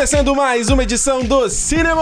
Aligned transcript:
Começando 0.00 0.34
mais 0.34 0.70
uma 0.70 0.82
edição 0.82 1.22
do 1.22 1.46
Cinema, 1.50 2.00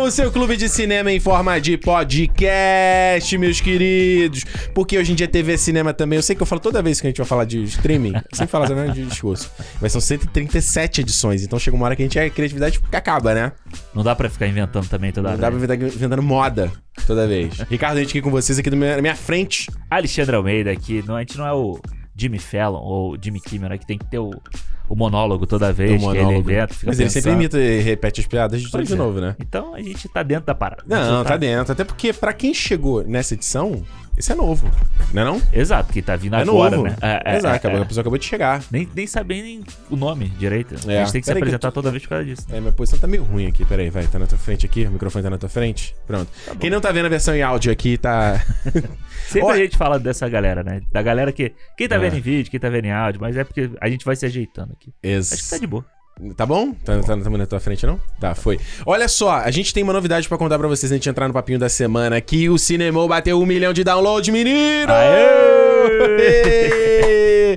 o 0.00 0.10
seu 0.10 0.28
clube 0.32 0.56
de 0.56 0.68
cinema 0.68 1.12
em 1.12 1.20
forma 1.20 1.60
de 1.60 1.78
podcast, 1.78 3.38
meus 3.38 3.60
queridos. 3.60 4.42
Porque 4.74 4.98
hoje 4.98 5.12
em 5.12 5.14
dia 5.14 5.28
TV 5.28 5.56
cinema 5.56 5.94
também. 5.94 6.16
Eu 6.16 6.22
sei 6.24 6.34
que 6.34 6.42
eu 6.42 6.46
falo 6.46 6.60
toda 6.60 6.82
vez 6.82 7.00
que 7.00 7.06
a 7.06 7.10
gente 7.10 7.18
vai 7.18 7.26
falar 7.26 7.44
de 7.44 7.62
streaming, 7.62 8.14
sem 8.32 8.48
falar 8.48 8.66
também 8.66 8.90
de 8.90 9.06
discurso. 9.06 9.52
Mas 9.80 9.92
são 9.92 10.00
137 10.00 11.02
edições, 11.02 11.44
então 11.44 11.60
chega 11.60 11.76
uma 11.76 11.86
hora 11.86 11.94
que 11.94 12.02
a 12.02 12.06
gente 12.06 12.18
a 12.18 12.28
criatividade 12.28 12.80
acaba, 12.90 13.32
né? 13.32 13.52
Não 13.94 14.02
dá 14.02 14.16
pra 14.16 14.28
ficar 14.28 14.48
inventando 14.48 14.88
também 14.88 15.12
toda 15.12 15.28
Não 15.28 15.34
hora. 15.34 15.40
dá 15.40 15.48
pra 15.48 15.60
ficar 15.60 15.76
inventando 15.76 16.22
moda 16.24 16.72
toda 17.06 17.24
vez. 17.28 17.54
Ricardo, 17.70 17.98
a 17.98 18.00
gente 18.00 18.10
aqui 18.10 18.20
com 18.20 18.32
vocês 18.32 18.58
aqui 18.58 18.68
na 18.68 19.00
minha 19.00 19.14
frente. 19.14 19.70
Alexandre 19.88 20.34
Almeida 20.34 20.72
aqui, 20.72 21.04
não, 21.06 21.14
a 21.14 21.20
gente 21.20 21.38
não 21.38 21.46
é 21.46 21.52
o 21.52 21.78
Jimmy 22.16 22.40
Fallon 22.40 22.80
ou 22.80 23.16
Jimmy 23.22 23.40
Kimmel, 23.40 23.68
né, 23.68 23.78
que 23.78 23.86
tem 23.86 23.96
que 23.96 24.06
ter 24.06 24.18
o, 24.18 24.32
o 24.88 24.96
monólogo 24.96 25.46
toda 25.46 25.72
vez 25.72 25.92
do 25.92 25.98
que 25.98 26.16
ele 26.16 26.18
monólogo. 26.22 26.50
inventa. 26.50 26.74
Mas 26.84 26.98
ele 26.98 27.10
sempre 27.10 27.30
pensando. 27.30 27.40
imita 27.42 27.58
e 27.58 27.80
repete 27.80 28.20
as 28.20 28.26
piadas 28.26 28.60
de 28.62 28.68
de 28.70 28.92
é. 28.92 28.96
novo, 28.96 29.20
né? 29.20 29.36
Então 29.40 29.74
a 29.74 29.82
gente 29.82 30.08
tá 30.08 30.22
dentro 30.22 30.46
da 30.46 30.54
parada. 30.54 30.82
A 30.84 30.88
Não, 30.88 31.18
gente 31.18 31.26
tá 31.28 31.36
dentro. 31.36 31.72
Até 31.72 31.84
porque 31.84 32.12
pra 32.12 32.32
quem 32.32 32.54
chegou 32.54 33.02
nessa 33.04 33.34
edição, 33.34 33.82
esse 34.18 34.32
é 34.32 34.34
novo. 34.34 34.70
Não 35.12 35.22
é 35.22 35.24
não? 35.24 35.42
Exato, 35.52 35.92
que 35.92 36.02
tá 36.02 36.16
vindo 36.16 36.34
É 36.36 36.42
agora, 36.42 36.76
novo. 36.76 36.88
né? 36.88 36.96
É, 37.00 37.22
é, 37.34 37.36
Exato, 37.36 37.66
é, 37.66 37.70
é. 37.72 37.80
a 37.80 37.84
pessoa 37.84 38.00
acabou 38.02 38.18
de 38.18 38.24
chegar. 38.24 38.62
Nem, 38.70 38.88
nem 38.94 39.06
saber 39.06 39.42
nem 39.42 39.62
o 39.90 39.96
nome 39.96 40.28
direito. 40.30 40.74
É. 40.90 40.98
A 41.00 41.04
gente 41.04 41.12
tem 41.12 41.20
que 41.20 41.26
se 41.26 41.30
Peraí 41.30 41.42
que 41.42 41.48
apresentar 41.48 41.70
toda 41.70 41.90
vez 41.90 42.02
por 42.02 42.10
causa 42.10 42.24
disso. 42.24 42.46
É, 42.50 42.60
minha 42.60 42.72
posição 42.72 42.98
tá 42.98 43.06
meio 43.06 43.22
ruim 43.22 43.46
aqui. 43.46 43.64
Pera 43.64 43.82
aí, 43.82 43.90
vai. 43.90 44.06
Tá 44.06 44.18
na 44.18 44.26
tua 44.26 44.38
frente 44.38 44.66
aqui. 44.66 44.84
O 44.86 44.90
microfone 44.90 45.22
tá 45.22 45.30
na 45.30 45.38
tua 45.38 45.48
frente. 45.48 45.94
Pronto. 46.06 46.30
Quem 46.58 46.70
não 46.70 46.80
tá 46.80 46.90
vendo 46.92 47.06
a 47.06 47.08
versão 47.10 47.34
em 47.34 47.42
áudio 47.42 47.70
aqui, 47.72 47.96
tá. 47.96 48.40
Sempre 49.28 49.42
Olha- 49.48 49.54
a 49.60 49.64
gente 49.64 49.76
fala 49.76 49.98
dessa 49.98 50.28
galera, 50.28 50.62
né? 50.62 50.80
Da 50.92 51.02
galera 51.02 51.32
que. 51.32 51.52
Quem 51.76 51.88
tá 51.88 51.96
É. 51.96 51.98
vendo 51.98 52.16
em 52.16 52.20
vídeo, 52.20 52.50
quem 52.50 52.58
tá 52.60 52.68
vendo 52.68 52.86
em 52.86 52.92
áudio, 52.92 53.20
mas 53.20 53.36
é 53.36 53.44
porque 53.44 53.70
a 53.80 53.88
gente 53.88 54.04
vai 54.04 54.16
se 54.16 54.26
ajeitando 54.26 54.72
aqui. 54.72 54.92
Acho 55.18 55.36
que 55.44 55.50
tá 55.50 55.58
de 55.58 55.66
boa. 55.66 55.84
Tá 56.36 56.44
bom? 56.44 56.72
Tá, 56.72 56.98
tá, 57.00 57.16
tá 57.16 57.30
na 57.30 57.46
tua 57.46 57.60
frente, 57.60 57.86
não? 57.86 58.00
Tá, 58.18 58.34
foi. 58.34 58.58
Olha 58.84 59.06
só, 59.06 59.30
a 59.30 59.50
gente 59.50 59.72
tem 59.72 59.84
uma 59.84 59.92
novidade 59.92 60.28
pra 60.28 60.36
contar 60.36 60.58
pra 60.58 60.66
vocês 60.66 60.90
antes 60.90 61.04
de 61.04 61.10
entrar 61.10 61.28
no 61.28 61.34
papinho 61.34 61.58
da 61.58 61.68
semana. 61.68 62.20
Que 62.20 62.48
o 62.48 62.58
Cinemou 62.58 63.06
bateu 63.06 63.40
um 63.40 63.46
milhão 63.46 63.72
de 63.72 63.84
downloads, 63.84 64.28
menino! 64.32 64.92
Aê! 64.92 66.08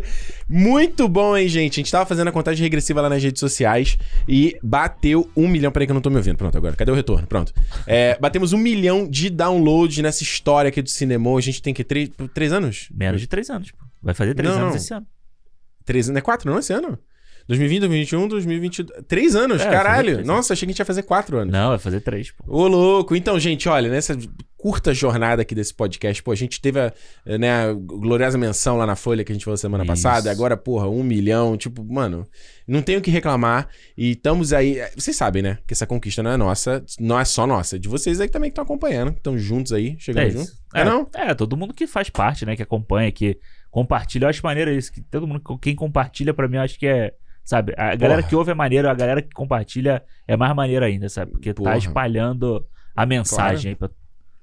Muito 0.48 1.08
bom, 1.08 1.38
hein, 1.38 1.48
gente? 1.48 1.76
A 1.76 1.82
gente 1.82 1.90
tava 1.92 2.06
fazendo 2.06 2.28
a 2.28 2.32
contagem 2.32 2.62
regressiva 2.62 3.00
lá 3.00 3.08
nas 3.08 3.24
redes 3.24 3.40
sociais 3.40 3.98
e 4.28 4.58
bateu 4.62 5.30
um 5.36 5.48
milhão. 5.48 5.72
Peraí 5.72 5.88
que 5.88 5.92
eu 5.92 5.96
não 5.96 6.02
tô 6.02 6.10
me 6.10 6.18
ouvindo. 6.18 6.36
Pronto, 6.36 6.58
agora. 6.58 6.76
Cadê 6.76 6.92
o 6.92 6.96
retorno? 6.96 7.26
Pronto. 7.26 7.54
É, 7.88 8.18
batemos 8.20 8.52
um 8.52 8.58
milhão 8.58 9.08
de 9.10 9.30
downloads 9.30 10.00
nessa 10.00 10.24
história 10.24 10.68
aqui 10.68 10.82
do 10.82 10.90
Cinemou. 10.90 11.38
A 11.38 11.42
gente 11.42 11.62
tem 11.62 11.74
que 11.74 11.86
três, 11.86 12.10
três 12.34 12.52
anos? 12.52 12.90
Menos 12.94 13.22
de 13.22 13.28
três 13.28 13.50
anos, 13.50 13.72
pô. 13.72 13.86
Vai 14.04 14.14
fazer 14.14 14.34
três 14.34 14.54
Não, 14.54 14.64
anos 14.64 14.76
esse 14.76 14.94
ano. 14.94 15.08
Três 15.86 16.10
anos? 16.10 16.18
É 16.18 16.22
quatro, 16.22 16.52
não? 16.52 16.60
Esse 16.60 16.74
ano? 16.74 17.00
2020, 17.52 17.80
2021, 17.80 18.28
2022. 18.28 19.06
Três 19.08 19.36
anos, 19.36 19.62
É, 19.62 19.70
caralho. 19.70 20.14
três 20.16 20.28
Nossa, 20.28 20.54
achei 20.54 20.66
que 20.66 20.72
a 20.72 20.74
gente 20.74 20.80
ia 20.80 20.86
fazer 20.86 21.04
quatro 21.04 21.38
anos. 21.38 21.52
Não, 21.52 21.70
vai 21.70 21.78
fazer 21.80 22.00
três, 22.02 22.32
pô. 22.32 22.44
Ô, 22.48 22.68
louco. 22.68 23.16
Então, 23.16 23.38
gente, 23.40 23.68
olha, 23.68 23.90
nessa 23.90 24.18
curta 24.58 24.94
jornada 24.94 25.42
aqui 25.42 25.56
desse 25.56 25.74
podcast, 25.74 26.22
pô, 26.22 26.32
a 26.32 26.36
gente 26.36 26.62
teve 26.62 26.80
a, 26.80 26.94
né, 27.26 27.52
a 27.70 27.74
gloriosa 27.74 28.38
menção 28.38 28.78
lá 28.78 28.86
na 28.86 28.96
Folha 28.96 29.24
que 29.24 29.32
a 29.32 29.36
gente 29.36 29.44
falou 29.44 29.58
semana 29.58 29.84
Isso. 29.84 29.92
passada, 29.92 30.30
e 30.30 30.32
agora, 30.32 30.56
porra, 30.56 30.88
um 30.88 31.02
milhão, 31.04 31.58
tipo, 31.58 31.84
mano, 31.84 32.28
não 32.68 32.84
tenho 32.84 33.00
o 33.00 33.02
que 33.02 33.10
reclamar 33.10 33.68
e 33.98 34.12
estamos 34.12 34.54
aí, 34.54 34.78
vocês 34.96 35.18
sabem, 35.18 35.42
né, 35.42 35.58
que 35.66 35.74
essa 35.74 35.88
conquista 35.88 36.22
não 36.22 36.30
é 36.30 36.38
nossa, 36.38 36.86
não 37.00 37.20
é 37.20 37.26
só 37.26 37.48
nossa, 37.48 37.78
é 37.78 37.80
de 37.80 37.90
vocês 37.90 38.22
aí 38.22 38.30
também 38.30 38.52
que 38.52 38.54
estão 38.54 38.64
acompanhando, 38.64 39.14
estão 39.14 39.36
juntos 39.36 39.74
aí, 39.74 39.96
chegando 39.98 40.28
É 40.28 40.30
junto. 40.30 40.44
isso. 40.44 40.62
É, 40.76 40.86
não? 40.86 41.10
É, 41.16 41.34
todo 41.34 41.58
mundo 41.58 41.74
que 41.74 41.88
faz 41.88 42.12
parte, 42.12 42.46
né? 42.46 42.56
Que 42.56 42.62
acompanha, 42.62 43.12
que 43.12 43.38
compartilha. 43.72 44.26
Eu 44.26 44.30
acho 44.30 44.42
maneiro 44.42 44.72
isso. 44.72 44.90
Que 44.94 45.02
todo 45.02 45.28
mundo, 45.28 45.42
quem 45.60 45.76
compartilha, 45.76 46.34
pra 46.34 46.48
mim, 46.48 46.56
eu 46.58 46.62
acho 46.62 46.80
que 46.80 46.88
é. 46.88 47.12
Sabe? 47.44 47.74
A 47.78 47.96
galera 47.96 48.22
Porra. 48.22 48.30
que 48.30 48.36
ouve 48.36 48.52
é 48.52 48.54
maneiro, 48.54 48.90
a 48.90 48.94
galera 48.94 49.22
que 49.22 49.30
compartilha 49.34 50.04
é 50.28 50.38
mais 50.38 50.56
maneiro 50.56 50.86
ainda, 50.86 51.10
sabe? 51.10 51.32
Porque 51.32 51.54
Porra. 51.54 51.72
tá 51.72 51.78
espalhando 51.78 52.66
a 52.96 53.06
mensagem 53.06 53.70
aí 53.72 53.76
pra. 53.76 53.90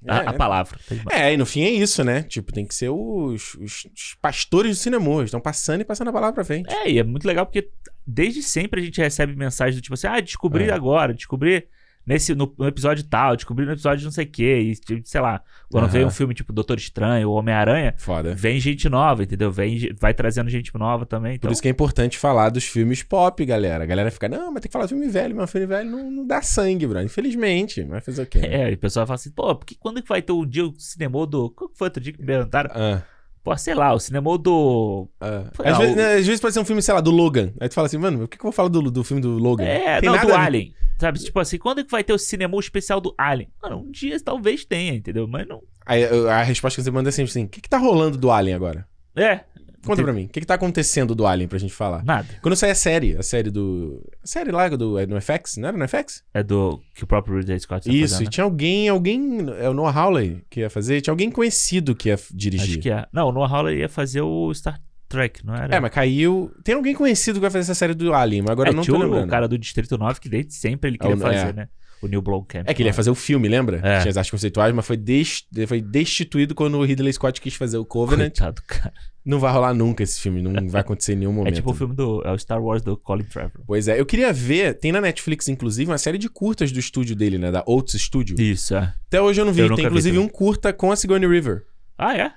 A, 0.07 0.17
É, 0.23 0.27
a 0.27 0.31
é. 0.31 0.33
palavra. 0.33 0.79
Tá. 0.87 0.95
É, 1.17 1.33
e 1.33 1.37
no 1.37 1.45
fim 1.45 1.61
é 1.63 1.69
isso, 1.71 2.03
né? 2.05 2.23
Tipo, 2.23 2.53
tem 2.53 2.65
que 2.65 2.73
ser 2.73 2.89
os, 2.89 3.55
os- 3.55 3.85
os 3.93 4.17
pastores 4.21 4.77
do 4.77 4.81
cinema, 4.81 5.05
eles 5.15 5.25
estão 5.25 5.41
passando 5.41 5.81
e 5.81 5.83
passando 5.85 6.07
a 6.09 6.13
palavra 6.13 6.33
pra 6.35 6.43
frente. 6.45 6.73
É, 6.73 6.89
e 6.89 6.99
é 6.99 7.03
muito 7.03 7.27
legal 7.27 7.45
porque 7.45 7.69
desde 8.07 8.41
sempre 8.41 8.79
a 8.81 8.83
gente 8.85 9.01
recebe 9.01 9.35
mensagens 9.35 9.75
do 9.75 9.81
tipo 9.81 9.95
assim: 9.95 10.07
ah, 10.07 10.19
descobri 10.21 10.65
É. 10.69 10.71
agora, 10.71 11.13
descobri 11.13 11.67
nesse, 12.05 12.33
no, 12.33 12.53
no 12.57 12.67
episódio 12.67 13.03
tal, 13.03 13.35
descobri 13.35 13.65
no 13.65 13.71
episódio 13.71 13.99
de 13.99 14.05
não 14.05 14.11
sei 14.11 14.25
o 14.25 14.29
quê. 14.29 14.59
E, 14.59 14.75
tipo, 14.75 15.01
sei 15.07 15.21
lá, 15.21 15.41
quando 15.69 15.83
Aham. 15.85 15.91
vem 15.93 16.05
um 16.05 16.09
filme 16.09 16.33
tipo 16.33 16.51
Doutor 16.51 16.77
Estranho 16.77 17.29
ou 17.29 17.35
Homem-Aranha, 17.37 17.95
vem 18.35 18.59
gente 18.59 18.89
nova, 18.89 19.23
entendeu? 19.23 19.51
Vem, 19.51 19.93
vai 19.99 20.13
trazendo 20.13 20.49
gente 20.49 20.71
nova 20.77 21.05
também. 21.05 21.35
Então, 21.35 21.47
Por 21.49 21.53
isso 21.53 21.61
que 21.61 21.67
é 21.67 21.71
importante 21.71 22.17
falar 22.17 22.49
dos 22.49 22.63
filmes 22.65 23.03
pop, 23.03 23.45
galera. 23.45 23.83
A 23.83 23.87
galera 23.87 24.11
fica, 24.11 24.27
não, 24.27 24.51
mas 24.51 24.61
tem 24.61 24.69
que 24.69 24.73
falar 24.73 24.85
de 24.85 24.89
filme 24.93 25.07
velho, 25.07 25.35
mas 25.35 25.51
filme 25.51 25.67
velho 25.67 25.89
não, 25.89 26.09
não 26.09 26.25
dá 26.27 26.41
sangue, 26.41 26.87
bro. 26.87 27.01
Infelizmente. 27.01 27.83
Vai 27.83 28.01
fazer 28.01 28.23
o 28.23 28.25
quê? 28.25 28.39
né? 28.39 28.47
É, 28.63 28.71
e 28.71 28.73
o 28.73 28.77
pessoal 28.77 29.05
fala 29.05 29.15
assim, 29.15 29.31
pô, 29.31 29.55
porque 29.55 29.75
quando 29.79 30.01
que 30.01 30.09
vai 30.09 30.21
ter 30.21 30.31
o 30.33 30.45
dia 30.45 30.65
o 30.65 30.73
cinema 30.79 31.25
do. 31.25 31.49
Qual 31.51 31.69
que 31.69 31.77
foi 31.77 31.87
outro 31.87 32.01
dia 32.01 32.13
que 32.13 32.19
me 32.19 32.25
perguntaram? 32.25 32.69
Ah, 32.73 33.01
Pô, 33.41 33.55
sei 33.55 33.73
lá, 33.73 33.93
o 33.93 33.99
cinema 33.99 34.37
do. 34.37 35.07
ah. 35.21 35.45
Às, 35.63 35.77
vezes, 35.77 35.93
o- 35.93 35.95
né, 35.95 36.13
às 36.15 36.25
vezes 36.27 36.41
pode 36.41 36.53
ser 36.53 36.59
um 36.59 36.65
filme, 36.65 36.81
sei 36.81 36.93
lá, 36.93 36.99
do 36.99 37.09
Logan. 37.09 37.53
Aí 37.59 37.69
tu 37.69 37.73
fala 37.73 37.87
assim, 37.87 37.97
mano, 37.97 38.23
o 38.25 38.27
que, 38.27 38.37
que 38.37 38.41
eu 38.41 38.49
vou 38.49 38.51
falar 38.51 38.67
do, 38.67 38.81
do 38.91 39.03
filme 39.03 39.21
do 39.21 39.37
Logan? 39.37 39.63
É, 39.63 40.01
Tem 40.01 40.09
não, 40.09 40.15
nada 40.17 40.27
do. 40.27 40.35
Alien. 40.35 40.73
Sabe? 40.99 41.19
Tipo 41.19 41.39
assim, 41.39 41.57
quando 41.57 41.83
que 41.83 41.91
vai 41.91 42.03
ter 42.03 42.13
o 42.13 42.17
cinema 42.17 42.59
especial 42.59 42.99
do 42.99 43.13
Alien? 43.17 43.49
Mano, 43.61 43.77
um 43.77 43.91
dia 43.91 44.19
talvez 44.19 44.65
tenha, 44.65 44.93
entendeu? 44.93 45.27
Mas 45.27 45.47
não. 45.47 45.61
Aí 45.85 46.03
a 46.03 46.43
resposta 46.43 46.79
que 46.79 46.83
você 46.83 46.91
manda 46.91 47.09
é 47.09 47.11
sempre 47.11 47.31
assim: 47.31 47.45
o 47.45 47.47
que, 47.47 47.61
que 47.61 47.69
tá 47.69 47.77
rolando 47.77 48.17
do 48.17 48.29
Alien 48.29 48.55
agora? 48.55 48.87
É. 49.15 49.41
Conta 49.85 50.03
pra 50.03 50.11
mim, 50.11 50.25
o 50.25 50.27
que, 50.27 50.41
que 50.41 50.45
tá 50.45 50.55
acontecendo 50.55 51.15
do 51.15 51.25
Alien 51.25 51.47
pra 51.47 51.57
gente 51.57 51.73
falar? 51.73 52.03
Nada. 52.03 52.27
Quando 52.41 52.55
sai 52.55 52.71
a 52.71 52.75
série, 52.75 53.15
a 53.15 53.23
série 53.23 53.49
do. 53.49 54.05
A 54.21 54.27
série 54.27 54.51
lá 54.51 54.67
do, 54.67 54.99
é 54.99 55.05
no 55.05 55.19
FX, 55.21 55.55
não 55.57 55.69
era 55.69 55.77
no 55.77 55.87
FX? 55.87 56.23
É 56.33 56.43
do 56.43 56.81
que 56.93 57.05
o 57.05 57.07
próprio 57.07 57.37
Ridley 57.37 57.59
Scott 57.61 57.87
tá 57.87 57.93
Isso, 57.93 58.15
fazendo, 58.15 58.21
e 58.21 58.25
né? 58.25 58.31
tinha 58.31 58.43
alguém, 58.43 58.89
alguém. 58.89 59.37
É 59.57 59.69
o 59.69 59.73
Noah 59.73 59.97
Hawley 59.97 60.43
que 60.49 60.59
ia 60.59 60.69
fazer, 60.69 60.99
tinha 60.99 61.13
alguém 61.13 61.31
conhecido 61.31 61.95
que 61.95 62.09
ia 62.09 62.19
dirigir. 62.31 62.71
Acho 62.71 62.79
que 62.79 62.91
é. 62.91 63.07
Não, 63.11 63.29
o 63.29 63.31
Noah 63.31 63.49
Hawley 63.49 63.79
ia 63.79 63.89
fazer 63.89 64.21
o 64.21 64.53
Star 64.53 64.81
Trek, 65.09 65.45
não 65.45 65.55
era? 65.55 65.75
É, 65.75 65.79
mas 65.79 65.91
caiu. 65.91 66.51
Tem 66.63 66.75
alguém 66.75 66.93
conhecido 66.95 67.35
que 67.35 67.41
vai 67.41 67.49
fazer 67.49 67.63
essa 67.63 67.75
série 67.75 67.93
do 67.93 68.13
Alien, 68.13 68.43
mas 68.43 68.51
agora 68.51 68.69
é, 68.69 68.71
eu 68.71 68.75
não 68.75 68.83
tô 68.83 68.95
o- 68.95 68.99
lembrando. 68.99 69.25
o 69.25 69.27
cara 69.29 69.47
do 69.47 69.57
Distrito 69.57 69.97
9 69.97 70.19
que 70.21 70.29
desde 70.29 70.53
sempre 70.53 70.89
ele 70.91 70.97
É 71.01 71.05
o- 71.05 71.09
queria 71.09 71.21
fazer, 71.21 71.49
é. 71.49 71.53
né? 71.53 71.67
O 72.01 72.07
Neil 72.07 72.21
Blomkamp. 72.21 72.63
É 72.65 72.73
que 72.73 72.81
ele 72.81 72.87
ia 72.87 72.93
fazer 72.93 73.09
o 73.09 73.15
filme, 73.15 73.49
lembra? 73.49 73.81
É. 73.83 73.99
Tinha 73.99 74.11
as 74.11 74.15
artes 74.15 74.31
conceituais, 74.31 74.73
mas 74.73 74.85
foi, 74.87 74.95
des- 74.95 75.43
foi 75.67 75.81
destituído 75.81 76.55
quando 76.55 76.77
o 76.77 76.85
Ridley 76.85 77.11
Scott 77.11 77.41
quis 77.41 77.55
fazer 77.55 77.77
o 77.77 77.83
Covenant. 77.83 78.29
Coitado, 78.37 78.61
cara. 78.65 78.93
Não 79.25 79.37
vai 79.37 79.51
rolar 79.51 79.73
nunca 79.73 80.01
esse 80.01 80.17
filme, 80.21 80.41
não 80.41 80.69
vai 80.69 80.79
acontecer 80.79 81.11
em 81.11 81.17
nenhum 81.17 81.33
momento. 81.33 81.51
É 81.53 81.55
tipo 81.57 81.71
o 81.71 81.73
filme 81.73 81.93
do. 81.93 82.21
É 82.25 82.31
o 82.31 82.39
Star 82.39 82.63
Wars 82.63 82.81
do 82.81 82.95
Colin 82.95 83.25
Trevor. 83.25 83.61
Pois 83.67 83.89
é, 83.89 83.99
eu 83.99 84.05
queria 84.05 84.31
ver, 84.31 84.75
tem 84.79 84.93
na 84.93 85.01
Netflix, 85.01 85.49
inclusive, 85.49 85.91
uma 85.91 85.97
série 85.97 86.17
de 86.17 86.29
curtas 86.29 86.71
do 86.71 86.79
estúdio 86.79 87.17
dele, 87.17 87.37
né? 87.37 87.51
Da 87.51 87.65
Oates 87.67 88.01
Studio. 88.01 88.39
Isso, 88.39 88.73
é. 88.75 88.93
Até 89.07 89.21
hoje 89.21 89.41
eu 89.41 89.45
não 89.45 89.51
vi. 89.51 89.59
Eu 89.59 89.67
tem 89.67 89.75
vi 89.75 89.83
inclusive 89.83 90.15
também. 90.15 90.25
um 90.29 90.31
curta 90.31 90.71
com 90.71 90.93
a 90.93 90.95
Sigourney 90.95 91.27
River. 91.29 91.63
Ah, 91.97 92.15
é? 92.17 92.31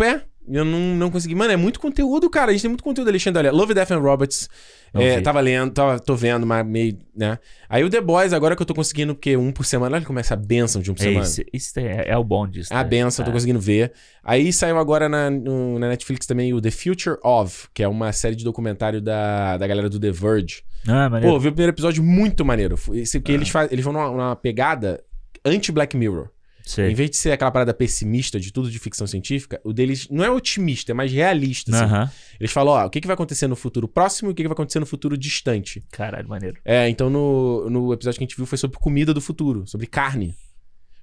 É, 0.00 0.20
eu 0.50 0.64
não, 0.64 0.78
não 0.96 1.10
consegui. 1.10 1.34
Mano, 1.34 1.52
é 1.52 1.56
muito 1.56 1.78
conteúdo, 1.80 2.28
cara. 2.30 2.50
A 2.50 2.52
gente 2.52 2.62
tem 2.62 2.68
muito 2.70 2.84
conteúdo, 2.84 3.08
Alexandre. 3.08 3.38
Olha, 3.40 3.52
Love, 3.52 3.74
Death 3.74 3.90
and 3.90 3.98
Robots. 3.98 4.48
É, 4.94 5.20
tava 5.20 5.38
lendo, 5.40 5.70
tava, 5.72 6.00
tô 6.00 6.14
vendo, 6.16 6.46
mas 6.46 6.64
meio, 6.66 6.98
né? 7.14 7.38
Aí 7.68 7.84
o 7.84 7.90
The 7.90 8.00
Boys, 8.00 8.32
agora 8.32 8.56
que 8.56 8.62
eu 8.62 8.66
tô 8.66 8.74
conseguindo, 8.74 9.14
porque 9.14 9.36
um 9.36 9.52
por 9.52 9.66
semana, 9.66 9.96
olha 9.96 10.04
como 10.06 10.18
é 10.18 10.20
essa 10.20 10.34
benção 10.34 10.80
de 10.80 10.90
um 10.90 10.94
por 10.94 11.02
É 11.02 11.04
semana. 11.04 11.24
isso, 11.26 11.42
isso 11.52 11.78
é, 11.78 12.04
é 12.08 12.16
o 12.16 12.24
bom 12.24 12.48
disso. 12.48 12.72
É 12.72 12.76
a 12.76 12.82
né? 12.82 12.88
benção, 12.88 13.22
tô 13.24 13.30
É. 13.30 13.34
conseguindo 13.34 13.60
ver. 13.60 13.92
Aí 14.24 14.50
saiu 14.52 14.78
agora 14.78 15.06
na, 15.06 15.28
no- 15.30 15.78
na 15.78 15.88
Netflix 15.88 16.26
também 16.26 16.54
o 16.54 16.60
The 16.60 16.70
Future 16.70 17.16
of, 17.22 17.68
que 17.74 17.82
é 17.82 17.88
uma 17.88 18.12
série 18.12 18.34
de 18.34 18.44
documentário 18.44 19.02
da, 19.02 19.58
da 19.58 19.66
galera 19.66 19.90
do 19.90 20.00
The 20.00 20.10
Verge. 20.10 20.62
Ah, 20.86 21.10
maneiro. 21.10 21.34
Pô, 21.34 21.38
vi 21.40 21.48
o 21.48 21.52
primeiro 21.52 21.72
episódio 21.72 22.02
muito 22.02 22.42
maneiro. 22.44 22.76
Esse, 22.94 23.18
Ah. 23.18 23.20
porque 23.20 23.32
eles, 23.32 23.50
faz, 23.50 23.70
eles 23.70 23.84
vão 23.84 23.92
numa, 23.92 24.10
numa 24.10 24.36
pegada 24.36 25.04
anti-Black 25.44 25.96
Mirror. 25.98 26.30
Sei. 26.68 26.90
Em 26.90 26.94
vez 26.94 27.08
de 27.08 27.16
ser 27.16 27.32
aquela 27.32 27.50
parada 27.50 27.72
pessimista 27.72 28.38
de 28.38 28.52
tudo 28.52 28.70
de 28.70 28.78
ficção 28.78 29.06
científica, 29.06 29.58
o 29.64 29.72
deles 29.72 30.06
não 30.10 30.22
é 30.22 30.30
otimista, 30.30 30.92
é 30.92 30.94
mais 30.94 31.10
realista. 31.10 31.74
assim. 31.74 31.82
Aham. 31.82 32.10
Eles 32.38 32.52
falam, 32.52 32.74
ó, 32.74 32.84
o 32.84 32.90
que, 32.90 33.00
que 33.00 33.06
vai 33.06 33.14
acontecer 33.14 33.46
no 33.48 33.56
futuro 33.56 33.88
próximo 33.88 34.28
e 34.28 34.32
o 34.32 34.34
que, 34.34 34.42
que 34.42 34.48
vai 34.48 34.52
acontecer 34.52 34.78
no 34.78 34.84
futuro 34.84 35.16
distante. 35.16 35.82
Caralho, 35.90 36.28
maneiro. 36.28 36.60
É, 36.62 36.86
então 36.86 37.08
no, 37.08 37.70
no 37.70 37.90
episódio 37.94 38.18
que 38.18 38.24
a 38.24 38.26
gente 38.26 38.36
viu 38.36 38.44
foi 38.44 38.58
sobre 38.58 38.78
comida 38.78 39.14
do 39.14 39.20
futuro, 39.20 39.66
sobre 39.66 39.86
carne. 39.86 40.36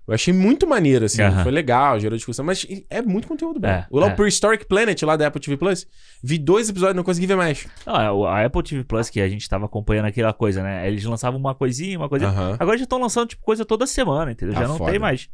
Eu 0.07 0.13
achei 0.13 0.31
muito 0.31 0.67
maneiro, 0.67 1.05
assim. 1.05 1.23
Aham. 1.23 1.41
Foi 1.41 1.51
legal, 1.51 1.99
gerou 1.99 2.15
discussão, 2.15 2.45
mas 2.45 2.65
é 2.91 3.01
muito 3.01 3.27
conteúdo 3.27 3.59
bom. 3.59 3.67
É, 3.67 3.87
o 3.89 3.97
lá, 3.97 4.09
é. 4.09 4.09
Prehistoric 4.11 4.67
Planet, 4.67 5.01
lá 5.01 5.15
da 5.15 5.25
Apple 5.25 5.41
TV 5.41 5.57
Plus, 5.57 5.87
vi 6.23 6.37
dois 6.37 6.69
episódios, 6.69 6.95
não 6.95 7.03
consegui 7.03 7.25
ver 7.25 7.35
mais. 7.35 7.65
Não, 7.87 8.23
é, 8.23 8.29
a 8.29 8.45
Apple 8.45 8.61
TV 8.61 8.83
Plus 8.83 9.09
que 9.09 9.19
a 9.19 9.27
gente 9.27 9.49
tava 9.49 9.65
acompanhando 9.65 10.05
aquela 10.05 10.31
coisa, 10.31 10.61
né? 10.61 10.87
Eles 10.87 11.03
lançavam 11.05 11.39
uma 11.39 11.55
coisinha, 11.55 11.97
uma 11.97 12.07
coisinha. 12.07 12.29
Aham. 12.29 12.55
Agora 12.59 12.77
já 12.77 12.83
estão 12.83 12.99
lançando, 12.99 13.29
tipo, 13.29 13.41
coisa 13.41 13.65
toda 13.65 13.87
semana, 13.87 14.31
entendeu? 14.31 14.53
Tá 14.53 14.61
já 14.61 14.67
não 14.67 14.77
foda. 14.77 14.91
tem 14.91 14.99
mais. 14.99 15.27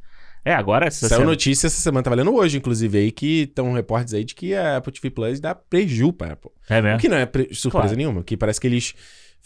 É, 0.43 0.53
agora 0.53 0.87
essa 0.87 1.01
Saiu 1.07 1.09
semana. 1.19 1.29
notícia 1.31 1.67
essa 1.67 1.79
semana, 1.81 2.03
tava 2.03 2.15
lendo 2.15 2.33
hoje, 2.33 2.57
inclusive, 2.57 2.97
aí, 2.97 3.11
que 3.11 3.41
estão 3.43 3.73
reportes 3.73 4.13
aí 4.13 4.23
de 4.23 4.33
que 4.33 4.55
a 4.55 4.77
Apple 4.77 4.91
TV 4.91 5.09
Plus 5.11 5.39
dá 5.39 5.53
preju 5.53 6.11
pra 6.11 6.33
Apple. 6.33 6.49
É 6.69 6.79
O 6.79 6.83
mesmo? 6.83 6.99
que 6.99 7.07
não 7.07 7.17
é 7.17 7.25
pre- 7.27 7.53
surpresa 7.53 7.87
Claro. 7.89 7.97
nenhuma, 7.97 8.23
que 8.23 8.35
parece 8.35 8.59
que 8.59 8.65
eles 8.67 8.95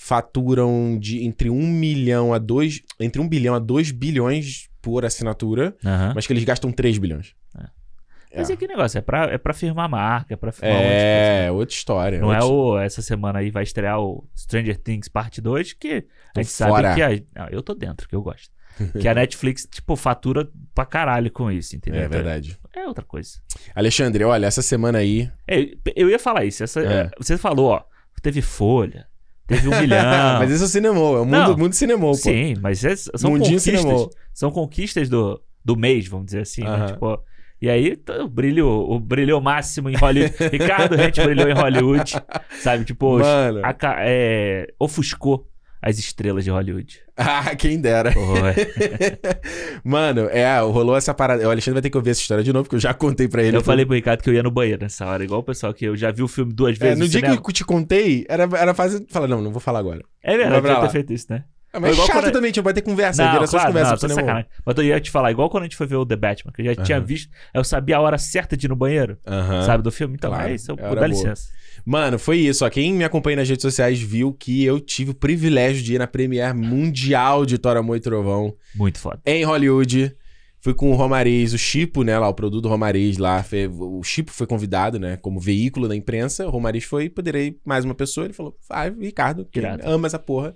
faturam 0.10 0.98
de 1.00 1.24
entre 1.26 1.50
1 1.50 1.54
milhão 1.68 2.34
a 2.34 2.38
2. 2.38 2.82
Entre 3.00 3.22
1 3.22 3.28
bilhão 3.28 3.56
a 3.56 3.60
2 3.60 3.92
bilhões 3.92 4.70
por 4.82 5.04
assinatura, 5.04 5.76
mas 6.14 6.28
que 6.28 6.34
eles 6.34 6.44
gastam 6.44 6.72
3 6.72 6.98
bilhões. 6.98 7.34
É. 7.58 8.38
Mas 8.40 8.50
é 8.50 8.54
aquele 8.54 8.74
negócio, 8.74 8.98
é 8.98 9.02
pra, 9.02 9.24
é 9.32 9.38
pra 9.38 9.54
firmar 9.54 9.86
a 9.86 9.88
marca, 9.90 10.34
é 10.34 10.38
pra 10.38 10.52
firmar. 10.52 10.78
É, 10.82 11.50
outra 11.52 11.74
história. 11.74 12.20
Não 12.20 12.34
é 12.34 12.44
outra- 12.44 12.76
o. 12.76 12.78
Essa 12.80 13.02
semana 13.02 13.40
aí 13.40 13.50
vai 13.50 13.64
estrear 13.64 14.00
o 14.00 14.28
Stranger 14.38 14.78
Things 14.78 15.08
Parte 15.08 15.40
2, 15.42 15.72
que 15.74 16.02
Tô 16.34 16.40
a 16.40 16.44
gente 16.44 16.52
sabe 16.52 16.72
fora. 16.72 16.94
que 16.94 17.02
a. 17.02 17.10
Não, 17.34 17.48
eu 17.50 17.64
tô 17.64 17.74
dentro, 17.74 18.08
que 18.08 18.16
eu 18.16 18.22
gosto. 18.22 18.54
que 19.00 19.08
a 19.08 19.14
Netflix, 19.14 19.68
tipo, 19.70 19.96
fatura 19.96 20.48
pra 20.74 20.86
caralho 20.86 21.32
com 21.32 21.50
isso, 21.52 21.76
entendeu? 21.76 22.02
É 22.02 22.08
verdade. 22.08 22.58
É 22.76 22.86
outra 22.88 23.04
coisa. 23.06 23.32
Alexandre, 23.74 24.24
olha, 24.24 24.46
essa 24.46 24.62
semana 24.62 24.98
aí. 25.00 25.30
É, 25.48 25.70
eu 25.96 26.10
ia 26.10 26.20
falar 26.20 26.46
isso. 26.46 26.64
Essa, 26.64 26.82
É. 26.82 27.10
Você 27.18 27.38
falou, 27.38 27.72
ó, 27.72 27.84
teve 28.22 28.42
Folha, 28.42 29.06
teve 29.48 29.68
um 29.70 29.80
milhão. 29.80 30.00
Mas 30.40 30.52
esse 30.52 30.64
é 30.64 30.66
o 30.66 30.70
cinema, 30.70 30.98
é 30.98 31.02
o 31.02 31.26
mundo, 31.26 31.32
Não. 31.32 31.58
mundo 31.58 31.74
cinema, 31.74 32.02
pô. 32.02 32.14
Sim, 32.16 32.56
mas 32.62 32.84
é- 32.84 32.96
são 32.96 33.32
Mundinho 33.32 33.58
conquistas. 33.60 34.08
São 34.34 34.52
conquistas 34.52 35.08
do, 35.10 35.42
do 35.64 35.78
mês, 35.78 36.08
vamos 36.08 36.26
dizer 36.28 36.42
assim, 36.42 36.64
né? 36.64 36.70
Aham. 36.70 36.86
Tipo, 36.88 37.24
e 37.62 37.70
aí, 37.70 37.96
tá, 37.96 38.22
o 38.24 38.28
brilho, 38.28 38.68
o 38.68 39.00
brilho 39.00 39.40
máximo 39.40 39.90
em 39.90 39.96
Hollywood. 39.96 40.36
Ricardo 40.52 40.96
Rente 40.96 41.22
brilhou 41.24 41.48
em 41.48 41.54
Hollywood, 41.54 42.14
sabe? 42.62 42.84
Tipo, 42.84 43.20
Mano. 43.20 43.62
aca- 43.64 43.96
é, 44.00 44.68
ofuscou 44.78 45.48
as 45.86 46.00
estrelas 46.00 46.44
de 46.44 46.50
Hollywood. 46.50 47.00
Ah, 47.16 47.56
quem 47.56 47.80
dera. 47.80 48.12
Mano, 49.84 50.28
é, 50.32 50.60
rolou 50.60 50.96
essa 50.98 51.14
parada. 51.14 51.46
O 51.48 51.52
Alexandre 51.52 51.76
vai 51.76 51.82
ter 51.82 51.90
que 51.90 51.98
ouvir 51.98 52.10
essa 52.12 52.22
história 52.22 52.44
de 52.44 52.52
novo, 52.52 52.64
porque 52.64 52.76
eu 52.76 52.80
já 52.80 52.94
contei 52.94 53.28
pra 53.28 53.44
ele. 53.44 53.56
eu 53.58 53.64
falei 53.64 53.86
pro 53.86 53.96
Ricardo 53.96 54.22
que 54.22 54.30
eu 54.30 54.34
ia 54.34 54.44
no 54.44 54.52
banheiro 54.52 54.82
nessa 54.82 55.06
hora, 55.06 55.24
igual 55.24 55.40
o 55.42 55.44
pessoal 55.44 55.74
que 55.74 55.86
eu 55.86 55.96
já 55.96 56.12
vi 56.12 56.24
o 56.24 56.28
filme 56.28 56.54
duas 56.54 56.76
É, 56.78 56.80
vezes. 56.80 57.00
no 57.00 57.06
no 57.06 57.10
dia 57.10 57.20
cinema. 57.22 57.42
que 57.42 57.50
eu 57.50 57.54
te 57.54 57.64
contei, 57.64 58.26
era, 58.28 58.44
era 58.58 58.74
fase. 58.74 59.06
Fala, 59.10 59.28
não, 59.28 59.42
não 59.42 59.52
vou 59.52 59.60
falar 59.60 59.80
agora. 59.80 60.02
É 60.24 60.36
verdade, 60.38 60.62
pra 60.62 60.72
eu 60.74 60.82
ter 60.82 60.90
feito 60.90 61.14
isso, 61.14 61.28
né? 61.30 61.44
É, 61.72 61.80
mas 61.80 61.92
igual 61.94 62.08
chato 62.08 62.22
quando- 62.22 62.32
também, 62.34 62.52
tipo, 62.52 62.64
vai 62.64 62.74
ter 62.74 62.82
conversa. 62.82 63.24
Não, 63.24 63.34
vira 63.34 63.48
claro, 63.48 63.74
não, 63.74 63.98
cinema. 63.98 64.16
sacanagem. 64.22 64.50
Mas 64.66 64.78
eu 64.78 64.84
ia 64.84 65.00
te 65.00 65.12
falar, 65.12 65.30
igual 65.32 65.50
quando 65.50 65.64
a 65.64 65.66
gente 65.66 65.76
foi 65.76 65.86
ver 65.86 65.98
o 65.98 66.06
The 66.06 66.16
Batman, 66.16 66.52
que 66.54 66.62
eu 66.62 66.74
já 66.74 66.84
tinha 66.84 67.00
visto, 67.02 67.30
eu 67.54 67.64
sabia 67.64 67.98
a 67.98 68.02
hora 68.02 68.18
certa 68.18 68.56
de 68.58 68.66
ir 68.66 68.70
no 68.70 68.76
banheiro, 68.76 69.18
sabe, 69.66 69.84
do 69.84 69.92
filme. 69.92 70.16
Então, 70.16 70.32
Claro, 70.32 70.50
é 70.50 70.56
isso, 70.56 70.72
eu, 70.72 70.76
é 70.80 70.82
dá 70.82 70.90
boa. 70.96 71.08
licença. 71.08 71.50
Mano, 71.86 72.18
foi 72.18 72.40
isso. 72.40 72.66
Ó. 72.66 72.70
Quem 72.70 72.94
me 72.94 73.04
acompanha 73.04 73.38
nas 73.38 73.48
redes 73.50 73.62
sociais 73.62 74.00
viu 74.02 74.34
que 74.34 74.64
eu 74.64 74.80
tive 74.80 75.12
o 75.12 75.16
privilégio 75.16 75.84
de 75.84 75.94
ir 75.96 76.00
na 76.00 76.08
Premiere 76.08 76.58
Mundial 76.58 77.46
de 77.46 77.58
Thor, 77.58 77.78
Amor 77.78 77.98
e 77.98 78.00
Trovão 78.00 78.56
Muito 78.76 79.00
foda. 79.00 79.20
em 79.26 79.44
Hollywood. 79.44 80.16
Fui 80.60 80.74
com 80.74 80.90
o 80.92 80.96
Romariz, 80.96 81.54
o 81.54 81.60
Chipo, 81.60 82.02
né, 82.02 82.18
lá, 82.18 82.28
o 82.28 82.34
produto 82.34 82.64
do 82.64 82.70
Romariz 82.70 83.20
lá. 83.20 83.44
foi- 83.44 83.68
o 83.68 84.02
Chipo 84.02 84.32
foi 84.32 84.48
convidado, 84.48 84.98
né, 85.00 85.16
como 85.18 85.40
veículo 85.40 85.88
da 85.88 85.96
imprensa. 85.96 86.48
O 86.48 86.50
Romariz 86.50 86.84
foi, 86.84 87.08
poderia 87.08 87.44
ir 87.44 87.58
mais 87.64 87.86
uma 87.86 87.94
pessoa. 87.94 88.26
Ele 88.26 88.34
falou, 88.34 88.58
vai, 88.68 88.90
Ricardo, 88.90 89.46
que 89.46 89.60
Irado. 89.60 89.84
ama 89.86 90.08
essa 90.08 90.18
porra. 90.18 90.56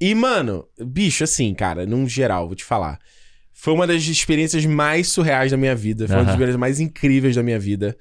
E, 0.00 0.14
mano, 0.14 0.64
bicho, 0.82 1.22
assim, 1.22 1.52
cara, 1.52 1.84
num 1.84 2.08
geral, 2.08 2.46
vou 2.46 2.56
te 2.56 2.64
falar. 2.64 2.98
Foi 3.52 3.74
uma 3.74 3.86
das 3.86 4.02
experiências 4.04 4.64
mais 4.64 5.08
surreais 5.08 5.50
da 5.50 5.58
minha 5.58 5.74
vida. 5.76 6.06
Foi 6.06 6.16
uma 6.16 6.22
das 6.24 6.32
experiências 6.32 6.58
mais 6.58 6.80
incríveis 6.80 7.36
da 7.36 7.42
minha 7.42 7.58
vida. 7.58 7.94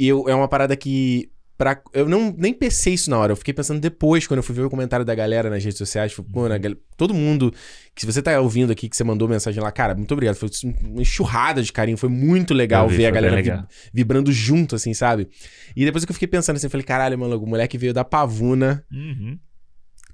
E 0.00 0.08
eu, 0.08 0.28
é 0.28 0.34
uma 0.34 0.48
parada 0.48 0.74
que. 0.76 1.30
Pra, 1.58 1.80
eu 1.94 2.06
não 2.06 2.34
nem 2.36 2.52
pensei 2.52 2.92
isso 2.94 3.08
na 3.08 3.18
hora, 3.18 3.32
eu 3.32 3.36
fiquei 3.36 3.54
pensando 3.54 3.80
depois, 3.80 4.26
quando 4.26 4.38
eu 4.38 4.42
fui 4.42 4.54
ver 4.54 4.62
o 4.62 4.68
comentário 4.68 5.06
da 5.06 5.14
galera 5.14 5.48
nas 5.48 5.64
redes 5.64 5.78
sociais. 5.78 6.12
Tipo, 6.12 6.22
pô, 6.24 6.46
gal- 6.58 6.76
todo 6.98 7.14
mundo. 7.14 7.50
Que 7.94 8.02
se 8.02 8.06
você 8.06 8.20
tá 8.20 8.38
ouvindo 8.40 8.70
aqui, 8.72 8.88
que 8.90 8.96
você 8.96 9.02
mandou 9.02 9.26
mensagem 9.26 9.62
lá, 9.62 9.72
cara, 9.72 9.94
muito 9.94 10.12
obrigado. 10.12 10.34
Foi 10.36 10.50
uma 10.82 11.00
enxurrada 11.00 11.62
de 11.62 11.72
carinho, 11.72 11.96
foi 11.96 12.10
muito 12.10 12.52
legal 12.52 12.86
vi, 12.88 12.98
ver 12.98 13.06
a 13.06 13.10
galera 13.10 13.40
vi- 13.42 13.64
vibrando 13.92 14.30
junto, 14.30 14.74
assim, 14.76 14.92
sabe? 14.92 15.28
E 15.74 15.82
depois 15.84 16.04
que 16.04 16.10
eu 16.10 16.14
fiquei 16.14 16.28
pensando 16.28 16.56
assim, 16.56 16.66
eu 16.66 16.70
falei, 16.70 16.84
caralho, 16.84 17.18
mano, 17.18 17.42
o 17.42 17.46
moleque 17.46 17.78
veio 17.78 17.94
da 17.94 18.04
Pavuna, 18.04 18.84
Uhum. 18.92 19.38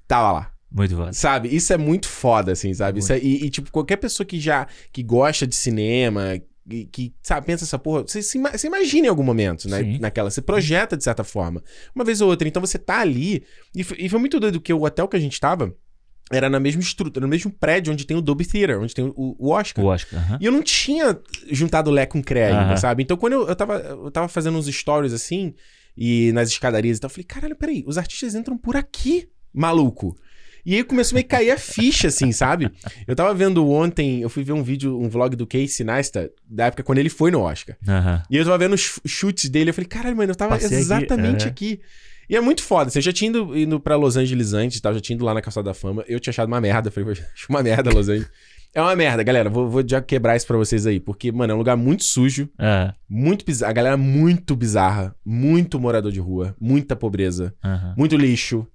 tava 0.06 0.30
lá. 0.32 0.52
Muito 0.70 0.96
foda. 0.96 1.12
Sabe? 1.12 1.54
Isso 1.54 1.72
é 1.72 1.76
muito 1.76 2.08
foda, 2.08 2.52
assim, 2.52 2.72
sabe? 2.72 3.00
Isso 3.00 3.12
é- 3.12 3.18
e, 3.18 3.44
e, 3.46 3.50
tipo, 3.50 3.70
qualquer 3.70 3.96
pessoa 3.96 4.24
que 4.24 4.38
já 4.40 4.66
que 4.92 5.02
gosta 5.02 5.46
de 5.46 5.54
cinema, 5.56 6.40
que, 6.68 6.84
que, 6.86 7.14
sabe, 7.22 7.46
pensa 7.46 7.64
essa 7.64 7.78
porra, 7.78 8.02
você, 8.02 8.22
se 8.22 8.38
você 8.38 8.66
imagina 8.66 9.06
em 9.06 9.10
algum 9.10 9.22
momento, 9.22 9.68
né? 9.68 9.78
Sim. 9.82 9.98
Naquela, 9.98 10.30
você 10.30 10.40
projeta 10.40 10.96
de 10.96 11.04
certa 11.04 11.24
forma. 11.24 11.62
Uma 11.94 12.04
vez 12.04 12.20
ou 12.20 12.28
outra. 12.30 12.46
Então 12.46 12.60
você 12.60 12.78
tá 12.78 13.00
ali. 13.00 13.44
E, 13.74 13.82
foi- 13.82 13.96
e 14.00 14.08
foi 14.08 14.18
muito 14.20 14.38
doido 14.38 14.60
que 14.60 14.72
o 14.72 14.82
hotel 14.84 15.08
que 15.08 15.16
a 15.16 15.20
gente 15.20 15.38
tava 15.40 15.74
era 16.30 16.48
na 16.48 16.58
mesma 16.60 16.80
estrutura, 16.80 17.20
no 17.26 17.28
mesmo 17.28 17.50
prédio 17.50 17.92
onde 17.92 18.06
tem 18.06 18.16
o 18.16 18.22
Dolby 18.22 18.46
Theater, 18.46 18.80
onde 18.80 18.94
tem 18.94 19.04
o, 19.04 19.36
o 19.38 19.50
Oscar. 19.50 19.84
O 19.84 19.88
Oscar. 19.88 20.18
aham. 20.20 20.38
E 20.40 20.46
eu 20.46 20.52
não 20.52 20.62
tinha 20.62 21.18
juntado 21.50 21.90
Lé 21.90 22.06
com 22.06 22.22
Cré 22.22 22.46
ainda, 22.46 22.62
Aham. 22.62 22.76
sabe? 22.76 23.02
Então 23.02 23.16
quando 23.16 23.34
eu, 23.34 23.48
eu, 23.48 23.56
tava, 23.56 23.74
eu 23.78 24.10
tava 24.10 24.28
fazendo 24.28 24.56
uns 24.56 24.66
stories 24.66 25.12
assim, 25.12 25.54
e 25.96 26.32
nas 26.32 26.48
escadarias 26.48 26.96
e 26.96 27.00
tal, 27.00 27.08
eu 27.08 27.12
falei, 27.12 27.24
caralho, 27.26 27.56
peraí, 27.56 27.84
os 27.86 27.98
artistas 27.98 28.34
entram 28.34 28.56
por 28.56 28.76
aqui, 28.76 29.28
maluco. 29.52 30.16
E 30.64 30.76
aí 30.76 30.84
começou 30.84 31.14
a 31.14 31.16
meio 31.16 31.24
que 31.24 31.30
cair 31.30 31.50
a 31.50 31.58
ficha, 31.58 32.08
assim, 32.08 32.30
sabe? 32.30 32.70
Eu 33.06 33.16
tava 33.16 33.34
vendo 33.34 33.68
ontem, 33.68 34.20
eu 34.22 34.28
fui 34.30 34.44
ver 34.44 34.52
um 34.52 34.62
vídeo, 34.62 34.98
um 35.00 35.08
vlog 35.08 35.34
do 35.34 35.46
Casey 35.46 35.84
Neistat, 35.84 36.30
da 36.48 36.66
época 36.66 36.82
quando 36.84 36.98
ele 36.98 37.08
foi 37.08 37.30
no 37.30 37.40
Oscar. 37.40 37.76
Aham. 37.86 38.22
E 38.30 38.36
eu 38.36 38.44
tava 38.44 38.58
vendo 38.58 38.74
os 38.74 39.00
chutes 39.06 39.50
dele, 39.50 39.70
eu 39.70 39.74
falei, 39.74 39.88
caralho, 39.88 40.16
mano, 40.16 40.30
eu 40.30 40.36
tava 40.36 40.54
Passei 40.54 40.68
aqui, 40.68 40.76
exatamente 40.76 41.44
é. 41.46 41.48
aqui. 41.48 41.80
E 42.30 42.36
é 42.36 42.40
muito 42.40 42.62
foda, 42.62 42.88
assim, 42.88 43.00
eu 43.00 43.02
já 43.02 43.12
tinha 43.12 43.28
ido, 43.30 43.56
ido 43.56 43.80
pra 43.80 43.96
Los 43.96 44.16
Angeles 44.16 44.52
antes, 44.52 44.80
tá? 44.80 44.90
Eu 44.90 44.94
já 44.94 45.00
tinha 45.00 45.16
ido 45.16 45.24
lá 45.24 45.34
na 45.34 45.42
Calçada 45.42 45.64
da 45.64 45.74
Fama, 45.74 46.04
eu 46.06 46.20
tinha 46.20 46.30
achado 46.30 46.46
uma 46.46 46.60
merda, 46.60 46.88
eu 46.88 46.92
falei, 46.92 47.10
acho 47.10 47.46
uma 47.48 47.62
merda 47.62 47.90
Los 47.92 48.08
Angeles. 48.08 48.30
É 48.74 48.80
uma 48.80 48.96
merda, 48.96 49.22
galera, 49.22 49.50
vou, 49.50 49.68
vou 49.68 49.86
já 49.86 50.00
quebrar 50.00 50.34
isso 50.34 50.46
pra 50.46 50.56
vocês 50.56 50.86
aí, 50.86 50.98
porque, 50.98 51.30
mano, 51.30 51.52
é 51.52 51.54
um 51.54 51.58
lugar 51.58 51.76
muito 51.76 52.04
sujo, 52.04 52.48
Aham. 52.58 52.94
muito 53.06 53.44
bizarro, 53.44 53.70
a 53.70 53.74
galera 53.74 53.94
é 53.94 53.98
muito 53.98 54.56
bizarra, 54.56 55.14
muito 55.26 55.78
morador 55.78 56.10
de 56.10 56.20
rua, 56.20 56.56
muita 56.58 56.96
pobreza, 56.96 57.52
muito 57.96 58.16
lixo. 58.16 58.66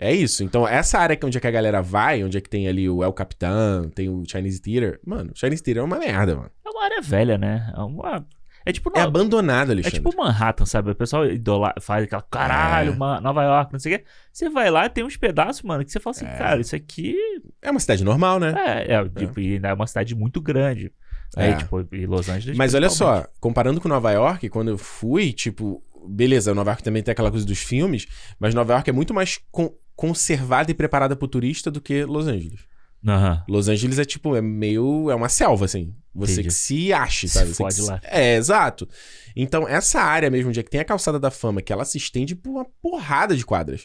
É 0.00 0.12
isso. 0.14 0.42
Então, 0.42 0.66
essa 0.66 0.98
área 0.98 1.14
que 1.14 1.26
onde 1.26 1.36
é 1.36 1.40
que 1.40 1.46
a 1.46 1.50
galera 1.50 1.82
vai, 1.82 2.24
onde 2.24 2.38
é 2.38 2.40
que 2.40 2.48
tem 2.48 2.66
ali 2.66 2.88
o 2.88 3.04
El 3.04 3.12
Capitão, 3.12 3.88
tem 3.90 4.08
o 4.08 4.22
Chinese 4.26 4.60
Theater, 4.60 4.98
mano, 5.06 5.32
o 5.34 5.38
Chinese 5.38 5.62
Theater 5.62 5.82
é 5.82 5.84
uma 5.84 5.98
merda, 5.98 6.34
mano. 6.36 6.50
É 6.66 6.70
uma 6.70 6.84
área 6.84 7.02
velha, 7.02 7.36
né? 7.36 7.70
É 7.76 7.80
uma. 7.80 8.26
É 8.64 8.72
tipo. 8.72 8.90
É 8.94 9.00
no- 9.00 9.06
abandonado, 9.08 9.68
É 9.70 9.72
Alexandre. 9.72 9.98
tipo 10.00 10.16
Manhattan, 10.16 10.64
sabe? 10.66 10.90
O 10.90 10.94
pessoal 10.94 11.26
idola... 11.26 11.74
faz 11.80 12.04
aquela 12.04 12.22
caralho, 12.22 12.92
É. 12.92 12.96
Ma- 12.96 13.20
Nova 13.20 13.42
York, 13.42 13.72
não 13.72 13.78
sei 13.80 13.94
o 13.94 13.98
quê. 13.98 14.04
Você 14.32 14.48
vai 14.50 14.70
lá 14.70 14.88
tem 14.88 15.04
uns 15.04 15.16
pedaços, 15.16 15.62
mano, 15.62 15.84
que 15.84 15.90
você 15.92 16.00
fala 16.00 16.16
assim, 16.16 16.24
cara, 16.26 16.60
isso 16.60 16.74
aqui 16.76 17.16
É 17.62 17.70
uma 17.70 17.80
cidade 17.80 18.02
normal, 18.04 18.38
né? 18.40 18.54
é, 18.56 18.94
é, 18.94 19.04
tipo, 19.08 19.38
e 19.40 19.54
ainda 19.54 19.68
é 19.68 19.74
uma 19.74 19.86
cidade 19.86 20.14
muito 20.14 20.40
grande. 20.40 20.92
Aí, 21.36 21.50
É. 21.50 21.56
tipo, 21.56 21.86
e 21.92 22.06
Los 22.06 22.28
Angeles. 22.28 22.56
Mas 22.58 22.74
olha 22.74 22.90
só, 22.90 23.26
comparando 23.38 23.80
com 23.80 23.88
Nova 23.88 24.10
York, 24.12 24.48
quando 24.48 24.68
eu 24.68 24.78
fui, 24.78 25.32
tipo, 25.32 25.82
beleza, 26.08 26.54
Nova 26.54 26.70
York 26.70 26.82
também 26.82 27.02
tem 27.02 27.12
aquela 27.12 27.30
coisa 27.30 27.46
dos 27.46 27.58
filmes, 27.60 28.06
mas 28.38 28.54
Nova 28.54 28.72
York 28.74 28.90
é 28.90 28.92
muito 28.92 29.14
mais 29.14 29.38
con- 29.50 29.72
conservada 30.00 30.70
e 30.70 30.74
preparada 30.74 31.14
pro 31.14 31.28
turista 31.28 31.70
do 31.70 31.78
que 31.78 32.04
Los 32.06 32.26
Angeles. 32.26 32.60
Aham. 33.06 33.44
Los 33.46 33.68
Angeles 33.68 33.98
é 33.98 34.04
tipo, 34.04 34.34
é 34.34 34.40
meio. 34.40 35.10
É 35.10 35.14
uma 35.14 35.28
selva, 35.28 35.66
assim. 35.66 35.94
Você 36.14 36.32
Entendi. 36.32 36.48
que 36.48 36.54
se 36.54 36.92
ache, 36.92 37.28
Se 37.28 37.34
sabe? 37.34 37.48
Você 37.50 37.54
fode 37.62 37.74
se- 37.74 37.82
lá. 37.82 38.00
É, 38.02 38.36
exato. 38.36 38.88
Então, 39.36 39.68
essa 39.68 40.00
área 40.00 40.30
mesmo, 40.30 40.48
onde 40.48 40.58
é 40.60 40.62
que 40.62 40.70
tem 40.70 40.80
a 40.80 40.84
calçada 40.84 41.18
da 41.20 41.30
fama, 41.30 41.62
que 41.62 41.72
ela 41.72 41.84
se 41.84 41.98
estende 41.98 42.34
por 42.34 42.50
uma 42.50 42.64
porrada 42.82 43.36
de 43.36 43.44
quadras. 43.44 43.84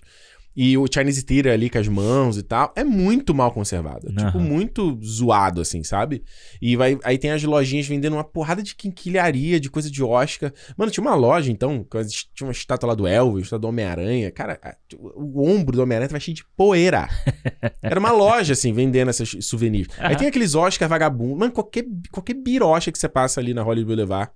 E 0.57 0.77
o 0.77 0.85
Chinese 0.91 1.23
Theater 1.25 1.51
ali 1.51 1.69
com 1.69 1.77
as 1.77 1.87
mãos 1.87 2.37
e 2.37 2.43
tal, 2.43 2.71
é 2.77 2.83
muito 2.83 3.33
mal 3.35 3.51
conservado. 3.51 4.07
É, 4.09 4.25
Tipo, 4.25 4.39
muito 4.39 4.97
zoado, 5.03 5.59
assim, 5.59 5.83
sabe? 5.83 6.23
E 6.61 6.77
vai, 6.77 6.97
aí 7.03 7.17
tem 7.17 7.31
as 7.31 7.43
lojinhas 7.43 7.85
vendendo 7.87 8.13
uma 8.13 8.23
porrada 8.23 8.63
de 8.63 8.73
quinquilharia, 8.73 9.59
de 9.59 9.69
coisa 9.69 9.91
de 9.91 10.01
Oscar. 10.01 10.53
Mano, 10.77 10.89
tinha 10.91 11.01
uma 11.01 11.13
loja, 11.13 11.51
então, 11.51 11.85
tinha 12.33 12.47
uma 12.47 12.51
estátua 12.53 12.87
lá 12.87 12.95
do 12.95 13.05
Elvis, 13.05 13.43
estátua 13.43 13.59
do 13.59 13.67
Homem-Aranha. 13.67 14.31
Cara, 14.31 14.57
a- 14.63 14.75
o 14.97 15.45
ombro 15.45 15.75
do 15.75 15.83
Homem-Aranha 15.83 16.07
tava 16.09 16.19
cheio 16.21 16.35
de 16.35 16.45
poeira. 16.55 17.09
Era 17.83 17.99
uma 17.99 18.11
loja, 18.11 18.53
assim, 18.53 18.71
vendendo 18.71 19.09
esses 19.09 19.45
souvenirs. 19.45 19.89
Aí 19.99 20.07
Aham. 20.11 20.15
tem 20.15 20.27
aqueles 20.29 20.55
Oscar 20.55 20.87
vagabundo. 20.87 21.35
Mano, 21.35 21.51
qualquer, 21.51 21.85
qualquer 22.11 22.33
birocha 22.35 22.91
que 22.93 22.97
você 22.97 23.09
passa 23.09 23.41
ali 23.41 23.53
na 23.53 23.61
Hollywood 23.61 23.87
Boulevard 23.95 24.31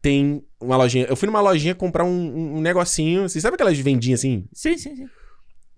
tem 0.00 0.42
uma 0.60 0.76
lojinha. 0.76 1.06
Eu 1.06 1.16
fui 1.16 1.26
numa 1.26 1.40
lojinha 1.40 1.74
comprar 1.74 2.04
um, 2.04 2.08
um- 2.08 2.56
um 2.58 2.60
negocinho. 2.60 3.24
Assim, 3.24 3.40
sabe 3.40 3.54
aquelas 3.56 3.76
vendinhas 3.78 4.20
assim? 4.20 4.44
Sim, 4.52 4.78
sim, 4.78 4.94
sim. 4.94 5.06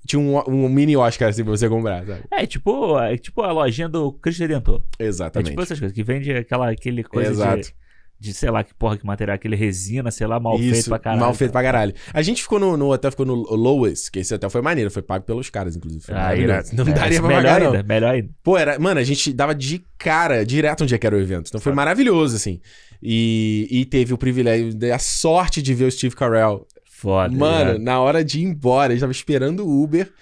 Tinha 0.07 0.21
um, 0.21 0.39
um 0.49 0.69
mini 0.69 0.97
Oscar 0.97 1.29
assim 1.29 1.45
pra 1.45 1.51
você 1.51 1.69
comprar, 1.69 2.05
sabe? 2.07 2.23
É 2.33 2.47
tipo, 2.47 2.99
é 2.99 3.17
tipo 3.17 3.43
a 3.43 3.53
lojinha 3.53 3.89
do 3.89 4.13
Cristo 4.13 4.41
Redentor. 4.41 4.83
É 4.99 5.05
Exatamente. 5.07 5.51
tipo 5.51 5.63
essas 5.63 5.79
coisas, 5.79 5.95
que 5.95 6.03
vende 6.03 6.33
aquela 6.33 6.71
aquele 6.71 7.05
coisa 7.05 7.31
Exato. 7.31 7.61
de, 7.63 7.75
de, 8.19 8.35
sei 8.35 8.51
lá, 8.51 8.65
que 8.65 8.75
porra, 8.75 8.97
que 8.99 9.07
material, 9.07 9.35
aquele 9.35 9.57
resina, 9.57 10.11
sei 10.11 10.27
lá, 10.27 10.41
mal 10.41 10.59
Isso, 10.59 10.71
feito 10.73 10.89
pra 10.89 10.99
caralho. 10.99 11.21
Mal 11.21 11.35
feito 11.35 11.53
pra 11.53 11.63
caralho. 11.63 11.95
A 12.13 12.23
gente 12.23 12.43
ficou 12.43 12.59
no, 12.59 12.77
no 12.77 12.91
hotel, 12.93 13.11
ficou 13.11 13.25
no 13.27 13.35
Lois, 13.35 14.09
que 14.09 14.19
esse 14.21 14.35
hotel 14.35 14.51
foi 14.51 14.63
maneiro, 14.63 14.91
foi 14.91 15.03
pago 15.03 15.25
pelos 15.25 15.49
caras, 15.51 15.77
inclusive. 15.77 16.03
Foi 16.05 16.15
Ah, 16.15 16.35
irado. 16.35 16.69
Não 16.73 16.85
É, 16.87 16.93
daria 16.93 17.19
pra 17.21 17.29
melhor 17.29 17.43
pagar, 17.45 17.61
não. 17.61 17.67
ainda, 17.73 17.83
melhor 17.83 18.15
ainda. 18.15 18.31
Pô, 18.43 18.59
era, 18.59 18.79
mano, 18.79 19.01
a 19.01 19.05
gente 19.05 19.33
dava 19.33 19.55
de 19.55 19.83
cara 19.99 20.45
direto 20.45 20.83
onde 20.85 20.95
é 20.95 20.99
que 20.99 21.07
era 21.07 21.15
o 21.17 21.21
evento. 21.21 21.49
Então 21.49 21.61
foi 21.61 21.73
maravilhoso, 21.73 22.37
assim. 22.37 22.61
E, 23.03 23.67
e 23.71 23.85
teve 23.87 24.13
o 24.13 24.19
privilégio, 24.19 24.73
a 24.95 24.99
sorte 24.99 25.63
de 25.63 25.73
ver 25.73 25.85
o 25.85 25.91
Steve 25.91 26.15
Carell. 26.15 26.67
Foda. 27.01 27.35
Mano, 27.37 27.71
irado. 27.71 27.79
na 27.79 28.01
hora 28.01 28.25
de 28.25 28.41
ir 28.41 28.45
embora, 28.45 28.89
a 28.89 28.91
gente 28.95 29.01
tava 29.01 29.13
esperando 29.13 29.67
o 29.67 29.83
Uber. 29.83 30.13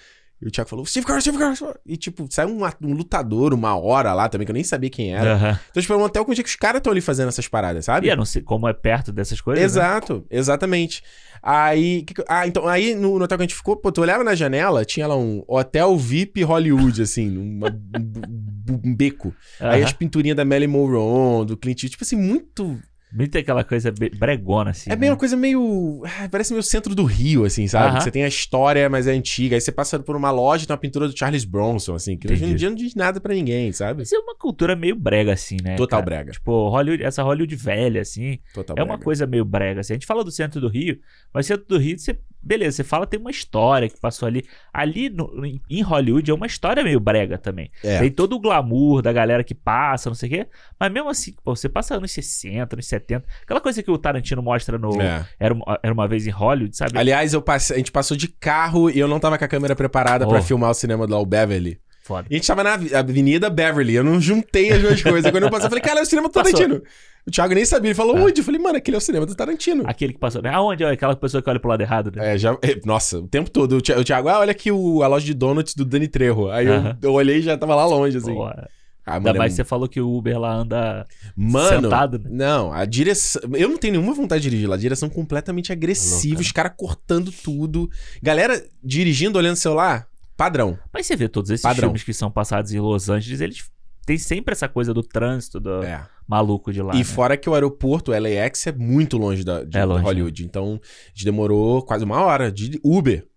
E 0.41 0.47
o 0.47 0.51
Thiago 0.51 0.69
falou, 0.69 0.85
Steve 0.85 1.05
Carell, 1.05 1.19
Steve 1.21 1.37
Carell." 1.37 1.75
E, 1.85 1.97
tipo, 1.97 2.25
saiu 2.29 2.47
um, 2.47 2.61
um 2.81 2.93
lutador 2.93 3.53
uma 3.53 3.75
hora 3.77 4.13
lá 4.13 4.29
também, 4.29 4.45
que 4.45 4.51
eu 4.51 4.53
nem 4.53 4.63
sabia 4.63 4.89
quem 4.89 5.13
era. 5.13 5.33
Aham. 5.33 5.59
Então, 5.69 5.81
tipo, 5.81 5.91
é 5.93 5.97
um 5.97 6.01
hotel 6.03 6.23
com 6.23 6.33
dia 6.33 6.41
que 6.41 6.49
os 6.49 6.55
caras 6.55 6.79
estão 6.79 6.91
ali 6.93 7.01
fazendo 7.01 7.27
essas 7.27 7.45
paradas, 7.49 7.83
sabe? 7.83 8.07
E 8.07 8.09
eu 8.09 8.15
não 8.15 8.23
sei 8.23 8.41
como 8.41 8.65
é 8.65 8.71
perto 8.71 9.11
dessas 9.11 9.41
coisas. 9.41 9.59
né? 9.61 9.65
Exato, 9.65 10.25
exatamente. 10.29 11.03
Aí, 11.43 12.03
que 12.03 12.13
ah, 12.27 12.47
então, 12.47 12.65
aí 12.69 12.95
no, 12.95 13.17
no 13.19 13.25
hotel 13.25 13.37
que 13.37 13.43
a 13.43 13.47
gente 13.47 13.55
ficou, 13.55 13.75
pô, 13.75 13.91
tu 13.91 13.99
olhava 14.01 14.23
na 14.23 14.33
janela, 14.33 14.85
tinha 14.85 15.07
lá 15.07 15.17
um 15.17 15.43
hotel 15.45 15.97
VIP 15.97 16.41
Hollywood, 16.43 17.01
assim, 17.01 17.35
uma- 17.37 17.67
um, 17.69 18.79
um 18.89 18.95
beco. 18.95 19.35
Aí 19.59 19.79
Aham. 19.81 19.85
as 19.87 19.91
pinturinhas 19.93 20.37
da 20.37 20.45
Marilyn 20.45 20.71
Monroe, 20.71 21.45
do 21.45 21.57
Clint 21.57 21.83
Eastwood, 21.83 21.91
tipo 21.91 22.03
assim, 22.05 22.15
muito 22.15 22.79
Muito 23.11 23.37
aquela 23.37 23.63
coisa 23.63 23.91
bregona, 23.91 24.69
assim. 24.71 24.89
É 24.89 24.93
né? 24.93 24.99
meio 24.99 25.13
uma 25.13 25.17
coisa 25.17 25.35
meio. 25.35 26.03
ah, 26.05 26.29
Parece 26.29 26.53
meio 26.53 26.61
centro 26.61 26.93
do 26.93 27.03
Rio, 27.03 27.43
assim, 27.43 27.67
sabe? 27.67 27.89
Aham. 27.89 28.01
Você 28.01 28.11
tem 28.11 28.23
a 28.23 28.27
história, 28.27 28.87
mas 28.87 29.07
é 29.07 29.11
antiga. 29.11 29.55
Aí 29.55 29.61
você 29.61 29.71
passa 29.71 29.97
por 29.99 30.15
uma 30.15 30.29
loja 30.29 30.63
e 30.63 30.67
tem 30.67 30.73
uma 30.73 30.79
pintura 30.79 31.07
do 31.07 31.17
Charles 31.17 31.43
Bronson, 31.43 31.95
assim, 31.95 32.15
que 32.15 32.31
hoje 32.31 32.45
em 32.45 32.55
dia 32.55 32.69
não 32.69 32.75
diz 32.75 32.93
nada 32.93 33.19
pra 33.19 33.33
ninguém, 33.33 33.71
sabe? 33.71 33.99
Mas 33.99 34.13
é 34.13 34.17
uma 34.17 34.35
cultura 34.35 34.75
meio 34.75 34.95
brega, 34.95 35.33
assim, 35.33 35.57
né? 35.63 35.75
Total 35.75 35.99
cara? 35.99 36.05
brega. 36.05 36.31
Tipo, 36.33 36.69
Hollywood, 36.69 37.03
essa 37.03 37.23
Hollywood 37.23 37.55
velha, 37.55 38.01
assim. 38.01 38.39
Total 38.53 38.75
é 38.77 38.81
uma 38.81 38.89
brega. 38.93 39.03
coisa 39.03 39.25
meio 39.25 39.43
brega, 39.43 39.81
assim. 39.81 39.93
A 39.93 39.95
gente 39.95 40.05
fala 40.05 40.23
do 40.23 40.31
centro 40.31 40.61
do 40.61 40.67
Rio, 40.67 40.99
mas 41.33 41.47
centro 41.47 41.65
do 41.67 41.77
Rio, 41.79 41.97
você, 41.97 42.15
beleza, 42.41 42.77
você 42.77 42.83
fala 42.83 43.05
tem 43.05 43.19
uma 43.19 43.31
história 43.31 43.89
que 43.89 43.99
passou 43.99 44.27
ali. 44.27 44.43
Ali 44.73 45.09
no- 45.09 45.31
em- 45.69 45.81
Hollywood 45.81 46.29
é 46.29 46.33
uma 46.33 46.45
história 46.45 46.83
meio 46.83 46.99
brega 46.99 47.37
também. 47.37 47.71
É. 47.83 47.99
Tem 47.99 48.11
todo 48.11 48.33
o 48.35 48.39
glamour 48.39 49.01
da 49.01 49.11
galera 49.11 49.43
que 49.43 49.53
passa, 49.55 50.09
não 50.09 50.15
sei 50.15 50.29
o 50.29 50.31
quê. 50.31 50.47
Mas 50.79 50.91
mesmo 50.91 51.09
assim, 51.09 51.33
pô, 51.43 51.55
você 51.55 51.67
passa 51.69 51.95
anos 51.95 52.11
60, 52.11 52.75
anos 52.75 52.85
70. 52.87 53.25
Aquela 53.43 53.61
coisa 53.61 53.81
que 53.83 53.91
o 53.91 53.97
Tarantino 53.97 54.41
mostra 54.41 54.77
no. 54.77 55.01
É. 55.01 55.25
Era, 55.39 55.53
uma- 55.53 55.79
era 55.83 55.93
uma 55.93 56.07
vez 56.07 56.25
em 56.27 56.31
Hollywood, 56.31 56.75
sabe? 56.75 56.97
Aliás, 56.97 57.33
eu 57.33 57.41
passei, 57.41 57.75
a 57.75 57.79
gente 57.79 57.91
passou 57.91 58.15
de 58.15 58.27
carro 58.27 58.89
e 58.89 58.99
eu 58.99 59.07
não 59.07 59.19
tava 59.19 59.37
com 59.37 59.45
a 59.45 59.47
câmera 59.47 59.75
preparada 59.75 60.27
pra 60.27 60.39
Oh. 60.39 60.41
filmar 60.41 60.69
o 60.69 60.73
cinema 60.73 61.05
do 61.07 61.15
Al 61.15 61.25
Beverly. 61.25 61.79
Foda. 62.09 62.27
E 62.27 62.33
a 62.33 62.37
gente 62.37 62.47
tava 62.47 62.63
na 62.63 62.73
Avenida 62.97 63.51
Beverly. 63.51 63.93
Eu 63.93 64.03
não 64.03 64.19
juntei 64.19 64.71
as 64.71 64.81
duas 64.81 65.01
coisas. 65.03 65.29
Quando 65.31 65.43
eu 65.43 65.49
passei, 65.51 65.67
eu 65.67 65.69
falei, 65.69 65.83
cara, 65.83 65.99
é 65.99 66.01
o 66.01 66.05
cinema 66.07 66.27
do. 66.27 66.31
Tarantino. 66.33 66.81
O 67.27 67.29
Thiago 67.31 67.53
nem 67.53 67.63
sabia. 67.63 67.89
Ele 67.89 67.95
falou, 67.95 68.17
É. 68.17 68.21
onde? 68.21 68.41
Eu 68.41 68.43
falei, 68.43 68.59
mano, 68.59 68.77
aquele 68.77 68.95
é 68.95 68.97
o 68.97 69.01
cinema 69.01 69.27
do 69.27 69.35
Tarantino. 69.35 69.83
Aquele 69.85 70.13
que 70.13 70.19
passou, 70.19 70.41
né? 70.41 70.49
Aonde? 70.49 70.83
é 70.83 70.89
Aquela 70.89 71.15
pessoa 71.15 71.43
que 71.43 71.49
olha 71.51 71.59
pro 71.59 71.69
lado 71.69 71.81
errado, 71.81 72.11
né? 72.15 72.33
É, 72.33 72.37
já, 72.39 72.57
é, 72.63 72.79
nossa, 72.83 73.19
o 73.19 73.27
tempo 73.27 73.51
todo. 73.51 73.73
O 73.77 73.81
Thi- 73.81 73.93
o 73.93 74.03
Thiago, 74.03 74.27
ah, 74.27 74.39
olha 74.39 74.49
aqui 74.51 74.71
o, 74.71 75.03
a 75.03 75.07
loja 75.07 75.25
de 75.25 75.35
donuts 75.35 75.75
do 75.75 75.85
Dani 75.85 76.07
Trejo. 76.07 76.49
Aí 76.49 76.65
eu, 76.65 76.73
Aham. 76.73 76.97
eu 77.01 77.13
olhei 77.13 77.37
e 77.37 77.41
já 77.43 77.55
tava 77.55 77.75
lá 77.75 77.85
longe, 77.85 78.17
assim. 78.17 78.33
Pô, 78.33 78.45
Ah, 79.05 79.15
ainda 79.15 79.33
mais 79.33 79.53
é- 79.53 79.55
você 79.57 79.63
falou 79.63 79.87
que 79.87 79.99
o 80.01 80.09
Uber 80.17 80.39
lá 80.39 80.53
anda 80.53 81.05
Mano, 81.35 81.81
sentado, 81.83 82.17
né? 82.19 82.25
não, 82.31 82.71
a 82.71 82.85
direção. 82.85 83.41
Eu 83.55 83.69
não 83.69 83.77
tenho 83.77 83.93
nenhuma 83.93 84.13
vontade 84.13 84.41
de 84.43 84.49
dirigir 84.49 84.69
lá. 84.69 84.75
A 84.75 84.79
direção 84.79 85.09
completamente 85.09 85.71
agressiva, 85.71 86.35
Louca, 86.35 86.41
os 86.41 86.51
caras 86.51 86.73
cortando 86.77 87.31
tudo. 87.31 87.89
Galera 88.23 88.63
dirigindo, 88.83 89.37
olhando 89.37 89.53
o 89.53 89.59
celular, 89.59 90.07
padrão. 90.39 90.79
Mas 90.93 91.05
você 91.05 91.15
vê 91.17 91.27
todos 91.27 91.51
esses 91.51 91.61
Padrão. 91.61 91.89
filmes 91.89 92.03
que 92.03 92.13
são 92.13 92.31
passados 92.31 92.71
em 92.73 92.79
Los 92.79 93.09
Angeles, 93.09 93.41
eles 93.41 93.69
têm 94.05 94.17
sempre 94.17 94.53
essa 94.53 94.69
coisa 94.69 94.93
do 94.93 95.03
trânsito, 95.03 95.59
do 95.59 95.83
É. 95.83 96.07
maluco 96.27 96.71
de 96.71 96.81
lá. 96.81 96.95
e 96.95 96.99
né? 96.99 97.03
fora 97.03 97.35
que 97.35 97.49
o 97.49 97.53
aeroporto, 97.53 98.11
o 98.11 98.19
LAX, 98.19 98.65
é 98.67 98.71
muito 98.71 99.17
longe 99.17 99.43
da, 99.43 99.63
de 99.65 99.77
É 99.77 99.83
longe, 99.83 100.03
Hollywood. 100.03 100.45
Então, 100.45 100.79
a 100.81 101.09
gente 101.09 101.25
demorou 101.25 101.83
quase 101.83 102.05
uma 102.05 102.21
hora 102.23 102.49
de 102.51 102.79
Uber. 102.83 103.27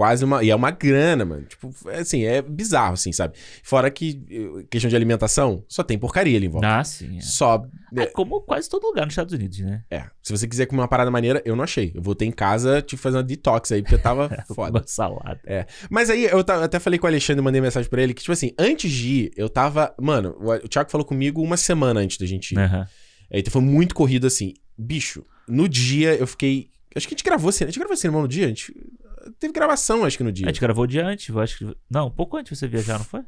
Quase 0.00 0.24
uma. 0.24 0.42
E 0.42 0.48
é 0.48 0.56
uma 0.56 0.70
grana, 0.70 1.26
mano. 1.26 1.44
Tipo, 1.44 1.74
é 1.90 1.98
assim, 1.98 2.24
é 2.24 2.40
bizarro, 2.40 2.94
assim, 2.94 3.12
sabe? 3.12 3.34
Fora 3.62 3.90
que, 3.90 4.24
eh, 4.30 4.64
questão 4.70 4.88
de 4.88 4.96
alimentação, 4.96 5.62
só 5.68 5.82
tem 5.82 5.98
porcaria 5.98 6.38
ali 6.38 6.46
em 6.46 6.48
volta. 6.48 6.78
ah, 6.78 6.82
sim. 6.82 7.18
É. 7.18 7.20
Só. 7.20 7.62
É 7.94 8.06
como 8.06 8.40
quase 8.40 8.66
todo 8.66 8.86
lugar 8.86 9.04
nos 9.04 9.12
Estados 9.12 9.34
Unidos, 9.34 9.58
né? 9.58 9.84
É. 9.90 10.04
Se 10.22 10.32
você 10.32 10.48
quiser 10.48 10.64
comer 10.64 10.80
uma 10.80 10.88
parada 10.88 11.10
maneira, 11.10 11.42
eu 11.44 11.54
não 11.54 11.64
achei. 11.64 11.92
Eu 11.94 12.00
voltei 12.00 12.26
em 12.26 12.32
casa, 12.32 12.80
tive 12.80 12.96
que 12.98 13.02
fazer 13.02 13.18
uma 13.18 13.22
detox 13.22 13.70
aí, 13.72 13.82
porque 13.82 13.96
eu 13.96 13.98
tava 14.02 14.30
foda. 14.54 14.78
Uma 14.78 14.86
salada. 14.86 15.38
Mas 15.90 16.08
aí, 16.08 16.24
eu 16.24 16.38
até 16.38 16.78
falei 16.78 16.98
com 16.98 17.04
o 17.06 17.10
Alexandre, 17.10 17.42
mandei 17.42 17.60
mensagem 17.60 17.90
pra 17.90 18.02
ele, 18.02 18.14
que, 18.14 18.22
tipo 18.22 18.32
assim, 18.32 18.52
antes 18.58 18.90
de 18.90 19.08
ir, 19.08 19.32
eu 19.36 19.50
tava. 19.50 19.94
Mano, 20.00 20.34
o, 20.40 20.66
Thiago 20.66 20.90
falou 20.90 21.04
comigo 21.04 21.42
uma 21.42 21.58
semana 21.58 22.00
antes 22.00 22.16
da 22.16 22.24
gente 22.24 22.52
ir. 22.54 22.58
Aham. 22.58 22.86
Aí, 23.30 23.40
Então 23.40 23.52
foi 23.52 23.60
muito 23.60 23.94
corrido 23.94 24.26
assim. 24.26 24.54
Bicho, 24.78 25.26
no 25.46 25.68
dia 25.68 26.14
eu 26.14 26.26
fiquei. 26.26 26.70
Acho 26.96 27.06
que 27.06 27.14
a 27.14 27.16
gente 27.16 27.24
gravou 27.24 27.52
cinema. 27.52 27.68
A 27.68 27.72
gente 27.72 27.78
gravou 27.78 27.96
cinema 27.98 28.22
no 28.22 28.28
dia? 28.28 28.46
A 28.46 28.48
gente. 28.48 28.74
Teve 29.38 29.52
gravação, 29.52 30.04
acho 30.04 30.16
que 30.16 30.24
no 30.24 30.32
dia. 30.32 30.46
A 30.46 30.50
gente 30.50 30.60
gravou 30.60 30.84
o 30.84 30.86
dia 30.86 31.06
antes, 31.06 31.34
acho 31.36 31.58
que. 31.58 31.76
Não, 31.90 32.08
um 32.08 32.10
pouco 32.10 32.36
antes 32.36 32.58
você 32.58 32.66
viajar, 32.66 32.98
não 32.98 33.04
foi? 33.04 33.22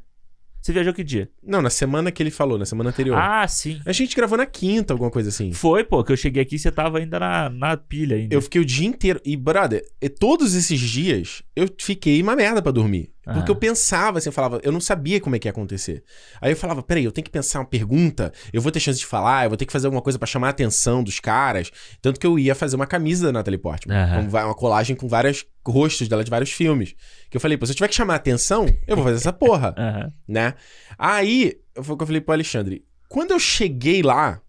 Você 0.63 0.71
viajou 0.71 0.93
que 0.93 1.03
dia? 1.03 1.29
Não, 1.45 1.61
na 1.61 1.69
semana 1.69 2.09
que 2.09 2.23
ele 2.23 2.31
falou, 2.31 2.57
na 2.57 2.65
semana 2.65 2.89
anterior. 2.89 3.17
Ah, 3.17 3.45
sim. 3.49 3.81
A 3.85 3.91
gente 3.91 4.15
gravou 4.15 4.37
na 4.37 4.45
quinta, 4.45 4.93
alguma 4.93 5.11
coisa 5.11 5.27
assim. 5.27 5.51
Foi, 5.51 5.83
pô, 5.83 6.01
que 6.05 6.13
eu 6.13 6.15
cheguei 6.15 6.41
aqui 6.41 6.55
e 6.55 6.59
você 6.59 6.71
tava 6.71 6.99
ainda 6.99 7.19
na, 7.19 7.49
na 7.49 7.75
pilha 7.75 8.15
ainda. 8.15 8.33
Eu 8.33 8.41
fiquei 8.41 8.61
o 8.61 8.65
dia 8.65 8.87
inteiro. 8.87 9.19
E, 9.25 9.35
brother, 9.35 9.85
todos 10.17 10.55
esses 10.55 10.79
dias 10.79 11.43
eu 11.53 11.67
fiquei 11.77 12.21
uma 12.21 12.33
merda 12.33 12.61
pra 12.61 12.71
dormir. 12.71 13.12
Porque 13.23 13.49
Ah. 13.49 13.53
eu 13.53 13.55
pensava 13.55 14.17
assim, 14.17 14.27
eu 14.29 14.33
falava, 14.33 14.59
eu 14.63 14.71
não 14.71 14.81
sabia 14.81 15.21
como 15.21 15.35
é 15.35 15.39
que 15.39 15.47
ia 15.47 15.51
acontecer. 15.51 16.03
Aí 16.41 16.51
eu 16.51 16.57
falava, 16.57 16.83
peraí, 16.83 17.05
eu 17.05 17.11
tenho 17.11 17.23
que 17.23 17.31
pensar 17.31 17.59
uma 17.59 17.65
pergunta, 17.65 18.33
eu 18.51 18.61
vou 18.61 18.69
ter 18.71 18.79
chance 18.81 18.99
de 18.99 19.05
falar, 19.05 19.45
eu 19.45 19.49
vou 19.49 19.55
ter 19.57 19.65
que 19.65 19.71
fazer 19.71 19.87
alguma 19.87 20.01
coisa 20.01 20.19
pra 20.19 20.25
chamar 20.27 20.47
a 20.47 20.49
atenção 20.49 21.01
dos 21.01 21.19
caras. 21.21 21.71
Tanto 22.01 22.19
que 22.19 22.27
eu 22.27 22.37
ia 22.37 22.53
fazer 22.53 22.75
uma 22.75 22.85
camisa 22.85 23.27
da 23.27 23.31
Natalie 23.31 23.57
Portman. 23.57 24.27
Va- 24.27 24.45
uma 24.45 24.53
colagem 24.55 24.93
com 24.95 25.07
vários 25.07 25.45
rostos 25.65 26.07
dela 26.09 26.23
de 26.23 26.29
vários 26.29 26.51
filmes. 26.51 26.95
Que 27.29 27.37
eu 27.37 27.41
falei, 27.41 27.57
pô, 27.57 27.65
se 27.65 27.71
eu 27.71 27.75
tiver 27.75 27.87
que 27.87 27.95
chamar 27.95 28.13
a 28.13 28.17
atenção, 28.17 28.65
eu 28.85 28.95
vou 28.97 29.05
fazer 29.05 29.17
essa 29.17 29.31
porra 29.33 29.73
Aham. 29.79 30.11
né? 30.27 30.53
Aí, 30.97 31.57
foi 31.81 31.95
o 31.95 31.97
que 31.97 32.03
eu 32.03 32.07
falei 32.07 32.21
pro 32.21 32.33
Alexandre. 32.33 32.83
Quando 33.07 33.31
eu 33.31 33.39
cheguei 33.39 34.01
lá, 34.01 34.41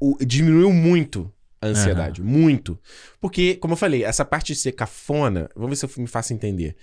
o- 0.00 0.16
diminuiu 0.24 0.72
muito 0.72 1.30
a 1.60 1.66
ansiedade. 1.66 2.22
Muito. 2.22 2.78
Porque, 3.20 3.56
como 3.56 3.72
eu 3.74 3.76
falei, 3.76 4.04
essa 4.04 4.24
parte 4.24 4.52
de 4.52 4.58
ser 4.58 4.72
cafona, 4.72 5.50
vamos 5.54 5.70
ver 5.70 5.76
se 5.76 5.84
eu 5.98 6.02
me 6.02 6.08
faço 6.08 6.32
entender. 6.32 6.76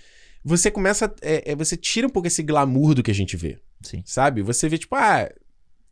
Você 0.48 0.70
começa. 0.70 1.12
é, 1.20 1.52
é, 1.52 1.56
você 1.56 1.76
tira 1.76 2.06
um 2.06 2.10
pouco 2.10 2.28
esse 2.28 2.42
glamour 2.42 2.94
do 2.94 3.02
que 3.02 3.10
a 3.10 3.14
gente 3.14 3.36
vê, 3.36 3.58
Sim. 3.82 4.02
sabe? 4.04 4.42
Você 4.42 4.68
vê, 4.68 4.78
tipo, 4.78 4.94
ah, 4.94 5.28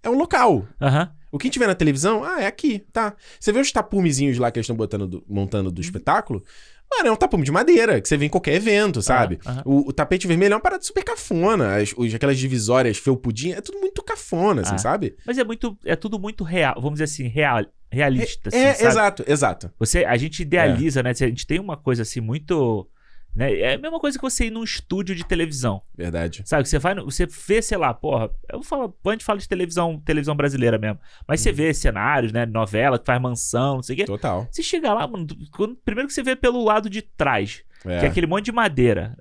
é 0.02 0.08
um 0.08 0.16
local. 0.16 0.66
Aham. 0.80 1.10
O 1.32 1.38
que 1.38 1.48
a 1.48 1.50
gente 1.50 1.58
vê 1.58 1.66
na 1.66 1.74
televisão, 1.74 2.22
ah, 2.22 2.40
é 2.40 2.46
aqui, 2.46 2.78
tá. 2.92 3.16
Você 3.40 3.50
vê 3.50 3.58
os 3.58 3.72
tapumezinhos 3.72 4.38
lá 4.38 4.52
que 4.52 4.58
eles 4.60 4.68
estão 4.70 4.76
do- 5.08 5.24
montando 5.28 5.72
do 5.72 5.80
espetáculo, 5.80 6.40
mano, 6.88 7.08
é 7.08 7.10
um 7.12 7.16
tapume 7.16 7.42
de 7.42 7.50
madeira, 7.50 8.00
que 8.00 8.08
você 8.08 8.16
vê 8.16 8.26
em 8.26 8.28
qualquer 8.28 8.54
evento, 8.54 9.02
sabe? 9.02 9.40
Aham. 9.44 9.62
O, 9.64 9.88
o 9.88 9.92
tapete 9.92 10.28
vermelho 10.28 10.52
é 10.52 10.54
uma 10.56 10.62
parada 10.62 10.84
super 10.84 11.02
cafona. 11.02 11.74
As, 11.74 11.92
os- 11.96 12.14
aquelas 12.14 12.38
divisórias 12.38 12.98
felpudinhas, 12.98 13.58
é 13.58 13.60
tudo 13.60 13.80
muito 13.80 14.00
cafona, 14.04 14.62
assim, 14.62 14.76
Ah. 14.76 14.78
sabe? 14.78 15.16
Mas 15.26 15.36
é 15.36 15.42
muito. 15.42 15.76
É 15.84 15.96
tudo 15.96 16.16
muito 16.20 16.44
real. 16.44 16.74
Vamos 16.76 16.92
dizer 17.00 17.04
assim, 17.04 17.26
real, 17.26 17.64
realista. 17.90 18.50
é, 18.52 18.70
assim, 18.70 18.78
sabe? 18.82 18.88
exato, 18.92 19.24
exato. 19.26 19.70
Você, 19.80 20.04
a 20.04 20.16
gente 20.16 20.42
idealiza, 20.42 21.02
né? 21.02 21.10
A 21.10 21.14
gente 21.14 21.44
tem 21.48 21.58
uma 21.58 21.76
coisa 21.76 22.02
assim 22.02 22.20
muito. 22.20 22.88
Né? 23.34 23.52
É 23.58 23.74
a 23.74 23.78
mesma 23.78 23.98
coisa 23.98 24.16
que 24.16 24.22
você 24.22 24.46
ir 24.46 24.50
num 24.50 24.62
estúdio 24.62 25.14
de 25.14 25.24
televisão. 25.26 25.82
Verdade. 25.96 26.42
Sabe? 26.46 26.68
Você 26.68 26.78
vai. 26.78 26.94
no- 26.94 27.04
Você 27.04 27.26
vê, 27.26 27.60
sei 27.60 27.76
lá, 27.76 27.92
porra. 27.92 28.30
Eu 28.52 28.62
falo, 28.62 28.96
a 29.06 29.10
gente 29.10 29.24
fala 29.24 29.38
de 29.40 29.48
televisão, 29.48 30.00
televisão 30.04 30.36
brasileira 30.36 30.78
mesmo. 30.78 31.00
Mas 31.26 31.40
Uhum. 31.40 31.44
você 31.44 31.52
vê 31.52 31.74
cenários, 31.74 32.32
né? 32.32 32.46
Novela 32.46 32.98
que 32.98 33.04
faz 33.06 33.20
mansão, 33.20 33.76
não 33.76 33.82
sei 33.82 33.94
o 33.94 33.96
quê. 33.98 34.04
Total. 34.04 34.46
Você 34.50 34.62
chega 34.62 34.92
lá, 34.94 35.06
mano. 35.06 35.26
quando- 35.52 35.76
primeiro 35.84 36.06
que 36.06 36.14
você 36.14 36.22
vê 36.22 36.36
pelo 36.36 36.62
lado 36.62 36.88
de 36.88 37.02
trás, 37.02 37.64
É. 37.84 37.98
que 38.00 38.06
é 38.06 38.08
aquele 38.08 38.26
monte 38.26 38.44
de 38.46 38.52
madeira 38.52 39.16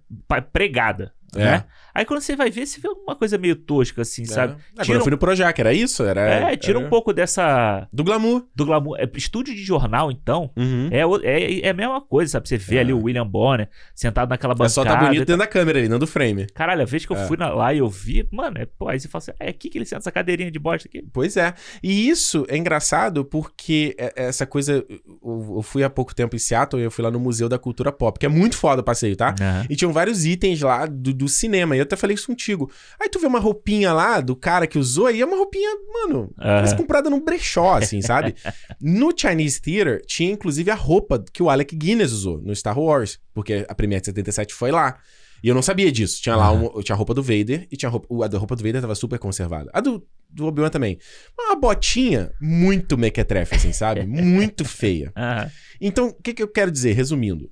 pregada. 0.52 1.12
É. 1.36 1.40
Né? 1.44 1.66
Aí 1.96 2.06
quando 2.06 2.22
você 2.22 2.36
vai 2.36 2.50
ver, 2.50 2.66
você 2.66 2.80
vê 2.82 2.88
alguma 2.88 3.16
coisa 3.16 3.38
meio 3.38 3.56
tosca, 3.56 4.02
assim, 4.02 4.26
sabe? 4.26 4.54
É. 4.54 4.56
Ah, 4.56 4.60
quando 4.78 4.86
Tira 4.86 4.98
eu 4.98 5.02
fui 5.04 5.12
no 5.12 5.18
Projac, 5.18 5.60
era 5.60 5.74
isso? 5.74 6.04
Era, 6.04 6.22
É, 6.22 6.58
tira 6.58 6.78
era 6.80 6.86
um 6.86 6.90
pouco 6.90 7.14
dessa. 7.14 7.88
Do 7.94 8.04
glamour. 8.04 8.46
Do 8.56 8.66
glamour. 8.66 8.98
É, 9.00 9.10
estúdio 9.16 9.54
de 9.54 9.64
jornal, 9.64 10.12
então. 10.12 10.50
Uhum. 10.58 10.90
É, 10.92 11.02
é, 11.28 11.60
é 11.68 11.70
a 11.70 11.74
mesma 11.74 12.02
coisa, 12.02 12.32
sabe? 12.34 12.50
Você 12.50 12.58
vê 12.58 12.78
É. 12.78 12.80
ali 12.80 12.94
o 12.94 13.04
William 13.04 13.26
Bonner 13.28 13.70
sentado 13.94 14.30
naquela 14.30 14.54
bancada. 14.54 14.68
É 14.68 14.70
só 14.74 14.84
tá 14.84 14.96
bonito 14.96 15.20
dentro 15.20 15.38
da 15.38 15.48
câmera 15.48 15.80
ali, 15.80 15.88
não 15.90 16.00
do 16.00 16.08
frame. 16.08 16.48
Caralho, 16.54 16.82
a 16.82 16.86
vez 16.86 17.06
que 17.06 17.12
eu 17.14 17.18
É. 17.18 17.28
fui 17.28 17.38
na- 17.38 17.50
lá 17.54 17.74
e 17.74 17.78
eu 17.78 17.90
vi, 17.90 18.28
mano, 18.32 18.58
é, 18.60 18.66
pô, 18.66 18.88
aí 18.90 19.00
você 19.00 19.08
fala 19.08 19.20
assim, 19.22 19.32
é 19.40 19.50
aqui 19.50 19.70
que 19.70 19.78
ele 19.78 19.86
senta 19.86 20.00
essa 20.02 20.12
cadeirinha 20.12 20.50
de 20.52 20.60
bosta 20.60 20.88
aqui. 20.88 21.04
Pois 21.14 21.38
é. 21.38 21.54
E 21.84 22.10
isso 22.10 22.46
é 22.50 22.58
engraçado 22.58 23.24
porque 23.24 23.96
é- 24.00 24.14
essa 24.16 24.46
coisa. 24.46 24.84
Eu, 25.24 25.62
fui 25.62 25.84
há 25.84 25.90
pouco 25.90 26.14
tempo 26.16 26.36
em 26.36 26.40
Seattle 26.40 26.82
e 26.82 26.86
eu 26.86 26.92
fui 26.92 27.04
lá 27.04 27.12
no 27.12 27.20
Museu 27.20 27.48
da 27.48 27.60
Cultura 27.60 27.92
Pop, 27.92 28.18
que 28.20 28.26
é 28.26 28.30
muito 28.30 28.58
foda 28.58 28.82
o 28.82 28.84
passeio, 28.84 29.16
tá? 29.16 29.36
Aham. 29.40 29.66
E 29.70 29.76
tinham 29.76 29.94
vários 29.94 30.26
itens 30.26 30.60
lá 30.62 30.86
do, 30.86 31.14
do 31.14 31.28
cinema. 31.28 31.76
E 31.76 31.83
eu 31.84 31.86
até 31.86 31.96
falei 31.96 32.16
isso 32.16 32.28
contigo. 32.28 32.72
Aí 33.00 33.08
tu 33.10 33.20
vê 33.20 33.28
uma 33.28 33.40
roupinha 33.40 33.94
lá 33.94 34.20
do 34.22 34.36
cara 34.36 34.66
que 34.66 34.78
usou, 34.80 35.12
e 35.12 35.22
é 35.22 35.26
uma 35.26 35.38
roupinha, 35.38 35.70
mano, 35.94 36.34
parece 36.36 36.74
Aham. 36.74 36.82
comprada 36.82 37.10
num 37.10 37.20
brechó, 37.24 37.76
assim, 37.76 38.02
sabe? 38.02 38.36
No 38.82 39.14
Chinese 39.16 39.62
Theater 39.62 40.02
tinha 40.06 40.32
inclusive 40.32 40.70
a 40.72 40.76
roupa 40.76 41.24
que 41.32 41.42
o 41.44 41.50
Alec 41.50 41.76
Guinness 41.76 42.12
usou 42.12 42.42
no 42.42 42.56
Star 42.56 42.78
Wars, 42.78 43.20
porque 43.34 43.66
a 43.68 43.76
Premiere 43.76 44.02
de 44.02 44.08
77 44.08 44.54
foi 44.54 44.72
lá. 44.72 44.98
E 45.44 45.48
eu 45.50 45.56
não 45.56 45.62
sabia 45.62 45.92
disso. 45.92 46.22
Tinha 46.22 46.36
lá 46.38 46.50
Aham. 46.52 46.70
um- 46.76 46.82
tinha 46.82 46.96
a 46.96 46.98
roupa 46.98 47.14
do 47.14 47.22
Vader 47.22 47.68
e 47.70 47.76
tinha 47.76 47.90
a 47.90 47.92
roupa, 47.92 48.26
a 48.26 48.28
da 48.30 48.38
roupa 48.38 48.56
do 48.56 48.64
Vader 48.64 48.80
tava 48.82 48.96
super 48.96 49.20
conservada. 49.20 49.70
A 49.74 49.82
do, 49.82 50.02
do 50.30 50.46
Obi-Wan 50.46 50.70
também. 50.70 50.98
Uma 51.38 51.56
botinha 51.56 52.32
muito 52.42 52.98
mequetrefe, 52.98 53.56
assim, 53.56 53.74
sabe? 53.74 54.06
Muito 54.08 54.64
feia. 54.64 55.12
Aham. 55.18 55.52
Então, 55.82 56.08
o 56.08 56.14
que, 56.14 56.34
que 56.34 56.42
eu 56.42 56.48
quero 56.48 56.72
dizer, 56.72 56.94
resumindo? 56.94 57.52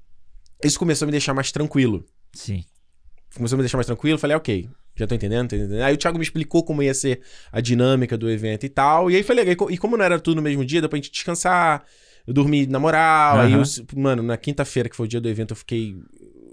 Isso 0.63 0.79
começou 0.79 1.05
a 1.05 1.07
me 1.07 1.11
deixar 1.11 1.33
mais 1.33 1.51
tranquilo 1.51 2.05
Sim. 2.33 2.63
Começou 3.35 3.55
a 3.55 3.57
me 3.57 3.63
deixar 3.63 3.77
mais 3.77 3.87
tranquilo. 3.87 4.17
Falei, 4.17 4.35
ok, 4.37 4.69
já 4.95 5.07
tô 5.07 5.15
entendendo, 5.15 5.49
tô 5.49 5.55
entendendo. 5.55 5.81
Aí 5.81 5.93
o 5.93 5.97
Thiago 5.97 6.17
me 6.17 6.23
explicou 6.23 6.63
como 6.63 6.81
ia 6.83 6.93
ser 6.93 7.21
a 7.51 7.59
dinâmica 7.61 8.17
do 8.17 8.29
evento 8.29 8.65
e 8.65 8.69
tal. 8.69 9.09
E 9.09 9.15
aí 9.15 9.23
foi 9.23 9.35
legal. 9.35 9.51
E 9.51 9.55
co- 9.55 9.81
como 9.81 9.97
não 9.97 10.05
era 10.05 10.19
tudo 10.19 10.37
no 10.37 10.41
mesmo 10.41 10.65
dia, 10.65 10.81
deu 10.81 10.89
pra 10.89 10.97
gente 10.97 11.11
descansar. 11.11 11.83
Eu 12.27 12.33
dormi 12.33 12.67
na 12.67 12.79
moral. 12.79 13.39
Aí, 13.39 13.53
Aham. 13.53 13.63
eu, 13.63 13.99
mano, 13.99 14.21
na 14.23 14.37
quinta-feira, 14.37 14.87
que 14.89 14.95
foi 14.95 15.05
o 15.05 15.09
dia 15.09 15.19
do 15.21 15.27
evento, 15.29 15.51
eu 15.51 15.55
fiquei. 15.55 15.95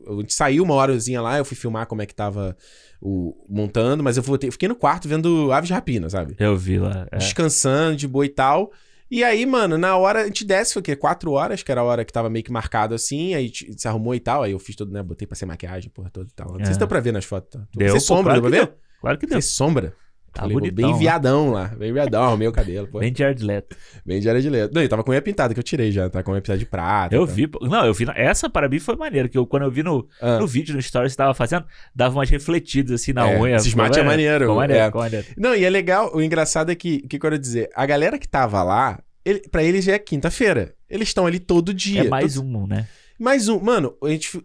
A 0.08 0.12
gente 0.20 0.32
saiu 0.32 0.64
uma 0.64 0.74
horazinha 0.74 1.20
lá, 1.20 1.36
eu 1.36 1.44
fui 1.44 1.54
filmar 1.56 1.86
como 1.86 2.00
é 2.00 2.06
que 2.06 2.14
tava 2.14 2.56
o, 3.00 3.34
montando, 3.48 4.02
mas 4.02 4.16
eu 4.16 4.22
voltei, 4.22 4.50
fiquei 4.50 4.66
no 4.66 4.74
quarto 4.74 5.06
vendo 5.06 5.52
Aves 5.52 5.68
de 5.68 5.74
Rapina, 5.74 6.08
sabe? 6.08 6.34
Eu 6.38 6.56
vi 6.56 6.78
lá. 6.78 7.06
é. 7.12 7.18
Descansando 7.18 7.94
de 7.96 8.08
boa 8.08 8.24
e 8.24 8.30
tal. 8.30 8.72
E 9.10 9.24
aí, 9.24 9.46
mano, 9.46 9.78
na 9.78 9.96
hora, 9.96 10.22
a 10.22 10.26
gente 10.26 10.44
desce, 10.44 10.74
foi 10.74 10.80
o 10.80 10.84
quê? 10.84 10.94
Quatro 10.94 11.32
horas, 11.32 11.62
que 11.62 11.72
era 11.72 11.80
a 11.80 11.84
hora 11.84 12.04
que 12.04 12.12
tava 12.12 12.28
meio 12.28 12.44
que 12.44 12.52
marcado 12.52 12.94
assim, 12.94 13.34
aí 13.34 13.50
se 13.76 13.88
arrumou 13.88 14.14
e 14.14 14.20
tal. 14.20 14.42
Aí 14.42 14.52
eu 14.52 14.58
fiz 14.58 14.76
tudo, 14.76 14.92
né? 14.92 15.02
Botei 15.02 15.26
pra 15.26 15.34
ser 15.34 15.46
maquiagem, 15.46 15.90
porra 15.90 16.10
toda 16.10 16.28
e 16.28 16.32
tal. 16.34 16.48
Não 16.48 16.56
sei 16.56 16.66
se 16.66 16.70
Aham. 16.72 16.78
deu 16.80 16.88
pra 16.88 17.00
ver 17.00 17.12
nas 17.12 17.24
fotos. 17.24 17.58
Tá? 17.60 17.66
Deu, 17.74 17.92
Fez 17.92 18.02
pô, 18.06 18.14
sombra, 18.16 18.34
claro 18.34 18.40
deu 18.42 18.50
pra 18.50 18.60
ver? 18.60 18.66
deu. 18.66 18.78
Claro 19.00 19.18
que 19.18 19.26
deu. 19.26 19.34
Fez 19.36 19.46
sombra. 19.46 19.94
Tá 20.32 20.42
Falei, 20.42 20.54
bonitão. 20.54 20.74
bem 20.84 20.92
né? 20.92 20.98
viadão 20.98 21.50
lá. 21.50 21.68
Bem 21.68 21.92
viadão, 21.92 22.22
arrumei 22.22 22.46
o 22.46 22.52
cabelo. 22.52 22.86
Pô. 22.86 22.98
Bem, 22.98 23.08
Bem 23.12 23.16
Jared 23.16 23.42
Leto. 23.44 23.76
de 24.06 24.28
área 24.28 24.40
de 24.40 24.50
letra. 24.50 24.70
Não, 24.74 24.82
e 24.82 24.88
tava 24.88 25.02
com 25.02 25.10
unha 25.10 25.22
pintada, 25.22 25.52
que 25.54 25.58
eu 25.58 25.64
tirei 25.64 25.90
já. 25.90 26.08
Tá 26.10 26.22
com 26.22 26.32
unha 26.32 26.40
pintada 26.40 26.58
de 26.58 26.66
prata. 26.66 27.14
Eu 27.14 27.26
tá. 27.26 27.32
vi. 27.32 27.50
Não, 27.62 27.84
eu 27.86 27.94
vi. 27.94 28.06
Essa 28.14 28.48
para 28.48 28.68
mim 28.68 28.78
foi 28.78 28.94
maneira. 28.96 29.28
Que 29.28 29.36
eu, 29.38 29.46
quando 29.46 29.62
eu 29.64 29.70
vi 29.70 29.82
no, 29.82 30.06
Ah. 30.20 30.38
no 30.38 30.46
vídeo, 30.46 30.74
no 30.74 30.80
story 30.80 31.06
que 31.06 31.10
você 31.12 31.16
tava 31.16 31.34
fazendo, 31.34 31.64
dava 31.94 32.14
umas 32.16 32.28
refletidas 32.30 33.00
assim 33.00 33.12
na 33.12 33.28
É, 33.30 33.40
unha. 33.40 33.56
esse 33.56 33.68
smart 33.68 33.98
é 33.98 34.02
maneiro, 34.02 34.44
Ficou 34.44 34.56
maneiro, 34.56 34.82
é. 34.82 34.86
ficou 34.86 35.00
maneiro. 35.00 35.26
Não, 35.36 35.54
e 35.54 35.64
é 35.64 35.70
legal, 35.70 36.14
o 36.14 36.22
engraçado 36.22 36.70
é 36.70 36.74
que, 36.74 37.02
o 37.04 37.08
que 37.08 37.16
eu 37.16 37.20
quero 37.20 37.38
dizer, 37.38 37.68
a 37.74 37.84
galera 37.86 38.18
que 38.18 38.28
tava 38.28 38.62
lá, 38.62 39.00
ele, 39.24 39.40
pra 39.50 39.62
eles 39.62 39.84
já 39.84 39.94
é 39.94 39.98
quinta-feira. 39.98 40.74
Eles 40.88 41.08
estão 41.08 41.26
ali 41.26 41.38
todo 41.38 41.74
dia. 41.74 42.02
É 42.02 42.08
mais 42.08 42.34
Todo- 42.34 42.46
um, 42.46 42.66
né? 42.66 42.86
Mais 43.18 43.48
um. 43.48 43.58
Mano, 43.60 43.94
a 44.02 44.08
gente, 44.10 44.40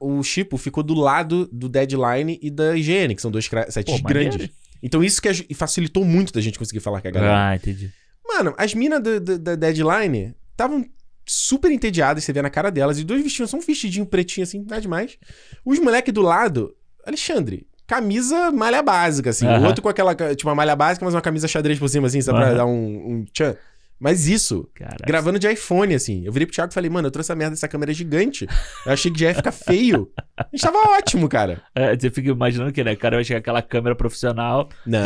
o, 0.00 0.20
Chipo 0.22 0.56
ficou 0.56 0.82
do 0.82 0.94
lado 0.94 1.46
do 1.52 1.68
Deadline 1.68 2.38
e 2.42 2.50
da 2.50 2.76
IGN, 2.76 3.14
que 3.14 3.22
são 3.22 3.30
dois 3.30 3.44
sites 3.68 3.84
Pô, 3.84 4.02
maneiro. 4.02 4.48
Então 4.86 5.02
isso 5.02 5.20
que 5.20 5.52
facilitou 5.54 6.04
muito 6.04 6.32
da 6.32 6.40
gente 6.40 6.58
conseguir 6.58 6.80
falar 6.80 7.00
com 7.02 7.08
a 7.08 7.10
galera. 7.10 7.48
Ah, 7.50 7.56
entendi. 7.56 7.90
Mano, 8.26 8.54
as 8.56 8.72
minas 8.74 9.00
da- 9.02 9.54
Deadline 9.56 10.34
estavam 10.52 10.84
super 11.26 11.70
entediadas, 11.72 12.22
você 12.24 12.32
vê 12.32 12.40
na 12.40 12.48
cara 12.50 12.70
delas, 12.70 12.98
e 12.98 13.04
dois 13.04 13.22
vestidos, 13.22 13.50
só 13.50 13.56
um 13.56 13.60
vestidinho 13.60 14.06
pretinho 14.06 14.44
assim, 14.44 14.60
nada 14.60 14.80
demais. 14.80 15.18
Os 15.64 15.78
moleque 15.78 16.12
do 16.12 16.22
lado, 16.22 16.74
Alexandre, 17.04 17.66
camisa 17.86 18.50
malha 18.52 18.82
básica, 18.82 19.30
assim. 19.30 19.46
O 19.60 19.66
outro 19.66 19.82
com 19.82 19.88
aquela, 19.88 20.14
tipo, 20.14 20.48
uma 20.48 20.54
malha 20.54 20.76
básica, 20.76 21.04
mas 21.04 21.14
uma 21.14 21.20
camisa 21.22 21.48
xadrez 21.48 21.78
por 21.78 21.88
cima, 21.88 22.06
assim, 22.06 22.20
só 22.22 22.32
pra 22.32 22.54
dar 22.54 22.66
um, 22.66 22.70
um 23.12 23.24
tchan. 23.32 23.56
Mas 23.98 24.28
isso, 24.28 24.68
Cara. 24.74 24.96
gravando 25.06 25.38
de 25.38 25.50
iPhone, 25.50 25.94
assim. 25.94 26.22
Eu 26.24 26.32
virei 26.32 26.44
pro 26.46 26.54
Thiago 26.54 26.70
e 26.70 26.74
falei, 26.74 26.90
mano, 26.90 27.06
eu 27.08 27.10
trouxe 27.10 27.26
essa 27.32 27.36
merda 27.36 27.54
dessa 27.54 27.66
câmera 27.66 27.92
gigante. 27.94 28.46
Eu 28.84 28.92
achei 28.92 29.10
que 29.10 29.18
já 29.18 29.28
ia 29.28 29.34
ficar 29.34 29.52
feio. 29.52 30.10
A 30.36 30.46
gente 30.52 30.60
tava 30.60 30.78
ótimo, 30.98 31.28
cara. 31.28 31.62
É, 31.74 31.96
você 31.96 32.10
fica 32.10 32.30
imaginando 32.30 32.72
que, 32.72 32.84
né? 32.84 32.92
O 32.92 32.96
cara 32.98 33.16
vai 33.16 33.24
chegar 33.24 33.38
aquela 33.38 33.62
câmera 33.62 33.94
profissional, 33.96 34.68
Não. 34.86 35.00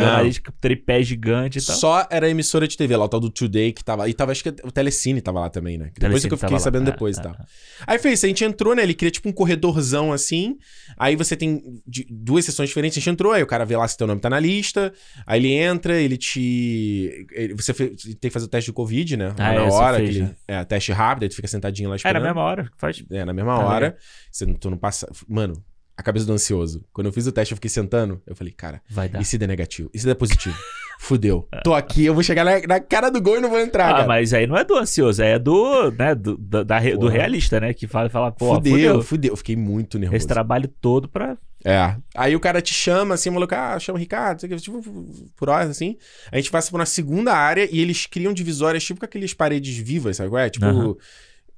tripé 0.60 1.02
gigante 1.04 1.58
e 1.58 1.64
tal. 1.64 1.76
Só 1.76 2.06
era 2.10 2.26
a 2.26 2.28
emissora 2.28 2.66
de 2.66 2.76
TV 2.76 2.96
lá, 2.96 3.04
o 3.04 3.08
tal 3.08 3.20
do 3.20 3.30
Today 3.30 3.72
que 3.72 3.84
tava. 3.84 4.08
E 4.08 4.12
tava, 4.14 4.32
acho 4.32 4.42
que 4.42 4.48
o 4.64 4.72
Telecine 4.72 5.20
tava 5.20 5.38
lá 5.40 5.48
também, 5.50 5.78
né? 5.78 5.90
Que 5.94 6.00
Depois 6.00 6.24
é 6.24 6.28
que 6.28 6.34
eu 6.34 6.36
fiquei 6.38 6.48
tava 6.48 6.58
lá. 6.58 6.64
sabendo 6.64 6.88
Ah, 6.88 6.90
depois 6.90 7.16
e 7.16 7.20
ah, 7.20 7.22
tal. 7.22 7.32
ah. 7.38 7.46
Aí 7.86 7.98
foi 8.00 8.12
isso, 8.12 8.26
a 8.26 8.28
gente 8.28 8.42
entrou, 8.42 8.74
né? 8.74 8.82
Ele 8.82 8.94
cria 8.94 9.10
tipo 9.10 9.28
um 9.28 9.32
corredorzão 9.32 10.12
assim. 10.12 10.56
Aí 10.98 11.14
você 11.14 11.36
tem 11.36 11.62
duas 12.10 12.44
sessões 12.44 12.68
diferentes. 12.70 12.98
A 12.98 13.00
gente 13.00 13.10
entrou, 13.10 13.30
aí 13.32 13.42
o 13.42 13.46
cara 13.46 13.64
vê 13.64 13.76
lá 13.76 13.86
se 13.86 13.96
teu 13.96 14.06
nome 14.08 14.20
tá 14.20 14.28
na 14.28 14.40
lista. 14.40 14.92
Aí 15.26 15.38
ele 15.40 15.52
entra, 15.52 16.00
ele 16.00 16.16
te. 16.16 17.26
ele- 17.32 17.54
você 17.54 17.72
tem 17.72 18.16
que 18.20 18.30
fazer 18.30 18.46
o 18.46 18.48
teste 18.48 18.70
de 18.70 18.72
Covid, 18.80 19.16
né? 19.16 19.34
Ah, 19.38 19.42
Lá 19.42 19.54
na 19.54 19.60
é, 19.62 19.64
você 19.70 19.76
hora. 19.76 19.96
aquele- 19.98 20.22
né? 20.22 20.34
É, 20.48 20.64
teste 20.64 20.92
rápido, 20.92 21.22
aí 21.24 21.28
tu 21.28 21.36
fica 21.36 21.48
sentadinho 21.48 21.88
lá 21.88 21.94
É, 21.94 21.96
esperando. 21.96 22.22
na 22.22 22.28
mesma 22.28 22.42
hora. 22.42 22.64
que 22.64 22.70
Faz... 22.78 23.04
É, 23.10 23.24
na 23.24 23.32
mesma 23.32 23.56
Tá 23.58 23.64
hora. 23.66 23.96
Você 24.30 24.46
não, 24.46 24.54
tu 24.54 24.70
não 24.70 24.76
passa. 24.78 25.06
Mano, 25.28 25.62
a 25.96 26.02
cabeça 26.02 26.24
do 26.26 26.32
ansioso. 26.32 26.84
Quando 26.92 27.08
eu 27.08 27.12
fiz 27.12 27.26
o 27.26 27.32
teste, 27.32 27.52
eu 27.52 27.56
fiquei 27.56 27.68
sentando. 27.68 28.22
Eu 28.26 28.34
falei, 28.34 28.52
cara, 28.52 28.80
Vai 28.88 29.08
dar. 29.08 29.20
e 29.20 29.24
se 29.24 29.36
der 29.36 29.46
negativo? 29.46 29.90
E 29.92 29.98
se 29.98 30.06
der 30.06 30.14
positivo? 30.14 30.56
Fudeu. 31.02 31.48
Tô 31.64 31.72
aqui, 31.74 32.04
eu 32.04 32.12
vou 32.12 32.22
chegar 32.22 32.44
na, 32.44 32.60
na 32.66 32.78
cara 32.80 33.08
do 33.10 33.22
gol 33.22 33.38
e 33.38 33.40
não 33.40 33.48
vou 33.48 33.58
entrar, 33.58 33.88
Ah, 33.88 33.92
cara. 33.94 34.06
mas 34.06 34.34
aí 34.34 34.46
não 34.46 34.54
é 34.56 34.62
do 34.64 34.76
ansioso, 34.76 35.22
aí 35.22 35.30
é 35.30 35.38
do, 35.38 35.90
né, 35.92 36.14
do, 36.14 36.36
da- 36.36 36.62
da 36.62 36.78
do 36.78 37.08
realista, 37.08 37.58
né? 37.58 37.72
Que 37.72 37.86
fala, 37.86 38.10
fala 38.10 38.30
pô, 38.30 38.54
fudeu, 38.56 38.72
fudeu. 38.72 39.02
fudeu. 39.02 39.32
Eu 39.32 39.36
fiquei 39.36 39.56
muito 39.56 39.98
nervoso. 39.98 40.16
Esse 40.18 40.26
trabalho 40.26 40.68
todo 40.68 41.08
pra. 41.08 41.38
É. 41.64 41.94
Aí 42.14 42.34
o 42.34 42.40
cara 42.40 42.62
te 42.62 42.72
chama, 42.72 43.14
assim, 43.14 43.28
o 43.28 43.32
maluco, 43.32 43.54
ah, 43.54 43.78
chama 43.78 43.98
o 43.98 44.00
Ricardo, 44.00 44.40
sei 44.40 44.48
tipo, 44.58 44.80
por 45.36 45.48
horas, 45.50 45.68
assim. 45.70 45.96
A 46.32 46.36
gente 46.36 46.50
passa 46.50 46.70
por 46.70 46.80
uma 46.80 46.86
segunda 46.86 47.34
área 47.34 47.68
e 47.70 47.80
eles 47.80 48.06
criam 48.06 48.32
divisórias, 48.32 48.82
tipo 48.84 48.98
com 49.00 49.04
aqueles 49.06 49.34
paredes 49.34 49.76
vivas, 49.76 50.16
sabe 50.16 50.30
qual 50.30 50.40
é? 50.40 50.48
Tipo, 50.48 50.64
Aham. 50.66 50.94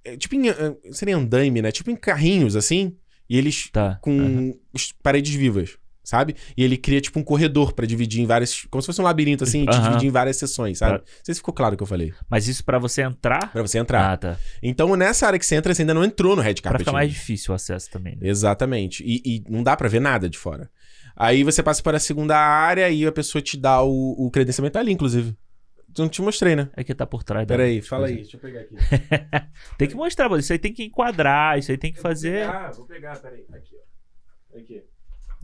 é, 0.05 0.17
tipo 0.17 0.35
em, 0.35 0.49
eh, 0.49 0.77
seria 0.91 1.17
andaime, 1.17 1.63
né? 1.63 1.71
Tipo 1.71 1.91
em 1.91 1.97
carrinhos, 1.97 2.57
assim. 2.57 2.97
E 3.31 3.39
eles 3.39 3.71
Tá. 3.71 3.99
com 4.03 4.59
os 4.73 4.93
paredes 5.03 5.33
vivas, 5.35 5.77
sabe? 6.03 6.35
E 6.57 6.63
ele 6.65 6.77
cria, 6.77 7.01
tipo, 7.01 7.19
um 7.19 7.23
corredor 7.23 7.73
pra 7.73 7.87
dividir 7.87 8.23
em 8.23 8.27
várias... 8.27 8.65
Como 8.71 8.83
se 8.83 8.87
fosse 8.87 9.01
um 9.01 9.05
labirinto, 9.05 9.45
assim, 9.45 9.67
Aham. 9.69 9.89
dividir 9.89 10.09
em 10.09 10.11
várias 10.11 10.37
seções, 10.37 10.79
sabe? 10.79 10.99
Tá. 10.99 11.05
Não 11.05 11.25
sei 11.25 11.35
se 11.35 11.41
ficou 11.41 11.55
claro 11.55 11.75
o 11.75 11.77
que 11.77 11.83
eu 11.83 11.87
falei. 11.87 12.13
Mas 12.29 12.49
isso 12.49 12.65
pra 12.65 12.79
você 12.79 13.03
entrar. 13.03 13.53
Pra 13.53 13.63
você 13.63 13.79
entrar. 13.79 14.13
Ah, 14.13 14.17
tá. 14.17 14.39
Então, 14.63 14.95
nessa 14.97 15.27
área 15.27 15.39
que 15.39 15.47
você 15.47 15.55
entra, 15.55 15.75
você 15.75 15.83
ainda 15.83 15.95
não 15.95 16.05
entrou 16.05 16.35
no 16.37 16.43
Red 16.43 16.55
Carpet. 16.55 16.81
ficar 16.81 16.93
mais 16.93 17.11
difícil 17.11 17.53
o 17.53 17.55
acesso 17.55 17.91
também. 17.91 18.17
Né? 18.17 18.29
Exatamente. 18.29 19.03
E, 19.05 19.23
e 19.25 19.45
não 19.49 19.63
dá 19.63 19.77
pra 19.77 19.89
ver 19.89 20.01
nada 20.01 20.29
de 20.29 20.39
fora. 20.39 20.71
Aí 21.15 21.45
você 21.45 21.63
passa 21.63 21.83
para 21.83 21.99
a 21.99 22.01
segunda 22.01 22.37
área 22.37 22.89
e 22.91 23.07
a 23.07 23.13
pessoa 23.13 23.43
te 23.43 23.57
dá 23.57 23.83
o, 23.83 24.27
o 24.27 24.31
credenciamento 24.31 24.79
ali, 24.79 24.93
inclusive. 24.93 25.37
Não 25.99 26.09
te 26.09 26.23
mostrei, 26.23 26.57
né? 26.57 26.71
É 26.75 26.83
que 26.83 26.95
tá 26.95 27.07
por 27.07 27.23
trás 27.23 27.47
da. 27.47 27.55
Peraí, 27.55 27.79
das 27.81 27.87
fala 27.87 28.07
aí. 28.07 28.17
Deixa 28.17 28.37
eu 28.37 28.41
pegar 28.41 28.61
aqui. 28.61 28.75
Tem 29.77 29.89
que 29.89 29.95
mostrar, 29.95 30.29
mano. 30.29 30.41
Isso 30.41 30.53
aí 30.53 30.59
tem 30.59 30.73
que 30.73 30.85
enquadrar, 30.85 31.59
isso 31.59 31.71
aí 31.71 31.77
tem 31.77 31.93
que 31.93 32.01
fazer. 32.01 32.49
Ah, 32.49 32.71
vou 32.75 32.87
pegar, 32.87 33.19
peraí. 33.21 33.45
Aqui, 33.53 33.77
ó. 33.77 34.59
Aqui. 34.59 34.83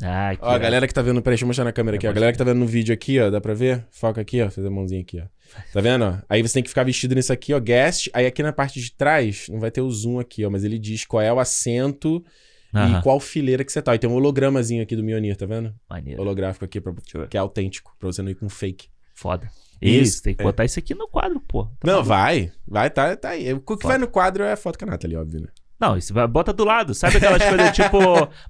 Ah, 0.02 0.30
aqui, 0.30 0.44
Ó, 0.44 0.50
a 0.50 0.58
galera 0.58 0.86
que 0.86 0.94
tá 0.94 1.02
vendo, 1.02 1.20
peraí, 1.20 1.32
deixa 1.34 1.44
eu 1.44 1.46
mostrar 1.48 1.64
na 1.64 1.72
câmera 1.72 1.96
aqui, 1.96 2.06
ó. 2.06 2.10
A 2.10 2.12
galera 2.12 2.30
que 2.32 2.38
tá 2.38 2.44
vendo 2.44 2.58
no 2.58 2.66
vídeo 2.66 2.94
aqui, 2.94 3.18
ó, 3.20 3.30
dá 3.30 3.40
pra 3.40 3.52
ver? 3.52 3.84
Foca 3.90 4.20
aqui, 4.20 4.40
ó, 4.40 4.48
fazer 4.50 4.68
a 4.68 4.70
mãozinha 4.70 5.00
aqui, 5.00 5.20
ó. 5.20 5.24
Tá 5.72 5.80
vendo, 5.80 6.04
ó? 6.04 6.18
Aí 6.28 6.40
você 6.40 6.54
tem 6.54 6.62
que 6.62 6.68
ficar 6.68 6.84
vestido 6.84 7.14
nisso 7.14 7.32
aqui, 7.32 7.52
ó, 7.52 7.58
guest. 7.58 8.08
Aí 8.12 8.24
aqui 8.26 8.42
na 8.42 8.52
parte 8.52 8.80
de 8.80 8.92
trás, 8.92 9.46
não 9.48 9.58
vai 9.58 9.70
ter 9.70 9.80
o 9.80 9.90
zoom 9.90 10.20
aqui, 10.20 10.44
ó, 10.44 10.50
mas 10.50 10.62
ele 10.62 10.78
diz 10.78 11.04
qual 11.04 11.20
é 11.22 11.32
o 11.32 11.40
assento 11.40 12.24
Aham, 12.72 12.98
e 12.98 13.02
qual 13.02 13.18
fileira 13.18 13.64
que 13.64 13.72
você 13.72 13.82
tá. 13.82 13.94
E 13.94 13.98
tem 13.98 14.08
um 14.08 14.14
hologramazinho 14.14 14.82
aqui 14.82 14.94
do 14.94 15.02
Mionir, 15.02 15.36
tá 15.36 15.46
vendo? 15.46 15.74
Maneiro. 15.90 16.20
Holográfico 16.20 16.64
aqui, 16.64 16.80
pra, 16.80 16.92
que 17.28 17.36
é 17.36 17.40
autêntico, 17.40 17.96
pra 17.98 18.06
você 18.06 18.22
não 18.22 18.30
ir 18.30 18.34
com 18.36 18.48
fake. 18.48 18.88
Foda. 19.14 19.50
Isso, 19.80 20.02
Isso, 20.14 20.22
tem 20.22 20.34
que 20.34 20.42
é. 20.42 20.44
botar 20.44 20.64
isso 20.64 20.78
aqui 20.78 20.94
no 20.94 21.08
quadro, 21.08 21.40
pô. 21.40 21.64
Tá 21.64 21.70
Não, 21.84 21.92
maluco? 21.94 22.08
vai. 22.08 22.52
Vai, 22.66 22.90
tá, 22.90 23.16
tá 23.16 23.30
aí. 23.30 23.52
O 23.52 23.60
que 23.60 23.66
Foda. 23.74 23.88
vai 23.88 23.98
no 23.98 24.06
quadro 24.08 24.44
é 24.44 24.52
a 24.52 24.56
foto 24.56 24.78
com 24.78 24.84
a 24.84 24.88
Nathalie, 24.90 25.16
óbvio, 25.16 25.40
né? 25.40 25.48
Não, 25.80 25.96
isso 25.96 26.12
vai, 26.12 26.26
bota 26.26 26.52
do 26.52 26.64
lado. 26.64 26.92
Sabe 26.94 27.18
aquelas 27.18 27.42
coisas 27.42 27.70
tipo. 27.76 27.98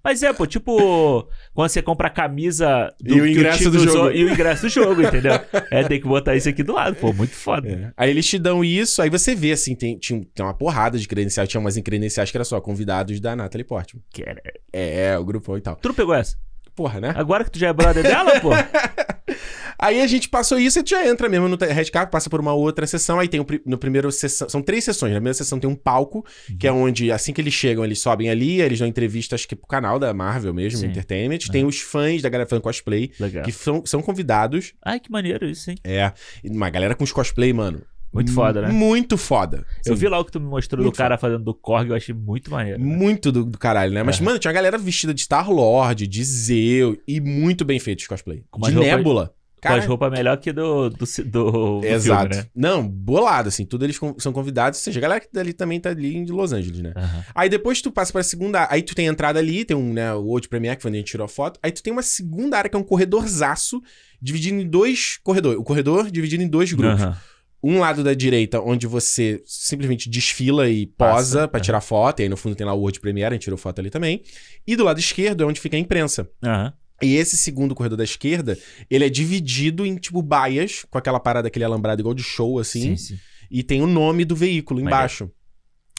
Mas 0.02 0.22
é, 0.22 0.32
pô, 0.32 0.46
tipo. 0.46 1.28
Quando 1.52 1.68
você 1.68 1.82
compra 1.82 2.08
a 2.08 2.10
camisa 2.10 2.92
E 3.04 3.20
o 3.20 3.26
ingresso 3.26 3.58
time 3.58 3.70
do 3.70 3.78
jogo. 3.84 4.10
E 4.10 4.24
o 4.24 4.32
ingresso 4.32 4.62
do 4.62 4.68
jogo, 4.68 5.02
entendeu? 5.02 5.32
É, 5.70 5.84
tem 5.84 6.00
que 6.00 6.06
botar 6.08 6.34
isso 6.36 6.48
aqui 6.48 6.62
do 6.62 6.72
lado, 6.72 6.96
pô. 6.96 7.12
Muito 7.12 7.34
foda. 7.34 7.68
É. 7.68 7.92
Aí 7.96 8.10
eles 8.10 8.26
te 8.26 8.38
dão 8.38 8.64
isso, 8.64 9.02
aí 9.02 9.10
você 9.10 9.34
vê, 9.34 9.52
assim, 9.52 9.74
tem, 9.74 9.98
tinha, 9.98 10.24
tem 10.34 10.44
uma 10.44 10.54
porrada 10.54 10.98
de 10.98 11.06
credenciais. 11.06 11.48
Tinha 11.48 11.60
umas 11.60 11.76
credenciais 11.78 12.30
que 12.30 12.36
era 12.36 12.44
só 12.44 12.60
convidados 12.60 13.20
da 13.20 13.36
Natalie 13.36 13.64
Portman. 13.64 14.02
Que 14.10 14.22
era- 14.22 14.40
É, 14.72 15.18
o 15.18 15.24
grupão 15.24 15.56
e 15.58 15.60
tal. 15.60 15.76
Tu 15.76 15.88
não 15.88 15.94
pegou 15.94 16.14
essa? 16.14 16.36
Porra, 16.78 17.00
né? 17.00 17.12
Agora 17.16 17.42
que 17.42 17.50
tu 17.50 17.58
já 17.58 17.66
é 17.66 17.72
brother 17.72 18.04
dela, 18.04 18.38
pô. 18.38 18.50
Aí 19.76 20.00
a 20.00 20.06
gente 20.06 20.28
passou 20.28 20.60
isso 20.60 20.78
e 20.78 20.82
tu 20.84 20.90
já 20.90 21.04
entra 21.08 21.28
mesmo 21.28 21.48
no 21.48 21.56
Red 21.56 21.86
Carpet, 21.86 22.12
passa 22.12 22.30
por 22.30 22.38
uma 22.38 22.52
outra 22.52 22.86
sessão. 22.86 23.18
Aí 23.18 23.26
tem 23.26 23.44
no 23.66 23.76
primeiro 23.76 24.12
sessão. 24.12 24.48
São 24.48 24.62
três 24.62 24.84
sessões. 24.84 25.10
Na 25.10 25.16
primeira 25.18 25.34
sessão 25.34 25.58
tem 25.58 25.68
um 25.68 25.74
palco, 25.74 26.24
que 26.56 26.68
é 26.68 26.72
onde, 26.72 27.10
assim 27.10 27.32
que 27.32 27.40
eles 27.40 27.52
chegam, 27.52 27.84
eles 27.84 28.00
sobem 28.00 28.30
ali, 28.30 28.60
eles 28.60 28.78
dão 28.78 28.86
entrevista, 28.86 29.34
acho 29.34 29.48
que 29.48 29.56
pro 29.56 29.66
canal 29.66 29.98
da 29.98 30.14
Marvel 30.14 30.54
mesmo, 30.54 30.78
Sim. 30.78 30.86
Entertainment. 30.86 31.38
Tem 31.50 31.64
os 31.64 31.80
fãs 31.80 32.22
da 32.22 32.28
galera 32.28 32.48
fazendo 32.48 32.62
cosplay, 32.62 33.10
Legal. 33.18 33.42
que 33.42 33.50
são, 33.50 33.84
são 33.84 34.00
convidados. 34.00 34.72
Ai, 34.84 35.00
que 35.00 35.10
maneiro 35.10 35.46
isso, 35.46 35.68
hein? 35.68 35.78
É. 35.82 36.12
Uma 36.44 36.70
galera 36.70 36.94
com 36.94 37.02
os 37.02 37.10
cosplay, 37.10 37.52
mano. 37.52 37.82
Muito 38.12 38.32
foda, 38.32 38.62
né? 38.62 38.68
Muito 38.72 39.16
foda. 39.18 39.66
Eu 39.84 39.94
Sim. 39.94 40.00
vi 40.00 40.08
lá 40.08 40.18
o 40.18 40.24
que 40.24 40.32
tu 40.32 40.40
me 40.40 40.46
mostrou 40.46 40.82
Muito 40.82 40.94
do 40.94 40.96
cara 40.98 41.18
fazendo 41.18 41.44
do 41.44 41.54
Korg, 41.54 41.90
eu 41.90 41.94
achei 41.96 42.14
muito 42.14 42.50
maneiro. 42.50 42.78
né? 42.78 42.84
Muito 42.84 43.30
do, 43.30 43.44
do 43.44 43.58
caralho, 43.58 43.92
né? 43.92 44.02
Mas, 44.02 44.20
É. 44.20 44.24
mano, 44.24 44.38
tinha 44.38 44.48
uma 44.50 44.54
galera 44.54 44.78
vestida 44.78 45.12
de 45.12 45.20
Star-Lord, 45.20 46.06
de 46.06 46.24
Zeus, 46.24 46.96
e 47.06 47.20
muito 47.20 47.64
bem 47.64 47.78
feito 47.78 48.00
os 48.00 48.06
cosplay. 48.06 48.42
Com 48.50 48.60
de 48.62 48.72
roupas- 48.72 48.96
Nebula. 48.96 49.34
Com 49.60 49.72
as 49.72 49.84
roupas 49.86 50.12
melhor 50.12 50.36
que 50.36 50.52
do, 50.52 50.88
do, 50.88 51.04
do, 51.26 51.80
do 51.80 51.84
Exato. 51.84 52.28
filme, 52.32 52.36
né? 52.44 52.50
Não, 52.54 52.88
bolado, 52.88 53.48
assim. 53.48 53.66
Tudo 53.66 53.84
eles 53.84 53.98
são 54.18 54.32
convidados. 54.32 54.78
Ou 54.78 54.84
seja, 54.84 55.00
a 55.00 55.02
galera 55.02 55.20
que 55.20 55.26
dali 55.32 55.52
também 55.52 55.80
tá 55.80 55.90
ali 55.90 56.24
de 56.24 56.30
Los 56.30 56.52
Angeles, 56.52 56.80
né? 56.80 56.92
Aham. 56.96 57.24
Aí 57.34 57.48
depois 57.48 57.82
tu 57.82 57.90
passa 57.90 58.12
pra 58.12 58.22
segunda. 58.22 58.68
Aí 58.70 58.82
tu 58.82 58.94
tem 58.94 59.08
a 59.08 59.10
entrada 59.10 59.40
ali, 59.40 59.64
tem 59.64 59.76
um, 59.76 59.92
né, 59.92 60.14
o 60.14 60.20
World 60.22 60.48
Premiere, 60.48 60.76
que 60.76 60.82
foi 60.82 60.90
onde 60.92 60.98
a 60.98 61.00
gente 61.00 61.10
tirou 61.10 61.24
a 61.24 61.28
foto. 61.28 61.58
Aí 61.60 61.72
tu 61.72 61.82
tem 61.82 61.92
uma 61.92 62.02
segunda 62.02 62.56
área 62.56 62.70
que 62.70 62.76
é 62.76 62.78
um 62.78 62.84
corredorzaço, 62.84 63.82
dividido 64.22 64.60
em 64.60 64.66
dois 64.68 65.18
corredores. 65.24 65.58
O 65.58 65.64
corredor 65.64 66.08
dividido 66.08 66.40
em 66.42 66.48
dois 66.48 66.72
grupos. 66.72 67.02
Aham. 67.02 67.16
Um 67.62 67.80
lado 67.80 68.04
da 68.04 68.14
direita, 68.14 68.60
onde 68.60 68.86
você 68.86 69.42
simplesmente 69.44 70.08
desfila 70.08 70.68
e 70.68 70.86
posa 70.86 71.48
pra 71.48 71.58
aham. 71.58 71.64
tirar 71.64 71.80
foto. 71.80 72.20
E 72.20 72.22
aí 72.24 72.28
no 72.28 72.36
fundo 72.36 72.54
tem 72.54 72.66
lá 72.66 72.72
o 72.72 72.78
World 72.78 73.00
Premiere, 73.00 73.32
a 73.32 73.34
gente 73.34 73.42
tirou 73.42 73.58
foto 73.58 73.80
ali 73.80 73.90
também. 73.90 74.22
E 74.66 74.76
do 74.76 74.84
lado 74.84 75.00
esquerdo 75.00 75.42
é 75.42 75.46
onde 75.46 75.60
fica 75.60 75.76
a 75.76 75.80
imprensa. 75.80 76.28
Aham. 76.42 76.72
E 77.00 77.14
esse 77.14 77.36
segundo 77.36 77.74
corredor 77.74 77.96
da 77.96 78.04
esquerda, 78.04 78.58
ele 78.90 79.04
é 79.04 79.08
dividido 79.08 79.86
em, 79.86 79.94
tipo, 79.96 80.20
baias, 80.20 80.84
com 80.90 80.98
aquela 80.98 81.20
parada, 81.20 81.46
aquele 81.46 81.64
alambrado 81.64 82.02
igual 82.02 82.14
de 82.14 82.24
show, 82.24 82.58
assim. 82.58 82.96
Sim, 82.96 83.14
sim. 83.14 83.18
E 83.50 83.62
tem 83.62 83.80
o 83.80 83.86
nome 83.86 84.24
do 84.24 84.34
veículo 84.34 84.80
embaixo. 84.80 85.30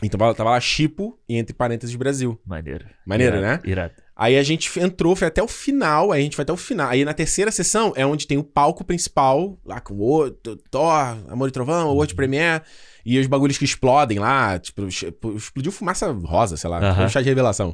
Então 0.03 0.17
tava 0.17 0.33
tava 0.33 0.51
lá 0.51 0.59
Chipo 0.59 1.19
e 1.27 1.35
entre 1.35 1.53
parênteses 1.53 1.95
Brasil. 1.95 2.39
Maneiro. 2.45 2.85
Maneiro, 3.05 3.37
Irado, 3.37 3.63
né? 3.63 3.69
Irado. 3.69 3.93
Aí 4.19 4.37
a 4.37 4.43
gente 4.43 4.77
entrou, 4.77 5.15
foi 5.15 5.29
até 5.29 5.41
o 5.41 5.47
final, 5.47 6.11
aí 6.11 6.19
a 6.19 6.23
gente 6.25 6.35
foi 6.35 6.43
até 6.43 6.51
o 6.51 6.57
final. 6.57 6.89
Aí 6.89 7.05
na 7.05 7.13
terceira 7.13 7.49
sessão 7.51 7.93
é 7.95 8.05
onde 8.05 8.27
tem 8.27 8.37
o 8.37 8.43
palco 8.43 8.83
principal, 8.83 9.57
lá 9.65 9.79
com 9.79 9.93
o 9.93 9.99
outro, 9.99 10.57
Thor, 10.69 11.17
Amor 11.29 11.47
e 11.47 11.51
Trovão, 11.51 11.87
o 11.87 11.93
World 11.93 12.13
Premiere, 12.15 12.61
e 13.05 13.17
os 13.17 13.27
bagulhos 13.27 13.57
que 13.57 13.63
explodem 13.63 14.19
lá, 14.19 14.59
tipo, 14.59 14.85
explodiu 14.85 15.71
fumaça 15.71 16.11
rosa, 16.11 16.57
sei 16.57 16.69
lá, 16.69 16.93
foi 16.95 17.05
um 17.05 17.09
chá 17.09 17.21
de 17.21 17.29
revelação. 17.29 17.73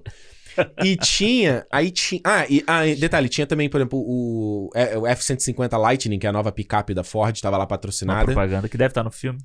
E 0.84 0.96
tinha, 0.96 1.66
aí 1.72 1.90
tinha, 1.90 2.22
ah, 2.24 2.46
e, 2.48 2.64
ah, 2.68 2.84
detalhe, 2.98 3.28
tinha 3.28 3.48
também, 3.48 3.68
por 3.68 3.82
exemplo, 3.82 4.00
o, 4.00 4.70
é, 4.76 4.96
o 4.96 5.08
F-150 5.08 5.76
Lightning, 5.78 6.20
que 6.20 6.28
é 6.28 6.30
a 6.30 6.34
nova 6.34 6.52
picape 6.52 6.94
da 6.94 7.04
Ford, 7.04 7.42
tava 7.42 7.58
lá 7.58 7.64
Uma 7.64 7.68
patrocinada. 7.68 8.26
propaganda 8.26 8.70
que 8.70 8.78
deve 8.78 8.92
estar 8.92 9.04
no 9.04 9.12
filme. 9.12 9.40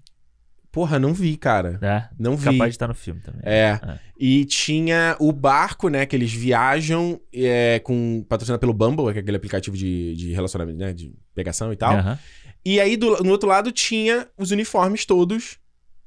Porra, 0.72 0.98
não 0.98 1.12
vi, 1.12 1.36
cara. 1.36 1.78
né? 1.80 2.08
Não 2.18 2.36
vi. 2.36 2.44
Capaz 2.44 2.70
de 2.70 2.74
estar 2.76 2.86
no 2.88 2.94
filme 2.94 3.20
também. 3.20 3.40
É. 3.44 3.78
É. 3.82 3.98
E 4.18 4.44
tinha 4.44 5.16
o 5.18 5.32
barco, 5.32 5.88
né? 5.88 6.06
Que 6.06 6.14
eles 6.14 6.32
viajam 6.32 7.20
é, 7.32 7.80
com. 7.80 8.24
patrocinado 8.28 8.60
pelo 8.60 8.72
Bumble, 8.72 9.12
que 9.12 9.18
é 9.18 9.22
aquele 9.22 9.36
aplicativo 9.36 9.76
de, 9.76 10.14
de 10.14 10.32
relacionamento, 10.32 10.78
né? 10.78 10.92
De 10.92 11.12
pegação 11.34 11.72
e 11.72 11.76
tal. 11.76 11.94
Aham. 11.94 12.18
E 12.64 12.78
aí, 12.78 12.94
do- 12.96 13.22
no 13.24 13.30
outro 13.30 13.48
lado, 13.48 13.72
tinha 13.72 14.28
os 14.36 14.50
uniformes 14.50 15.06
todos. 15.06 15.58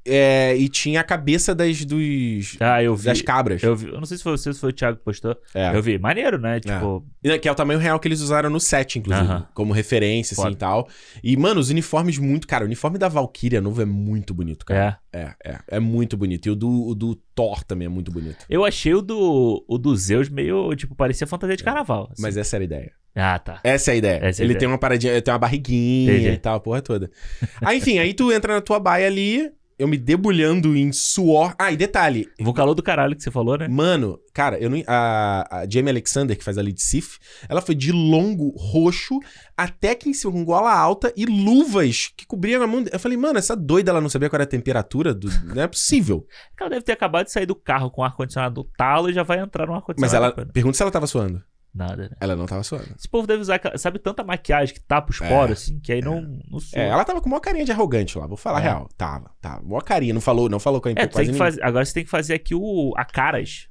É, 0.05 0.55
e 0.57 0.67
tinha 0.67 0.99
a 1.01 1.03
cabeça 1.03 1.53
das, 1.55 1.83
dos, 1.85 2.57
Ah, 2.59 2.83
eu 2.83 2.95
vi. 2.95 3.05
das 3.05 3.21
cabras. 3.21 3.61
Eu 3.63 3.75
vi. 3.75 3.87
Eu 3.87 3.97
não 3.99 4.05
sei 4.05 4.17
se 4.17 4.23
foi 4.23 4.33
você 4.37 4.53
se 4.53 4.59
foi 4.59 4.69
o 4.69 4.73
Thiago 4.73 4.97
que 4.97 5.03
postou. 5.03 5.35
É. 5.53 5.75
Eu 5.75 5.81
vi. 5.81 5.97
Maneiro, 5.97 6.37
né? 6.37 6.59
Tipo, 6.59 7.05
E, 7.23 7.37
Que 7.39 7.47
é 7.47 7.51
o 7.51 7.55
tamanho 7.55 7.79
real 7.79 7.99
que 7.99 8.07
eles 8.07 8.19
usaram 8.21 8.49
no 8.49 8.59
set, 8.59 8.99
inclusive. 8.99 9.25
Aham. 9.27 9.47
Como 9.53 9.71
referência, 9.73 10.33
assim 10.33 10.41
Foda. 10.41 10.53
e 10.53 10.57
tal. 10.57 10.87
E, 11.23 11.37
mano, 11.37 11.59
os 11.59 11.69
uniformes 11.69 12.17
muito. 12.17 12.47
Cara, 12.47 12.63
o 12.63 12.67
uniforme 12.67 12.97
da 12.97 13.07
Valkyria 13.07 13.61
novo 13.61 13.81
é 13.81 13.85
muito 13.85 14.33
bonito, 14.33 14.65
cara. 14.65 14.99
é. 15.11 15.13
É, 15.15 15.35
é. 15.45 15.59
É 15.67 15.79
muito 15.79 16.17
bonito. 16.17 16.47
E 16.47 16.49
o 16.49 16.55
do, 16.55 16.87
o 16.87 16.95
do 16.95 17.15
Thor 17.35 17.63
também 17.63 17.85
é 17.85 17.89
muito 17.89 18.11
bonito. 18.11 18.43
Eu 18.49 18.65
achei 18.65 18.93
o 18.95 19.01
do, 19.01 19.63
o 19.67 19.77
do 19.77 19.95
Zeus 19.95 20.27
meio, 20.27 20.75
tipo, 20.75 20.95
parecia 20.95 21.27
fantasia 21.27 21.55
de 21.55 21.63
carnaval. 21.63 22.09
assim. 22.11 22.21
Mas 22.21 22.35
essa 22.35 22.55
era 22.57 22.63
a 22.63 22.65
ideia. 22.65 22.91
Ah, 23.15 23.37
tá. 23.37 23.59
Essa 23.63 23.91
é 23.91 23.93
a 23.93 23.97
ideia. 23.97 24.17
É 24.17 24.25
a 24.25 24.29
ele 24.29 24.43
ideia. 24.45 24.57
tem 24.59 24.67
uma 24.67 24.77
paradinha, 24.79 25.21
tem 25.21 25.31
uma 25.31 25.37
barriguinha 25.39 26.13
Entendi. 26.13 26.29
e 26.29 26.37
tal, 26.37 26.55
a 26.55 26.59
porra 26.59 26.81
toda. 26.81 27.11
aí, 27.63 27.77
enfim, 27.77 27.99
aí 27.99 28.11
tu 28.13 28.31
entra 28.31 28.55
na 28.55 28.61
tua 28.61 28.79
baia 28.79 29.05
ali, 29.05 29.51
eu 29.83 29.87
me 29.87 29.97
debulhando 29.97 30.77
em 30.77 30.93
suor. 30.93 31.53
Ah, 31.59 31.69
e 31.69 31.75
detalhe. 31.75 32.29
O 32.39 32.53
calor 32.53 32.73
do 32.73 32.81
caralho 32.81 33.15
que 33.17 33.21
você 33.21 33.29
falou, 33.29 33.57
né? 33.57 33.67
Mano, 33.67 34.17
cara, 34.33 34.57
eu 34.57 34.69
não. 34.69 34.81
A, 34.87 35.59
a 35.59 35.69
Jamie 35.69 35.89
Alexander, 35.89 36.37
que 36.37 36.43
faz 36.43 36.57
a 36.57 36.61
lead 36.61 36.81
Sif, 36.81 37.19
ela 37.49 37.61
foi 37.61 37.75
de 37.75 37.91
longo, 37.91 38.55
roxo, 38.57 39.19
até 39.57 39.91
aqui 39.91 40.09
em 40.09 40.13
cima, 40.13 40.31
com 40.31 40.45
gola 40.45 40.73
alta 40.73 41.11
e 41.17 41.25
luvas 41.25 42.13
que 42.15 42.25
cobriam 42.25 42.63
a 42.63 42.67
mão. 42.67 42.85
Eu 42.89 42.99
falei, 42.99 43.17
mano, 43.17 43.37
essa 43.37 43.57
doida 43.57 43.91
ela 43.91 43.99
não 43.99 44.07
sabia 44.07 44.29
qual 44.29 44.37
era 44.37 44.45
a 44.45 44.47
temperatura 44.47 45.13
do. 45.13 45.27
Não 45.53 45.61
é 45.61 45.67
possível. 45.67 46.25
Ela 46.57 46.69
deve 46.69 46.85
ter 46.85 46.93
acabado 46.93 47.25
de 47.25 47.31
sair 47.33 47.45
do 47.45 47.55
carro 47.55 47.91
com 47.91 48.01
o 48.01 48.05
ar-condicionado 48.05 48.55
do 48.55 48.69
talo 48.77 49.09
e 49.09 49.13
já 49.13 49.21
vai 49.21 49.39
entrar 49.39 49.67
no 49.67 49.73
ar-condicionado. 49.73 49.99
Mas 49.99 50.13
ela. 50.37 50.45
né? 50.45 50.51
Pergunta 50.53 50.77
se 50.77 50.81
ela 50.81 50.91
tava 50.91 51.07
suando. 51.07 51.43
Nada, 51.73 52.03
né? 52.03 52.09
Ela 52.19 52.35
não 52.35 52.45
tava 52.45 52.61
suando. 52.61 52.87
Esse 52.97 53.07
povo 53.09 53.25
deve 53.25 53.41
usar, 53.41 53.59
sabe, 53.77 53.97
tanta 53.97 54.23
maquiagem 54.23 54.75
que 54.75 54.79
tapa 54.81 55.09
os 55.09 55.19
É, 55.19 55.27
poros, 55.27 55.63
assim, 55.63 55.79
que 55.79 55.91
aí 55.91 56.01
não, 56.01 56.21
não 56.49 56.59
sua. 56.59 56.79
É, 56.79 56.87
ela 56.89 57.03
tava 57.03 57.19
com 57.19 57.27
uma 57.27 57.41
carinha 57.41 57.65
de 57.65 57.71
arrogante 57.71 58.15
lá, 58.17 58.27
vou 58.27 58.37
falar 58.37 58.59
a 58.59 58.61
É. 58.61 58.63
real. 58.65 58.89
Tava, 58.95 59.31
tava. 59.41 59.63
Uma 59.63 59.81
carinha, 59.81 60.13
não 60.13 60.21
falou, 60.21 60.47
não 60.49 60.59
falou 60.59 60.79
com 60.79 60.89
a 60.89 60.91
É, 60.91 61.07
tem 61.07 61.25
que 61.25 61.33
fazer, 61.33 61.63
agora 61.63 61.83
você 61.83 61.93
tem 61.93 62.03
que 62.03 62.09
fazer 62.11 62.35
aqui 62.35 62.53
o 62.53 62.93
a 62.95 63.03
caras. 63.03 63.67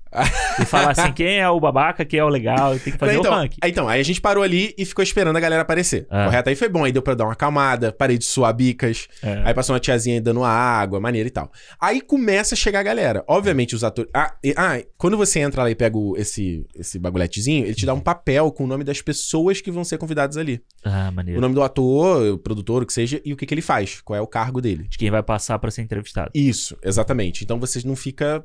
E 0.61 0.65
falar 0.65 0.91
assim, 0.93 1.13
quem 1.15 1.39
é 1.39 1.49
o 1.49 1.59
babaca, 1.59 2.05
quem 2.05 2.19
é 2.21 2.25
o 2.25 2.29
legal, 2.29 2.79
tem 2.79 2.93
que 2.93 2.99
fazer 2.99 3.17
então, 3.19 3.33
o 3.33 3.35
ranking. 3.35 3.57
então, 3.65 3.89
aí 3.89 4.01
a 4.01 4.05
gente 4.05 4.21
parou 4.21 4.43
ali 4.45 4.75
e 4.77 4.85
ficou 4.85 5.03
esperando 5.03 5.37
a 5.37 5.41
galera 5.41 5.63
aparecer. 5.63 6.07
Ah. 6.11 6.27
Correto? 6.27 6.49
Aí 6.49 6.57
foi 6.57 6.69
bom, 6.69 6.85
aí 6.85 6.93
deu 6.93 7.03
pra 7.03 7.15
dar 7.15 7.25
uma 7.25 7.33
acalmada, 7.33 7.93
parei 7.93 8.19
de 8.19 8.25
suar 8.25 8.53
bicas. 8.55 9.09
É. 9.23 9.43
Aí 9.45 9.55
passou 9.55 9.75
uma 9.75 9.81
tiazinha 9.81 10.17
aí 10.17 10.21
dando 10.21 10.45
água, 10.45 11.01
maneira 11.01 11.27
e 11.27 11.31
tal. 11.31 11.51
Aí 11.81 12.01
começa 12.01 12.55
a 12.55 12.59
chegar 12.59 12.81
a 12.81 12.83
galera. 12.83 13.25
Obviamente, 13.27 13.75
os 13.75 13.83
atores. 13.85 14.11
Ah, 14.15 14.35
e- 14.45 14.55
ah, 14.57 14.83
quando 14.99 15.17
você 15.17 15.41
entra 15.41 15.63
lá 15.63 15.71
e 15.71 15.75
pega 15.75 15.97
o- 15.97 16.17
esse, 16.17 16.67
esse 16.75 16.99
bagulhetezinho, 16.99 17.65
ele 17.65 17.75
te 17.75 17.87
dá 17.87 17.95
um 17.95 18.01
papel 18.01 18.51
com 18.53 18.65
o 18.65 18.67
nome 18.67 18.85
das 18.85 19.01
pessoas 19.01 19.61
que 19.61 19.71
vão 19.71 19.85
ser 19.85 19.99
convidadas 19.99 20.37
ali. 20.37 20.61
Ah, 20.85 21.09
O 21.11 21.15
maneiro. 21.15 21.41
nome 21.41 21.55
do 21.55 21.63
ator, 21.63 22.23
o 22.35 22.39
produtor, 22.39 22.83
o 22.83 22.87
que 22.87 22.93
seja, 22.93 23.21
e 23.25 23.33
o 23.33 23.37
que, 23.37 23.47
que 23.47 23.55
ele 23.55 23.63
faz, 23.63 24.01
qual 24.03 24.17
é 24.17 24.21
o 24.21 24.27
cargo 24.27 24.61
dele. 24.61 24.85
De 24.89 24.99
quem 24.99 25.11
vai 25.11 25.23
passar 25.23 25.59
pra 25.59 25.71
ser 25.71 25.83
entrevistado. 25.83 26.31
Isso, 26.35 26.77
exatamente. 26.83 27.45
Então 27.45 27.59
você 27.59 27.81
não 27.87 27.97
fica 27.97 28.45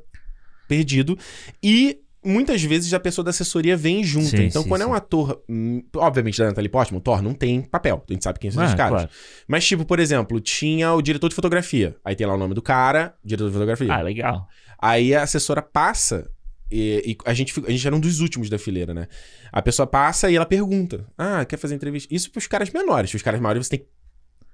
perdido. 0.68 1.18
E 1.62 1.98
muitas 2.24 2.62
vezes 2.62 2.92
a 2.92 3.00
pessoa 3.00 3.24
da 3.24 3.30
assessoria 3.30 3.76
vem 3.76 4.04
junto. 4.04 4.26
Sim, 4.28 4.44
então, 4.44 4.62
sim, 4.62 4.68
quando 4.68 4.82
é 4.82 4.84
sim. 4.84 4.90
um 4.90 4.94
ator, 4.94 5.42
hum, 5.48 5.82
obviamente, 5.96 6.38
da 6.38 6.46
Natalie 6.46 6.68
Portman, 6.68 7.00
Thor 7.00 7.22
não 7.22 7.32
tem 7.34 7.62
papel. 7.62 8.04
A 8.08 8.12
gente 8.12 8.22
sabe 8.22 8.38
quem 8.38 8.50
são 8.50 8.62
esses 8.62 8.74
Ah, 8.74 8.76
caras. 8.76 8.92
claro. 9.02 9.10
Mas, 9.48 9.66
tipo, 9.66 9.84
por 9.84 9.98
exemplo, 9.98 10.38
tinha 10.40 10.92
o 10.92 11.00
diretor 11.02 11.28
de 11.28 11.34
fotografia. 11.34 11.96
Aí 12.04 12.14
tem 12.14 12.26
lá 12.26 12.34
o 12.34 12.38
nome 12.38 12.54
do 12.54 12.62
cara, 12.62 13.14
diretor 13.24 13.46
de 13.48 13.52
fotografia. 13.54 13.92
Ah, 13.92 14.02
legal. 14.02 14.46
Aí 14.80 15.14
a 15.14 15.22
assessora 15.22 15.62
passa. 15.62 16.30
E, 16.70 17.02
e 17.12 17.16
a, 17.24 17.32
gente, 17.32 17.54
a 17.66 17.70
gente 17.70 17.86
era 17.86 17.96
um 17.96 18.00
dos 18.00 18.20
últimos 18.20 18.50
da 18.50 18.58
fileira, 18.58 18.92
né? 18.92 19.08
A 19.50 19.62
pessoa 19.62 19.86
passa 19.86 20.30
e 20.30 20.36
ela 20.36 20.44
pergunta: 20.44 21.06
Ah, 21.16 21.42
quer 21.46 21.56
fazer 21.56 21.74
entrevista? 21.74 22.14
Isso 22.14 22.30
pros 22.30 22.46
caras 22.46 22.68
menores. 22.70 23.10
Pros 23.10 23.22
caras 23.22 23.40
maiores 23.40 23.66
você 23.66 23.70
tem 23.70 23.78
que 23.80 23.86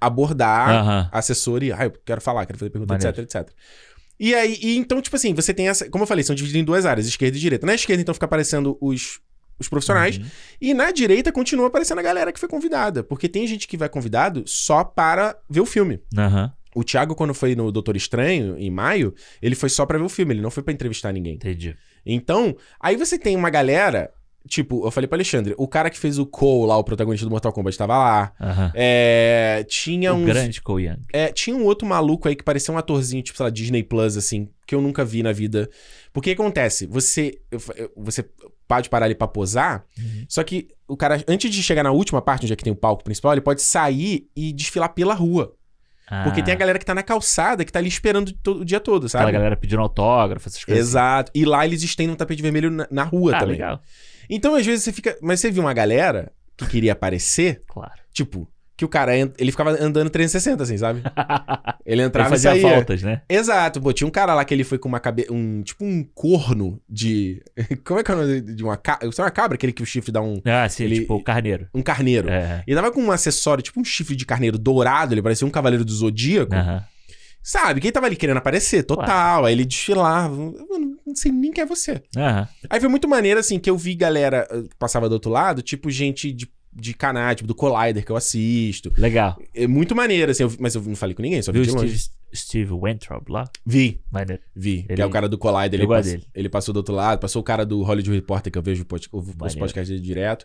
abordar 0.00 0.70
Aham. 0.70 1.08
a 1.10 1.18
assessora 1.18 1.64
e, 1.64 1.72
ah, 1.72 1.84
eu 1.84 1.90
quero 2.04 2.20
falar, 2.20 2.46
quero 2.46 2.58
fazer 2.58 2.70
pergunta, 2.70 2.92
Maneiro. 2.94 3.20
etc, 3.20 3.36
etc. 3.46 3.54
E 4.18 4.34
aí, 4.34 4.58
e 4.60 4.76
então, 4.76 5.00
tipo 5.00 5.16
assim, 5.16 5.34
você 5.34 5.52
tem 5.52 5.68
essa. 5.68 5.88
Como 5.90 6.04
eu 6.04 6.06
falei, 6.06 6.22
são 6.22 6.34
divididos 6.34 6.60
em 6.60 6.64
duas 6.64 6.86
áreas, 6.86 7.06
esquerda 7.06 7.36
e 7.36 7.40
direita. 7.40 7.66
Na 7.66 7.74
esquerda, 7.74 8.00
então, 8.00 8.14
fica 8.14 8.26
aparecendo 8.26 8.78
os, 8.80 9.20
os 9.58 9.68
profissionais. 9.68 10.18
Uhum. 10.18 10.24
E 10.60 10.74
na 10.74 10.90
direita 10.90 11.32
continua 11.32 11.66
aparecendo 11.66 11.98
a 11.98 12.02
galera 12.02 12.32
que 12.32 12.40
foi 12.40 12.48
convidada. 12.48 13.02
Porque 13.02 13.28
tem 13.28 13.46
gente 13.46 13.66
que 13.66 13.76
vai 13.76 13.88
convidado 13.88 14.44
só 14.46 14.84
para 14.84 15.36
ver 15.48 15.60
o 15.60 15.66
filme. 15.66 16.00
Aham. 16.16 16.52
O 16.74 16.82
Thiago, 16.82 17.14
quando 17.14 17.32
foi 17.32 17.54
no 17.54 17.70
Doutor 17.70 17.96
Estranho, 17.96 18.56
em 18.58 18.68
maio, 18.68 19.14
ele 19.40 19.54
foi 19.54 19.68
só 19.68 19.86
pra 19.86 19.96
ver 19.96 20.04
o 20.04 20.08
filme, 20.08 20.34
ele 20.34 20.40
não 20.40 20.50
foi 20.50 20.62
pra 20.62 20.72
entrevistar 20.72 21.12
ninguém. 21.12 21.34
Entendi. 21.34 21.76
Então, 22.04 22.56
aí 22.80 22.96
você 22.96 23.16
tem 23.16 23.36
uma 23.36 23.48
galera. 23.48 24.10
Tipo, 24.46 24.86
eu 24.86 24.90
falei 24.90 25.08
pro 25.08 25.16
Alexandre, 25.16 25.54
o 25.56 25.66
cara 25.66 25.88
que 25.88 25.98
fez 25.98 26.18
o 26.18 26.26
Cole 26.26 26.68
lá, 26.68 26.76
o 26.76 26.84
protagonista 26.84 27.24
do 27.24 27.30
Mortal 27.30 27.50
Kombat, 27.50 27.78
tava 27.78 27.96
lá. 27.96 28.32
Aham. 28.38 28.70
É. 28.74 29.64
Tinha 29.68 30.12
uns. 30.12 30.26
grande 30.26 30.60
Cole 30.60 30.84
Young. 30.86 30.98
É, 31.12 31.28
tinha 31.32 31.56
um 31.56 31.64
outro 31.64 31.86
maluco 31.88 32.28
aí 32.28 32.36
que 32.36 32.42
parecia 32.44 32.72
um 32.72 32.76
atorzinho, 32.76 33.22
tipo, 33.22 33.36
sei 33.38 33.44
lá, 33.44 33.50
Disney 33.50 33.82
Plus, 33.82 34.16
assim, 34.18 34.48
que 34.66 34.74
eu 34.74 34.82
nunca 34.82 35.02
vi 35.04 35.22
na 35.22 35.32
vida. 35.32 35.68
Porque 36.12 36.30
o 36.32 36.36
que 36.36 36.42
acontece? 36.42 36.86
Você, 36.86 37.40
você 37.96 38.24
pode 38.68 38.90
parar 38.90 39.06
ali 39.06 39.14
pra 39.14 39.26
posar, 39.26 39.84
Uhum. 39.98 40.24
só 40.28 40.42
que 40.44 40.68
o 40.86 40.96
cara, 40.96 41.22
antes 41.26 41.50
de 41.52 41.62
chegar 41.62 41.82
na 41.82 41.90
última 41.92 42.20
parte, 42.20 42.44
onde 42.44 42.52
é 42.52 42.56
que 42.56 42.64
tem 42.64 42.72
o 42.72 42.76
palco 42.76 43.02
principal, 43.02 43.32
ele 43.32 43.40
pode 43.40 43.62
sair 43.62 44.28
e 44.36 44.52
desfilar 44.52 44.90
pela 44.90 45.14
rua. 45.14 45.54
Porque 46.22 46.42
Ah, 46.42 46.44
tem 46.44 46.52
a 46.52 46.56
galera 46.56 46.78
que 46.78 46.84
tá 46.84 46.94
na 46.94 47.02
calçada, 47.02 47.64
que 47.64 47.72
tá 47.72 47.78
ali 47.78 47.88
esperando 47.88 48.30
to- 48.30 48.60
o 48.60 48.64
dia 48.64 48.78
todo, 48.78 49.08
sabe? 49.08 49.22
Aquela 49.24 49.38
galera 49.38 49.56
pedindo 49.56 49.80
autógrafo, 49.80 50.46
essas 50.50 50.62
coisas. 50.62 50.86
Exato. 50.88 51.32
E 51.34 51.46
lá 51.46 51.64
eles 51.64 51.82
estendem 51.82 52.12
um 52.12 52.16
tapete 52.16 52.42
vermelho 52.42 52.70
na, 52.70 52.86
na 52.90 53.04
rua 53.04 53.34
Ah, 53.34 53.38
também. 53.40 53.54
legal. 53.54 53.80
Então, 54.28 54.54
às 54.54 54.64
vezes, 54.64 54.84
você 54.84 54.92
fica. 54.92 55.16
Mas 55.22 55.40
você 55.40 55.50
viu 55.50 55.62
uma 55.62 55.74
galera 55.74 56.32
que 56.56 56.66
queria 56.66 56.92
aparecer, 56.92 57.62
Claro. 57.68 57.92
tipo, 58.12 58.48
que 58.76 58.84
o 58.84 58.88
cara 58.88 59.16
ele 59.16 59.52
ficava 59.52 59.70
andando 59.70 60.10
360, 60.10 60.62
assim, 60.64 60.76
sabe? 60.76 61.00
Ele 61.00 61.04
Ele 61.86 62.02
entrava 62.02 62.28
e 62.28 62.30
fazia 62.30 62.50
saía. 62.50 62.68
faltas, 62.74 63.02
né? 63.02 63.22
Exato, 63.28 63.80
pô, 63.80 63.92
tinha 63.92 64.06
um 64.06 64.10
cara 64.10 64.34
lá 64.34 64.44
que 64.44 64.52
ele 64.52 64.64
foi 64.64 64.78
com 64.78 64.88
uma 64.88 64.98
cabeça. 64.98 65.32
Um, 65.32 65.62
tipo 65.62 65.84
um 65.84 66.02
corno 66.14 66.80
de. 66.88 67.40
Como 67.84 68.00
é 68.00 68.02
que 68.02 68.10
é 68.10 68.14
o 68.14 68.18
nome 68.18 68.40
de 68.40 68.64
uma 68.64 68.76
cabra? 68.76 69.08
Isso 69.08 69.20
é 69.20 69.24
uma 69.24 69.30
cabra, 69.30 69.54
aquele 69.54 69.72
que 69.72 69.82
o 69.82 69.86
chifre 69.86 70.10
dá 70.10 70.20
um. 70.20 70.40
Ah, 70.44 70.68
sim, 70.68 70.84
Ele- 70.84 71.00
tipo 71.00 71.14
o 71.14 71.22
carneiro. 71.22 71.68
Um 71.72 71.82
carneiro. 71.82 72.28
É. 72.28 72.64
Ele 72.66 72.74
tava 72.76 72.90
com 72.90 73.00
um 73.00 73.12
acessório, 73.12 73.62
tipo 73.62 73.78
um 73.80 73.84
chifre 73.84 74.16
de 74.16 74.26
carneiro 74.26 74.58
dourado, 74.58 75.14
ele 75.14 75.22
parecia 75.22 75.46
um 75.46 75.50
cavaleiro 75.50 75.84
do 75.84 75.92
zodíaco. 75.92 76.54
Aham. 76.54 76.84
Sabe? 77.44 77.78
Quem 77.78 77.92
tava 77.92 78.06
ali 78.06 78.16
querendo 78.16 78.38
aparecer? 78.38 78.84
Total. 78.84 79.44
Aí 79.44 79.52
ele 79.52 79.66
desfilava. 79.66 80.34
Mano, 80.34 80.96
não 81.06 81.14
sei 81.14 81.30
nem 81.30 81.52
quem 81.52 81.62
é 81.62 81.66
você. 81.66 82.02
Aham. 82.16 82.48
Aí 82.70 82.80
foi 82.80 82.88
muito 82.88 83.06
maneiro, 83.06 83.38
assim, 83.38 83.58
que 83.58 83.68
eu 83.68 83.76
vi 83.76 83.94
galera 83.94 84.48
que 84.50 84.74
passava 84.78 85.10
do 85.10 85.12
outro 85.12 85.30
lado, 85.30 85.60
tipo 85.60 85.90
gente 85.90 86.32
de, 86.32 86.50
de 86.72 86.94
canal, 86.94 87.34
tipo 87.34 87.46
do 87.46 87.54
Collider 87.54 88.02
que 88.02 88.10
eu 88.10 88.16
assisto. 88.16 88.90
Legal. 88.96 89.38
É 89.54 89.66
muito 89.66 89.94
maneiro, 89.94 90.32
assim, 90.32 90.44
eu 90.44 90.52
mas 90.58 90.74
eu 90.74 90.80
não 90.80 90.96
falei 90.96 91.14
com 91.14 91.20
ninguém, 91.20 91.42
só 91.42 91.52
vi 91.52 91.60
de 91.60 91.70
longe. 91.70 91.98
Steve, 91.98 92.14
Steve 92.34 92.72
Weintraub 92.72 93.28
lá? 93.30 93.44
Vi, 93.64 94.00
Maneiro. 94.10 94.42
vi. 94.54 94.82
que 94.84 94.92
Ele- 94.92 95.02
é 95.02 95.06
o 95.06 95.10
cara 95.10 95.28
do 95.28 95.38
Collider, 95.38 95.80
ele, 95.80 95.86
pass- 95.88 96.06
dele. 96.06 96.24
ele 96.34 96.48
passou 96.48 96.72
do 96.72 96.78
outro 96.78 96.94
lado, 96.94 97.18
passou 97.20 97.40
o 97.40 97.44
cara 97.44 97.64
do 97.64 97.82
Hollywood 97.82 98.10
Reporter, 98.12 98.50
que 98.52 98.58
eu 98.58 98.62
vejo 98.62 98.84
pod- 98.84 99.08
os 99.12 99.54
podcasts 99.54 99.88
dele 99.88 100.00
direto. 100.00 100.44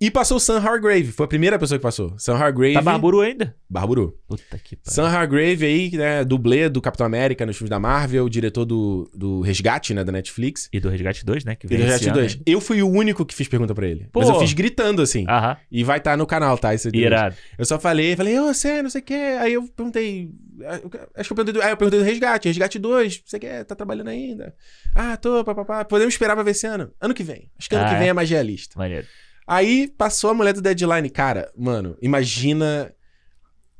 E 0.00 0.10
passou 0.10 0.36
o 0.36 0.40
Sam 0.40 0.58
Hargrave, 0.60 1.12
foi 1.12 1.24
a 1.24 1.28
primeira 1.28 1.58
pessoa 1.58 1.78
que 1.78 1.82
passou. 1.82 2.14
Sam 2.18 2.36
Hargrave. 2.36 2.74
Tá 2.74 2.82
barburu 2.82 3.20
ainda? 3.20 3.54
Barburu. 3.68 4.18
Puta 4.28 4.58
que 4.58 4.76
pariu. 4.76 4.94
Sam 4.94 5.08
Hargrave 5.08 5.64
aí, 5.64 5.90
né, 5.92 6.24
dublê 6.24 6.68
do 6.68 6.80
Capitão 6.80 7.06
América 7.06 7.44
nos 7.46 7.56
filmes 7.56 7.70
da 7.70 7.78
Marvel, 7.78 8.28
diretor 8.28 8.64
do, 8.64 9.10
do 9.14 9.40
Resgate, 9.40 9.94
né, 9.94 10.04
da 10.04 10.12
Netflix. 10.12 10.68
E 10.72 10.80
do 10.80 10.88
Resgate 10.88 11.24
2, 11.24 11.44
né? 11.44 11.54
Que 11.56 11.66
E 11.66 11.68
do 11.70 11.76
Resgate 11.76 12.04
ano 12.06 12.14
2. 12.14 12.32
ainda. 12.32 12.42
Eu 12.46 12.60
fui 12.60 12.82
o 12.82 12.88
único 12.88 13.24
que 13.24 13.34
fiz 13.34 13.48
pergunta 13.48 13.74
pra 13.74 13.86
ele. 13.86 14.06
Pô. 14.12 14.20
Mas 14.20 14.28
eu 14.28 14.38
fiz 14.38 14.52
gritando, 14.52 15.00
assim. 15.02 15.24
Aham. 15.28 15.56
E 15.70 15.82
vai 15.84 15.98
estar 15.98 16.16
no 16.16 16.26
canal, 16.26 16.56
tá? 16.58 16.74
Esse 16.74 16.88
Irado. 16.94 17.34
Eu 17.58 17.64
só 17.64 17.78
falei, 17.78 18.14
falei, 18.16 18.38
ô, 18.38 18.52
você, 18.52 18.82
não 18.82 18.90
sei 18.90 19.00
o 19.00 19.04
que. 19.04 19.14
Aí 19.14 19.52
eu 19.54 19.62
perguntei. 19.68 20.30
Ah, 20.64 21.08
Acho 21.16 21.28
que 21.28 21.32
eu 21.32 21.36
perguntei 21.36 21.52
do, 21.54 21.62
ah, 21.62 21.70
eu 21.70 21.76
perguntei 21.76 21.98
do 22.00 22.04
resgate, 22.04 22.48
resgate 22.48 22.78
2, 22.78 23.22
você 23.24 23.38
quer? 23.38 23.64
Tá 23.64 23.74
trabalhando 23.74 24.08
ainda? 24.08 24.54
Ah, 24.94 25.16
tô, 25.16 25.44
papapá. 25.44 25.84
Podemos 25.84 26.14
esperar 26.14 26.34
pra 26.34 26.42
ver 26.44 26.52
esse 26.52 26.66
ano. 26.66 26.92
Ano 27.00 27.14
que 27.14 27.22
vem. 27.22 27.50
Acho 27.58 27.68
que 27.68 27.74
ano 27.74 27.84
Ah, 27.84 27.88
que 27.88 27.94
é? 27.94 27.98
vem 27.98 28.08
é 28.08 28.12
magia 28.12 28.42
lista. 28.42 28.78
Maneiro. 28.78 29.06
Aí 29.46 29.88
passou 29.96 30.30
a 30.30 30.34
mulher 30.34 30.52
do 30.54 30.60
deadline. 30.62 31.08
Cara, 31.10 31.50
mano, 31.56 31.96
imagina. 32.02 32.92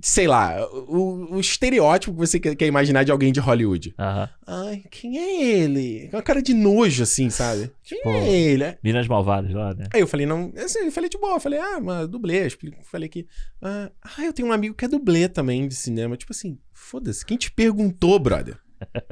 Sei 0.09 0.29
lá, 0.29 0.65
o, 0.87 1.35
o 1.35 1.41
estereótipo 1.41 2.13
que 2.13 2.19
você 2.21 2.39
quer, 2.39 2.67
imaginar 2.69 3.03
de 3.03 3.11
alguém 3.11 3.33
de 3.33 3.41
Hollywood. 3.41 3.93
Aham. 3.99 4.29
Ai, 4.47 4.85
quem 4.89 5.19
é 5.19 5.43
ele? 5.59 6.07
Com 6.13 6.17
uma 6.17 6.23
cara 6.23 6.41
de 6.41 6.55
nojo, 6.55 7.03
assim, 7.03 7.29
sabe? 7.29 7.73
Quem 7.83 7.99
Tipo- 7.99 8.11
é 8.11 8.31
ele? 8.31 8.79
Minas 8.85 9.09
Malvadas 9.09 9.53
lá, 9.53 9.75
né? 9.75 9.87
Aí 9.93 10.01
eu 10.01 10.07
falei, 10.07 10.25
não, 10.25 10.53
assim, 10.59 10.79
eu 10.79 10.93
falei 10.93 11.11
de 11.11 11.19
boa, 11.19 11.35
eu 11.35 11.41
falei, 11.41 11.59
ah, 11.59 11.81
mas 11.81 12.07
dublê, 12.07 12.47
eu 12.47 12.51
falei 12.85 13.09
que, 13.09 13.27
ah, 13.61 13.91
ah, 14.17 14.25
eu 14.25 14.33
tenho 14.33 14.47
um 14.47 14.53
amigo 14.53 14.77
que 14.77 14.85
é 14.85 14.89
dublê 14.89 15.29
também 15.29 15.67
de 15.67 15.75
cinema, 15.75 16.17
tipo 16.17 16.33
assim, 16.33 16.57
foda-se, 16.73 17.27
quem 17.27 17.37
te 17.37 17.51
perguntou, 17.51 18.17
brother? 18.21 18.57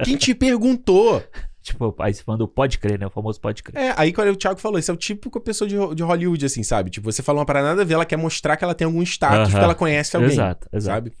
Quem 0.05 0.15
te 0.15 0.33
perguntou? 0.33 1.21
Tipo, 1.65 1.95
aí 1.97 2.13
você 2.13 2.21
falando 2.21 2.47
pode 2.47 2.77
crer, 2.77 2.99
né? 2.99 3.07
O 3.07 3.09
famoso 3.09 3.41
pode 3.41 3.63
crer. 3.63 3.81
É, 3.81 3.93
aí 3.97 4.13
quando 4.13 4.29
o 4.29 4.35
Thiago 4.35 4.59
falou, 4.59 4.77
isso 4.77 4.91
é 4.91 4.93
o 4.93 4.97
típico 4.97 5.41
pessoa 5.41 5.67
de, 5.67 5.75
de 5.95 6.03
Hollywood, 6.03 6.45
assim, 6.45 6.61
sabe? 6.61 6.91
Tipo, 6.91 7.11
você 7.11 7.23
fala 7.23 7.39
uma 7.39 7.45
parada 7.45 7.69
nada 7.69 7.81
a 7.81 7.85
ver, 7.85 7.95
ela 7.95 8.05
quer 8.05 8.17
mostrar 8.17 8.55
que 8.55 8.63
ela 8.63 8.75
tem 8.75 8.85
algum 8.85 9.01
status, 9.01 9.49
Aham. 9.49 9.57
que 9.57 9.63
ela 9.63 9.73
conhece 9.73 10.15
alguém, 10.15 10.29
Exato, 10.33 10.69
exato. 10.71 10.95
sabe? 10.95 11.13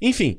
Enfim, 0.00 0.38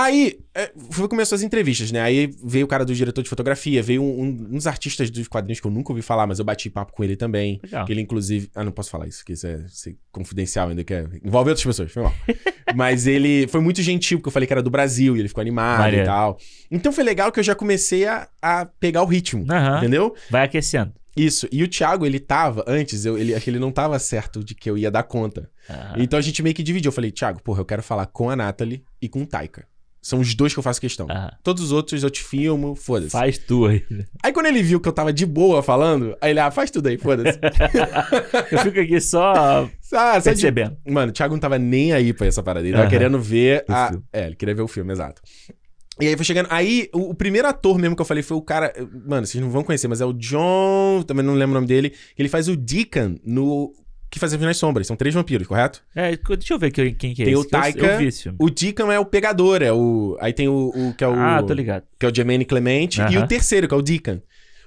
Aí, 0.00 0.38
é, 0.54 0.70
foi 0.92 1.08
começou 1.08 1.34
as 1.34 1.42
entrevistas, 1.42 1.90
né? 1.90 2.00
Aí 2.00 2.32
veio 2.44 2.64
o 2.66 2.68
cara 2.68 2.84
do 2.84 2.94
diretor 2.94 3.20
de 3.20 3.28
fotografia, 3.28 3.82
veio 3.82 4.00
um- 4.00 4.22
um- 4.22 4.48
uns 4.52 4.64
artistas 4.68 5.10
dos 5.10 5.26
quadrinhos 5.26 5.58
que 5.58 5.66
eu 5.66 5.70
nunca 5.72 5.90
ouvi 5.90 6.02
falar, 6.02 6.24
mas 6.24 6.38
eu 6.38 6.44
bati 6.44 6.70
papo 6.70 6.92
com 6.92 7.02
ele 7.02 7.16
também. 7.16 7.58
Legal. 7.64 7.84
Ele, 7.88 8.00
inclusive. 8.00 8.48
Ah, 8.54 8.62
não 8.62 8.70
posso 8.70 8.90
falar 8.90 9.08
isso, 9.08 9.24
que 9.24 9.32
isso 9.32 9.44
é 9.48 9.64
confidencial 10.12 10.68
ainda, 10.68 10.84
que 10.84 10.94
é... 10.94 11.04
envolve 11.24 11.50
outras 11.50 11.66
pessoas, 11.66 11.90
foi 11.90 12.04
mal. 12.04 12.14
mas 12.76 13.08
ele 13.08 13.48
foi 13.48 13.60
muito 13.60 13.82
gentil, 13.82 14.18
porque 14.18 14.28
eu 14.28 14.32
falei 14.32 14.46
que 14.46 14.52
era 14.52 14.62
do 14.62 14.70
Brasil 14.70 15.16
e 15.16 15.20
ele 15.20 15.26
ficou 15.28 15.40
animado 15.42 15.80
Maneiro. 15.80 16.04
e 16.04 16.06
tal. 16.06 16.38
Então 16.70 16.92
foi 16.92 17.02
legal 17.02 17.32
que 17.32 17.40
eu 17.40 17.44
já 17.44 17.56
comecei 17.56 18.06
a, 18.06 18.28
a 18.40 18.66
pegar 18.66 19.02
o 19.02 19.06
ritmo, 19.06 19.44
Aham. 19.50 19.78
entendeu? 19.78 20.14
Vai 20.30 20.44
aquecendo. 20.44 20.92
Isso. 21.16 21.48
E 21.50 21.64
o 21.64 21.66
Thiago, 21.68 22.06
ele 22.06 22.20
tava, 22.20 22.64
antes, 22.68 23.04
eu, 23.04 23.18
ele, 23.18 23.38
que 23.40 23.50
ele 23.50 23.58
não 23.58 23.72
tava 23.72 23.98
certo 23.98 24.44
de 24.44 24.54
que 24.54 24.70
eu 24.70 24.78
ia 24.78 24.92
dar 24.92 25.02
conta. 25.02 25.50
Aham. 25.68 25.94
Então 25.96 26.16
a 26.16 26.22
gente 26.22 26.40
meio 26.40 26.54
que 26.54 26.62
dividiu. 26.62 26.90
Eu 26.90 26.92
falei, 26.92 27.10
Thiago, 27.10 27.42
porra, 27.42 27.62
eu 27.62 27.64
quero 27.64 27.82
falar 27.82 28.06
com 28.06 28.30
a 28.30 28.36
Nathalie 28.36 28.84
e 29.02 29.08
com 29.08 29.22
o 29.22 29.26
Taika. 29.26 29.66
São 30.00 30.20
os 30.20 30.34
dois 30.34 30.52
que 30.52 30.58
eu 30.58 30.62
faço 30.62 30.80
questão. 30.80 31.06
Todos 31.42 31.62
os 31.62 31.72
outros 31.72 32.02
eu 32.02 32.10
te 32.10 32.22
filmo, 32.22 32.74
foda-se. 32.74 33.10
Faz 33.10 33.36
tu 33.38 33.66
aí. 33.66 33.84
Aí 34.22 34.32
quando 34.32 34.46
ele 34.46 34.62
viu 34.62 34.80
que 34.80 34.88
eu 34.88 34.92
tava 34.92 35.12
de 35.12 35.26
boa 35.26 35.62
falando, 35.62 36.16
aí 36.20 36.30
ele, 36.30 36.40
ah, 36.40 36.50
faz 36.50 36.70
tudo 36.70 36.88
aí, 36.88 36.96
foda-se. 36.96 37.38
Eu 38.50 38.58
fico 38.60 38.80
aqui 38.80 39.00
só 39.00 39.32
ah, 39.32 39.68
só 39.80 40.18
de... 40.18 40.24
percebendo. 40.24 40.76
Mano, 40.86 41.10
o 41.10 41.12
Thiago 41.12 41.34
não 41.34 41.40
tava 41.40 41.58
nem 41.58 41.92
aí 41.92 42.12
pra 42.12 42.26
essa 42.26 42.42
parada. 42.42 42.66
Ele 42.66 42.76
tava 42.76 42.88
querendo 42.88 43.18
ver 43.18 43.64
O 43.68 43.72
a... 43.72 43.88
filme. 43.88 44.04
É, 44.12 44.26
ele 44.26 44.36
queria 44.36 44.54
ver 44.54 44.62
o 44.62 44.68
filme, 44.68 44.92
exato. 44.92 45.20
E 46.00 46.06
aí 46.06 46.16
foi 46.16 46.24
chegando. 46.24 46.46
Aí, 46.50 46.88
o, 46.94 47.10
o 47.10 47.14
primeiro 47.14 47.48
ator 47.48 47.76
mesmo 47.76 47.96
que 47.96 48.02
eu 48.02 48.06
falei 48.06 48.22
foi 48.22 48.36
o 48.36 48.42
cara. 48.42 48.72
Mano, 49.06 49.26
vocês 49.26 49.42
não 49.42 49.50
vão 49.50 49.64
conhecer, 49.64 49.88
mas 49.88 50.00
é 50.00 50.04
o 50.04 50.12
John. 50.12 51.02
Também 51.06 51.24
não 51.24 51.34
lembro 51.34 51.52
o 51.52 51.54
nome 51.54 51.66
dele. 51.66 51.92
Ele 52.16 52.28
faz 52.28 52.48
o 52.48 52.56
Deacon 52.56 53.16
no. 53.24 53.72
Que 54.10 54.18
faz 54.18 54.32
as 54.32 54.40
Nas 54.40 54.56
Sombras. 54.56 54.86
São 54.86 54.96
três 54.96 55.14
vampiros, 55.14 55.46
correto? 55.46 55.82
É, 55.94 56.16
deixa 56.16 56.54
eu 56.54 56.58
ver 56.58 56.70
quem, 56.70 56.94
quem 56.94 57.14
que 57.14 57.22
é 57.22 57.24
Tem 57.26 57.34
esse. 57.34 57.42
o 57.42 57.48
que 57.48 57.54
eu- 57.54 57.60
Taika, 57.60 57.86
Eu, 58.02 58.12
filme. 58.12 58.38
O 58.40 58.48
Deacon 58.50 58.90
é 58.90 58.98
o 58.98 59.04
pegador, 59.04 59.62
é 59.62 59.72
o. 59.72 60.16
Aí 60.20 60.32
tem 60.32 60.48
o. 60.48 60.72
o- 60.74 60.94
que 60.94 61.04
é 61.04 61.08
o. 61.08 61.12
Ah, 61.14 61.42
tô 61.42 61.52
ligado. 61.52 61.84
Que 61.98 62.06
é 62.06 62.08
o 62.08 62.14
Jermaine 62.14 62.44
Clemente. 62.44 63.00
E 63.00 63.04
Aham. 63.04 63.24
o 63.24 63.28
terceiro, 63.28 63.68
que 63.68 63.74
é 63.74 63.76
o 63.76 63.82
Deacon. 63.82 64.20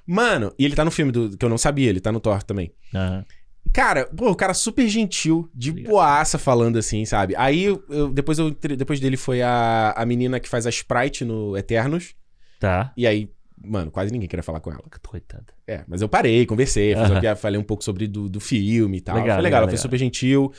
Mano, 0.05 0.53
e 0.59 0.65
ele 0.65 0.75
tá 0.75 0.83
no 0.85 0.91
filme 0.91 1.11
do, 1.11 1.35
que 1.37 1.43
eu 1.45 1.49
não 1.49 1.57
sabia, 1.57 1.89
ele 1.89 1.99
tá 1.99 2.11
no 2.11 2.19
Thor 2.19 2.43
também. 2.43 2.71
Aham. 2.93 3.25
Cara, 3.73 4.05
pô, 4.07 4.29
o 4.31 4.35
cara 4.35 4.53
super 4.53 4.87
gentil, 4.87 5.49
de 5.53 5.69
Obrigado. 5.69 5.91
boaça 5.91 6.37
falando 6.37 6.77
assim, 6.77 7.05
sabe? 7.05 7.33
Aí, 7.37 7.63
eu, 7.63 7.81
eu- 7.89 8.09
depois, 8.11 8.37
eu, 8.37 8.51
depois 8.51 8.99
dele 8.99 9.15
foi 9.15 9.41
a, 9.41 9.93
a 9.95 10.05
menina 10.05 10.39
que 10.39 10.49
faz 10.49 10.65
a 10.67 10.69
Sprite 10.69 11.23
no 11.23 11.55
Eternos. 11.55 12.13
Tá. 12.59 12.91
E 12.97 13.07
aí, 13.07 13.29
mano, 13.63 13.91
quase 13.91 14.11
ninguém 14.11 14.27
queria 14.27 14.43
falar 14.43 14.59
com 14.59 14.71
ela. 14.71 14.83
Coitada. 15.07 15.45
É, 15.67 15.83
mas 15.87 16.01
eu 16.01 16.09
parei, 16.09 16.45
conversei, 16.45 16.93
uma 16.93 17.05
Aham. 17.05 17.19
piada, 17.19 17.35
falei 17.39 17.59
um 17.59 17.63
pouco 17.63 17.83
sobre 17.83 18.07
do, 18.07 18.29
do 18.29 18.39
filme 18.39 18.97
e 18.97 19.01
tal. 19.01 19.15
Legal, 19.15 19.35
foi 19.35 19.43
legal, 19.43 19.43
legal, 19.43 19.57
ela 19.59 19.67
foi 19.67 19.73
legal. 19.73 19.81
super 19.83 19.97
gentil. 19.97 20.51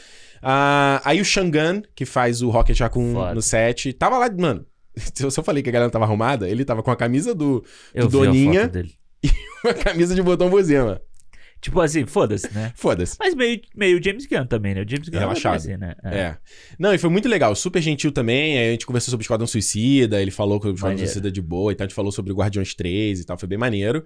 Ah, 0.42 1.00
aí 1.04 1.20
o 1.20 1.24
Shangan, 1.24 1.82
que 1.94 2.04
faz 2.04 2.42
o 2.42 2.50
Rocket 2.50 2.78
Raccoon 2.78 3.14
Foda. 3.14 3.34
no 3.34 3.42
set, 3.42 3.92
tava 3.92 4.18
lá, 4.18 4.30
mano. 4.30 4.66
Se 5.14 5.24
eu 5.24 5.44
falei 5.44 5.62
que 5.62 5.68
a 5.68 5.72
galera 5.72 5.90
tava 5.90 6.04
arrumada, 6.04 6.48
ele 6.48 6.64
tava 6.64 6.82
com 6.82 6.90
a 6.90 6.96
camisa 6.96 7.34
do. 7.34 7.64
Do 7.94 8.08
Doninha. 8.08 8.62
foto 8.62 8.72
dele. 8.72 8.92
a 9.64 9.74
camisa 9.74 10.14
de 10.14 10.22
botão 10.22 10.50
bozema. 10.50 11.00
Tipo 11.62 11.80
assim, 11.80 12.04
foda-se, 12.04 12.52
né? 12.52 12.72
Foda-se. 12.76 13.16
Mas 13.20 13.34
meio, 13.36 13.60
meio 13.74 14.02
James 14.02 14.26
Gunn 14.26 14.44
também, 14.46 14.74
né? 14.74 14.82
O 14.82 14.88
James 14.88 15.08
Gunn 15.08 15.20
Relaxado. 15.20 15.54
é 15.54 15.56
assim, 15.56 15.76
né? 15.76 15.94
É. 16.04 16.34
Não, 16.76 16.92
e 16.92 16.98
foi 16.98 17.08
muito 17.08 17.28
legal, 17.28 17.54
super 17.54 17.80
gentil 17.80 18.10
também. 18.10 18.58
Aí 18.58 18.68
a 18.68 18.72
gente 18.72 18.84
conversou 18.84 19.12
sobre 19.12 19.22
o 19.22 19.24
Esquadrão 19.24 19.46
Suicida, 19.46 20.20
ele 20.20 20.32
falou 20.32 20.58
que 20.60 20.66
o 20.66 20.74
Esquadrão. 20.74 20.98
Suicida 20.98 21.28
é 21.28 21.30
de 21.30 21.40
boa 21.40 21.70
e 21.72 21.76
tal. 21.76 21.84
A 21.84 21.88
gente 21.88 21.94
falou 21.94 22.10
sobre 22.10 22.32
o 22.32 22.36
Guardiões 22.36 22.74
3 22.74 23.20
e 23.20 23.24
tal, 23.24 23.38
foi 23.38 23.48
bem 23.48 23.56
maneiro. 23.56 24.04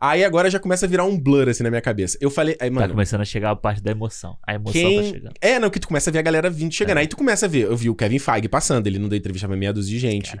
Aí 0.00 0.24
agora 0.24 0.50
já 0.50 0.58
começa 0.58 0.84
a 0.86 0.88
virar 0.88 1.04
um 1.04 1.18
blur 1.18 1.48
assim 1.48 1.62
na 1.62 1.70
minha 1.70 1.80
cabeça. 1.82 2.18
Eu 2.20 2.30
falei, 2.30 2.56
aí, 2.60 2.68
Tá 2.70 2.74
mano. 2.74 2.88
começando 2.92 3.20
a 3.20 3.24
chegar 3.24 3.50
a 3.50 3.56
parte 3.56 3.80
da 3.82 3.90
emoção. 3.92 4.36
A 4.44 4.54
emoção 4.54 4.82
tá 4.82 4.88
Quem... 4.88 5.04
chegando. 5.12 5.34
É, 5.40 5.58
não, 5.60 5.70
que 5.70 5.78
tu 5.78 5.86
começa 5.88 6.10
a 6.10 6.12
ver 6.12 6.18
a 6.18 6.22
galera 6.22 6.50
vindo 6.50 6.72
chegando. 6.72 6.98
Aí 6.98 7.06
tu 7.06 7.16
começa 7.16 7.46
a 7.46 7.48
ver. 7.48 7.64
Eu 7.66 7.76
vi 7.76 7.88
o 7.88 7.94
Kevin 7.94 8.18
Feige 8.18 8.48
passando, 8.48 8.86
ele 8.86 8.98
não 8.98 9.08
deu 9.08 9.16
entrevista 9.18 9.46
pra 9.46 9.56
meia 9.56 9.72
dúzia 9.72 9.92
de 9.92 9.98
gente. 10.00 10.36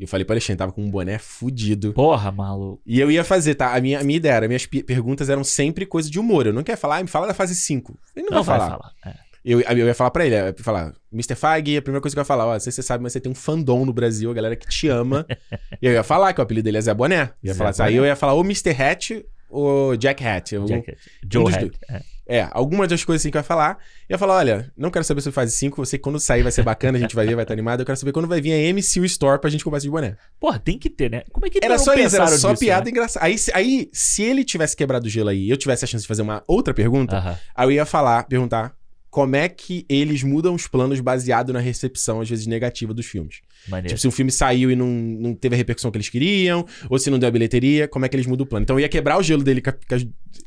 E 0.00 0.04
eu 0.04 0.08
falei 0.08 0.24
pro 0.24 0.32
Alexandre, 0.32 0.56
tava 0.56 0.72
com 0.72 0.82
um 0.82 0.90
boné 0.90 1.18
fudido. 1.18 1.92
Porra, 1.92 2.32
maluco. 2.32 2.80
E 2.86 2.98
eu 2.98 3.10
ia 3.10 3.22
fazer, 3.22 3.54
tá? 3.54 3.74
A 3.76 3.80
minha, 3.82 4.00
a 4.00 4.02
minha 4.02 4.16
ideia 4.16 4.32
era, 4.32 4.48
minhas 4.48 4.64
perguntas 4.64 5.28
eram 5.28 5.44
sempre 5.44 5.84
coisa 5.84 6.10
de 6.10 6.18
humor. 6.18 6.46
Eu 6.46 6.54
não 6.54 6.62
quero 6.62 6.78
falar, 6.80 6.96
ah, 6.96 7.02
me 7.02 7.08
fala 7.08 7.26
da 7.26 7.34
fase 7.34 7.54
5. 7.54 7.98
Ele 8.16 8.24
não, 8.30 8.38
Não 8.38 8.42
vai 8.42 8.58
falar. 8.58 8.70
falar. 8.78 8.92
É. 9.04 9.14
Eu, 9.44 9.60
eu 9.60 9.86
ia 9.86 9.94
falar 9.94 10.10
pra 10.10 10.24
ele, 10.24 10.34
eu 10.34 10.46
ia 10.46 10.54
falar, 10.58 10.94
Mr. 11.12 11.34
Feige, 11.34 11.76
a 11.76 11.82
primeira 11.82 12.00
coisa 12.00 12.14
que 12.14 12.18
eu 12.18 12.22
ia 12.22 12.24
falar, 12.26 12.46
ó, 12.46 12.52
não 12.54 12.60
sei 12.60 12.72
se 12.72 12.76
você 12.76 12.82
sabe, 12.82 13.02
mas 13.02 13.12
você 13.12 13.20
tem 13.20 13.30
um 13.30 13.34
fandom 13.34 13.84
no 13.84 13.92
Brasil, 13.92 14.30
a 14.30 14.34
galera 14.34 14.56
que 14.56 14.66
te 14.68 14.88
ama. 14.88 15.26
e 15.82 15.86
eu 15.86 15.92
ia 15.92 16.02
falar 16.02 16.32
que 16.32 16.40
o 16.40 16.42
apelido 16.44 16.64
dele 16.64 16.78
é 16.78 16.80
Zé 16.80 16.94
Boné. 16.94 17.22
Eu 17.42 17.48
ia 17.48 17.52
Zé 17.52 17.58
falar 17.58 17.70
aí 17.86 17.94
Boné. 17.94 17.98
eu 17.98 18.04
ia 18.06 18.16
falar 18.16 18.32
ou 18.32 18.42
Mr. 18.42 18.70
Hat 18.82 19.26
ou 19.50 19.96
Jack 19.98 20.24
Hat. 20.24 20.56
Jack- 20.66 20.96
Joe 21.30 21.44
dos 21.44 21.54
Hat. 21.54 21.70
É. 21.90 22.02
É, 22.30 22.48
algumas 22.52 22.88
das 22.88 23.02
coisas 23.04 23.22
assim 23.22 23.30
que 23.30 23.36
eu 23.36 23.40
ia 23.40 23.44
falar. 23.44 23.78
Eu 24.08 24.14
ia 24.14 24.18
falar, 24.18 24.36
olha, 24.36 24.72
não 24.76 24.90
quero 24.90 25.04
saber 25.04 25.20
sobre 25.20 25.34
fase 25.34 25.52
5, 25.56 25.80
eu 25.80 25.84
sei 25.84 25.98
que 25.98 26.02
quando 26.04 26.20
sair 26.20 26.42
vai 26.42 26.52
ser 26.52 26.62
bacana, 26.62 26.96
a 26.96 27.00
gente 27.00 27.14
vai 27.14 27.26
ver, 27.26 27.34
vai 27.34 27.42
estar 27.44 27.54
animado. 27.54 27.80
Eu 27.80 27.86
quero 27.86 27.98
saber 27.98 28.12
quando 28.12 28.28
vai 28.28 28.40
vir 28.40 28.52
a 28.52 28.72
MCU 28.72 29.04
Store 29.04 29.40
pra 29.40 29.50
gente 29.50 29.64
comprar 29.64 29.80
de 29.80 29.90
boné. 29.90 30.16
Porra, 30.38 30.58
tem 30.58 30.78
que 30.78 30.88
ter, 30.88 31.10
né? 31.10 31.22
Como 31.32 31.44
é 31.46 31.50
que 31.50 31.58
Era 31.62 31.76
só 31.78 31.92
isso, 31.94 32.14
era 32.16 32.28
só 32.28 32.50
nisso, 32.50 32.60
piada 32.60 32.84
né? 32.84 32.90
engraçada. 32.90 33.26
Aí, 33.26 33.36
se- 33.36 33.50
aí, 33.54 33.88
se 33.92 34.22
ele 34.22 34.44
tivesse 34.44 34.76
quebrado 34.76 35.06
o 35.06 35.10
gelo 35.10 35.28
aí 35.28 35.46
e 35.46 35.50
eu 35.50 35.56
tivesse 35.56 35.84
a 35.84 35.88
chance 35.88 36.02
de 36.02 36.08
fazer 36.08 36.22
uma 36.22 36.42
outra 36.46 36.72
pergunta, 36.72 37.16
Aham. 37.16 37.38
aí 37.54 37.66
eu 37.66 37.72
ia 37.72 37.84
falar, 37.84 38.22
perguntar 38.28 38.74
como 39.10 39.34
é 39.34 39.48
que 39.48 39.84
eles 39.88 40.22
mudam 40.22 40.54
os 40.54 40.68
planos 40.68 41.00
baseado 41.00 41.52
na 41.52 41.58
recepção, 41.58 42.20
às 42.20 42.30
vezes, 42.30 42.46
negativa 42.46 42.94
dos 42.94 43.06
filmes. 43.06 43.40
Maneiro. 43.66 43.88
Tipo, 43.88 44.00
se 44.00 44.06
um 44.06 44.10
filme 44.12 44.30
saiu 44.30 44.70
e 44.70 44.76
não, 44.76 44.86
não 44.86 45.34
teve 45.34 45.56
a 45.56 45.58
repercussão 45.58 45.90
que 45.90 45.96
eles 45.98 46.08
queriam, 46.08 46.64
ou 46.88 46.96
se 46.96 47.10
não 47.10 47.18
deu 47.18 47.28
a 47.28 47.32
bilheteria, 47.32 47.88
como 47.88 48.04
é 48.04 48.08
que 48.08 48.14
eles 48.14 48.26
mudam 48.26 48.44
o 48.44 48.48
plano. 48.48 48.62
Então 48.62 48.76
eu 48.76 48.80
ia 48.80 48.88
quebrar 48.88 49.18
o 49.18 49.22
gelo 49.22 49.42
dele 49.42 49.60
com 49.60 49.70
a, 49.70 49.72
com 49.72 49.94
a 49.96 49.98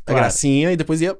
Claro. 0.05 0.21
gracinha 0.21 0.71
e 0.71 0.77
depois 0.77 1.01
ia. 1.01 1.13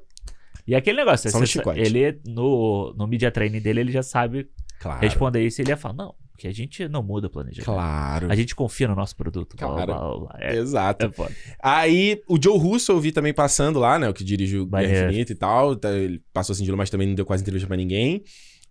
E 0.66 0.74
aquele 0.74 0.96
negócio, 0.98 1.30
Só 1.30 1.38
no 1.38 1.44
ele 1.76 2.18
no, 2.26 2.94
no 2.96 3.06
media 3.06 3.30
training 3.30 3.60
dele, 3.60 3.80
ele 3.80 3.92
já 3.92 4.02
sabe 4.02 4.48
Claro. 4.80 5.00
responder 5.00 5.44
isso. 5.44 5.60
Ele 5.60 5.70
ia 5.70 5.76
falar, 5.76 5.94
não, 5.94 6.14
porque 6.32 6.48
a 6.48 6.52
gente 6.52 6.88
não 6.88 7.02
muda 7.02 7.26
o 7.26 7.30
planejamento. 7.30 7.64
Claro. 7.64 8.30
A 8.30 8.34
gente 8.34 8.54
confia 8.54 8.88
no 8.88 8.94
nosso 8.94 9.14
produto. 9.16 9.56
blá, 9.56 9.68
blá, 9.68 9.84
Claro. 9.86 10.18
blá, 10.20 10.28
blá. 10.28 10.36
É, 10.40 10.56
Exato. 10.56 11.06
é. 11.06 11.28
Aí 11.62 12.20
o 12.28 12.42
Joe 12.42 12.58
Russo 12.58 12.92
eu 12.92 13.00
vi 13.00 13.12
também 13.12 13.32
passando 13.34 13.78
lá, 13.78 13.98
né? 13.98 14.08
O 14.08 14.14
que 14.14 14.24
dirige 14.24 14.58
o 14.58 14.66
Guerra. 14.66 15.06
Infinita 15.06 15.32
e 15.32 15.36
tal. 15.36 15.76
tá, 15.76 15.90
Ele 15.90 16.20
passou 16.32 16.52
assim 16.54 16.64
de 16.64 16.72
mas 16.72 16.90
também 16.90 17.06
não 17.06 17.14
deu 17.14 17.24
quase 17.26 17.42
entrevista 17.42 17.66
pra 17.68 17.76
ninguém. 17.76 18.22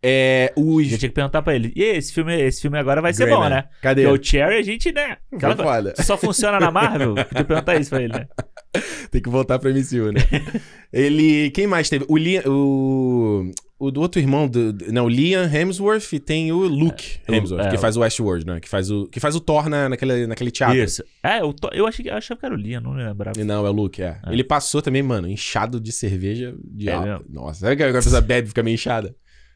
É. 0.06 0.52
Os. 0.58 0.92
Eu 0.92 0.98
tinha 0.98 1.08
que 1.10 1.16
perguntar 1.16 1.42
pra 1.42 1.56
ele, 1.56 1.72
e 1.74 1.82
esse 1.82 2.12
filme, 2.12 2.36
esse 2.42 2.62
filme 2.62 2.78
agora 2.78 3.02
vai 3.02 3.14
ser 3.14 3.30
bom, 3.30 3.40
Man. 3.40 3.50
né? 3.50 3.70
Cadê? 3.82 4.04
Porque 4.06 4.20
o 4.20 4.24
Cherry, 4.24 4.56
a 4.58 4.62
gente, 4.62 4.92
né? 4.92 5.16
Aquela 5.32 5.94
só 6.04 6.18
funciona 6.18 6.60
na 6.60 6.70
Marvel? 6.70 7.16
Podia 7.24 7.46
perguntar 7.46 7.80
isso 7.80 7.90
pra 7.90 8.02
ele, 8.02 8.12
né? 8.14 8.28
Tem 9.12 9.22
que 9.22 9.30
voltar 9.30 9.60
pra 9.60 9.70
MCU, 9.72 10.12
né? 10.12 10.22
Ele. 10.92 11.52
Quem 11.52 11.68
mais 11.68 11.90
teve? 11.90 12.06
O 12.08 12.18
Liam. 12.18 12.44
O. 12.48 13.52
O 13.80 13.92
do 13.92 14.00
outro 14.00 14.22
irmão 14.22 14.48
do. 14.48 14.74
Não, 14.94 15.06
o 15.06 15.10
Liam 15.10 15.44
Hemsworth 15.44 16.14
e 16.14 16.20
tem 16.20 16.54
o 16.54 16.60
Luke 16.60 17.18
É, 17.28 17.36
Hemsworth, 17.36 17.66
é, 17.66 17.70
que 17.72 17.78
faz 17.78 17.98
o 17.98 18.00
Westworld, 18.00 18.46
né? 18.48 18.60
Que 18.62 18.70
faz 18.70 18.90
o, 18.90 19.08
que 19.08 19.20
faz 19.20 19.36
o 19.36 19.42
Thor 19.42 19.68
na, 19.68 19.90
naquele, 19.90 20.26
naquele 20.26 20.52
teatro. 20.52 20.78
Isso. 20.78 21.04
É, 21.22 21.42
eu, 21.42 21.54
eu, 21.74 21.86
achei, 21.86 22.06
que- 22.06 22.10
eu 22.10 22.16
achava 22.16 22.40
que 22.40 22.46
era 22.46 22.56
o 22.56 22.58
Liam, 22.58 22.80
não 22.80 22.94
lembrava. 22.94 23.38
E 23.38 23.44
Não, 23.44 23.66
é 23.66 23.70
o 23.70 23.74
Luke, 23.74 24.02
é. 24.02 24.18
É. 24.26 24.32
Ele 24.32 24.44
passou 24.44 24.82
também, 24.82 25.04
mano, 25.04 25.28
inchado 25.28 25.82
de 25.82 25.92
cerveja 25.92 26.56
de 26.64 26.88
É 26.90 26.98
mesmo? 26.98 27.26
Nossa, 27.30 27.60
sabe 27.62 27.76
que 27.76 27.84
a 27.84 27.92
pessoa 27.92 28.22
bebe 28.22 28.46
e 28.46 28.50
fica 28.50 28.64
meio 28.64 28.76
inchada? 28.76 29.14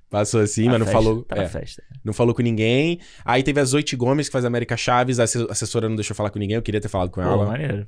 Passou 0.09 0.41
assim, 0.41 0.65
Tá 0.65 0.71
mas 0.71 0.79
não 0.79 0.85
festa, 0.87 1.01
falou. 1.03 1.23
Tá 1.23 1.37
é, 1.37 1.47
festa. 1.47 1.83
não 2.03 2.11
falou 2.13 2.33
com 2.35 2.41
ninguém. 2.41 2.99
Aí 3.23 3.43
teve 3.43 3.61
a 3.61 3.63
Zoe 3.63 3.83
Gomes, 3.95 4.27
que 4.27 4.33
faz 4.33 4.43
a 4.43 4.47
América 4.49 4.75
Chaves, 4.75 5.19
a 5.21 5.23
asse- 5.23 5.47
assessora 5.49 5.87
não 5.87 5.95
deixou 5.95 6.15
falar 6.15 6.31
com 6.31 6.39
ninguém, 6.39 6.55
eu 6.55 6.61
queria 6.61 6.81
ter 6.81 6.89
falado 6.89 7.09
com 7.11 7.21
Pô, 7.21 7.27
ela. 7.29 7.45
maneiro. 7.45 7.87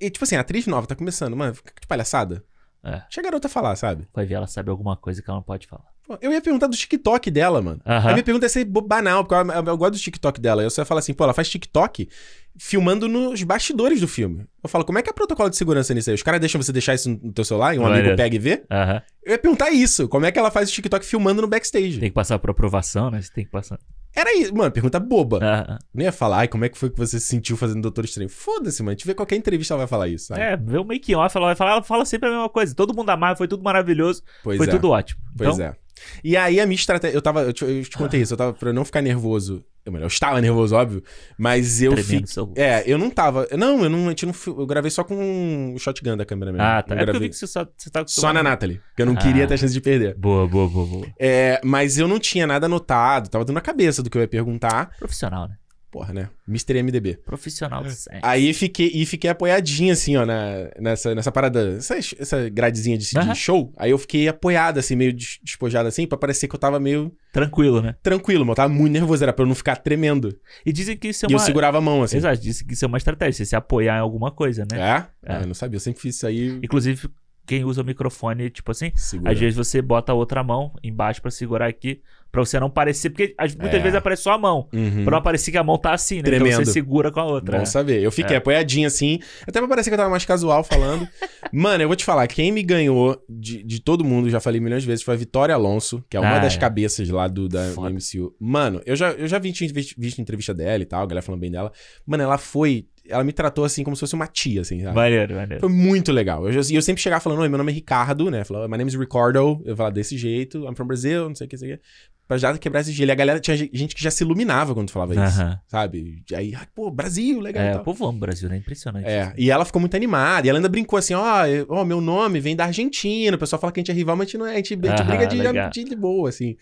E, 0.00 0.10
tipo 0.10 0.24
assim, 0.24 0.36
a 0.36 0.40
atriz 0.40 0.66
nova 0.66 0.86
tá 0.86 0.94
começando, 0.94 1.34
mano, 1.36 1.54
fica 1.54 1.72
de 1.80 1.86
palhaçada. 1.86 2.44
É. 2.84 2.90
Deixa 3.00 3.20
a 3.20 3.24
garota 3.24 3.48
falar, 3.48 3.74
sabe? 3.74 4.06
Vai 4.14 4.24
ver, 4.24 4.34
ela 4.34 4.46
sabe 4.46 4.70
alguma 4.70 4.96
coisa 4.96 5.20
que 5.20 5.28
ela 5.28 5.38
não 5.38 5.42
pode 5.42 5.66
falar. 5.66 5.84
Eu 6.22 6.32
ia 6.32 6.40
perguntar 6.40 6.68
do 6.68 6.76
TikTok 6.76 7.30
dela, 7.30 7.60
mano. 7.60 7.80
Aham. 7.84 8.10
A 8.10 8.12
minha 8.12 8.22
pergunta 8.22 8.46
ia 8.46 8.48
ser 8.48 8.64
banal, 8.64 9.24
porque 9.24 9.34
eu, 9.50 9.54
eu- 9.54 9.64
eu 9.64 9.76
gosto 9.76 9.94
do 9.94 9.98
TikTok 9.98 10.40
dela. 10.40 10.62
Eu 10.62 10.70
só 10.70 10.80
ia 10.82 10.86
falar 10.86 11.00
assim, 11.00 11.12
pô, 11.12 11.24
ela 11.24 11.34
faz 11.34 11.48
TikTok 11.50 12.08
filmando 12.56 13.08
nos 13.08 13.42
bastidores 13.42 14.00
do 14.00 14.08
filme. 14.08 14.46
Eu 14.62 14.68
falo, 14.68 14.84
como 14.84 14.98
é 14.98 15.02
que 15.02 15.10
é 15.10 15.12
o 15.12 15.14
protocolo 15.14 15.50
de 15.50 15.56
segurança 15.56 15.92
nisso 15.92 16.08
aí? 16.10 16.14
Os 16.14 16.22
caras 16.22 16.40
deixam 16.40 16.60
você 16.62 16.72
deixar 16.72 16.94
isso 16.94 17.10
no 17.10 17.32
teu 17.32 17.44
celular 17.44 17.74
e 17.74 17.78
um 17.78 17.82
amigo 17.82 17.96
Maneiro. 17.98 18.16
pega 18.16 18.36
e 18.36 18.38
vê? 18.38 18.64
Aham. 18.70 19.02
Eu 19.24 19.32
ia 19.32 19.38
perguntar 19.38 19.70
isso, 19.70 20.08
como 20.08 20.24
é 20.24 20.32
que 20.32 20.38
ela 20.38 20.50
faz 20.50 20.70
o 20.70 20.72
TikTok 20.72 21.04
filmando 21.04 21.42
no 21.42 21.48
backstage? 21.48 21.98
Tem 21.98 22.08
que 22.08 22.14
passar 22.14 22.38
por 22.38 22.50
aprovação, 22.50 23.10
né? 23.10 23.20
Você 23.20 23.32
tem 23.32 23.44
que 23.44 23.50
passar. 23.50 23.78
Era 24.14 24.36
isso, 24.36 24.54
mano, 24.54 24.70
pergunta 24.70 24.98
boba. 24.98 25.38
Aham. 25.42 25.78
Não 25.94 26.04
ia 26.04 26.12
falar, 26.12 26.38
ai, 26.38 26.48
como 26.48 26.64
é 26.64 26.68
que 26.68 26.78
foi 26.78 26.90
que 26.90 26.98
você 26.98 27.20
se 27.20 27.26
sentiu 27.26 27.56
fazendo 27.56 27.82
Doutor 27.82 28.04
Estranho? 28.04 28.28
Foda-se, 28.28 28.82
mano, 28.82 28.90
a 28.90 28.94
gente 28.94 29.06
vê 29.06 29.14
qualquer 29.14 29.36
entrevista 29.36 29.74
ela 29.74 29.80
vai 29.80 29.86
falar 29.86 30.08
isso, 30.08 30.26
sabe? 30.26 30.40
É, 30.40 30.56
vê 30.56 30.78
o 30.78 30.84
make 30.84 31.14
off, 31.14 31.36
ela 31.36 31.46
vai 31.46 31.54
falar, 31.54 31.72
ela 31.72 31.82
fala 31.82 32.04
sempre 32.04 32.28
a 32.28 32.32
mesma 32.32 32.48
coisa. 32.48 32.74
Todo 32.74 32.94
mundo 32.94 33.10
amava, 33.10 33.36
foi 33.36 33.48
tudo 33.48 33.62
maravilhoso, 33.62 34.22
pois 34.42 34.56
foi 34.56 34.66
é. 34.66 34.70
tudo 34.70 34.90
ótimo. 34.90 35.20
Pois 35.36 35.54
então, 35.54 35.66
é. 35.66 35.76
E 36.22 36.36
aí 36.36 36.60
a 36.60 36.66
minha 36.66 36.76
estratégia, 36.76 37.16
eu 37.16 37.22
tava, 37.22 37.42
eu 37.42 37.52
te, 37.52 37.64
eu 37.64 37.82
te 37.84 37.96
contei 37.96 38.20
isso, 38.20 38.32
eu 38.34 38.36
tava 38.38 38.52
pra 38.52 38.72
não 38.72 38.84
ficar 38.84 39.00
nervoso. 39.02 39.64
Eu, 39.84 39.92
melhor, 39.92 40.04
eu 40.04 40.08
estava 40.08 40.38
nervoso, 40.40 40.74
óbvio, 40.74 41.02
mas 41.38 41.80
eu 41.80 41.96
fiquei 41.96 42.18
É, 42.56 42.82
eu 42.86 42.98
não 42.98 43.08
tava. 43.08 43.48
Não, 43.56 43.82
eu 43.84 43.88
não, 43.88 44.06
a 44.06 44.08
gente 44.10 44.26
não 44.26 44.34
eu 44.46 44.66
gravei 44.66 44.90
só 44.90 45.02
com 45.02 45.72
o 45.74 45.78
shotgun 45.78 46.16
da 46.16 46.26
câmera 46.26 46.52
mesmo. 46.52 46.62
Ah, 46.66 46.82
tá. 46.82 46.94
É 46.94 47.00
eu 47.00 47.06
gravei 47.06 47.20
vi 47.22 47.28
que 47.30 47.36
você 47.36 47.46
só 47.46 47.66
você 47.76 47.88
tá 47.88 48.04
Só 48.06 48.32
na 48.32 48.42
Natalie, 48.42 48.80
porque 48.90 49.00
eu 49.02 49.06
não 49.06 49.16
queria 49.16 49.44
Ah. 49.44 49.46
ter 49.46 49.54
a 49.54 49.56
chance 49.56 49.72
de 49.72 49.80
perder. 49.80 50.14
Boa, 50.14 50.46
boa, 50.46 50.68
boa, 50.68 50.86
boa. 50.86 51.06
É, 51.18 51.58
mas 51.64 51.96
eu 51.98 52.06
não 52.06 52.18
tinha 52.18 52.46
nada 52.46 52.66
anotado, 52.66 53.30
tava 53.30 53.44
dando 53.44 53.54
na 53.54 53.60
cabeça 53.62 54.02
do 54.02 54.10
que 54.10 54.18
eu 54.18 54.22
ia 54.22 54.28
perguntar. 54.28 54.90
Profissional, 54.98 55.48
né? 55.48 55.54
Porra, 55.90 56.12
né? 56.12 56.30
Mr. 56.46 56.82
MDB. 56.82 57.18
Profissional 57.24 57.82
do 57.82 57.90
sexo. 57.90 58.20
Aí 58.22 58.52
fiquei, 58.54 58.90
e 58.94 59.04
fiquei 59.06 59.28
apoiadinho, 59.30 59.92
assim, 59.92 60.16
ó, 60.16 60.24
na, 60.24 60.70
nessa, 60.78 61.14
nessa 61.14 61.30
parada, 61.32 61.76
essa, 61.76 61.96
essa 61.96 62.48
gradezinha 62.48 62.96
de, 62.96 63.08
de 63.10 63.18
Aham. 63.18 63.34
show. 63.34 63.72
Aí 63.76 63.90
eu 63.90 63.98
fiquei 63.98 64.28
apoiado, 64.28 64.78
assim, 64.78 64.96
meio 64.96 65.12
des- 65.12 65.38
despojado, 65.42 65.88
assim, 65.88 66.06
pra 66.06 66.16
parecer 66.18 66.48
que 66.48 66.54
eu 66.54 66.58
tava 66.60 66.78
meio 66.80 67.12
Tranquilo, 67.32 67.82
né? 67.82 67.94
tranquilo, 68.02 68.44
mas 68.44 68.52
eu 68.52 68.56
tava 68.56 68.72
muito 68.72 68.92
nervoso, 68.92 69.22
era 69.22 69.32
pra 69.32 69.42
eu 69.42 69.46
não 69.48 69.54
ficar 69.54 69.76
tremendo. 69.76 70.34
E 70.64 70.72
dizem 70.72 70.96
que 70.96 71.08
isso 71.08 71.26
é 71.26 71.28
E 71.28 71.32
eu 71.32 71.38
uma. 71.38 71.44
segurava 71.44 71.78
a 71.78 71.80
mão, 71.80 72.02
assim. 72.02 72.16
Exato, 72.16 72.40
dizem 72.40 72.66
que 72.66 72.72
isso 72.74 72.84
é 72.84 72.88
uma 72.88 72.96
estratégia, 72.98 73.32
você 73.34 73.44
se 73.44 73.54
apoiar 73.56 73.96
em 73.98 74.00
alguma 74.00 74.30
coisa, 74.30 74.64
né? 74.70 74.78
É? 74.78 75.32
É. 75.32 75.36
Ah, 75.36 75.40
eu 75.42 75.46
não 75.46 75.54
sabia, 75.54 75.76
eu 75.76 75.80
sempre 75.80 76.00
fiz 76.00 76.16
isso 76.16 76.26
aí. 76.26 76.58
Inclusive, 76.62 77.08
quem 77.48 77.64
usa 77.64 77.82
o 77.82 77.84
microfone, 77.84 78.50
tipo 78.50 78.70
assim, 78.70 78.92
Segura. 78.94 79.32
às 79.32 79.38
vezes 79.38 79.56
você 79.56 79.80
bota 79.82 80.12
a 80.12 80.14
outra 80.14 80.44
mão 80.44 80.72
embaixo 80.84 81.20
pra 81.22 81.30
segurar 81.30 81.66
aqui, 81.66 82.00
pra 82.30 82.44
você 82.44 82.60
não 82.60 82.68
parecer. 82.68 83.08
Porque 83.10 83.34
muitas 83.58 83.74
É. 83.74 83.82
vezes 83.82 83.94
aparece 83.94 84.22
só 84.22 84.32
a 84.32 84.38
mão. 84.38 84.68
Uhum. 84.72 85.02
Pra 85.04 85.16
não 85.16 85.22
parecer 85.22 85.50
que 85.50 85.56
a 85.56 85.64
mão 85.64 85.78
tá 85.78 85.92
assim, 85.94 86.16
né? 86.16 86.20
Então 86.20 86.32
Tremendo. 86.34 86.56
você 86.64 86.72
segura 86.72 87.10
com 87.10 87.20
a 87.20 87.24
outra. 87.24 87.52
Bom 87.52 87.58
né? 87.60 87.64
saber. 87.64 88.02
Eu 88.02 88.12
fiquei 88.12 88.36
apoiadinho 88.36 88.86
assim, 88.86 89.18
até 89.46 89.58
pra 89.60 89.66
parecer 89.68 89.88
que 89.90 89.94
eu 89.94 89.98
tava 89.98 90.10
mais 90.10 90.24
casual 90.26 90.62
falando. 90.62 91.08
Mano, 91.52 91.82
eu 91.82 91.88
vou 91.88 91.96
te 91.96 92.04
falar, 92.04 92.26
quem 92.28 92.52
me 92.52 92.62
ganhou 92.62 93.18
de, 93.28 93.62
de 93.62 93.80
todo 93.80 94.04
mundo, 94.04 94.28
já 94.28 94.40
falei 94.40 94.60
milhões 94.60 94.82
de 94.82 94.86
vezes, 94.86 95.02
foi 95.02 95.14
a 95.14 95.16
Vitória 95.16 95.54
Alonso, 95.54 96.04
que 96.10 96.16
é 96.16 96.20
uma 96.20 96.36
Ah, 96.36 96.38
das 96.38 96.54
é. 96.54 96.58
cabeças 96.58 97.08
lá 97.08 97.26
do, 97.26 97.48
da, 97.48 97.66
do 97.68 97.72
Foda. 97.74 97.88
MCU. 97.90 98.34
Mano, 98.38 98.82
eu 98.84 98.94
já, 98.94 99.10
eu 99.12 99.26
já 99.26 99.38
vi, 99.38 99.50
visto, 99.52 99.94
visto 99.98 100.20
entrevista 100.20 100.52
dela 100.52 100.82
e 100.82 100.86
tal, 100.86 101.02
a 101.02 101.06
galera 101.06 101.22
falando 101.24 101.40
bem 101.40 101.50
dela. 101.50 101.72
Mano, 102.06 102.22
ela 102.22 102.36
foi. 102.36 102.86
Ela 103.08 103.24
me 103.24 103.32
tratou 103.32 103.64
assim 103.64 103.82
como 103.82 103.96
se 103.96 104.00
fosse 104.00 104.14
uma 104.14 104.26
tia, 104.26 104.60
assim, 104.60 104.82
sabe? 104.82 104.94
Maneiro, 104.94 105.34
maneiro. 105.34 105.60
Foi 105.60 105.68
muito 105.68 106.12
legal. 106.12 106.48
Eu, 106.48 106.60
e 106.62 106.74
eu 106.74 106.82
sempre 106.82 107.02
chegava 107.02 107.20
falando, 107.20 107.40
oi, 107.40 107.48
meu 107.48 107.58
nome 107.58 107.72
é 107.72 107.74
Ricardo, 107.74 108.30
né? 108.30 108.44
Falava, 108.44 108.68
my 108.68 108.76
name 108.76 108.88
is 108.90 108.94
Ricardo. 108.98 109.62
Eu 109.64 109.76
falava 109.76 109.94
desse 109.94 110.16
jeito, 110.16 110.64
I'm 110.68 110.74
from 110.74 110.86
Brazil, 110.86 111.28
não 111.28 111.34
sei 111.34 111.46
o 111.46 111.50
que, 111.50 111.56
não 111.56 111.60
sei 111.60 111.72
o 111.74 111.76
que. 111.78 111.82
Pra 112.26 112.36
já 112.36 112.56
quebrar 112.58 112.80
esse 112.82 112.92
gelo. 112.92 113.10
E 113.10 113.12
a 113.12 113.14
galera, 113.14 113.40
tinha 113.40 113.56
gente 113.56 113.94
que 113.94 114.02
já 114.02 114.10
se 114.10 114.22
iluminava 114.22 114.74
quando 114.74 114.90
falava 114.90 115.14
isso, 115.14 115.40
Aham. 115.40 115.58
sabe? 115.66 116.22
E 116.30 116.34
aí, 116.34 116.54
pô, 116.74 116.90
Brasil, 116.90 117.40
legal 117.40 117.64
e 117.64 117.68
É, 117.68 117.76
o 117.76 117.80
povo 117.82 118.04
ama 118.06 118.18
o 118.18 118.20
Brasil, 118.20 118.50
né? 118.50 118.58
Impressionante. 118.58 119.06
É, 119.08 119.32
e 119.38 119.50
ela 119.50 119.64
ficou 119.64 119.80
muito 119.80 119.96
animada. 119.96 120.46
E 120.46 120.50
ela 120.50 120.58
ainda 120.58 120.68
brincou 120.68 120.98
assim: 120.98 121.14
ó, 121.14 121.46
eu- 121.46 121.64
ó, 121.70 121.84
meu 121.86 122.02
nome 122.02 122.38
vem 122.38 122.54
da 122.54 122.66
Argentina. 122.66 123.34
O 123.34 123.38
pessoal 123.40 123.58
fala 123.58 123.72
que 123.72 123.80
a 123.80 123.82
gente 123.82 123.90
é 123.90 123.94
rival, 123.94 124.14
mas 124.14 124.26
a 124.26 124.30
gente, 124.30 124.38
não 124.38 124.46
é, 124.46 124.52
a 124.52 124.56
gente, 124.56 124.74
a 124.74 124.76
gente 124.76 125.06
briga 125.06 125.26
de, 125.26 125.84
de, 125.84 125.84
de 125.88 125.96
boa, 125.96 126.28
assim. 126.28 126.54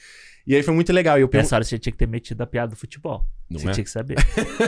E 0.46 0.54
aí 0.54 0.62
foi 0.62 0.72
muito 0.74 0.92
legal. 0.92 1.18
E 1.18 1.22
eu 1.22 1.28
perguntei. 1.28 1.46
Nessa 1.46 1.56
hora 1.56 1.64
você 1.64 1.78
tinha 1.78 1.92
que 1.92 1.98
ter 1.98 2.06
metido 2.06 2.40
a 2.40 2.46
piada 2.46 2.70
do 2.70 2.76
futebol. 2.76 3.26
Não 3.50 3.60
você 3.60 3.68
é? 3.68 3.72
tinha 3.72 3.84
que 3.84 3.90
saber. 3.90 4.16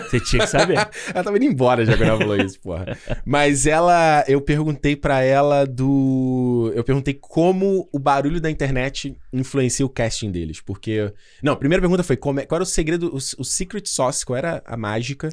você 0.08 0.20
tinha 0.20 0.42
que 0.42 0.50
saber. 0.50 0.76
Ela 1.14 1.24
tava 1.24 1.36
indo 1.36 1.46
embora 1.46 1.84
já 1.84 1.96
quando 1.96 2.08
ela 2.08 2.18
falou 2.18 2.36
isso, 2.36 2.60
porra. 2.60 2.96
Mas 3.24 3.66
ela, 3.66 4.24
eu 4.28 4.40
perguntei 4.40 4.94
pra 4.96 5.20
ela 5.22 5.64
do. 5.64 6.72
Eu 6.74 6.84
perguntei 6.84 7.14
como 7.14 7.88
o 7.92 7.98
barulho 7.98 8.40
da 8.40 8.50
internet 8.50 9.16
influencia 9.32 9.84
o 9.84 9.88
casting 9.88 10.30
deles. 10.30 10.60
Porque. 10.60 11.12
Não, 11.42 11.52
a 11.52 11.56
primeira 11.56 11.80
pergunta 11.80 12.02
foi 12.02 12.16
como 12.16 12.40
é- 12.40 12.46
qual 12.46 12.56
era 12.56 12.62
o 12.62 12.66
segredo, 12.66 13.08
o, 13.12 13.16
o 13.16 13.44
secret 13.44 13.88
sauce, 13.88 14.24
qual 14.24 14.36
era 14.36 14.62
a 14.64 14.76
mágica. 14.76 15.28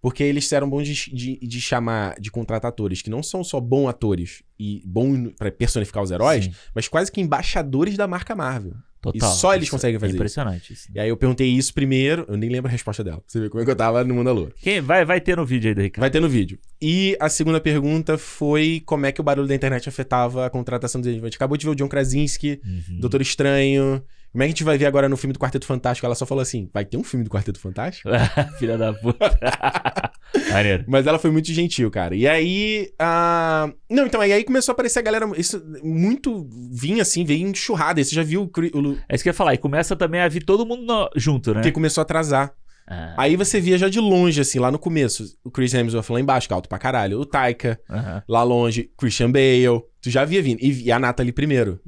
Porque 0.00 0.22
eles 0.22 0.52
eram 0.52 0.68
bons 0.68 0.86
de, 0.86 1.14
de, 1.14 1.38
de 1.38 1.60
chamar, 1.60 2.14
de 2.20 2.30
contratar 2.30 2.68
atores 2.68 3.02
que 3.02 3.10
não 3.10 3.22
são 3.22 3.42
só 3.42 3.60
bons 3.60 3.88
atores 3.88 4.42
e 4.58 4.82
bons 4.84 5.32
pra 5.36 5.50
personificar 5.50 6.02
os 6.02 6.10
heróis, 6.10 6.44
Sim, 6.44 6.54
mas 6.74 6.86
quase 6.88 7.10
que 7.10 7.20
embaixadores 7.20 7.96
da 7.96 8.06
marca 8.06 8.34
Marvel. 8.36 8.74
Total. 9.12 9.32
E 9.32 9.36
só 9.36 9.54
eles 9.54 9.64
Isso 9.64 9.70
conseguem 9.72 9.96
é 9.96 10.00
fazer 10.00 10.10
isso. 10.10 10.16
impressionante 10.16 10.72
isso. 10.72 10.88
E 10.94 10.98
aí 10.98 11.08
eu 11.08 11.16
perguntei 11.16 11.46
isso 11.48 11.72
primeiro, 11.72 12.24
eu 12.28 12.36
nem 12.36 12.48
lembro 12.50 12.68
a 12.68 12.72
resposta 12.72 13.04
dela. 13.04 13.22
Você 13.26 13.38
ver 13.40 13.50
como 13.50 13.62
é 13.62 13.64
que 13.64 13.70
eu 13.70 13.76
tava 13.76 14.02
no 14.04 14.14
mundo 14.14 14.26
da 14.26 14.32
lua. 14.32 14.50
Quem 14.60 14.80
vai, 14.80 15.04
vai 15.04 15.20
ter 15.20 15.36
no 15.36 15.44
vídeo 15.46 15.68
aí 15.68 15.74
do 15.74 15.80
Ricardo. 15.82 16.00
Vai 16.00 16.10
ter 16.10 16.20
no 16.20 16.28
vídeo. 16.28 16.58
E 16.80 17.16
a 17.20 17.28
segunda 17.28 17.60
pergunta 17.60 18.16
foi 18.18 18.82
como 18.84 19.06
é 19.06 19.12
que 19.12 19.20
o 19.20 19.24
barulho 19.24 19.46
da 19.48 19.54
internet 19.54 19.88
afetava 19.88 20.46
a 20.46 20.50
contratação 20.50 21.00
deles. 21.00 21.20
A 21.22 21.26
gente 21.26 21.36
acabou 21.36 21.56
de 21.56 21.64
ver 21.66 21.72
o 21.72 21.74
John 21.74 21.88
Krasinski, 21.88 22.60
Uhum. 22.64 23.00
Doutor 23.00 23.20
Estranho. 23.20 24.02
Como 24.34 24.42
é 24.42 24.46
que 24.46 24.48
a 24.48 24.52
gente 24.52 24.64
vai 24.64 24.76
ver 24.76 24.86
agora 24.86 25.08
no 25.08 25.16
filme 25.16 25.32
do 25.32 25.38
Quarteto 25.38 25.64
Fantástico? 25.64 26.04
Ela 26.04 26.16
só 26.16 26.26
falou 26.26 26.42
assim: 26.42 26.68
vai 26.74 26.84
ter 26.84 26.96
um 26.96 27.04
filme 27.04 27.22
do 27.24 27.30
Quarteto 27.30 27.60
Fantástico? 27.60 28.08
Filha 28.58 28.76
da 28.76 28.92
puta. 28.92 29.30
Maneiro. 30.50 30.84
Mas 30.88 31.06
ela 31.06 31.20
foi 31.20 31.30
muito 31.30 31.52
gentil, 31.52 31.88
cara. 31.88 32.16
E 32.16 32.26
aí. 32.26 32.90
ah, 32.98 33.70
Não, 33.88 34.06
então, 34.06 34.20
aí 34.20 34.42
começou 34.42 34.72
a 34.72 34.74
aparecer 34.74 34.98
a 34.98 35.02
galera. 35.02 35.30
Isso 35.36 35.62
muito 35.84 36.48
vinha 36.72 37.02
assim, 37.02 37.24
veio 37.24 37.46
enxurrada. 37.46 38.00
Aí 38.00 38.04
Você 38.04 38.12
já 38.12 38.24
viu 38.24 38.42
o. 38.42 38.98
É 39.08 39.14
isso 39.14 39.22
que 39.22 39.28
eu 39.28 39.32
ia 39.32 39.34
falar. 39.34 39.54
E 39.54 39.58
começa 39.58 39.94
também 39.94 40.20
a 40.20 40.26
vir 40.28 40.44
todo 40.44 40.66
mundo 40.66 40.82
no- 40.84 41.08
junto, 41.14 41.50
né? 41.50 41.60
Porque 41.60 41.70
começou 41.70 42.00
a 42.00 42.02
atrasar. 42.02 42.52
Ah, 42.88 43.14
Aí 43.16 43.36
você 43.36 43.60
via 43.60 43.78
já 43.78 43.88
de 43.88 44.00
longe, 44.00 44.40
assim, 44.40 44.58
lá 44.58 44.70
no 44.72 44.78
começo. 44.80 45.24
O 45.44 45.50
Chris 45.52 45.72
Hemsworth 45.72 46.10
lá 46.10 46.20
embaixo, 46.20 46.48
que 46.48 46.52
é 46.52 46.56
alto 46.56 46.68
pra 46.68 46.76
caralho. 46.78 47.20
O 47.20 47.24
Taika, 47.24 47.78
aham. 47.88 48.22
lá 48.28 48.42
longe. 48.42 48.90
Christian 48.98 49.30
Bale. 49.30 49.80
Tu 50.02 50.10
já 50.10 50.24
via 50.24 50.42
vindo. 50.42 50.58
E, 50.60 50.82
e 50.86 50.90
a 50.92 50.98
Natalie 50.98 51.32
primeiro. 51.32 51.80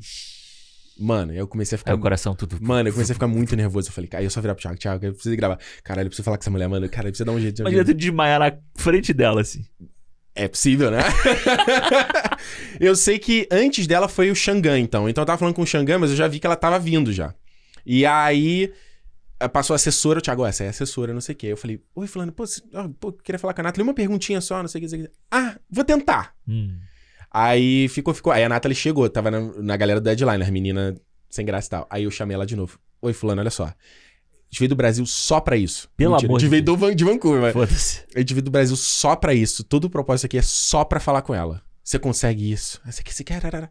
Mano, 0.99 1.33
eu 1.33 1.47
comecei 1.47 1.77
a 1.77 1.79
ficar. 1.79 1.93
Aí 1.93 1.97
o 1.97 2.01
coração 2.01 2.35
tudo. 2.35 2.57
Mano, 2.61 2.89
eu 2.89 2.93
comecei 2.93 3.13
a 3.13 3.15
ficar 3.15 3.27
muito 3.29 3.55
nervoso. 3.55 3.89
Eu 3.89 3.93
falei, 3.93 4.09
cara, 4.09 4.25
eu 4.25 4.31
só 4.31 4.41
virar 4.41 4.55
pro 4.55 4.63
Thiago, 4.63 4.79
Thiago, 4.79 5.05
eu 5.07 5.13
preciso 5.13 5.37
gravar. 5.37 5.59
Caralho, 5.85 6.07
eu 6.07 6.11
preciso 6.11 6.25
falar 6.25 6.39
com 6.39 6.43
essa 6.43 6.51
mulher, 6.51 6.69
mano. 6.69 6.89
Cara, 6.89 7.09
eu 7.09 7.13
preciso 7.13 7.27
dar 7.27 7.33
um 7.33 7.41
jeito 7.41 7.57
de 7.57 7.63
Imagina 7.63 7.85
tu 7.85 7.93
desmaiar 7.95 8.41
na 8.41 8.53
frente 8.77 9.13
dela, 9.13 9.41
assim. 9.43 9.65
É 10.35 10.49
possível, 10.49 10.91
né? 10.91 10.99
eu 12.81 12.95
sei 12.97 13.19
que 13.19 13.47
antes 13.51 13.87
dela 13.87 14.09
foi 14.09 14.31
o 14.31 14.35
Xangan, 14.35 14.79
então. 14.79 15.09
Então 15.09 15.23
eu 15.23 15.27
tava 15.27 15.39
falando 15.39 15.55
com 15.55 15.63
o 15.63 15.67
Xangan, 15.67 15.99
mas 15.99 16.11
eu 16.11 16.17
já 16.17 16.29
vi 16.29 16.39
que 16.39 16.47
ela 16.47 16.57
tava 16.57 16.79
vindo 16.79 17.13
já. 17.13 17.35
E 17.85 18.05
aí 18.05 18.73
eh, 19.41 19.49
passou 19.49 19.75
a 19.75 19.77
assessora, 19.77 20.19
o 20.19 20.23
Thiago, 20.23 20.43
"Ó, 20.43 20.47
essa 20.47 20.65
é 20.65 20.67
a 20.67 20.71
assessora, 20.71 21.13
não 21.15 21.21
sei 21.21 21.35
o 21.35 21.39
quê. 21.39 21.47
Eu 21.49 21.57
falei, 21.57 21.81
oi, 21.95 22.07
fulano, 22.07 22.33
pô, 22.33 22.47
você- 22.47 22.63
ó, 22.75 22.89
pô, 23.01 23.13
queria 23.13 23.39
falar 23.39 23.55
com 23.55 23.61
a 23.61 23.65
Nathalie, 23.65 23.83
uma 23.87 23.95
perguntinha 23.95 24.41
só, 24.41 24.61
não 24.61 24.69
sei 24.69 24.81
o 24.81 24.83
que, 24.83 24.87
não 24.87 24.91
sei 24.91 25.01
o 25.01 25.05
que. 25.09 25.11
Ah, 25.31 25.57
vou 25.71 25.85
tentar. 25.85 26.35
Hum. 26.49 26.77
Aí 27.31 27.89
ficou, 27.89 28.15
ficou. 28.15 28.33
Aí 28.33 28.43
a 28.45 28.49
Nathalie 28.49 28.75
chegou, 28.77 29.09
tava 29.09 29.31
na, 29.31 29.41
na 29.41 29.77
galera 29.77 30.01
do 30.01 30.05
Deadline, 30.05 30.43
as 30.43 30.51
meninas 30.51 30.95
sem 31.29 31.45
graça 31.45 31.67
e 31.67 31.71
tal. 31.71 31.87
Aí 31.91 32.05
eu 32.05 32.11
chamei 32.11 32.35
ela 32.35 32.47
de 32.47 32.57
novo. 32.57 32.79
Oi, 33.03 33.13
fulano, 33.13 33.41
olha 33.41 33.51
só. 33.51 33.65
A 33.65 33.75
gente 34.49 34.61
veio 34.61 34.69
do 34.71 34.77
Brasil 34.77 35.05
só 35.05 35.41
pra 35.41 35.57
isso. 35.57 35.89
Pelo 35.97 36.13
Mentira, 36.13 36.29
amor 36.29 36.37
A 36.37 36.41
gente 36.41 36.47
de 36.47 36.51
veio 36.51 36.63
do 36.65 36.77
Van- 36.77 36.95
de 36.95 37.05
Vancouver, 37.05 37.43
mas... 37.43 37.53
Foda-se. 37.53 38.05
A 38.15 38.21
gente 38.21 38.33
veio 38.33 38.45
do 38.45 38.51
Brasil 38.51 38.77
só 38.77 39.17
pra 39.17 39.35
isso. 39.35 39.65
Todo 39.65 39.85
o 39.87 39.91
propósito 39.91 40.27
aqui 40.27 40.39
é 40.39 40.43
só 40.43 40.85
pra 40.85 41.01
falar 41.01 41.23
com 41.23 41.35
ela. 41.35 41.61
Você 41.83 41.99
consegue 41.99 42.51
isso. 42.51 42.81
Você 42.87 43.03
quer, 43.03 43.13
você 43.13 43.25
quer. 43.25 43.71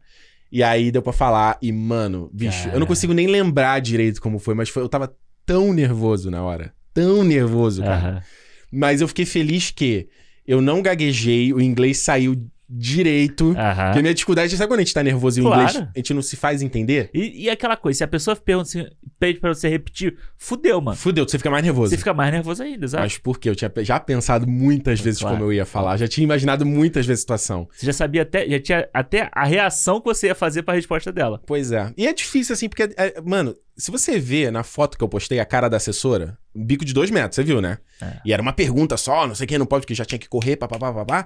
E 0.52 0.62
aí 0.62 0.92
deu 0.92 1.02
pra 1.02 1.14
falar. 1.14 1.58
E, 1.62 1.72
mano, 1.72 2.30
bicho, 2.32 2.64
eu 2.64 2.66
não 2.66 2.72
Cara. 2.72 2.86
consigo 2.88 3.14
nem 3.14 3.28
lembrar 3.28 3.80
direito 3.80 4.22
como 4.22 4.38
foi, 4.38 4.54
mas 4.54 4.70
foi, 4.70 4.84
eu 4.84 4.90
tava 4.90 5.16
tão 5.46 5.74
nervoso 5.74 6.30
na 6.30 6.44
hora. 6.44 6.74
Tão 6.94 7.24
nervoso, 7.24 7.82
cara. 7.82 8.24
Mas 8.72 9.02
eu 9.02 9.08
fiquei 9.08 9.26
feliz 9.26 9.72
que 9.72 10.08
eu 10.46 10.62
não 10.62 10.82
gaguejei, 10.82 11.52
o 11.54 11.60
inglês 11.62 11.98
saiu 12.00 12.36
direito. 12.70 13.52
Aham. 13.58 13.86
Porque 13.86 14.00
a 14.00 14.02
minha 14.02 14.14
dificuldade, 14.14 14.56
sabe 14.58 14.68
quando 14.70 14.80
a 14.80 14.84
gente 14.84 14.94
tá 14.94 15.04
nervoso 15.04 15.40
e 15.40 15.42
o 15.42 15.46
Claro. 15.46 15.62
inglês 15.70 15.88
a 15.96 15.98
gente 16.00 16.14
não 16.14 16.22
se 16.22 16.36
faz 16.36 16.62
entender? 16.62 17.10
E, 17.14 17.44
e 17.46 17.50
aquela 17.50 17.78
coisa, 17.78 17.98
se 18.00 18.04
a 18.04 18.08
pessoa 18.08 18.36
pergunta 18.36 18.68
assim, 18.70 18.86
pede 19.20 19.40
pra 19.40 19.54
você 19.54 19.70
repetir, 19.70 20.18
fudeu, 20.38 20.82
mano. 20.82 20.98
Fudeu, 20.98 21.28
você 21.28 21.38
fica 21.38 21.50
mais 21.50 21.64
nervoso. 21.64 21.92
Você 21.92 21.98
fica 21.98 22.14
mais 22.14 22.32
nervoso 22.32 22.64
ainda, 22.64 22.86
exato. 22.86 23.04
Mas 23.04 23.18
por 23.18 23.40
quê? 23.40 23.50
Eu 23.50 23.56
tinha 23.56 23.72
já 23.80 24.00
pensado 24.00 24.48
muitas 24.48 25.00
vezes 25.00 25.20
Claro. 25.20 25.36
como 25.38 25.48
eu 25.50 25.54
ia 25.54 25.66
falar. 25.66 25.98
Já 25.98 26.08
tinha 26.08 26.24
imaginado 26.24 26.66
muitas 26.66 27.06
vezes 27.06 27.22
a 27.22 27.24
situação. 27.24 27.68
Você 27.72 27.86
já 27.86 27.94
sabia 27.94 28.24
até, 28.24 28.48
já 28.50 28.60
tinha 28.60 28.90
até 28.94 29.30
a 29.32 29.46
reação 29.46 30.00
que 30.00 30.06
você 30.08 30.28
ia 30.28 30.36
fazer 30.36 30.64
pra 30.64 30.74
resposta 30.74 31.12
dela. 31.12 31.42
Pois 31.46 31.72
é. 31.72 31.92
E 31.98 32.08
é 32.08 32.14
difícil, 32.14 32.54
assim, 32.54 32.68
porque, 32.68 32.84
é, 32.98 33.22
mano, 33.24 33.56
se 33.78 33.92
você 33.92 34.18
vê 34.20 34.50
na 34.50 34.64
foto 34.64 34.98
que 34.98 35.04
eu 35.04 35.10
postei 35.10 35.40
a 35.40 35.46
cara 35.46 35.68
da 35.70 35.78
assessora, 35.78 36.38
um 36.56 36.64
bico 36.66 36.86
de 36.86 36.94
dois 36.94 37.12
metros, 37.12 37.36
você 37.36 37.44
viu, 37.44 37.62
né? 37.62 37.78
É. 38.02 38.14
E 38.26 38.34
era 38.34 38.42
uma 38.42 38.54
pergunta 38.54 38.96
só, 38.98 39.28
não 39.28 39.36
sei 39.36 39.46
quem, 39.46 39.58
não 39.58 39.66
pode, 39.66 39.82
porque 39.82 39.94
já 39.94 40.06
tinha 40.06 40.18
que 40.20 40.30
correr, 40.30 40.56
papapá, 40.56 40.92
papá. 40.94 41.26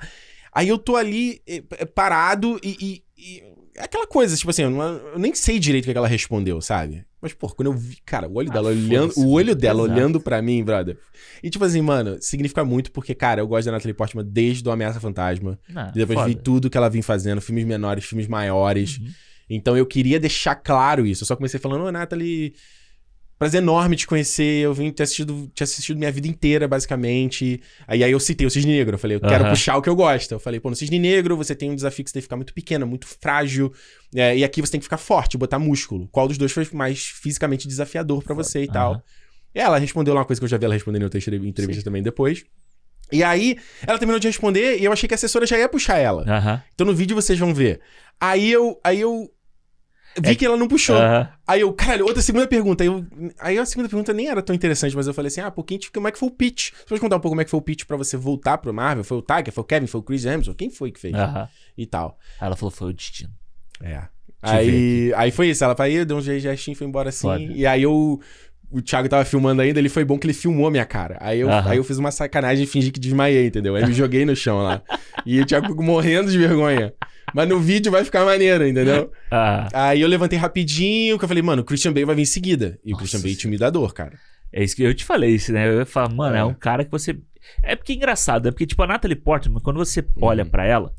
Aí 0.60 0.68
eu 0.68 0.78
tô 0.78 0.96
ali 0.96 1.42
eh, 1.48 1.62
parado 1.86 2.60
e, 2.64 2.76
e- 2.82 3.04
e- 3.18 3.44
é 3.78 3.84
aquela 3.84 4.06
coisa, 4.06 4.36
tipo 4.36 4.50
assim, 4.50 4.64
eu, 4.64 4.70
não- 4.70 4.98
eu 5.14 5.20
nem 5.20 5.34
sei 5.34 5.58
direito 5.58 5.86
o 5.88 5.92
que 5.92 5.98
ela 5.98 6.08
respondeu, 6.08 6.60
sabe? 6.60 7.06
Mas, 7.22 7.32
pô, 7.34 7.48
quando 7.50 7.68
eu 7.68 7.74
vi, 7.74 7.98
cara, 8.06 8.28
o 8.28 8.34
olho 8.36 8.50
Ah, 8.50 8.54
dela 8.54 8.70
olhando, 8.70 9.14
o 9.18 9.32
olho 9.32 9.56
dela 9.56 9.84
exato. 9.84 9.94
olhando 9.94 10.20
pra 10.20 10.42
mim, 10.42 10.62
brother. 10.64 10.98
E 11.42 11.50
tipo 11.50 11.64
assim, 11.64 11.82
mano, 11.82 12.18
significa 12.22 12.66
muito 12.66 12.92
porque, 12.92 13.16
cara, 13.16 13.40
eu 13.42 13.48
gosto 13.48 13.68
da 13.68 13.72
Natalie 13.74 13.94
Portman 13.94 14.26
desde 14.26 14.68
o 14.68 14.72
Ameaça 14.72 15.00
Fantasma. 15.00 15.58
E 15.70 16.00
depois 16.00 16.20
foda. 16.20 16.28
vi 16.30 16.36
tudo 16.36 16.70
que 16.70 16.78
ela 16.78 16.90
vinha 16.90 17.04
fazendo, 17.04 17.40
filmes 17.42 17.64
menores, 17.66 18.04
filmes 18.06 18.28
maiores. 18.28 18.98
Uhum. 18.98 19.08
Então 19.50 19.78
eu 19.78 19.86
queria 19.86 20.20
deixar 20.20 20.56
claro 20.56 21.06
isso. 21.06 21.24
Eu 21.24 21.28
só 21.28 21.36
comecei 21.38 21.60
falando, 21.60 21.86
ô 21.86 21.92
Nathalie, 21.92 22.54
prazer 23.40 23.62
enorme 23.62 23.96
te 23.96 24.06
conhecer. 24.06 24.64
Eu 24.64 24.74
vim 24.74 24.92
ter 24.92 25.04
assistido, 25.04 25.50
te 25.56 25.64
assistido 25.64 25.98
minha 25.98 26.12
vida 26.12 26.28
inteira, 26.28 26.68
basicamente. 26.68 27.62
Aí, 27.88 28.04
aí 28.04 28.12
eu 28.12 28.20
citei 28.20 28.46
o 28.46 28.50
Cisne 28.52 28.74
Negro. 28.74 28.96
Eu 28.96 29.00
falei, 29.00 29.16
eu 29.18 29.22
quero 29.22 29.46
Aham. 29.46 29.50
puxar 29.52 29.78
o 29.78 29.82
que 29.82 29.90
eu 29.90 29.96
gosto. 29.96 30.34
Eu 30.34 30.40
falei, 30.40 30.60
pô, 30.60 30.70
no 30.70 30.76
Cisne 30.76 31.00
Negro 31.00 31.36
você 31.38 31.56
tem 31.56 31.72
um 31.72 31.76
desafio 31.76 32.04
que 32.04 32.10
você 32.10 32.14
tem 32.16 32.22
que 32.22 32.26
ficar 32.26 32.36
muito 32.36 32.54
pequena, 32.54 32.86
muito 32.86 33.08
frágil. 33.08 33.74
é, 34.16 34.38
e 34.38 34.44
aqui 34.44 34.62
você 34.62 34.74
tem 34.74 34.80
que 34.80 34.86
ficar 34.86 34.98
forte, 34.98 35.38
botar 35.38 35.58
músculo. 35.58 36.08
Qual 36.12 36.28
dos 36.28 36.38
dois 36.38 36.52
foi 36.52 36.68
mais 36.74 37.04
fisicamente 37.06 37.68
desafiador 37.68 38.22
pra 38.24 38.36
você 38.36 38.64
e 38.64 38.68
tal? 38.68 39.02
E 39.56 39.60
ela 39.60 39.80
respondeu 39.80 40.14
lá 40.14 40.20
uma 40.20 40.26
coisa 40.26 40.40
que 40.40 40.46
eu 40.46 40.50
já 40.50 40.58
vi 40.58 40.66
ela 40.66 40.74
respondendo 40.76 41.02
em 41.02 41.06
outra 41.06 41.18
entrev- 41.18 41.46
entrevista 41.46 41.84
também 41.84 42.04
depois. 42.04 42.44
E 43.12 43.24
aí, 43.24 43.58
ela 43.88 43.98
terminou 43.98 44.20
de 44.20 44.28
responder 44.28 44.78
e 44.80 44.86
eu 44.86 44.92
achei 44.92 45.08
que 45.08 45.14
a 45.14 45.16
assessora 45.16 45.48
já 45.48 45.58
ia 45.58 45.68
puxar 45.68 45.98
ela. 45.98 46.24
Aham. 46.28 46.62
Então 46.76 46.86
no 46.86 46.94
vídeo 46.94 47.16
vocês 47.16 47.40
vão 47.40 47.54
ver. 47.54 47.80
Aí 48.20 48.52
eu. 48.52 48.80
Aí 48.84 49.00
eu. 49.02 49.28
Vi 50.18 50.32
É- 50.32 50.36
que 50.36 50.46
ela 50.46 50.58
não 50.58 50.68
puxou. 50.68 50.98
Aí 51.48 51.62
eu, 51.62 51.72
caralho, 51.74 52.06
outra 52.06 52.22
segunda 52.22 52.48
pergunta. 52.48 52.84
Aí, 52.84 52.88
eu, 52.88 53.06
aí 53.40 53.58
a 53.58 53.66
segunda 53.66 53.88
pergunta 53.88 54.14
nem 54.14 54.28
era 54.28 54.42
tão 54.42 54.56
interessante, 54.56 54.96
mas 54.96 55.08
eu 55.08 55.14
falei 55.14 55.28
assim: 55.28 55.42
ah, 55.42 55.52
pô, 55.52 55.64
quem 55.64 55.80
como 55.94 56.08
é 56.08 56.12
que 56.12 56.20
foi 56.20 56.30
o 56.30 56.32
pitch? 56.32 56.72
Você 56.72 56.86
pode 56.88 57.02
contar 57.02 57.16
um 57.18 57.20
pouco 57.20 57.34
como 57.34 57.42
é 57.42 57.46
que 57.46 57.52
foi 57.52 57.60
o 57.60 57.64
pitch 57.64 57.86
pra 57.86 57.96
você 57.98 58.18
voltar 58.18 58.58
pro 58.58 58.74
Marvel? 58.74 59.04
Foi 59.04 59.18
o 59.18 59.22
Tiger, 59.22 59.52
foi 59.54 59.62
o 59.62 59.66
Kevin, 59.66 59.88
foi 59.88 60.00
o 60.00 60.04
Chris 60.04 60.26
Hemsworth? 60.26 60.58
Quem 60.58 60.70
foi 60.70 60.92
que 60.92 61.00
fez? 61.00 61.14
E 61.78 61.86
tal. 61.86 62.18
Aí 62.40 62.48
ela 62.48 62.56
falou, 62.56 62.72
foi 62.72 62.90
o 62.90 62.94
destino. 62.94 63.32
É. 63.82 64.04
Aí, 64.42 65.14
aí 65.16 65.32
foi 65.32 65.50
isso. 65.50 65.64
Ela 65.64 65.76
aí 65.80 66.06
deu 66.06 66.18
um 66.18 66.22
gestinho 66.22 66.74
e 66.74 66.76
foi 66.78 66.88
embora 66.88 67.10
assim. 67.10 67.28
Foda. 67.28 67.42
E 67.42 67.66
aí 67.66 67.84
eu 67.84 68.20
o 68.72 68.82
Thiago 68.82 69.10
tava 69.10 69.26
filmando 69.26 69.62
ainda, 69.64 69.80
ele 69.80 69.90
foi 69.90 70.06
bom 70.06 70.18
que 70.18 70.28
ele 70.28 70.34
filmou 70.34 70.68
a 70.68 70.72
minha 70.72 70.86
cara. 70.86 71.18
Aí 71.20 71.40
eu, 71.40 71.50
aí 71.52 71.78
eu 71.78 71.84
fiz 71.84 71.98
uma 71.98 72.12
sacanagem 72.12 72.66
e 72.66 72.68
fingi 72.68 72.92
que 72.92 73.00
desmaiei, 73.00 73.48
entendeu? 73.48 73.76
Aí 73.76 73.84
me 73.84 73.94
joguei 73.94 74.26
no 74.26 74.36
chão 74.36 74.62
lá. 74.62 74.82
E 75.26 75.42
o 75.42 75.46
Thiago 75.46 75.68
ficou 75.70 75.84
morrendo 75.84 76.30
de 76.30 76.38
vergonha. 76.38 76.94
Mas 77.34 77.48
no 77.48 77.60
vídeo 77.60 77.92
vai 77.92 78.04
ficar 78.04 78.26
maneiro, 78.26 78.68
entendeu? 78.68 79.12
Ah, 79.32 79.68
Aí 79.74 80.02
eu 80.02 80.08
levantei 80.08 80.40
rapidinho, 80.40 81.18
que 81.18 81.24
eu 81.24 81.28
falei, 81.28 81.44
mano, 81.44 81.62
o 81.62 81.66
Christian 81.66 81.94
Bale 81.94 82.06
vai 82.06 82.16
vir 82.16 82.24
em 82.24 82.26
seguida. 82.26 82.80
E 82.84 82.90
o 82.90 82.92
Nossa 82.94 83.00
Christian 83.02 83.20
Bale 83.20 83.30
é 83.32 83.34
intimidador, 83.34 83.94
cara. 83.94 84.14
é 84.52 84.64
isso 84.64 84.76
que 84.76 84.82
eu 84.84 84.94
te 84.94 85.06
falei, 85.06 85.36
isso, 85.36 85.52
né? 85.54 85.68
Eu 85.70 85.80
ia 85.80 85.86
falar, 85.86 86.10
mano, 86.10 86.36
é. 86.36 86.40
É. 86.40 86.44
um 86.46 86.54
cara 86.54 86.84
que 86.84 86.90
você. 86.92 87.16
É 87.64 87.76
porque 87.76 87.94
é 87.94 87.96
engraçado, 87.96 88.48
é 88.48 88.52
porque, 88.52 88.66
tipo, 88.66 88.82
a 88.84 88.88
Natalie 88.88 89.16
Portman, 89.16 89.60
quando 89.62 89.78
você 89.78 90.06
olha 90.22 90.44
Uhum. 90.44 90.50
pra 90.50 90.66
ela, 90.66 90.94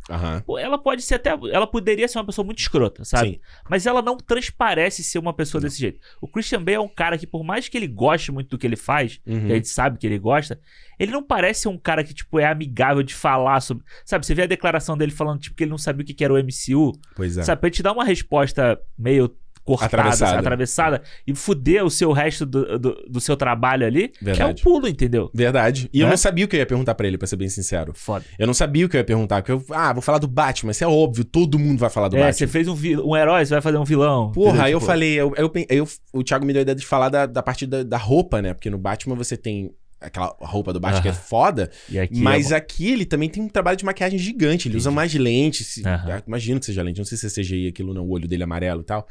pô, 0.47 0.59
ela 0.59 0.77
pode 0.79 1.03
ser 1.03 1.17
até. 1.17 1.31
Ela 1.31 1.67
poderia 1.67 2.07
ser 2.09 2.19
uma 2.19 2.25
pessoa 2.27 2.45
muito 2.45 2.59
escrota, 2.59 3.05
sabe? 3.05 3.31
Sim. 3.31 3.41
Mas 3.69 3.87
ela 3.87 4.03
não 4.03 4.17
transparece 4.17 5.03
ser 5.05 5.19
uma 5.19 5.33
pessoa 5.33 5.61
desse 5.61 5.79
jeito. 5.79 6.01
O 6.21 6.29
Christian 6.29 6.59
Bale 6.63 6.77
é 6.77 6.81
um 6.81 6.89
cara 6.89 7.17
que, 7.19 7.27
por 7.27 7.43
mais 7.45 7.69
que 7.69 7.77
ele 7.77 7.87
goste 7.87 8.33
muito 8.33 8.49
do 8.51 8.59
que 8.59 8.67
ele 8.67 8.77
faz, 8.77 9.21
Uhum. 9.27 9.47
que 9.47 9.53
a 9.53 9.55
gente 9.57 9.69
sabe 9.69 9.99
que 9.99 10.07
ele 10.07 10.19
gosta, 10.19 10.61
ele 10.99 11.13
não 11.13 11.23
parece 11.23 11.63
ser 11.63 11.69
um 11.69 11.79
cara 11.79 12.03
que, 12.05 12.13
tipo, 12.15 12.39
é 12.39 12.47
amigável 12.47 13.03
de 13.03 13.15
falar 13.15 13.61
sobre. 13.61 13.85
Sabe, 14.05 14.25
você 14.27 14.35
vê 14.35 14.43
a 14.43 14.47
declaração 14.47 14.97
dele 14.97 15.13
falando, 15.13 15.41
tipo, 15.41 15.57
que 15.57 15.65
ele 15.65 15.71
não 15.71 15.79
sabia 15.79 16.03
o 16.03 16.07
que 16.07 16.15
que 16.15 16.25
era 16.25 16.33
o 16.35 16.39
MCU. 16.39 16.93
Pois 17.17 17.37
é. 17.37 17.43
Sabe, 17.43 17.61
pra 17.61 17.69
ele 17.69 17.75
te 17.77 17.83
dar 17.83 17.93
uma 17.93 18.05
resposta 18.05 18.79
meio 18.99 19.35
cortada, 19.79 20.03
Atravessada. 20.03 20.39
atravessada, 20.39 21.03
e 21.27 21.35
fuder 21.35 21.85
o 21.85 21.91
seu 21.91 22.13
resto 22.13 22.45
do, 22.47 22.79
do, 22.79 22.95
do 23.09 23.21
seu 23.21 23.37
trabalho 23.37 23.87
ali, 23.87 24.05
é 24.05 24.23
um 24.23 24.25
Verdade. 24.25 24.63
pulo, 24.63 24.89
entendeu? 24.89 25.31
Verdade. 25.35 25.89
E 25.93 26.01
eu 26.01 26.07
Né? 26.07 26.11
não 26.11 26.17
sabia 26.17 26.45
o 26.45 26.49
que 26.49 26.57
eu 26.57 26.61
ia 26.61 26.67
perguntar 26.67 26.95
pra 26.95 27.07
ele, 27.07 27.17
pra 27.19 27.27
ser 27.27 27.37
bem 27.37 27.49
sincero. 27.49 27.93
Foda. 27.95 28.25
Eu 28.39 28.47
não 28.47 28.55
sabia 28.55 28.87
o 28.87 28.89
que 28.89 28.97
eu 28.97 29.01
ia 29.01 29.05
perguntar. 29.05 29.43
Porque 29.43 29.53
eu, 29.53 29.65
ah, 29.77 29.93
vou 29.93 30.03
falar 30.03 30.19
do 30.19 30.29
Batman. 30.29 30.73
Isso 30.73 30.85
é 30.85 30.87
óbvio, 30.89 31.25
todo 31.25 31.59
mundo 31.59 31.79
vai 31.79 31.91
falar 31.91 32.09
do 32.09 32.17
É, 32.17 32.21
Batman. 32.21 32.33
você 32.33 32.47
fez 32.47 32.69
um, 32.69 32.75
um 33.05 33.17
herói, 33.17 33.45
você 33.45 33.55
vai 33.55 33.63
fazer 33.63 33.77
um 33.79 33.85
vilão. 33.85 34.33
Porra, 34.33 34.49
entendeu? 34.51 34.65
aí 34.67 34.73
eu 34.73 34.79
Tipo, 34.79 34.87
falei, 34.91 35.13
eu, 35.15 35.33
eu, 35.37 35.53
eu- 35.69 35.89
o 36.13 36.23
Thiago 36.23 36.45
me 36.47 36.53
deu 36.53 36.61
a 36.61 36.63
ideia 36.63 36.75
de 36.77 36.87
falar 36.87 37.09
da, 37.09 37.27
da 37.27 37.43
parte 37.43 37.67
da, 37.67 37.83
da 37.83 37.97
roupa, 37.97 38.41
né? 38.43 38.55
Porque 38.55 38.71
no 38.71 38.79
Batman 38.79 39.15
você 39.15 39.37
tem 39.37 39.71
aquela 40.01 40.35
roupa 40.41 40.73
do 40.73 40.81
Batman 40.81 41.03
que 41.03 41.09
é 41.09 41.13
foda, 41.13 41.71
aqui 42.03 42.21
mas 42.23 42.53
é 42.53 42.57
aqui 42.57 42.91
ele 42.91 43.05
também 43.05 43.29
tem 43.29 43.43
um 43.43 43.49
trabalho 43.49 43.77
de 43.77 43.85
maquiagem 43.85 44.19
gigante. 44.19 44.67
Ele 44.67 44.79
usa 44.79 44.89
Entendi. 44.89 44.97
mais 44.97 45.15
lentes. 45.15 45.67
se- 45.67 45.87
Aham. 45.87 46.15
ah, 46.17 46.23
Imagino 46.27 46.59
que 46.59 46.65
seja 46.65 46.83
lente. 46.83 46.97
Não 46.99 47.05
sei 47.05 47.19
se 47.19 47.27
é 47.27 47.29
CGI 47.31 47.69
aquilo, 47.69 47.93
não. 47.93 48.05
O 48.07 48.11
olho 48.13 48.27
dele 48.27 48.43
é 48.43 48.45
amarelo 48.45 48.81
e 48.81 48.85
tal. 48.85 49.07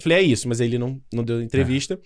Eu 0.00 0.02
falei, 0.02 0.18
é 0.18 0.22
isso, 0.22 0.48
mas 0.48 0.60
ele 0.60 0.78
não, 0.78 1.00
não 1.12 1.22
deu 1.22 1.42
entrevista. 1.42 1.98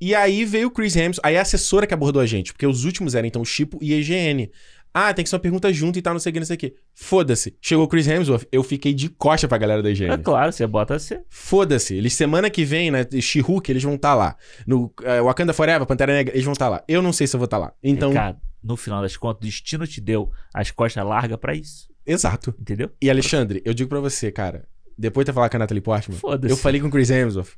E 0.00 0.14
aí 0.14 0.44
veio 0.44 0.68
o 0.68 0.70
Chris 0.70 0.96
Hemsworth, 0.96 1.20
aí 1.24 1.36
a 1.36 1.42
assessora 1.42 1.86
que 1.86 1.94
abordou 1.94 2.20
a 2.20 2.26
gente, 2.26 2.52
porque 2.52 2.66
os 2.66 2.84
últimos 2.84 3.14
eram 3.14 3.26
então 3.28 3.42
o 3.42 3.44
Chipo 3.44 3.78
e 3.80 3.92
a 3.94 3.96
EGN. 3.96 4.50
Ah, 4.96 5.12
tem 5.12 5.24
que 5.24 5.28
ser 5.28 5.34
uma 5.34 5.40
pergunta 5.40 5.72
junto 5.72 5.98
e 5.98 6.02
tal, 6.02 6.12
não 6.14 6.20
sei 6.20 6.30
o 6.30 6.32
que, 6.34 6.38
não 6.40 6.46
sei 6.46 6.54
o 6.54 6.58
que. 6.58 6.74
Foda-se. 6.94 7.56
Chegou 7.60 7.84
o 7.84 7.88
Chris 7.88 8.06
Hemsworth, 8.06 8.46
eu 8.52 8.62
fiquei 8.62 8.94
de 8.94 9.08
costa 9.08 9.48
pra 9.48 9.58
galera 9.58 9.82
da 9.82 9.88
É 9.88 9.92
EGN. 9.92 10.18
claro, 10.22 10.52
você 10.52 10.64
bota 10.68 10.96
você. 10.98 11.20
Foda-se. 11.28 11.94
Eles, 11.96 12.12
semana 12.12 12.48
que 12.48 12.64
vem, 12.64 12.90
né, 12.92 13.04
She-Hulk, 13.20 13.70
eles 13.72 13.82
vão 13.82 13.94
estar 13.94 14.14
lá. 14.14 14.36
No 14.66 14.92
eh, 15.02 15.20
Wakanda 15.20 15.52
Forever, 15.52 15.84
Pantera 15.86 16.12
Negra, 16.12 16.32
eles 16.34 16.44
vão 16.44 16.52
estar 16.52 16.68
lá. 16.68 16.84
Eu 16.86 17.02
não 17.02 17.12
sei 17.12 17.26
se 17.26 17.34
eu 17.34 17.38
vou 17.38 17.46
estar 17.46 17.58
lá. 17.58 17.72
Então, 17.82 18.12
Cara, 18.12 18.36
no 18.62 18.76
final 18.76 19.02
das 19.02 19.16
contas, 19.16 19.38
o 19.38 19.44
destino 19.50 19.84
te 19.86 20.00
deu 20.00 20.30
as 20.52 20.70
costas 20.70 21.04
largas 21.04 21.38
pra 21.38 21.54
isso. 21.56 21.88
exato. 22.06 22.54
Entendeu? 22.60 22.90
E 23.02 23.10
Alexandre, 23.10 23.62
eu 23.64 23.74
digo 23.74 23.88
pra 23.88 23.98
você, 24.00 24.30
cara, 24.30 24.64
depois 24.96 25.24
de 25.24 25.30
eu 25.30 25.34
falar 25.34 25.48
com 25.48 25.56
a 25.56 25.60
Natalie 25.60 25.80
Portman, 25.82 26.16
Foda-se. 26.18 26.52
eu 26.52 26.56
falei 26.56 26.80
com 26.80 26.88
o 26.88 26.90
Chris 26.90 27.10
Hemsworth. 27.10 27.50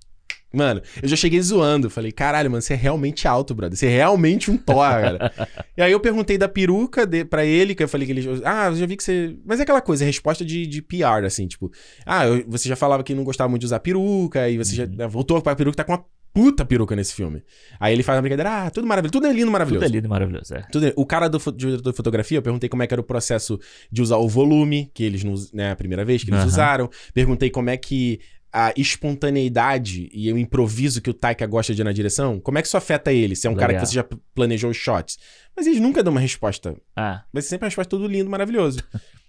Mano, 0.55 0.81
eu 1.03 1.09
já 1.09 1.17
cheguei 1.17 1.41
zoando. 1.43 1.91
Falei, 1.91 2.13
caralho, 2.13 2.51
mano, 2.51 2.63
você 2.63 2.73
é 2.73 2.77
realmente 2.77 3.27
alto, 3.29 3.53
brother. 3.55 3.77
Você 3.77 3.87
é 3.87 3.91
realmente 3.91 4.51
um 4.51 4.57
Thor, 4.57 4.77
cara. 4.89 5.33
e 5.77 5.83
aí 5.83 5.91
eu 5.93 6.01
perguntei 6.01 6.39
da 6.39 6.49
peruca 6.49 7.05
de, 7.05 7.25
pra 7.25 7.45
ele, 7.45 7.75
que 7.75 7.83
eu 7.83 7.89
falei 7.89 8.07
que 8.07 8.13
ele. 8.13 8.41
Ah, 8.45 8.69
eu 8.69 8.77
já 8.77 8.87
vi 8.87 8.97
que 8.97 9.03
você. 9.05 9.37
Mas 9.45 9.59
é 9.61 9.65
aquela 9.65 9.83
coisa, 9.83 10.05
é 10.05 10.07
resposta 10.07 10.45
de, 10.45 10.67
de 10.67 10.81
PR, 10.81 11.27
assim, 11.27 11.47
tipo. 11.47 11.71
Ah, 12.07 12.27
eu- 12.27 12.45
você 12.49 12.69
já 12.69 12.77
falava 12.77 13.03
que 13.03 13.13
não 13.15 13.25
gostava 13.25 13.49
muito 13.51 13.61
de 13.63 13.67
usar 13.67 13.81
peruca, 13.81 14.49
e 14.49 14.57
você 14.57 14.75
já 14.75 14.87
né, 14.87 15.07
voltou 15.09 15.43
pra 15.43 15.55
peruca, 15.57 15.77
tá 15.77 15.85
com 15.85 15.93
uma 15.93 16.05
puta 16.37 16.65
peruca 16.67 16.95
nesse 16.95 17.15
filme. 17.15 17.43
Aí 17.81 17.95
ele 17.95 18.03
faz 18.03 18.17
uma 18.17 18.23
brincadeira, 18.23 18.67
ah, 18.67 18.71
tudo 18.71 18.87
maravilhoso. 18.87 19.13
Tudo 19.13 19.27
é 19.27 19.33
lindo, 19.33 19.51
maravilhoso. 19.51 19.85
Tudo 19.87 19.91
é 19.91 19.97
lindo 19.97 20.07
e 20.07 20.11
maravilhoso, 20.11 20.55
é. 20.55 20.61
Tudo- 20.71 20.93
O 20.95 21.07
cara 21.07 21.29
do, 21.29 21.39
de 21.53 21.93
fotografia, 21.95 22.37
eu 22.39 22.43
perguntei 22.43 22.69
como 22.69 22.83
é 22.83 22.87
que 22.87 22.93
era 22.93 23.01
o 23.01 23.05
processo 23.05 23.59
de 23.91 24.03
usar 24.03 24.19
o 24.19 24.29
volume, 24.29 24.91
que 24.93 25.03
eles 25.03 25.25
não, 25.25 25.35
né, 25.55 25.71
a 25.71 25.77
primeira 25.77 26.05
vez 26.05 26.23
que 26.23 26.31
eles 26.31 26.41
Aham. 26.41 26.49
usaram. 26.49 26.91
Perguntei 27.15 27.49
como 27.49 27.71
é 27.71 27.77
que 27.79 28.21
a 28.53 28.73
espontaneidade 28.77 30.09
e 30.13 30.33
o 30.33 30.39
improviso 30.39 31.01
que 31.03 31.11
o 31.11 31.15
Taika 31.15 31.47
gosta 31.47 31.75
de 31.75 31.81
ir 31.81 31.85
na 31.85 31.93
direção, 31.93 32.39
como 32.41 32.59
é 32.59 32.63
que 32.63 32.69
isso 32.69 32.77
afeta 32.77 33.13
ele? 33.13 33.35
Se 33.37 33.47
é 33.47 33.51
um 33.51 33.55
cara 33.55 33.69
que 33.73 33.79
Legal. 33.81 33.87
você 33.87 33.95
já 33.95 34.05
planejou 34.35 34.71
os 34.71 34.77
shots. 34.77 35.19
Mas 35.57 35.67
eles 35.67 35.81
nunca 35.81 36.03
dão 36.03 36.13
uma 36.13 36.21
resposta. 36.21 36.77
Ah, 36.95 37.23
ser 37.37 37.43
sempre 37.43 37.65
uma 37.65 37.69
resposta 37.69 37.91
tudo 37.91 38.07
lindo, 38.07 38.31
maravilhoso. 38.31 38.81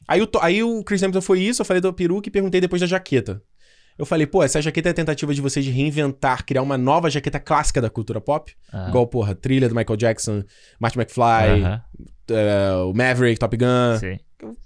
aí, 0.08 0.22
o, 0.22 0.28
aí 0.42 0.64
o 0.64 0.84
Chris 0.84 1.02
Hemsworth 1.02 1.24
foi 1.26 1.40
isso, 1.42 1.62
eu 1.62 1.66
falei 1.66 1.82
da 1.82 1.92
peruca 1.92 2.28
e 2.28 2.32
perguntei 2.32 2.62
depois 2.62 2.80
da 2.82 2.88
jaqueta. 2.88 3.42
Eu 3.98 4.06
falei, 4.06 4.28
pô, 4.28 4.44
essa 4.44 4.62
jaqueta 4.62 4.90
é 4.90 4.92
a 4.92 4.94
tentativa 4.94 5.34
de 5.34 5.42
vocês 5.42 5.66
de 5.66 5.72
reinventar, 5.72 6.46
criar 6.46 6.62
uma 6.62 6.78
nova 6.78 7.10
jaqueta 7.10 7.40
clássica 7.40 7.82
da 7.82 7.90
cultura 7.90 8.22
pop. 8.22 8.54
ah. 8.72 8.88
Igual, 8.90 9.08
porra, 9.08 9.34
trilha 9.34 9.68
do 9.68 9.76
Michael 9.76 9.98
Jackson, 9.98 10.44
Martin 10.80 11.00
McFly, 11.00 11.62
Aham, 11.64 11.82
é, 12.30 12.74
o 12.86 12.94
Maverick, 12.94 13.40
Top 13.40 13.56
Gun. 13.58 13.98
sim. 14.00 14.18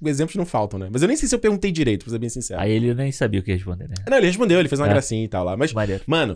Exemplos 0.06 0.36
não 0.36 0.46
faltam, 0.46 0.78
né? 0.78 0.90
Mas 0.92 1.02
eu 1.02 1.08
nem 1.08 1.16
sei 1.16 1.30
se 1.30 1.34
eu 1.36 1.40
perguntei 1.40 1.72
direito, 1.72 2.04
pra 2.04 2.12
ser 2.12 2.20
bem 2.20 2.28
sincero. 2.28 2.60
Aí 2.60 2.72
ele 2.72 2.94
nem 2.94 3.10
sabia 3.12 3.40
o 3.40 3.44
que 3.44 3.54
responder, 3.54 3.88
né? 3.88 3.96
Não, 4.10 4.18
ele 4.18 4.28
respondeu, 4.28 4.60
ele 4.60 4.68
fez 4.68 4.80
uma 4.82 4.88
É. 4.88 4.90
gracinha 4.90 5.24
e 5.24 5.28
tal 5.30 5.46
lá. 5.46 5.56
Mas, 5.56 5.72
Maneiro. 5.72 6.04
mano, 6.06 6.36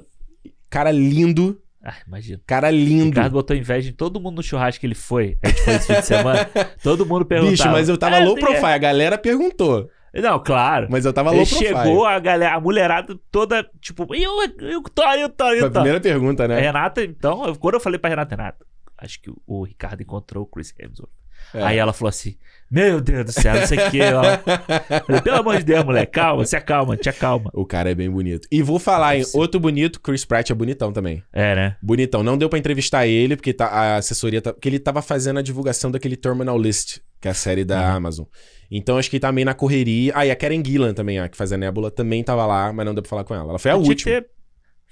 cara 0.69 0.89
lindo, 0.89 1.61
Ah, 1.83 1.95
imagina. 2.07 2.39
cara 2.47 2.69
O 2.69 2.71
lindo. 2.71 3.05
Ricardo 3.09 3.33
botou 3.33 3.53
inveja 3.55 3.89
em 3.89 3.93
todo 3.93 4.21
mundo 4.21 4.37
no 4.37 4.43
churrasco 4.43 4.79
que 4.79 4.87
ele 4.87 4.95
foi. 4.95 5.37
A 5.43 5.49
gente 5.49 5.61
foi 5.63 5.73
esse 5.75 5.87
fim 5.93 5.99
de 5.99 6.05
semana. 6.05 6.49
Todo 6.81 7.05
mundo 7.05 7.25
perguntava. 7.25 7.51
Bicho, 7.51 7.69
mas 7.69 7.89
eu 7.89 7.97
tava 7.97 8.15
"Ah, 8.15 8.19
low 8.23 8.35
tem 8.35 8.43
que- 8.45 8.49
profile, 8.51 8.73
a 8.73 8.77
galera 8.77 9.17
perguntou. 9.17 9.89
Não, 10.21 10.39
claro. 10.43 10.87
Mas 10.89 11.05
eu 11.05 11.11
tava 11.13 11.31
low 11.31 11.45
profile. 11.45 11.67
chegou, 11.67 12.05
a 12.05 12.17
galera, 12.19 12.55
a 12.55 12.59
mulherada 12.59 13.17
toda, 13.31 13.69
tipo, 13.81 14.13
e 14.15 14.25
o, 14.27 14.43
e 14.43 14.75
o 14.77 14.81
Thor, 14.83 15.13
e 15.17 15.23
o 15.25 15.29
Thor, 15.29 15.53
e 15.53 15.59
Foi 15.59 15.63
o 15.63 15.65
a 15.65 15.69
Thor. 15.69 15.71
primeira 15.81 15.99
pergunta, 15.99 16.45
A 16.45 16.47
né? 16.47 16.59
Renata, 16.59 17.03
então, 17.03 17.45
eu- 17.45 17.55
quando 17.57 17.73
eu 17.75 17.79
falei 17.81 17.99
pra 17.99 18.09
Renata, 18.09 18.35
Renata, 18.35 18.65
acho 18.97 19.21
que 19.21 19.29
o, 19.29 19.35
o 19.45 19.63
Ricardo 19.63 20.01
encontrou 20.01 20.43
o 20.43 20.47
Chris 20.47 20.73
Hemsworth. 20.79 21.11
É. 21.53 21.63
Aí 21.63 21.77
ela 21.77 21.93
falou 21.93 22.09
assim, 22.09 22.35
meu 22.69 22.99
Deus 22.99 23.25
do 23.25 23.31
céu, 23.31 23.55
não 23.59 23.65
sei 23.67 23.77
o 23.77 23.91
que, 23.91 23.99
falei, 23.99 25.21
Pelo 25.21 25.37
amor 25.37 25.57
de 25.57 25.63
Deus, 25.63 25.85
moleque, 25.85 26.11
calma, 26.11 26.45
se 26.45 26.55
acalma, 26.55 26.97
te 26.97 27.07
acalma. 27.09 27.49
O 27.53 27.65
cara 27.65 27.91
é 27.91 27.95
bem 27.95 28.09
bonito. 28.09 28.47
E 28.51 28.61
vou 28.61 28.79
falar, 28.79 29.23
ser. 29.23 29.37
Outro 29.37 29.59
bonito, 29.59 30.01
Chris 30.01 30.25
Pratt 30.25 30.49
é 30.49 30.53
bonitão 30.53 30.91
também. 30.91 31.23
É, 31.31 31.55
né? 31.55 31.75
Bonitão. 31.81 32.23
Não 32.23 32.37
deu 32.37 32.49
pra 32.49 32.59
entrevistar 32.59 33.05
ele, 33.07 33.35
porque 33.35 33.53
tá- 33.53 33.67
a 33.67 33.97
assessoria... 33.97 34.41
Tá, 34.41 34.51
porque 34.53 34.67
ele 34.67 34.79
tava 34.79 35.01
fazendo 35.01 35.39
a 35.39 35.41
divulgação 35.41 35.91
daquele 35.91 36.15
Terminal 36.15 36.57
List, 36.57 36.97
que 37.21 37.27
é 37.27 37.31
a 37.31 37.35
série 37.35 37.63
da 37.63 37.79
Uhum. 37.79 37.95
Amazon. 37.95 38.25
Então 38.71 38.97
acho 38.97 39.09
que 39.09 39.17
ele 39.17 39.21
tá 39.21 39.31
meio 39.31 39.45
na 39.45 39.53
correria. 39.53 40.11
Ah, 40.15 40.25
e 40.25 40.31
a 40.31 40.35
Karen 40.35 40.61
Gillan 40.65 40.93
também, 40.93 41.19
a 41.19 41.29
que 41.29 41.37
faz 41.37 41.51
a 41.53 41.57
Nebula, 41.57 41.91
também 41.91 42.23
tava 42.23 42.45
lá, 42.47 42.73
mas 42.73 42.85
não 42.85 42.93
deu 42.95 43.03
pra 43.03 43.09
falar 43.09 43.23
com 43.23 43.35
ela. 43.35 43.49
Ela 43.49 43.59
foi 43.59 43.69
a 43.71 43.75
última. 43.75 44.11
ter 44.21 44.27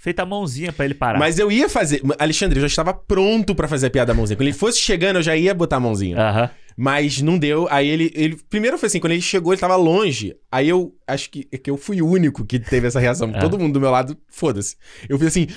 feito 0.03 0.19
a 0.19 0.25
mãozinha 0.25 0.73
pra 0.73 0.83
ele 0.83 0.93
parar. 0.93 1.17
Mas 1.17 1.39
eu 1.39 1.49
ia 1.49 1.69
fazer. 1.69 2.01
Alexandre, 2.19 2.57
eu 2.57 2.61
já 2.61 2.67
estava 2.67 2.93
pronto 2.93 3.55
pra 3.55 3.69
fazer 3.69 3.87
a 3.87 3.89
piada 3.89 4.11
da 4.11 4.13
mãozinha. 4.13 4.35
Quando 4.35 4.47
ele 4.47 4.57
fosse 4.57 4.77
chegando, 4.77 5.15
eu 5.15 5.23
já 5.23 5.33
ia 5.33 5.53
botar 5.53 5.77
a 5.77 5.79
mãozinha. 5.79 6.17
Aham. 6.19 6.49
Mas 6.75 7.21
não 7.21 7.37
deu. 7.37 7.67
Aí 7.71 7.87
ele, 7.87 8.11
ele. 8.13 8.37
Primeiro 8.49 8.77
foi 8.77 8.87
assim, 8.87 8.99
quando 8.99 9.13
ele 9.13 9.21
chegou, 9.21 9.53
ele 9.53 9.61
tava 9.61 9.77
longe. 9.77 10.35
Aí 10.51 10.67
eu 10.67 10.93
acho 11.07 11.29
que, 11.29 11.45
que 11.45 11.71
eu 11.71 11.77
fui 11.77 12.01
o 12.01 12.07
único 12.07 12.45
que 12.45 12.59
teve 12.59 12.85
essa 12.85 12.99
reação. 12.99 13.31
É. 13.33 13.39
Todo 13.39 13.57
mundo 13.57 13.73
do 13.73 13.79
meu 13.79 13.91
lado, 13.91 14.17
foda-se. 14.27 14.75
Eu 15.07 15.17
fiz 15.17 15.27
assim. 15.29 15.47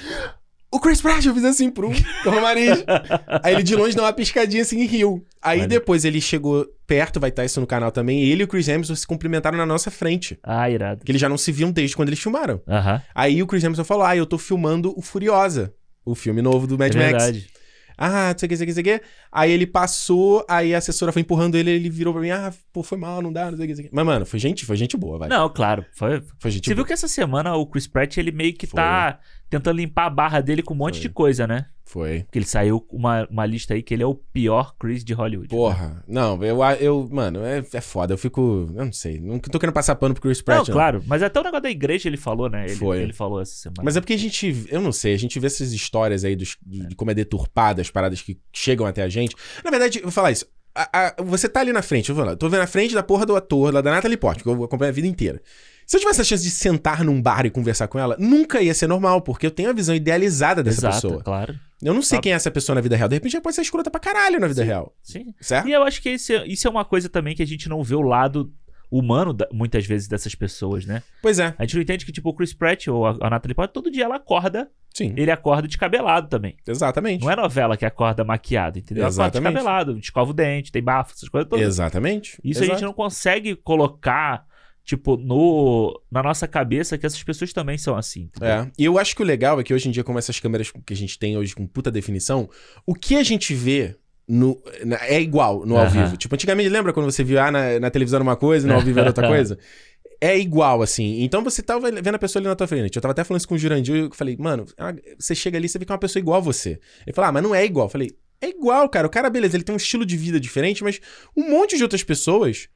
O 0.70 0.78
Chris 0.78 1.00
Pratt, 1.00 1.24
eu 1.24 1.34
fiz 1.34 1.44
assim 1.44 1.68
pro 1.68 1.90
Romariz. 2.24 2.84
Aí 3.42 3.54
ele 3.54 3.64
de 3.64 3.74
longe 3.74 3.96
deu 3.96 4.04
uma 4.04 4.12
piscadinha 4.12 4.62
assim 4.62 4.80
e 4.80 4.86
riu. 4.86 5.26
Aí 5.46 5.60
Olha. 5.60 5.68
depois 5.68 6.04
ele 6.04 6.20
chegou 6.20 6.66
perto, 6.86 7.20
vai 7.20 7.30
estar 7.30 7.44
isso 7.44 7.60
no 7.60 7.66
canal 7.66 7.90
também. 7.92 8.22
Ele 8.24 8.42
e 8.42 8.44
o 8.44 8.48
Chris 8.48 8.68
Hemsworth 8.68 8.98
se 8.98 9.06
cumprimentaram 9.06 9.56
na 9.56 9.64
nossa 9.66 9.90
frente. 9.90 10.38
Ah, 10.42 10.68
irado. 10.68 11.04
Que 11.04 11.12
eles 11.12 11.20
já 11.20 11.28
não 11.28 11.38
se 11.38 11.52
viam 11.52 11.70
desde 11.70 11.94
quando 11.96 12.08
eles 12.08 12.20
filmaram. 12.20 12.60
Aham. 12.66 13.00
Aí 13.14 13.42
o 13.42 13.46
Chris 13.46 13.62
Hemsworth 13.64 13.86
falou: 13.86 14.04
Ah, 14.04 14.16
eu 14.16 14.26
tô 14.26 14.38
filmando 14.38 14.92
o 14.96 15.02
Furiosa. 15.02 15.72
O 16.04 16.14
filme 16.14 16.40
novo 16.42 16.66
do 16.66 16.78
Mad 16.78 16.94
é 16.94 16.98
Max. 16.98 17.10
verdade. 17.24 17.46
Ah, 17.98 18.30
não 18.32 18.38
sei 18.38 18.46
o 18.46 18.48
que, 18.50 18.54
não 18.54 18.56
sei 18.56 18.56
o 18.56 18.58
que, 18.58 18.66
não 18.66 18.74
sei 18.74 18.96
o 18.96 18.98
que. 19.00 19.04
Aí 19.32 19.50
ele 19.52 19.66
passou, 19.66 20.44
aí 20.50 20.74
a 20.74 20.78
assessora 20.78 21.12
foi 21.12 21.22
empurrando 21.22 21.54
ele, 21.56 21.70
ele 21.70 21.88
virou 21.88 22.12
pra 22.12 22.20
mim, 22.20 22.28
ah, 22.30 22.52
pô, 22.70 22.82
foi 22.82 22.98
mal, 22.98 23.22
não 23.22 23.32
dá, 23.32 23.50
não 23.50 23.56
sei 23.56 23.64
o 23.64 23.68
que, 23.68 23.72
não 23.72 23.76
sei 23.76 23.84
o 23.86 23.88
que. 23.88 23.94
Mas, 23.94 24.04
mano, 24.04 24.26
foi 24.26 24.38
gente, 24.38 24.66
foi 24.66 24.76
gente 24.76 24.96
boa, 24.98 25.18
vai. 25.18 25.28
Não, 25.30 25.48
claro. 25.48 25.82
Foi... 25.94 26.22
Foi 26.38 26.50
gente 26.50 26.64
Você 26.66 26.74
viu 26.74 26.76
boa. 26.82 26.86
que 26.88 26.92
essa 26.92 27.08
semana 27.08 27.54
o 27.56 27.66
Chris 27.66 27.86
Pratt, 27.86 28.18
ele 28.18 28.32
meio 28.32 28.52
que 28.52 28.66
Foi. 28.66 28.76
tá 28.76 29.18
tentando 29.50 29.76
limpar 29.76 30.06
a 30.06 30.10
barra 30.10 30.40
dele 30.40 30.62
com 30.62 30.74
um 30.74 30.76
monte 30.76 30.94
Foi. 30.94 31.02
de 31.02 31.08
coisa, 31.10 31.46
né? 31.46 31.66
Foi. 31.88 32.24
Porque 32.24 32.38
ele 32.40 32.46
saiu 32.46 32.84
uma, 32.90 33.28
uma 33.30 33.46
lista 33.46 33.72
aí 33.74 33.80
que 33.82 33.94
ele 33.94 34.02
é 34.02 34.06
o 34.06 34.14
pior 34.16 34.74
Chris 34.76 35.04
de 35.04 35.12
Hollywood. 35.12 35.48
Porra. 35.48 36.02
Não, 36.08 36.42
eu, 36.42 36.58
eu 36.80 37.08
mano, 37.12 37.44
é, 37.44 37.64
é 37.72 37.80
foda. 37.80 38.12
Eu 38.12 38.18
fico, 38.18 38.68
eu 38.74 38.84
não 38.84 38.92
sei. 38.92 39.20
Não 39.20 39.38
tô 39.38 39.56
querendo 39.58 39.72
passar 39.74 39.94
pano 39.94 40.12
pro 40.12 40.20
Chris 40.22 40.38
Não, 40.38 40.44
Pratt, 40.44 40.66
não. 40.68 40.74
claro. 40.74 41.02
Mas 41.06 41.22
até 41.22 41.38
o 41.38 41.44
negócio 41.44 41.62
da 41.62 41.70
igreja 41.70 42.08
ele 42.08 42.16
falou, 42.16 42.50
né? 42.50 42.64
Ele, 42.64 42.74
Foi. 42.74 42.98
ele 43.00 43.12
falou 43.12 43.40
essa 43.40 43.54
semana. 43.54 43.82
Mas 43.84 43.96
é 43.96 44.00
porque 44.00 44.14
a 44.14 44.18
gente, 44.18 44.66
eu 44.68 44.80
não 44.80 44.90
sei, 44.90 45.14
a 45.14 45.18
gente 45.18 45.38
vê 45.38 45.46
essas 45.46 45.72
histórias 45.72 46.24
aí 46.24 46.34
dos, 46.34 46.56
de, 46.66 46.86
de 46.88 46.94
como 46.96 47.12
é 47.12 47.14
deturpada 47.14 47.80
as 47.80 47.88
paradas 47.90 48.20
que 48.20 48.36
chegam 48.52 48.84
até 48.84 49.02
a 49.04 49.08
gente. 49.08 49.36
Na 49.64 49.70
verdade, 49.70 49.98
eu 49.98 50.02
vou 50.02 50.12
falar 50.12 50.32
isso. 50.32 50.44
A- 50.74 50.90
a- 50.92 51.22
você 51.22 51.48
tá 51.48 51.60
ali 51.60 51.72
na 51.72 51.82
frente, 51.82 52.10
eu 52.10 52.16
vou 52.16 52.24
lá, 52.24 52.34
tô 52.36 52.48
vendo 52.48 52.60
na 52.60 52.66
frente 52.66 52.94
da 52.94 53.02
porra 53.02 53.24
do 53.24 53.34
ator, 53.36 53.72
lá 53.72 53.80
da 53.80 53.92
Natalie 53.92 54.16
Portman, 54.16 54.42
que 54.42 54.48
eu 54.60 54.64
acompanho 54.64 54.90
a 54.90 54.92
vida 54.92 55.06
inteira. 55.06 55.40
Se 55.86 55.96
eu 55.96 56.00
tivesse 56.00 56.20
a 56.20 56.24
chance 56.24 56.42
de 56.42 56.50
sentar 56.50 57.04
num 57.04 57.22
bar 57.22 57.46
e 57.46 57.50
conversar 57.50 57.86
com 57.88 57.98
ela, 57.98 58.16
nunca 58.18 58.60
ia 58.60 58.74
ser 58.74 58.88
normal, 58.88 59.22
porque 59.22 59.46
eu 59.46 59.50
tenho 59.50 59.70
a 59.70 59.72
visão 59.72 59.94
idealizada 59.94 60.62
dessa 60.62 60.88
Exato, 60.88 60.94
pessoa. 61.08 61.22
claro. 61.22 61.54
Eu 61.82 61.94
não 61.94 62.02
sei 62.02 62.16
Sabe? 62.16 62.22
quem 62.24 62.32
é 62.32 62.34
essa 62.34 62.50
pessoa 62.50 62.74
na 62.74 62.80
vida 62.80 62.96
real. 62.96 63.08
De 63.08 63.14
repente 63.14 63.36
ela 63.36 63.42
pode 63.42 63.54
ser 63.54 63.62
escrota 63.62 63.90
pra 63.90 64.00
caralho 64.00 64.40
na 64.40 64.48
vida 64.48 64.64
real. 64.64 64.94
Sim. 65.02 65.34
Certo? 65.40 65.68
E 65.68 65.72
eu 65.72 65.82
acho 65.84 66.02
que 66.02 66.10
isso 66.10 66.32
é, 66.32 66.46
isso 66.46 66.66
é 66.66 66.70
uma 66.70 66.84
coisa 66.84 67.08
também 67.08 67.34
que 67.36 67.42
a 67.42 67.46
gente 67.46 67.68
não 67.68 67.82
vê 67.84 67.94
o 67.94 68.00
lado 68.02 68.52
humano, 68.90 69.32
da- 69.32 69.48
muitas 69.52 69.84
vezes, 69.84 70.08
dessas 70.08 70.34
pessoas, 70.34 70.86
né? 70.86 71.02
Pois 71.20 71.38
é, 71.38 71.54
A 71.58 71.62
gente 71.64 71.74
não 71.74 71.82
entende 71.82 72.06
que, 72.06 72.12
tipo, 72.12 72.28
o 72.30 72.34
Chris 72.34 72.54
Pratt 72.54 72.86
ou 72.88 73.04
a, 73.06 73.16
a 73.20 73.30
Natalie 73.30 73.54
Portman, 73.54 73.72
todo 73.72 73.90
dia 73.90 74.04
ela 74.04 74.14
acorda, 74.16 74.70
sim, 74.94 75.12
ele 75.16 75.30
acorda 75.30 75.66
descabelado 75.68 76.28
também. 76.28 76.56
exatamente. 76.66 77.22
Não 77.24 77.30
é 77.30 77.36
novela 77.36 77.76
que 77.76 77.84
acorda 77.84 78.24
maquiado, 78.24 78.78
entendeu? 78.78 79.02
Ela 79.02 79.12
acorda 79.12 79.24
Exatamente. 79.38 79.54
descabelado, 79.54 79.98
escova 79.98 80.30
o 80.30 80.34
dente, 80.34 80.70
tem 80.72 80.82
bafo, 80.82 81.12
essas 81.14 81.28
coisas 81.28 81.48
todas. 81.50 81.66
Exatamente. 81.66 82.40
Isso 82.44 82.60
a 82.60 82.64
Exato. 82.64 82.78
gente 82.78 82.86
não 82.86 82.94
consegue 82.94 83.56
colocar, 83.56 84.46
tipo, 84.86 85.16
no, 85.16 86.00
na 86.10 86.22
nossa 86.22 86.46
cabeça 86.46 86.96
que 86.96 87.04
essas 87.04 87.22
pessoas 87.22 87.52
também 87.52 87.76
são 87.76 87.96
assim. 87.96 88.22
entendeu? 88.34 88.48
É. 88.48 88.70
E 88.78 88.84
eu 88.84 88.98
acho 88.98 89.14
que 89.16 89.20
o 89.22 89.24
legal 89.26 89.60
é 89.60 89.64
que 89.64 89.74
hoje 89.74 89.88
em 89.88 89.90
dia, 89.90 90.04
como 90.04 90.16
essas 90.18 90.38
câmeras 90.40 90.70
que 90.70 90.92
a 90.94 90.96
gente 90.96 91.18
tem 91.18 91.36
hoje 91.36 91.54
com 91.54 91.66
puta 91.66 91.90
definição, 91.90 92.48
o 92.86 92.94
que 92.94 93.16
a 93.16 93.22
gente 93.24 93.52
vê 93.52 93.96
no, 94.28 94.56
na- 94.84 95.04
é 95.06 95.20
igual 95.20 95.66
no 95.66 95.76
ao 95.76 95.90
vivo. 95.90 96.16
Tipo, 96.16 96.34
antigamente, 96.36 96.68
lembra 96.68 96.92
quando 96.92 97.10
você 97.10 97.22
viu 97.24 97.38
ah, 97.40 97.50
na, 97.50 97.80
na 97.80 97.90
televisão 97.90 98.20
uma 98.22 98.36
coisa 98.36 98.66
e 98.66 98.70
no 98.70 98.74
ao 98.76 98.80
vivo 98.80 98.98
era 99.00 99.08
outra 99.10 99.26
coisa? 99.28 99.58
É 100.20 100.38
igual, 100.38 100.80
assim. 100.82 101.22
Então 101.22 101.42
você 101.44 101.60
tava 101.62 101.90
vendo 101.90 102.14
a 102.14 102.18
pessoa 102.18 102.40
ali 102.40 102.48
na 102.48 102.56
tua 102.56 102.66
frente. 102.66 102.94
Eu 102.96 103.02
tava 103.02 103.12
até 103.12 103.22
falando 103.24 103.40
isso 103.40 103.48
com 103.48 103.54
o 103.54 103.58
Jurandir 103.58 103.94
e 103.94 103.98
eu 103.98 104.10
falei, 104.14 104.36
mano, 104.38 104.64
ah, 104.78 104.94
você 105.18 105.34
chega 105.34 105.58
ali 105.58 105.66
e 105.66 105.68
você 105.68 105.78
vê 105.78 105.84
que 105.84 105.92
é 105.92 105.94
uma 105.94 105.98
pessoa 105.98 106.20
igual 106.20 106.38
a 106.38 106.40
você. 106.40 106.78
Ele 107.06 107.12
falou, 107.14 107.28
ah, 107.28 107.32
mas 107.32 107.42
não 107.42 107.54
é 107.54 107.64
igual. 107.64 107.86
Eu 107.86 107.90
falei, 107.90 108.10
é 108.40 108.48
igual, 108.48 108.88
cara. 108.88 109.06
O 109.06 109.10
cara, 109.10 109.28
beleza, 109.28 109.56
ele 109.56 109.64
tem 109.64 109.74
um 109.74 109.76
estilo 109.76 110.06
de 110.06 110.16
vida 110.16 110.40
diferente, 110.40 110.82
mas 110.82 111.00
um 111.36 111.50
monte 111.50 111.76
de 111.76 111.82
outras 111.82 112.02
pessoas 112.02 112.68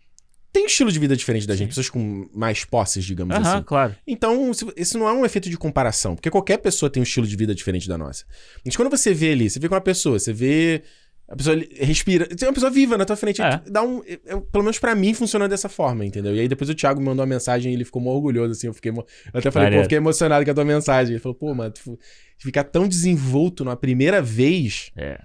um 0.63 0.67
estilo 0.67 0.91
de 0.91 0.99
vida 0.99 1.17
diferente 1.17 1.47
da 1.47 1.55
gente. 1.55 1.69
Pessoas 1.69 1.89
com 1.89 2.29
mais 2.35 2.65
posses, 2.65 3.05
digamos 3.05 3.37
Aham, 3.37 3.55
assim. 3.57 3.63
claro. 3.65 3.95
Então, 4.07 4.51
isso 4.77 4.99
não 4.99 5.09
é 5.09 5.13
um 5.13 5.25
efeito 5.25 5.49
de 5.49 5.57
comparação, 5.57 6.15
porque 6.17 6.31
qualquer 6.31 6.59
pessoa 6.59 6.91
tem 6.91 7.01
um 7.01 7.05
estilo 7.05 7.27
de 7.27 7.37
vida 7.37 7.55
diferente 7.55 7.89
da 7.89 7.97
nossa. 7.97 8.25
Mas 8.65 8.77
quando 8.77 8.91
você 8.91 9.15
vê 9.15 9.33
ali, 9.33 9.49
você 9.49 9.59
vê 9.61 9.69
com 9.69 9.75
uma 9.75 9.81
pessoa, 9.81 10.19
você 10.19 10.33
vê. 10.33 10.83
A 11.29 11.37
pessoa 11.37 11.57
respira. 11.79 12.27
Tem 12.27 12.49
uma 12.49 12.53
pessoa 12.55 12.73
viva 12.73 12.99
na 12.99 13.05
tua 13.05 13.15
frente. 13.15 13.41
É. 13.41 13.63
Dá 13.71 13.85
um. 13.85 14.03
é- 14.05 14.15
é- 14.27 14.41
pelo 14.51 14.65
menos 14.65 14.81
pra 14.81 14.97
mim 14.97 15.15
funciona 15.15 15.49
dessa 15.49 15.69
forma, 15.69 16.05
entendeu? 16.05 16.35
E 16.35 16.41
aí 16.41 16.49
depois 16.49 16.69
o 16.69 16.75
Thiago 16.75 16.99
me 16.99 17.07
mandou 17.07 17.23
uma 17.25 17.29
mensagem 17.33 17.71
e 17.71 17.75
ele 17.77 17.85
ficou 17.85 18.03
mó 18.03 18.11
orgulhoso, 18.11 18.51
assim. 18.51 18.67
Eu 18.67 18.75
fiquei. 18.75 18.91
Eu 18.91 19.05
até 19.33 19.49
falei, 19.49 19.53
pô, 19.53 19.59
Maneiro. 19.61 19.77
eu 19.77 19.83
fiquei 19.85 19.99
emocionado 19.99 20.45
com 20.45 20.51
a 20.51 20.55
tua 20.55 20.65
mensagem. 20.65 21.13
Ele 21.13 21.23
falou, 21.23 21.37
pô, 21.37 21.55
mano, 21.55 21.71
tu 21.71 21.97
ficar 22.37 22.65
tão 22.65 22.89
desenvolto 22.89 23.65
na 23.65 23.77
primeira 23.77 24.21
vez 24.21 24.91
É. 24.97 25.21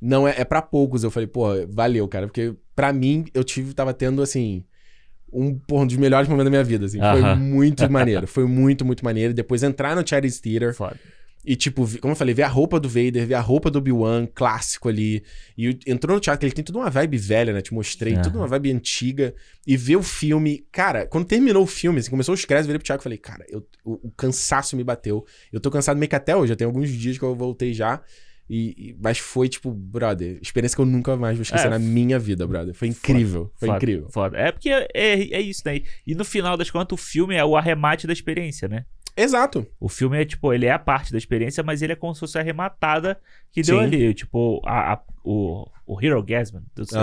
não 0.00 0.26
é, 0.26 0.36
é 0.40 0.44
para 0.46 0.62
poucos. 0.62 1.04
Eu 1.04 1.10
falei, 1.10 1.26
pô, 1.26 1.48
valeu, 1.68 2.08
cara, 2.08 2.26
porque 2.26 2.54
pra 2.74 2.90
mim 2.90 3.26
eu 3.34 3.44
tive, 3.44 3.74
tava 3.74 3.92
tendo 3.92 4.22
assim 4.22 4.64
um, 5.32 5.60
um 5.72 5.86
dos 5.86 5.96
melhores 5.96 6.28
momentos 6.28 6.44
da 6.46 6.50
minha 6.50 6.64
vida, 6.64 6.86
assim. 6.86 6.98
Foi 6.98 7.20
Aham. 7.22 7.36
muito 7.36 7.88
maneiro, 7.90 8.26
foi 8.26 8.46
muito, 8.46 8.84
muito 8.84 9.04
maneiro. 9.04 9.32
Depois 9.34 9.62
entrar 9.62 9.94
no 9.96 10.06
Charity 10.06 10.40
Theater 10.40 10.74
Foda. 10.74 10.98
e 11.44 11.56
tipo, 11.56 11.86
como 12.00 12.12
eu 12.12 12.16
falei, 12.16 12.34
ver 12.34 12.42
a 12.42 12.48
roupa 12.48 12.78
do 12.78 12.88
Vader, 12.88 13.26
ver 13.26 13.34
a 13.34 13.40
roupa 13.40 13.70
do 13.70 13.78
Obi-Wan, 13.78 14.26
clássico 14.34 14.88
ali. 14.88 15.22
E 15.56 15.78
entrou 15.86 16.14
no 16.14 16.20
teatro, 16.20 16.46
ele 16.46 16.54
tem 16.54 16.62
toda 16.64 16.78
uma 16.78 16.90
vibe 16.90 17.16
velha, 17.16 17.52
né? 17.52 17.62
Te 17.62 17.72
mostrei, 17.72 18.14
Aham. 18.14 18.22
toda 18.22 18.38
uma 18.38 18.46
vibe 18.46 18.72
antiga. 18.72 19.34
E 19.66 19.76
ver 19.76 19.96
o 19.96 20.02
filme, 20.02 20.66
cara, 20.72 21.06
quando 21.06 21.24
terminou 21.26 21.62
o 21.62 21.66
filme, 21.66 21.98
assim, 22.00 22.10
começou 22.10 22.34
os 22.34 22.44
créditos, 22.44 22.66
eu 22.66 22.72
virei 22.72 22.78
pro 22.78 22.86
Thiago 22.86 23.00
e 23.02 23.04
falei, 23.04 23.18
cara, 23.18 23.44
eu- 23.48 23.66
o, 23.84 24.08
o 24.08 24.10
cansaço 24.10 24.76
me 24.76 24.84
bateu. 24.84 25.24
Eu 25.52 25.60
tô 25.60 25.70
cansado 25.70 25.96
meio 25.96 26.08
que 26.10 26.16
até 26.16 26.36
hoje, 26.36 26.50
já 26.50 26.56
tem 26.56 26.66
alguns 26.66 26.88
dias 26.90 27.16
que 27.18 27.24
eu 27.24 27.34
voltei 27.34 27.72
já. 27.72 28.02
E, 28.52 28.74
e- 28.90 28.96
mas 29.00 29.16
foi, 29.18 29.48
tipo, 29.48 29.70
brother, 29.70 30.36
experiência 30.42 30.74
que 30.74 30.82
eu 30.82 30.86
nunca 30.86 31.16
mais 31.16 31.36
vou 31.36 31.42
esquecer 31.42 31.68
É, 31.68 31.70
na 31.70 31.78
minha 31.78 32.18
vida, 32.18 32.44
brother. 32.48 32.74
Foi 32.74 32.88
incrível, 32.88 33.52
foi 33.56 33.68
Foda, 33.68 33.76
incrível. 33.78 34.08
Foda. 34.10 34.36
É 34.36 34.50
porque 34.50 34.68
é, 34.68 34.88
é, 34.92 35.40
isso, 35.40 35.62
né? 35.64 35.82
E 36.04 36.16
no 36.16 36.24
final 36.24 36.56
das 36.56 36.68
contas, 36.68 36.98
o 36.98 37.00
filme 37.00 37.36
é 37.36 37.44
o 37.44 37.56
arremate 37.56 38.08
da 38.08 38.12
experiência, 38.12 38.66
né? 38.66 38.84
Exato. 39.16 39.64
O 39.78 39.88
filme 39.88 40.20
é, 40.20 40.24
tipo, 40.24 40.52
ele 40.52 40.66
é 40.66 40.72
a 40.72 40.78
parte 40.80 41.12
da 41.12 41.18
experiência, 41.18 41.62
mas 41.62 41.80
ele 41.80 41.92
é 41.92 41.96
como 41.96 42.12
se 42.12 42.20
fosse 42.20 42.38
arrematada 42.38 43.20
que 43.52 43.62
deu 43.62 43.78
Sim. 43.78 43.84
ali. 43.84 44.14
Tipo, 44.14 44.60
a, 44.66 44.94
a- 44.94 45.02
o, 45.24 45.66
o 45.94 46.00
Hero 46.00 46.22
Gasman 46.22 46.62
do 46.74 46.84
seu- 46.88 47.00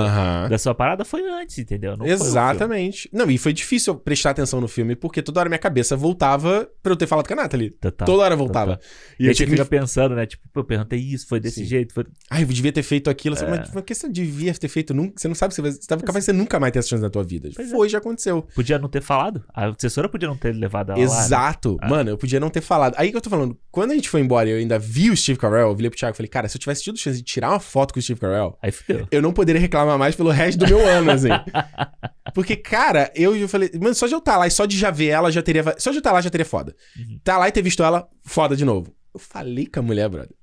da 0.50 0.58
sua 0.58 0.74
parada 0.76 1.04
foi 1.04 1.22
antes, 1.30 1.58
entendeu? 1.58 1.96
Não. 1.98 2.06
Exatamente. 2.06 3.10
Não, 3.12 3.30
e 3.30 3.38
foi 3.38 3.52
difícil 3.54 3.94
eu 3.94 4.00
prestar 4.00 4.30
atenção 4.32 4.62
no 4.62 4.68
filme, 4.68 4.96
porque 4.96 5.22
toda 5.22 5.40
hora 5.40 5.50
minha 5.50 5.60
cabeça 5.60 5.96
voltava 5.96 6.70
pra 6.82 6.92
eu 6.94 6.96
ter 6.96 7.08
falado 7.08 7.28
com 7.28 7.34
a 7.34 7.38
Nathalie. 7.38 7.72
Total. 7.72 8.06
Toda 8.06 8.24
hora 8.24 8.36
voltava. 8.36 8.80
E, 9.20 9.24
E 9.24 9.26
aí 9.26 9.30
eu 9.30 9.34
você 9.34 9.38
tinha 9.38 9.46
que 9.48 9.52
fica 9.52 9.64
me... 9.64 9.70
pensando, 9.70 10.16
né? 10.16 10.26
Tipo, 10.26 10.44
eu 10.56 10.64
perguntei 10.64 11.00
isso, 11.00 11.28
foi 11.28 11.40
desse 11.40 11.62
Sim. 11.62 11.66
jeito. 11.66 11.94
Foi... 11.94 12.06
Ai, 12.30 12.44
eu 12.44 12.48
devia 12.48 12.72
ter 12.72 12.84
feito 12.84 13.10
aquilo. 13.10 13.38
É. 13.38 13.50
Mas 13.50 13.70
por 13.70 13.82
que 13.84 13.94
você 13.94 14.08
devia 14.10 14.54
ter 14.54 14.68
feito 14.68 14.94
nunca? 14.94 15.14
Você 15.18 15.28
não 15.28 15.36
sabe 15.36 15.54
se 15.54 15.62
você, 15.62 15.74
você 15.82 15.88
tava 15.88 16.02
capaz 16.04 16.24
de 16.24 16.32
você 16.32 16.34
nunca 16.34 16.60
mais 16.60 16.72
ter 16.72 16.80
essa 16.80 16.88
chance 16.90 17.02
na 17.04 17.10
tua 17.10 17.24
vida. 17.24 17.50
Pois 17.56 17.68
é. 17.68 17.72
Foi, 17.72 17.90
já 17.90 17.98
aconteceu. 17.98 18.44
Podia 18.56 18.80
não 18.80 18.90
ter 18.90 19.02
falado. 19.02 19.44
A 19.54 19.68
assessora 19.68 20.08
podia 20.10 20.28
não 20.28 20.38
ter 20.38 20.54
levado 20.56 20.92
ela 20.92 21.00
lá. 21.00 21.06
né? 21.08 21.12
Exato. 21.26 21.78
Ah. 21.82 21.90
Mano, 21.90 22.10
eu 22.12 22.18
podia 22.18 22.40
não 22.40 22.50
ter 22.50 22.62
falado. 22.62 22.96
Aí 22.98 23.12
que 23.12 23.18
eu 23.18 23.22
tô 23.22 23.30
falando, 23.30 23.58
quando 23.72 23.92
a 23.92 23.96
gente 23.96 24.10
foi 24.10 24.22
embora 24.22 24.48
e 24.50 24.54
eu 24.54 24.58
ainda 24.58 24.80
vi 24.80 25.10
o 25.10 25.18
Steve 25.18 25.40
Carell, 25.40 25.70
eu 25.70 25.76
virei 25.76 25.90
pro 25.90 26.00
Thiago 26.00 26.16
e 26.16 26.18
falei, 26.18 26.30
cara, 26.30 26.48
se 26.48 26.56
eu 26.58 26.60
tivesse 26.60 26.84
tido 26.84 26.98
chance 26.98 27.18
de 27.18 27.24
tirar 27.24 27.50
uma 27.50 27.60
foto 27.60 27.94
com 27.94 28.00
o 28.00 28.04
Steve 28.04 28.20
Carell, 28.20 28.58
Aí 28.62 28.72
fudeu. 28.78 29.08
eu 29.12 29.22
não 29.22 29.32
poderia 29.34 29.60
reclamar 29.62 29.98
mais 29.98 30.16
pelo 30.16 30.30
resto 30.30 30.60
do 30.60 30.68
meu 30.68 30.86
ano, 30.86 31.12
assim. 31.12 31.30
Porque, 32.34 32.56
cara, 32.56 33.12
eu, 33.16 33.36
eu 33.36 33.48
falei, 33.48 33.72
mano, 33.80 33.96
só 33.96 34.08
de 34.08 34.14
eu 34.14 34.20
estar 34.20 34.38
lá 34.38 34.48
e 34.48 34.52
só 34.52 34.66
de 34.66 34.78
já 34.78 34.92
ver 34.92 35.08
ela 35.08 35.32
já 35.32 35.42
teria. 35.42 35.64
Só 35.78 35.92
de 35.92 35.98
eu 35.98 36.00
estar 36.00 36.12
lá 36.12 36.22
já 36.22 36.30
teria 36.30 36.46
foda. 36.46 36.76
Uhum. 36.98 37.20
Tá 37.24 37.38
lá 37.38 37.48
e 37.48 37.52
ter 37.52 37.62
visto 37.62 37.84
ela, 37.84 38.08
foda 38.24 38.56
de 38.56 38.64
novo. 38.66 38.94
Eu 39.14 39.20
falei 39.20 39.66
com 39.66 39.80
a 39.80 39.84
mulher, 39.84 40.08
brother. 40.10 40.36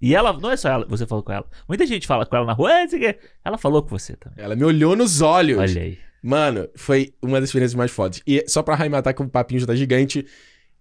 E 0.00 0.14
ela, 0.16 0.32
não 0.32 0.50
é 0.50 0.56
só 0.56 0.68
ela, 0.68 0.84
você 0.88 1.06
falou 1.06 1.22
com 1.22 1.32
ela. 1.32 1.46
Muita 1.68 1.86
gente 1.86 2.06
fala 2.08 2.26
com 2.26 2.34
ela 2.34 2.44
na 2.46 2.52
rua, 2.52 2.70
"Ah, 2.72 2.80
não 2.82 2.88
sei 2.88 2.98
o 2.98 3.02
quê." 3.02 3.18
ela 3.44 3.56
falou 3.56 3.82
com 3.82 3.90
você 3.90 4.16
também. 4.16 4.42
Ela 4.44 4.56
me 4.56 4.64
olhou 4.64 4.96
nos 4.96 5.20
olhos. 5.20 5.58
Olha 5.58 5.82
aí. 5.82 5.98
Mano, 6.22 6.68
foi 6.74 7.14
uma 7.22 7.40
das 7.40 7.48
experiências 7.50 7.74
mais 7.76 7.90
fodas. 7.90 8.20
E 8.26 8.44
só 8.48 8.62
pra 8.62 8.74
arrematar 8.74 9.14
que 9.14 9.22
o 9.22 9.28
papinho 9.28 9.60
já 9.60 9.66
tá 9.66 9.74
gigante. 9.74 10.26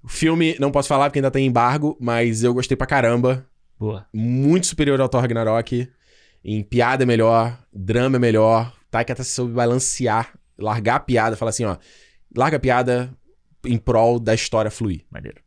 O 0.04 0.08
filme, 0.08 0.56
não 0.60 0.72
posso 0.72 0.88
falar 0.88 1.08
porque 1.10 1.20
ainda 1.20 1.30
tem 1.30 1.46
embargo, 1.46 1.96
mas 2.00 2.44
eu 2.44 2.54
gostei 2.54 2.76
pra 2.76 2.88
caramba. 2.88 3.46
Boa. 3.80 4.08
Muito 4.14 4.68
superior 4.68 5.00
ao 5.00 5.10
Thor 5.10 5.22
Ragnarok. 5.22 5.88
Em 6.44 6.64
piada 6.64 7.04
é 7.04 7.06
melhor, 7.06 7.58
drama 7.72 8.18
é 8.18 8.20
melhor. 8.20 8.74
Taika 8.90 9.16
tá 9.16 9.24
soube 9.24 9.54
balancear, 9.54 10.34
largar 10.58 10.96
a 10.96 11.00
piada, 11.00 11.38
falar 11.38 11.50
assim, 11.50 11.66
ó. 11.66 11.78
Larga 12.36 12.58
a 12.58 12.60
piada 12.60 13.16
em 13.66 13.78
prol 13.78 14.20
da 14.20 14.34
história 14.34 14.72
fluir. 14.72 15.06
Maneiro. 15.10 15.42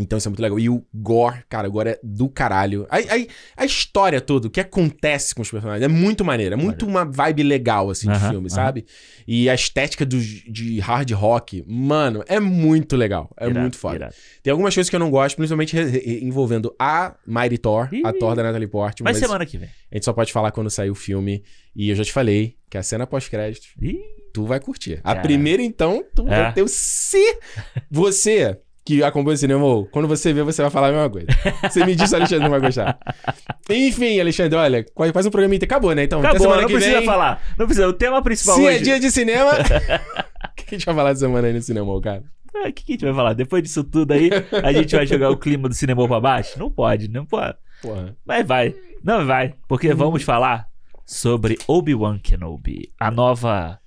Então 0.00 0.16
isso 0.18 0.28
é 0.28 0.30
muito 0.30 0.40
legal. 0.42 0.58
E 0.58 0.68
o 0.68 0.84
gore, 0.94 1.44
cara, 1.48 1.68
o 1.68 1.72
gore 1.72 1.90
é 1.90 2.00
do 2.02 2.28
caralho. 2.28 2.86
A, 2.90 2.96
a, 2.98 3.26
a 3.62 3.64
história 3.64 4.20
toda, 4.20 4.48
o 4.48 4.50
que 4.50 4.60
acontece 4.60 5.34
com 5.34 5.42
os 5.42 5.50
personagens, 5.50 5.82
é 5.84 5.88
muito 5.88 6.24
maneiro. 6.24 6.54
É 6.54 6.56
muito 6.56 6.86
uma 6.86 7.04
vibe 7.04 7.42
legal, 7.42 7.90
assim, 7.90 8.08
de 8.08 8.14
Aham, 8.14 8.30
filme, 8.30 8.46
aham. 8.48 8.54
sabe? 8.54 8.86
E 9.26 9.48
a 9.48 9.54
estética 9.54 10.04
do, 10.06 10.18
de 10.20 10.80
hard 10.80 11.10
rock, 11.12 11.64
mano, 11.66 12.24
é 12.26 12.40
muito 12.40 12.96
legal. 12.96 13.30
É 13.38 13.44
Irado, 13.46 13.60
muito 13.60 13.76
foda. 13.76 13.96
irado. 13.96 14.14
Tem 14.42 14.50
algumas 14.50 14.74
coisas 14.74 14.88
que 14.90 14.96
eu 14.96 15.00
não 15.00 15.10
gosto, 15.10 15.36
principalmente 15.36 15.76
envolvendo 16.22 16.74
a 16.78 17.14
Mighty 17.26 17.58
Thor, 17.58 17.88
a 18.04 18.10
Ih. 18.10 18.18
Thor 18.18 18.34
da 18.34 18.42
Natalie 18.42 18.68
Portman. 18.68 19.04
Mas 19.10 19.18
semana 19.18 19.44
que 19.46 19.58
vem. 19.58 19.68
a 19.90 19.94
gente 19.94 20.04
só 20.04 20.12
pode 20.12 20.32
falar 20.32 20.50
quando 20.50 20.70
sair 20.70 20.90
o 20.90 20.94
filme. 20.94 21.42
E 21.76 21.90
eu 21.90 21.94
já 21.96 22.04
te 22.04 22.12
falei 22.12 22.56
que 22.68 22.76
a 22.76 22.82
cena 22.82 23.06
pós-crédito, 23.06 23.66
tu 24.32 24.44
vai 24.44 24.58
curtir. 24.58 25.00
A 25.04 25.14
Cara. 25.14 25.20
primeira, 25.20 25.62
então, 25.62 26.04
tu 26.14 26.22
É. 26.28 26.42
vai 26.44 26.52
ter 26.52 26.62
o 26.62 26.68
se. 26.68 27.38
Você 27.90 28.58
que 28.90 29.02
acompanha 29.04 29.34
o 29.34 29.38
cinema, 29.38 29.64
ou 29.64 29.86
quando 29.86 30.08
você 30.08 30.32
vê, 30.32 30.42
você 30.42 30.62
vai 30.62 30.70
falar 30.70 30.88
a 30.88 30.92
mesma 30.92 31.10
coisa. 31.10 31.26
Você 31.62 31.84
me 31.84 31.94
diz 31.94 32.08
se 32.08 32.14
o 32.14 32.18
Alexandre 32.18 32.42
não 32.44 32.50
vai 32.50 32.60
gostar. 32.60 32.98
Enfim, 33.68 34.18
Alexandre, 34.20 34.58
olha, 34.58 34.84
quase 34.94 35.12
faz 35.12 35.26
um 35.26 35.30
programa 35.30 35.54
inteiro. 35.54 35.72
Acabou, 35.72 35.94
né? 35.94 36.02
Então, 36.04 36.18
acabou, 36.20 36.40
semana 36.40 36.62
não 36.62 36.68
que 36.68 36.74
precisa 36.74 36.96
vem. 36.98 37.06
falar. 37.06 37.42
Não 37.56 37.66
precisa. 37.66 37.88
O 37.88 37.92
tema 37.92 38.20
principal 38.22 38.56
Se 38.56 38.62
hoje. 38.62 38.76
é 38.76 38.78
dia 38.80 39.00
de 39.00 39.10
cinema. 39.10 39.52
O 40.50 40.62
que 40.62 40.74
a 40.74 40.78
gente 40.78 40.86
vai 40.86 40.94
falar 40.94 41.12
de 41.12 41.18
semana 41.18 41.46
aí 41.48 41.52
no 41.54 41.60
cinema, 41.62 42.00
cara? 42.00 42.22
Ah, 42.54 42.68
O 42.68 42.72
que, 42.72 42.84
que 42.84 42.92
a 42.92 42.94
gente 42.94 43.04
vai 43.04 43.14
falar? 43.14 43.32
Depois 43.34 43.62
disso 43.62 43.82
tudo 43.82 44.12
aí, 44.12 44.30
a 44.62 44.72
gente 44.72 44.94
vai 44.94 45.06
jogar 45.06 45.30
o 45.30 45.36
clima 45.36 45.68
do 45.68 45.74
cinema 45.74 46.06
pra 46.06 46.20
baixo? 46.20 46.58
Não 46.58 46.70
pode, 46.70 47.08
não 47.08 47.24
pode. 47.26 47.56
Porra. 47.82 48.14
Mas 48.26 48.46
vai. 48.46 48.74
Não 49.02 49.26
vai. 49.26 49.48
Uhum. 49.48 49.52
Porque 49.68 49.92
vamos 49.94 50.22
falar 50.22 50.66
sobre 51.06 51.58
Obi-Wan 51.66 52.18
Kenobi. 52.18 52.92
A 53.00 53.10
nova. 53.10 53.79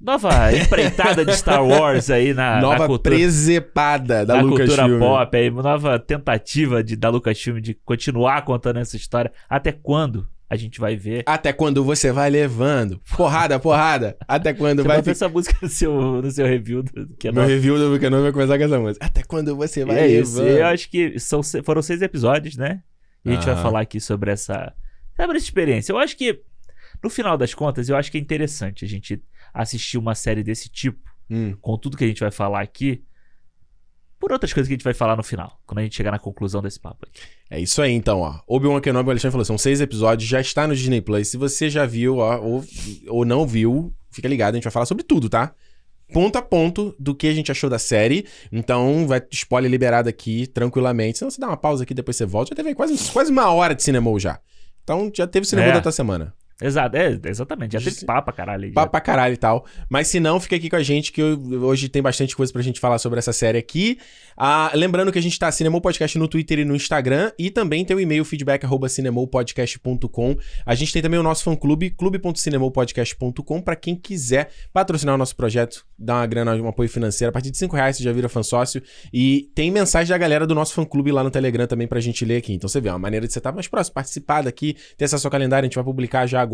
Nova 0.00 0.50
empreitada 0.56 1.24
de 1.24 1.36
Star 1.36 1.64
Wars 1.66 2.08
aí 2.08 2.32
na, 2.32 2.54
na 2.54 2.60
Nova 2.60 2.86
cultura, 2.86 3.14
presepada 3.14 4.24
da 4.24 4.36
na 4.36 4.42
Lucasfilm. 4.42 4.78
cultura 4.78 4.98
pop. 4.98 5.36
Aí, 5.36 5.50
nova 5.50 5.98
tentativa 5.98 6.82
de, 6.82 6.96
da 6.96 7.10
Lucasfilm 7.10 7.60
de 7.60 7.74
continuar 7.74 8.42
contando 8.42 8.78
essa 8.78 8.96
história. 8.96 9.30
Até 9.48 9.72
quando 9.72 10.26
a 10.48 10.56
gente 10.56 10.80
vai 10.80 10.96
ver? 10.96 11.22
Até 11.26 11.52
quando 11.52 11.84
você 11.84 12.10
vai 12.10 12.30
levando? 12.30 13.00
Porrada, 13.16 13.58
porrada. 13.60 14.16
Até 14.26 14.52
quando 14.54 14.82
Você 14.82 14.88
vai 14.88 15.02
ver 15.02 15.10
essa 15.12 15.28
música 15.28 15.56
no 15.62 15.68
seu, 15.68 15.92
no 16.22 16.30
seu 16.30 16.46
review 16.46 16.82
do 16.82 16.90
Meu 16.92 17.08
Kenobi. 17.18 17.46
review 17.46 17.78
do 17.78 17.90
Buchanan 17.90 18.22
vai 18.22 18.32
começar 18.32 18.58
com 18.58 18.64
essa 18.64 18.80
música. 18.80 19.04
Até 19.06 19.22
quando 19.22 19.54
você 19.54 19.84
vai 19.84 19.98
é 19.98 20.08
isso. 20.08 20.40
levando? 20.42 20.58
Eu 20.58 20.66
acho 20.66 20.90
que 20.90 21.18
são, 21.20 21.40
foram 21.62 21.82
seis 21.82 22.00
episódios, 22.02 22.56
né? 22.56 22.82
E 23.24 23.30
a 23.30 23.34
gente 23.34 23.44
vai 23.44 23.56
falar 23.56 23.80
aqui 23.82 24.00
sobre 24.00 24.30
essa, 24.32 24.72
sobre 25.14 25.36
essa 25.36 25.46
experiência. 25.46 25.92
Eu 25.92 25.98
acho 25.98 26.16
que, 26.16 26.40
no 27.04 27.10
final 27.10 27.36
das 27.36 27.52
contas, 27.54 27.88
eu 27.88 27.96
acho 27.96 28.10
que 28.10 28.16
é 28.18 28.20
interessante 28.20 28.84
a 28.84 28.88
gente 28.88 29.22
assistir 29.54 29.98
uma 29.98 30.14
série 30.14 30.42
desse 30.42 30.68
tipo, 30.68 30.98
Hum, 31.32 31.54
com 31.60 31.78
tudo 31.78 31.96
que 31.96 32.02
a 32.02 32.08
gente 32.08 32.18
vai 32.20 32.30
falar 32.32 32.60
aqui, 32.60 33.04
por 34.18 34.32
outras 34.32 34.52
coisas 34.52 34.66
que 34.68 34.74
a 34.74 34.76
gente 34.76 34.82
vai 34.84 34.92
falar 34.92 35.16
no 35.16 35.22
final, 35.22 35.58
quando 35.64 35.78
a 35.78 35.82
gente 35.82 35.94
chegar 35.96 36.10
na 36.10 36.18
conclusão 36.18 36.60
desse 36.60 36.78
papo 36.78 37.06
aqui. 37.08 37.20
é 37.48 37.58
isso 37.60 37.80
aí, 37.80 37.92
então, 37.92 38.18
ó. 38.20 38.40
Obi-Wan 38.48 38.80
Kenobi, 38.80 39.08
o 39.08 39.10
Alexandre 39.12 39.32
falou, 39.32 39.44
são 39.44 39.56
seis 39.56 39.80
episódios, 39.80 40.28
já 40.28 40.40
está 40.40 40.66
no 40.66 40.74
Disney 40.74 41.00
Plus. 41.00 41.28
Se 41.28 41.36
você 41.36 41.70
já 41.70 41.86
viu, 41.86 42.16
ó, 42.18 42.38
ou, 42.40 42.64
ou 43.08 43.24
não 43.24 43.46
viu, 43.46 43.94
fica 44.10 44.26
ligado, 44.28 44.54
a 44.54 44.56
gente 44.56 44.64
vai 44.64 44.72
falar 44.72 44.86
sobre 44.86 45.04
tudo, 45.04 45.28
tá? 45.28 45.54
Ponto 46.12 46.36
a 46.36 46.42
ponto 46.42 46.94
do 46.98 47.14
que 47.14 47.28
a 47.28 47.32
gente 47.32 47.52
achou 47.52 47.70
da 47.70 47.78
série. 47.78 48.26
Então, 48.50 49.06
vai 49.06 49.22
spoiler 49.30 49.70
liberado 49.70 50.08
aqui, 50.08 50.48
tranquilamente. 50.48 51.18
Senão 51.18 51.30
você 51.30 51.40
dá 51.40 51.46
uma 51.46 51.56
pausa 51.56 51.84
aqui, 51.84 51.94
depois 51.94 52.16
você 52.16 52.26
volta. 52.26 52.48
Já 52.50 52.56
teve 52.56 52.74
quase, 52.74 53.12
quase 53.12 53.30
uma 53.30 53.48
hora 53.52 53.72
de 53.76 53.82
cinema 53.84 54.10
já. 54.18 54.40
Então, 54.82 55.10
já 55.14 55.28
teve 55.28 55.46
cinema 55.46 55.68
É. 55.68 55.70
da 55.70 55.76
outra 55.76 55.92
semana. 55.92 56.34
Exato, 56.62 56.96
é, 56.96 57.18
exatamente. 57.24 57.72
Já 57.72 57.80
teve 57.80 58.04
papo 58.04 58.24
pra 58.26 58.32
caralho. 58.34 58.64
aí, 58.64 58.72
Papo 58.72 58.86
já. 58.86 58.90
pra 58.90 59.00
caralho 59.00 59.34
e 59.34 59.36
tal. 59.36 59.64
Mas 59.88 60.08
se 60.08 60.20
não, 60.20 60.38
fica 60.38 60.56
aqui 60.56 60.68
com 60.68 60.76
a 60.76 60.82
gente 60.82 61.10
que 61.12 61.22
hoje 61.22 61.88
tem 61.88 62.02
bastante 62.02 62.36
coisa 62.36 62.52
pra 62.52 62.60
gente 62.62 62.78
falar 62.78 62.98
sobre 62.98 63.18
essa 63.18 63.32
série 63.32 63.58
aqui. 63.58 63.98
Ah, 64.36 64.70
lembrando 64.74 65.10
que 65.12 65.18
a 65.18 65.22
gente 65.22 65.38
tá 65.38 65.50
Cinemou 65.52 65.80
Podcast 65.80 66.18
no 66.18 66.28
Twitter 66.28 66.58
e 66.60 66.64
no 66.64 66.74
Instagram. 66.76 67.32
E 67.38 67.50
também 67.50 67.84
tem 67.84 67.96
o 67.96 68.00
e-mail 68.00 68.24
feedback 68.24 68.64
arroba 68.64 68.88
cinemopodcast.com. 68.88 70.36
A 70.66 70.74
gente 70.74 70.92
tem 70.92 71.02
também 71.02 71.18
o 71.18 71.22
nosso 71.22 71.44
fã-clube, 71.44 71.90
clube.cinemopodcast.com, 71.90 73.60
pra 73.62 73.76
quem 73.76 73.94
quiser 73.96 74.50
patrocinar 74.72 75.14
o 75.14 75.18
nosso 75.18 75.34
projeto, 75.36 75.84
dar 75.98 76.16
uma 76.16 76.26
grana, 76.26 76.54
um 76.56 76.68
apoio 76.68 76.88
financeiro. 76.88 77.30
A 77.30 77.32
partir 77.32 77.50
de 77.50 77.58
5 77.58 77.74
reais 77.74 77.96
você 77.96 78.02
já 78.02 78.12
vira 78.12 78.28
fã 78.28 78.42
sócio. 78.42 78.82
E 79.12 79.50
tem 79.54 79.70
mensagem 79.70 80.08
da 80.10 80.18
galera 80.18 80.46
do 80.46 80.54
nosso 80.54 80.74
fã-clube 80.74 81.10
lá 81.12 81.22
no 81.22 81.30
Telegram 81.30 81.66
também 81.66 81.86
pra 81.86 82.00
gente 82.00 82.24
ler 82.24 82.36
aqui. 82.36 82.52
Então 82.52 82.68
você 82.68 82.80
vê, 82.80 82.88
é 82.88 82.92
uma 82.92 82.98
maneira 82.98 83.26
de 83.26 83.32
você 83.32 83.38
estar 83.38 83.52
mais 83.52 83.68
próximo, 83.68 83.94
participar 83.94 84.42
daqui, 84.42 84.76
ter 84.96 85.04
acesso 85.04 85.26
ao 85.26 85.30
calendário. 85.30 85.64
A 85.64 85.68
gente 85.68 85.74
vai 85.74 85.84
publicar 85.84 86.26
já 86.26 86.40
agora, 86.40 86.49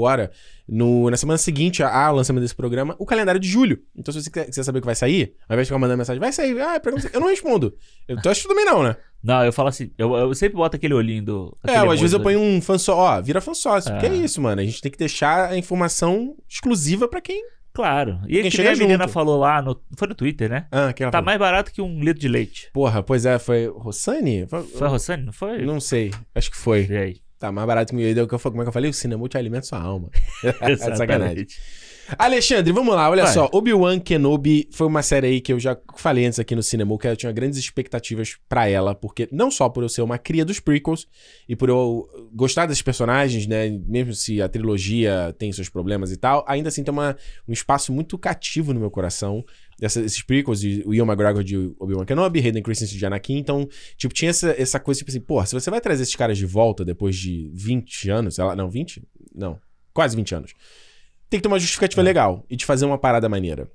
no, 0.69 1.09
na 1.11 1.17
semana 1.17 1.39
seguinte 1.39 1.83
ao 1.83 2.15
lançamento 2.15 2.43
desse 2.43 2.55
programa, 2.55 2.95
o 2.99 3.07
calendário 3.07 3.41
de 3.41 3.49
julho. 3.49 3.79
Então 3.97 4.13
se 4.13 4.23
você 4.23 4.31
quiser, 4.31 4.47
quiser 4.47 4.63
saber 4.63 4.79
o 4.79 4.83
que 4.83 4.87
vai 4.87 4.95
sair, 4.95 5.35
ao 5.49 5.55
invés 5.55 5.67
de 5.67 5.71
ficar 5.71 5.79
mandando 5.79 5.99
mensagem, 5.99 6.21
vai 6.21 6.33
sair. 6.33 6.61
Ah, 6.61 6.79
pergunta, 6.81 7.11
eu 7.13 7.21
não 7.21 7.29
respondo. 7.29 7.75
Eu 8.09 8.21
tô 8.21 8.29
achando 8.31 8.49
também 8.49 8.65
não, 8.65 8.83
né? 8.83 8.97
Não, 9.23 9.45
eu 9.45 9.53
falo 9.53 9.69
assim, 9.71 9.91
eu, 9.99 10.15
eu 10.15 10.35
sempre 10.35 10.57
boto 10.57 10.77
aquele 10.77 10.95
olhinho 10.95 11.25
do. 11.25 11.59
É, 11.67 11.77
às 11.77 11.99
vezes 12.01 12.13
eu 12.13 12.21
ponho 12.21 12.39
um 12.41 12.61
fã 12.61 12.79
só, 12.79 12.97
ó, 12.97 13.21
vira 13.21 13.41
fã 13.41 13.55
sócio. 13.55 13.93
É. 13.93 13.99
Que 13.99 14.07
é 14.07 14.15
isso, 14.15 14.41
mano. 14.41 14.61
A 14.61 14.65
gente 14.65 14.81
tem 14.81 14.91
que 14.93 14.99
deixar 14.99 15.51
a 15.51 15.57
informação 15.59 16.37
exclusiva 16.49 17.09
pra 17.09 17.21
quem. 17.21 17.43
Claro. 17.73 18.21
E 18.27 18.41
Quem 18.41 18.51
que 18.51 18.57
chega 18.57 18.73
a 18.73 18.77
menina 18.77 19.05
junto. 19.05 19.13
falou 19.13 19.39
lá, 19.39 19.61
no, 19.61 19.79
foi 19.99 20.09
no 20.09 20.15
Twitter, 20.15 20.49
né? 20.49 20.67
Ah, 20.73 20.95
que 20.95 21.03
ela 21.03 21.13
Tá 21.13 21.19
falou. 21.19 21.27
mais 21.27 21.39
barato 21.39 21.71
que 21.71 21.83
um 21.83 22.01
litro 22.01 22.19
de 22.21 22.27
leite. 22.27 22.71
Porra, 22.73 23.03
pois 23.03 23.27
é, 23.27 23.39
foi. 23.39 23.67
Rossani? 23.67 24.47
Foi, 24.49 24.63
Foi 24.63 24.87
a 24.87 24.91
Rossani, 24.91 25.25
não 25.27 25.33
foi? 25.35 25.63
Não 25.63 25.79
sei. 25.79 26.11
Acho 26.35 26.51
que 26.51 26.57
foi. 26.57 26.87
E 26.89 26.97
aí? 26.97 27.17
Tá 27.39 27.53
mais 27.53 27.67
barato 27.67 27.95
que 27.95 28.21
o 28.21 28.29
que 28.29 28.35
eu 28.35 28.39
Como 28.39 28.63
é 28.63 28.65
que 28.65 28.69
eu 28.69 28.73
falei? 28.73 28.91
O 28.91 28.95
cinema 28.95 29.29
te 29.29 29.37
alimenta 29.37 29.67
sua 29.67 29.81
alma. 29.81 30.11
é 30.43 30.77
sacanagem. 30.77 31.47
Alexandre, 32.17 32.73
vamos 32.73 32.95
lá, 32.95 33.11
olha 33.11 33.25
Vai. 33.25 33.35
só. 33.35 33.51
Obi-Wan 33.53 33.99
Kenobi 33.99 34.69
foi 34.71 34.87
uma 34.87 35.03
série 35.03 35.27
aí 35.27 35.41
que 35.41 35.53
eu 35.53 35.59
já 35.59 35.77
falei 35.97 36.25
antes 36.25 36.39
aqui 36.39 36.55
no 36.55 36.63
cinema, 36.63 36.97
que 36.97 37.09
eu 37.09 37.17
tinha 37.17 37.33
grandes 37.33 37.59
expectativas 37.59 38.37
pra 38.49 38.69
ela, 38.69 38.95
porque 38.95 39.29
não 39.33 39.51
só 39.51 39.69
por 39.69 39.83
eu 39.83 39.89
ser 39.89 40.03
uma 40.03 40.17
cria 40.17 40.45
dos 40.45 40.61
prequels 40.61 41.07
e 41.49 41.57
por 41.57 41.69
eu 41.69 42.09
gostar 42.33 42.67
desses 42.67 42.83
personagens, 42.83 43.47
né, 43.49 43.69
mesmo 43.89 44.15
se 44.15 44.41
a 44.41 44.49
trilogia 44.49 45.35
tem 45.37 45.51
seus 45.51 45.69
problemas 45.69 46.13
e 46.13 46.17
tal, 46.17 46.45
ainda 46.47 46.69
assim 46.69 46.85
tem 46.85 46.93
uma, 46.93 47.17
um 47.49 47.53
espaço 47.53 47.93
muito 47.93 48.17
cativo 48.17 48.73
no 48.73 48.79
meu 48.79 48.91
coração. 48.91 49.45
Dessa, 49.79 50.01
esses 50.01 50.23
prequels 50.23 50.61
de 50.61 50.83
o 50.87 50.95
Ian 50.95 51.05
McGregor 51.05 51.45
de 51.45 51.57
Obi-Wan 51.79 52.07
Kenobi, 52.07 52.41
Hayden 52.41 52.63
Christensen 52.63 52.97
de 52.97 53.05
Anakin, 53.05 53.37
então, 53.37 53.69
tipo, 53.97 54.15
tinha 54.15 54.31
essa, 54.31 54.55
essa 54.57 54.81
coisa, 54.81 54.99
tipo 54.99 55.11
assim, 55.11 55.21
porra, 55.21 55.45
se 55.45 55.53
você 55.53 55.71
vai 55.71 55.83
trazer 55.83 56.03
esses 56.03 56.15
caras 56.15 56.39
de 56.39 56.47
volta 56.47 56.83
depois 56.85 57.15
de 57.15 57.51
20 57.53 58.09
anos, 58.09 58.37
sei 58.37 58.45
lá, 58.45 58.57
não, 58.57 58.71
20? 58.71 59.03
Não, 59.35 59.59
quase 59.93 60.17
20 60.17 60.35
anos 60.35 60.55
tem 61.29 61.39
que 61.39 61.43
ter 61.43 61.49
uma 61.49 61.59
justificativa 61.59 62.03
legal 62.03 62.45
e 62.49 62.57
de 62.57 62.65
fazer 62.65 62.85
uma 62.85 62.99
parada 62.99 63.29
maneira. 63.29 63.71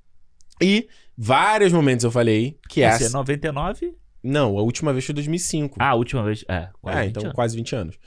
E 0.62 0.88
vários 1.18 1.74
momentos 1.74 2.04
eu 2.04 2.12
falei 2.12 2.58
que 2.70 2.82
Esse 2.82 3.04
é 3.04 3.06
essa. 3.08 3.18
99? 3.18 3.94
Não, 4.24 4.58
a 4.58 4.62
última 4.62 4.94
vez 4.94 5.06
foi 5.06 5.16
2005. 5.16 5.78
Ah, 5.80 5.90
a 5.90 5.96
última 5.96 6.24
vez. 6.24 6.46
É, 6.48 6.70
quase 6.80 6.98
é, 6.98 7.02
20 7.04 7.10
então 7.10 7.24
anos. 7.24 7.36
quase 7.36 7.56
20 7.58 7.76
anos. 7.76 8.00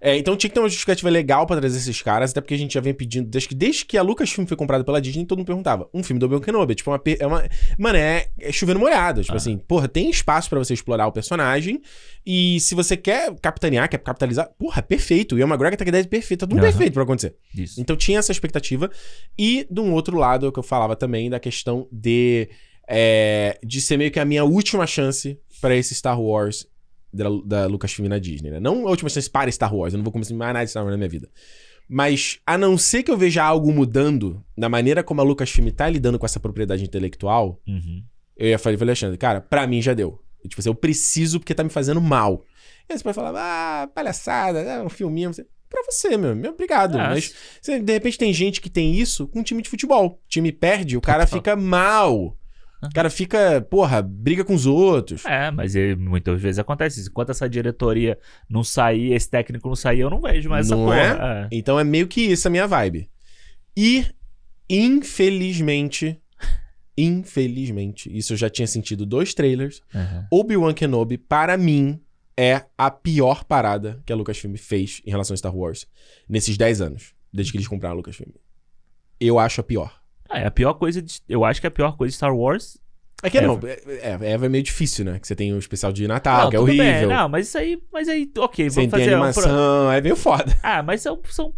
É, 0.00 0.16
então 0.16 0.36
tinha 0.36 0.48
que 0.48 0.54
ter 0.54 0.60
uma 0.60 0.68
justificativa 0.68 1.08
legal 1.10 1.46
pra 1.46 1.56
trazer 1.60 1.78
esses 1.78 2.00
caras, 2.02 2.30
até 2.30 2.40
porque 2.40 2.54
a 2.54 2.58
gente 2.58 2.74
já 2.74 2.80
vem 2.80 2.94
pedindo, 2.94 3.28
desde 3.28 3.48
que, 3.48 3.54
desde 3.54 3.84
que 3.84 3.96
a 3.98 4.02
Lucasfilm 4.02 4.46
foi 4.46 4.56
comprada 4.56 4.84
pela 4.84 5.00
Disney, 5.00 5.24
todo 5.24 5.38
mundo 5.38 5.46
perguntava. 5.46 5.88
Um 5.92 6.02
filme 6.02 6.20
do 6.20 6.26
Obi-Wan 6.26 6.40
Kenobi, 6.40 6.74
tipo, 6.74 6.90
uma, 6.90 6.98
pe- 6.98 7.16
é 7.20 7.26
uma... 7.26 7.44
Mano, 7.78 7.98
é, 7.98 8.28
é 8.40 8.52
chovendo 8.52 8.78
molhado. 8.80 9.22
Tipo 9.22 9.34
Ah. 9.34 9.36
assim, 9.36 9.58
porra, 9.58 9.88
tem 9.88 10.08
espaço 10.10 10.48
pra 10.48 10.58
você 10.58 10.74
explorar 10.74 11.06
o 11.06 11.12
personagem, 11.12 11.80
e 12.24 12.60
se 12.60 12.74
você 12.74 12.96
quer 12.96 13.34
capitanear, 13.40 13.88
quer 13.88 13.98
capitalizar, 13.98 14.48
porra, 14.58 14.82
perfeito. 14.82 15.38
E 15.38 15.42
o 15.42 15.46
McGregor 15.46 15.76
tá 15.76 15.84
com 15.84 15.88
ideia 15.88 16.04
perfeita, 16.04 16.46
tá 16.46 16.50
tudo 16.50 16.58
Aham. 16.62 16.68
perfeito 16.70 16.92
pra 16.94 17.02
acontecer. 17.02 17.34
Isso. 17.56 17.80
Então 17.80 17.96
tinha 17.96 18.18
essa 18.18 18.32
expectativa. 18.32 18.90
E, 19.38 19.66
de 19.70 19.80
um 19.80 19.92
outro 19.92 20.16
lado, 20.16 20.46
é 20.46 20.48
o 20.48 20.52
que 20.52 20.58
eu 20.58 20.62
falava 20.62 20.94
também 20.94 21.28
da 21.30 21.40
questão 21.40 21.88
de, 21.90 22.48
é, 22.88 23.58
de 23.64 23.80
ser 23.80 23.96
meio 23.96 24.10
que 24.10 24.20
a 24.20 24.24
minha 24.24 24.44
última 24.44 24.86
chance 24.86 25.38
pra 25.60 25.74
esse 25.74 25.94
Star 25.94 26.20
Wars 26.20 26.66
da, 27.12 27.24
da 27.44 27.66
Lucasfilm 27.66 28.08
na 28.08 28.18
Disney, 28.18 28.50
né? 28.50 28.60
Não 28.60 28.86
a 28.86 28.90
última 28.90 29.08
chance 29.08 29.28
para 29.30 29.50
Star 29.50 29.74
Wars, 29.74 29.92
eu 29.94 29.98
não 29.98 30.04
vou 30.04 30.12
começar 30.12 30.34
mais 30.34 30.52
nada 30.52 30.64
de 30.64 30.70
Star 30.70 30.82
Wars 30.82 30.92
na 30.92 30.96
minha 30.98 31.08
vida. 31.08 31.28
Mas, 31.88 32.38
a 32.46 32.58
não 32.58 32.76
ser 32.76 33.02
que 33.02 33.10
eu 33.10 33.16
veja 33.16 33.42
algo 33.42 33.72
mudando 33.72 34.44
na 34.56 34.68
maneira 34.68 35.02
como 35.02 35.20
a 35.20 35.24
Lucasfilm 35.24 35.68
tá 35.70 35.88
lidando 35.88 36.18
com 36.18 36.26
essa 36.26 36.38
propriedade 36.40 36.84
intelectual, 36.84 37.60
Uhum. 37.66 38.02
eu 38.36 38.48
ia 38.48 38.58
falar 38.58 38.76
pro 38.76 38.84
Alexandre, 38.84 39.16
cara, 39.16 39.40
pra 39.40 39.66
mim 39.66 39.80
já 39.80 39.94
deu. 39.94 40.20
E, 40.44 40.48
Tipo 40.48 40.60
assim, 40.60 40.68
eu 40.68 40.74
preciso 40.74 41.40
porque 41.40 41.54
tá 41.54 41.64
me 41.64 41.70
fazendo 41.70 42.00
mal. 42.00 42.44
E 42.88 42.92
aí 42.92 42.98
você 42.98 43.02
pode 43.04 43.14
falar, 43.14 43.32
ah, 43.36 43.86
palhaçada, 43.88 44.60
é 44.60 44.82
um 44.82 44.88
filminho. 44.88 45.32
Você- 45.32 45.46
Pra 45.70 45.82
você, 45.84 46.16
meu, 46.16 46.34
meu 46.34 46.52
obrigado. 46.52 46.96
Ah, 46.98 47.10
Mas 47.10 47.34
de 47.62 47.92
repente 47.92 48.16
tem 48.16 48.32
gente 48.32 48.58
que 48.58 48.70
tem 48.70 48.94
isso 48.94 49.28
com 49.28 49.40
um 49.40 49.42
time 49.42 49.60
de 49.60 49.68
futebol. 49.68 50.06
O 50.24 50.28
time 50.28 50.50
perde, 50.50 50.96
o 50.96 51.00
cara 51.00 51.26
fica 51.26 51.54
mal. 51.54 52.37
O 52.82 52.94
cara 52.94 53.10
fica, 53.10 53.60
porra, 53.68 54.00
briga 54.00 54.44
com 54.44 54.54
os 54.54 54.64
outros. 54.64 55.24
É, 55.24 55.50
mas 55.50 55.74
é, 55.74 55.96
muitas 55.96 56.40
vezes 56.40 56.58
acontece 56.58 57.00
isso. 57.00 57.10
Enquanto 57.10 57.30
essa 57.30 57.48
diretoria 57.48 58.16
não 58.48 58.62
sair, 58.62 59.12
esse 59.12 59.28
técnico 59.28 59.68
não 59.68 59.74
sair, 59.74 60.00
eu 60.00 60.10
não 60.10 60.20
vejo 60.20 60.48
mais 60.48 60.66
essa 60.66 60.76
Não 60.76 60.84
porra. 60.84 61.48
É? 61.50 61.56
Então 61.56 61.78
é 61.78 61.84
meio 61.84 62.06
que 62.06 62.20
isso 62.20 62.46
a 62.46 62.50
minha 62.50 62.68
vibe. 62.68 63.10
E, 63.76 64.06
infelizmente, 64.70 66.20
infelizmente, 66.96 68.16
isso 68.16 68.34
eu 68.34 68.36
já 68.36 68.48
tinha 68.48 68.66
sentido 68.66 69.04
dois 69.04 69.34
trailers. 69.34 69.82
Uhum. 69.92 70.26
Obi-Wan 70.30 70.72
Kenobi, 70.72 71.18
para 71.18 71.56
mim, 71.56 72.00
é 72.36 72.64
a 72.78 72.88
pior 72.92 73.42
parada 73.42 74.00
que 74.06 74.12
a 74.12 74.16
Lucasfilm 74.16 74.54
fez 74.54 75.02
em 75.04 75.10
relação 75.10 75.34
a 75.34 75.36
Star 75.36 75.56
Wars 75.56 75.84
nesses 76.28 76.56
10 76.56 76.80
anos, 76.80 77.12
desde 77.32 77.50
que 77.50 77.58
eles 77.58 77.66
compraram 77.66 77.94
a 77.94 77.96
Lucasfilm. 77.96 78.30
Eu 79.18 79.40
acho 79.40 79.60
a 79.60 79.64
pior. 79.64 80.00
Ah, 80.28 80.40
é 80.40 80.46
a 80.46 80.50
pior 80.50 80.74
coisa 80.74 81.00
de, 81.02 81.20
Eu 81.28 81.44
acho 81.44 81.60
que 81.60 81.66
a 81.66 81.70
pior 81.70 81.96
coisa 81.96 82.10
de 82.10 82.16
Star 82.16 82.34
Wars. 82.36 82.78
É 83.20 83.28
que 83.28 83.36
Eva. 83.36 83.48
não, 83.48 83.60
é, 83.68 83.80
é, 83.88 84.30
Eva 84.30 84.46
é 84.46 84.48
meio 84.48 84.62
difícil, 84.62 85.04
né? 85.04 85.18
Que 85.18 85.26
você 85.26 85.34
tem 85.34 85.52
o 85.52 85.58
especial 85.58 85.90
de 85.92 86.06
Natal, 86.06 86.42
não, 86.44 86.50
que 86.50 86.56
é 86.56 86.58
tudo 86.60 86.68
bem. 86.68 86.80
horrível. 86.80 87.08
Não, 87.08 87.28
mas 87.28 87.48
isso 87.48 87.58
aí. 87.58 87.82
Mas 87.92 88.06
aí, 88.08 88.30
ok, 88.38 88.68
vamos 88.68 88.74
tem 88.76 88.88
fazer. 88.88 89.02
um 89.02 89.06
pro- 89.06 89.14
animação, 89.24 89.92
é 89.92 90.00
meio 90.00 90.14
foda. 90.14 90.56
Ah, 90.62 90.84
mas 90.84 91.00
são, 91.02 91.20
são, 91.28 91.52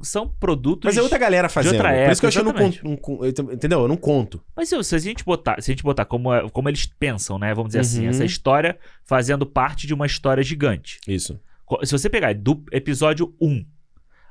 são 0.00 0.26
produtos. 0.40 0.86
Mas 0.88 0.96
é 0.96 1.02
outra 1.02 1.18
galera 1.18 1.50
fazendo. 1.50 1.74
outra 1.74 1.90
Por 1.90 2.12
isso 2.12 2.20
que 2.20 2.24
eu 2.26 2.28
época, 2.28 2.28
acho 2.28 2.80
que 2.80 2.84
eu 2.86 2.90
não 2.90 2.96
conto. 2.96 3.24
eu- 3.26 3.52
entendeu? 3.54 3.80
Eu 3.82 3.88
não 3.88 3.96
conto. 3.98 4.42
Mas 4.56 4.70
se, 4.70 4.84
se 4.84 4.94
a 4.94 4.98
gente 4.98 5.22
botar, 5.22 5.60
se 5.60 5.70
a 5.70 5.74
gente 5.74 5.82
botar 5.82 6.06
como, 6.06 6.32
é- 6.32 6.48
como 6.48 6.70
eles 6.70 6.86
pensam, 6.86 7.38
né? 7.38 7.52
Vamos 7.52 7.68
dizer 7.70 7.80
assim, 7.80 8.04
Uhum. 8.04 8.08
essa 8.08 8.24
história 8.24 8.78
fazendo 9.04 9.44
parte 9.44 9.86
de 9.86 9.92
uma 9.92 10.06
história 10.06 10.42
gigante. 10.42 10.98
Isso. 11.06 11.38
Se 11.84 11.92
você 11.92 12.08
pegar 12.08 12.34
do 12.34 12.62
episódio 12.72 13.34
1 13.38 13.62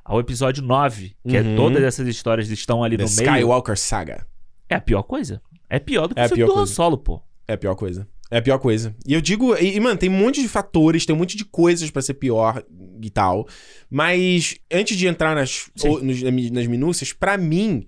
ao 0.04 0.20
episódio 0.20 0.64
9, 0.64 1.16
que 1.28 1.38
é 1.38 1.42
Uhum. 1.42 1.56
todas 1.56 1.84
essas 1.84 2.08
histórias 2.08 2.50
estão 2.50 2.84
ali 2.84 2.98
The 2.98 3.04
no 3.04 3.10
meio, 3.10 3.22
Skywalker 3.30 3.78
Saga. 3.78 4.26
é 4.70 4.76
a 4.76 4.82
pior 4.82 5.04
coisa. 5.04 5.42
É 5.70 5.80
pior 5.80 6.08
do 6.08 6.16
que 6.16 6.22
É 6.22 6.26
o 6.26 6.30
do 6.30 6.60
Han. 6.60 6.66
Solo, 6.66 6.98
pô. 6.98 7.22
É 7.48 7.54
a 7.54 7.58
pior 7.58 7.76
coisa. 7.76 8.08
É 8.30 8.38
a 8.38 8.42
pior 8.42 8.58
coisa. 8.60 8.96
E 9.06 9.14
eu 9.14 9.20
digo, 9.22 9.56
e, 9.58 9.78
mano, 9.80 9.98
tem 9.98 10.10
um 10.10 10.14
monte 10.18 10.42
de 10.42 10.48
fatores, 10.48 11.06
tem 11.06 11.14
um 11.16 11.20
monte 11.20 11.36
de 11.36 11.44
coisas 11.46 11.90
pra 11.92 12.02
ser 12.02 12.14
pior 12.14 12.64
e 13.02 13.10
tal. 13.10 13.46
Mas 13.90 14.56
antes 14.72 14.98
de 14.98 15.08
entrar 15.08 15.36
nas, 15.36 15.70
Sim. 15.76 15.90
o- 15.90 16.00
nos- 16.04 16.22
nas 16.52 16.68
minúcias, 16.68 17.12
pra 17.14 17.38
mim, 17.38 17.86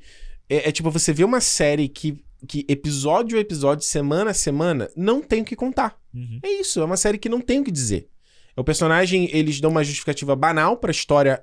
é, 0.50 0.70
é 0.70 0.72
tipo 0.72 0.92
você 0.92 1.14
vê 1.14 1.24
uma 1.24 1.40
série 1.40 1.88
que, 1.88 2.22
que 2.48 2.66
episódio 2.68 3.38
a 3.38 3.42
episódio, 3.42 3.86
semana 3.86 4.32
a 4.32 4.34
semana, 4.34 4.90
não 4.98 5.22
tem 5.22 5.42
o 5.42 5.46
que 5.46 5.56
contar. 5.56 5.96
Uhum. 6.14 6.40
É 6.44 6.50
isso, 6.60 6.82
é 6.82 6.86
uma 6.86 6.98
série 6.98 7.18
que 7.18 7.30
não 7.30 7.40
tem 7.40 7.60
o 7.62 7.64
que 7.64 7.72
dizer. 7.72 8.10
O 8.56 8.64
personagem, 8.64 9.30
eles 9.32 9.60
dão 9.62 9.72
uma 9.72 9.84
justificativa 9.84 10.36
banal 10.36 10.76
pra 10.78 10.92
história 10.92 11.42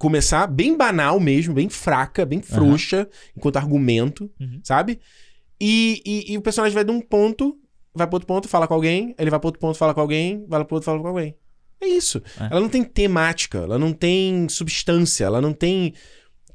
começar, 0.00 0.46
bem 0.46 0.74
banal 0.76 1.20
mesmo, 1.20 1.52
bem 1.52 1.68
fraca, 1.68 2.24
bem 2.24 2.40
frouxa, 2.40 3.06
enquanto 3.36 3.56
argumento, 3.58 4.30
Uhum. 4.40 4.58
sabe? 4.64 4.98
E, 5.60 6.02
e, 6.06 6.32
e 6.32 6.38
o 6.38 6.42
personagem 6.42 6.74
vai 6.74 6.82
de 6.84 6.90
um 6.90 7.02
ponto, 7.02 7.58
vai 7.94 8.06
pro 8.06 8.16
outro 8.16 8.26
ponto, 8.26 8.48
fala 8.48 8.66
com 8.66 8.72
alguém, 8.72 9.14
ele 9.18 9.28
vai 9.28 9.38
pro 9.38 9.48
outro 9.48 9.60
ponto, 9.60 9.76
fala 9.76 9.92
com 9.92 10.00
alguém, 10.00 10.42
vai 10.48 10.64
pro 10.64 10.76
outro, 10.76 10.86
fala 10.86 10.98
com 11.00 11.06
alguém. 11.08 11.36
É 11.82 11.86
isso. 11.86 12.22
É. 12.40 12.46
Ela 12.46 12.60
não 12.60 12.68
tem 12.70 12.82
temática, 12.82 13.58
ela 13.58 13.78
não 13.78 13.92
tem 13.92 14.48
substância, 14.48 15.24
ela 15.26 15.38
não 15.40 15.52
tem. 15.52 15.92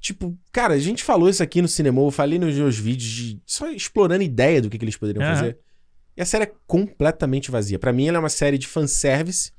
Tipo, 0.02 0.36
cara, 0.52 0.74
a 0.74 0.80
gente 0.80 1.04
falou 1.04 1.30
isso 1.30 1.44
aqui 1.44 1.62
no 1.62 1.68
cinema, 1.68 2.02
eu 2.02 2.10
falei 2.12 2.40
nos 2.40 2.56
meus 2.56 2.78
vídeos, 2.78 3.10
de, 3.12 3.42
só 3.46 3.70
explorando 3.72 4.24
ideia 4.24 4.60
do 4.62 4.70
que, 4.72 4.78
que 4.80 4.86
eles 4.86 4.98
poderiam 4.98 5.24
Aham. 5.24 5.36
fazer. 5.36 5.60
E 6.18 6.22
a 6.22 6.26
série 6.26 6.46
é 6.46 6.52
completamente 6.66 7.52
vazia. 7.52 7.78
Pra 7.78 7.94
mim, 7.94 8.08
ela 8.08 8.18
é 8.18 8.20
uma 8.20 8.30
série 8.30 8.58
de 8.58 8.66
fanservice. 8.68 9.52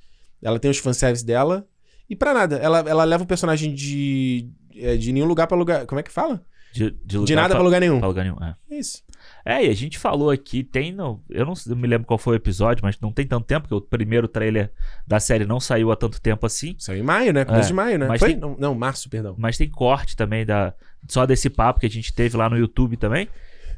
Ela 0.43 0.59
tem 0.59 0.71
os 0.71 0.79
fanservice 0.79 1.25
dela. 1.25 1.67
E 2.09 2.15
pra 2.17 2.33
nada. 2.35 2.57
Ela, 2.57 2.79
ela 2.81 3.05
leva 3.05 3.25
o 3.25 3.27
personagem 3.27 3.75
de. 3.75 4.49
é, 4.77 4.97
De 4.97 5.13
nenhum 5.13 5.27
lugar 5.27 5.47
pra 5.47 5.57
lugar. 5.57 5.87
Como 5.87 5.99
é 5.99 6.03
que 6.03 6.11
fala? 6.13 6.45
De, 6.73 6.91
de, 7.05 7.25
De 7.25 7.35
nada 7.35 7.49
pra 7.49 7.57
pra, 7.57 7.65
lugar 7.65 7.81
nenhum. 7.81 7.99
pra 7.99 8.09
lugar 8.09 8.23
nenhum. 8.25 8.37
É. 8.43 8.55
É 8.71 8.79
isso. 8.79 9.03
É, 9.45 9.65
e 9.65 9.71
a 9.71 9.75
gente 9.75 9.99
falou 9.99 10.31
aqui, 10.31 10.63
tem 10.63 10.93
no. 10.93 11.23
Eu 11.31 11.47
não 11.47 11.55
eu 11.67 11.75
me 11.77 11.89
lembro 11.89 12.07
qual 12.07 12.19
foi 12.19 12.35
o 12.35 12.37
episódio, 12.37 12.85
mas 12.85 13.01
não 13.01 13.11
tem 13.11 13.27
tanto 13.27 13.47
tempo, 13.47 13.63
porque 13.67 13.75
o 13.75 13.81
primeiro 13.81 14.29
trailer 14.29 14.71
da 15.07 15.19
série 15.19 15.47
não 15.47 15.59
saiu 15.59 15.91
há 15.91 15.97
tanto 15.97 16.21
tempo 16.21 16.45
assim. 16.45 16.77
Saiu 16.79 16.99
em 17.01 17.03
maio, 17.03 17.33
né? 17.33 17.45
Começo 17.45 17.65
É, 17.65 17.69
de 17.69 17.75
maio, 17.75 17.99
né? 17.99 18.07
mas 18.07 18.21
Foi? 18.21 18.31
tem- 18.33 18.39
Não, 18.41 18.57
não, 18.59 18.75
março, 18.75 19.09
perdão. 19.09 19.35
Mas 19.39 19.57
tem 19.57 19.69
corte 19.71 20.15
também 20.17 20.45
da. 20.45 20.75
Só 21.09 21.25
desse 21.25 21.49
papo 21.49 21.81
que 21.81 21.87
a 21.87 21.91
gente 21.91 22.13
teve 22.13 22.37
lá 22.37 22.51
no 22.51 22.59
YouTube 22.59 22.97
também. 22.97 23.29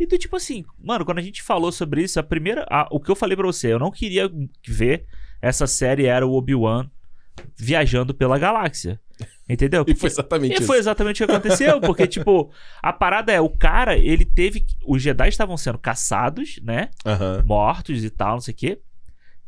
E 0.00 0.06
do 0.06 0.18
tipo 0.18 0.36
assim, 0.36 0.64
mano, 0.82 1.04
quando 1.04 1.18
a 1.18 1.22
gente 1.22 1.42
falou 1.42 1.70
sobre 1.70 2.02
isso, 2.02 2.18
a 2.18 2.22
primeira. 2.22 2.66
a- 2.68 2.88
o 2.90 2.98
que 2.98 3.10
eu 3.10 3.16
falei 3.16 3.36
pra 3.36 3.46
você, 3.46 3.72
eu 3.72 3.78
não 3.78 3.90
queria 3.92 4.28
ver 4.66 5.04
essa 5.40 5.66
série 5.68 6.06
era 6.06 6.26
o 6.26 6.32
Obi-Wan 6.34 6.90
viajando 7.56 8.14
pela 8.14 8.38
galáxia. 8.38 9.00
Entendeu? 9.48 9.84
E 9.88 9.94
foi 9.94 10.08
exatamente 10.10 10.52
E 10.52 10.56
isso. 10.58 10.66
foi 10.66 10.78
exatamente 10.78 11.22
o 11.22 11.26
que 11.26 11.32
aconteceu, 11.32 11.80
porque, 11.80 12.06
tipo, 12.08 12.50
a 12.82 12.92
parada 12.92 13.32
é, 13.32 13.40
o 13.40 13.48
cara, 13.48 13.96
ele 13.96 14.24
teve. 14.24 14.66
Os 14.86 15.02
Jedi 15.02 15.28
estavam 15.28 15.56
sendo 15.56 15.78
caçados, 15.78 16.60
né? 16.62 16.90
Aham. 17.04 17.42
Mortos 17.46 18.04
e 18.04 18.10
tal, 18.10 18.34
não 18.34 18.40
sei 18.40 18.52
o 18.52 18.56
quê. 18.56 18.80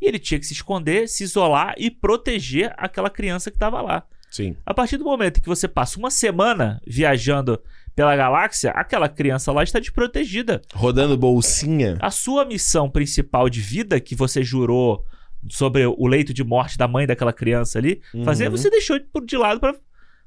E 0.01 0.07
ele 0.07 0.17
tinha 0.17 0.39
que 0.39 0.45
se 0.47 0.53
esconder, 0.53 1.07
se 1.07 1.23
isolar 1.23 1.75
e 1.77 1.91
proteger 1.91 2.73
aquela 2.75 3.09
criança 3.09 3.51
que 3.51 3.57
tava 3.57 3.81
lá. 3.81 4.03
Sim. 4.31 4.55
A 4.65 4.73
partir 4.73 4.97
do 4.97 5.03
momento 5.03 5.41
que 5.41 5.47
você 5.47 5.67
passa 5.67 5.99
uma 5.99 6.09
semana 6.09 6.81
viajando 6.87 7.61
pela 7.95 8.15
galáxia, 8.15 8.71
aquela 8.71 9.07
criança 9.07 9.51
lá 9.51 9.61
está 9.61 9.77
desprotegida. 9.77 10.61
Rodando 10.73 11.15
bolsinha. 11.17 11.97
A 11.99 12.09
sua 12.09 12.43
missão 12.45 12.89
principal 12.89 13.49
de 13.49 13.59
vida 13.61 13.99
que 13.99 14.15
você 14.15 14.41
jurou 14.43 15.05
sobre 15.49 15.85
o 15.85 16.07
leito 16.07 16.33
de 16.33 16.43
morte 16.43 16.77
da 16.77 16.87
mãe 16.87 17.07
daquela 17.07 17.33
criança 17.33 17.79
ali, 17.79 18.01
fazer, 18.23 18.45
Uhum. 18.45 18.51
você 18.57 18.69
deixou 18.69 18.99
de, 18.99 19.05
de 19.25 19.37
lado 19.37 19.59
pra, 19.59 19.75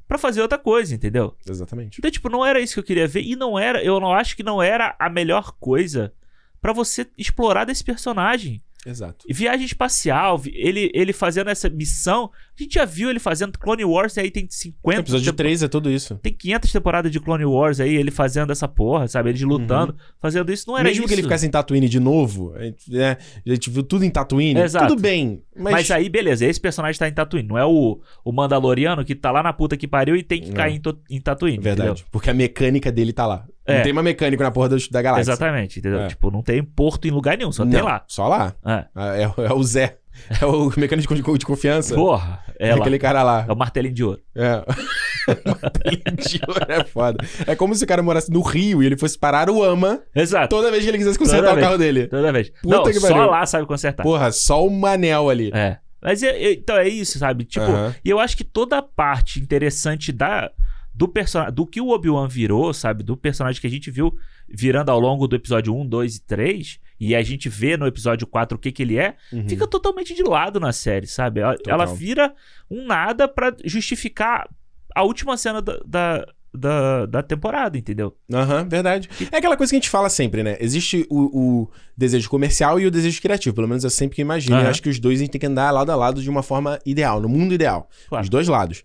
pra 0.08 0.18
fazer 0.18 0.40
outra 0.42 0.58
coisa, 0.58 0.94
entendeu? 0.94 1.34
Exatamente. 1.48 1.98
Então, 1.98 2.10
tipo, 2.10 2.28
não 2.28 2.44
era 2.44 2.60
isso 2.60 2.74
que 2.74 2.80
eu 2.80 2.84
queria 2.84 3.06
ver. 3.06 3.22
E 3.22 3.36
não 3.36 3.58
era, 3.58 3.82
eu 3.82 4.00
não 4.00 4.12
acho 4.12 4.36
que 4.36 4.42
não 4.42 4.62
era 4.62 4.94
a 4.98 5.08
melhor 5.08 5.52
coisa 5.60 6.12
pra 6.60 6.72
você 6.72 7.06
explorar 7.18 7.64
desse 7.64 7.84
personagem. 7.84 8.62
Exato. 8.86 9.24
E 9.28 9.32
Viagem 9.32 9.64
espacial, 9.66 10.40
ele, 10.46 10.90
ele 10.94 11.12
fazendo 11.12 11.50
essa 11.50 11.68
missão. 11.70 12.30
A 12.58 12.62
gente 12.62 12.74
já 12.74 12.84
viu 12.84 13.10
ele 13.10 13.18
fazendo 13.18 13.58
Clone 13.58 13.84
Wars, 13.84 14.16
e 14.16 14.20
aí 14.20 14.30
tem 14.30 14.46
50. 14.48 14.98
O 15.00 15.02
episódio 15.02 15.24
tempo- 15.26 15.36
3 15.36 15.62
é 15.62 15.68
tudo 15.68 15.90
isso. 15.90 16.14
Tem 16.22 16.32
500 16.32 16.70
temporadas 16.72 17.10
de 17.10 17.18
Clone 17.20 17.44
Wars 17.44 17.80
aí, 17.80 17.94
ele 17.96 18.10
fazendo 18.10 18.52
essa 18.52 18.68
porra, 18.68 19.08
sabe? 19.08 19.30
Ele 19.30 19.44
lutando, 19.44 19.96
fazendo 20.20 20.52
isso. 20.52 20.64
Não 20.68 20.76
era 20.78 20.84
Uhum. 20.84 20.90
Mesmo 20.90 21.04
isso. 21.04 21.08
que 21.08 21.14
ele 21.14 21.22
ficasse 21.22 21.46
em 21.46 21.50
Tatooine 21.50 21.88
de 21.88 21.98
novo, 22.00 22.52
a 22.54 22.62
gente, 22.64 22.90
né, 22.90 23.16
a 23.46 23.50
gente 23.50 23.70
viu 23.70 23.82
tudo 23.82 24.04
em 24.04 24.10
Tatooine, 24.10 24.60
Exato. 24.60 24.88
tudo 24.88 25.00
bem. 25.02 25.42
Mas, 25.56 25.72
Mas... 25.72 25.90
aí, 25.90 26.08
beleza, 26.08 26.44
esse 26.46 26.60
personagem 26.60 26.98
tá 26.98 27.08
em 27.08 27.12
Tatooine. 27.12 27.48
Não 27.48 27.58
é 27.58 27.64
o, 27.64 28.00
o 28.24 28.32
Mandaloriano 28.32 29.04
que 29.04 29.14
tá 29.14 29.30
lá 29.30 29.42
na 29.42 29.52
puta 29.52 29.76
que 29.76 29.88
pariu 29.88 30.14
e 30.16 30.22
tem 30.22 30.40
que 30.40 30.48
Não. 30.48 30.54
cair 30.56 30.74
em, 30.76 30.80
to- 30.80 31.00
em 31.10 31.20
Tatooine. 31.20 31.58
Verdade. 31.58 31.90
entendeu? 31.90 32.06
Porque 32.12 32.30
a 32.30 32.34
mecânica 32.34 32.92
dele 32.92 33.12
tá 33.12 33.26
lá. 33.26 33.46
É. 33.66 33.76
Não 33.76 33.82
tem 33.82 33.92
uma 33.92 34.02
mecânica 34.02 34.44
na 34.44 34.50
porra 34.50 34.68
da 34.90 35.02
galáxia. 35.02 35.32
Exatamente, 35.32 35.78
entendeu? 35.78 36.00
É. 36.02 36.08
Tipo, 36.08 36.30
não 36.30 36.42
tem 36.42 36.62
porto 36.62 37.06
em 37.06 37.10
lugar 37.10 37.36
nenhum, 37.38 37.50
só 37.50 37.64
Não, 37.64 37.72
tem 37.72 37.80
lá. 37.82 38.04
Só 38.06 38.28
lá. 38.28 38.54
É. 38.64 38.84
Ah, 38.94 39.16
É, 39.16 39.22
é 39.22 39.52
o 39.52 39.62
Zé. 39.62 39.98
É 40.40 40.46
o 40.46 40.70
mecânico 40.76 41.12
de, 41.14 41.22
de 41.22 41.44
confiança. 41.46 41.92
Porra, 41.94 42.40
é, 42.58 42.68
É 42.68 42.72
aquele 42.72 42.98
cara 43.00 43.22
lá. 43.24 43.44
É 43.48 43.52
o 43.52 43.56
martelinho 43.56 43.94
de 43.94 44.04
ouro. 44.04 44.20
É. 44.34 44.62
Martelinho 45.26 46.16
de 46.16 46.40
ouro 46.46 46.66
é 46.68 46.84
foda. 46.84 47.24
É 47.46 47.56
como 47.56 47.74
se 47.74 47.82
o 47.84 47.86
cara 47.86 48.02
morasse 48.02 48.30
no 48.30 48.40
Rio 48.42 48.82
e 48.82 48.86
ele 48.86 48.96
fosse 48.96 49.18
parar 49.18 49.50
o 49.50 49.62
AMA 49.64 50.00
Exato. 50.14 50.48
toda 50.54 50.70
vez 50.70 50.84
que 50.84 50.90
ele 50.90 50.98
quisesse 50.98 51.18
consertar 51.18 51.40
Toda 51.48 51.52
o 51.52 51.54
vez. 51.56 51.66
carro 51.66 51.78
dele. 51.78 52.06
Toda 52.06 52.32
vez. 52.32 52.50
Puta 52.62 52.76
não, 52.76 52.84
que 52.84 52.92
só 53.00 53.26
lá 53.26 53.44
sabe 53.46 53.66
consertar. 53.66 54.02
Porra, 54.02 54.30
só 54.30 54.64
o 54.64 54.70
Manel 54.70 55.28
ali. 55.30 55.50
É. 55.54 55.78
Mas 56.02 56.22
é- 56.22 56.36
é- 56.36 56.52
então 56.52 56.76
é 56.76 56.86
isso, 56.86 57.18
sabe? 57.18 57.44
Tipo, 57.44 57.66
e 58.04 58.10
eu 58.10 58.20
acho 58.20 58.36
que 58.36 58.44
toda 58.44 58.76
a 58.78 58.82
parte 58.82 59.40
interessante 59.40 60.12
da 60.12 60.50
do 60.94 61.08
personagem, 61.08 61.52
do 61.54 61.66
que 61.66 61.80
o 61.80 61.88
Obi-Wan 61.88 62.28
virou, 62.28 62.72
sabe? 62.72 63.02
Do 63.02 63.16
personagem 63.16 63.60
que 63.60 63.66
a 63.66 63.70
gente 63.70 63.90
viu 63.90 64.14
virando 64.48 64.90
ao 64.90 65.00
longo 65.00 65.26
do 65.26 65.34
episódio 65.34 65.74
1, 65.74 65.86
2 65.86 66.16
e 66.16 66.20
3, 66.22 66.78
e 67.00 67.14
a 67.16 67.22
gente 67.22 67.48
vê 67.48 67.76
no 67.76 67.86
episódio 67.86 68.26
4 68.26 68.56
o 68.56 68.60
que 68.60 68.70
que 68.70 68.82
ele 68.82 68.96
é, 68.98 69.16
Uhum. 69.32 69.48
fica 69.48 69.66
totalmente 69.66 70.14
de 70.14 70.22
lado 70.22 70.60
na 70.60 70.72
série, 70.72 71.06
sabe? 71.06 71.40
Ela, 71.40 71.56
ela 71.66 71.84
vira 71.86 72.32
um 72.70 72.86
nada 72.86 73.26
pra 73.26 73.52
justificar 73.64 74.48
a 74.94 75.02
última 75.02 75.36
cena 75.36 75.60
da, 75.60 75.80
da, 75.84 76.26
da, 76.54 77.06
da 77.06 77.22
temporada, 77.24 77.76
entendeu? 77.76 78.16
Aham, 78.32 78.68
verdade. 78.68 79.08
É 79.32 79.38
aquela 79.38 79.56
coisa 79.56 79.70
que 79.72 79.76
a 79.76 79.80
gente 79.80 79.90
fala 79.90 80.08
sempre, 80.08 80.44
né? 80.44 80.56
Existe 80.60 81.04
o, 81.10 81.22
o 81.64 81.70
desejo 81.96 82.30
comercial 82.30 82.78
e 82.78 82.86
o 82.86 82.90
desejo 82.92 83.20
criativo. 83.20 83.56
Pelo 83.56 83.66
menos 83.66 83.82
eu 83.82 83.90
sempre 83.90 84.14
que 84.14 84.22
imagino. 84.22 84.54
Aham. 84.54 84.64
Eu 84.66 84.70
acho 84.70 84.80
que 84.80 84.88
os 84.88 85.00
dois 85.00 85.18
a 85.18 85.22
gente 85.24 85.32
tem 85.32 85.40
que 85.40 85.46
andar 85.46 85.72
lado 85.72 85.90
a 85.90 85.96
lado 85.96 86.22
de 86.22 86.30
uma 86.30 86.44
forma 86.44 86.78
ideal, 86.86 87.20
no 87.20 87.28
mundo 87.28 87.52
ideal. 87.52 87.88
Claro. 88.08 88.22
Os 88.22 88.28
dois 88.30 88.46
lados. 88.46 88.84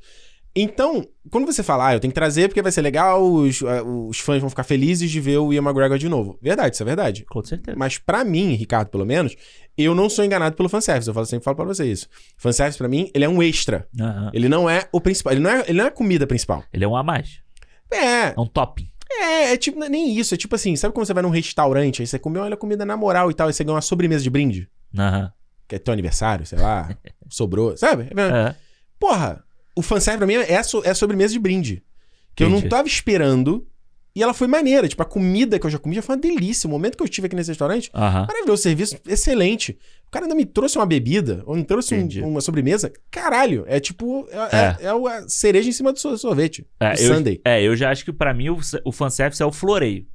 Então, 0.55 1.05
quando 1.29 1.45
você 1.45 1.61
fala, 1.63 1.89
ah, 1.89 1.93
eu 1.93 1.99
tenho 1.99 2.11
que 2.11 2.15
trazer 2.19 2.47
porque 2.47 2.61
vai 2.61 2.71
ser 2.71 2.81
legal, 2.81 3.23
os, 3.23 3.61
os 4.07 4.19
fãs 4.19 4.41
vão 4.41 4.49
ficar 4.49 4.63
felizes 4.63 5.09
de 5.09 5.19
ver 5.21 5.37
o 5.37 5.53
Ian 5.53 5.61
McGregor 5.61 5.97
de 5.97 6.09
novo. 6.09 6.37
Verdade, 6.41 6.73
isso 6.75 6.83
é 6.83 6.85
verdade. 6.85 7.23
Com 7.25 7.43
certeza. 7.43 7.77
Mas 7.77 7.97
pra 7.97 8.23
mim, 8.25 8.53
Ricardo, 8.55 8.89
pelo 8.89 9.05
menos, 9.05 9.35
eu 9.77 9.93
não 9.93 10.09
sou 10.09 10.25
enganado 10.25 10.55
pelo 10.55 10.67
fanservice. 10.67 11.07
Eu 11.07 11.13
falo, 11.13 11.25
sempre 11.25 11.45
falo 11.45 11.55
pra 11.55 11.65
você 11.65 11.85
isso. 11.89 12.07
Fanservice, 12.37 12.77
pra 12.77 12.87
mim, 12.87 13.09
ele 13.13 13.23
é 13.25 13.29
um 13.29 13.41
extra. 13.43 13.87
Ele 14.33 14.49
não 14.49 14.69
é 14.69 14.89
o 14.91 14.99
principal. 14.99 15.33
Ele 15.33 15.39
não 15.41 15.49
é, 15.49 15.63
ele 15.67 15.77
não 15.77 15.85
é 15.85 15.87
a 15.87 15.91
comida 15.91 16.25
principal. 16.27 16.63
Ele 16.73 16.83
é 16.83 16.87
um 16.87 16.95
a 16.95 17.03
mais. 17.03 17.39
É, 17.91 18.29
É 18.29 18.33
um 18.37 18.45
topping. 18.47 18.89
é, 19.21 19.53
é 19.53 19.57
tipo, 19.57 19.83
é 19.83 19.87
nem 19.89 20.17
isso. 20.17 20.33
É 20.33 20.37
tipo 20.37 20.55
assim, 20.55 20.75
sabe 20.75 20.93
quando 20.93 21.05
você 21.05 21.13
vai 21.13 21.23
num 21.23 21.29
restaurante, 21.29 22.01
aí 22.01 22.07
você 22.07 22.17
comeu 22.19 22.41
olha, 22.41 22.57
comida 22.57 22.85
na 22.85 22.97
moral 22.97 23.29
e 23.31 23.33
tal, 23.33 23.47
aí 23.47 23.53
você 23.53 23.63
ganha 23.63 23.75
uma 23.75 23.81
sobremesa 23.81 24.23
de 24.23 24.29
brinde? 24.29 24.67
Aham. 24.97 25.31
Que 25.67 25.75
é 25.75 25.79
teu 25.79 25.93
aniversário, 25.93 26.45
sei 26.47 26.57
lá, 26.57 26.89
sobrou, 27.29 27.77
sabe? 27.77 28.03
É. 28.15 28.55
Porra, 28.99 29.43
o 29.79 29.81
fanservice 29.81 30.17
pra 30.17 30.27
mim 30.27 30.33
é, 30.35 30.57
a 30.57 30.63
so- 30.63 30.81
é 30.85 30.93
sobremesa 30.93 31.33
de 31.33 31.39
brinde. 31.39 31.83
Que 32.35 32.43
eu 32.43 32.49
não 32.49 32.57
Entendi. 32.57 32.69
tava 32.69 32.87
esperando 32.87 33.67
e 34.15 34.23
ela 34.23 34.33
foi 34.33 34.47
maneira. 34.47 34.87
Tipo, 34.87 35.01
a 35.01 35.05
comida 35.05 35.57
que 35.59 35.65
eu 35.65 35.69
já 35.69 35.77
comi 35.77 35.95
já 35.95 36.01
foi 36.01 36.15
uma 36.15 36.21
delícia. 36.21 36.67
O 36.67 36.71
momento 36.71 36.95
que 36.95 37.03
eu 37.03 37.05
estive 37.05 37.27
aqui 37.27 37.35
nesse 37.35 37.49
restaurante, 37.51 37.89
Aham. 37.93 38.25
maravilhoso, 38.27 38.61
serviço 38.63 38.97
excelente. 39.07 39.77
O 40.07 40.11
cara 40.11 40.25
ainda 40.25 40.35
me 40.35 40.45
trouxe 40.45 40.77
uma 40.77 40.85
bebida, 40.85 41.43
ou 41.45 41.55
me 41.55 41.63
trouxe 41.63 41.93
um- 41.93 41.97
Entendi. 41.97 42.21
uma 42.21 42.41
sobremesa. 42.41 42.91
Caralho, 43.11 43.63
é 43.67 43.79
tipo, 43.79 44.27
é, 44.31 44.83
é. 44.83 44.85
é 44.85 44.89
a 44.89 45.27
cereja 45.29 45.69
em 45.69 45.73
cima 45.73 45.91
do 45.93 45.99
so- 45.99 46.17
sorvete. 46.17 46.65
É, 46.79 46.89
o 46.89 46.91
eu, 46.93 47.15
sundae. 47.15 47.41
é, 47.45 47.61
eu 47.61 47.75
já 47.75 47.91
acho 47.91 48.03
que 48.05 48.11
pra 48.13 48.33
mim 48.33 48.49
o, 48.49 48.59
o 48.85 48.91
fanservice 48.91 49.41
é 49.41 49.45
o 49.45 49.51
floreio. 49.51 50.05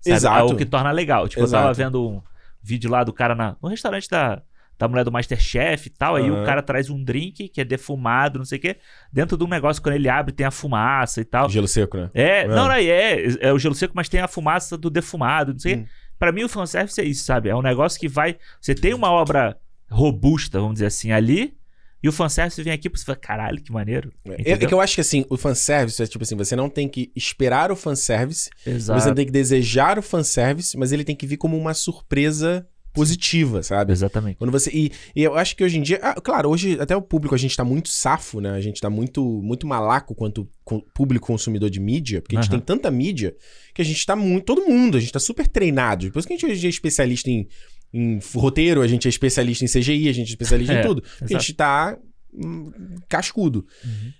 Sabe? 0.00 0.16
Exato. 0.16 0.50
É 0.50 0.54
o 0.54 0.56
que 0.56 0.64
torna 0.66 0.90
legal. 0.90 1.28
Tipo, 1.28 1.42
eu 1.42 1.50
tava 1.50 1.70
Exato. 1.70 1.76
vendo 1.76 2.08
um 2.08 2.22
vídeo 2.62 2.90
lá 2.90 3.02
do 3.04 3.12
cara 3.12 3.34
na, 3.34 3.56
no 3.62 3.68
restaurante 3.68 4.08
da, 4.08 4.42
da 4.78 4.88
mulher 4.88 5.04
do 5.04 5.12
Masterchef 5.12 5.86
e 5.86 5.90
tal. 5.90 6.16
Aí 6.16 6.30
o 6.30 6.44
cara 6.44 6.62
traz 6.62 6.90
um 6.90 7.02
drink 7.02 7.48
que 7.48 7.60
é 7.60 7.64
defumado, 7.64 8.38
não 8.38 8.44
sei 8.44 8.58
o 8.58 8.60
quê. 8.60 8.76
Dentro 9.12 9.36
de 9.36 9.44
um 9.44 9.48
negócio, 9.48 9.82
quando 9.82 9.94
ele 9.94 10.08
abre, 10.08 10.32
tem 10.32 10.44
a 10.46 10.50
fumaça 10.50 11.20
e 11.20 11.24
tal. 11.24 11.48
Gelo 11.48 11.68
seco, 11.68 11.96
né? 11.96 12.10
É, 12.14 12.40
É. 12.42 12.48
não, 12.48 12.66
não, 12.66 12.72
é, 12.72 13.24
é 13.40 13.52
o 13.52 13.58
gelo 13.58 13.74
seco, 13.74 13.92
mas 13.96 14.08
tem 14.08 14.20
a 14.20 14.28
fumaça 14.28 14.76
do 14.76 14.90
defumado, 14.90 15.52
não 15.52 15.58
sei 15.58 15.74
o 15.74 15.78
Hum. 15.78 15.82
quê. 15.84 15.88
Pra 16.18 16.32
mim, 16.32 16.44
o 16.44 16.48
fanservice 16.48 17.00
é 17.00 17.04
isso, 17.04 17.24
sabe? 17.24 17.48
É 17.48 17.56
um 17.56 17.60
negócio 17.62 17.98
que 17.98 18.08
vai. 18.08 18.36
Você 18.60 18.74
tem 18.74 18.94
uma 18.94 19.10
obra 19.10 19.56
robusta, 19.90 20.58
vamos 20.58 20.74
dizer 20.74 20.86
assim, 20.86 21.12
ali. 21.12 21.54
E 22.02 22.08
o 22.08 22.12
fanservice 22.12 22.62
vem 22.62 22.72
aqui 22.72 22.90
pra 22.90 22.98
você 22.98 23.04
falar, 23.04 23.16
caralho, 23.16 23.62
que 23.62 23.72
maneiro. 23.72 24.12
É, 24.26 24.32
é 24.32 24.40
Entendeu? 24.42 24.68
que 24.68 24.74
eu 24.74 24.80
acho 24.80 24.94
que 24.94 25.00
assim, 25.00 25.24
o 25.30 25.38
fanservice 25.38 26.02
é 26.02 26.06
tipo 26.06 26.22
assim, 26.22 26.36
você 26.36 26.54
não 26.54 26.68
tem 26.68 26.86
que 26.86 27.10
esperar 27.16 27.72
o 27.72 27.76
fanservice, 27.76 28.50
Exato. 28.66 29.00
você 29.00 29.14
tem 29.14 29.24
que 29.24 29.32
desejar 29.32 29.98
o 29.98 30.02
fanservice, 30.02 30.76
mas 30.76 30.92
ele 30.92 31.02
tem 31.02 31.16
que 31.16 31.26
vir 31.26 31.38
como 31.38 31.56
uma 31.56 31.72
surpresa 31.72 32.66
positiva, 32.94 33.62
sabe? 33.62 33.92
Exatamente. 33.92 34.36
Quando 34.38 34.50
você. 34.50 34.70
E, 34.72 34.90
e 35.14 35.22
eu 35.22 35.34
acho 35.34 35.54
que 35.56 35.64
hoje 35.64 35.76
em 35.78 35.82
dia. 35.82 35.98
ah, 36.02 36.14
claro, 36.20 36.48
hoje 36.48 36.78
até 36.80 36.96
o 36.96 37.02
público 37.02 37.34
a 37.34 37.38
gente 37.38 37.54
tá 37.56 37.64
muito 37.64 37.88
safo, 37.88 38.40
né? 38.40 38.50
A 38.52 38.60
gente 38.60 38.80
tá 38.80 38.88
muito, 38.88 39.22
muito 39.42 39.66
malaco 39.66 40.14
quanto 40.14 40.48
co- 40.64 40.80
público 40.94 41.26
consumidor 41.26 41.68
de 41.68 41.80
mídia, 41.80 42.22
porque 42.22 42.36
a 42.36 42.40
gente 42.40 42.50
tem 42.50 42.60
tanta 42.60 42.90
mídia 42.90 43.34
que 43.74 43.82
a 43.82 43.84
gente 43.84 44.06
tá 44.06 44.14
muito. 44.16 44.44
Todo 44.44 44.62
mundo, 44.66 44.96
a 44.96 45.00
gente 45.00 45.12
tá 45.12 45.18
super 45.20 45.46
treinado. 45.48 46.10
Por 46.10 46.18
isso 46.20 46.28
que 46.28 46.34
a 46.34 46.36
gente 46.36 46.46
hoje 46.50 46.62
em 46.64 46.66
é 46.66 46.70
especialista 46.70 47.28
em, 47.28 47.48
em 47.92 48.18
roteiro, 48.34 48.80
a 48.80 48.86
gente 48.86 49.06
é 49.06 49.10
especialista 49.10 49.64
em 49.64 49.68
CGI, 49.68 50.08
a 50.08 50.12
gente 50.12 50.28
é 50.28 50.30
especialista 50.30 50.72
em 50.72 50.76
É, 50.78 50.82
tudo. 50.82 51.02
Porque 51.18 51.34
a 51.34 51.38
gente 51.38 51.52
tá 51.54 51.98
hum, 52.32 52.70
cascudo. 53.08 53.66
Uhum. 53.84 54.12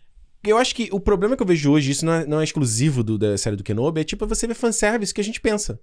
Eu 0.47 0.59
acho 0.59 0.75
que 0.75 0.89
o 0.93 1.01
problema 1.01 1.37
que 1.37 1.43
eu 1.43 1.47
vejo 1.47 1.71
hoje, 1.71 1.91
isso 1.93 2.05
não 2.05 2.13
é, 2.13 2.27
não 2.27 2.41
é 2.41 2.45
exclusivo 2.45 3.03
do- 3.03 3.17
da 3.17 3.39
série 3.39 3.57
do 3.57 3.63
Kenobi, 3.65 4.01
é 4.01 4.05
tipo 4.05 4.27
você 4.27 4.47
ver 4.47 4.55
fanservice 4.55 5.15
que 5.15 5.21
a 5.21 5.25
gente 5.25 5.41
pensa. 5.41 5.79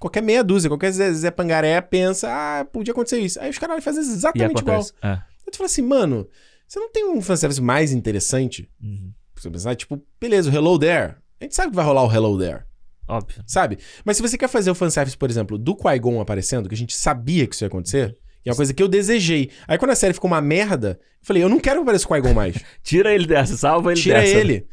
Qualquer 0.00 0.22
meia 0.22 0.42
dúzia, 0.42 0.70
qualquer 0.70 0.90
Zé, 0.92 1.12
Zé 1.12 1.30
Pangaré 1.30 1.78
pensa, 1.82 2.26
ah, 2.30 2.64
podia 2.64 2.90
acontecer 2.90 3.20
isso. 3.20 3.38
Aí 3.38 3.50
os 3.50 3.58
caras 3.58 3.84
fazem 3.84 4.00
exatamente 4.00 4.60
igual. 4.60 4.82
É. 5.02 5.18
Tu 5.52 5.58
fala 5.58 5.66
assim, 5.66 5.82
mano, 5.82 6.26
você 6.66 6.80
não 6.80 6.90
tem 6.90 7.04
um 7.04 7.20
fanservice 7.20 7.60
mais 7.60 7.92
interessante? 7.92 8.66
Uhum. 8.82 9.12
Você 9.36 9.50
pensar, 9.50 9.76
tipo, 9.76 10.02
beleza, 10.18 10.50
o 10.50 10.54
Hello 10.54 10.78
There. 10.78 11.16
A 11.38 11.44
gente 11.44 11.54
sabe 11.54 11.70
que 11.70 11.76
vai 11.76 11.84
rolar 11.84 12.04
o 12.04 12.10
Hello 12.12 12.38
There, 12.38 12.62
Óbvio. 13.06 13.42
sabe? 13.46 13.78
Mas 14.04 14.16
se 14.16 14.22
você 14.22 14.38
quer 14.38 14.48
fazer 14.48 14.70
o 14.70 14.74
fanservice, 14.74 15.16
por 15.18 15.28
exemplo, 15.28 15.58
do 15.58 15.76
Qui-Gon 15.76 16.18
aparecendo, 16.20 16.68
que 16.68 16.74
a 16.74 16.78
gente 16.78 16.94
sabia 16.96 17.46
que 17.46 17.54
isso 17.54 17.64
ia 17.64 17.68
acontecer, 17.68 18.16
e 18.44 18.48
é 18.48 18.52
uma 18.52 18.56
coisa 18.56 18.72
que 18.72 18.82
eu 18.82 18.88
desejei. 18.88 19.50
Aí 19.68 19.76
quando 19.76 19.90
a 19.90 19.96
série 19.96 20.14
ficou 20.14 20.30
uma 20.30 20.40
merda, 20.40 20.98
eu 21.00 21.26
falei, 21.26 21.42
eu 21.42 21.48
não 21.48 21.60
quero 21.60 21.76
que 21.76 21.82
apareça 21.82 22.06
o 22.06 22.08
Qui-Gon 22.08 22.32
mais. 22.32 22.56
Tira 22.82 23.12
ele 23.14 23.26
dessa, 23.26 23.54
salva 23.56 23.92
ele 23.92 24.00
Tira 24.00 24.20
dessa. 24.20 24.38
ele. 24.38 24.66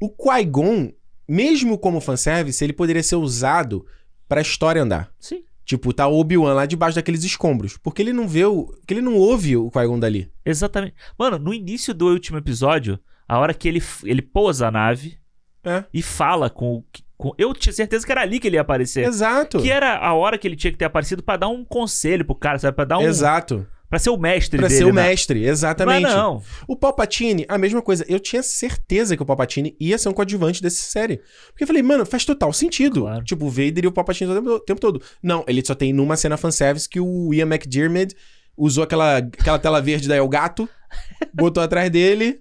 O 0.00 0.08
Qui-Gon, 0.08 0.92
mesmo 1.26 1.78
como 1.78 2.00
fanservice, 2.00 2.62
ele 2.62 2.72
poderia 2.72 3.02
ser 3.02 3.16
usado 3.16 3.84
pra 4.28 4.40
história 4.40 4.82
andar. 4.82 5.10
Sim. 5.18 5.42
Tipo, 5.64 5.92
tá 5.92 6.06
o 6.06 6.18
Obi-Wan 6.18 6.54
lá 6.54 6.64
debaixo 6.66 6.96
daqueles 6.96 7.22
escombros. 7.24 7.76
Porque 7.76 8.00
ele 8.00 8.12
não 8.12 8.26
vê 8.26 8.44
o. 8.44 8.64
Porque 8.66 8.94
ele 8.94 9.02
não 9.02 9.14
ouve 9.16 9.56
o 9.56 9.70
Qui-Gon 9.70 9.98
dali. 9.98 10.30
Exatamente. 10.44 10.94
Mano, 11.18 11.38
no 11.38 11.52
início 11.52 11.92
do 11.92 12.06
último 12.08 12.38
episódio, 12.38 12.98
a 13.28 13.38
hora 13.38 13.52
que 13.52 13.68
ele, 13.68 13.82
ele 14.04 14.22
pousa 14.22 14.68
a 14.68 14.70
nave 14.70 15.18
É. 15.64 15.84
e 15.92 16.00
fala 16.00 16.48
com, 16.48 16.76
o- 16.76 16.84
com. 17.18 17.34
Eu 17.36 17.52
tinha 17.52 17.72
certeza 17.72 18.06
que 18.06 18.10
era 18.12 18.22
ali 18.22 18.40
que 18.40 18.46
ele 18.46 18.56
ia 18.56 18.62
aparecer. 18.62 19.04
Exato. 19.06 19.60
Que 19.60 19.70
era 19.70 19.98
a 19.98 20.14
hora 20.14 20.38
que 20.38 20.48
ele 20.48 20.56
tinha 20.56 20.72
que 20.72 20.78
ter 20.78 20.86
aparecido 20.86 21.22
pra 21.22 21.36
dar 21.36 21.48
um 21.48 21.62
conselho 21.64 22.24
pro 22.24 22.34
cara, 22.34 22.58
sabe? 22.58 22.74
Pra 22.74 22.86
dar 22.86 22.98
um. 22.98 23.02
Exato. 23.02 23.66
Pra 23.88 23.98
ser 23.98 24.10
o 24.10 24.18
mestre 24.18 24.58
Pra 24.58 24.68
dele. 24.68 24.78
ser 24.78 24.84
o 24.84 24.92
né? 24.92 25.08
mestre, 25.08 25.44
exatamente. 25.44 26.02
Mas 26.02 26.14
não. 26.14 26.42
O 26.66 26.76
Palpatine, 26.76 27.46
a 27.48 27.56
mesma 27.56 27.80
coisa. 27.80 28.04
Eu 28.08 28.20
tinha 28.20 28.42
certeza 28.42 29.16
que 29.16 29.22
o 29.22 29.26
Palpatine 29.26 29.74
ia 29.80 29.96
ser 29.96 30.08
um 30.10 30.12
coadjuvante 30.12 30.62
dessa 30.62 30.82
série. 30.82 31.22
Porque 31.48 31.62
eu 31.64 31.66
falei, 31.66 31.82
mano, 31.82 32.04
faz 32.04 32.24
total 32.24 32.52
sentido. 32.52 33.00
Claro. 33.02 33.24
Tipo, 33.24 33.46
o 33.46 33.50
Vader 33.50 33.84
e 33.84 33.86
o 33.86 33.92
Palpatine 33.92 34.30
o 34.30 34.34
tempo, 34.34 34.50
o 34.50 34.60
tempo 34.60 34.80
todo. 34.80 35.02
Não, 35.22 35.42
ele 35.48 35.64
só 35.64 35.74
tem 35.74 35.92
numa 35.92 36.16
cena 36.16 36.36
fanservice 36.36 36.88
que 36.88 37.00
o 37.00 37.32
Ian 37.32 37.46
McDiarmid 37.46 38.14
usou 38.56 38.84
aquela, 38.84 39.16
aquela 39.18 39.58
tela 39.58 39.80
verde 39.80 40.06
da 40.08 40.16
El 40.16 40.28
Gato 40.28 40.68
botou 41.32 41.62
atrás 41.62 41.90
dele, 41.90 42.40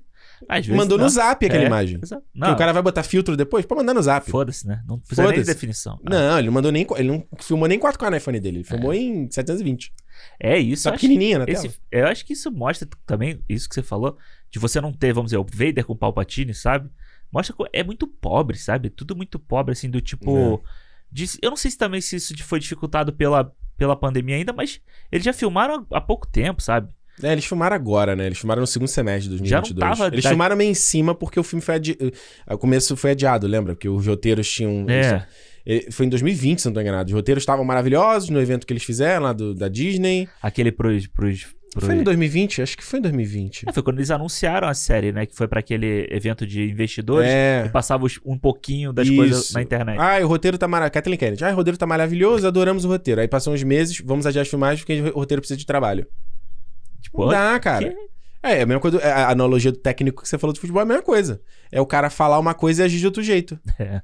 vezes 0.50 0.68
mandou 0.76 0.98
não. 0.98 1.06
no 1.06 1.10
zap 1.10 1.46
aquela 1.46 1.64
É, 1.64 1.68
imagem. 1.68 2.00
exato. 2.02 2.24
Que 2.34 2.40
Não, 2.40 2.54
o 2.54 2.58
cara 2.58 2.74
vai 2.74 2.82
botar 2.82 3.04
filtro 3.04 3.38
depois? 3.38 3.66
Pode 3.66 3.80
mandar 3.82 3.94
no 3.94 4.02
zap. 4.02 4.30
foda-se, 4.30 4.68
né? 4.68 4.82
Não 4.88 5.00
precisa 5.00 5.28
nem 5.30 5.40
de 5.40 5.46
definição. 5.46 6.00
Não, 6.04 6.38
ele 6.40 6.48
não 6.48 6.54
mandou 6.54 6.72
nem. 6.72 6.86
Ele 6.98 7.08
não 7.08 7.26
filmou 7.40 7.68
nem 7.68 7.80
4K 7.80 8.10
no 8.10 8.18
iPhone 8.18 8.40
dele. 8.40 8.58
Ele 8.58 8.64
filmou 8.64 8.94
em 8.94 9.30
720. 9.32 9.94
É 10.40 10.58
isso. 10.58 10.84
Tá 10.84 10.90
eu 10.92 10.94
acho 10.96 11.02
pequenininha 11.02 11.40
na 11.40 11.46
Esse- 11.48 11.64
tela. 11.70 11.74
eu 11.92 12.08
acho 12.08 12.26
que 12.26 12.34
isso 12.34 12.52
mostra 12.52 12.88
também, 13.06 13.40
isso 13.50 13.68
que 13.68 13.76
você 13.76 13.84
falou, 13.84 14.18
de 14.52 14.60
você 14.60 14.80
não 14.82 14.92
ter, 14.94 15.14
vamos 15.14 15.32
dizer, 15.32 15.38
o 15.38 15.44
Vader 15.46 15.86
com 15.86 15.94
o 15.94 15.98
Palpatine, 15.98 16.54
sabe? 16.54 16.90
Mostra 17.32 17.56
que 17.56 17.64
é 17.74 17.84
muito 17.84 18.08
pobre, 18.08 18.58
sabe? 18.58 18.90
Tudo 18.90 19.16
muito 19.16 19.38
pobre, 19.40 19.74
assim, 19.74 19.90
do 19.90 20.00
tipo. 20.02 20.64
de- 21.12 21.26
eu 21.42 21.50
não 21.50 21.58
sei 21.58 21.72
se 21.72 21.78
também 21.78 22.02
se 22.02 22.16
isso 22.18 22.34
foi 22.44 22.60
dificultado 22.60 23.14
pela, 23.14 23.52
pela 23.78 23.96
pandemia 23.96 24.36
ainda, 24.36 24.52
mas 24.54 24.82
eles 25.12 25.24
já 25.26 25.32
filmaram 25.34 25.86
há, 25.92 25.98
há 25.98 26.02
pouco 26.02 26.28
tempo, 26.28 26.62
sabe? 26.62 26.90
É, 27.24 27.32
eles 27.32 27.46
filmaram 27.46 27.76
agora, 27.76 28.16
né? 28.16 28.28
Eles 28.28 28.38
filmaram 28.38 28.62
no 28.62 28.68
segundo 28.68 28.90
semestre 28.90 29.38
de 29.40 29.50
Já 29.50 29.58
não 29.58 29.64
2022. 29.64 29.98
tava 29.98 30.08
eles 30.14 30.24
da- 30.24 30.30
filmaram 30.30 30.56
meio 30.56 30.70
em 30.70 30.74
cima 30.76 31.16
porque 31.16 31.40
o 31.40 31.44
filme 31.44 31.62
foi 31.64 31.76
adiado. 31.76 32.12
O 32.52 32.58
começo 32.60 32.96
foi 32.96 33.12
adiado, 33.12 33.48
lembra? 33.48 33.74
Porque 33.74 33.90
os 33.90 34.06
roteiros 34.06 34.48
tinham. 34.52 34.86
É. 34.88 35.26
Foi 35.92 36.06
em 36.06 36.10
2020, 36.10 36.60
se 36.62 36.66
não 36.68 36.74
tô 36.74 36.82
enganado. 36.82 37.08
Os 37.10 37.14
roteiros 37.14 37.42
estavam 37.42 37.66
maravilhosos 37.66 38.30
no 38.30 38.40
evento 38.40 38.66
que 38.66 38.74
eles 38.74 38.84
fizeram 38.84 39.24
lá 39.24 39.34
do, 39.34 39.54
da 39.54 39.68
Disney. 39.68 40.28
Aquele 40.42 40.72
pros. 40.72 41.08
pros. 41.08 41.48
Foi 41.80 41.94
em 41.96 42.02
2020? 42.04 42.62
Acho 42.62 42.78
que 42.78 42.84
foi 42.84 42.98
em 42.98 43.02
2020. 43.04 43.66
É, 43.68 43.74
foi 43.74 43.84
quando 43.84 43.98
eles 44.00 44.10
anunciaram 44.10 44.68
a 44.68 44.74
série, 44.74 45.12
né? 45.12 45.26
Que 45.28 45.36
foi 45.36 45.48
pra 45.48 45.60
aquele 45.60 46.08
evento 46.10 46.48
de 46.48 46.72
investidores. 46.72 47.30
E 47.30 47.34
É. 47.34 47.70
passava 47.72 48.06
os- 48.06 48.20
um 48.26 48.38
pouquinho 48.38 48.92
das 48.94 49.06
Isso. 49.08 49.16
coisas 49.18 49.52
na 49.52 49.62
internet. 49.62 50.00
Ah, 50.00 50.18
o 50.24 50.28
roteiro 50.28 50.58
tá 50.58 50.68
maravilhoso. 50.68 50.94
Kathleen 50.94 51.20
Kennedy. 51.20 51.44
Ah, 51.44 51.52
o 51.52 51.56
roteiro 51.56 51.78
tá 51.78 51.86
maravilhoso, 51.86 52.48
adoramos 52.48 52.84
o 52.86 52.88
roteiro. 52.88 53.22
Aí 53.22 53.28
passam 53.28 53.54
uns 53.54 53.62
meses, 53.62 54.00
vamos 54.04 54.26
adiar 54.26 54.42
as 54.44 54.48
filmagens 54.48 54.80
porque 54.84 55.00
o 55.14 55.20
roteiro 55.20 55.42
precisa 55.42 55.58
de 55.58 55.66
trabalho. 55.66 56.08
tipo, 57.02 57.22
Não 57.22 57.30
dá, 57.30 57.60
cara. 57.60 57.90
que- 57.90 57.96
É, 58.42 58.60
é 58.60 58.62
a 58.62 58.66
mesma 58.66 58.80
coisa. 58.80 58.98
é 59.00 59.12
A 59.12 59.30
analogia 59.30 59.72
do 59.72 59.78
técnico 59.78 60.24
que 60.24 60.30
você 60.30 60.38
falou 60.38 60.54
de 60.54 60.60
futebol 60.60 60.80
é 60.82 60.84
a 60.84 60.88
mesma 60.88 61.04
coisa. 61.04 61.42
É 61.72 61.80
o 61.82 61.86
cara 61.86 62.10
falar 62.10 62.40
uma 62.40 62.54
coisa 62.54 62.82
e 62.82 62.86
agir 62.86 62.98
de 63.00 63.06
outro 63.06 63.22
jeito. 63.22 63.60
É 63.80 64.02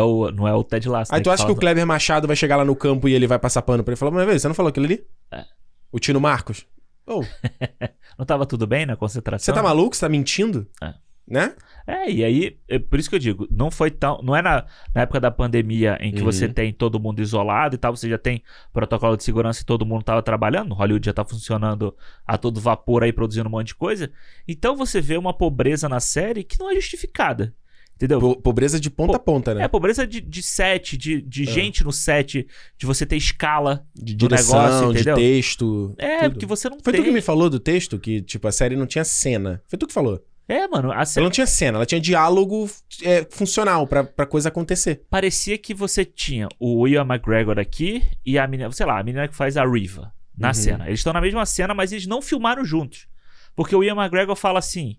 o, 0.00 0.30
não 0.30 0.46
é 0.46 0.54
o 0.54 0.62
Ted 0.64 0.88
Lasso. 0.88 1.14
Aí 1.14 1.20
né, 1.20 1.24
tu 1.24 1.30
acha 1.30 1.44
que 1.46 1.52
o 1.52 1.56
Kleber 1.56 1.86
Machado 1.86 2.26
vai 2.26 2.36
chegar 2.36 2.56
lá 2.56 2.64
no 2.64 2.76
campo 2.76 3.08
e 3.08 3.14
ele 3.14 3.26
vai 3.26 3.38
passar 3.38 3.62
pano 3.62 3.82
pra 3.82 3.92
ele 3.92 3.98
falar, 3.98 4.10
mas 4.12 4.26
velho, 4.26 4.38
você 4.40 4.48
não 4.48 4.54
falou 4.54 4.68
aquilo 4.70 4.86
ali? 4.86 5.04
É. 5.32 5.44
O 5.90 5.98
Tino 5.98 6.20
Marcos? 6.20 6.66
Ô, 7.06 7.22
Não 8.18 8.26
tava 8.26 8.44
tudo 8.44 8.66
bem 8.66 8.84
na 8.84 8.96
concentração? 8.96 9.44
você 9.44 9.52
tá 9.58 9.62
maluco? 9.62 9.94
Você 9.96 10.00
tá 10.00 10.08
mentindo? 10.08 10.66
É. 10.82 10.92
Né? 11.26 11.54
É, 11.86 12.10
e 12.10 12.24
aí, 12.24 12.58
é 12.68 12.78
por 12.78 12.98
isso 12.98 13.08
que 13.08 13.14
eu 13.14 13.18
digo, 13.18 13.46
não 13.50 13.70
foi 13.70 13.90
tão. 13.90 14.20
Não 14.22 14.34
é 14.36 14.42
na, 14.42 14.66
na 14.94 15.02
época 15.02 15.20
da 15.20 15.30
pandemia 15.30 15.96
em 16.00 16.12
que 16.12 16.18
Uhum. 16.20 16.24
você 16.24 16.48
tem 16.48 16.72
todo 16.72 16.98
mundo 17.00 17.20
isolado 17.22 17.74
e 17.74 17.78
tal, 17.78 17.94
você 17.96 18.08
já 18.08 18.18
tem 18.18 18.42
protocolo 18.72 19.16
de 19.16 19.24
segurança 19.24 19.62
e 19.62 19.64
todo 19.64 19.86
mundo 19.86 20.02
tava 20.02 20.22
trabalhando. 20.22 20.74
Hollywood 20.74 21.04
já 21.06 21.12
tá 21.14 21.24
funcionando 21.24 21.94
a 22.26 22.36
todo 22.36 22.60
vapor 22.60 23.02
aí, 23.04 23.12
produzindo 23.12 23.48
um 23.48 23.52
monte 23.52 23.68
de 23.68 23.74
coisa. 23.74 24.10
Então 24.46 24.76
você 24.76 25.00
vê 25.00 25.16
uma 25.16 25.32
pobreza 25.32 25.88
na 25.88 26.00
série 26.00 26.44
que 26.44 26.58
não 26.58 26.70
é 26.70 26.74
justificada. 26.74 27.54
Entendeu? 27.98 28.20
Po- 28.20 28.36
Pobreza 28.36 28.78
de 28.78 28.88
ponta 28.88 29.16
a 29.16 29.18
ponta, 29.18 29.52
né? 29.54 29.64
É, 29.64 29.68
pobreza 29.68 30.06
de, 30.06 30.20
de 30.20 30.40
set, 30.40 30.96
de, 30.96 31.20
de 31.20 31.42
É. 31.42 31.46
gente 31.52 31.82
no 31.82 31.90
set, 31.92 32.46
de 32.78 32.86
você 32.86 33.04
ter 33.04 33.16
escala. 33.16 33.84
de 33.92 34.14
direção, 34.14 34.62
negócio, 34.62 34.86
de 34.92 35.00
entendeu? 35.00 35.16
texto. 35.16 35.94
É, 35.98 36.18
tudo. 36.20 36.30
porque 36.30 36.46
você 36.46 36.68
não 36.70 36.78
Foi 36.80 36.92
tem. 36.92 37.02
tu 37.02 37.06
que 37.06 37.10
me 37.12 37.20
falou 37.20 37.50
do 37.50 37.58
texto 37.58 37.98
que, 37.98 38.22
tipo, 38.22 38.46
a 38.46 38.52
série 38.52 38.76
não 38.76 38.86
tinha 38.86 39.02
cena. 39.04 39.60
Foi 39.66 39.76
tu 39.76 39.86
que 39.88 39.92
falou. 39.92 40.24
É, 40.46 40.66
mano, 40.68 40.92
a 40.92 40.94
Ela 40.94 41.04
série 41.06 41.24
não 41.24 41.30
tinha 41.30 41.46
cena, 41.46 41.76
ela 41.76 41.84
tinha 41.84 42.00
diálogo 42.00 42.70
é, 43.02 43.26
funcional 43.30 43.84
pra, 43.86 44.04
pra 44.04 44.24
coisa 44.24 44.48
acontecer. 44.48 45.02
parecia 45.10 45.58
que 45.58 45.74
você 45.74 46.04
tinha 46.04 46.48
o 46.58 46.86
Ian 46.88 47.02
McGregor 47.04 47.58
aqui 47.58 48.02
e 48.24 48.38
a 48.38 48.46
menina, 48.46 48.70
sei 48.72 48.86
lá, 48.86 48.98
a 49.00 49.02
menina 49.02 49.26
que 49.28 49.34
faz 49.36 49.56
a 49.58 49.66
Riva 49.66 50.10
na 50.38 50.48
Uhum. 50.48 50.54
cena. 50.54 50.86
Eles 50.86 51.00
estão 51.00 51.12
na 51.12 51.20
mesma 51.20 51.44
cena, 51.44 51.74
mas 51.74 51.90
eles 51.92 52.06
não 52.06 52.22
filmaram 52.22 52.64
juntos. 52.64 53.08
Porque 53.56 53.74
o 53.76 53.82
Ian 53.82 53.96
McGregor 53.96 54.36
fala 54.36 54.60
assim: 54.60 54.96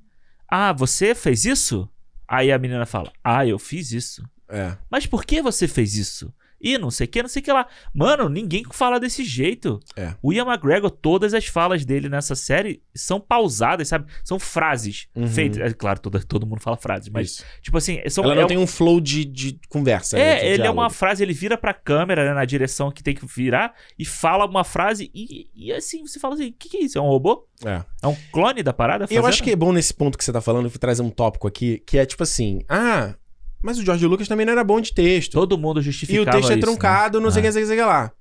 Ah, 0.48 0.74
você 0.74 1.16
fez 1.16 1.46
isso? 1.46 1.90
Aí 2.30 2.52
a 2.52 2.60
menina 2.60 2.86
fala: 2.86 3.12
Ah, 3.24 3.46
eu 3.46 3.58
fiz 3.58 3.92
isso. 3.92 4.24
É. 4.48 4.78
Mas 4.90 5.06
por 5.08 5.26
que 5.26 5.42
você 5.42 5.68
fez 5.68 5.96
isso? 5.96 6.32
E 6.62 6.78
não 6.78 6.92
sei 6.92 7.06
o 7.06 7.10
que, 7.10 7.22
não 7.22 7.30
sei 7.30 7.42
o 7.42 7.46
que 7.46 7.52
lá. 7.52 7.68
Mano, 7.94 8.28
ninguém 8.30 8.64
fala 8.72 9.00
desse 9.00 9.24
jeito. 9.24 9.80
É. 9.96 10.14
O 10.22 10.34
Ian 10.34 10.46
McGregor, 10.46 10.92
todas 10.92 11.34
as 11.34 11.46
falas 11.46 11.86
dele 11.86 12.10
nessa 12.10 12.36
série 12.36 12.82
são 12.94 13.20
pausadas, 13.20 13.88
sabe? 13.88 14.12
São 14.24 14.38
frases 14.40 15.08
Uhum. 15.16 15.28
feitas. 15.28 15.60
É 15.60 15.74
claro, 15.74 16.00
todo, 16.00 16.24
todo 16.26 16.46
mundo 16.46 16.62
fala 16.62 16.76
frases, 16.78 17.10
mas, 17.10 17.32
Isso. 17.32 17.46
tipo 17.62 17.78
assim, 17.78 18.00
são, 18.10 18.24
Ela 18.24 18.36
não 18.36 18.42
é 18.44 18.48
tem 18.48 18.58
um 18.58 18.68
flow 18.68 19.00
de, 19.00 19.24
de 19.26 19.60
conversa. 19.70 20.18
né, 20.18 20.24
é, 20.24 20.36
de 20.40 20.46
ele 20.46 20.54
é 20.54 20.56
diálogo. 20.58 20.80
uma 20.82 20.90
frase, 20.90 21.24
ele 21.24 21.34
vira 21.34 21.58
pra 21.58 21.74
câmera, 21.74 22.26
né, 22.26 22.34
na 22.34 22.46
direção 22.46 22.92
que 22.92 23.02
tem 23.04 23.16
que 23.16 23.26
virar, 23.26 23.74
e 23.98 24.06
fala 24.06 24.46
uma 24.46 24.64
frase, 24.64 25.10
e, 25.14 25.50
e 25.56 25.72
assim, 25.72 26.06
você 26.06 26.20
fala 26.20 26.34
assim: 26.36 26.48
o 26.50 26.54
que, 26.54 26.70
que 26.70 26.78
é 26.78 26.84
isso? 26.84 26.98
É 26.98 27.02
um 27.02 27.08
robô? 27.08 27.48
É. 27.66 27.84
É 28.02 28.08
um 28.08 28.16
clone 28.32 28.64
da 28.64 28.72
parada? 28.74 29.04
E 29.10 29.16
eu 29.16 29.22
fazendo? 29.22 29.30
acho 29.34 29.44
que 29.44 29.52
é 29.52 29.56
bom 29.56 29.72
nesse 29.74 29.94
ponto 29.94 30.18
que 30.18 30.24
você 30.24 30.32
tá 30.32 30.40
falando, 30.42 30.66
eu 30.66 30.70
vou 30.70 30.80
trazer 30.80 31.02
um 31.02 31.10
tópico 31.10 31.48
aqui, 31.48 31.82
que 31.86 31.98
é 31.98 32.06
tipo 32.06 32.24
assim, 32.24 32.62
ah, 32.70 33.16
mas 33.62 33.78
o 33.78 33.84
George 33.86 34.06
Lucas 34.06 34.28
também 34.28 34.46
não 34.46 34.54
era 34.54 34.64
bom 34.64 34.80
de 34.82 34.94
texto. 34.94 35.34
Todo 35.34 35.58
mundo 35.58 35.80
E 35.80 35.84
justificava 35.84 36.22
o 36.22 36.26
texto 36.26 36.38
é 36.52 36.54
isso, 36.54 36.56
né? 36.56 36.62
truncado, 36.62 37.20
não 37.22 37.30
sei 37.32 37.42
o 37.42 37.46
Ah. 37.46 37.48
que, 37.48 37.52
sei 37.54 37.62
que, 37.64 37.68
sei 37.68 37.86
lá. 37.86 38.12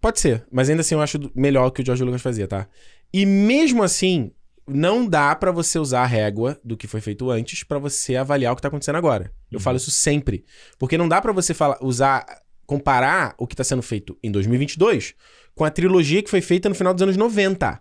Pode 0.00 0.18
ser, 0.20 0.44
mas 0.50 0.68
ainda 0.68 0.80
assim 0.80 0.94
eu 0.96 1.00
acho 1.00 1.18
melhor 1.34 1.70
que 1.70 1.80
o 1.80 1.84
George 1.86 2.02
Lucas 2.02 2.20
fazia, 2.22 2.48
tá? 2.48 2.66
E 3.14 3.24
mesmo 3.24 3.82
assim, 3.84 4.32
não 4.66 5.06
dá 5.06 5.34
pra 5.36 5.52
você 5.52 5.78
usar 5.78 6.02
a 6.02 6.06
régua 6.06 6.58
do 6.64 6.76
que 6.76 6.88
foi 6.88 7.00
feito 7.00 7.30
antes 7.30 7.62
pra 7.62 7.78
você 7.78 8.16
avaliar 8.16 8.52
o 8.52 8.56
que 8.56 8.62
tá 8.62 8.68
acontecendo 8.68 8.96
agora. 8.96 9.30
Eu 9.50 9.58
Uhum. 9.58 9.62
falo 9.62 9.76
isso 9.76 9.90
sempre. 9.92 10.44
Porque 10.78 10.98
não 10.98 11.08
dá 11.08 11.20
pra 11.22 11.30
você 11.32 11.54
falar, 11.54 11.78
usar, 11.80 12.26
comparar 12.66 13.34
o 13.38 13.46
que 13.46 13.54
tá 13.54 13.62
sendo 13.62 13.82
feito 13.82 14.18
em 14.24 14.30
2022 14.32 15.14
com 15.54 15.64
a 15.64 15.70
trilogia 15.70 16.22
que 16.22 16.30
foi 16.30 16.40
feita 16.40 16.68
no 16.68 16.74
final 16.74 16.92
dos 16.94 17.02
anos 17.02 17.16
90. 17.16 17.80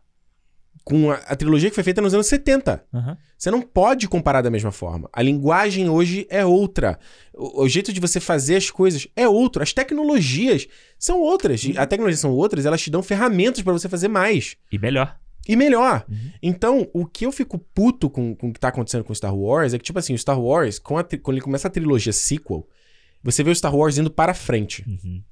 Com 0.84 1.11
a, 1.11 1.15
a 1.15 1.36
trilogia 1.36 1.69
que 1.69 1.75
foi 1.75 1.84
feita 1.84 2.01
nos 2.01 2.13
anos 2.13 2.27
70. 2.27 2.84
Aham. 2.93 3.17
Você 3.38 3.49
não 3.49 3.61
pode 3.61 4.07
comparar 4.07 4.41
da 4.41 4.51
mesma 4.51 4.71
forma. 4.71 5.09
A 5.11 5.21
linguagem 5.21 5.89
hoje 5.89 6.27
é 6.29 6.45
outra. 6.45 6.99
O, 7.34 7.63
o 7.63 7.67
jeito 7.67 7.91
de 7.91 7.99
você 7.99 8.19
fazer 8.19 8.55
as 8.55 8.69
coisas 8.69 9.07
é 9.15 9.27
outro. 9.27 9.63
As 9.63 9.73
tecnologias 9.73 10.67
são 10.99 11.19
outras. 11.19 11.63
Uhum. 11.63 11.73
As 11.75 11.88
tecnologias 11.88 12.19
são 12.19 12.32
outras, 12.32 12.65
elas 12.65 12.82
te 12.82 12.91
dão 12.91 13.01
ferramentas 13.01 13.63
pra 13.63 13.73
você 13.73 13.89
fazer 13.89 14.07
mais. 14.07 14.57
E 14.71 14.77
melhor. 14.77 15.17
E 15.47 15.55
melhor. 15.55 16.05
Uhum. 16.07 16.32
Então, 16.41 16.88
o 16.93 17.05
que 17.05 17.25
eu 17.25 17.32
fico 17.32 17.57
puto 17.57 18.09
com, 18.09 18.36
com 18.36 18.49
o 18.49 18.53
que 18.53 18.59
tá 18.59 18.67
acontecendo 18.67 19.03
com 19.03 19.13
Star 19.13 19.36
Wars 19.36 19.73
é 19.73 19.77
que, 19.77 19.84
tipo 19.84 19.97
assim, 19.97 20.13
o 20.13 20.17
Star 20.17 20.39
Wars, 20.39 20.77
a 20.77 20.82
quando 20.82 21.07
ele 21.32 21.41
começa 21.41 21.67
a 21.67 21.71
trilogia 21.71 22.13
sequel, 22.13 22.67
você 23.23 23.43
vê 23.43 23.49
o 23.49 23.55
Star 23.55 23.75
Wars 23.75 23.97
indo 23.97 24.11
para 24.11 24.34
frente. 24.34 24.84
Uhum. 24.88 25.23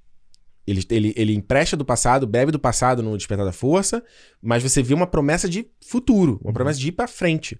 Ele, 0.67 0.83
ele, 0.91 1.13
ele 1.17 1.33
empresta 1.33 1.75
do 1.75 1.83
passado, 1.85 2.27
bebe 2.27 2.51
do 2.51 2.59
passado 2.59 3.01
no 3.01 3.17
Despertar 3.17 3.45
da 3.45 3.51
Força, 3.51 4.03
mas 4.41 4.61
você 4.61 4.83
vê 4.83 4.93
uma 4.93 5.07
promessa 5.07 5.49
de 5.49 5.67
futuro, 5.85 6.39
uma 6.43 6.53
promessa 6.53 6.79
de 6.79 6.89
ir 6.89 6.91
pra 6.91 7.07
frente. 7.07 7.59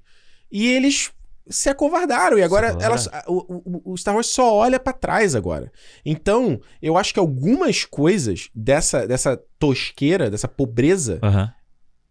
E 0.52 0.68
eles 0.68 1.12
se 1.50 1.68
acovardaram, 1.70 2.38
e 2.38 2.44
agora 2.44 2.78
elas, 2.80 3.08
o, 3.28 3.82
o- 3.88 3.94
o 3.94 3.98
Star 3.98 4.14
Wars 4.14 4.28
só 4.28 4.54
olha 4.54 4.80
pra 4.80 4.94
trás 4.94 5.34
agora. 5.34 5.72
Então, 6.06 6.62
eu 6.80 6.96
acho 6.96 7.12
que 7.12 7.20
algumas 7.20 7.84
coisas 7.86 8.50
dessa, 8.54 9.08
dessa 9.08 9.36
tosqueira, 9.58 10.30
dessa 10.30 10.48
pobreza, 10.48 11.20
Aham. 11.24 11.52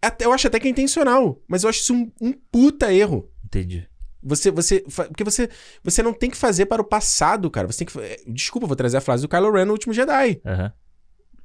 até, 0.03 0.24
eu 0.24 0.32
acho 0.32 0.49
até 0.49 0.59
que 0.59 0.66
é 0.66 0.70
intencional, 0.70 1.41
mas 1.47 1.62
eu 1.62 1.68
acho 1.70 1.78
isso 1.80 1.95
um, 1.95 2.11
um 2.20 2.32
puta 2.32 2.93
erro. 2.93 3.30
Entendi. 3.45 3.86
Você, 4.23 4.51
você, 4.51 4.81
porque 4.81 5.25
você, 5.25 5.49
você 5.83 6.03
não 6.03 6.12
tem 6.12 6.29
que 6.29 6.37
fazer 6.37 6.66
para 6.66 6.83
o 6.83 6.85
passado, 6.85 7.51
cara. 7.51 7.66
Você 7.66 7.85
tem 7.85 7.87
que, 7.87 7.99
é, 8.01 8.21
desculpa, 8.27 8.66
vou 8.66 8.77
trazer 8.77 8.97
a 8.97 9.01
frase 9.01 9.23
do 9.23 9.29
Kylo 9.29 9.53
Ren 9.53 9.64
no 9.64 9.73
último 9.73 9.93
Jedi. 9.93 10.41
Aham. 10.45 10.73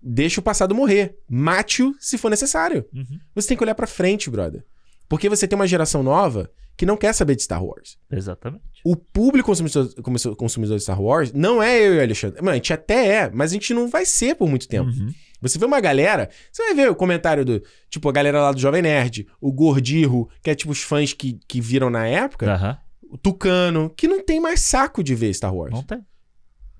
Deixa 0.02 0.42
o 0.42 0.44
passado 0.44 0.76
morrer. 0.76 1.18
Mate-o 1.30 1.96
se 2.00 2.18
for 2.18 2.30
necessário. 2.30 2.86
Uhum. 2.94 3.20
Você 3.34 3.48
tem 3.48 3.58
que 3.58 3.64
olhar 3.64 3.76
pra 3.76 3.88
frente, 3.88 4.30
brother. 4.30 4.66
Porque 5.08 5.30
você 5.30 5.48
tem 5.48 5.56
uma 5.56 5.68
geração 5.68 6.04
nova 6.04 6.52
que 6.76 6.86
não 6.86 6.98
quer 6.98 7.14
saber 7.14 7.36
de 7.36 7.44
Star 7.44 7.64
Wars. 7.64 7.98
Exatamente. 8.12 8.64
O 8.86 8.96
público 8.96 9.46
consumidor, 9.48 9.94
consumidor- 10.38 10.78
de 10.78 10.84
Star 10.84 11.02
Wars 11.02 11.32
não 11.32 11.62
é 11.62 11.80
eu 11.80 11.96
e 11.96 11.98
o 12.00 12.02
Alexandre. 12.02 12.40
Mano, 12.42 12.52
a 12.52 12.56
gente 12.56 12.74
até 12.74 13.08
é, 13.24 13.30
mas 13.32 13.52
a 13.52 13.54
gente 13.54 13.74
não 13.74 13.88
vai 13.88 14.06
ser 14.06 14.36
por 14.36 14.50
muito 14.50 14.68
tempo. 14.68 14.90
Uhum. 14.90 15.10
Você 15.42 15.60
vê 15.60 15.66
uma 15.66 15.80
galera, 15.82 16.30
você 16.52 16.64
vai 16.66 16.74
ver 16.74 16.90
o 16.90 16.96
comentário 16.96 17.44
do, 17.46 17.62
tipo, 17.90 18.08
a 18.08 18.12
galera 18.12 18.42
lá 18.42 18.52
do 18.52 18.60
Jovem 18.60 18.82
Nerd, 18.82 19.28
o 19.42 19.52
Gordirro, 19.52 20.30
que 20.42 20.50
é 20.50 20.56
tipo 20.56 20.72
os 20.72 20.82
fãs 20.82 21.14
que, 21.14 21.40
que 21.48 21.60
viram 21.62 21.90
na 21.90 22.08
época, 22.08 22.52
Aham. 22.54 22.78
o 23.10 23.18
Tucano, 23.18 23.90
que 23.90 24.08
não 24.08 24.24
tem 24.24 24.40
mais 24.40 24.62
saco 24.62 25.04
de 25.04 25.14
ver 25.16 25.34
Star 25.34 25.54
Wars. 25.54 25.74
Não 25.74 25.84
tem. 25.84 26.00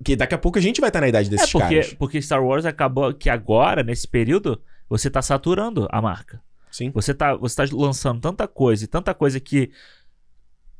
Que 0.04 0.16
daqui 0.16 0.34
a 0.34 0.38
pouco 0.38 0.58
a 0.58 0.62
gente 0.62 0.80
vai 0.80 0.88
estar 0.90 1.00
na 1.00 1.08
idade 1.08 1.30
desses 1.30 1.48
é 1.48 1.52
porque, 1.52 1.74
caras. 1.74 1.94
porque 1.94 2.20
Star 2.22 2.44
Wars 2.44 2.64
acabou 2.66 3.14
que 3.14 3.30
agora, 3.30 3.82
nesse 3.82 4.08
período, 4.08 4.60
você 4.88 5.08
tá 5.08 5.22
saturando 5.22 5.86
a 5.90 6.02
marca. 6.02 6.42
Sim. 6.74 6.90
Você 6.92 7.14
tá, 7.14 7.36
você 7.36 7.54
tá 7.54 7.64
lançando 7.72 8.20
tanta 8.20 8.48
coisa 8.48 8.82
e 8.82 8.88
tanta 8.88 9.14
coisa 9.14 9.38
que. 9.38 9.70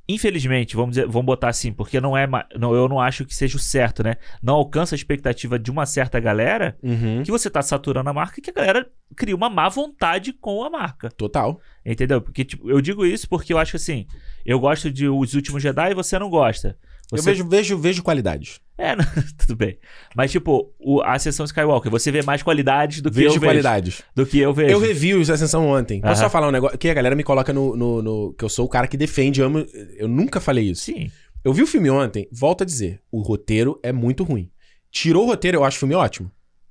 Infelizmente, 0.07 0.77
vamos, 0.77 0.97
dizer, 0.97 1.07
vamos 1.07 1.25
botar 1.25 1.49
assim, 1.49 1.73
porque 1.73 1.99
não 2.01 2.17
é. 2.17 2.27
Não, 2.59 2.75
eu 2.75 2.89
não 2.89 3.01
acho 3.01 3.25
que 3.25 3.35
seja 3.35 3.57
o 3.57 3.61
certo, 3.61 4.03
né? 4.03 4.17
Não 4.43 4.55
alcança 4.55 4.95
a 4.95 4.97
expectativa 4.97 5.57
de 5.59 5.71
uma 5.71 5.87
certa 5.87 6.19
galera 6.19 6.77
Uhum. 6.83 7.23
que 7.23 7.31
você 7.31 7.49
tá 7.49 7.63
saturando 7.63 8.11
a 8.11 8.13
marca 8.13 8.39
e 8.39 8.43
que 8.43 8.51
a 8.51 8.53
galera 8.53 8.91
cria 9.17 9.37
uma 9.37 9.49
má 9.49 9.69
vontade 9.69 10.33
com 10.33 10.65
a 10.65 10.69
marca. 10.69 11.09
Total. 11.11 11.59
Entendeu? 11.87 12.21
Porque, 12.21 12.45
tipo, 12.45 12.69
eu 12.69 12.81
digo 12.83 13.07
isso 13.07 13.29
porque 13.29 13.53
eu 13.53 13.59
acho 13.59 13.71
que 13.71 13.77
assim, 13.77 14.07
eu 14.45 14.59
gosto 14.59 14.91
de 14.91 15.09
Os 15.09 15.33
Últimos 15.33 15.63
Jedi 15.63 15.93
e 15.93 15.95
você 15.95 16.19
não 16.19 16.29
gosta. 16.29 16.77
Eu 17.17 17.23
Você- 17.23 17.31
vejo, 17.31 17.49
vejo, 17.49 17.79
vejo 17.79 18.03
qualidades. 18.03 18.61
É, 18.77 18.97
não, 18.97 19.05
tudo 19.39 19.57
bem. 19.57 19.79
Mas, 20.17 20.33
tipo, 20.33 20.73
o, 20.79 21.01
a 21.01 21.13
Ascensão 21.13 21.45
Skywalker, 21.47 21.91
você 21.91 22.11
vê 22.11 22.23
mais 22.23 22.43
qualidades 22.43 23.01
do 23.01 23.11
que 23.11 23.17
Vejo 23.17 23.29
eu 23.29 23.33
vejo. 23.35 23.47
qualidades. 23.47 24.03
Do 24.15 24.27
que 24.27 24.39
eu 24.39 24.53
vejo. 24.53 24.71
Eu 24.73 24.79
revi 24.81 25.15
os 25.15 25.31
Ascensão 25.31 25.67
ontem. 25.69 26.01
Posso 26.01 26.21
só 26.23 26.29
falar 26.31 26.49
um 26.49 26.51
negócio? 26.51 26.77
Que 26.77 26.89
a 26.89 26.95
galera 26.95 27.15
me 27.15 27.23
coloca 27.23 27.53
no, 27.53 27.77
no, 27.77 28.03
no- 28.03 28.35
Que 28.35 28.45
eu 28.45 28.49
sou 28.49 28.67
o 28.67 28.69
cara 28.69 28.87
que 28.89 28.97
defende, 28.97 29.41
amo. 29.41 29.65
Eu 29.97 30.09
nunca 30.09 30.41
falei 30.41 30.71
isso. 30.71 30.83
Sim. 30.83 31.11
Eu 31.45 31.53
vi 31.53 31.63
o 31.63 31.67
filme 31.67 31.91
ontem, 31.91 32.27
volto 32.33 32.63
a 32.63 32.65
dizer, 32.65 33.01
o 33.13 33.21
roteiro 33.21 33.79
é 33.83 33.93
muito 33.93 34.25
ruim. 34.25 34.51
Tirou 34.91 35.25
o 35.25 35.27
roteiro, 35.27 35.59
eu 35.59 35.65
acho 35.65 35.77
o 35.77 35.81
filme 35.81 35.95
ótimo. 35.95 36.31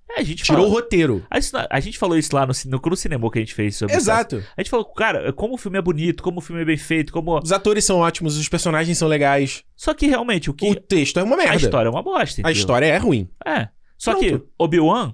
É, 0.10 0.20
a 0.20 0.24
gente 0.24 0.44
Tirou 0.44 0.60
o 0.60 0.64
falou, 0.66 0.76
roteiro. 0.76 1.26
a, 1.30 1.40
isso- 1.40 1.56
a 1.70 1.80
gente 1.80 1.98
falou 1.98 2.18
isso 2.18 2.36
lá 2.36 2.46
no, 2.46 2.54
no, 2.68 2.82
no 2.86 2.96
cinema 2.96 3.32
que 3.32 3.40
a 3.40 3.42
gente 3.42 3.54
fez 3.56 3.76
sobre 3.76 3.96
isso. 3.96 4.04
Exato. 4.04 4.44
A 4.56 4.62
gente 4.62 4.70
falou, 4.70 4.86
cara, 4.86 5.34
como 5.34 5.56
o 5.56 5.58
filme 5.58 5.78
é 5.80 5.82
bonito, 5.82 6.22
como 6.22 6.38
o 6.38 6.42
filme 6.42 6.62
é 6.62 6.66
bem 6.66 6.78
feito, 6.78 7.12
como. 7.12 7.40
Os 7.40 7.52
atores 7.52 7.84
são 7.84 7.98
ótimos, 7.98 8.38
os 8.38 8.48
personagens 8.48 8.98
são 8.98 9.08
legais. 9.08 9.64
Só 9.76 9.94
que 9.94 10.06
realmente, 10.06 10.50
o 10.50 10.54
que. 10.54 10.70
O 10.70 10.76
texto 10.76 11.20
é 11.20 11.24
uma 11.24 11.34
a 11.36 11.38
merda. 11.38 11.56
história 11.56 11.88
é 11.88 11.92
uma 11.92 12.04
bosta. 12.04 12.42
A 12.42 12.42
entendeu? 12.42 12.52
história 12.52 12.86
é 12.86 12.98
ruim. 12.98 13.28
É. 13.46 13.70
Só 13.98 14.12
Pronto. 14.12 14.40
que 14.40 14.46
Obi-Wan, 14.60 15.14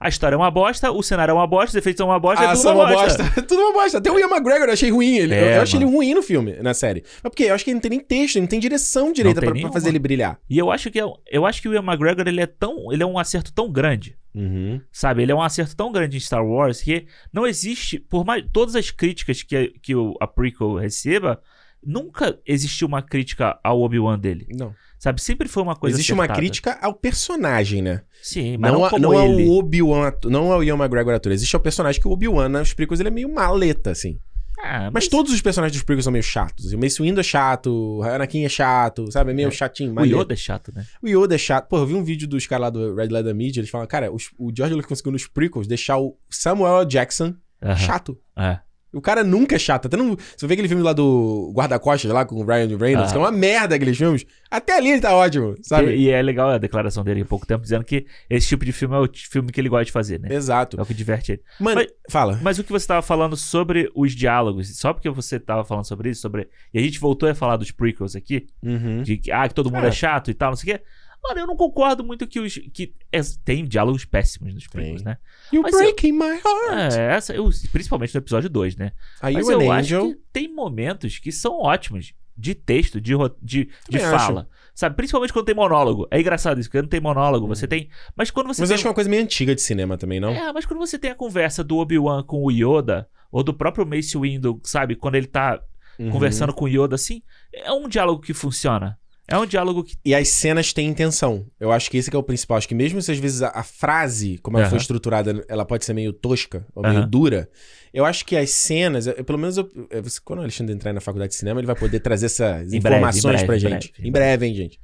a 0.00 0.08
história 0.08 0.34
é 0.34 0.38
uma 0.38 0.50
bosta, 0.50 0.92
o 0.92 1.02
cenário 1.02 1.32
é 1.32 1.34
uma 1.34 1.46
bosta, 1.46 1.70
os 1.70 1.74
efeitos 1.74 1.98
são 1.98 2.06
uma 2.06 2.20
bosta, 2.20 2.44
é 2.44 2.46
Ah, 2.46 2.50
tudo 2.52 2.62
são 2.62 2.74
uma 2.74 2.84
uma 2.84 2.92
bosta. 2.94 3.22
bosta. 3.24 3.42
Tudo 3.48 3.60
uma 3.60 3.72
bosta. 3.72 3.98
Até 3.98 4.10
o 4.12 4.18
Ian 4.18 4.28
McGregor 4.28 4.68
eu 4.68 4.72
achei 4.72 4.90
ruim. 4.90 5.16
Ele, 5.18 5.34
eu, 5.34 5.38
É, 5.38 5.56
eu 5.58 5.62
achei 5.62 5.78
mano. 5.80 5.90
ele 5.90 5.96
ruim 5.96 6.14
no 6.14 6.22
filme, 6.22 6.52
na 6.62 6.72
série. 6.72 7.02
Mas 7.22 7.30
porque 7.30 7.42
eu 7.44 7.54
acho 7.54 7.64
que 7.64 7.70
ele 7.70 7.74
não 7.74 7.80
tem 7.82 7.90
nem 7.90 8.00
texto, 8.00 8.36
ele 8.36 8.42
não 8.42 8.48
tem 8.48 8.60
direção 8.60 9.12
direita 9.12 9.40
nenhuma. 9.50 9.72
fazer 9.72 9.88
ele 9.90 9.98
brilhar. 9.98 10.38
E 10.48 10.56
eu 10.56 10.70
acho 10.70 10.90
que 10.90 11.00
é- 11.00 11.12
eu 11.30 11.44
acho 11.44 11.60
que 11.60 11.68
o 11.68 11.74
Ian 11.74 11.82
McGregor 11.82 12.26
ele 12.28 12.40
é 12.40 12.46
tão, 12.46 12.92
ele 12.92 13.02
é 13.02 13.06
um 13.06 13.18
acerto 13.18 13.52
tão 13.52 13.68
grande, 13.70 14.16
Uhum. 14.38 14.80
sabe? 14.92 15.22
Ele 15.22 15.32
é 15.32 15.34
um 15.34 15.42
acerto 15.42 15.74
tão 15.74 15.90
grande 15.90 16.16
em 16.16 16.20
Star 16.20 16.46
Wars 16.46 16.80
que 16.80 17.06
não 17.32 17.46
existe, 17.46 17.98
por 17.98 18.24
mais 18.24 18.44
todas 18.52 18.76
as 18.76 18.90
críticas 18.90 19.42
que, 19.42 19.56
a- 19.56 19.68
que 19.82 19.94
o, 19.96 20.14
a 20.20 20.26
prequel 20.28 20.76
receba, 20.76 21.40
nunca 21.84 22.38
existiu 22.46 22.86
uma 22.88 23.02
crítica 23.02 23.58
ao 23.62 23.80
Obi-Wan 23.80 24.18
dele, 24.18 24.46
Não. 24.50 24.74
sabe? 24.98 25.20
Sempre 25.22 25.48
foi 25.48 25.62
uma 25.62 25.76
coisa 25.76 25.96
Existe 25.96 26.12
uma 26.12 26.24
acertada. 26.24 26.40
crítica 26.40 26.78
ao 26.82 26.92
personagem, 26.94 27.80
né? 27.82 28.02
Sim, 28.22 28.56
mas 28.58 28.72
Não, 28.72 28.80
não, 28.80 28.86
a- 28.86 28.98
não 28.98 29.16
ao 29.18 29.30
Obi-Wan, 29.58 30.12
não 30.24 30.52
ao 30.52 30.62
Ian 30.64 30.74
McGregor 30.76 31.14
ator. 31.14 31.32
Existe 31.32 31.56
o 31.56 31.60
personagem 31.60 32.00
que 32.00 32.08
o 32.08 32.10
Obi-Wan 32.10 32.48
nas 32.48 32.72
prequels 32.74 33.00
ele 33.00 33.08
é 33.08 33.12
meio 33.12 33.32
maleta, 33.32 33.90
assim. 33.92 34.18
Ah, 34.62 34.90
Mas, 34.92 35.06
todos 35.08 35.32
os 35.32 35.40
personagens 35.40 35.76
dos 35.76 35.84
prequels 35.84 36.04
são 36.04 36.12
meio 36.12 36.22
chatos. 36.22 36.66
assim. 36.66 36.76
O 36.76 36.80
Mace 36.80 37.00
Windu 37.00 37.20
é 37.20 37.22
chato, 37.22 37.98
o 37.98 38.02
Anakin 38.02 38.44
é 38.44 38.48
chato, 38.48 39.10
sabe? 39.12 39.30
É 39.30 39.34
meio 39.34 39.48
É. 39.48 39.50
chatinho. 39.50 39.92
o 39.92 39.94
maleta. 39.94 40.16
Yoda 40.16 40.32
é 40.34 40.36
chato, 40.36 40.72
né? 40.74 40.84
O 41.02 41.08
Yoda 41.08 41.34
é 41.34 41.38
chato. 41.38 41.68
Pô, 41.68 41.78
eu 41.78 41.86
vi 41.86 41.94
um 41.94 42.02
vídeo 42.04 42.26
dos 42.28 42.46
caras 42.46 42.62
lá 42.64 42.70
do 42.70 42.94
Red 42.94 43.08
Leather 43.08 43.34
Media, 43.34 43.60
eles 43.60 43.70
falam, 43.70 43.86
cara, 43.86 44.12
os- 44.12 44.30
o 44.38 44.50
George 44.54 44.74
Lucas 44.74 44.88
conseguiu 44.88 45.12
nos 45.12 45.26
prequels 45.26 45.66
deixar 45.66 45.98
o 45.98 46.16
Samuel. 46.28 46.84
Jackson 46.84 47.34
Aham. 47.62 47.76
chato. 47.76 48.18
É. 48.36 48.58
O 48.92 49.00
cara 49.02 49.22
nunca 49.22 49.54
é 49.56 49.58
chato. 49.58 49.86
Até 49.86 49.96
no, 49.96 50.16
você 50.36 50.46
vê 50.46 50.54
aquele 50.54 50.68
filme 50.68 50.82
lá 50.82 50.92
do 50.92 51.52
Guarda-Costas 51.54 52.10
lá 52.10 52.24
com 52.24 52.36
o 52.36 52.44
Ryan 52.44 52.76
Reynolds, 52.78 53.10
Ah. 53.10 53.12
que 53.12 53.16
é 53.18 53.20
uma 53.20 53.30
merda 53.30 53.74
aqueles 53.74 53.96
filmes. 53.98 54.24
Até 54.50 54.76
ali 54.78 54.90
ele 54.92 55.00
tá 55.00 55.14
ótimo, 55.14 55.56
sabe? 55.62 55.94
E, 55.94 56.04
e 56.04 56.10
é 56.10 56.22
legal 56.22 56.48
a 56.48 56.56
declaração 56.58 57.04
dele 57.04 57.20
há 57.20 57.24
pouco 57.26 57.46
tempo 57.46 57.62
dizendo 57.62 57.84
que 57.84 58.06
esse 58.30 58.48
tipo 58.48 58.64
de 58.64 58.72
filme 58.72 58.94
é 58.94 58.98
o 58.98 59.08
filme 59.14 59.52
que 59.52 59.60
ele 59.60 59.68
gosta 59.68 59.84
de 59.84 59.92
fazer, 59.92 60.18
né? 60.18 60.34
Exato. 60.34 60.78
É 60.78 60.82
o 60.82 60.86
que 60.86 60.94
diverte 60.94 61.32
ele. 61.32 61.42
Mano, 61.60 61.76
Mas- 61.82 61.88
fala. 62.10 62.38
Mas 62.42 62.58
o 62.58 62.64
que 62.64 62.72
você 62.72 62.86
tava 62.86 63.02
falando 63.02 63.36
sobre 63.36 63.90
os 63.94 64.12
diálogos, 64.14 64.74
só 64.78 64.92
porque 64.94 65.10
você 65.10 65.38
tava 65.38 65.64
falando 65.64 65.84
sobre 65.84 66.08
isso, 66.10 66.22
sobre. 66.22 66.48
E 66.72 66.78
a 66.78 66.82
gente 66.82 66.98
voltou 66.98 67.28
a 67.28 67.34
falar 67.34 67.56
dos 67.58 67.70
prequels 67.70 68.16
aqui, 68.16 68.46
Uhum. 68.62 69.02
de 69.02 69.18
que, 69.18 69.30
ah, 69.30 69.46
que 69.46 69.54
todo 69.54 69.70
mundo 69.70 69.84
É. 69.84 69.88
é 69.88 69.92
chato 69.92 70.30
e 70.30 70.34
tal, 70.34 70.50
não 70.50 70.56
sei 70.56 70.74
o 70.74 70.78
quê. 70.78 70.84
Mano, 71.22 71.40
eu 71.40 71.46
não 71.46 71.56
concordo 71.56 72.04
muito 72.04 72.26
que 72.26 72.38
os. 72.40 72.54
que 72.72 72.94
é- 73.12 73.20
tem 73.44 73.64
diálogos 73.66 74.04
péssimos 74.04 74.54
nos 74.54 74.66
Tem. 74.66 74.96
né? 75.02 75.18
You 75.52 75.62
Mas 75.62 75.72
eu- 75.74 75.80
breaking 75.80 76.12
my 76.12 76.40
heart. 76.44 76.94
É, 76.96 77.14
essa, 77.14 77.34
eu, 77.34 77.48
principalmente 77.72 78.14
no 78.14 78.18
episódio 78.18 78.48
2, 78.48 78.76
né? 78.76 78.92
Are 79.20 79.34
Mas 79.34 79.46
you 79.46 79.52
eu 79.52 79.70
an 79.70 79.74
acho 79.74 79.94
angel? 79.96 80.08
que 80.14 80.20
tem 80.32 80.54
momentos 80.54 81.18
que 81.18 81.32
são 81.32 81.54
ótimos 81.60 82.14
de 82.36 82.54
texto, 82.54 83.00
de, 83.00 83.14
de, 83.42 83.64
de 83.64 83.68
Também 83.90 84.06
acho. 84.06 84.26
fala. 84.26 84.48
Sabe? 84.74 84.94
Principalmente 84.94 85.32
quando 85.32 85.46
tem 85.46 85.54
monólogo. 85.56 86.06
É 86.08 86.20
engraçado 86.20 86.60
isso, 86.60 86.68
porque 86.68 86.80
não 86.80 86.88
tem 86.88 87.00
monólogo, 87.00 87.48
você 87.48 87.66
tem. 87.66 87.88
Mas 88.14 88.30
quando 88.30 88.46
você 88.46 88.62
Mas 88.62 88.68
tem. 88.68 88.74
acho 88.76 88.84
que 88.84 88.86
é 88.86 88.90
uma 88.90 88.94
coisa 88.94 89.10
meio 89.10 89.22
antiga 89.22 89.52
de 89.56 89.60
cinema 89.60 89.98
também, 89.98 90.20
não? 90.20 90.30
É, 90.30 90.52
mas 90.52 90.64
quando 90.64 90.78
você 90.78 90.96
tem 90.96 91.10
a 91.10 91.16
conversa 91.16 91.64
do 91.64 91.76
Obi-Wan 91.78 92.22
com 92.22 92.44
o 92.44 92.50
Yoda, 92.50 93.08
ou 93.32 93.42
do 93.42 93.52
próprio 93.52 93.84
Mace 93.84 94.16
Windu, 94.16 94.60
sabe? 94.62 94.94
Quando 94.94 95.16
ele 95.16 95.26
tá 95.26 95.60
Uhum. 95.98 96.10
conversando 96.10 96.52
com 96.54 96.66
o 96.66 96.68
Yoda 96.68 96.94
assim, 96.94 97.22
é 97.52 97.72
um 97.72 97.88
diálogo 97.88 98.22
que 98.22 98.32
funciona. 98.32 98.96
É 99.30 99.36
um 99.36 99.44
diálogo 99.44 99.84
que. 99.84 99.94
E 100.04 100.14
as 100.14 100.28
cenas 100.28 100.72
têm 100.72 100.88
intenção. 100.88 101.44
Eu 101.60 101.70
acho 101.70 101.90
que 101.90 101.98
esse 101.98 102.08
que 102.10 102.16
é 102.16 102.18
o 102.18 102.22
principal. 102.22 102.56
Acho 102.56 102.66
que 102.66 102.74
mesmo 102.74 103.00
se 103.02 103.12
às 103.12 103.18
vezes 103.18 103.42
a, 103.42 103.48
a 103.54 103.62
frase, 103.62 104.38
como 104.38 104.56
ela 104.56 104.64
Aham. 104.64 104.70
foi 104.70 104.78
estruturada, 104.78 105.44
ela 105.48 105.66
pode 105.66 105.84
ser 105.84 105.92
meio 105.92 106.12
tosca 106.14 106.66
ou 106.74 106.82
meio 106.82 107.00
Aham. 107.00 107.08
dura. 107.08 107.48
Eu 107.92 108.06
acho 108.06 108.24
que 108.24 108.36
as 108.36 108.48
cenas, 108.50 109.06
eu- 109.06 109.22
pelo 109.24 109.38
menos 109.38 109.58
eu- 109.58 109.68
eu- 109.90 110.02
quando 110.24 110.38
o 110.38 110.42
Alexandre 110.42 110.74
entrar 110.74 110.92
na 110.94 111.00
faculdade 111.00 111.32
de 111.32 111.36
cinema, 111.38 111.60
ele 111.60 111.66
vai 111.66 111.76
poder 111.76 112.00
trazer 112.00 112.26
essas 112.26 112.68
breve, 112.70 112.76
informações 112.78 113.42
pra 113.42 113.56
breve, 113.56 113.66
em 113.66 113.70
gente. 113.70 113.92
breve, 113.92 114.08
em 114.08 114.12
breve, 114.12 114.46
hein, 114.46 114.54
gente. 114.54 114.80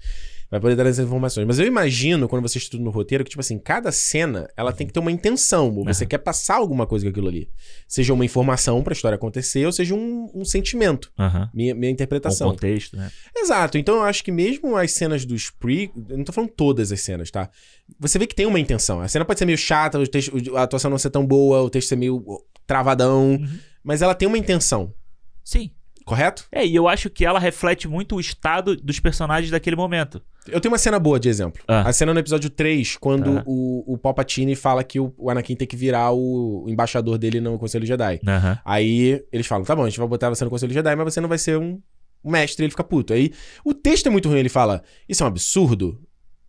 Vai 0.54 0.60
poder 0.60 0.76
trazer 0.76 0.90
essas 0.90 1.06
informações. 1.06 1.44
Mas 1.48 1.58
eu 1.58 1.66
imagino, 1.66 2.28
quando 2.28 2.42
você 2.42 2.58
estuda 2.58 2.80
no 2.84 2.90
roteiro, 2.90 3.24
que, 3.24 3.30
tipo 3.30 3.40
assim, 3.40 3.58
cada 3.58 3.90
cena, 3.90 4.48
ela 4.56 4.72
tem 4.72 4.86
que 4.86 4.92
ter 4.92 5.00
uma 5.00 5.10
intenção. 5.10 5.74
Ou 5.74 5.84
você 5.84 6.04
Aham. 6.04 6.08
quer 6.10 6.18
passar 6.18 6.54
alguma 6.58 6.86
coisa 6.86 7.04
com 7.04 7.10
aquilo 7.10 7.26
ali. 7.26 7.48
Seja 7.88 8.14
uma 8.14 8.24
informação 8.24 8.80
pra 8.80 8.92
história 8.92 9.16
acontecer, 9.16 9.66
ou 9.66 9.72
seja 9.72 9.96
um, 9.96 10.30
um 10.32 10.44
sentimento. 10.44 11.10
Aham. 11.18 11.50
Minha, 11.52 11.74
minha 11.74 11.90
Um 11.90 11.92
interpretação. 11.92 12.50
contexto, 12.52 12.96
né? 12.96 13.10
Exato. 13.36 13.76
Então 13.78 13.96
eu 13.96 14.02
acho 14.02 14.22
que 14.22 14.30
mesmo 14.30 14.76
as 14.76 14.92
cenas 14.92 15.24
dos 15.24 15.50
pre. 15.50 15.90
Eu 16.08 16.18
não 16.18 16.24
tô 16.24 16.32
falando 16.32 16.50
todas 16.50 16.92
as 16.92 17.00
cenas, 17.00 17.32
tá? 17.32 17.50
Você 17.98 18.16
vê 18.16 18.24
que 18.28 18.34
tem 18.36 18.46
uma 18.46 18.60
intenção. 18.60 19.00
A 19.00 19.08
cena 19.08 19.24
pode 19.24 19.40
ser 19.40 19.46
meio 19.46 19.58
chata, 19.58 19.98
o 19.98 20.06
texto- 20.06 20.56
a 20.56 20.62
atuação 20.62 20.88
não 20.88 20.98
ser 20.98 21.10
tão 21.10 21.26
boa, 21.26 21.62
o 21.62 21.68
texto 21.68 21.88
ser 21.88 21.96
meio 21.96 22.24
travadão. 22.64 23.32
Uhum. 23.32 23.58
Mas 23.82 24.02
ela 24.02 24.14
tem 24.14 24.28
uma 24.28 24.38
intenção, 24.38 24.94
Sim. 25.42 25.70
Correto? 26.04 26.44
É, 26.52 26.66
e 26.66 26.74
eu 26.74 26.86
acho 26.88 27.08
que 27.10 27.24
ela 27.24 27.38
reflete 27.38 27.88
muito 27.88 28.16
o 28.16 28.20
estado 28.20 28.76
dos 28.76 29.00
personagens 29.00 29.50
daquele 29.50 29.76
momento. 29.76 30.22
Eu 30.46 30.60
tenho 30.60 30.72
uma 30.72 30.78
cena 30.78 30.98
boa 30.98 31.18
de 31.18 31.28
exemplo. 31.28 31.62
Ah. 31.66 31.88
A 31.88 31.92
cena 31.92 32.12
no 32.12 32.20
episódio 32.20 32.50
3, 32.50 32.96
quando 32.98 33.38
Ah. 33.38 33.42
o, 33.46 33.94
o 33.94 33.98
Palpatine 33.98 34.54
fala 34.54 34.84
que 34.84 35.00
o, 35.00 35.14
o 35.16 35.30
Anakin 35.30 35.56
tem 35.56 35.66
que 35.66 35.76
virar 35.76 36.12
o, 36.12 36.66
embaixador 36.68 37.16
dele 37.16 37.40
no 37.40 37.58
Conselho 37.58 37.86
Jedi. 37.86 38.20
Aham. 38.26 38.58
Aí 38.64 39.24
eles 39.32 39.46
falam: 39.46 39.64
tá 39.64 39.74
bom, 39.74 39.84
a 39.84 39.88
gente 39.88 39.98
vai 39.98 40.08
botar 40.08 40.28
você 40.28 40.44
no 40.44 40.50
Conselho 40.50 40.72
Jedi, 40.72 40.94
mas 40.94 41.12
você 41.14 41.20
não 41.20 41.28
vai 41.28 41.38
ser 41.38 41.58
um 41.58 41.80
um 42.24 42.30
mestre. 42.30 42.64
Ele 42.64 42.70
fica 42.70 42.82
puto. 42.84 43.12
Aí 43.12 43.32
o 43.64 43.74
texto 43.74 44.06
é 44.06 44.10
muito 44.10 44.28
ruim. 44.28 44.38
Ele 44.38 44.48
fala: 44.48 44.82
Isso 45.08 45.22
é 45.22 45.26
um 45.26 45.28
absurdo. 45.28 46.00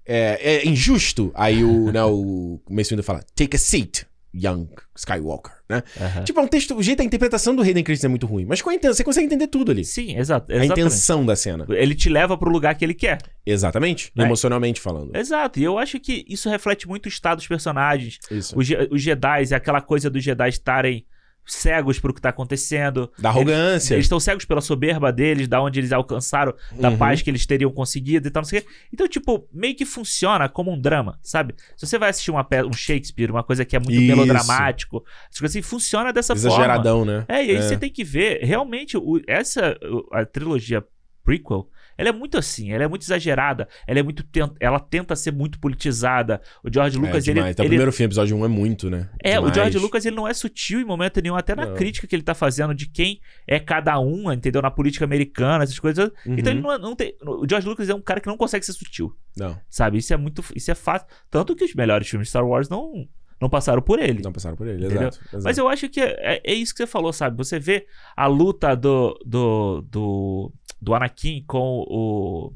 É, 0.08 0.58
é 0.58 0.68
injusto. 0.68 1.32
Aí 1.34 1.64
o, 1.64 1.92
né, 1.92 2.04
o 2.04 2.62
Mace 2.70 2.92
Windu 2.92 3.04
fala: 3.04 3.24
Take 3.36 3.56
a 3.56 3.60
seat, 3.60 4.06
young 4.36 4.68
Skywalker. 4.96 5.54
Né? 5.68 5.82
aham. 6.00 6.24
Tipo, 6.24 6.40
é 6.40 6.44
um 6.44 6.48
texto. 6.48 6.76
O 6.76 6.84
jeito, 6.84 7.02
a 7.02 7.06
interpretação 7.06 7.56
do 7.56 7.64
Hayden 7.64 7.84
Christensen 7.84 8.08
é 8.08 8.10
muito 8.10 8.28
ruim. 8.28 8.46
Mas 8.46 8.62
com 8.62 8.70
a 8.70 8.76
intenção, 8.76 8.94
você 8.94 9.04
consegue 9.04 9.26
entender 9.26 9.48
tudo 9.48 9.72
ali. 9.72 9.84
Sim, 9.84 10.18
exato. 10.18 10.52
A 10.52 10.56
exatamente. 10.56 10.80
intenção 10.80 11.26
da 11.26 11.36
cena. 11.36 11.66
Ele 11.70 11.96
te 11.96 12.10
leva 12.10 12.38
pro 12.38 12.52
lugar 12.52 12.76
que 12.76 12.86
ele 12.86 12.94
quer. 12.94 13.20
Exatamente. 13.46 14.12
É. 14.18 14.22
Emocionalmente 14.22 14.80
falando. 14.80 15.16
Exato. 15.16 15.60
E 15.60 15.64
eu 15.64 15.78
acho 15.78 16.00
que 16.00 16.26
isso 16.28 16.50
reflete 16.50 16.88
muito 16.88 17.06
o 17.06 17.10
estado 17.10 17.38
dos 17.38 17.48
personagens. 17.48 18.20
Isso. 18.30 18.58
Os, 18.58 18.68
os 18.92 19.02
Jedi, 19.02 19.54
aquela 19.54 19.82
coisa 19.82 20.10
dos 20.10 20.24
Jedi 20.24 20.50
estarem 20.50 21.06
cegos 21.46 22.00
pro 22.00 22.14
que 22.14 22.22
tá 22.22 22.30
acontecendo. 22.30 23.12
Da 23.20 23.30
arrogância. 23.30 23.94
Eles 23.96 24.06
estão 24.06 24.20
cegos 24.20 24.46
pela 24.46 24.62
soberba 24.62 25.12
deles, 25.12 25.48
da 25.48 25.62
onde 25.62 25.80
eles 25.80 25.92
alcançaram, 25.92 26.54
da 26.80 26.90
Uhum. 26.90 26.98
paz 26.98 27.22
que 27.22 27.30
eles 27.30 27.46
teriam 27.46 27.72
conseguido 27.72 28.28
e 28.28 28.32
tal, 28.32 28.42
não 28.42 28.48
sei 28.50 28.60
o 28.60 28.62
quê. 28.64 28.68
Então, 28.94 29.08
tipo, 29.08 29.48
meio 29.54 29.76
que 29.76 29.86
funciona 29.86 30.50
como 30.50 30.72
um 30.72 30.80
drama, 30.80 31.20
sabe? 31.22 31.54
Se 31.78 31.86
você 31.86 31.98
vai 31.98 32.10
assistir 32.10 32.32
uma 32.32 32.46
um 32.68 32.74
Shakespeare, 32.74 33.30
uma 33.32 33.44
coisa 33.44 33.64
que 33.66 33.76
é 33.76 33.80
muito 33.80 33.94
Isso. 33.94 34.08
melodramático, 34.08 35.04
assim, 35.44 35.62
funciona 35.62 36.12
dessa 36.12 36.36
forma. 36.36 36.50
Exageradão, 36.50 37.06
né? 37.06 37.26
É, 37.28 37.46
e 37.46 37.52
aí 37.52 37.62
você 37.62 37.78
tem 37.78 37.90
que 37.90 38.04
ver, 38.04 38.40
realmente, 38.44 38.98
o- 38.98 39.22
essa, 39.28 39.78
o- 39.84 40.08
a 40.14 40.26
trilogia 40.26 40.84
prequel, 41.24 41.68
ela 41.98 42.10
é 42.10 42.12
muito 42.12 42.38
assim, 42.38 42.72
ela 42.72 42.84
é 42.84 42.88
muito 42.88 43.04
exagerada, 43.04 43.68
ela 43.88 44.00
é 44.00 44.04
muito, 44.04 44.24
ten- 44.24 44.52
ela 44.60 44.80
tenta 44.80 45.16
ser 45.16 45.32
muito 45.32 45.60
politizada. 45.60 46.42
O 46.64 46.70
George 46.74 46.98
Lucas, 46.98 47.28
é, 47.28 47.32
ele. 47.32 47.40
Então, 47.40 47.64
o 47.64 47.66
ele 47.66 47.70
primeiro 47.70 47.92
filme, 47.92 48.08
episódio 48.08 48.36
1, 48.38 48.46
é 48.46 48.48
muito, 48.48 48.90
né? 48.90 49.10
é, 49.24 49.38
o 49.40 49.44
Demais. 49.44 49.56
George 49.56 49.78
Lucas 49.78 50.06
ele 50.06 50.16
não 50.16 50.28
é 50.28 50.34
sutil 50.34 50.80
em 50.80 50.86
momento 50.86 51.22
nenhum, 51.22 51.36
até 51.36 51.56
na 51.56 51.66
Não. 51.68 51.74
crítica 51.76 52.06
que 52.08 52.16
ele 52.16 52.24
tá 52.24 52.34
fazendo 52.34 52.74
de 52.74 52.88
quem 52.90 53.20
é 53.48 53.60
cada 53.60 54.00
um, 54.00 54.32
entendeu? 54.32 54.62
Na 54.62 54.72
política 54.72 55.06
americana, 55.06 55.64
essas 55.64 55.80
coisas. 55.80 56.10
Uhum. 56.26 56.36
Então 56.38 56.52
ele 56.52 56.62
não, 56.62 56.72
é- 56.72 56.78
não 56.80 56.96
tem. 56.96 57.16
O 57.22 57.46
George 57.50 57.68
Lucas 57.68 57.88
é 57.90 57.94
um 57.96 58.02
cara 58.02 58.20
que 58.20 58.28
não 58.28 58.38
consegue 58.38 58.66
ser 58.66 58.74
sutil, 58.74 59.16
Não, 59.38 59.58
sabe? 59.70 59.98
Isso 59.98 60.14
é 60.14 60.18
muito. 60.18 60.44
Isso 60.56 60.72
é 60.72 60.76
fácil. 60.76 61.08
Tanto 61.30 61.56
que 61.56 61.64
os 61.66 61.74
melhores 61.74 62.08
filmes 62.10 62.28
de 62.28 62.30
Star 62.30 62.46
Wars 62.46 62.68
não, 62.70 63.08
não 63.42 63.50
passaram 63.50 63.82
por 63.82 64.00
ele. 64.00 64.22
não 64.24 64.32
passaram 64.32 64.56
por 64.56 64.68
ele, 64.68 64.86
exato. 64.86 65.20
exato. 65.20 65.44
Mas 65.44 65.58
eu 65.58 65.68
acho 65.68 65.90
que 65.90 66.00
é, 66.02 66.42
é 66.44 66.54
isso 66.54 66.74
que 66.74 66.78
você 66.80 66.88
falou, 66.88 67.12
sabe? 67.14 67.36
Você 67.38 67.60
vê 67.60 67.86
a 68.16 68.28
luta 68.28 68.76
do. 68.76 69.18
do. 69.26 69.82
do, 69.90 70.54
do 70.86 70.94
Anakin 70.94 71.44
com 71.48 71.84
o. 71.88 72.54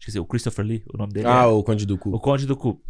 Esqueci, 0.00 0.18
o 0.18 0.24
Christopher 0.24 0.64
Lee, 0.64 0.82
o 0.92 0.96
nome 0.96 1.12
dele. 1.12 1.28
Ah, 1.28 1.44
é. 1.44 1.46
o 1.46 1.62
Conde 1.62 1.86
do 1.86 1.96
Cu. 1.96 2.14
O 2.14 2.18
Conde 2.18 2.46
do 2.46 2.56
Cu. 2.56 2.80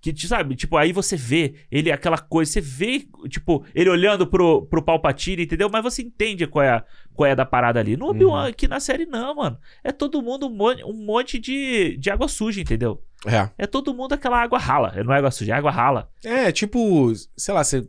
Que, 0.00 0.16
sabe, 0.28 0.54
tipo, 0.54 0.76
aí 0.76 0.92
você 0.92 1.16
vê 1.16 1.56
ele, 1.72 1.90
aquela 1.90 2.18
coisa, 2.18 2.52
você 2.52 2.60
vê, 2.60 3.04
tipo, 3.28 3.64
ele 3.74 3.90
olhando 3.90 4.28
pro, 4.28 4.62
pro 4.66 4.80
Palpatine, 4.80 5.42
entendeu? 5.42 5.68
Mas 5.68 5.82
você 5.82 6.02
entende 6.02 6.46
qual 6.46 6.64
é, 6.64 6.70
a, 6.70 6.84
qual 7.14 7.26
é 7.28 7.34
da 7.34 7.44
parada 7.44 7.80
ali. 7.80 7.96
No 7.96 8.06
Obi-Wan, 8.06 8.42
Uhum. 8.42 8.48
aqui 8.48 8.68
na 8.68 8.78
série, 8.78 9.06
não, 9.06 9.34
mano. 9.34 9.58
É 9.82 9.90
todo 9.90 10.22
mundo 10.22 10.46
um 10.46 10.50
monte, 10.54 10.84
um 10.84 10.92
monte 10.92 11.38
de, 11.38 11.96
de 11.96 12.10
água 12.10 12.28
suja, 12.28 12.60
entendeu? 12.60 13.02
É. 13.26 13.50
É 13.58 13.66
todo 13.66 13.92
mundo 13.92 14.12
aquela 14.12 14.40
água 14.40 14.58
rala. 14.58 14.94
Não 15.04 15.12
é 15.12 15.18
água 15.18 15.32
suja, 15.32 15.52
é 15.52 15.56
água 15.56 15.72
rala. 15.72 16.08
É, 16.24 16.52
tipo, 16.52 17.12
sei 17.36 17.52
lá, 17.52 17.64
você, 17.64 17.88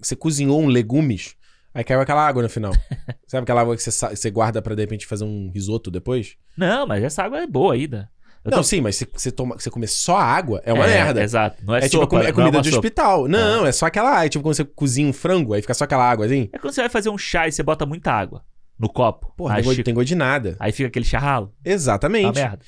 você 0.00 0.14
cozinhou 0.14 0.60
um 0.62 0.68
legumes, 0.68 1.34
Aí 1.78 1.84
caiu 1.84 2.00
aquela 2.00 2.26
água 2.26 2.42
no 2.42 2.48
final. 2.48 2.72
Sabe 3.28 3.44
aquela 3.44 3.60
água 3.60 3.76
que 3.76 3.82
você, 3.82 4.30
guarda 4.32 4.60
pra 4.60 4.74
de 4.74 4.80
repente 4.82 5.06
fazer 5.06 5.22
um 5.22 5.48
risoto 5.54 5.92
depois? 5.92 6.34
Não, 6.56 6.84
mas 6.88 7.04
essa 7.04 7.22
água 7.22 7.38
é 7.38 7.46
boa 7.46 7.74
ainda. 7.74 8.10
Eu 8.44 8.50
não, 8.50 8.58
tô- 8.58 8.64
sim, 8.64 8.80
mas 8.80 8.96
se 8.96 9.06
você, 9.12 9.30
toma, 9.30 9.54
você 9.56 9.70
comer 9.70 9.86
só 9.86 10.16
água, 10.16 10.60
é 10.64 10.72
uma 10.72 10.84
É, 10.86 10.88
merda. 11.04 11.22
Exato. 11.22 11.62
Não 11.64 11.76
é, 11.76 11.78
É, 11.78 11.82
tipo 11.82 12.02
sopa, 12.02 12.06
comi- 12.08 12.24
é 12.24 12.26
não 12.28 12.34
comida 12.34 12.56
uma 12.58 12.62
de 12.62 12.70
sopa. 12.70 12.78
hospital. 12.80 13.28
Não, 13.28 13.64
é. 13.64 13.70
só 13.70 13.86
aquela. 13.86 14.24
É 14.24 14.28
tipo 14.28 14.42
quando 14.42 14.56
você 14.56 14.64
cozinha 14.64 15.06
um 15.08 15.12
frango, 15.12 15.54
aí 15.54 15.60
fica 15.62 15.72
só 15.74 15.84
aquela 15.84 16.04
água 16.10 16.26
assim. 16.26 16.48
É 16.52 16.58
quando 16.58 16.72
você 16.74 16.80
vai 16.80 16.90
fazer 16.90 17.10
um 17.10 17.18
chá 17.18 17.46
e 17.46 17.52
você 17.52 17.62
bota 17.62 17.86
muita 17.86 18.10
água 18.10 18.42
no 18.76 18.88
copo. 18.88 19.32
Porra, 19.36 19.56
aí, 19.56 19.62
tem, 19.62 19.70
fica, 19.70 19.84
tem 19.84 19.94
gosto 19.94 20.08
de 20.08 20.14
nada. 20.16 20.56
aí 20.58 20.72
fica 20.72 20.88
aquele 20.88 21.04
charralo. 21.04 21.46
Tá 21.62 21.70
Exatamente. 21.70 22.34
merda. 22.34 22.58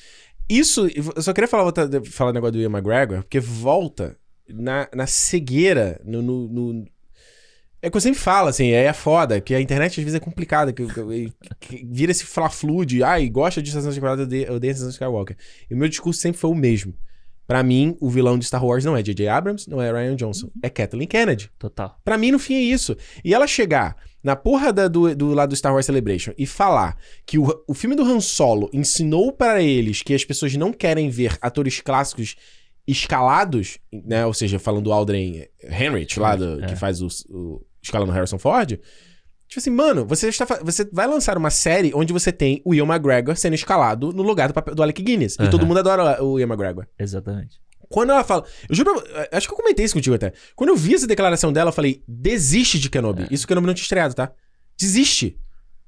Isso, 0.49 0.87
eu 1.17 1.21
só 1.23 1.33
queria 1.33 1.49
falar, 1.49 1.65
outra- 1.65 1.89
falar 2.11 2.31
o 2.31 2.35
negócio 2.35 2.53
do 2.53 2.59
Ian 2.61 2.71
McGregor, 2.71 3.19
porque 3.23 3.39
volta 3.41 4.17
na, 4.49 4.89
na 4.95 5.07
cegueira, 5.07 6.01
no, 6.05 6.21
no- 6.23 6.49
no- 6.49 6.85
É 7.83 7.89
o 7.89 7.91
que 7.91 7.97
eu 7.97 8.01
sempre 8.01 8.19
falo, 8.21 8.49
assim, 8.49 8.71
é 8.71 8.93
foda, 8.93 9.41
que 9.41 9.55
a 9.55 9.61
internet 9.61 9.93
às 9.99 10.05
vezes 10.05 10.15
é 10.15 10.21
complicada, 10.21 10.73
que, 10.73 10.85
que- 10.87 11.33
que 11.61 11.87
vira 11.91 12.13
esse 12.13 12.25
fla-flu 12.27 12.85
de, 12.85 13.03
ai, 13.03 13.29
gosta 13.31 13.63
de 13.63 13.73
Quadrado, 13.73 14.35
eu 14.35 14.55
odeio 14.57 14.71
Estação 14.71 14.89
de 14.89 14.95
Skywalker. 14.95 15.37
E 15.71 15.75
o 15.75 15.77
meu 15.79 15.89
discurso 15.89 16.21
sempre 16.21 16.39
foi 16.39 16.51
o 16.51 16.55
mesmo. 16.55 16.95
Pra 17.47 17.63
mim, 17.65 17.97
o 18.01 18.09
vilão 18.09 18.39
de 18.39 18.45
Star 18.45 18.65
Wars 18.65 18.85
não 18.85 18.97
é 18.97 19.03
J.J. 19.03 19.27
Abrams, 19.29 19.69
não 19.69 19.83
é 19.83 19.91
Ryan 19.91 20.15
Johnson, 20.15 20.51
é 20.63 20.69
Kathleen 20.71 21.09
Kennedy. 21.09 21.51
Total. 21.59 21.99
Pra 22.05 22.17
mim, 22.17 22.31
no 22.31 22.39
fim, 22.39 22.55
é 22.55 22.61
isso. 22.61 22.97
E 23.25 23.35
ela 23.35 23.47
chegar 23.47 23.97
na 24.23 24.37
porra 24.37 24.73
da- 24.73 24.87
do, 24.87 25.13
do 25.17 25.33
lado 25.35 25.49
do 25.49 25.57
Star 25.57 25.73
Wars 25.73 25.87
Celebration 25.87 26.33
e 26.39 26.47
falar 26.47 26.97
que 27.27 27.39
o, 27.39 27.65
o 27.67 27.75
filme 27.75 27.97
do 27.97 28.05
Han 28.05 28.21
Solo 28.21 28.71
ensinou 28.73 29.33
para 29.33 29.61
eles 29.63 30.01
que 30.03 30.15
as 30.15 30.25
pessoas 30.25 30.55
não 30.55 30.73
querem 30.73 31.09
ver 31.09 31.37
atores 31.41 31.81
clássicos 31.81 32.37
escalados, 32.87 33.79
né? 33.93 34.27
Ou 34.27 34.35
seja, 34.35 34.59
falando 34.59 34.85
do 34.85 34.93
Aldrin 34.93 35.45
Henrich, 35.63 36.19
lá 36.19 36.37
do, 36.37 36.63
É. 36.63 36.67
que 36.69 36.77
faz 36.77 37.01
o, 37.03 37.09
o 37.31 37.61
escalando 37.83 38.13
Harrison 38.13 38.39
Ford. 38.39 38.71
Tipo 39.49 39.59
assim, 39.59 39.71
mano, 39.71 40.07
você, 40.07 40.29
está, 40.29 40.45
você 40.63 40.89
vai 40.93 41.09
lançar 41.09 41.37
uma 41.37 41.51
série 41.51 41.91
onde 41.95 42.13
você 42.13 42.31
tem 42.31 42.63
o 42.65 42.73
Ian 42.73 42.85
McGregor 42.87 43.35
sendo 43.37 43.55
escalado 43.55 44.13
no 44.13 44.23
lugar 44.23 44.53
do, 44.53 44.75
do 44.75 44.83
Alec 44.83 45.03
Guinness. 45.03 45.35
E 45.39 45.43
Aham. 45.43 45.51
todo 45.51 45.67
mundo 45.67 45.79
adora 45.81 46.23
o 46.23 46.39
Ian 46.39 46.47
McGregor. 46.47 46.87
Exatamente. 46.99 47.59
Quando 47.89 48.11
ela 48.11 48.23
fala. 48.23 48.45
Eu 48.69 48.75
juro, 48.77 49.03
pra- 49.03 49.29
acho 49.33 49.49
que 49.49 49.53
eu 49.53 49.57
comentei 49.57 49.85
isso 49.85 49.95
contigo 49.95 50.15
até. 50.15 50.33
Quando 50.55 50.71
eu 50.71 50.77
vi 50.77 50.95
essa 50.95 51.07
declaração 51.09 51.53
dela, 51.53 51.71
eu 51.71 51.73
falei: 51.75 52.05
desiste 52.07 52.79
de 52.79 52.89
Kenobi. 52.89 53.27
Isso 53.33 53.45
que 53.45 53.49
Kenobi 53.49 53.67
não 53.67 53.75
tinha 53.75 53.83
estreado, 53.83 54.15
tá? 54.15 54.31
Desiste. 54.79 55.37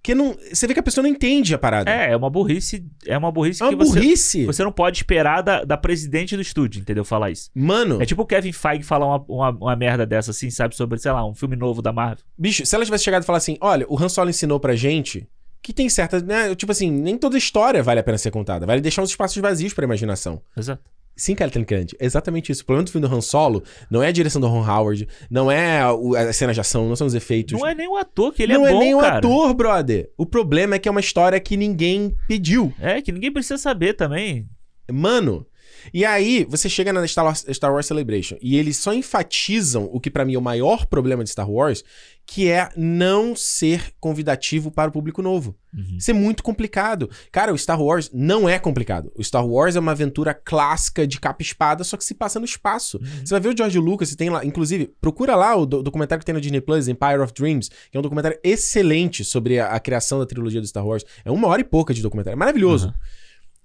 Porque 0.03 0.17
não. 0.17 0.37
Você 0.53 0.67
vê 0.67 0.75
que 0.75 0.81
a 0.81 0.83
pessoa 0.83 1.01
não 1.03 1.09
entende 1.09 1.55
a 1.55 1.59
parada. 1.59 1.89
É, 1.89 2.11
é 2.11 2.17
uma 2.17 2.29
burrice. 2.29 2.85
É 3.07 3.17
uma 3.17 3.31
burrice 3.31 3.63
É 3.63 3.67
uma 3.67 3.71
que 3.71 3.79
você, 3.79 4.01
burrice. 4.01 4.45
você 4.45 4.65
não 4.65 4.73
pode 4.73 4.97
esperar 4.99 5.43
da, 5.43 5.63
da 5.63 5.77
presidente 5.77 6.35
do 6.35 6.43
estúdio, 6.43 6.81
entendeu? 6.81 7.05
Falar 7.05 7.31
isso. 7.31 7.49
Mano, 7.55 8.03
É 8.03 8.05
tipo 8.05 8.23
o 8.23 8.27
Kevin 8.27 8.51
Feige 8.51 8.83
falar 8.83 9.07
uma, 9.07 9.25
uma, 9.29 9.51
uma 9.51 9.77
merda 9.77 10.05
dessa 10.05 10.33
assim, 10.33 10.51
sabe? 10.51 10.75
Sobre, 10.75 10.99
sei 10.99 11.13
lá, 11.13 11.25
um 11.25 11.35
filme 11.37 11.55
novo 11.55 11.81
da 11.81 11.93
Marvel. 11.93 12.25
bicho, 12.37 12.67
se 12.67 12.75
ela 12.75 12.85
tivesse 12.85 13.05
chegado 13.05 13.23
e 13.23 13.27
falar 13.27 13.39
assim: 13.39 13.57
olha, 13.61 13.87
o 13.89 13.97
Han 13.97 14.09
Solo 14.09 14.29
ensinou 14.29 14.59
pra 14.59 14.75
gente 14.75 15.25
que 15.63 15.73
tem 15.73 15.89
certa. 15.89 16.21
Né, 16.21 16.53
tipo 16.57 16.73
assim, 16.73 16.91
nem 16.91 17.17
toda 17.17 17.39
história 17.39 17.81
vale 17.81 18.01
a 18.01 18.03
pena 18.03 18.19
ser 18.19 18.33
contada. 18.33 18.67
Vale 18.67 18.81
deixar 18.81 19.03
uns 19.03 19.11
espaços 19.11 19.41
vazios 19.41 19.73
pra 19.73 19.85
imaginação. 19.85 20.43
Exato. 20.57 20.83
Sim, 21.15 21.35
Kathleen 21.35 21.65
Kennedy, 21.67 21.95
é 22.01 22.07
exatamente 22.07 22.51
isso. 22.51 22.63
O 22.63 22.65
problema 22.67 22.85
do 22.85 22.91
filme 22.91 23.07
do 23.07 23.15
Han 23.15 23.21
Solo 23.21 23.63
não 23.91 24.03
é 24.03 24.09
a 24.09 24.13
direção 24.13 24.41
do 24.41 24.49
Ron 24.49 24.67
Howard, 24.67 25.07
não 25.31 25.51
é 25.53 25.87
o- 25.93 26.17
a 26.17 26.33
cena 26.33 26.55
de 26.55 26.61
ação, 26.61 26.89
não 26.89 26.97
são 26.97 27.07
os 27.07 27.15
efeitos. 27.15 27.59
Não 27.61 27.67
é 27.67 27.75
nem 27.75 27.87
o 27.89 27.97
ator, 27.97 28.33
que 28.33 28.43
ele 28.43 28.55
não 28.55 28.67
é 28.67 28.71
é 28.71 28.73
bom, 28.73 28.79
nem 28.81 28.95
o 28.95 29.01
cara. 29.01 29.19
ator, 29.19 29.55
brother. 29.55 30.11
O 30.17 30.25
problema 30.25 30.75
é 30.75 30.79
que 30.79 30.89
é 30.89 30.91
uma 30.91 31.01
história 31.01 31.39
que 31.39 31.57
ninguém 31.57 32.15
pediu. 32.27 32.73
É, 32.81 33.01
que 33.03 33.13
ninguém 33.13 33.31
precisa 33.33 33.59
saber 33.59 33.93
também. 33.95 34.47
Mano. 34.91 35.47
E 35.93 36.05
aí, 36.05 36.47
você 36.49 36.69
chega 36.69 36.93
na 36.93 37.07
Star 37.07 37.25
Wars, 37.25 37.45
Star 37.51 37.73
Wars 37.73 37.87
Celebration 37.87 38.37
e 38.41 38.57
eles 38.57 38.77
só 38.77 38.93
enfatizam 38.93 39.89
o 39.93 40.01
que 40.01 40.11
pra 40.11 40.25
mim 40.25 40.35
é 40.35 40.39
o 40.39 40.43
maior 40.43 40.87
problema 40.87 41.25
de 41.25 41.31
Star 41.31 41.51
Wars, 41.51 41.83
que 42.27 42.49
é 42.49 42.69
não 42.77 43.35
ser 43.35 43.93
convidativo 43.99 44.71
para 44.71 44.89
o 44.89 44.93
público 44.93 45.21
novo. 45.23 45.57
Uhum. 45.75 45.97
Isso 45.99 46.11
é 46.11 46.15
muito 46.15 46.43
complicado. 46.43 47.11
Cara, 47.33 47.53
o 47.53 47.59
Star 47.59 47.81
Wars 47.83 48.11
não 48.13 48.49
é 48.49 48.59
complicado. 48.59 49.11
O 49.17 49.25
Star 49.25 49.45
Wars 49.47 49.75
é 49.75 49.81
uma 49.81 49.93
aventura 49.93 50.33
clássica 50.33 51.07
de 51.07 51.19
capa 51.19 51.43
e 51.43 51.45
espada, 51.45 51.83
só 51.83 51.97
que 51.97 52.05
se 52.05 52.15
passa 52.15 52.39
no 52.39 52.45
espaço. 52.45 52.99
Uhum. 52.99 53.07
Você 53.25 53.35
vai 53.35 53.41
ver 53.41 53.49
o 53.49 53.57
George 53.57 53.79
Lucas, 53.79 54.09
você 54.11 54.17
tem 54.17 54.31
lá, 54.31 54.45
inclusive, 54.45 54.93
procura 55.01 55.35
lá 55.35 55.57
o 55.57 55.67
do- 55.67 55.83
documentário 55.83 56.21
que 56.21 56.27
tem 56.27 56.35
no 56.35 56.41
Disney 56.41 56.61
Plus, 56.61 56.89
Empire 56.89 57.19
of 57.21 57.33
Dreams, 57.33 57.69
que 57.91 57.97
é 57.97 57.99
um 57.99 58.03
documentário 58.03 58.39
excelente 58.45 59.25
sobre 59.25 59.59
a, 59.59 59.69
a 59.69 59.81
criação 59.81 60.19
da 60.19 60.27
trilogia 60.27 60.61
do 60.61 60.67
Star 60.67 60.87
Wars. 60.87 61.05
É 61.25 61.31
uma 61.31 61.49
hora 61.49 61.61
e 61.61 61.65
pouca 61.65 61.93
de 61.93 62.03
documentário, 62.03 62.37
é 62.37 62.39
maravilhoso. 62.39 62.89
Uhum. 62.89 62.95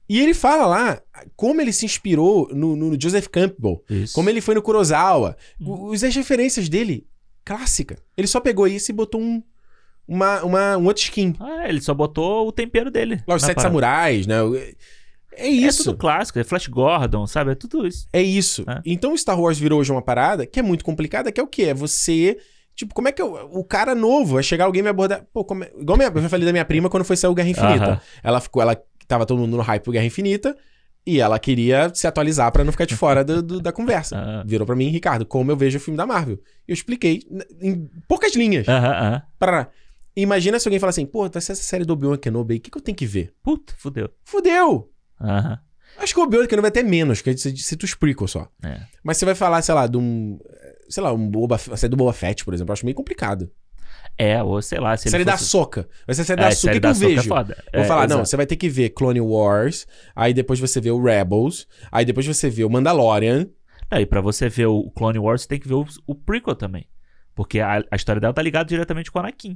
E 0.09 0.19
ele 0.21 0.33
fala 0.33 0.65
lá 0.65 1.01
como 1.35 1.59
ele 1.61 1.73
se 1.73 1.85
inspirou 1.85 2.49
no, 2.53 2.75
no 2.75 2.97
Joseph 3.01 3.27
Campbell, 3.27 3.83
Isso. 3.89 4.13
como 4.13 4.29
ele 4.29 4.39
foi 4.41 4.55
no 4.55 4.61
Kurosawa, 4.61 5.35
os 5.59 6.03
as 6.03 6.15
referências 6.15 6.69
dele, 6.69 7.05
clássica. 7.43 7.97
Ele 8.15 8.27
só 8.27 8.39
pegou 8.39 8.67
isso 8.67 8.89
e 8.91 8.93
botou 8.93 9.19
um, 9.21 9.43
uma, 10.07 10.43
uma, 10.43 10.77
um 10.77 10.85
outro 10.85 11.03
skin. 11.03 11.35
Ah, 11.39 11.67
ele 11.67 11.81
só 11.81 11.93
botou 11.93 12.47
o 12.47 12.51
tempero 12.51 12.89
dele. 12.89 13.21
Lá, 13.27 13.35
os 13.35 13.41
Sete 13.41 13.55
parada. 13.55 13.69
Samurais, 13.69 14.25
né? 14.27 14.35
É 15.33 15.45
É 15.45 15.49
isso. 15.49 15.83
tudo 15.83 15.97
clássico, 15.97 16.39
é 16.39 16.43
Flash 16.43 16.67
Gordon, 16.67 17.27
sabe? 17.27 17.51
É 17.51 17.55
tudo 17.55 17.85
isso. 17.85 18.07
É 18.13 18.21
isso. 18.21 18.63
É. 18.67 18.81
Então 18.85 19.13
o 19.13 19.17
Star 19.17 19.39
Wars 19.39 19.59
virou 19.59 19.79
hoje 19.79 19.91
uma 19.91 20.01
parada 20.01 20.45
que 20.45 20.59
é 20.59 20.63
muito 20.63 20.83
complicada, 20.85 21.31
que 21.31 21.39
é 21.39 21.43
o 21.43 21.47
quê? 21.47 21.63
É 21.63 21.73
você. 21.73 22.37
Tipo, 22.75 22.93
como 22.95 23.07
é 23.07 23.11
que 23.11 23.21
eu, 23.21 23.33
o 23.51 23.63
cara 23.63 23.93
novo 23.95 24.35
vai 24.35 24.43
chegar 24.43 24.65
alguém 24.65 24.81
me 24.83 24.89
abordar. 24.89 25.25
Pô, 25.33 25.43
como 25.43 25.63
é- 25.63 25.71
igual 25.79 25.97
minha, 25.97 26.09
eu 26.13 26.29
falei 26.29 26.45
da 26.45 26.51
minha 26.51 26.65
prima 26.65 26.89
quando 26.89 27.03
foi 27.03 27.17
sair 27.17 27.29
o 27.29 27.33
Guerra 27.35 27.49
Infinita. 27.49 28.01
Ela 28.23 28.39
ficou, 28.39 28.61
ela 28.61 28.77
tava 29.07 29.25
todo 29.25 29.39
mundo 29.39 29.55
no 29.57 29.63
hype 29.63 29.83
pro 29.83 29.91
Guerra 29.93 30.05
Infinita 30.05 30.55
e 31.05 31.19
ela 31.19 31.39
queria 31.39 31.89
se 31.93 32.05
atualizar 32.05 32.51
pra 32.51 32.63
não 32.63 32.71
ficar 32.71 32.85
de 32.85 32.95
fora 32.97 33.23
do- 33.23 33.41
do- 33.41 33.61
da 33.61 33.71
conversa. 33.71 34.17
Ah. 34.17 34.43
Virou 34.45 34.65
pra 34.65 34.75
mim, 34.75 34.89
Ricardo, 34.89 35.25
como 35.25 35.51
eu 35.51 35.55
vejo 35.57 35.77
o 35.77 35.81
filme 35.81 35.97
da 35.97 36.05
Marvel. 36.05 36.39
Eu 36.67 36.73
expliquei 36.73 37.21
em 37.61 37.89
poucas 38.07 38.35
linhas. 38.35 38.67
Aham. 38.67 39.21
Pra... 39.39 39.69
Imagina 40.15 40.59
se 40.59 40.67
alguém 40.67 40.79
fala 40.79 40.89
assim, 40.89 41.05
pô, 41.05 41.25
ser 41.31 41.37
essa 41.37 41.55
série 41.55 41.85
do 41.85 41.93
Obi-Wan 41.93 42.17
Kenobi 42.17 42.53
aí, 42.55 42.57
o 42.57 42.61
que, 42.61 42.71
que 42.71 42.77
eu 42.77 42.81
tenho 42.81 42.97
que 42.97 43.05
ver? 43.05 43.31
Puta, 43.43 43.73
fudeu. 43.77 44.09
Fudeu! 44.25 44.89
Aham. 45.21 45.59
Acho 45.99 46.13
que 46.13 46.19
o 46.19 46.23
Obi-Wan 46.23 46.47
Kenobi 46.47 46.63
vai 46.63 46.69
até 46.69 46.81
menos, 46.83 47.21
que 47.21 47.31
você 47.37 47.55
cita 47.55 47.85
os 47.85 47.93
prequels 47.93 48.31
só. 48.31 48.47
É. 48.63 48.81
Mas 49.03 49.17
você 49.17 49.25
vai 49.25 49.35
falar, 49.35 49.61
sei 49.61 49.75
lá, 49.75 49.85
de 49.87 49.95
um. 49.97 50.39
Sei 50.89 51.03
lá, 51.03 51.13
um 51.13 51.29
Boba, 51.29 51.55
a 51.55 51.77
série 51.77 51.91
do 51.91 51.97
Boba 51.97 52.13
Fett, 52.13 52.43
por 52.43 52.53
exemplo. 52.53 52.71
Eu 52.71 52.73
acho 52.73 52.85
meio 52.85 52.95
complicado. 52.95 53.49
É, 54.17 54.41
ou 54.41 54.59
sei 54.61 54.79
lá, 54.79 54.97
se 54.97 55.09
série 55.09 55.17
ele 55.23 55.25
da 55.25 55.37
fosse... 55.37 55.49
Soca. 55.49 55.87
Vai 56.07 56.15
ser 56.15 56.21
a 56.23 56.25
série 56.25 56.41
É, 56.41 56.45
da 56.45 56.51
Soca. 56.51 56.71
O 56.71 56.73
que, 56.73 56.79
que 56.79 56.85
eu 56.87 56.89
é 56.89 56.93
vejo? 57.15 57.29
foda. 57.29 57.63
Vou 57.73 57.83
É, 57.83 57.85
falar, 57.85 58.01
não, 58.07 58.15
exato. 58.17 58.29
você 58.29 58.37
vai 58.37 58.45
ter 58.47 58.55
que 58.55 58.67
ver 58.69 58.89
Clone 58.89 59.21
Wars, 59.21 59.85
aí 60.15 60.33
depois 60.33 60.59
você 60.59 60.81
vê 60.81 60.89
o 60.89 61.01
Rebels, 61.01 61.67
aí 61.91 62.03
depois 62.03 62.25
você 62.25 62.49
vê 62.49 62.63
o 62.63 62.69
Mandalorian. 62.69 63.47
Não, 63.91 63.99
e 63.99 64.05
pra 64.05 64.19
você 64.19 64.49
ver 64.49 64.65
o 64.65 64.89
Clone 64.91 65.19
Wars, 65.19 65.43
você 65.43 65.47
tem 65.47 65.59
que 65.59 65.67
ver 65.67 65.75
o, 65.75 65.85
o 66.07 66.15
prequel 66.15 66.55
também. 66.55 66.85
Porque 67.35 67.59
a, 67.59 67.83
a 67.91 67.95
história 67.95 68.19
dela 68.19 68.33
tá 68.33 68.41
ligada 68.41 68.67
diretamente 68.67 69.11
com 69.11 69.19
o 69.19 69.21
Anakin. 69.21 69.55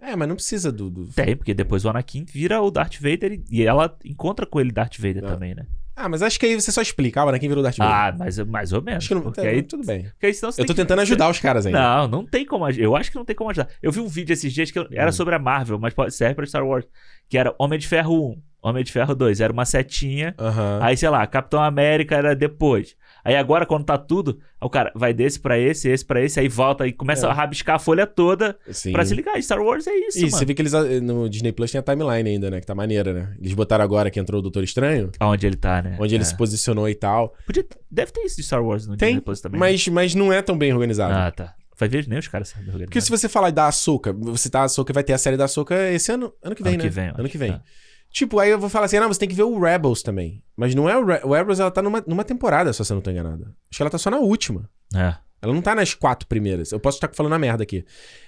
É, 0.00 0.14
mas 0.14 0.28
não 0.28 0.36
precisa 0.36 0.70
do. 0.70 0.90
do- 0.90 1.06
Tem, 1.08 1.34
porque 1.34 1.54
depois 1.54 1.84
o 1.84 1.88
Anakin 1.88 2.24
vira 2.24 2.60
o 2.60 2.70
Darth 2.70 2.96
Vader 3.00 3.32
e, 3.32 3.44
e 3.50 3.62
ela 3.64 3.96
encontra 4.04 4.44
com 4.46 4.60
ele 4.60 4.70
Darth 4.70 4.96
Vader 4.98 5.24
Ah. 5.24 5.28
também, 5.28 5.54
né? 5.54 5.66
Ah, 5.98 6.08
mas 6.08 6.22
acho 6.22 6.38
que 6.38 6.46
aí 6.46 6.54
você 6.54 6.70
só 6.70 6.80
explica, 6.80 7.20
ah, 7.20 7.24
o 7.24 7.28
Anakin 7.28 7.48
virou 7.48 7.62
Darth 7.62 7.76
Vader. 7.76 7.94
Ah, 7.94 8.14
mas 8.18 8.38
mais 8.38 8.72
ou 8.72 8.80
menos. 8.82 8.98
acho 8.98 9.08
que 9.08 9.14
não. 9.14 9.22
porque 9.22 9.40
tá, 9.40 9.46
aí, 9.48 9.62
tudo 9.62 9.84
bem. 9.84 10.04
porque 10.04 10.26
aí 10.26 10.34
senão 10.34 10.50
Eu 10.56 10.64
tô 10.66 10.72
que- 10.72 10.80
tentando 10.80 11.00
ajudar 11.00 11.28
os 11.28 11.40
caras 11.40 11.66
ainda. 11.66 11.80
Não, 11.80 12.08
não 12.08 12.26
tem 12.26 12.46
como 12.46 12.64
aj- 12.64 12.78
Eu 12.80 12.94
acho 12.96 13.10
que 13.10 13.16
não 13.16 13.24
tem 13.24 13.34
como 13.36 13.50
ajudar. 13.50 13.68
Eu 13.82 13.90
vi 13.90 14.00
um 14.00 14.06
vídeo 14.08 14.32
esses 14.32 14.52
dias 14.52 14.70
que 14.70 14.78
eu- 14.78 14.84
Hum. 14.84 14.88
era 14.92 15.10
sobre 15.12 15.34
a 15.34 15.38
Marvel, 15.38 15.78
mas 15.78 15.92
pode 15.94 16.14
serve 16.14 16.34
pra 16.36 16.46
Star 16.46 16.64
Wars. 16.66 16.86
Que 17.28 17.36
era 17.36 17.54
Homem 17.58 17.78
de 17.78 17.86
Ferro 17.86 18.30
1, 18.32 18.42
Homem 18.62 18.82
de 18.84 18.90
Ferro 18.92 19.14
2. 19.14 19.40
Era 19.40 19.52
uma 19.52 19.64
setinha. 19.64 20.34
Aham. 20.38 20.78
Aí, 20.82 20.96
sei 20.96 21.08
lá, 21.08 21.26
Capitão 21.26 21.62
América 21.62 22.16
era 22.16 22.34
depois. 22.34 22.96
Aí 23.24 23.36
agora, 23.36 23.66
quando 23.66 23.84
tá 23.84 23.98
tudo, 23.98 24.38
o 24.60 24.70
cara 24.70 24.90
vai 24.94 25.12
desse 25.12 25.38
pra 25.40 25.58
esse, 25.58 25.88
esse 25.88 26.04
pra 26.04 26.22
esse, 26.22 26.38
aí 26.40 26.48
volta 26.48 26.86
e 26.86 26.92
começa 26.92 27.26
É. 27.26 27.30
a 27.30 27.32
rabiscar 27.32 27.76
a 27.76 27.78
folha 27.78 28.06
toda 28.06 28.56
Sim. 28.70 28.92
pra 28.92 29.04
se 29.04 29.14
ligar. 29.14 29.40
Star 29.42 29.60
Wars 29.60 29.86
é 29.86 29.94
isso, 29.94 30.18
E 30.24 30.30
você 30.30 30.44
vê 30.44 30.54
que 30.54 30.62
eles 30.62 30.72
ah, 30.74 30.82
no 31.00 31.28
Disney 31.28 31.52
Plus 31.52 31.70
tem 31.70 31.78
a 31.78 31.82
timeline 31.82 32.28
ainda, 32.30 32.50
né? 32.50 32.60
Que 32.60 32.66
tá 32.66 32.74
maneira, 32.74 33.12
né? 33.12 33.34
Eles 33.40 33.52
botaram 33.54 33.84
agora 33.84 34.10
que 34.10 34.18
entrou 34.18 34.38
o 34.38 34.42
Doutor 34.42 34.62
Estranho, 34.64 35.10
Aonde 35.20 35.46
ele 35.46 35.56
tá, 35.56 35.82
né? 35.82 35.96
onde 36.00 36.14
ele 36.14 36.22
É. 36.22 36.26
se 36.26 36.36
posicionou 36.36 36.88
e 36.88 36.94
tal. 36.94 37.34
Podia... 37.46 37.64
Deve 37.90 38.12
ter 38.12 38.20
isso 38.22 38.36
de 38.36 38.42
Star 38.42 38.64
Wars 38.64 38.86
no 38.86 38.96
Tem, 38.96 39.08
Disney 39.08 39.20
Plus 39.22 39.40
também. 39.40 39.58
mas, 39.60 39.86
mas 39.88 40.14
não 40.14 40.32
é 40.32 40.40
tão 40.42 40.56
bem 40.56 40.72
organizado. 40.72 41.12
Ah, 41.14 41.30
tá. 41.30 41.54
Vai 41.78 41.88
ver 41.88 42.08
nem 42.08 42.18
os 42.18 42.26
caras 42.26 42.48
sabem 42.48 42.64
organizar. 42.66 42.86
Porque 42.86 43.00
se 43.00 43.08
você 43.10 43.28
falar 43.28 43.50
da 43.50 43.68
Açúcar, 43.68 44.12
você 44.12 44.50
tá 44.50 44.64
Açúcar, 44.64 44.92
vai 44.92 45.04
ter 45.04 45.12
a 45.12 45.18
série 45.18 45.36
da 45.36 45.44
Açúcar 45.44 45.92
esse 45.92 46.10
ano, 46.10 46.32
ano 46.42 46.54
que 46.54 46.62
vem, 46.62 46.74
Ano 46.74 46.82
né? 46.82 46.88
que 46.88 46.94
vem, 46.94 47.08
ano 47.16 47.28
que 47.28 47.38
vem. 47.38 47.52
Tá. 47.52 47.62
Tipo, 48.10 48.38
aí 48.38 48.50
eu 48.50 48.58
vou 48.58 48.68
falar 48.68 48.86
assim, 48.86 48.96
ah, 48.96 49.06
você 49.06 49.20
tem 49.20 49.28
que 49.28 49.34
ver 49.34 49.42
o 49.42 49.60
Rebels 49.60 50.02
também. 50.02 50.42
Mas 50.56 50.74
não 50.74 50.88
é 50.88 50.96
o, 50.96 51.04
Re 51.04 51.20
o 51.24 51.32
Rebels, 51.34 51.60
ela 51.60 51.70
tá 51.70 51.82
numa, 51.82 52.02
numa 52.06 52.24
temporada, 52.24 52.72
se 52.72 52.78
você 52.78 52.94
não 52.94 53.00
tô 53.00 53.10
enganado. 53.10 53.44
Acho 53.70 53.76
que 53.76 53.82
ela 53.82 53.90
tá 53.90 53.98
só 53.98 54.10
na 54.10 54.18
última. 54.18 54.68
É. 54.94 55.14
Ela 55.40 55.54
não 55.54 55.62
tá 55.62 55.72
nas 55.72 55.94
quatro 55.94 56.26
primeiras. 56.26 56.72
Eu 56.72 56.80
posso 56.80 56.96
estar 56.96 57.08
falando 57.14 57.34
a 57.34 57.38
merda 57.38 57.62
aqui. 57.62 57.84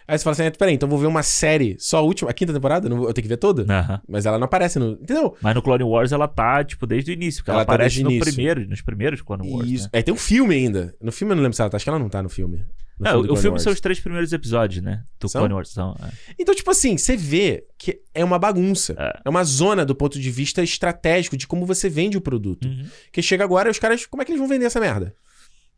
Aí 0.07 0.17
você 0.17 0.23
fala 0.23 0.33
assim, 0.33 0.47
ah, 0.47 0.53
peraí, 0.53 0.75
então 0.75 0.87
eu 0.87 0.91
vou 0.91 0.99
ver 1.01 1.07
uma 1.09 1.25
série 1.25 1.77
só 1.81 1.99
a 1.99 2.03
última, 2.03 2.31
a 2.31 2.33
quinta 2.33 2.53
temporada? 2.53 2.89
Não 2.89 2.99
eu 3.05 3.13
tenho 3.13 3.25
que 3.25 3.29
ver 3.29 3.37
toda? 3.37 3.65
Mas 4.09 4.27
ela 4.27 4.39
não 4.39 4.45
aparece 4.45 4.79
no... 4.79 4.93
Entendeu? 4.93 5.35
Mas 5.43 5.55
no 5.55 5.63
Clone 5.63 5.83
Wars 5.83 6.13
ela 6.13 6.29
tá, 6.29 6.63
tipo, 6.63 6.87
desde 6.87 7.11
o 7.11 7.15
início. 7.15 7.41
Porque 7.43 7.51
ela, 7.51 7.61
Ela 7.61 7.67
tá 7.67 7.73
aparece 7.75 8.03
no 8.05 8.11
início. 8.13 8.33
primeiro, 8.33 8.69
nos 8.69 8.81
primeiros 8.81 9.23
Clone 9.23 9.51
Wars. 9.51 9.69
Isso. 9.69 9.85
Né? 9.87 9.91
Aí 9.95 10.03
tem 10.05 10.15
um 10.15 10.17
filme 10.17 10.55
ainda. 10.55 10.95
No 11.01 11.11
filme 11.11 11.33
eu 11.33 11.37
não 11.37 11.43
lembro 11.43 11.57
se 11.57 11.63
ela 11.63 11.71
tá. 11.71 11.77
Acho 11.79 11.85
que 11.85 11.91
ela 11.91 11.99
não 11.99 12.09
tá 12.09 12.23
no 12.23 12.29
filme. 12.29 12.65
Do 13.01 13.33
o 13.33 13.37
filme 13.37 13.51
Wars. 13.53 13.63
são 13.63 13.73
os 13.73 13.81
três 13.81 13.99
primeiros 13.99 14.33
episódios, 14.33 14.83
né? 14.83 15.05
Do 15.19 15.29
São? 15.29 15.41
Clone 15.41 15.55
Wars. 15.55 15.71
São, 15.71 15.97
é. 16.03 16.11
Então, 16.39 16.55
tipo 16.55 16.71
assim, 16.71 16.99
você 16.99 17.17
vê 17.17 17.65
que 17.79 18.01
é 18.15 18.25
uma 18.25 18.39
bagunça. 18.39 18.95
É. 18.99 19.21
É 19.25 19.29
uma 19.31 19.43
zona 19.45 19.85
do 19.85 19.95
ponto 19.95 20.21
de 20.21 20.31
vista 20.31 20.63
estratégico 20.63 21.37
de 21.37 21.47
como 21.47 21.65
você 21.65 21.89
vende 21.89 22.17
o 22.19 22.21
produto. 22.21 22.67
Uhum. 22.67 22.87
Que 23.11 23.23
chega 23.23 23.43
agora 23.43 23.69
e 23.69 23.71
os 23.71 23.79
caras, 23.79 24.05
como 24.07 24.23
é 24.23 24.25
que 24.25 24.33
eles 24.33 24.39
vão 24.41 24.49
vender 24.49 24.67
essa 24.67 24.79
merda? 24.81 25.15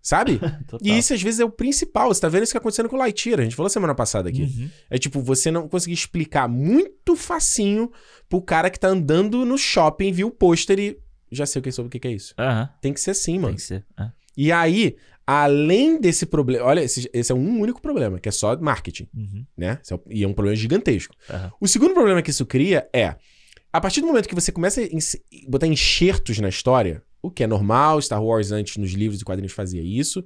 Sabe? 0.03 0.41
E 0.83 0.99
isso 0.99 1.15
às 1.15 1.23
vezes 1.23 1.39
é 1.39 1.45
o 1.45 1.51
principal. 1.51 2.09
Você 2.13 2.21
tá 2.21 2.29
vendo 2.29 2.43
isso 2.43 2.51
que 2.51 2.59
tá 2.59 2.59
acontecendo 2.59 2.89
com 2.89 2.97
o 2.97 2.99
Lightyear. 2.99 3.39
A 3.39 3.45
gente 3.45 3.55
falou 3.55 3.71
semana 3.71 3.95
passada 3.95 4.29
aqui. 4.29 4.43
Uhum. 4.43 4.69
É 4.91 4.99
tipo, 4.99 5.21
você 5.23 5.49
não 5.51 5.69
conseguir 5.69 5.95
explicar 5.95 6.49
muito 6.49 7.15
facinho 7.15 7.91
pro 8.29 8.43
cara 8.43 8.69
que 8.69 8.81
tá 8.81 8.89
andando 8.89 9.45
no 9.45 9.57
shopping, 9.57 10.11
viu 10.11 10.27
o 10.27 10.31
pôster 10.33 10.79
e 10.81 10.99
já 11.31 11.47
sei 11.47 11.61
o 11.61 11.63
que 11.63 11.71
sobre 11.71 11.87
o 11.87 11.91
que 11.91 12.01
que 12.01 12.09
é 12.09 12.13
isso. 12.13 12.35
Aham. 12.37 12.69
Tem 12.81 12.93
que 12.93 13.01
ser 13.01 13.13
assim, 13.13 13.33
Tem 13.33 13.41
mano. 13.41 13.55
que 13.55 13.63
ser. 13.63 13.85
é. 13.99 14.11
E 14.37 14.51
aí, 14.51 14.97
além 15.27 16.01
desse 16.01 16.27
problema, 16.27 16.65
olha, 16.65 16.81
esse, 16.81 17.09
esse 17.13 17.31
é 17.33 17.35
um 17.35 17.61
único 17.61 17.81
problema, 17.81 18.19
que 18.19 18.29
é 18.29 18.33
só 18.33 18.57
marketing, 18.61 19.09
Uhum. 19.15 19.47
né? 19.57 19.79
É 19.91 19.99
e 20.11 20.25
é 20.25 20.29
um 20.29 20.33
problema 20.33 20.57
gigantesco. 20.57 21.15
Aham. 21.31 21.53
O 21.61 21.69
segundo 21.69 21.95
problema 21.95 22.21
que 22.23 22.31
isso 22.31 22.45
cria 22.47 22.89
é, 22.93 23.15
a 23.73 23.81
partir 23.81 24.01
do 24.01 24.07
momento 24.07 24.29
que 24.29 24.35
você 24.35 24.51
começa 24.53 24.83
a 24.83 24.87
botar 25.49 25.67
enxertos 25.67 26.39
na 26.39 26.49
história, 26.49 27.03
o 27.23 27.31
que 27.31 27.45
é 27.45 27.47
normal, 27.47 28.03
Star 28.03 28.23
Wars 28.23 28.51
antes 28.51 28.77
nos 28.77 28.93
livros 28.93 29.21
e 29.21 29.25
quadrinhos 29.25 29.53
fazia 29.53 29.81
isso, 29.81 30.25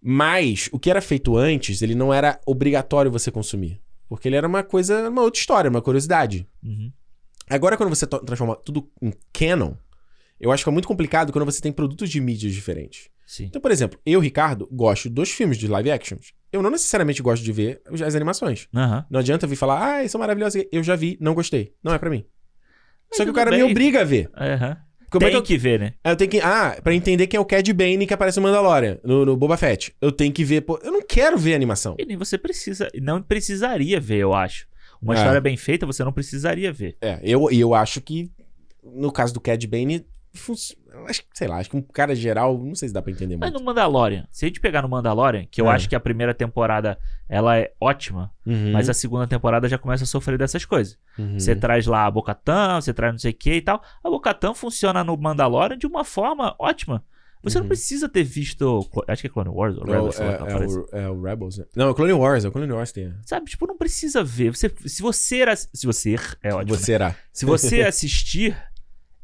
mas 0.00 0.68
o 0.72 0.78
que 0.78 0.90
era 0.90 1.00
feito 1.00 1.36
antes, 1.36 1.80
ele 1.80 1.94
não 1.94 2.12
era 2.12 2.40
obrigatório 2.44 3.10
você 3.10 3.30
consumir. 3.30 3.80
Porque 4.08 4.28
ele 4.28 4.36
era 4.36 4.46
uma 4.46 4.62
coisa, 4.62 5.08
uma 5.08 5.22
outra 5.22 5.40
história, 5.40 5.70
uma 5.70 5.80
curiosidade. 5.80 6.46
Uhum. 6.62 6.92
Agora, 7.48 7.76
quando 7.76 7.88
você 7.88 8.06
transforma 8.06 8.56
tudo 8.56 8.90
em 9.00 9.12
canon, 9.32 9.74
eu 10.40 10.50
acho 10.50 10.64
que 10.64 10.68
é 10.68 10.72
muito 10.72 10.88
complicado 10.88 11.32
quando 11.32 11.44
você 11.44 11.60
tem 11.60 11.72
produtos 11.72 12.10
de 12.10 12.20
mídias 12.20 12.52
diferentes. 12.52 13.08
Sim. 13.32 13.44
Então, 13.44 13.62
por 13.62 13.70
exemplo, 13.70 13.98
eu, 14.04 14.20
Ricardo, 14.20 14.68
gosto 14.70 15.08
dos 15.08 15.30
filmes 15.30 15.56
de 15.56 15.66
live 15.66 15.90
actions. 15.90 16.34
Eu 16.52 16.60
não 16.60 16.68
necessariamente 16.70 17.22
gosto 17.22 17.42
de 17.42 17.50
ver 17.50 17.80
as 18.04 18.14
animações. 18.14 18.68
Aham. 18.74 19.06
Não 19.08 19.20
adianta 19.20 19.46
vir 19.46 19.56
falar, 19.56 19.82
ah, 19.82 20.04
isso 20.04 20.18
é 20.18 20.20
maravilhoso. 20.20 20.58
Eu 20.70 20.82
já 20.82 20.94
vi, 20.94 21.16
não 21.18 21.32
gostei. 21.32 21.72
Não 21.82 21.94
é 21.94 21.98
pra 21.98 22.10
mim. 22.10 22.26
Mas 23.08 23.16
Só 23.16 23.24
que 23.24 23.30
o 23.30 23.32
cara 23.32 23.50
me 23.50 23.56
bem. 23.56 23.70
obriga 23.70 24.02
a 24.02 24.04
ver. 24.04 24.28
Aham. 24.36 24.76
Como 25.10 25.24
é 25.24 25.30
Tem 25.30 25.30
que 25.30 25.36
eu... 25.38 25.42
que 25.42 25.56
ver, 25.56 25.80
né? 25.80 25.94
Ah, 26.04 26.10
eu 26.10 26.16
tenho 26.16 26.30
que. 26.30 26.40
Ah, 26.40 26.78
pra 26.82 26.94
entender 26.94 27.26
quem 27.26 27.38
é 27.38 27.40
o 27.40 27.44
Cad 27.46 27.66
Bane 27.72 28.06
que 28.06 28.12
aparece 28.12 28.38
no 28.38 28.42
Mandalorian, 28.42 28.98
no, 29.02 29.24
no 29.24 29.34
Boba 29.34 29.56
Fett. 29.56 29.94
Eu 29.98 30.12
tenho 30.12 30.30
que 30.32 30.44
ver. 30.44 30.60
Pô, 30.60 30.78
eu 30.82 30.92
não 30.92 31.00
quero 31.00 31.38
ver 31.38 31.54
animação. 31.54 31.96
E 31.98 32.04
nem 32.04 32.18
você 32.18 32.36
precisa, 32.36 32.90
não 33.00 33.22
precisaria 33.22 33.98
ver, 33.98 34.18
eu 34.18 34.34
acho. 34.34 34.66
Uma 35.00 35.14
É. 35.14 35.16
história 35.16 35.40
bem 35.40 35.56
feita, 35.56 35.86
você 35.86 36.04
não 36.04 36.12
precisaria 36.12 36.70
ver. 36.70 36.98
É, 37.00 37.18
eu, 37.22 37.50
eu 37.50 37.72
acho 37.74 37.98
que, 38.02 38.30
no 38.84 39.10
caso 39.10 39.32
do 39.32 39.40
Cad 39.40 39.66
Bane, 39.66 40.06
acho, 41.08 41.22
sei 41.34 41.46
lá, 41.48 41.58
acho 41.58 41.70
que 41.70 41.76
um 41.76 41.82
cara 41.82 42.14
geral, 42.14 42.56
não 42.58 42.74
sei 42.74 42.88
se 42.88 42.94
dá 42.94 43.02
pra 43.02 43.10
entender 43.12 43.36
Mas 43.36 43.50
muito. 43.50 43.60
no 43.60 43.66
Mandalorian, 43.66 44.26
se 44.30 44.44
a 44.44 44.48
gente 44.48 44.60
pegar 44.60 44.82
no 44.82 44.88
Mandalorian, 44.88 45.46
que 45.50 45.60
eu 45.60 45.66
É. 45.70 45.74
acho 45.74 45.88
que 45.88 45.94
a 45.94 46.00
primeira 46.00 46.32
temporada 46.34 46.98
ela 47.28 47.56
é 47.58 47.72
ótima, 47.80 48.30
Uhum, 48.46 48.72
mas 48.72 48.88
a 48.88 48.94
segunda 48.94 49.26
temporada 49.26 49.68
já 49.68 49.78
começa 49.78 50.04
a 50.04 50.06
sofrer 50.06 50.38
dessas 50.38 50.64
coisas. 50.64 50.98
uhum. 51.18 51.38
Você 51.38 51.54
traz 51.54 51.86
lá 51.86 52.06
a 52.06 52.10
Bocatã, 52.10 52.80
você 52.80 52.92
traz 52.94 53.12
não 53.12 53.18
sei 53.18 53.30
o 53.32 53.34
que 53.34 53.54
e 53.54 53.62
tal. 53.62 53.82
A 54.02 54.08
Bocatã 54.10 54.54
funciona 54.54 55.02
no 55.04 55.16
Mandalorian 55.16 55.76
de 55.78 55.86
uma 55.86 56.04
forma 56.04 56.54
ótima. 56.58 57.04
Você 57.44 57.58
Uhum. 57.58 57.62
não 57.64 57.68
precisa 57.68 58.08
ter 58.08 58.22
visto. 58.22 58.88
Acho 59.08 59.22
que 59.22 59.26
é 59.26 59.30
Clone 59.30 59.48
Wars 59.50 59.76
ou 59.76 59.84
Rebels, 59.84 60.20
é, 60.20 60.24
é 60.24 60.56
o, 60.56 60.88
é 60.92 61.08
o 61.10 61.20
Rebels, 61.22 61.58
né? 61.58 61.64
Não, 61.74 61.90
é 61.90 61.94
Clone 61.94 62.12
Wars, 62.12 62.44
é 62.44 62.48
o 62.48 62.52
Clone 62.52 62.70
Wars 62.72 62.92
tem. 62.92 63.12
Sabe, 63.26 63.46
tipo, 63.50 63.66
não 63.66 63.76
precisa 63.76 64.22
ver. 64.22 64.54
Você, 64.54 64.72
se 64.86 65.02
você 65.02 65.38
era. 65.40 65.56
Se 65.56 65.84
você. 65.84 66.14
É 66.40 66.54
ótimo. 66.54 66.70
né? 66.72 66.78
Você 66.78 66.84
será. 66.84 67.16
Se 67.32 67.44
você 67.44 67.82
assistir, 67.82 68.56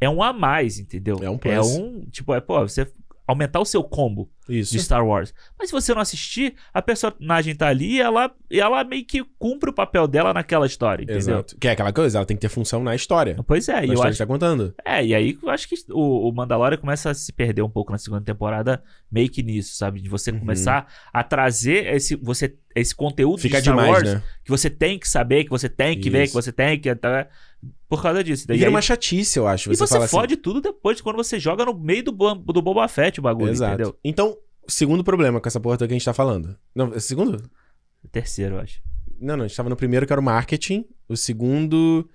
é 0.01 0.09
um 0.09 0.23
a 0.23 0.33
mais, 0.33 0.79
entendeu? 0.79 1.19
É 1.23 1.31
um 1.31 1.39
plus. 1.39 1.55
É 1.55 1.61
um. 1.61 2.07
Tipo, 2.11 2.35
é, 2.35 2.41
pô, 2.41 2.61
você 2.61 2.87
aumentar 3.29 3.61
o 3.61 3.65
seu 3.66 3.85
combo 3.85 4.31
Isso. 4.49 4.73
de 4.73 4.83
Star 4.83 5.07
Wars. 5.07 5.35
Mas 5.59 5.69
se 5.69 5.73
você 5.75 5.93
não 5.93 6.01
assistir, 6.01 6.55
a 6.73 6.81
personagem 6.81 7.55
tá 7.55 7.69
ali 7.69 7.97
e 7.97 8.01
ela, 8.01 8.35
e 8.51 8.59
ela 8.59 8.83
meio 8.85 9.05
que 9.05 9.23
cumpre 9.39 9.69
o 9.69 9.73
papel 9.73 10.09
dela 10.09 10.33
naquela 10.33 10.65
história, 10.65 11.03
entendeu? 11.03 11.19
Exato. 11.19 11.59
Que 11.61 11.69
é 11.69 11.73
aquela 11.73 11.93
coisa, 11.93 12.16
ela 12.16 12.25
tem 12.25 12.35
que 12.35 12.41
ter 12.41 12.49
função 12.49 12.83
na 12.83 12.95
história. 12.95 13.37
Pois 13.47 13.69
é, 13.69 13.83
na 13.83 13.85
e 13.85 13.89
eu 13.89 14.03
acho. 14.03 14.12
que 14.12 14.19
tá 14.19 14.27
contando. 14.27 14.75
É, 14.83 15.05
e 15.05 15.15
aí 15.15 15.39
eu 15.43 15.51
acho 15.51 15.69
que 15.69 15.75
o, 15.91 16.27
o 16.27 16.33
Mandalorian 16.33 16.79
começa 16.79 17.11
a 17.11 17.15
se 17.15 17.31
perder 17.31 17.61
um 17.61 17.69
pouco 17.69 17.93
na 17.93 17.99
segunda 17.99 18.23
temporada, 18.23 18.83
meio 19.12 19.29
que 19.29 19.43
nisso, 19.43 19.77
sabe? 19.77 20.01
De 20.01 20.09
você 20.09 20.31
Uhum. 20.31 20.41
começar 20.41 20.91
a 21.12 21.23
trazer 21.23 21.95
esse, 21.95 22.16
você, 22.16 22.57
esse 22.75 22.95
conteúdo 22.95 23.43
Fica 23.43 23.59
de 23.59 23.65
Star 23.65 23.77
demais, 23.77 23.93
Wars 23.93 24.15
né? 24.15 24.23
que 24.43 24.51
você 24.51 24.70
tem 24.70 24.99
que 24.99 25.07
saber, 25.07 25.45
que 25.45 25.51
você 25.51 25.69
tem 25.69 26.01
que 26.01 26.09
ver, 26.09 26.20
que 26.20 26.29
Isso. 26.29 26.33
você 26.33 26.51
tem 26.51 26.81
que. 26.81 26.89
Por 27.89 28.02
causa 28.02 28.22
disso. 28.22 28.47
Daí 28.47 28.56
vira 28.59 28.68
aí- 28.68 28.74
uma 28.74 28.82
chatice, 28.82 29.39
eu 29.39 29.47
acho. 29.47 29.72
E 29.72 29.76
você 29.76 29.97
assim, 29.97 30.06
fode 30.09 30.36
tudo 30.36 30.60
depois, 30.60 31.01
quando 31.01 31.16
você 31.16 31.39
joga 31.40 31.64
no 31.64 31.74
meio 31.78 32.02
do, 32.05 32.12
do 32.12 32.62
Boba 32.62 32.86
Fett 32.89 33.18
o 33.18 33.22
bagulho, 33.22 33.51
Exato. 33.51 33.74
entendeu? 33.74 33.97
Então, 34.05 34.36
segundo 34.66 35.02
problema 35.02 35.40
com 35.40 35.48
essa 35.48 35.59
porra 35.60 35.76
que 35.78 35.85
a 35.85 35.89
gente 35.89 36.05
tá 36.05 36.12
falando. 36.14 36.56
Não, 36.74 36.93
é 36.94 37.01
segundo? 37.01 37.43
Terceiro, 38.12 38.56
eu 38.56 38.60
acho. 38.60 38.80
Não, 39.20 39.36
não, 39.36 39.44
a 39.44 39.48
gente 39.48 39.56
tava 39.56 39.68
no 39.68 39.76
primeiro 39.76 40.06
que 40.06 40.12
era 40.12 40.20
o 40.20 40.24
marketing. 40.24 40.85
O 41.09 41.16
segundo, 41.16 42.09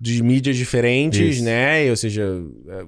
de 0.00 0.22
mídias 0.22 0.56
diferentes, 0.56 1.36
Isso. 1.36 1.44
né? 1.44 1.90
Ou 1.90 1.96
seja, 1.96 2.24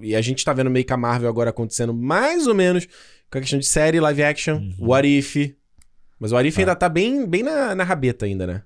e 0.00 0.14
a 0.16 0.20
gente 0.20 0.44
tá 0.44 0.52
vendo 0.52 0.70
meio 0.70 0.84
que 0.84 0.92
a 0.92 0.96
Marvel 0.96 1.28
agora 1.28 1.50
acontecendo 1.50 1.92
mais 1.92 2.46
ou 2.46 2.54
menos 2.54 2.86
com 3.30 3.36
a 3.38 3.40
questão 3.40 3.58
de 3.58 3.66
série, 3.66 4.00
live 4.00 4.22
action, 4.22 4.56
Uhum. 4.56 4.74
What 4.88 5.06
If. 5.06 5.36
Mas 6.18 6.32
o 6.32 6.34
What 6.36 6.48
If 6.48 6.56
Ah. 6.56 6.60
ainda 6.60 6.74
tá 6.76 6.88
bem, 6.88 7.26
bem 7.26 7.42
na, 7.42 7.74
na 7.74 7.84
rabeta 7.84 8.24
ainda, 8.24 8.46
né? 8.46 8.62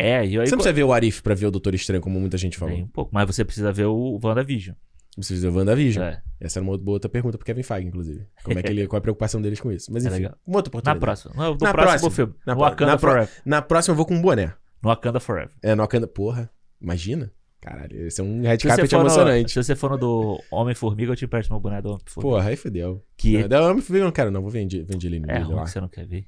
É, 0.00 0.26
e 0.26 0.38
aí. 0.38 0.46
Você 0.46 0.50
não 0.52 0.58
precisa 0.58 0.72
ver 0.72 0.82
o 0.84 0.88
What 0.88 1.06
If 1.06 1.20
pra 1.22 1.34
ver 1.34 1.46
o 1.46 1.50
Doutor 1.50 1.74
Estranho, 1.74 2.00
como 2.02 2.18
muita 2.20 2.38
gente 2.38 2.56
falou. 2.56 2.74
Tem 2.74 2.84
um 2.84 2.88
pouco, 2.88 3.10
mas 3.14 3.26
você 3.26 3.44
precisa 3.44 3.72
ver 3.72 3.86
o 3.86 4.18
WandaVision. 4.22 4.74
Você 5.16 5.34
precisa 5.34 5.50
ver 5.50 5.56
o 5.56 5.58
WandaVision. 5.58 6.04
É. 6.04 6.22
Essa 6.40 6.58
era 6.60 6.64
uma 6.64 6.78
boa 6.78 6.96
outra 6.96 7.08
pergunta 7.10 7.36
pro 7.36 7.44
Kevin 7.44 7.62
Feige, 7.62 7.88
inclusive. 7.88 8.26
Como 8.44 8.58
é 8.58 8.62
que 8.62 8.68
ele, 8.70 8.86
qual 8.88 8.96
é 8.96 9.00
a 9.00 9.02
preocupação 9.02 9.42
deles 9.42 9.60
com 9.60 9.70
isso? 9.72 9.92
Mas 9.92 10.04
É 10.04 10.08
enfim, 10.08 10.16
legal. 10.18 10.36
uma 10.46 10.56
outra 10.58 10.70
Na 10.70 10.78
oportunidade. 10.78 11.00
próxima. 11.00 11.34
No, 11.34 11.42
no 11.42 11.50
Na 11.50 11.72
próximo 11.72 11.74
próxima. 11.74 12.10
filme. 12.10 12.34
Na 12.46 12.54
no 12.54 12.60
Wakanda 12.60 12.92
na 12.92 12.98
Forever. 12.98 13.28
Na 13.44 13.62
próxima 13.62 13.92
eu 13.92 13.96
vou 13.96 14.06
com 14.06 14.14
um 14.14 14.22
boné. 14.22 14.54
No 14.82 14.88
Wakanda 14.88 15.20
Forever. 15.20 15.50
É, 15.62 15.74
no 15.74 15.82
Wakanda. 15.82 16.06
Porra, 16.06 16.48
imagina. 16.80 17.30
Caralho, 17.60 18.06
esse 18.06 18.18
é 18.22 18.24
um 18.24 18.40
red 18.40 18.56
carpet 18.56 18.88
for 18.88 18.96
no, 19.00 19.02
emocionante. 19.02 19.52
se 19.52 19.62
você 19.62 19.76
for 19.76 19.90
no 19.90 19.98
do 19.98 20.42
Homem-Formiga, 20.50 21.12
eu 21.12 21.16
te 21.16 21.26
empresto 21.26 21.52
meu 21.52 21.60
boné 21.60 21.82
do 21.82 21.90
Homem-Formiga. 21.90 22.36
Porra, 22.36 22.48
aí 22.48 22.56
fodeu. 22.56 23.04
Que 23.18 23.46
Não, 23.46 23.58
eu 23.68 23.78
eu 23.78 24.04
não 24.04 24.10
quero, 24.10 24.30
não. 24.30 24.40
Vou 24.40 24.50
vender, 24.50 24.82
vender 24.82 25.08
ele 25.08 25.20
no 25.20 25.30
é 25.30 25.40
ruim 25.40 25.54
lá. 25.56 25.64
que 25.64 25.70
você 25.70 25.78
não 25.80 25.88
quer 25.88 26.06
ver. 26.06 26.24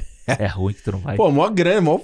É 0.26 0.46
ruim 0.46 0.74
que 0.74 0.82
tu 0.82 0.90
não 0.92 0.98
vai. 0.98 1.16
Pô, 1.16 1.30
mó 1.30 1.48
grana, 1.48 1.80
mó 1.80 2.00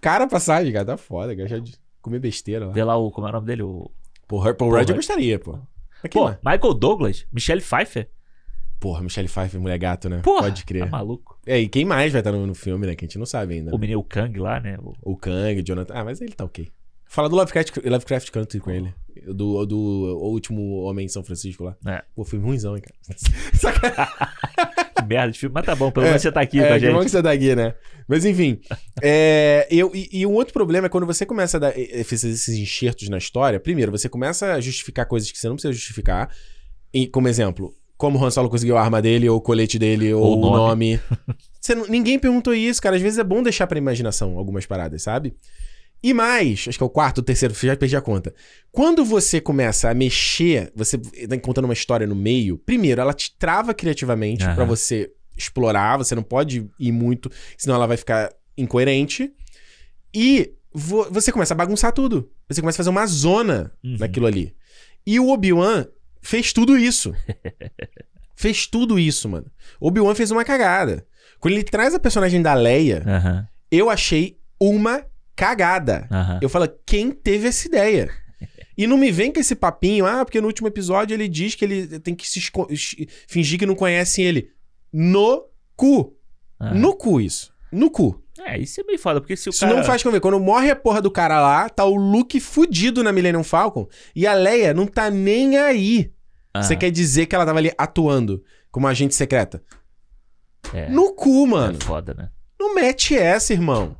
cara 0.00 0.26
passagem, 0.26 0.72
cara. 0.72 0.84
Tá 0.84 0.96
foda, 0.96 1.36
cara. 1.36 1.48
Já 1.48 1.58
de 1.58 1.74
comer 2.02 2.18
besteira 2.18 2.66
lá. 2.66 2.72
Ver 2.72 2.82
lá 2.84 2.96
o. 2.96 3.10
Como 3.12 3.26
é 3.26 3.30
o 3.30 3.32
nome 3.34 3.46
dele? 3.46 3.62
O... 3.62 3.90
Paul 4.26 4.54
Porra. 4.54 4.78
Rudd 4.78 4.90
eu 4.90 4.96
gostaria, 4.96 5.38
pô. 5.38 5.58
Quem 6.02 6.20
Pô, 6.20 6.24
mais? 6.24 6.38
Michael 6.44 6.74
Douglas, 6.74 7.26
Michelle 7.32 7.60
Pfeiffer. 7.60 8.08
Porra, 8.80 9.02
Michelle 9.02 9.28
Pfeiffer, 9.28 9.60
mulher 9.60 9.78
gato, 9.78 10.08
né? 10.08 10.20
Porra, 10.20 10.44
Pode 10.44 10.64
crer. 10.64 10.84
Tá 10.84 10.90
maluco. 10.90 11.38
É, 11.46 11.58
e 11.60 11.68
quem 11.68 11.84
mais 11.84 12.10
vai 12.12 12.20
estar 12.20 12.32
no, 12.32 12.46
no 12.46 12.54
filme, 12.54 12.86
né? 12.86 12.96
Que 12.96 13.04
a 13.04 13.06
gente 13.06 13.18
não 13.18 13.26
sabe 13.26 13.54
ainda. 13.54 13.74
O 13.74 13.78
menino 13.78 14.02
Kang 14.02 14.36
lá, 14.38 14.58
né? 14.58 14.78
O- 14.82 14.94
O 15.12 15.16
Kang, 15.16 15.62
Jonathan. 15.62 15.94
Ah, 15.94 16.04
mas 16.04 16.20
ele 16.20 16.32
tá 16.32 16.44
ok. 16.44 16.68
Fala 17.04 17.28
do 17.28 17.36
Lovecraft, 17.36 17.76
Lovecraft 17.84 18.30
Country 18.30 18.60
com 18.60 18.70
ele. 18.70 18.94
Do, 19.26 19.66
do 19.66 19.76
último 20.22 20.82
Homem 20.82 21.06
em 21.06 21.08
São 21.08 21.22
Francisco 21.24 21.64
lá. 21.64 21.76
É. 21.84 22.02
Pô, 22.14 22.24
filme 22.24 22.44
ruimzão, 22.46 22.76
hein, 22.76 22.82
cara. 22.82 23.18
Sacanagem. 23.54 24.14
Merda 25.10 25.32
de 25.32 25.38
filme. 25.38 25.52
Mas 25.52 25.66
tá 25.66 25.74
bom, 25.74 25.90
pelo 25.90 26.06
É, 26.06 26.10
menos 26.10 26.22
você 26.22 26.30
tá 26.32 26.40
aqui 26.40 26.60
é, 26.60 26.68
com 26.68 26.74
a 26.74 26.78
que 26.78 26.86
bom 26.86 26.92
que 26.98 27.02
gente. 27.02 27.10
você 27.10 27.22
tá 27.22 27.32
aqui, 27.32 27.56
né? 27.56 27.74
Mas 28.08 28.24
enfim. 28.24 28.60
é, 29.02 29.66
eu, 29.70 29.90
e, 29.94 30.08
e 30.12 30.26
um 30.26 30.32
outro 30.32 30.52
problema 30.54 30.86
é 30.86 30.88
quando 30.88 31.06
você 31.06 31.26
começa 31.26 31.56
a 31.56 31.60
dar 31.60 31.72
fazer 32.04 32.28
esses 32.30 32.48
enxertos 32.56 33.08
na 33.08 33.18
história. 33.18 33.58
Primeiro, 33.58 33.90
você 33.90 34.08
começa 34.08 34.54
a 34.54 34.60
justificar 34.60 35.06
coisas 35.06 35.30
que 35.32 35.38
você 35.38 35.48
não 35.48 35.56
precisa 35.56 35.72
justificar. 35.72 36.30
E, 36.94 37.06
como 37.06 37.28
exemplo, 37.28 37.74
como 37.96 38.18
o 38.18 38.24
Han 38.24 38.30
Solo 38.30 38.48
conseguiu 38.48 38.76
a 38.76 38.82
arma 38.82 39.02
dele, 39.02 39.28
ou 39.28 39.36
o 39.36 39.40
colete 39.40 39.78
dele, 39.78 40.14
ou, 40.14 40.22
Ou 40.22 40.38
o 40.38 40.56
nome. 40.56 41.00
Não- 41.76 41.86
ninguém 41.86 42.18
perguntou 42.18 42.54
isso, 42.54 42.80
cara. 42.80 42.96
Às 42.96 43.02
vezes 43.02 43.18
é 43.18 43.24
bom 43.24 43.42
deixar 43.42 43.66
pra 43.66 43.78
imaginação 43.78 44.38
algumas 44.38 44.64
paradas, 44.66 45.02
sabe? 45.02 45.34
E 46.02 46.14
mais, 46.14 46.64
acho 46.68 46.78
que 46.78 46.82
é 46.82 46.86
o 46.86 46.90
quarto, 46.90 47.18
o 47.18 47.22
terceiro, 47.22 47.54
já 47.54 47.76
perdi 47.76 47.94
a 47.96 48.00
conta. 48.00 48.34
Quando 48.72 49.04
você 49.04 49.40
começa 49.40 49.90
a 49.90 49.94
mexer, 49.94 50.72
você 50.74 50.96
tá 50.96 51.38
contando 51.38 51.66
uma 51.66 51.74
história 51.74 52.06
no 52.06 52.14
meio, 52.16 52.56
primeiro, 52.56 53.00
ela 53.00 53.12
te 53.12 53.36
trava 53.38 53.74
criativamente 53.74 54.44
Aham. 54.44 54.54
pra 54.54 54.64
você 54.64 55.10
explorar, 55.36 55.98
você 55.98 56.14
não 56.14 56.22
pode 56.22 56.66
ir 56.78 56.92
muito, 56.92 57.30
senão 57.58 57.74
ela 57.76 57.86
vai 57.86 57.96
ficar 57.98 58.30
incoerente. 58.56 59.30
E 60.14 60.52
vo- 60.72 61.06
você 61.10 61.30
começa 61.30 61.52
a 61.54 61.56
bagunçar 61.56 61.92
tudo. 61.92 62.30
Você 62.48 62.60
começa 62.62 62.76
a 62.76 62.80
fazer 62.82 62.90
uma 62.90 63.06
zona 63.06 63.70
Uhum. 63.84 63.96
naquilo 63.98 64.26
ali. 64.26 64.54
E 65.06 65.20
o 65.20 65.28
Obi-Wan 65.28 65.86
fez 66.22 66.52
tudo 66.52 66.76
isso. 66.78 67.14
fez 68.36 68.66
tudo 68.66 68.98
isso, 68.98 69.28
mano. 69.28 69.46
O 69.80 69.88
Obi-Wan 69.88 70.14
fez 70.14 70.30
uma 70.30 70.44
cagada. 70.44 71.06
Quando 71.38 71.54
ele 71.54 71.62
traz 71.64 71.94
a 71.94 71.98
personagem 71.98 72.40
da 72.42 72.54
Leia, 72.54 73.02
Aham, 73.06 73.46
eu 73.70 73.88
achei 73.90 74.38
uma 74.58 75.04
cagada. 75.36 76.06
aham. 76.10 76.38
Eu 76.42 76.48
falo, 76.48 76.68
quem 76.86 77.10
teve 77.10 77.48
essa 77.48 77.66
ideia? 77.66 78.10
E 78.78 78.86
não 78.86 78.96
me 78.96 79.10
vem 79.12 79.30
com 79.30 79.38
esse 79.38 79.54
papinho, 79.54 80.06
ah, 80.06 80.24
porque 80.24 80.40
no 80.40 80.46
último 80.46 80.66
episódio 80.66 81.12
ele 81.12 81.28
diz 81.28 81.54
que 81.54 81.66
ele 81.66 81.98
tem 82.00 82.14
que 82.14 82.26
se 82.26 82.40
fingir 83.28 83.58
que 83.58 83.66
não 83.66 83.74
conhecem 83.74 84.24
ele. 84.24 84.52
No 84.90 85.44
cu. 85.76 86.16
No 86.58 86.96
cu 86.96 87.20
isso. 87.20 87.52
No 87.70 87.90
cu. 87.90 88.22
É, 88.38 88.58
isso 88.58 88.80
é 88.80 88.84
meio 88.84 88.98
foda, 88.98 89.20
porque 89.20 89.36
se 89.36 89.48
o 89.48 89.50
Isso 89.50 89.60
cara... 89.60 89.74
não 89.76 89.84
faz 89.84 90.02
com 90.02 90.10
ver. 90.10 90.20
Quando 90.20 90.40
morre 90.40 90.70
a 90.70 90.76
porra 90.76 91.02
do 91.02 91.10
cara 91.10 91.38
lá, 91.42 91.68
tá 91.68 91.84
o 91.84 91.94
Luke 91.94 92.40
fudido 92.40 93.02
na 93.02 93.12
Millennium 93.12 93.44
Falcon 93.44 93.86
e 94.16 94.26
a 94.26 94.32
Leia 94.32 94.72
não 94.72 94.86
tá 94.86 95.10
nem 95.10 95.58
aí. 95.58 96.10
Você 96.56 96.74
quer 96.74 96.90
dizer 96.90 97.26
que 97.26 97.34
ela 97.34 97.44
tava 97.44 97.58
ali 97.58 97.70
atuando 97.76 98.42
como 98.70 98.88
agente 98.88 99.14
secreta? 99.14 99.62
É, 100.72 100.88
No 100.88 101.14
cu, 101.14 101.46
mano. 101.46 101.76
é 101.78 101.84
foda, 101.84 102.14
né? 102.14 102.30
Não 102.58 102.74
mete 102.74 103.14
essa, 103.14 103.52
irmão. 103.52 103.94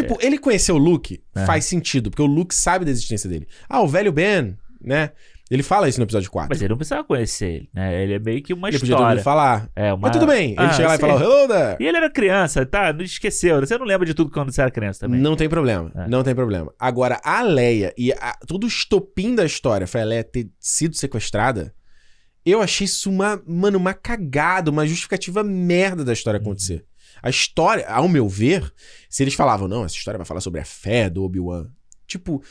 É. 0.00 0.02
Tipo, 0.02 0.18
ele 0.20 0.38
conheceu 0.38 0.74
o 0.74 0.78
Luke, 0.78 1.22
Aham. 1.36 1.46
faz 1.46 1.64
sentido, 1.64 2.10
porque 2.10 2.22
o 2.22 2.26
Luke 2.26 2.54
sabe 2.54 2.84
da 2.84 2.90
existência 2.90 3.28
dele. 3.28 3.46
Ah, 3.68 3.80
o 3.80 3.88
velho 3.88 4.10
Ben, 4.12 4.56
né? 4.80 5.10
Ele 5.50 5.62
fala 5.62 5.86
isso 5.86 5.98
no 6.00 6.04
episódio 6.06 6.30
4. 6.30 6.48
Mas 6.48 6.62
ele 6.62 6.70
não 6.70 6.78
precisava 6.78 7.04
conhecer 7.04 7.46
ele, 7.46 7.70
né? 7.74 8.02
Ele 8.02 8.14
é 8.14 8.18
meio 8.18 8.42
que 8.42 8.54
uma 8.54 8.68
ele 8.70 8.78
podia 8.78 8.96
ter 8.96 9.02
ouvido 9.02 9.18
história. 9.18 9.22
falar. 9.22 9.68
É, 9.76 9.92
uma... 9.92 10.08
Mas 10.08 10.12
tudo 10.12 10.26
bem. 10.26 10.52
Ele 10.52 10.56
Ah, 10.56 10.72
chega 10.72 10.88
lá 10.88 10.94
e 10.94 10.98
fala, 10.98 11.22
hello 11.22 11.46
there. 11.46 11.76
E 11.78 11.86
ele 11.86 11.96
era 11.98 12.08
criança, 12.08 12.64
tá? 12.64 12.90
Não 12.90 13.02
esqueceu. 13.04 13.60
Você 13.60 13.76
não 13.76 13.84
lembra 13.84 14.06
de 14.06 14.14
tudo 14.14 14.30
quando 14.30 14.50
você 14.50 14.62
era 14.62 14.70
criança 14.70 15.00
também. 15.00 15.20
Não 15.20 15.36
tem 15.36 15.50
problema. 15.50 15.92
É. 15.94 16.08
Não 16.08 16.22
tem 16.22 16.34
problema. 16.34 16.72
Agora, 16.78 17.20
a 17.22 17.42
Leia 17.42 17.92
e 17.98 18.12
a- 18.14 18.38
todo 18.46 18.64
o 18.64 18.66
estopim 18.66 19.34
da 19.34 19.44
história 19.44 19.86
foi 19.86 20.00
a 20.00 20.04
Leia 20.04 20.24
ter 20.24 20.48
sido 20.58 20.96
sequestrada. 20.96 21.74
Eu 22.46 22.62
achei 22.62 22.86
isso 22.86 23.10
uma, 23.10 23.40
mano, 23.46 23.76
uma 23.76 23.92
cagada, 23.92 24.70
uma 24.70 24.86
justificativa 24.86 25.44
merda 25.44 26.02
da 26.02 26.14
história 26.14 26.40
acontecer. 26.40 26.82
A 27.22 27.30
história, 27.30 27.86
ao 27.88 28.08
meu 28.08 28.28
ver, 28.28 28.72
se 29.08 29.22
eles 29.22 29.34
falavam, 29.34 29.68
não, 29.68 29.84
essa 29.84 29.94
história 29.96 30.18
vai 30.18 30.26
falar 30.26 30.40
sobre 30.40 30.60
a 30.60 30.64
fé 30.64 31.08
do 31.08 31.22
Obi-Wan. 31.22 31.70
Tipo, 32.06 32.42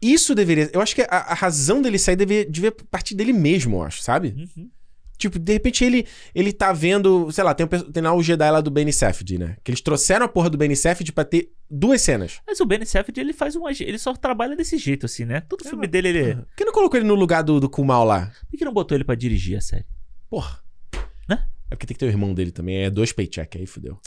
isso 0.00 0.34
deveria. 0.34 0.70
Eu 0.72 0.80
acho 0.80 0.94
que 0.94 1.02
a, 1.02 1.06
a 1.08 1.34
razão 1.34 1.82
dele 1.82 1.98
sair 1.98 2.16
devia, 2.16 2.44
devia 2.48 2.72
partir 2.72 3.14
dele 3.14 3.32
mesmo, 3.32 3.76
eu 3.76 3.82
acho, 3.82 4.02
sabe? 4.02 4.34
Uhum. 4.56 4.70
Tipo, 5.16 5.38
de 5.38 5.52
repente 5.52 5.84
ele, 5.84 6.06
ele 6.34 6.52
tá 6.52 6.72
vendo, 6.72 7.30
sei 7.30 7.44
lá, 7.44 7.54
tem, 7.54 7.64
um 7.64 7.68
tem 7.68 8.02
lá 8.02 8.12
o 8.12 8.22
Jedi 8.22 8.50
lá 8.50 8.60
do 8.60 8.70
Benny 8.70 8.92
Safdie, 8.92 9.38
né? 9.38 9.56
Que 9.62 9.70
eles 9.70 9.80
trouxeram 9.80 10.26
a 10.26 10.28
porra 10.28 10.50
do 10.50 10.58
Benny 10.58 10.74
Safdie 10.76 11.12
pra 11.12 11.24
ter 11.24 11.52
duas 11.70 12.02
cenas. 12.02 12.40
Mas 12.46 12.58
o 12.60 12.66
Ben 12.66 12.84
Safdie, 12.84 13.20
ele 13.20 13.32
faz 13.32 13.54
um... 13.54 13.66
Ele 13.68 13.96
só 13.96 14.12
trabalha 14.14 14.56
desse 14.56 14.76
jeito, 14.76 15.06
assim, 15.06 15.24
né? 15.24 15.40
Todo 15.42 15.64
É, 15.64 15.68
filme 15.70 15.86
dele, 15.86 16.08
ele... 16.08 16.34
Por 16.34 16.46
que 16.56 16.64
não 16.64 16.72
colocou 16.72 16.98
ele 16.98 17.06
no 17.06 17.14
lugar 17.14 17.42
do, 17.42 17.60
do 17.60 17.70
Kumal 17.70 18.04
lá? 18.04 18.32
Por 18.50 18.58
que 18.58 18.64
não 18.64 18.72
botou 18.72 18.96
ele 18.96 19.04
pra 19.04 19.14
dirigir 19.14 19.56
a 19.56 19.60
série? 19.60 19.86
Porra. 20.28 20.58
Né? 21.28 21.48
É 21.70 21.74
porque 21.74 21.86
tem 21.86 21.94
que 21.94 21.98
ter 21.98 22.06
o 22.06 22.08
irmão 22.08 22.34
dele 22.34 22.50
também. 22.52 22.84
É 22.84 22.90
dois 22.90 23.10
paycheck 23.12 23.56
aí, 23.58 23.66
fudeu. 23.66 23.98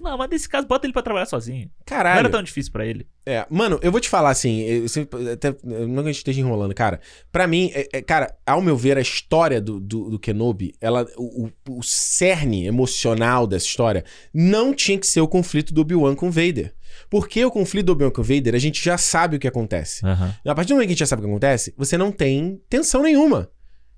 Não, 0.00 0.16
mas 0.16 0.30
nesse 0.30 0.48
caso, 0.48 0.66
bota 0.66 0.86
ele 0.86 0.92
pra 0.92 1.02
trabalhar 1.02 1.26
sozinho. 1.26 1.64
Não 1.64 1.70
Caralho. 1.84 2.20
era 2.20 2.30
tão 2.30 2.42
difícil 2.42 2.72
pra 2.72 2.86
ele. 2.86 3.06
É, 3.26 3.44
mano, 3.50 3.78
eu 3.82 3.90
vou 3.92 4.00
te 4.00 4.08
falar 4.08 4.30
assim, 4.30 4.60
eu 4.60 4.88
sempre- 4.88 5.28
até, 5.30 5.54
não 5.62 6.02
que 6.02 6.08
a 6.08 6.12
gente 6.12 6.16
esteja 6.18 6.40
enrolando, 6.40 6.74
cara. 6.74 7.00
Pra 7.30 7.46
mim, 7.46 7.70
é- 7.74 7.88
é, 7.94 8.00
cara, 8.02 8.34
ao 8.46 8.62
meu 8.62 8.76
ver, 8.76 8.96
a 8.96 9.00
história 9.00 9.60
do, 9.60 9.78
do, 9.80 10.10
do 10.10 10.18
Kenobi, 10.18 10.72
ela, 10.80 11.06
o, 11.16 11.46
o, 11.68 11.78
o 11.78 11.82
cerne 11.82 12.66
emocional 12.66 13.46
dessa 13.46 13.66
história 13.66 14.04
não 14.32 14.72
tinha 14.72 14.98
que 14.98 15.06
ser 15.06 15.20
o 15.20 15.28
conflito 15.28 15.74
do 15.74 15.80
Obi-Wan 15.82 16.14
com 16.14 16.28
o 16.28 16.32
Vader. 16.32 16.72
Porque 17.10 17.44
o 17.44 17.50
conflito 17.50 17.86
do 17.86 17.92
Obi-Wan 17.92 18.10
com 18.10 18.20
o 18.20 18.24
Vader, 18.24 18.54
a 18.54 18.58
gente 18.58 18.82
já 18.82 18.96
sabe 18.96 19.36
o 19.36 19.38
que 19.40 19.48
acontece. 19.48 20.04
Aham. 20.06 20.34
A 20.46 20.54
partir 20.54 20.68
do 20.68 20.74
momento 20.74 20.86
que 20.88 20.92
a 20.92 20.94
gente 20.94 21.00
já 21.00 21.06
sabe 21.06 21.22
o 21.22 21.24
que 21.24 21.30
acontece, 21.30 21.74
você 21.76 21.98
não 21.98 22.10
tem 22.12 22.60
tensão 22.68 23.02
nenhuma. 23.02 23.50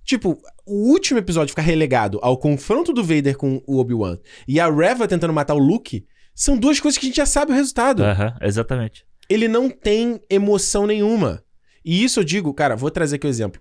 Tipo, 0.05 0.39
o 0.67 0.91
último 0.91 1.19
episódio 1.19 1.53
ficar 1.53 1.63
relegado 1.63 2.19
ao 2.23 2.37
confronto 2.37 2.93
do 2.93 3.05
Vader 3.05 3.37
com 3.37 3.63
o 3.67 3.79
Obi-Wan 3.79 4.19
e 4.49 4.59
a 4.59 4.71
Reva 4.71 5.07
tentando 5.07 5.33
matar 5.33 5.55
o 5.55 5.59
Luke 5.59 6.05
são 6.35 6.57
duas 6.57 6.81
coisas 6.81 6.99
que 6.99 7.07
a 7.07 7.09
gente 7.09 7.17
já 7.17 7.27
sabe 7.27 7.53
o 7.53 7.55
resultado. 7.55 8.03
Aham, 8.03 8.37
exatamente. 8.41 9.05
Ele 9.29 9.49
não 9.49 9.71
tem 9.71 10.21
emoção 10.29 10.87
nenhuma. 10.87 11.43
E 11.85 12.03
isso 12.03 12.21
eu 12.21 12.25
digo, 12.25 12.53
cara, 12.55 12.77
vou 12.77 12.91
trazer 12.91 13.17
aqui 13.17 13.27
o 13.27 13.31
exemplo. 13.31 13.61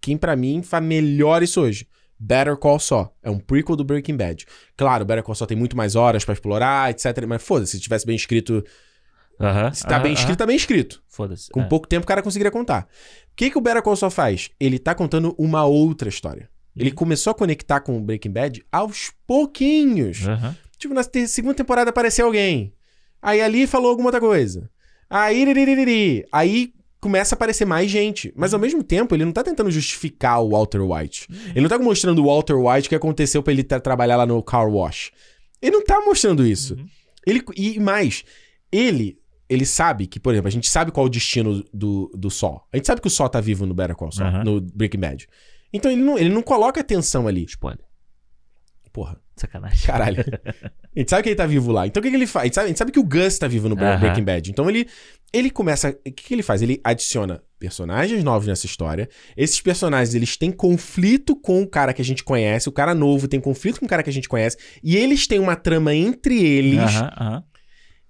Quem 0.00 0.16
pra 0.16 0.36
mim 0.36 0.62
faz 0.62 0.82
melhor 0.82 1.42
isso 1.42 1.60
hoje. 1.60 1.86
Better 2.18 2.56
Call 2.56 2.80
Saul. 2.80 3.10
É 3.22 3.30
um 3.30 3.38
prequel 3.38 3.76
do 3.76 3.84
Breaking 3.84 4.16
Bad. 4.16 4.46
Claro, 4.76 5.04
Better 5.04 5.22
Call 5.22 5.34
Saul 5.34 5.46
tem 5.46 5.56
muito 5.56 5.76
mais 5.76 5.94
horas 5.94 6.24
pra 6.24 6.34
explorar, 6.34 6.90
etc. 6.90 7.24
Mas 7.26 7.42
foda-se, 7.42 7.72
se 7.72 7.80
tivesse 7.80 8.04
bem 8.04 8.16
escrito. 8.16 8.64
Aham. 9.40 9.72
Se 9.72 9.84
tá 9.84 9.94
aham, 9.94 10.02
bem 10.02 10.12
aham. 10.12 10.20
escrito, 10.20 10.38
tá 10.38 10.46
bem 10.46 10.56
escrito. 10.56 11.02
Foda-se. 11.06 11.50
Com 11.50 11.60
é. 11.60 11.64
pouco 11.64 11.86
tempo 11.86 12.04
o 12.04 12.08
cara 12.08 12.22
conseguiria 12.22 12.50
contar. 12.50 12.88
O 13.38 13.42
que, 13.44 13.50
que 13.50 13.58
o 13.58 13.60
Better 13.60 13.82
Call 13.82 13.94
Saul 13.94 14.10
faz? 14.10 14.50
Ele 14.58 14.78
tá 14.78 14.94
contando 14.94 15.32
uma 15.38 15.64
outra 15.64 16.08
história. 16.08 16.48
Ele 16.76 16.90
Uhum. 16.90 16.96
começou 16.96 17.30
a 17.30 17.34
conectar 17.34 17.80
com 17.80 17.96
o 17.96 18.00
Breaking 18.00 18.30
Bad 18.32 18.64
aos 18.72 19.12
pouquinhos. 19.26 20.26
Aham. 20.26 20.56
Tipo, 20.76 20.92
na 20.94 21.02
segunda 21.26 21.54
temporada 21.54 21.90
apareceu 21.90 22.26
alguém. 22.26 22.72
Aí 23.22 23.40
ali 23.40 23.66
falou 23.66 23.90
alguma 23.90 24.08
outra 24.08 24.20
coisa. 24.20 24.68
Aí, 25.08 25.40
iriririri. 25.42 26.24
aí 26.32 26.72
começa 27.00 27.34
a 27.34 27.36
aparecer 27.36 27.64
mais 27.64 27.88
gente. 27.90 28.32
Mas 28.36 28.52
ao 28.52 28.60
mesmo 28.60 28.82
tempo, 28.82 29.14
ele 29.14 29.24
não 29.24 29.32
tá 29.32 29.42
tentando 29.44 29.70
justificar 29.70 30.40
o 30.42 30.50
Walter 30.50 30.80
White. 30.80 31.28
Ele 31.50 31.60
não 31.62 31.68
tá 31.68 31.78
mostrando 31.78 32.20
o 32.22 32.26
Walter 32.26 32.54
White 32.56 32.86
o 32.86 32.88
que 32.90 32.94
aconteceu 32.96 33.42
pra 33.42 33.52
ele 33.52 33.62
tra- 33.62 33.80
trabalhar 33.80 34.16
lá 34.16 34.26
no 34.26 34.42
car 34.42 34.68
wash. 34.68 35.10
Ele 35.62 35.72
não 35.76 35.84
tá 35.84 36.00
mostrando 36.00 36.44
isso. 36.46 36.74
Uhum. 36.74 36.86
Ele, 37.26 37.42
e 37.56 37.78
mais, 37.80 38.24
ele 38.70 39.16
ele 39.48 39.64
sabe 39.64 40.06
que, 40.06 40.20
por 40.20 40.32
exemplo, 40.32 40.48
a 40.48 40.52
gente 40.52 40.68
sabe 40.68 40.92
qual 40.92 41.06
é 41.06 41.08
o 41.08 41.10
destino 41.10 41.64
do, 41.72 42.10
do 42.14 42.30
Sol. 42.30 42.66
A 42.72 42.76
gente 42.76 42.86
sabe 42.86 43.00
que 43.00 43.06
o 43.06 43.10
Sol 43.10 43.28
tá 43.28 43.40
vivo 43.40 43.64
no 43.64 43.74
Better 43.74 43.96
Call 43.96 44.12
Saul, 44.12 44.44
no 44.44 44.60
Breaking 44.60 45.00
Bad. 45.00 45.28
Então 45.72 45.90
ele 45.90 46.02
não, 46.02 46.18
ele 46.18 46.30
não 46.30 46.42
coloca 46.42 46.80
atenção 46.80 47.26
ali. 47.26 47.44
Spoiler. 47.44 47.84
Porra, 48.92 49.20
Sacanagem. 49.36 49.86
caralho. 49.86 50.18
a 50.24 50.98
gente 50.98 51.10
sabe 51.10 51.22
que 51.22 51.28
ele 51.30 51.36
tá 51.36 51.46
vivo 51.46 51.70
lá. 51.72 51.86
Então 51.86 52.00
o 52.00 52.02
que, 52.02 52.10
que 52.10 52.16
ele 52.16 52.26
faz? 52.26 52.42
A 52.42 52.46
gente, 52.46 52.54
sabe, 52.54 52.64
a 52.64 52.68
gente 52.68 52.78
sabe 52.78 52.92
que 52.92 52.98
o 52.98 53.04
Gus 53.04 53.38
tá 53.38 53.46
vivo 53.46 53.68
no. 53.68 53.76
Breaking 53.76 54.24
Bad. 54.24 54.50
Então 54.50 54.68
ele, 54.68 54.86
ele 55.32 55.50
começa... 55.50 55.90
O 55.90 56.12
que, 56.12 56.24
que 56.24 56.34
ele 56.34 56.42
faz? 56.42 56.62
Ele 56.62 56.80
adiciona 56.82 57.42
personagens 57.58 58.24
novos 58.24 58.48
nessa 58.48 58.66
história. 58.66 59.08
Esses 59.36 59.60
personagens, 59.60 60.14
eles 60.14 60.36
têm 60.36 60.50
conflito 60.50 61.36
com 61.36 61.62
o 61.62 61.66
cara 61.66 61.92
que 61.92 62.02
a 62.02 62.04
gente 62.04 62.24
conhece. 62.24 62.68
O 62.68 62.72
cara 62.72 62.94
novo 62.94 63.28
tem 63.28 63.40
conflito 63.40 63.78
com 63.80 63.86
o 63.86 63.88
cara 63.88 64.02
que 64.02 64.10
a 64.10 64.12
gente 64.12 64.28
conhece. 64.28 64.56
E 64.82 64.96
eles 64.96 65.26
têm 65.26 65.38
uma 65.38 65.56
trama 65.56 65.94
entre 65.94 66.42
eles. 66.42 66.80
Aham. 66.80 67.44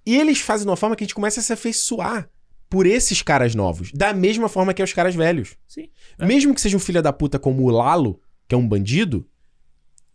E 0.09 0.17
eles 0.17 0.41
fazem 0.41 0.65
de 0.65 0.71
uma 0.71 0.77
forma 0.77 0.97
que 0.97 1.05
a 1.05 1.07
gente 1.07 1.15
começa 1.15 1.39
a 1.39 1.43
se 1.43 1.53
afeiçoar 1.53 2.31
por 2.71 2.87
esses 2.87 3.21
caras 3.21 3.55
novos. 3.55 3.93
Da 3.93 4.15
mesma 4.15 4.49
forma 4.49 4.73
que 4.73 4.81
é 4.81 4.85
os 4.85 4.95
caras 4.95 5.15
velhos. 5.15 5.55
Sim. 5.69 5.91
É. 6.19 6.25
Mesmo 6.25 6.55
que 6.55 6.63
seja 6.63 6.79
um 6.79 6.81
filho 6.81 7.03
da 7.03 7.13
puta 7.13 7.39
como 7.39 7.63
o 7.65 7.69
Lalo, 7.69 8.19
que 8.49 8.55
é 8.55 8.59
um 8.59 8.67
bandido, 8.67 9.29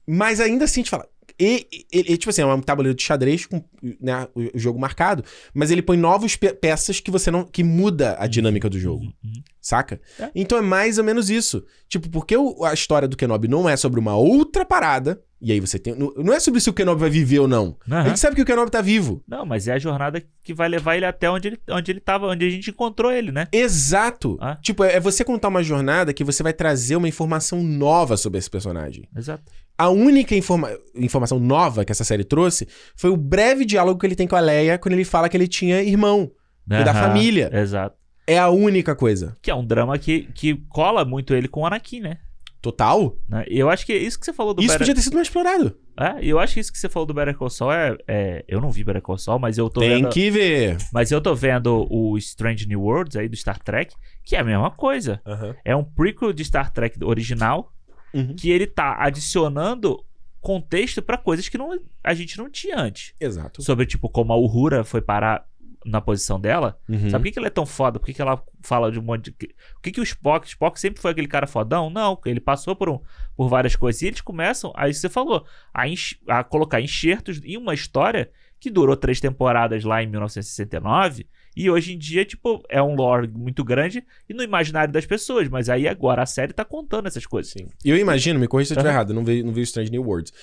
mas 0.08 0.40
ainda 0.40 0.66
assim 0.66 0.80
a 0.80 0.84
gente 0.84 0.90
fala. 0.90 1.08
E, 1.40 1.68
e- 1.92 2.14
e, 2.14 2.18
tipo 2.18 2.30
assim, 2.30 2.42
é 2.42 2.46
um 2.46 2.62
tabuleiro 2.62 2.96
de 2.96 3.04
xadrez 3.04 3.46
com 3.46 3.64
né, 4.00 4.28
o, 4.36 4.58
jogo 4.58 4.80
marcado, 4.80 5.24
mas 5.54 5.72
ele 5.72 5.82
põe 5.82 5.98
novas 5.98 6.36
pe- 6.36 6.54
peças 6.54 7.00
que 7.00 7.10
você 7.12 7.30
não. 7.32 7.44
que 7.46 7.64
muda 7.64 8.16
a 8.20 8.28
dinâmica 8.28 8.70
do 8.70 8.80
jogo. 8.80 9.04
Uhum, 9.04 9.14
uhum. 9.26 9.44
Saca? 9.62 10.00
É. 10.20 10.30
Então 10.36 10.58
é 10.58 10.62
mais 10.62 10.98
ou 10.98 11.04
menos 11.04 11.30
isso. 11.30 11.66
Tipo, 11.88 12.10
porque 12.10 12.36
o- 12.38 12.64
a 12.66 12.74
história 12.74 13.08
do 13.08 13.18
Kenobi 13.18 13.48
não 13.48 13.68
é 13.68 13.76
sobre 13.78 14.00
uma 14.00 14.16
outra 14.16 14.66
parada. 14.66 15.22
E 15.46 15.52
aí 15.52 15.60
você 15.60 15.78
tem. 15.78 15.94
Não 15.94 16.14
não 16.16 16.32
é 16.34 16.40
sobre 16.40 16.62
se 16.62 16.70
o 16.70 16.74
Kenobi 16.74 17.02
vai 17.02 17.10
viver 17.10 17.40
ou 17.40 17.48
não. 17.50 17.76
A 17.90 17.96
Aham. 18.00 18.08
gente 18.08 18.20
sabe 18.20 18.34
que 18.36 18.42
o 18.42 18.46
Kenobi 18.46 18.72
tá 18.72 18.82
vivo. 18.82 19.22
Não, 19.28 19.46
mas 19.46 19.68
é 19.68 19.74
a 19.74 19.80
jornada 19.80 20.24
que 20.42 20.54
vai 20.54 20.70
levar 20.70 20.96
ele 20.96 21.06
até 21.06 21.30
onde 21.30 21.50
ele, 21.50 21.60
onde 21.70 21.92
ele 21.92 22.00
tava, 22.00 22.28
onde 22.28 22.46
a 22.46 22.50
gente 22.50 22.70
encontrou 22.70 23.12
ele, 23.12 23.30
né? 23.30 23.48
Exato. 23.52 24.38
Ah. 24.40 24.56
Tipo, 24.62 24.86
é 24.86 24.94
é 24.96 25.00
você 25.02 25.24
contar 25.26 25.50
uma 25.50 25.62
jornada 25.62 26.14
que 26.14 26.24
você 26.24 26.42
vai 26.44 26.54
trazer 26.54 26.96
uma 26.96 27.10
informação 27.10 27.62
nova 27.62 28.16
sobre 28.16 28.40
esse 28.40 28.50
personagem. 28.50 29.06
Exato. 29.18 29.44
A 29.78 29.90
única 29.90 30.36
informa- 30.36 30.72
informação 30.96 31.40
nova 31.40 31.84
que 31.84 31.92
essa 31.92 32.04
série 32.04 32.24
trouxe 32.24 32.68
foi 32.96 33.10
o 33.10 33.18
breve 33.18 33.66
diálogo 33.66 34.00
que 34.00 34.06
ele 34.06 34.16
tem 34.16 34.28
com 34.28 34.36
a 34.36 34.40
Leia 34.40 34.78
quando 34.78 34.94
ele 34.94 35.04
fala 35.06 35.28
que 35.28 35.36
ele 35.36 35.48
tinha 35.48 35.82
irmão. 35.82 36.32
E 36.70 36.84
da 36.84 36.94
família. 36.94 37.50
Exato. 37.54 37.96
É 38.26 38.38
a 38.40 38.50
única 38.50 38.96
coisa. 38.96 39.36
Que 39.42 39.52
é 39.52 39.56
um 39.56 39.66
drama 39.66 39.98
que, 39.98 40.30
que 40.34 40.56
cola 40.70 41.04
muito 41.04 41.34
ele 41.34 41.48
com 41.48 41.62
o 41.62 41.66
Anakin, 41.66 42.00
né? 42.00 42.18
Total. 42.62 43.18
Né? 43.28 43.44
E 43.50 43.60
eu 43.60 43.70
acho 43.70 43.86
que 43.86 43.94
isso 43.94 44.18
que 44.18 44.26
você 44.26 44.32
falou 44.32 44.54
do 44.54 44.62
Isso 44.62 44.70
Better... 44.70 44.80
podia 44.80 44.96
ter 44.96 45.02
sido 45.02 45.16
mais 45.16 45.28
explorado. 45.28 45.78
É, 46.00 46.24
e 46.24 46.30
eu 46.30 46.40
acho 46.40 46.54
que 46.54 46.62
isso 46.62 46.72
que 46.72 46.80
você 46.80 46.88
falou 46.88 47.06
do 47.06 47.14
Better 47.14 47.36
Call 47.36 47.50
Saul 47.50 47.74
é, 47.74 47.98
é- 48.08 48.46
Eu 48.48 48.62
não 48.62 48.72
vi 48.72 48.86
Better 48.86 49.02
Call 49.02 49.18
Saul, 49.18 49.38
mas 49.38 49.58
eu 49.58 49.70
tô 49.70 49.82
Tem 49.82 49.90
vendo... 50.02 50.10
que 50.10 50.32
ver. 50.32 50.78
Mas 50.94 51.12
eu 51.12 51.20
tô 51.20 51.36
vendo 51.36 51.86
o 51.92 52.18
Strange 52.18 52.66
New 52.66 52.82
Worlds 52.82 53.18
aí 53.18 53.28
do 53.28 53.36
Star 53.36 53.60
Trek, 53.62 53.94
que 54.24 54.38
é 54.38 54.40
a 54.40 54.44
mesma 54.46 54.72
coisa. 54.72 55.22
É 55.66 55.76
um 55.76 55.84
prequel 55.84 56.32
de 56.32 56.46
Star 56.46 56.72
Trek 56.72 57.04
original, 57.04 57.70
Uhum. 58.14 58.36
que 58.36 58.50
ele 58.52 58.68
tá 58.68 58.96
adicionando 59.00 60.04
contexto 60.40 61.02
pra 61.02 61.18
coisas 61.18 61.48
que 61.50 61.58
não, 61.58 61.80
a 62.04 62.14
gente 62.14 62.38
não 62.38 62.50
tinha 62.50 62.78
antes. 62.78 63.14
Exato. 63.20 63.62
Sobre, 63.64 63.86
tipo, 63.86 64.10
como 64.10 64.34
a 64.34 64.38
Uhura 64.38 64.84
foi 64.84 65.02
parar 65.02 65.46
na 65.86 66.00
posição 66.00 66.40
dela. 66.40 66.78
Uhum. 66.88 67.10
Sabe 67.10 67.24
por 67.24 67.24
que, 67.24 67.32
que 67.32 67.40
ela 67.40 67.48
é 67.48 67.52
tão 67.52 67.66
foda? 67.66 68.00
Por 68.00 68.06
que, 68.06 68.14
que 68.14 68.22
ela 68.22 68.42
fala 68.62 68.92
de 68.92 69.00
um 69.00 69.02
monte 69.02 69.26
de. 69.26 69.32
Por 69.32 69.82
que, 69.82 69.92
que 69.92 70.00
o 70.00 70.04
Spock. 70.04 70.48
Spock 70.48 70.80
sempre 70.80 71.02
foi 71.02 71.12
aquele 71.12 71.28
cara 71.28 71.48
fodão? 71.48 71.90
Não, 71.90 72.20
ele 72.26 72.40
passou 72.40 72.76
por, 72.76 72.90
um, 72.90 73.00
por 73.36 73.50
várias 73.50 73.76
coisas. 73.76 74.02
E 74.02 74.08
eles 74.08 74.22
começam, 74.22 74.72
aí 74.76 74.94
você 74.94 75.10
falou, 75.10 75.46
a, 75.74 75.88
enx- 75.88 76.18
a 76.28 76.44
colocar 76.44 76.80
enxertos 76.80 77.42
em 77.44 77.58
uma 77.58 77.74
história 77.74 78.30
que 78.60 78.70
durou 78.70 78.96
três 78.96 79.20
temporadas 79.20 79.84
lá 79.84 80.02
em 80.02 80.08
1969. 80.08 81.28
E 81.56 81.70
hoje 81.70 81.94
em 81.94 81.98
dia, 81.98 82.26
tipo, 82.26 82.64
é 82.70 82.82
um 82.82 82.96
lore 82.96 83.28
muito 83.28 83.64
grande 83.64 84.04
e 84.30 84.34
no 84.34 84.42
imaginário 84.44 84.92
das 84.94 85.06
pessoas. 85.06 85.48
Mas 85.50 85.70
aí 85.70 85.88
agora 85.88 86.24
a 86.24 86.26
série 86.26 86.54
tá 86.54 86.66
contando 86.66 87.08
essas 87.08 87.26
coisas. 87.26 87.52
Sim. 87.52 87.68
E 87.84 87.90
eu 87.90 87.98
imagino, 87.98 88.40
me 88.40 88.48
corrija 88.48 88.70
se 88.70 88.74
eu 88.74 88.76
estiver 88.78 88.90
Aham. 88.90 88.96
errado, 88.98 89.14
não 89.14 89.24
vi, 89.24 89.44
não 89.44 89.54
vi 89.54 89.62
o 89.62 89.64
Strange 89.64 89.92
New 89.92 90.04
Worlds. 90.04 90.34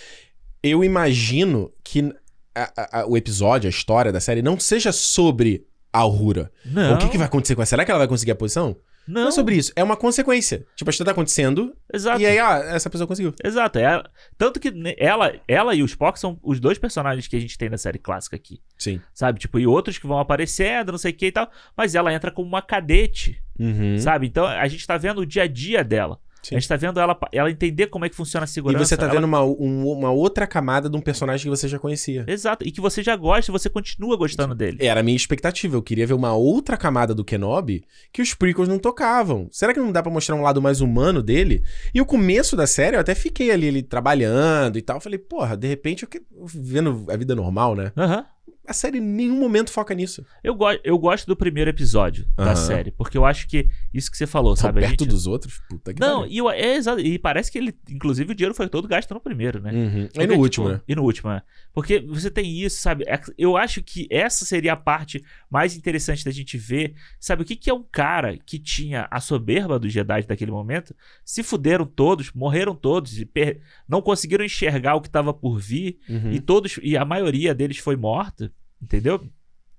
Eu 0.62 0.84
imagino 0.84 1.72
que 1.82 2.12
a- 2.54 3.00
a- 3.00 3.06
o 3.06 3.16
episódio, 3.16 3.66
a 3.66 3.70
história 3.70 4.12
da 4.12 4.20
série, 4.20 4.42
não 4.42 4.58
seja 4.58 4.92
sobre 4.92 5.64
a 5.92 5.98
Aurora. 6.00 6.50
Não. 6.64 6.94
O 6.94 6.98
que, 6.98 7.08
que 7.08 7.18
vai 7.18 7.26
acontecer 7.26 7.54
com 7.54 7.60
ela? 7.62 7.66
Será 7.66 7.84
que 7.84 7.90
ela 7.90 7.98
vai 7.98 8.08
conseguir 8.08 8.30
a 8.32 8.36
posição? 8.36 8.76
Não, 9.10 9.22
Não, 9.22 9.28
é 9.28 9.32
sobre 9.32 9.56
isso. 9.56 9.72
É 9.74 9.82
uma 9.82 9.96
consequência. 9.96 10.66
Tipo, 10.76 10.88
a 10.88 10.92
história 10.92 11.06
tá 11.06 11.12
acontecendo 11.12 11.74
Exato. 11.92 12.20
e 12.20 12.26
aí, 12.26 12.38
ah, 12.38 12.58
essa 12.74 12.88
pessoa 12.88 13.06
conseguiu. 13.06 13.34
Exato. 13.42 13.78
É, 13.78 14.02
tanto 14.38 14.60
que 14.60 14.72
ela, 14.98 15.32
ela 15.48 15.74
e 15.74 15.82
o 15.82 15.86
Spock 15.86 16.18
são 16.18 16.38
os 16.42 16.60
dois 16.60 16.78
personagens 16.78 17.26
que 17.26 17.36
a 17.36 17.40
gente 17.40 17.56
tem 17.58 17.68
na 17.68 17.78
série 17.78 17.98
clássica 17.98 18.36
aqui. 18.36 18.60
Sim. 18.78 19.00
Sabe? 19.12 19.40
Tipo, 19.40 19.58
e 19.58 19.66
outros 19.66 19.98
que 19.98 20.06
vão 20.06 20.18
aparecendo, 20.18 20.92
não 20.92 20.98
sei 20.98 21.10
o 21.12 21.14
que 21.14 21.26
e 21.26 21.32
tal. 21.32 21.50
Mas 21.76 21.94
ela 21.94 22.12
entra 22.12 22.30
como 22.30 22.48
uma 22.48 22.62
cadete, 22.62 23.42
Uhum. 23.58 23.98
sabe? 23.98 24.26
Então 24.26 24.46
a 24.46 24.66
gente 24.68 24.86
tá 24.86 24.96
vendo 24.96 25.20
o 25.20 25.26
dia 25.26 25.42
a 25.42 25.46
dia 25.46 25.84
dela. 25.84 26.18
Sim. 26.42 26.56
A 26.56 26.58
gente 26.58 26.68
tá 26.68 26.76
vendo 26.76 26.98
ela, 26.98 27.18
ela 27.32 27.50
entender 27.50 27.88
como 27.88 28.04
é 28.04 28.08
que 28.08 28.16
funciona 28.16 28.44
a 28.44 28.46
E 28.46 28.48
segurança. 28.48 28.84
você 28.84 28.96
tá 28.96 29.04
Ela- 29.04 29.14
vendo 29.14 29.24
uma, 29.24 29.42
um- 29.44 29.86
uma 29.92 30.10
outra 30.10 30.46
camada 30.46 30.88
de 30.88 30.96
um 30.96 31.00
personagem 31.00 31.44
que 31.44 31.50
você 31.50 31.68
já 31.68 31.78
conhecia. 31.78 32.24
Exato. 32.26 32.66
E 32.66 32.70
que 32.72 32.80
você 32.80 33.02
já 33.02 33.14
gosta 33.16 33.50
e 33.50 33.52
você 33.52 33.68
continua 33.68 34.16
gostando 34.16 34.54
dele. 34.54 34.78
Era 34.80 35.00
a 35.00 35.02
minha 35.02 35.16
expectativa. 35.16 35.76
Eu 35.76 35.82
queria 35.82 36.06
ver 36.06 36.14
uma 36.14 36.34
outra 36.34 36.76
camada 36.76 37.14
do 37.14 37.24
Kenobi 37.24 37.84
que 38.12 38.22
os 38.22 38.32
prequels 38.34 38.68
não 38.68 38.78
tocavam. 38.78 39.48
Será 39.50 39.74
que 39.74 39.80
não 39.80 39.92
dá 39.92 40.02
pra 40.02 40.10
mostrar 40.10 40.34
um 40.34 40.42
lado 40.42 40.62
mais 40.62 40.80
humano 40.80 41.22
dele? 41.22 41.62
E 41.94 42.00
o 42.00 42.06
começo 42.06 42.56
da 42.56 42.66
série, 42.66 42.96
eu 42.96 43.00
até 43.00 43.14
fiquei 43.14 43.50
ali, 43.50 43.66
ele 43.66 43.82
trabalhando 43.82 44.78
e 44.78 44.82
tal. 44.82 45.00
Falei, 45.00 45.18
porra, 45.18 45.56
de 45.56 45.66
repente 45.68 46.04
eu 46.04 46.08
que... 46.08 46.22
vendo 46.46 47.04
a 47.10 47.16
vida 47.16 47.34
normal, 47.34 47.74
né? 47.74 47.92
Aham. 47.96 48.24
A 48.70 48.72
série 48.72 48.98
em 48.98 49.00
nenhum 49.00 49.36
momento 49.40 49.68
foca 49.72 49.92
nisso. 49.96 50.24
Eu, 50.44 50.54
go 50.54 50.66
eu 50.84 50.96
gosto 50.96 51.26
do 51.26 51.34
primeiro 51.34 51.68
episódio 51.68 52.24
da 52.36 52.52
Aham. 52.52 52.54
série, 52.54 52.92
porque 52.92 53.18
eu 53.18 53.24
acho 53.24 53.48
que 53.48 53.68
isso 53.92 54.08
que 54.08 54.16
você 54.16 54.28
falou, 54.28 54.54
Só 54.54 54.62
sabe? 54.68 54.78
A 54.78 54.82
perto 54.82 55.00
gente- 55.02 55.08
dos 55.08 55.26
outros, 55.26 55.60
puta 55.68 55.92
que 55.92 56.00
Não, 56.00 56.24
e, 56.24 56.38
eu- 56.38 56.48
é 56.48 56.76
exato. 56.76 57.00
E 57.00 57.18
parece 57.18 57.50
que 57.50 57.58
ele, 57.58 57.74
inclusive, 57.90 58.30
o 58.30 58.34
dinheiro 58.34 58.54
foi 58.54 58.68
todo 58.68 58.86
gasto 58.86 59.12
no 59.12 59.18
primeiro, 59.20 59.60
né? 59.60 59.72
Uhum. 59.72 60.02
Porque, 60.06 60.20
E 60.20 60.26
no 60.26 60.32
tipo, 60.34 60.40
último, 60.42 60.68
né? 60.68 60.80
E 60.86 60.94
no 60.94 61.02
último, 61.02 61.30
é. 61.32 61.42
Porque 61.72 61.98
você 61.98 62.30
tem 62.30 62.48
isso, 62.60 62.80
sabe? 62.80 63.02
É- 63.08 63.20
Eu 63.36 63.56
acho 63.56 63.82
que 63.82 64.06
essa 64.08 64.44
seria 64.44 64.74
a 64.74 64.76
parte 64.76 65.20
mais 65.50 65.74
interessante 65.76 66.24
da 66.24 66.30
gente 66.30 66.56
ver. 66.56 66.94
Sabe, 67.18 67.42
o 67.42 67.44
que, 67.44 67.56
que 67.56 67.70
é 67.70 67.74
um 67.74 67.82
cara 67.90 68.38
que 68.38 68.56
tinha 68.56 69.08
a 69.10 69.18
soberba 69.20 69.80
dos 69.80 69.92
Jedi 69.92 70.22
daquele 70.22 70.52
momento, 70.52 70.94
se 71.24 71.42
fuderam 71.42 71.84
todos, 71.84 72.30
morreram 72.32 72.76
todos, 72.76 73.18
e 73.18 73.24
per- 73.26 73.60
não 73.88 74.00
conseguiram 74.00 74.44
enxergar 74.44 74.94
o 74.94 75.00
que 75.00 75.08
estava 75.08 75.34
por 75.34 75.58
vir, 75.58 75.98
Uhum. 76.08 76.30
e 76.30 76.38
todos, 76.40 76.78
e 76.82 76.96
a 76.96 77.04
maioria 77.04 77.52
deles 77.52 77.78
foi 77.78 77.96
morta, 77.96 78.52
entendeu? 78.82 79.26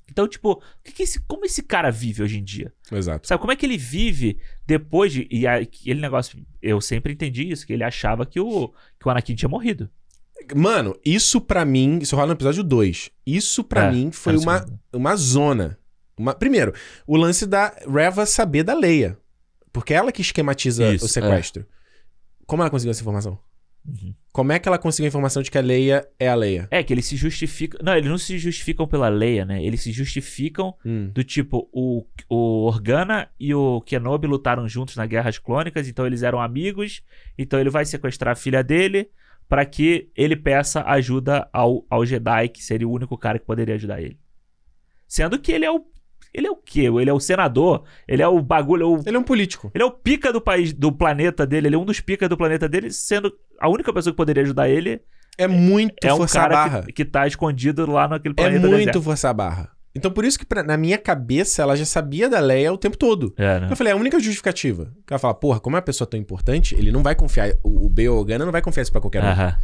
Então, 0.09 0.27
tipo, 0.27 0.61
que 0.83 0.91
que 0.91 1.03
esse, 1.03 1.21
como 1.21 1.45
esse 1.45 1.63
cara 1.63 1.89
vive 1.89 2.21
hoje 2.21 2.37
em 2.37 2.43
dia? 2.43 2.73
Exato. 2.91 3.27
Sabe, 3.27 3.39
como 3.39 3.53
é 3.53 3.55
que 3.55 3.65
ele 3.65 3.77
vive 3.77 4.39
depois 4.67 5.13
de. 5.13 5.25
E 5.31 5.47
aquele 5.47 6.01
negócio. 6.01 6.37
Eu 6.61 6.81
sempre 6.81 7.13
entendi 7.13 7.49
isso, 7.49 7.65
que 7.65 7.71
ele 7.71 7.83
achava 7.83 8.25
que 8.25 8.39
o, 8.39 8.67
que 8.99 9.07
o 9.07 9.09
Anakin 9.09 9.35
tinha 9.35 9.47
morrido. 9.47 9.89
Mano, 10.55 10.99
isso 11.05 11.39
pra 11.39 11.63
mim, 11.63 11.99
isso 12.01 12.15
rola 12.15 12.27
no 12.27 12.33
episódio 12.33 12.63
2. 12.63 13.09
Isso 13.25 13.63
pra 13.63 13.85
É, 13.85 13.91
mim 13.91 14.11
foi 14.11 14.35
o 14.35 14.41
uma, 14.41 14.59
segundo. 14.59 14.79
uma 14.93 15.15
zona. 15.15 15.77
Uma... 16.17 16.33
Primeiro, 16.33 16.73
o 17.07 17.15
lance 17.15 17.45
da 17.45 17.73
Reva 17.87 18.25
saber 18.25 18.63
da 18.63 18.73
Leia. 18.73 19.17
Porque 19.71 19.93
é 19.93 19.97
ela 19.97 20.11
que 20.11 20.21
esquematiza 20.21 20.93
Isso, 20.93 21.05
o 21.05 21.07
sequestro. 21.07 21.65
Como 22.45 22.61
ela 22.61 22.69
conseguiu 22.69 22.91
essa 22.91 23.01
informação? 23.01 23.39
Uhum. 23.85 24.13
Como 24.31 24.51
é 24.51 24.59
que 24.59 24.67
ela 24.69 24.77
conseguiu 24.77 25.07
a 25.07 25.09
informação 25.09 25.41
de 25.41 25.49
que 25.51 25.57
a 25.57 25.61
Leia 25.61 26.07
é 26.19 26.29
a 26.29 26.35
Leia? 26.35 26.67
É, 26.71 26.81
que 26.83 26.93
eles 26.93 27.05
se 27.05 27.15
justificam. 27.17 27.79
Não, 27.83 27.95
eles 27.97 28.09
não 28.09 28.17
se 28.17 28.37
justificam 28.37 28.87
pela 28.87 29.09
Leia, 29.09 29.43
né? 29.43 29.63
Eles 29.63 29.81
se 29.81 29.91
justificam 29.91 30.73
Hum. 30.85 31.09
do 31.13 31.23
tipo, 31.23 31.67
o, 31.73 32.05
o 32.29 32.65
Organa 32.65 33.27
e 33.39 33.53
o 33.53 33.81
Kenobi 33.81 34.27
lutaram 34.27 34.67
juntos 34.67 34.95
na 34.95 35.05
Guerras 35.05 35.37
Clônicas, 35.37 35.87
então 35.87 36.05
eles 36.05 36.23
eram 36.23 36.39
amigos. 36.39 37.01
Então 37.37 37.59
ele 37.59 37.69
vai 37.69 37.83
sequestrar 37.83 38.31
a 38.33 38.35
filha 38.35 38.63
dele 38.63 39.09
pra 39.49 39.65
que 39.65 40.09
ele 40.15 40.35
peça 40.35 40.81
ajuda 40.85 41.49
ao, 41.51 41.85
ao 41.89 42.05
Jedi, 42.05 42.47
que 42.49 42.63
seria 42.63 42.87
o 42.87 42.91
único 42.93 43.17
cara 43.17 43.37
que 43.37 43.45
poderia 43.45 43.75
ajudar 43.75 44.01
ele. 44.01 44.17
Sendo 45.07 45.37
que 45.39 45.51
ele 45.51 45.65
é 45.65 45.71
o. 45.71 45.83
Ele 46.33 46.47
é 46.47 46.51
o 46.51 46.55
quê? 46.55 46.83
Ele 46.83 47.09
é 47.09 47.13
o 47.13 47.19
senador, 47.19 47.83
ele 48.07 48.21
é 48.21 48.27
o 48.27 48.41
bagulho. 48.41 48.93
o- 48.93 49.03
Ele 49.05 49.17
é 49.17 49.19
um 49.19 49.23
político. 49.23 49.69
ele 49.75 49.83
é 49.83 49.85
o 49.85 49.91
pica 49.91 50.31
do 50.31 50.39
país, 50.39 50.71
do 50.71 50.89
planeta 50.89 51.45
dele, 51.45 51.67
ele 51.67 51.75
é 51.75 51.77
um 51.77 51.83
dos 51.83 51.99
picas 51.99 52.29
do 52.29 52.37
planeta 52.37 52.69
dele, 52.69 52.89
sendo 52.89 53.33
a 53.61 53.69
única 53.69 53.93
pessoa 53.93 54.11
que 54.13 54.17
poderia 54.17 54.43
ajudar 54.43 54.67
ele 54.69 55.01
É 55.37 55.47
muito 55.47 55.95
é 56.03 56.13
um 56.13 56.17
forçar 56.17 56.45
a 56.45 56.49
barra. 56.49 56.69
cara 56.69 56.85
que, 56.87 56.93
que 56.93 57.05
tá 57.05 57.25
escondido 57.27 57.85
lá 57.89 58.07
naquele 58.07 58.33
É 58.33 58.35
planeta 58.35 58.67
muito 58.67 58.77
deserto. 58.79 59.01
forçar 59.01 59.31
a 59.31 59.33
barra. 59.33 59.69
Então 59.93 60.09
por 60.09 60.23
isso 60.23 60.39
que 60.39 60.45
pra- 60.45 60.63
na 60.63 60.77
minha 60.77 60.97
cabeça 60.97 61.61
ela 61.61 61.75
já 61.75 61.83
sabia 61.85 62.29
da 62.29 62.39
Leia 62.39 62.71
o 62.71 62.77
tempo 62.77 62.95
todo. 62.97 63.33
É, 63.37 63.59
né? 63.59 63.67
Eu 63.69 63.75
falei, 63.75 63.91
é 63.91 63.93
a 63.93 63.99
única 63.99 64.19
justificativa. 64.19 64.85
Que 65.05 65.13
ela 65.13 65.19
fala, 65.19 65.33
porra, 65.33 65.59
como 65.59 65.75
é 65.75 65.79
uma 65.79 65.81
pessoa 65.81 66.07
tão 66.07 66.17
importante, 66.19 66.75
ele 66.75 66.91
não 66.93 67.03
vai 67.03 67.13
confiar. 67.13 67.51
O, 67.63 67.85
o 67.87 67.89
Bail 67.89 68.15
Organa 68.15 68.45
não 68.45 68.51
vai 68.53 68.61
confiar 68.61 68.83
isso 68.83 68.91
pra 68.91 69.01
qualquer 69.01 69.21
um. 69.21 69.27
Aham, 69.27 69.55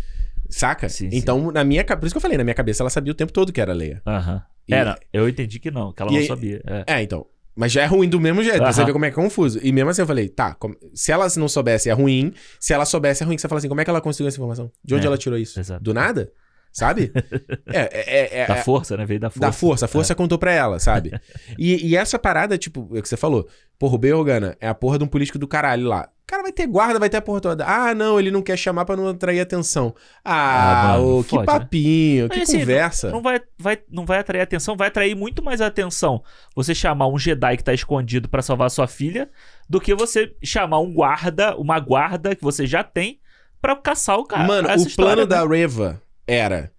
Saca? 0.49 0.87
Sim, 0.89 1.09
sim. 1.11 1.17
então, 1.17 1.51
na 1.51 1.63
minha 1.63 1.83
cabeça. 1.83 1.99
Por 2.01 2.05
isso 2.07 2.13
que 2.13 2.17
eu 2.17 2.21
falei, 2.21 2.37
na 2.37 2.43
minha 2.43 2.53
cabeça 2.53 2.81
ela 2.83 2.89
sabia 2.89 3.11
o 3.11 3.15
tempo 3.15 3.31
todo 3.33 3.51
que 3.51 3.59
era 3.61 3.71
a 3.71 3.75
Leia. 3.75 4.01
aham. 4.05 4.41
E- 4.67 4.73
É, 4.73 4.83
não, 4.83 4.95
eu 5.13 5.29
entendi 5.29 5.59
que 5.59 5.71
não, 5.71 5.93
que 5.93 6.01
ela 6.01 6.11
E 6.11 6.19
não 6.19 6.25
sabia. 6.27 6.61
É. 6.65 6.83
É, 6.95 7.01
então. 7.01 7.25
Mas 7.57 7.71
já 7.71 7.81
é 7.81 7.85
ruim 7.85 8.07
do 8.07 8.19
mesmo 8.19 8.43
jeito. 8.43 8.59
pra 8.59 8.71
Você 8.71 8.85
vê 8.85 8.93
como 8.93 9.03
é 9.05 9.11
que 9.11 9.19
é 9.19 9.23
confuso. 9.23 9.59
E 9.63 9.71
mesmo 9.71 9.89
assim 9.89 10.01
eu 10.01 10.07
falei, 10.07 10.29
tá, 10.29 10.53
como- 10.53 10.77
se 10.93 11.11
ela 11.11 11.27
não 11.37 11.47
soubesse 11.49 11.89
é 11.89 11.93
ruim, 11.93 12.31
se 12.59 12.71
ela 12.71 12.85
soubesse 12.85 13.23
é 13.23 13.25
ruim. 13.25 13.37
Você 13.37 13.47
fala 13.47 13.57
assim, 13.59 13.67
como 13.67 13.81
é 13.81 13.83
que 13.83 13.89
ela 13.89 13.99
conseguiu 13.99 14.27
essa 14.27 14.37
informação? 14.37 14.71
De 14.83 14.93
onde 14.93 15.05
É, 15.05 15.07
ela 15.07 15.17
tirou 15.17 15.37
isso? 15.39 15.59
exato. 15.59 15.83
Do 15.83 15.93
nada? 15.93 16.31
Sabe? 16.71 17.11
é, 17.65 17.79
é, 17.79 18.19
é, 18.37 18.39
é, 18.41 18.45
Da 18.47 18.57
força, 18.57 18.95
né? 18.95 19.05
Veio 19.05 19.19
da 19.19 19.29
força. 19.31 19.39
Da 19.39 19.51
força, 19.51 19.85
a 19.85 19.87
força 19.87 20.13
contou 20.13 20.37
pra 20.37 20.53
ela, 20.53 20.77
sabe? 20.79 21.11
e, 21.57 21.87
e 21.87 21.95
essa 21.95 22.19
parada, 22.19 22.55
tipo, 22.57 22.87
é 22.93 22.99
o 22.99 23.01
que 23.01 23.09
você 23.09 23.17
falou. 23.17 23.47
Porra, 23.79 23.95
o 23.95 23.97
Bail 23.97 24.17
Organa 24.17 24.57
é 24.59 24.67
a 24.67 24.73
porra 24.73 24.97
de 24.97 25.03
um 25.03 25.07
político 25.07 25.37
do 25.37 25.47
caralho 25.47 25.87
lá. 25.87 26.09
O 26.23 26.27
cara 26.27 26.43
vai 26.43 26.51
ter 26.51 26.67
guarda, 26.67 26.99
vai 26.99 27.09
ter 27.09 27.17
a 27.17 27.21
porra 27.21 27.39
toda. 27.39 27.63
Ah, 27.65 27.95
não, 27.95 28.19
ele 28.19 28.31
não 28.31 28.41
quer 28.41 28.57
chamar 28.57 28.83
pra 28.83 28.97
não 28.97 29.07
atrair 29.07 29.39
atenção. 29.39 29.95
Ah, 30.25 30.95
Ah, 30.95 30.97
mano, 30.97 31.19
ô, 31.19 31.23
que 31.23 31.29
fode, 31.29 31.39
né? 31.41 31.45
papinho, 31.45 32.29
que 32.29 32.39
Mas, 32.39 32.49
assim, 32.49 32.59
conversa. 32.59 33.11
Não 33.11 33.21
vai, 33.21 33.39
vai, 33.57 33.79
não 33.89 34.05
vai 34.05 34.19
atrair 34.19 34.41
atenção, 34.41 34.75
vai 34.75 34.89
atrair 34.89 35.15
muito 35.15 35.41
mais 35.41 35.61
atenção 35.61 36.21
você 36.53 36.75
chamar 36.75 37.07
um 37.07 37.17
Jedi 37.17 37.55
que 37.55 37.63
tá 37.63 37.73
escondido 37.73 38.27
pra 38.27 38.41
salvar 38.41 38.69
sua 38.71 38.87
filha 38.87 39.29
do 39.69 39.79
que 39.79 39.95
você 39.95 40.35
chamar 40.43 40.79
um 40.79 40.91
guarda, 40.93 41.55
uma 41.55 41.79
guarda 41.79 42.35
que 42.35 42.43
você 42.43 42.67
já 42.67 42.83
tem 42.83 43.21
pra 43.61 43.75
caçar 43.75 44.17
o 44.17 44.25
cara. 44.25 44.43
Mano, 44.45 44.67
o 44.67 44.73
história, 44.73 44.95
plano 45.15 45.21
né? 45.21 45.27
da 45.27 45.47
Reva 45.47 46.01
era. 46.25 46.71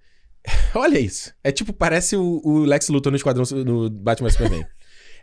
Olha 0.74 0.98
isso. 0.98 1.32
É 1.42 1.50
tipo, 1.50 1.72
parece 1.72 2.16
o, 2.16 2.40
o 2.44 2.58
Lex 2.60 2.88
Luthor 2.90 3.10
no 3.12 3.16
Esquadrão 3.16 3.44
no 3.64 3.88
Batman 3.88 4.28
Superman. 4.30 4.66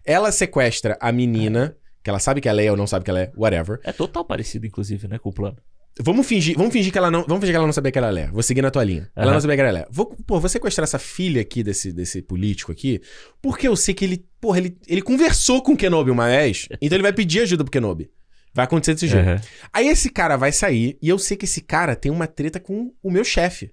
Ela 0.06 0.32
sequestra 0.32 0.98
a 1.02 1.12
menina, 1.12 1.76
que 2.04 2.10
ela 2.10 2.20
sabe 2.20 2.40
que 2.40 2.48
ela 2.48 2.62
é 2.62 2.70
ou 2.70 2.78
não 2.78 2.88
sabe 2.88 3.04
que 3.04 3.12
ela 3.12 3.22
é, 3.22 3.32
whatever. 3.36 3.80
É 3.84 3.92
total 3.92 4.24
parecido, 4.24 4.66
inclusive, 4.66 5.08
né, 5.08 5.18
com 5.18 5.30
o 5.30 5.34
plano. 5.34 5.58
Vamos 6.00 6.28
fingir, 6.28 6.58
vamos 6.58 6.74
fingir 6.74 6.92
que 6.92 6.98
ela 6.98 7.10
não, 7.10 7.22
vamos 7.24 7.40
fingir 7.40 7.54
que 7.54 7.58
ela 7.58 7.66
não 7.66 7.74
sabia 7.74 7.92
que 7.92 7.98
ela 7.98 8.20
é. 8.20 8.28
Vou 8.28 8.44
seguir 8.44 8.62
na 8.62 8.70
tua 8.70 8.84
linha. 8.84 9.10
Ela 9.16 9.32
não 9.32 9.40
sabia 9.40 9.56
que 9.56 9.62
ela 9.62 9.80
é. 9.80 9.88
Vou, 9.90 10.08
pô, 10.28 10.40
vou 10.42 10.50
sequestrar 10.50 10.84
essa 10.84 11.00
filha 11.00 11.42
aqui 11.42 11.64
desse, 11.64 11.94
desse 11.94 12.22
político 12.22 12.72
aqui, 12.72 13.02
porque 13.42 13.68
eu 13.68 13.76
sei 13.78 13.94
que 13.94 14.04
ele, 14.04 14.26
porra, 14.42 14.58
ele, 14.58 14.78
ele 14.88 15.02
conversou 15.02 15.62
com 15.62 15.72
o 15.72 15.78
Kenobi 15.78 16.12
uma 16.12 16.28
vez, 16.28 16.68
então 16.82 16.98
ele 16.98 17.04
vai 17.04 17.14
pedir 17.14 17.42
ajuda 17.42 17.64
pro 17.64 17.72
Kenobi. 17.72 18.12
Vai 18.54 18.66
acontecer 18.66 18.94
desse 18.94 19.08
jeito. 19.08 19.28
Aham. 19.28 19.42
Aí 19.72 19.88
esse 19.88 20.10
cara 20.10 20.38
vai 20.38 20.52
sair 20.52 20.98
e 21.02 21.10
eu 21.10 21.18
sei 21.18 21.36
que 21.36 21.46
esse 21.46 21.62
cara 21.62 21.96
tem 21.96 22.12
uma 22.12 22.28
treta 22.28 22.60
com 22.60 22.94
o 23.02 23.12
meu 23.12 23.24
chefe. 23.24 23.72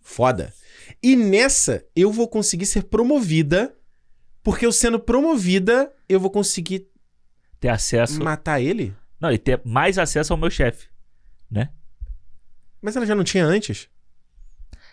Foda. 0.00 0.52
E 1.02 1.14
nessa 1.14 1.84
eu 1.94 2.10
vou 2.10 2.28
conseguir 2.28 2.66
ser 2.66 2.84
promovida, 2.84 3.74
porque 4.42 4.66
eu 4.66 4.72
sendo 4.72 4.98
promovida, 4.98 5.92
eu 6.08 6.18
vou 6.20 6.30
conseguir 6.30 6.86
Ter 7.60 7.68
acesso. 7.68 8.22
matar 8.22 8.60
ele? 8.60 8.94
Não, 9.20 9.30
e 9.30 9.38
ter 9.38 9.60
mais 9.64 9.98
acesso 9.98 10.32
ao 10.32 10.38
meu 10.38 10.50
chefe. 10.50 10.88
Né? 11.50 11.68
Mas 12.80 12.96
ela 12.96 13.06
já 13.06 13.14
não 13.14 13.22
tinha 13.24 13.44
antes. 13.44 13.88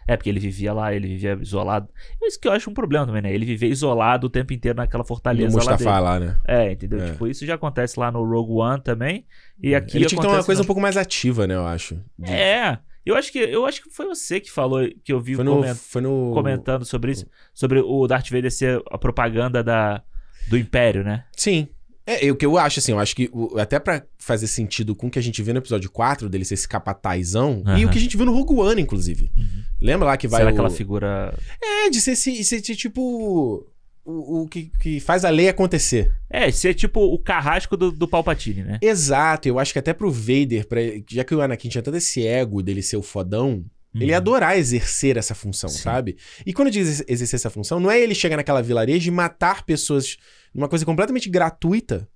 É, 0.08 0.18
porque 0.18 0.30
ele 0.30 0.40
vivia 0.40 0.74
lá, 0.74 0.92
ele 0.94 1.08
vivia 1.08 1.38
isolado. 1.40 1.88
Isso 2.24 2.40
que 2.40 2.48
eu 2.48 2.52
acho 2.52 2.68
um 2.70 2.74
problema 2.74 3.06
também, 3.06 3.22
né? 3.22 3.32
Ele 3.32 3.46
vivia 3.46 3.70
isolado 3.70 4.26
o 4.26 4.30
tempo 4.30 4.52
inteiro 4.54 4.76
naquela 4.78 5.04
fortaleza 5.04 5.56
lá 5.58 5.64
dele. 5.64 5.72
Mustafa 5.72 6.00
lá, 6.00 6.20
né? 6.20 6.38
É, 6.48 6.72
entendeu? 6.72 7.00
É. 7.00 7.12
Tipo, 7.12 7.28
isso 7.28 7.46
já 7.46 7.54
acontece 7.56 8.00
lá 8.00 8.12
no 8.12 8.24
Rogue 8.24 8.54
One 8.54 8.82
também. 8.82 9.26
E 9.62 9.76
aqui 9.76 9.98
ele 9.98 10.06
tinha 10.06 10.10
que 10.10 10.16
ter 10.16 10.16
uma 10.16 10.24
acontece 10.26 10.46
coisa 10.48 10.60
no- 10.62 10.64
um 10.64 10.68
pouco 10.68 10.82
mais 10.82 10.98
ativa, 10.98 11.46
né, 11.46 11.54
eu 11.56 11.66
acho. 11.66 11.96
De- 12.18 12.32
É. 12.32 12.80
Eu 13.10 13.16
acho 13.16 13.32
que 13.32 13.40
eu 13.40 13.66
acho 13.66 13.82
que 13.84 13.90
foi 13.90 14.06
você 14.06 14.40
que 14.40 14.52
falou 14.52 14.88
que 15.04 15.12
eu 15.12 15.20
vi 15.20 15.36
Foi 15.36 15.44
no, 15.44 15.56
coment- 15.56 15.76
foi 15.76 16.02
no... 16.02 16.32
comentando 16.34 16.86
sobre 16.86 17.12
isso, 17.12 17.26
sobre 17.54 17.80
o 17.80 18.08
Darth 18.08 18.30
Vader 18.30 18.52
ser 18.52 18.82
a 18.92 18.98
propaganda 18.98 19.64
da 19.64 20.02
do 20.48 20.58
Império, 20.58 21.04
né? 21.04 21.26
Sim. 21.36 21.68
É, 22.06 22.32
o 22.32 22.36
que 22.36 22.44
eu 22.46 22.58
acho, 22.58 22.80
assim, 22.80 22.92
eu 22.92 22.98
acho 23.00 23.16
que 23.16 23.30
o- 23.32 23.60
até 23.60 23.78
pra 23.80 24.04
fazer 24.18 24.48
sentido 24.48 24.96
com 24.96 25.06
o 25.08 25.12
que 25.12 25.20
a 25.20 25.22
gente 25.22 25.44
viu 25.44 25.54
no 25.54 25.60
episódio 25.60 25.92
4, 25.92 26.28
dele 26.28 26.44
ser 26.44 26.56
esse 26.56 26.68
capatazão, 26.68 27.62
e 27.68 27.70
Aham. 27.70 27.86
o 27.86 27.90
que 27.92 27.98
a 28.00 28.02
gente 28.02 28.18
viu 28.18 28.26
no 28.26 28.34
Rogue 28.34 28.60
One, 28.60 28.82
inclusive. 28.82 29.32
Lembra 29.80 30.08
lá 30.08 30.18
que 30.18 30.28
vai 30.28 30.40
Será 30.40 30.50
o... 30.50 30.54
aquela 30.54 30.70
figura 30.72 31.38
É, 31.62 31.90
de 31.92 32.02
ser, 32.02 32.12
esse- 32.14 32.44
ser, 32.44 32.62
tipo 32.62 33.64
o, 34.10 34.42
o 34.44 34.48
que, 34.48 34.72
que 34.80 35.00
faz 35.00 35.24
a 35.24 35.30
lei 35.30 35.48
acontecer. 35.50 36.12
É, 36.30 36.50
ser 36.52 36.74
tipo 36.74 37.00
o 37.02 37.20
carrasco 37.20 37.78
do, 37.78 37.92
do 37.92 38.08
Palpatine, 38.08 38.64
né? 38.64 38.80
Exato, 38.82 39.48
eu 39.48 39.60
acho 39.60 39.72
que 39.74 39.80
até 39.80 39.94
pro 39.94 40.12
Vader, 40.12 40.68
pra, 40.68 40.80
já 41.10 41.24
que 41.24 41.36
o 41.36 41.42
Anakin 41.42 41.70
tinha 41.70 41.82
todo 41.84 41.98
esse 41.98 42.26
ego 42.26 42.62
dele 42.64 42.82
ser 42.82 42.98
o 42.98 43.02
fodão, 43.04 43.64
ele 43.94 44.06
ia 44.08 44.12
Uhum. 44.14 44.18
adorar 44.18 44.58
exercer 44.58 45.18
essa 45.18 45.34
função, 45.34 45.70
Sim. 45.70 45.80
sabe? 45.80 46.18
E 46.46 46.54
quando 46.54 46.70
diz 46.72 47.04
exercer 47.08 47.38
essa 47.38 47.50
função, 47.50 47.80
não 47.80 47.90
é 47.90 48.00
ele 48.00 48.14
chegar 48.16 48.38
naquela 48.38 48.62
vilarejo 48.62 49.08
e 49.08 49.12
matar 49.14 49.64
pessoas 49.64 50.18
numa 50.54 50.68
coisa 50.68 50.86
completamente 50.86 51.30
gratuita 51.30 52.08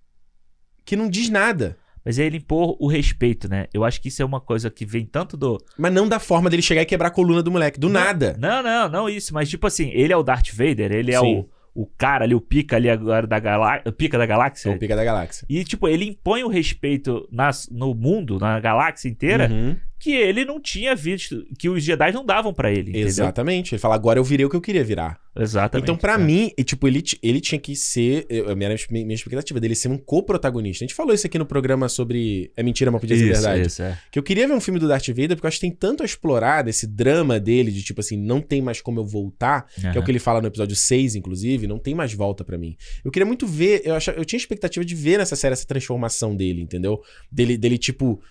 que 0.85 0.95
não 0.95 1.09
diz 1.09 1.29
nada. 1.29 1.77
Mas 2.05 2.19
é 2.19 2.25
ele 2.25 2.35
impor 2.37 2.75
o 2.81 2.87
respeito, 2.87 3.47
né? 3.47 3.67
Eu 3.73 3.85
acho 3.85 4.01
que 4.01 4.09
isso 4.09 4.21
é 4.21 4.25
uma 4.25 4.41
coisa 4.41 4.69
que 4.69 4.85
vem 4.85 5.05
tanto 5.05 5.37
do. 5.37 5.57
Mas 5.77 5.93
não 5.93 6.05
da 6.07 6.19
forma 6.19 6.49
dele 6.49 6.61
chegar 6.61 6.81
e 6.81 6.85
quebrar 6.85 7.07
a 7.07 7.11
coluna 7.11 7.41
do 7.41 7.49
moleque, 7.49 7.79
do 7.79 7.87
nada. 7.87 8.35
Não, 8.37 8.61
não, 8.61 8.89
não 8.89 9.09
isso. 9.09 9.33
Mas, 9.33 9.49
tipo 9.49 9.65
assim, 9.65 9.89
ele 9.93 10.11
é 10.11 10.17
o 10.17 10.21
Darth 10.21 10.49
Vader, 10.51 10.91
ele 10.91 11.13
é 11.13 11.19
Sim. 11.19 11.37
o, 11.39 11.49
o 11.75 11.85
cara 11.87 12.23
ali, 12.25 12.35
o 12.35 12.41
pica 12.41 12.75
ali 12.75 12.89
agora 12.89 13.25
da 13.25 13.39
galáxia. 13.39 13.91
Pica 13.91 14.17
da 14.17 14.23
É 14.23 14.27
galáxia. 14.27 14.71
o 14.71 14.77
pica 14.77 14.95
da 14.95 15.03
galáxia. 15.03 15.45
E, 15.49 15.63
tipo, 15.63 15.87
ele 15.87 16.05
impõe 16.05 16.43
o 16.43 16.47
respeito 16.47 17.27
nas, 17.31 17.67
no 17.71 17.93
mundo, 17.95 18.37
na 18.39 18.59
galáxia 18.59 19.09
inteira, 19.09 19.49
Uhum. 19.49 19.75
Que 20.03 20.11
ele 20.11 20.43
não 20.43 20.59
tinha 20.59 20.93
visto, 20.93 21.45
que 21.57 21.69
os 21.69 21.81
Jedi 21.81 22.11
não 22.11 22.25
davam 22.25 22.53
pra 22.53 22.69
ele, 22.69 22.89
entendeu? 22.89 23.07
Exatamente. 23.07 23.73
Ele 23.73 23.79
fala, 23.79 23.95
agora 23.95 24.19
eu 24.19 24.23
virei 24.23 24.45
o 24.45 24.49
que 24.49 24.55
eu 24.55 24.59
queria 24.59 24.83
virar. 24.83 25.17
Exatamente. 25.33 25.85
Então, 25.85 25.95
pra 25.95 26.15
é. 26.15 26.17
mim, 26.17 26.51
e, 26.57 26.63
tipo, 26.63 26.85
ele, 26.87 27.01
ele 27.23 27.39
tinha 27.39 27.57
que 27.57 27.73
ser. 27.73 28.25
eu- 28.29 28.53
minha, 28.53 28.75
minha 28.89 29.13
expectativa 29.15 29.61
dele 29.61 29.75
ser 29.75 29.87
um 29.87 29.97
co-protagonista. 29.97 30.83
A 30.83 30.85
gente 30.87 30.93
falou 30.93 31.13
isso 31.13 31.25
aqui 31.25 31.39
no 31.39 31.45
programa 31.45 31.87
sobre 31.87 32.51
É 32.57 32.61
Mentira, 32.61 32.91
mas 32.91 32.99
podia 32.99 33.15
ser 33.15 33.31
Isso, 33.31 33.41
verdade. 33.41 33.67
isso, 33.67 33.81
é. 33.81 33.97
Que 34.11 34.19
eu 34.19 34.23
queria 34.23 34.45
ver 34.45 34.53
um 34.53 34.59
filme 34.59 34.77
do 34.79 34.89
Darth 34.89 35.07
Vader, 35.07 35.29
porque 35.29 35.45
eu 35.45 35.47
acho 35.47 35.57
que 35.57 35.67
tem 35.67 35.71
tanto 35.71 36.03
a 36.03 36.05
explorar 36.05 36.63
desse 36.63 36.85
drama 36.85 37.39
dele, 37.39 37.71
de 37.71 37.81
tipo 37.81 38.01
assim, 38.01 38.17
não 38.17 38.41
tem 38.41 38.61
mais 38.61 38.81
como 38.81 38.99
eu 38.99 39.05
voltar, 39.05 39.65
que 39.73 39.87
é 39.87 39.99
o 39.99 40.03
que 40.03 40.11
ele 40.11 40.19
fala 40.19 40.41
no 40.41 40.47
episódio 40.47 40.75
6, 40.75 41.15
inclusive, 41.15 41.65
não 41.65 41.79
tem 41.79 41.95
mais 41.95 42.13
volta 42.13 42.43
pra 42.43 42.57
mim. 42.57 42.75
Eu 43.05 43.09
queria 43.09 43.25
muito 43.25 43.47
ver, 43.47 43.81
eu, 43.85 43.95
acha, 43.95 44.11
eu 44.11 44.25
tinha 44.25 44.37
expectativa 44.37 44.83
de 44.83 44.93
ver 44.95 45.17
nessa 45.17 45.35
série 45.37 45.53
essa 45.53 45.65
transformação 45.65 46.35
dele, 46.35 46.61
entendeu? 46.61 47.01
Dele, 47.31 47.57
dele 47.57 47.77
tipo. 47.77 48.21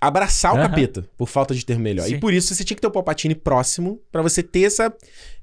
Abraçar 0.00 0.54
o 0.54 0.56
Aham. 0.56 0.68
capeta, 0.68 1.06
por 1.18 1.28
falta 1.28 1.54
de 1.54 1.64
termo 1.64 1.82
melhor. 1.82 2.06
Sim. 2.06 2.14
E 2.14 2.18
por 2.18 2.32
isso 2.32 2.54
você 2.54 2.64
tinha 2.64 2.74
que 2.74 2.80
ter 2.80 2.86
o 2.86 2.90
Palpatine 2.90 3.34
próximo 3.34 4.00
pra 4.10 4.22
você 4.22 4.42
ter 4.42 4.62
essa, 4.62 4.90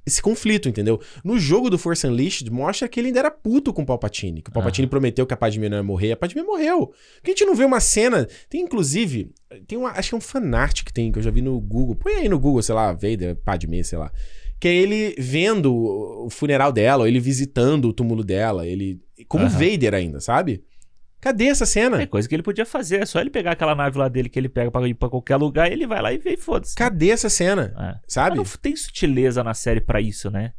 esse 0.04 0.20
conflito, 0.20 0.68
entendeu? 0.68 1.00
No 1.24 1.38
jogo 1.38 1.70
do 1.70 1.78
Force 1.78 2.08
Unleashed, 2.08 2.50
mostra 2.50 2.88
que 2.88 3.00
ele 3.00 3.10
ainda 3.10 3.20
era 3.20 3.30
puto 3.30 3.72
com 3.72 3.84
o 3.84 3.86
Palpatine. 3.86 4.42
Que 4.42 4.50
o 4.50 4.54
Palpatine 4.54 4.88
prometeu 4.88 5.28
que 5.28 5.34
a 5.34 5.38
Padme 5.38 5.70
não 5.70 5.78
ia 5.78 5.84
morrer, 5.84 6.14
a 6.14 6.18
Padme 6.18 6.42
morreu. 6.42 6.88
Porque 7.18 7.32
a 7.32 7.34
gente 7.36 7.46
não 7.46 7.54
vê 7.54 7.66
uma 7.66 7.80
cena. 7.80 8.28
Tem 8.50 8.62
inclusive. 8.62 9.30
Tem 9.68 9.78
uma. 9.78 9.92
Acho 9.92 10.10
que 10.10 10.16
é 10.16 10.18
um 10.18 10.22
fanart 10.22 10.84
que 10.84 10.92
tem, 10.92 11.12
que 11.12 11.20
eu 11.20 11.24
já 11.24 11.30
vi 11.30 11.44
no 11.44 11.60
Google. 11.60 11.96
Põe 11.96 12.14
aí 12.14 12.30
no 12.30 12.40
Google, 12.40 12.64
sei 12.64 12.74
lá, 12.74 12.94
Vader, 12.94 13.36
Padme, 13.36 13.84
sei 13.84 14.00
lá. 14.00 14.12
Que 14.60 14.68
é 14.68 14.74
ele 14.76 15.14
vendo 15.20 15.72
o 15.72 16.26
o 16.26 16.30
funeral 16.30 16.72
dela, 16.74 17.04
ou 17.04 17.08
ele 17.08 17.20
visitando 17.20 17.86
o 17.90 17.94
túmulo 17.94 18.24
dela, 18.24 18.68
ele. 18.68 19.00
Como 19.28 19.46
Aham. 19.46 19.54
Vader 19.54 19.94
ainda, 19.94 20.20
sabe? 20.20 20.64
Cadê 21.20 21.46
essa 21.48 21.66
cena? 21.66 22.02
É 22.02 22.06
coisa 22.06 22.28
que 22.30 22.36
ele 22.36 22.44
podia 22.44 22.66
fazer, 22.66 23.02
é 23.02 23.06
só 23.06 23.20
ele 23.20 23.30
pegar 23.30 23.52
aquela 23.52 23.74
nave 23.76 23.98
lá 23.98 24.08
dele 24.08 24.30
que 24.30 24.38
ele 24.38 24.48
pega 24.50 24.70
pra 24.70 24.88
ir 24.88 24.94
pra 24.94 25.10
qualquer 25.10 25.36
lugar, 25.36 25.72
ele 25.72 25.88
vai 25.88 26.02
lá 26.02 26.14
e 26.14 26.18
vê 26.18 26.34
e 26.34 26.38
foda-se. 26.38 26.76
Cadê 26.76 27.10
essa 27.10 27.30
cena? 27.30 27.74
É. 27.78 28.00
Sabe? 28.08 28.38
Mas 28.38 28.52
não 28.52 28.58
tem 28.62 28.76
sutileza 28.76 29.44
na 29.44 29.54
série 29.54 29.82
pra 29.82 30.00
isso, 30.00 30.30
né? 30.30 30.54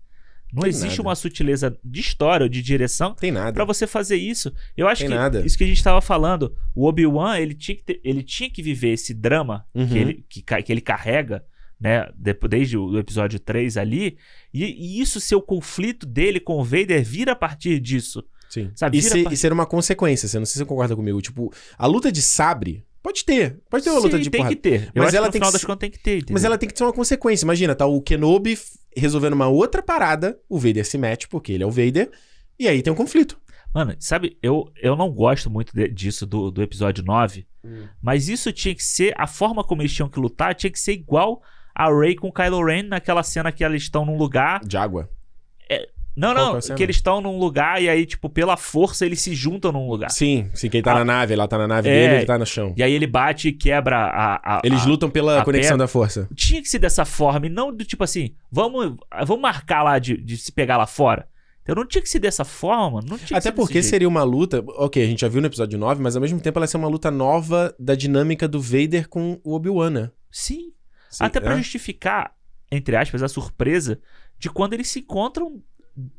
Não 0.52 0.62
Tem 0.62 0.70
existe 0.70 0.96
nada. 0.98 1.02
uma 1.10 1.14
sutileza 1.14 1.78
de 1.84 2.00
história 2.00 2.42
ou 2.44 2.48
de 2.48 2.62
direção 2.62 3.14
Tem 3.14 3.30
nada. 3.30 3.52
Pra 3.52 3.64
você 3.66 3.86
fazer 3.86 4.16
isso. 4.16 4.50
Eu 4.74 4.88
acho 4.88 5.02
Tem 5.02 5.10
que 5.10 5.14
nada. 5.14 5.44
isso 5.46 5.58
que 5.58 5.64
a 5.64 5.66
gente 5.66 5.84
tava 5.84 6.00
falando, 6.00 6.56
o 6.74 6.86
Obi-Wan, 6.86 7.38
ele 7.38 7.52
tinha 7.54 7.76
que 7.76 7.84
ter- 7.84 8.00
ele 8.02 8.22
tinha 8.22 8.48
que 8.50 8.62
viver 8.62 8.92
esse 8.94 9.12
drama 9.12 9.64
Uhum. 9.74 9.86
que, 9.86 9.98
ele, 9.98 10.24
que, 10.28 10.42
que 10.42 10.72
ele 10.72 10.80
carrega, 10.80 11.44
né, 11.78 12.08
depois, 12.16 12.50
desde 12.50 12.78
o 12.78 12.98
episódio 12.98 13.38
3 13.38 13.76
ali, 13.76 14.16
e, 14.52 14.64
e 14.64 15.00
isso 15.02 15.20
ser 15.20 15.34
o 15.36 15.42
conflito 15.42 16.06
dele 16.06 16.40
com 16.40 16.58
o 16.58 16.64
Vader 16.64 17.04
vira 17.04 17.32
a 17.32 17.36
partir 17.36 17.78
disso. 17.78 18.24
Sim. 18.48 18.70
Sabe, 18.74 18.98
e, 18.98 19.02
ser, 19.02 19.22
pra- 19.24 19.32
e 19.32 19.36
ser 19.36 19.52
uma 19.52 19.66
consequência, 19.66 20.26
você 20.28 20.38
não 20.38 20.46
sei 20.46 20.52
se 20.54 20.58
você 20.58 20.64
concorda 20.64 20.96
comigo. 20.96 21.20
Tipo, 21.20 21.52
a 21.76 21.86
luta 21.86 22.10
de 22.10 22.22
sabre 22.22 22.84
pode 23.02 23.24
ter. 23.24 23.60
Pode 23.70 23.84
ter 23.84 23.90
uma 23.90 23.98
Sim, 24.00 24.04
luta 24.06 24.18
de 24.18 24.30
tem 24.30 24.38
porrada. 24.40 24.54
que 24.56 24.60
ter. 24.62 24.90
Eu 24.94 25.02
Mas 25.02 25.14
ela 25.14 25.26
que 25.26 25.28
no 25.28 25.32
tem 25.32 25.40
final 25.40 25.50
que 25.50 25.58
das 25.58 25.64
contas 25.64 25.80
tem 25.80 25.90
que 25.90 25.98
ter, 25.98 26.16
entendeu? 26.16 26.32
Mas 26.34 26.44
ela 26.44 26.56
tem 26.58 26.68
que 26.68 26.74
ter 26.74 26.84
uma 26.84 26.92
consequência. 26.92 27.44
Imagina, 27.44 27.74
tá 27.74 27.86
o 27.86 28.00
Kenobi 28.00 28.58
resolvendo 28.96 29.34
uma 29.34 29.48
outra 29.48 29.82
parada, 29.82 30.38
o 30.48 30.58
Vader 30.58 30.84
se 30.86 30.98
mete, 30.98 31.28
porque 31.28 31.52
ele 31.52 31.62
é 31.62 31.66
o 31.66 31.70
Vader, 31.70 32.10
e 32.58 32.66
aí 32.66 32.82
tem 32.82 32.92
um 32.92 32.96
conflito. 32.96 33.38
Mano, 33.74 33.94
sabe, 34.00 34.38
eu, 34.42 34.72
eu 34.82 34.96
não 34.96 35.10
gosto 35.10 35.50
muito 35.50 35.72
de- 35.74 35.88
disso 35.88 36.24
do, 36.26 36.50
do 36.50 36.62
episódio 36.62 37.04
9, 37.04 37.46
mas 38.02 38.28
isso 38.28 38.50
tinha 38.50 38.74
que 38.74 38.82
ser, 38.82 39.12
a 39.16 39.26
forma 39.26 39.62
como 39.62 39.82
eles 39.82 39.92
tinham 39.92 40.08
que 40.08 40.18
lutar 40.18 40.54
tinha 40.54 40.70
que 40.70 40.80
ser 40.80 40.92
igual 40.92 41.42
a 41.74 41.86
Rey 41.94 42.16
com 42.16 42.32
Kylo 42.32 42.64
Ren 42.64 42.84
naquela 42.84 43.22
cena 43.22 43.52
que 43.52 43.62
eles 43.62 43.82
estão 43.82 44.06
num 44.06 44.16
lugar. 44.16 44.64
De 44.64 44.76
água. 44.76 45.08
Não, 46.18 46.34
Qual 46.34 46.58
que 46.60 46.66
é 46.66 46.68
não, 46.70 46.76
que 46.76 46.82
eles 46.82 46.96
estão 46.96 47.20
num 47.20 47.38
lugar 47.38 47.80
e 47.80 47.88
aí, 47.88 48.04
tipo, 48.04 48.28
pela 48.28 48.56
força 48.56 49.06
eles 49.06 49.20
se 49.20 49.34
juntam 49.34 49.70
num 49.70 49.88
lugar. 49.88 50.10
Sim, 50.10 50.50
sim, 50.52 50.68
quem 50.68 50.82
tá 50.82 50.92
Ah. 50.92 50.94
na 50.96 51.04
nave, 51.04 51.32
ela 51.34 51.46
tá 51.46 51.56
na 51.56 51.68
nave 51.68 51.88
É. 51.88 51.92
dele, 51.92 52.14
ele 52.16 52.26
tá 52.26 52.36
no 52.36 52.44
chão. 52.44 52.74
E 52.76 52.82
aí 52.82 52.92
ele 52.92 53.06
bate 53.06 53.48
e 53.48 53.52
quebra 53.52 53.96
a. 53.96 54.56
a- 54.58 54.60
Eles 54.64 54.82
a- 54.82 54.86
lutam 54.86 55.08
pela 55.08 55.44
conexão 55.44 55.78
da 55.78 55.86
força. 55.86 56.28
Tinha 56.34 56.60
que 56.60 56.68
ser 56.68 56.80
dessa 56.80 57.04
forma 57.04 57.46
e 57.46 57.48
não 57.48 57.72
do 57.72 57.84
tipo 57.84 58.02
assim, 58.02 58.34
vamos, 58.50 58.96
vamos 59.26 59.40
marcar 59.40 59.82
lá 59.84 59.98
de, 59.98 60.16
de 60.16 60.36
se 60.36 60.50
pegar 60.50 60.76
lá 60.76 60.86
fora. 60.86 61.28
Então 61.62 61.76
não 61.76 61.86
tinha 61.86 62.00
que 62.02 62.08
ser 62.08 62.18
dessa 62.18 62.44
forma, 62.46 63.00
não 63.06 63.18
tinha 63.18 63.38
Até 63.38 63.50
porque 63.52 63.74
desse 63.74 63.82
jeito. 63.88 63.90
seria 63.90 64.08
uma 64.08 64.22
luta. 64.24 64.64
Ok, 64.78 65.02
a 65.02 65.06
gente 65.06 65.20
já 65.20 65.28
viu 65.28 65.40
no 65.42 65.46
episódio 65.46 65.78
9, 65.78 66.02
mas 66.02 66.16
ao 66.16 66.22
mesmo 66.22 66.40
tempo 66.40 66.58
ela 66.58 66.64
ia 66.64 66.68
ser 66.68 66.78
uma 66.78 66.88
luta 66.88 67.10
nova 67.10 67.74
da 67.78 67.94
dinâmica 67.94 68.48
do 68.48 68.58
Vader 68.60 69.06
com 69.08 69.38
o 69.44 69.54
Obi-Wan, 69.54 69.90
né? 69.90 70.10
Sim, 70.30 70.72
Sim, 71.10 71.24
Até 71.24 71.38
pra 71.40 71.52
é? 71.54 71.56
justificar, 71.58 72.32
entre 72.72 72.96
aspas, 72.96 73.22
a 73.22 73.28
surpresa 73.28 74.00
de 74.38 74.48
quando 74.50 74.72
eles 74.74 74.88
se 74.88 75.00
encontram 75.00 75.62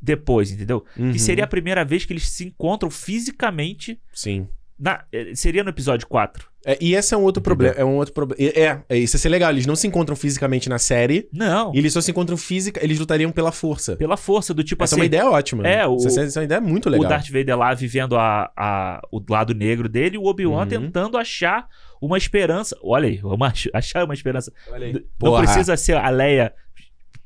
depois, 0.00 0.50
entendeu? 0.50 0.84
Uhum. 0.98 1.12
Que 1.12 1.18
seria 1.18 1.44
a 1.44 1.48
primeira 1.48 1.84
vez 1.84 2.04
que 2.04 2.12
eles 2.12 2.28
se 2.28 2.44
encontram 2.44 2.90
fisicamente. 2.90 3.98
Sim. 4.12 4.46
Na, 4.78 5.04
eh, 5.12 5.32
seria 5.34 5.62
no 5.62 5.68
episódio 5.70 6.06
4. 6.06 6.48
É, 6.64 6.76
e 6.80 6.94
esse 6.94 7.14
é 7.14 7.16
um 7.16 7.22
outro 7.22 7.42
problema. 7.42 7.74
É 7.76 7.84
um 7.84 7.96
outro 7.96 8.12
problema. 8.14 8.42
É, 8.54 8.80
é, 8.88 8.98
isso 8.98 9.16
ia 9.16 9.20
ser 9.20 9.28
legal. 9.30 9.50
Eles 9.50 9.64
não 9.66 9.76
se 9.76 9.86
encontram 9.86 10.14
fisicamente 10.16 10.68
na 10.70 10.78
série. 10.78 11.26
Não, 11.32 11.74
E 11.74 11.78
eles 11.78 11.92
só 11.92 12.00
se 12.02 12.10
encontram 12.10 12.36
física. 12.36 12.82
Eles 12.82 12.98
lutariam 12.98 13.30
pela 13.30 13.52
força. 13.52 13.96
pela 13.96 14.16
força 14.16 14.52
do 14.54 14.62
tipo 14.64 14.82
Essa 14.84 14.94
é 14.94 14.96
assim. 14.96 15.00
uma 15.02 15.06
ideia 15.06 15.26
ótima. 15.28 15.66
É, 15.66 15.86
o- 15.86 15.96
Essa, 15.96 16.22
essa 16.22 16.38
é 16.38 16.40
uma 16.40 16.44
ideia 16.44 16.60
muito 16.60 16.88
legal. 16.90 17.06
O 17.06 17.08
Darth 17.08 17.28
Vader 17.30 17.56
lá 17.58 17.72
vivendo 17.74 18.16
a, 18.16 18.50
a- 18.56 19.00
o 19.10 19.22
lado 19.28 19.54
negro 19.54 19.88
dele 19.88 20.16
e 20.16 20.18
o 20.18 20.24
Obi-Wan 20.24 20.62
Uhum. 20.62 20.66
tentando 20.68 21.16
achar 21.18 21.66
uma 22.00 22.16
esperança. 22.18 22.76
Olha 22.82 23.06
aí, 23.08 23.16
vamos 23.18 23.46
ach- 23.48 23.70
achar 23.74 24.04
uma 24.04 24.14
esperança. 24.14 24.52
Olha 24.70 24.86
aí. 24.86 24.92
Não 24.94 25.00
Porra. 25.18 25.42
precisa 25.44 25.76
ser 25.76 25.96
a 25.96 26.08
Leia 26.10 26.52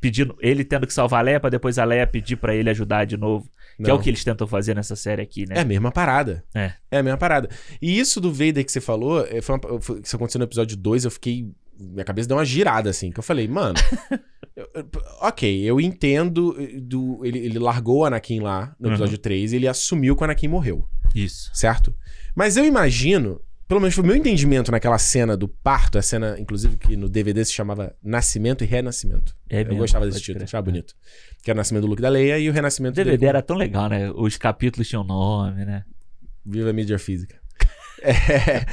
pedindo, 0.05 0.37
ele 0.41 0.63
tendo 0.65 0.87
que 0.87 0.93
salvar 0.93 1.21
a 1.21 1.23
Leia 1.23 1.41
pra 1.41 1.49
depois 1.49 1.79
a 1.79 1.85
Leia 1.85 2.07
pedir 2.07 2.37
pra 2.37 2.55
ele 2.55 2.69
ajudar 2.69 3.07
de 3.07 3.17
novo. 3.17 3.49
Que 3.79 3.85
é 3.85 3.89
Não. 3.89 3.97
o 3.97 3.99
que 3.99 4.11
eles 4.11 4.23
tentam 4.23 4.47
fazer 4.47 4.75
nessa 4.75 4.95
série 4.95 5.23
aqui, 5.23 5.47
né? 5.49 5.57
É 5.57 5.61
a 5.61 5.65
mesma 5.65 5.91
parada. 5.91 6.45
É. 6.55 6.73
É 6.91 6.99
a 6.99 7.03
mesma 7.03 7.17
parada. 7.19 7.49
E 7.81 7.99
isso 7.99 8.21
do 8.21 8.31
Vader 8.31 8.65
que 8.65 8.71
você 8.71 8.81
falou, 8.81 9.27
é, 9.27 9.41
foi 9.41 9.57
uma- 9.57 9.81
foi- 9.81 10.01
isso 10.05 10.15
aconteceu 10.15 10.39
no 10.39 10.45
episódio 10.45 10.77
2, 10.77 11.05
eu 11.07 11.11
fiquei. 11.11 11.49
Minha 11.81 12.05
cabeça 12.05 12.29
deu 12.29 12.37
uma 12.37 12.45
girada, 12.45 12.91
assim, 12.91 13.11
que 13.11 13.19
eu 13.19 13.23
falei, 13.25 13.49
mano. 13.49 13.75
eu- 14.55 14.69
ok, 15.23 15.63
eu 15.65 15.81
entendo. 15.81 16.55
eh, 16.61 16.79
Do, 16.81 17.25
ele, 17.25 17.39
ele 17.39 17.59
largou 17.59 18.01
o 18.01 18.05
Anakin 18.05 18.41
lá 18.41 18.77
no 18.79 18.89
Uhum. 18.89 18.95
episódio 18.95 19.19
3 19.19 19.53
e 19.53 19.57
ele 19.57 19.67
assumiu 19.67 20.15
que 20.15 20.23
o 20.23 20.25
Anakin 20.25 20.49
morreu, 20.49 20.87
Isso. 21.15 21.51
certo? 21.55 21.95
Mas 22.37 22.57
eu 22.57 22.65
imagino, 22.65 23.41
pelo 23.67 23.81
menos 23.81 23.95
foi 23.95 24.05
o 24.05 24.07
meu 24.07 24.17
entendimento 24.17 24.71
naquela 24.71 24.99
cena 24.99 25.37
do 25.37 25.49
parto, 25.49 25.99
a 25.99 26.03
cena, 26.03 26.37
inclusive, 26.39 26.77
que 26.77 26.97
no 26.97 27.09
DVD 27.09 27.45
se 27.45 27.53
chamava 27.53 27.95
Nascimento 28.03 28.63
e 28.63 28.67
Renascimento. 28.67 29.35
É 29.49 29.61
eu 29.63 29.65
mesmo, 29.67 29.79
gostava 29.79 30.07
desse 30.07 30.21
título, 30.21 30.39
crer. 30.39 30.45
achava 30.45 30.63
bonito. 30.63 30.95
Que 31.43 31.51
era 31.51 31.57
o 31.57 31.59
nascimento 31.59 31.83
do 31.83 31.89
Luke 31.89 32.01
e 32.01 32.03
da 32.03 32.09
Leia 32.09 32.39
e 32.39 32.49
o 32.49 32.53
renascimento 32.53 32.93
O 32.93 32.97
DVD 32.97 33.17
dele. 33.17 33.29
era 33.29 33.43
tão 33.43 33.57
legal, 33.57 33.89
né? 33.89 34.11
Os 34.15 34.37
capítulos 34.37 34.89
tinham 34.89 35.03
nome, 35.05 35.65
né? 35.65 35.85
Viva 36.45 36.71
a 36.71 36.73
mídia 36.73 36.99
física. 36.99 37.41
É, 38.07 38.67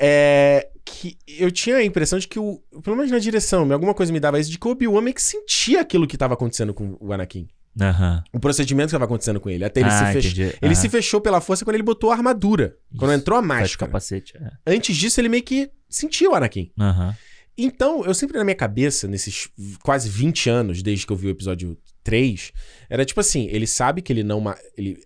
é, 0.00 0.68
que 0.82 1.18
eu 1.26 1.50
tinha 1.50 1.76
a 1.76 1.84
impressão 1.84 2.18
de 2.18 2.26
que 2.26 2.38
o. 2.38 2.58
Pelo 2.82 2.96
menos 2.96 3.10
na 3.10 3.18
direção, 3.18 3.70
alguma 3.70 3.92
coisa 3.92 4.10
me 4.12 4.20
dava 4.20 4.40
isso, 4.40 4.50
de 4.50 4.58
que 4.58 4.66
o 4.66 4.70
Obi-Wan 4.70 5.02
meio 5.02 5.14
que 5.14 5.20
sentia 5.22 5.80
aquilo 5.82 6.06
que 6.06 6.16
tava 6.16 6.32
acontecendo 6.34 6.72
com 6.72 6.96
o 6.98 7.12
Anakin. 7.12 7.48
Aham. 7.80 8.24
O 8.32 8.40
procedimento 8.40 8.88
que 8.88 8.92
tava 8.92 9.04
acontecendo 9.04 9.40
com 9.40 9.48
ele. 9.48 9.64
Até 9.64 9.80
ele 9.80 9.88
ah, 9.88 10.06
se 10.06 10.12
fechou. 10.12 10.30
entendi. 10.30 10.58
Ele 10.60 10.74
se 10.74 10.88
fechou 10.88 11.20
pela 11.20 11.40
força 11.40 11.64
quando 11.64 11.74
ele 11.74 11.82
botou 11.82 12.10
a 12.10 12.14
armadura. 12.14 12.76
Quando 12.96 13.12
Isso. 13.12 13.20
entrou 13.20 13.38
a 13.38 13.42
máscara. 13.42 13.86
capacete. 13.86 14.36
é. 14.36 14.50
Antes 14.66 14.96
disso, 14.96 15.20
ele 15.20 15.28
meio 15.28 15.42
que 15.42 15.70
sentiu 15.88 16.32
o 16.32 16.34
Anakin. 16.34 16.70
Aham. 16.78 17.16
Então, 17.60 18.04
eu 18.04 18.14
sempre 18.14 18.38
na 18.38 18.44
minha 18.44 18.54
cabeça, 18.54 19.08
nesses 19.08 19.48
quase 19.82 20.08
20 20.08 20.48
anos, 20.48 20.80
desde 20.80 21.04
que 21.04 21.12
eu 21.12 21.16
vi 21.16 21.26
o 21.26 21.30
episódio 21.30 21.76
3, 22.04 22.52
era 22.88 23.04
tipo 23.04 23.18
assim, 23.18 23.48
ele 23.50 23.66
sabe 23.66 24.00
que 24.00 24.12
ele 24.12 24.22
não. 24.22 24.42
Ele, 24.76 24.96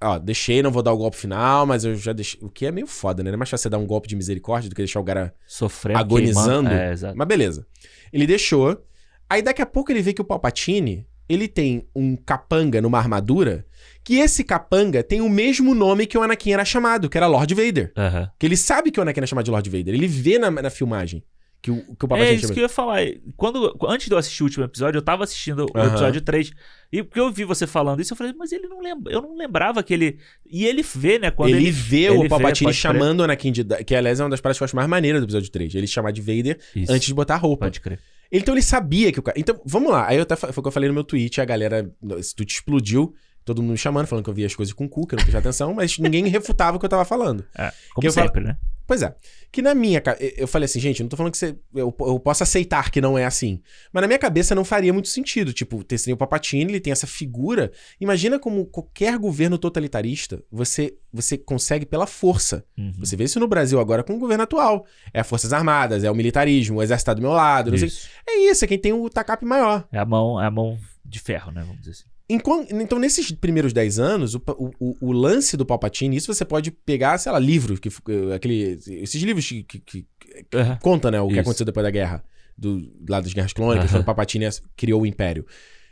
ó, 0.00 0.16
deixei, 0.16 0.62
não 0.62 0.70
vou 0.70 0.84
dar 0.84 0.92
o 0.92 0.96
golpe 0.96 1.16
final, 1.16 1.66
mas 1.66 1.84
eu 1.84 1.96
já 1.96 2.12
deixei. 2.12 2.38
O 2.40 2.48
que 2.48 2.64
é 2.64 2.70
meio 2.70 2.86
foda, 2.86 3.24
né? 3.24 3.30
É 3.30 3.36
mais 3.36 3.50
fácil 3.50 3.64
você 3.64 3.70
dar 3.70 3.78
um 3.78 3.86
golpe 3.86 4.08
de 4.08 4.14
misericórdia 4.14 4.70
do 4.70 4.76
que 4.76 4.82
deixar 4.82 5.00
o 5.00 5.04
cara 5.04 5.34
Sofrendo, 5.48 5.98
Agonizando. 5.98 6.70
É. 6.70 6.94
Mas 7.14 7.26
beleza. 7.26 7.66
Ele 8.12 8.24
deixou. 8.24 8.80
Aí 9.28 9.42
daqui 9.42 9.60
a 9.60 9.66
pouco 9.66 9.90
ele 9.90 10.00
vê 10.00 10.12
que 10.12 10.22
o 10.22 10.24
Palpatine, 10.24 11.04
ele 11.28 11.48
tem 11.48 11.86
um 11.94 12.16
capanga 12.16 12.80
numa 12.80 12.98
armadura, 12.98 13.64
que 14.04 14.16
esse 14.16 14.44
capanga 14.44 15.02
tem 15.02 15.20
o 15.20 15.28
mesmo 15.28 15.74
nome 15.74 16.06
que 16.06 16.16
o 16.16 16.22
Anakin 16.22 16.52
era 16.52 16.64
chamado, 16.64 17.08
que 17.08 17.16
era 17.16 17.26
Lord 17.26 17.54
Vader. 17.54 17.92
Aham. 17.96 18.30
Que 18.38 18.46
ele 18.46 18.56
sabe 18.56 18.90
que 18.90 18.98
o 18.98 19.02
Anakin 19.02 19.20
é 19.20 19.26
chamado 19.26 19.44
de 19.44 19.50
Lord 19.50 19.68
Vader. 19.68 19.94
Ele 19.94 20.06
vê 20.06 20.38
na, 20.38 20.50
na 20.50 20.70
filmagem 20.70 21.22
que 21.62 21.70
o, 21.70 21.76
que 21.76 21.90
o 21.90 22.06
É 22.06 22.08
Palpatine 22.08 22.34
isso 22.36 22.52
que 22.52 22.60
eu 22.60 22.62
ia 22.62 22.68
falar. 22.68 23.00
Quando, 23.36 23.76
antes 23.88 24.06
de 24.06 24.14
eu 24.14 24.18
assistir 24.18 24.42
o 24.42 24.46
último 24.46 24.64
episódio, 24.64 24.98
eu 24.98 25.02
tava 25.02 25.24
assistindo 25.24 25.66
o 25.74 25.78
episódio 25.78 26.20
3. 26.20 26.52
E 26.92 27.02
porque 27.02 27.18
eu 27.18 27.32
vi 27.32 27.44
você 27.44 27.66
falando 27.66 28.00
isso, 28.00 28.12
eu 28.12 28.16
falei, 28.16 28.32
mas 28.36 28.52
ele 28.52 28.68
não 28.68 28.80
lembra. 28.80 29.12
Eu 29.12 29.20
não 29.20 29.36
lembrava 29.36 29.82
que 29.82 29.92
ele. 29.92 30.18
E 30.48 30.64
ele 30.64 30.82
vê, 30.82 31.18
né? 31.18 31.30
Quando 31.30 31.50
ele, 31.50 31.64
ele, 31.64 31.70
vê 31.72 32.04
ele 32.04 32.26
o 32.26 32.28
Palpatine 32.28 32.72
chamando 32.72 33.20
o 33.20 33.22
Anakin 33.24 33.50
de... 33.50 33.64
Que, 33.84 33.94
aliás, 33.94 34.20
é 34.20 34.22
uma 34.22 34.30
das 34.30 34.40
partes 34.40 34.58
que 34.58 34.62
eu 34.62 34.66
acho 34.66 34.76
mais 34.76 34.88
maneiras 34.88 35.20
do 35.20 35.24
episódio 35.24 35.50
3. 35.50 35.74
Ele 35.74 35.86
chamar 35.86 36.12
de 36.12 36.20
Vader 36.20 36.58
Isso. 36.74 36.92
antes 36.92 37.08
de 37.08 37.14
botar 37.14 37.34
a 37.34 37.38
roupa. 37.38 37.66
Pode 37.66 37.80
crer. 37.80 37.98
Então 38.30 38.54
ele 38.54 38.62
sabia 38.62 39.12
que 39.12 39.20
o 39.20 39.22
cara. 39.22 39.38
Então, 39.38 39.60
vamos 39.64 39.90
lá. 39.90 40.06
Aí 40.06 40.16
eu 40.16 40.22
até 40.22 40.36
foi 40.36 40.50
o 40.50 40.62
que 40.62 40.68
eu 40.68 40.72
falei 40.72 40.88
no 40.88 40.94
meu 40.94 41.04
tweet, 41.04 41.40
a 41.40 41.44
galera. 41.44 41.90
Esse 42.18 42.34
tweet 42.34 42.54
explodiu, 42.54 43.14
todo 43.44 43.62
mundo 43.62 43.72
me 43.72 43.78
chamando, 43.78 44.06
falando 44.06 44.24
que 44.24 44.30
eu 44.30 44.34
via 44.34 44.46
as 44.46 44.54
coisas 44.54 44.72
com 44.72 44.88
cu, 44.88 45.06
que 45.06 45.14
eu 45.14 45.18
não 45.18 45.24
prestava 45.24 45.48
atenção, 45.48 45.74
mas 45.74 45.98
ninguém 45.98 46.26
refutava 46.28 46.76
o 46.76 46.80
que 46.80 46.86
eu 46.86 46.90
tava 46.90 47.04
falando. 47.04 47.44
É, 47.56 47.72
como 47.94 48.10
sempre, 48.10 48.42
né? 48.42 48.56
Pois 48.86 49.02
é. 49.02 49.14
Que 49.50 49.60
na 49.60 49.74
minha. 49.74 50.02
Eu 50.36 50.46
falei 50.46 50.66
assim, 50.66 50.78
gente, 50.78 51.02
não 51.02 51.08
tô 51.08 51.16
falando 51.16 51.32
que 51.32 51.38
você. 51.38 51.56
Eu, 51.74 51.94
eu 52.00 52.20
posso 52.20 52.42
aceitar 52.42 52.90
que 52.90 53.00
não 53.00 53.18
é 53.18 53.24
assim. 53.24 53.60
Mas 53.92 54.02
na 54.02 54.06
minha 54.06 54.18
cabeça 54.18 54.54
não 54.54 54.64
faria 54.64 54.92
muito 54.92 55.08
sentido. 55.08 55.52
Tipo, 55.52 55.82
ter 55.82 55.96
o 56.12 56.16
Papatini, 56.16 56.70
ele 56.70 56.80
tem 56.80 56.92
essa 56.92 57.06
figura. 57.06 57.72
Imagina 58.00 58.38
como 58.38 58.66
qualquer 58.66 59.18
governo 59.18 59.58
totalitarista, 59.58 60.42
você, 60.50 60.96
você 61.12 61.36
consegue 61.36 61.84
pela 61.84 62.06
força. 62.06 62.64
Uhum. 62.78 62.92
Você 62.98 63.16
vê 63.16 63.24
isso 63.24 63.40
no 63.40 63.48
Brasil 63.48 63.80
agora 63.80 64.04
com 64.04 64.14
o 64.14 64.18
governo 64.18 64.44
atual. 64.44 64.86
É 65.12 65.20
as 65.20 65.26
Forças 65.26 65.52
Armadas, 65.52 66.04
é 66.04 66.10
o 66.10 66.14
militarismo, 66.14 66.78
o 66.78 66.82
exército 66.82 67.06
tá 67.06 67.14
do 67.14 67.22
meu 67.22 67.32
lado, 67.32 67.70
não 67.70 67.78
sei. 67.78 67.88
Isso. 67.88 68.08
É 68.28 68.38
isso, 68.50 68.64
é 68.64 68.68
quem 68.68 68.78
tem 68.78 68.92
o 68.92 69.08
tacape 69.10 69.44
maior. 69.44 69.86
É 69.90 69.98
a 69.98 70.04
mão, 70.04 70.40
é 70.40 70.46
a 70.46 70.50
mão 70.50 70.78
de 71.04 71.18
ferro, 71.18 71.50
né? 71.50 71.62
Vamos 71.62 71.80
dizer 71.80 71.92
assim. 71.92 72.15
Então, 72.28 72.98
nesses 72.98 73.30
primeiros 73.30 73.72
10 73.72 73.98
anos, 74.00 74.34
o, 74.34 74.42
o- 74.80 74.96
o- 75.00 75.12
lance 75.12 75.56
do 75.56 75.64
Palpatine, 75.64 76.16
isso 76.16 76.32
você 76.34 76.44
pode 76.44 76.70
pegar, 76.72 77.16
sei 77.18 77.30
lá, 77.30 77.38
livros, 77.38 77.78
que, 77.78 77.88
aquele, 78.34 78.78
esses 78.86 79.22
livros 79.22 79.46
que, 79.48 79.62
que, 79.62 79.78
que 79.78 80.06
Aham. 80.54 80.78
conta, 80.82 81.10
né, 81.10 81.20
o 81.20 81.26
que 81.28 81.34
Isso. 81.34 81.40
aconteceu 81.42 81.64
depois 81.66 81.84
da 81.84 81.90
guerra, 81.90 82.24
do, 82.58 82.82
lá 83.08 83.20
das 83.20 83.32
guerras 83.32 83.52
clônicas, 83.52 83.84
Aham. 83.90 83.98
quando 83.98 84.02
o 84.02 84.06
Palpatine 84.06 84.46
criou 84.76 85.02
o 85.02 85.06
Império. 85.06 85.46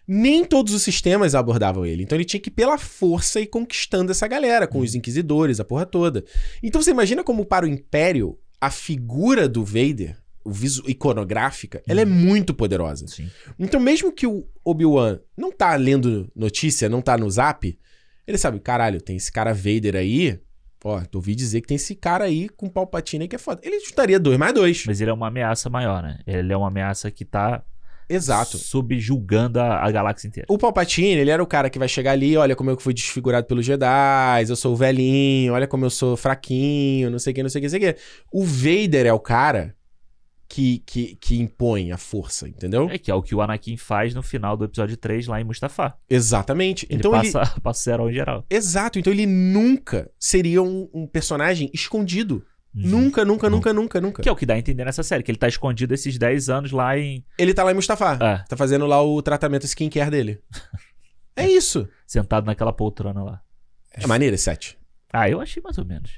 Nem 0.06 0.44
todos 0.44 0.74
os 0.74 0.82
sistemas 0.82 1.34
abordavam 1.34 1.86
ele. 1.86 2.02
Então 2.02 2.16
ele 2.16 2.24
tinha 2.26 2.40
que 2.40 2.48
ir 2.50 2.52
pela 2.52 2.76
força 2.76 3.40
e 3.40 3.46
conquistando 3.46 4.10
essa 4.10 4.26
galera, 4.26 4.66
com 4.66 4.80
os 4.80 4.94
inquisidores, 4.94 5.60
a 5.60 5.64
porra 5.64 5.86
toda. 5.86 6.24
Então 6.62 6.82
você 6.82 6.90
imagina 6.90 7.22
como 7.24 7.46
para 7.46 7.64
o 7.64 7.68
Império, 7.68 8.36
a 8.60 8.70
figura 8.70 9.48
do 9.48 9.64
Vader, 9.64 10.18
visu 10.50 10.82
iconográfica, 10.86 11.82
ela 11.86 12.00
é 12.00 12.04
muito 12.04 12.52
poderosa. 12.52 13.06
Sim. 13.06 13.30
Então, 13.58 13.80
mesmo 13.80 14.12
que 14.12 14.26
o 14.26 14.46
Obi-Wan 14.64 15.18
não 15.36 15.50
tá 15.50 15.74
lendo 15.76 16.30
notícia, 16.34 16.88
não 16.88 17.00
tá 17.00 17.16
no 17.16 17.30
zap, 17.30 17.78
ele 18.26 18.38
sabe, 18.38 18.58
caralho, 18.60 19.00
tem 19.00 19.16
esse 19.16 19.30
cara 19.30 19.52
Vader 19.52 19.96
aí. 19.96 20.40
Ó, 20.82 21.00
tu 21.00 21.16
ouvi 21.16 21.34
dizer 21.34 21.62
que 21.62 21.68
tem 21.68 21.76
esse 21.76 21.94
cara 21.94 22.24
aí 22.24 22.48
com 22.48 22.68
Palpatine 22.68 23.24
aí 23.24 23.28
que 23.28 23.36
é 23.36 23.38
foda. 23.38 23.60
Ele 23.64 23.80
juntaria 23.80 24.20
dois 24.20 24.38
mais 24.38 24.52
dois. 24.52 24.84
Mas 24.86 25.00
ele 25.00 25.10
é 25.10 25.14
uma 25.14 25.28
ameaça 25.28 25.70
maior, 25.70 26.02
né? 26.02 26.18
Ele 26.26 26.52
é 26.52 26.56
uma 26.56 26.68
ameaça 26.68 27.10
que 27.10 27.24
tá 27.24 27.62
Exato. 28.06 28.58
subjugando 28.58 29.60
a, 29.60 29.82
a 29.82 29.90
galáxia 29.90 30.28
inteira. 30.28 30.46
O 30.50 30.58
Palpatine, 30.58 31.16
ele 31.16 31.30
era 31.30 31.42
o 31.42 31.46
cara 31.46 31.70
que 31.70 31.78
vai 31.78 31.88
chegar 31.88 32.12
ali, 32.12 32.36
olha 32.36 32.54
como 32.54 32.70
eu 32.70 32.78
fui 32.78 32.92
desfigurado 32.92 33.46
pelos 33.46 33.64
Jedi, 33.64 34.44
eu 34.46 34.56
sou 34.56 34.74
o 34.74 34.76
velhinho, 34.76 35.54
olha 35.54 35.66
como 35.66 35.86
eu 35.86 35.90
sou 35.90 36.18
fraquinho, 36.18 37.10
não 37.10 37.18
sei 37.18 37.32
o 37.32 37.34
que, 37.34 37.42
não 37.42 37.48
sei 37.48 37.60
o 37.60 37.62
que, 37.62 37.66
não 37.66 37.80
sei 37.80 37.90
o 37.90 37.94
que. 37.94 38.00
O 38.30 38.44
Vader 38.44 39.06
é 39.06 39.12
o 39.12 39.20
cara 39.20 39.74
que, 40.48 40.78
que, 40.86 41.16
que 41.16 41.40
impõe 41.40 41.92
a 41.92 41.98
força, 41.98 42.48
entendeu? 42.48 42.88
É 42.90 42.98
que 42.98 43.10
é 43.10 43.14
o 43.14 43.22
que 43.22 43.34
o 43.34 43.40
Anakin 43.40 43.76
faz 43.76 44.14
no 44.14 44.22
final 44.22 44.56
do 44.56 44.64
episódio 44.64 44.96
3 44.96 45.26
lá 45.26 45.40
em 45.40 45.44
Mustafá. 45.44 45.96
Exatamente. 46.08 46.86
Ele 46.88 46.98
então 46.98 47.14
ele, 47.14 47.32
passa, 47.32 47.60
passa 47.60 47.80
o 47.80 47.82
cerol 47.82 48.10
em 48.10 48.14
geral. 48.14 48.44
Exato, 48.48 48.98
então 48.98 49.12
ele 49.12 49.26
nunca 49.26 50.10
seria 50.18 50.62
um, 50.62 50.88
um 50.92 51.06
personagem 51.06 51.70
escondido. 51.72 52.44
Uhum. 52.74 52.82
Nunca, 52.88 53.24
nunca, 53.24 53.48
nunca, 53.48 53.72
nunca, 53.72 54.00
nunca. 54.00 54.22
Que 54.22 54.28
é 54.28 54.32
o 54.32 54.36
que 54.36 54.44
dá 54.44 54.54
a 54.54 54.58
entender 54.58 54.84
nessa 54.84 55.02
série, 55.02 55.22
que 55.22 55.30
ele 55.30 55.38
tá 55.38 55.46
escondido 55.46 55.94
esses 55.94 56.18
10 56.18 56.48
anos 56.48 56.72
lá 56.72 56.98
em. 56.98 57.24
Ele 57.38 57.54
tá 57.54 57.62
lá 57.62 57.70
em 57.70 57.74
Mustafa. 57.74 58.18
É. 58.20 58.44
Tá 58.48 58.56
fazendo 58.56 58.86
lá 58.86 59.00
o 59.00 59.22
tratamento 59.22 59.64
skincare 59.64 60.10
dele. 60.10 60.40
é 61.36 61.48
isso. 61.48 61.88
sentado 62.06 62.46
naquela 62.46 62.72
poltrona 62.72 63.22
lá. 63.22 63.40
É 63.92 64.06
maneiro 64.08 64.34
esse 64.34 64.44
set. 64.44 64.76
Ah, 65.16 65.30
eu 65.30 65.40
achei 65.40 65.62
mais 65.62 65.78
ou 65.78 65.84
menos. 65.84 66.10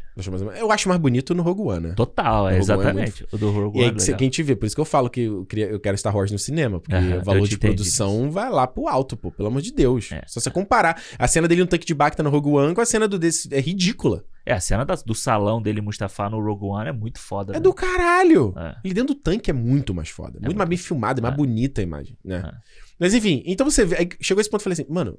Eu 0.58 0.72
acho 0.72 0.88
mais 0.88 1.00
bonito 1.00 1.34
no 1.34 1.42
Rogue 1.42 1.60
One, 1.62 1.88
né? 1.88 1.94
Total, 1.94 2.48
é 2.48 2.58
Rogue 2.58 2.70
One 2.72 2.80
é 2.80 2.82
exatamente. 3.04 3.26
O 3.30 3.36
do 3.36 3.50
Rogue 3.50 3.78
E 3.78 3.82
aí 3.82 3.90
One. 3.90 4.00
cê- 4.00 4.06
legal. 4.06 4.18
quem 4.18 4.30
te 4.30 4.42
vê, 4.42 4.56
por 4.56 4.64
isso 4.64 4.74
que 4.74 4.80
eu 4.80 4.84
falo 4.86 5.10
que 5.10 5.20
eu, 5.20 5.46
quero 5.82 5.98
Star 5.98 6.16
Wars 6.16 6.32
no 6.32 6.38
cinema, 6.38 6.80
porque 6.80 6.94
Aham, 6.96 7.18
o 7.18 7.24
valor 7.24 7.46
de 7.46 7.58
produção 7.58 8.30
vai 8.30 8.48
lá 8.50 8.66
pro 8.66 8.88
alto, 8.88 9.16
pô, 9.16 9.30
pelo 9.30 9.48
amor 9.48 9.60
de 9.60 9.72
Deus. 9.72 10.10
É. 10.12 10.22
Só 10.26 10.40
você 10.40 10.50
comparar 10.50 11.00
a 11.18 11.28
cena 11.28 11.46
dele 11.46 11.60
no 11.60 11.66
tanque 11.66 11.84
de 11.86 11.94
Bacta 11.94 12.22
no 12.22 12.30
Rogue 12.30 12.48
One 12.50 12.74
com 12.74 12.80
a 12.80 12.86
cena 12.86 13.06
do 13.06 13.18
desse 13.18 13.52
é 13.54 13.60
ridícula. 13.60 14.24
É, 14.46 14.52
a 14.54 14.60
cena 14.60 14.84
da- 14.84 14.94
do 14.94 15.14
salão 15.14 15.60
dele, 15.60 15.80
Mustafa, 15.80 16.30
no 16.30 16.40
Rogue 16.40 16.64
One 16.66 16.88
é 16.88 16.92
muito 16.92 17.18
foda. 17.18 17.52
É 17.52 17.56
né? 17.56 17.60
do 17.60 17.74
caralho. 17.74 18.54
É. 18.56 18.76
Ele 18.84 18.94
dentro 18.94 19.14
do 19.14 19.20
tanque 19.20 19.50
é 19.50 19.52
muito 19.52 19.92
mais 19.92 20.08
foda. 20.08 20.32
muito 20.34 20.44
muito 20.46 20.56
mais 20.58 20.68
bem 20.70 20.78
filmado, 20.78 21.20
é 21.20 21.22
mais 21.22 21.34
É. 21.34 21.36
bonita 21.36 21.80
a 21.80 21.84
imagem, 21.84 22.16
né? 22.24 22.42
É. 22.46 22.52
Mas 22.98 23.12
enfim, 23.12 23.42
então 23.44 23.68
você 23.68 23.84
vê. 23.84 24.08
Chegou 24.22 24.40
esse 24.40 24.48
ponto 24.48 24.60
e 24.60 24.64
falei 24.64 24.72
assim, 24.74 24.86
mano, 24.88 25.18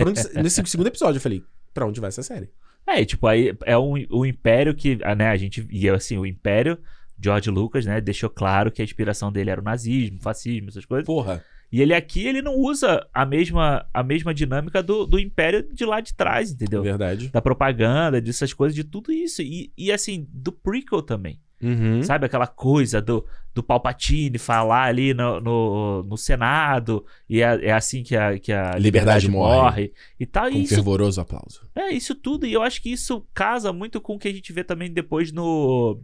onde- 0.00 0.20
nesse 0.42 0.60
segundo 0.66 0.86
episódio 0.88 1.18
eu 1.18 1.20
falei, 1.22 1.42
pra 1.72 1.86
onde 1.86 2.00
vai 2.00 2.08
essa 2.08 2.22
série? 2.22 2.50
É, 2.86 3.04
tipo, 3.04 3.26
aí 3.26 3.54
é 3.64 3.76
um, 3.78 3.94
o 4.10 4.26
império 4.26 4.74
que, 4.74 4.98
ah, 5.02 5.14
né, 5.14 5.28
a 5.28 5.36
gente, 5.36 5.66
e 5.70 5.88
assim, 5.88 6.18
o 6.18 6.26
império, 6.26 6.78
George 7.22 7.50
Lucas, 7.50 7.86
né, 7.86 8.00
deixou 8.00 8.28
claro 8.28 8.70
que 8.70 8.82
a 8.82 8.84
inspiração 8.84 9.32
dele 9.32 9.50
era 9.50 9.60
o 9.60 9.64
nazismo, 9.64 10.20
fascismo, 10.20 10.68
essas 10.68 10.84
coisas. 10.84 11.06
Porra. 11.06 11.42
E 11.72 11.82
ele 11.82 11.92
aqui, 11.92 12.24
ele 12.24 12.40
não 12.40 12.54
usa 12.54 13.04
a 13.12 13.26
mesma, 13.26 13.84
a 13.92 14.02
mesma 14.02 14.32
dinâmica 14.32 14.80
do, 14.80 15.06
do 15.06 15.18
império 15.18 15.66
de 15.72 15.84
lá 15.84 16.00
de 16.00 16.14
trás, 16.14 16.52
entendeu? 16.52 16.82
Verdade. 16.82 17.30
Da 17.30 17.42
propaganda, 17.42 18.20
dessas 18.20 18.52
coisas, 18.52 18.76
de 18.76 18.84
tudo 18.84 19.10
isso. 19.10 19.42
E, 19.42 19.72
e 19.76 19.90
assim, 19.90 20.28
do 20.30 20.52
prequel 20.52 21.02
também. 21.02 21.40
Uhum. 21.66 22.02
Sabe 22.02 22.26
aquela 22.26 22.46
coisa 22.46 23.00
do, 23.00 23.26
do 23.54 23.62
Palpatine 23.62 24.36
falar 24.38 24.84
ali 24.84 25.14
no, 25.14 25.40
no, 25.40 26.02
no 26.02 26.16
Senado, 26.18 27.04
e 27.28 27.40
é, 27.40 27.66
é 27.68 27.72
assim 27.72 28.02
que 28.02 28.14
a, 28.16 28.38
que 28.38 28.52
a 28.52 28.76
Liberdade 28.76 29.26
liberdade, 29.26 29.28
morre. 29.30 29.56
morre. 29.62 29.92
E 30.20 30.26
tal, 30.26 30.44
Com 30.50 30.56
e 30.56 30.60
um 30.60 30.62
isso 30.62 30.74
fervoroso 30.74 31.20
aplauso. 31.20 31.68
é, 31.74 31.90
isso 31.90 32.14
tudo. 32.14 32.46
E 32.46 32.52
eu 32.52 32.62
acho 32.62 32.82
que 32.82 32.90
isso 32.92 33.26
casa 33.32 33.72
muito 33.72 34.00
com 34.00 34.16
o 34.16 34.18
que 34.18 34.28
a 34.28 34.32
gente 34.32 34.52
vê 34.52 34.62
também 34.62 34.92
depois 34.92 35.32
no. 35.32 36.00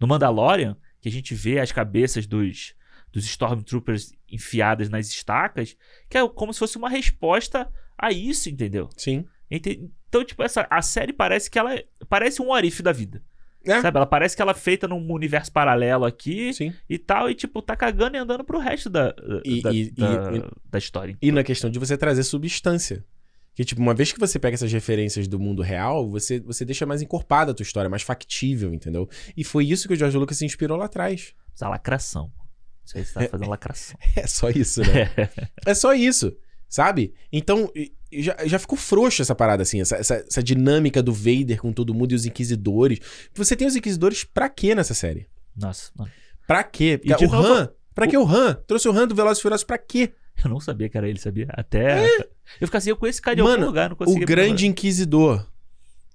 No 0.00 0.08
Mandalorian, 0.08 0.76
que 1.00 1.08
a 1.08 1.12
gente 1.12 1.32
vê 1.34 1.60
as 1.60 1.70
cabeças 1.70 2.26
dos, 2.26 2.74
dos 3.12 3.24
Stormtroopers 3.24 4.12
enfiadas 4.30 4.88
nas 4.88 5.08
estacas, 5.08 5.76
que 6.10 6.18
é 6.18 6.28
como 6.28 6.52
se 6.52 6.58
fosse 6.58 6.76
uma 6.76 6.88
resposta 6.88 7.70
a 7.96 8.10
isso, 8.10 8.48
entendeu? 8.50 8.88
Sim. 8.96 9.24
Então, 9.48 10.24
tipo, 10.24 10.42
essa, 10.42 10.66
a 10.70 10.82
série 10.82 11.12
parece 11.12 11.50
que 11.50 11.58
ela. 11.58 11.74
é- 11.74 11.84
Parece 12.08 12.40
um 12.42 12.52
Arif 12.52 12.82
da 12.82 12.90
vida. 12.90 13.22
É. 13.64 13.80
Sabe? 13.80 13.96
Ela 13.96 14.06
parece 14.06 14.34
que 14.34 14.42
ela 14.42 14.50
é 14.52 14.54
feita 14.54 14.88
num 14.88 15.12
universo 15.12 15.52
paralelo 15.52 16.04
aqui 16.04 16.52
Sim. 16.52 16.72
e 16.88 16.98
tal, 16.98 17.30
e 17.30 17.34
tipo, 17.34 17.62
tá 17.62 17.76
cagando 17.76 18.16
e 18.16 18.18
andando 18.18 18.42
pro 18.44 18.58
resto 18.58 18.90
da, 18.90 19.14
E- 19.44 19.62
da, 19.62 19.72
e- 19.72 19.90
da, 19.90 20.32
e- 20.36 20.50
da 20.70 20.78
história. 20.78 21.16
E 21.22 21.30
na 21.32 21.44
questão 21.44 21.70
de 21.70 21.78
você 21.78 21.96
trazer 21.96 22.22
substância. 22.24 23.04
Que, 23.54 23.64
tipo, 23.66 23.82
uma 23.82 23.92
vez 23.92 24.10
que 24.10 24.18
você 24.18 24.38
pega 24.38 24.54
essas 24.54 24.72
referências 24.72 25.28
do 25.28 25.38
mundo 25.38 25.60
real, 25.60 26.08
você, 26.08 26.40
você 26.40 26.64
deixa 26.64 26.86
mais 26.86 27.02
encorpada 27.02 27.52
a 27.52 27.54
tua 27.54 27.64
história, 27.64 27.90
mais 27.90 28.00
factível, 28.02 28.72
entendeu? 28.72 29.06
E 29.36 29.44
foi 29.44 29.66
isso 29.66 29.86
que 29.86 29.92
o 29.92 29.96
George 29.96 30.16
Lucas 30.16 30.38
se 30.38 30.46
inspirou 30.46 30.78
lá 30.78 30.86
atrás. 30.86 31.34
Essa 31.54 31.68
lacração. 31.68 32.32
Isso 32.84 32.96
aí 32.96 33.04
você 33.04 33.12
tá 33.12 33.28
fazendo 33.28 33.50
lacração. 33.50 33.98
É 34.16 34.26
só 34.26 34.48
isso, 34.48 34.80
né? 34.80 35.10
é 35.66 35.74
só 35.74 35.92
isso, 35.92 36.34
sabe? 36.66 37.12
Então, 37.30 37.70
já, 38.12 38.36
já 38.44 38.58
ficou 38.58 38.76
frouxo 38.76 39.22
essa 39.22 39.34
parada, 39.34 39.62
assim, 39.62 39.80
essa, 39.80 39.96
essa, 39.96 40.14
essa 40.28 40.42
dinâmica 40.42 41.02
do 41.02 41.12
Vader 41.12 41.60
com 41.60 41.72
todo 41.72 41.94
mundo 41.94 42.12
e 42.12 42.14
os 42.14 42.26
Inquisidores. 42.26 42.98
Você 43.34 43.56
tem 43.56 43.66
os 43.66 43.76
Inquisidores 43.76 44.24
pra 44.24 44.48
quê 44.48 44.74
nessa 44.74 44.94
série? 44.94 45.26
Nossa, 45.56 45.90
mano. 45.96 46.10
Pra 46.46 46.62
quê? 46.64 47.00
E 47.04 47.12
o 47.12 47.30
novo, 47.30 47.46
Han, 47.52 47.70
pra 47.94 48.06
que 48.06 48.16
o 48.16 48.26
Han? 48.26 48.54
Trouxe 48.66 48.88
o 48.88 48.92
Han 48.92 49.06
do 49.06 49.14
Velozes 49.14 49.38
e 49.38 49.42
Furiosos 49.42 49.64
pra 49.64 49.78
quê? 49.78 50.12
Eu 50.42 50.50
não 50.50 50.58
sabia 50.60 50.88
que 50.88 50.96
era 50.96 51.08
ele, 51.08 51.18
sabia? 51.18 51.46
Até. 51.50 52.04
Eu 52.60 52.66
ficava 52.66 52.78
assim, 52.78 52.90
eu 52.90 52.96
conheço 52.96 53.16
esse 53.16 53.22
cara 53.22 53.36
de 53.36 53.42
É. 53.42 53.44
Mano, 53.44 53.54
algum 53.54 53.66
lugar, 53.66 53.88
não 53.90 53.94
O 53.94 53.98
conseguia. 53.98 54.26
Grande 54.26 54.66
Inquisidor. 54.66 55.46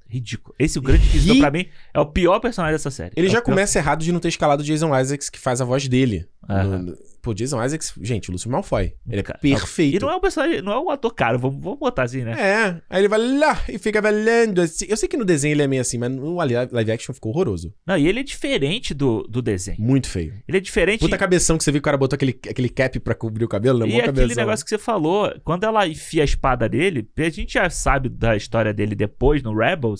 Ridículo. 0.09 0.55
Esse, 0.59 0.77
o 0.79 0.81
Grande 0.81 1.03
Ri- 1.05 1.39
pra 1.39 1.51
mim, 1.51 1.65
é 1.93 1.99
o 1.99 2.05
pior 2.05 2.39
personagem 2.39 2.73
dessa 2.75 2.91
série. 2.91 3.11
Ele 3.15 3.27
É 3.27 3.29
já 3.29 3.37
pior- 3.41 3.53
começa 3.53 3.77
errado 3.79 4.03
de 4.03 4.11
não 4.11 4.19
ter 4.19 4.29
escalado 4.29 4.61
o 4.61 4.65
Jason 4.65 4.97
Isaacs, 4.97 5.29
que 5.29 5.39
faz 5.39 5.61
a 5.61 5.65
voz 5.65 5.87
dele. 5.87 6.27
Aham. 6.49 6.77
No- 6.79 7.07
Pô, 7.19 7.33
Jason 7.33 7.61
Isaacs, 7.61 7.93
gente, 8.01 8.29
o 8.29 8.31
Lúcio 8.31 8.49
Malfoy. 8.49 8.93
Ele 9.09 9.19
é 9.19 9.23
Cara, 9.23 9.37
perfeito. 9.39 9.97
E 9.97 9.99
não 9.99 10.09
é 10.09 10.15
um 10.15 10.19
personagem, 10.21 10.61
não 10.61 10.71
é 10.71 10.79
um 10.79 10.89
ator 10.89 11.13
caro, 11.13 11.37
vamos, 11.37 11.61
vamos 11.61 11.77
botar 11.77 12.03
assim, 12.03 12.23
né? 12.23 12.31
É, 12.39 12.81
aí 12.89 13.01
ele 13.01 13.09
vai 13.09 13.19
lá 13.19 13.61
e 13.67 13.77
fica 13.77 14.01
velhando 14.01 14.61
assim. 14.61 14.85
Eu 14.87 14.95
sei 14.95 15.09
que 15.09 15.17
no 15.17 15.25
desenho 15.25 15.51
ele 15.53 15.61
é 15.61 15.67
meio 15.67 15.81
assim, 15.81 15.97
mas 15.97 16.09
no 16.09 16.41
li- 16.41 16.53
live 16.71 16.91
action 16.91 17.13
ficou 17.13 17.33
horroroso. 17.33 17.73
Não, 17.85 17.97
e 17.97 18.07
ele 18.07 18.21
é 18.21 18.23
diferente 18.23 18.93
do, 18.93 19.23
do 19.23 19.41
desenho. 19.41 19.75
Muito 19.81 20.07
feio. 20.07 20.35
Ele 20.47 20.57
é 20.57 20.61
diferente. 20.61 21.01
Puta 21.01 21.17
cabeção 21.17 21.57
que 21.57 21.65
você 21.65 21.71
viu 21.71 21.81
que 21.81 21.83
o 21.83 21.89
cara 21.89 21.97
botou 21.97 22.15
aquele, 22.15 22.39
aquele 22.49 22.69
cap 22.69 22.97
pra 23.01 23.13
cobrir 23.13 23.43
o 23.43 23.47
cabelo, 23.49 23.79
né? 23.79 23.87
E 23.87 23.89
aquele 23.99 24.05
cabeção. 24.05 24.35
negócio 24.45 24.63
que 24.63 24.69
você 24.69 24.77
falou, 24.77 25.29
quando 25.43 25.65
ela 25.65 25.85
enfia 25.85 26.21
a 26.21 26.25
espada 26.25 26.69
dele, 26.69 27.05
a 27.17 27.29
gente 27.29 27.55
já 27.55 27.69
sabe 27.69 28.07
da 28.07 28.37
história 28.37 28.73
dele 28.73 28.95
depois 28.95 29.43
no 29.43 29.53
Rebels. 29.53 29.96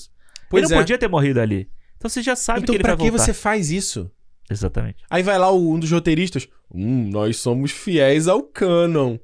Pois 0.49 0.63
ele 0.63 0.71
não 0.71 0.77
é. 0.77 0.81
podia 0.81 0.97
ter 0.97 1.07
morrido 1.07 1.39
ali. 1.39 1.69
Então 1.97 2.09
você 2.09 2.21
já 2.21 2.35
sabe 2.35 2.59
Então 2.59 2.73
que 2.73 2.77
ele 2.77 2.83
pra 2.83 2.95
vai 2.95 3.05
que 3.05 3.11
voltar. 3.11 3.25
você 3.25 3.33
faz 3.33 3.71
isso? 3.71 4.09
Exatamente. 4.49 5.03
Aí 5.09 5.23
vai 5.23 5.37
lá 5.37 5.51
um 5.53 5.77
dos 5.79 5.91
roteiristas. 5.91 6.47
Hum, 6.73 7.09
nós 7.11 7.37
somos 7.37 7.71
fiéis 7.71 8.27
ao 8.27 8.43
canon. 8.43 9.17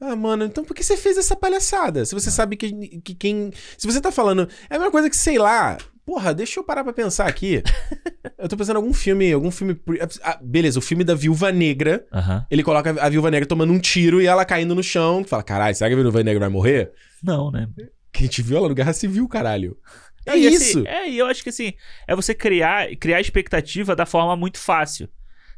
Ah, 0.00 0.16
mano, 0.16 0.44
então 0.44 0.64
por 0.64 0.74
que 0.74 0.82
você 0.82 0.96
fez 0.96 1.16
essa 1.16 1.36
palhaçada? 1.36 2.04
Se 2.04 2.14
você 2.14 2.30
sabe 2.30 2.56
que, 2.56 3.00
que 3.00 3.14
quem. 3.14 3.50
Se 3.78 3.86
você 3.86 4.00
tá 4.00 4.10
falando. 4.10 4.48
É 4.68 4.74
a 4.74 4.78
mesma 4.78 4.90
coisa 4.90 5.08
que, 5.08 5.16
sei 5.16 5.38
lá. 5.38 5.78
Porra, 6.04 6.34
deixa 6.34 6.60
eu 6.60 6.64
parar 6.64 6.84
pra 6.84 6.92
pensar 6.92 7.26
aqui. 7.26 7.62
eu 8.36 8.48
tô 8.48 8.56
pensando 8.56 8.76
em 8.76 8.82
algum 8.82 8.92
filme. 8.92 9.32
Algum 9.32 9.50
filme. 9.50 9.80
Ah, 10.22 10.38
beleza, 10.42 10.78
o 10.78 10.82
filme 10.82 11.04
da 11.04 11.14
Viúva 11.14 11.50
Negra. 11.52 12.04
Aham. 12.12 12.44
Ele 12.50 12.62
coloca 12.62 12.90
a 13.00 13.08
Viúva 13.08 13.30
Negra 13.30 13.46
tomando 13.46 13.72
um 13.72 13.78
tiro 13.78 14.20
e 14.20 14.26
ela 14.26 14.44
caindo 14.44 14.74
no 14.74 14.82
chão. 14.82 15.24
Fala, 15.24 15.42
caralho, 15.42 15.74
será 15.74 15.88
que 15.88 15.94
a 15.94 15.98
Viúva 15.98 16.22
Negra 16.22 16.40
vai 16.40 16.48
morrer? 16.50 16.92
Não, 17.22 17.50
né? 17.50 17.66
Que 18.12 18.24
a 18.24 18.26
gente 18.26 18.42
viu 18.42 18.58
ela 18.58 18.68
no 18.68 18.74
Guerra 18.74 18.92
Civil, 18.92 19.26
caralho. 19.28 19.78
É 20.26 20.38
E, 20.38 20.48
assim, 20.48 20.56
isso. 20.56 20.86
é, 20.86 21.08
e 21.08 21.18
eu 21.18 21.26
acho 21.26 21.42
que 21.42 21.50
assim, 21.50 21.74
é 22.06 22.14
você 22.14 22.34
criar, 22.34 22.94
criar 22.96 23.20
expectativa 23.20 23.94
da 23.94 24.06
forma 24.06 24.36
muito 24.36 24.58
fácil. 24.58 25.08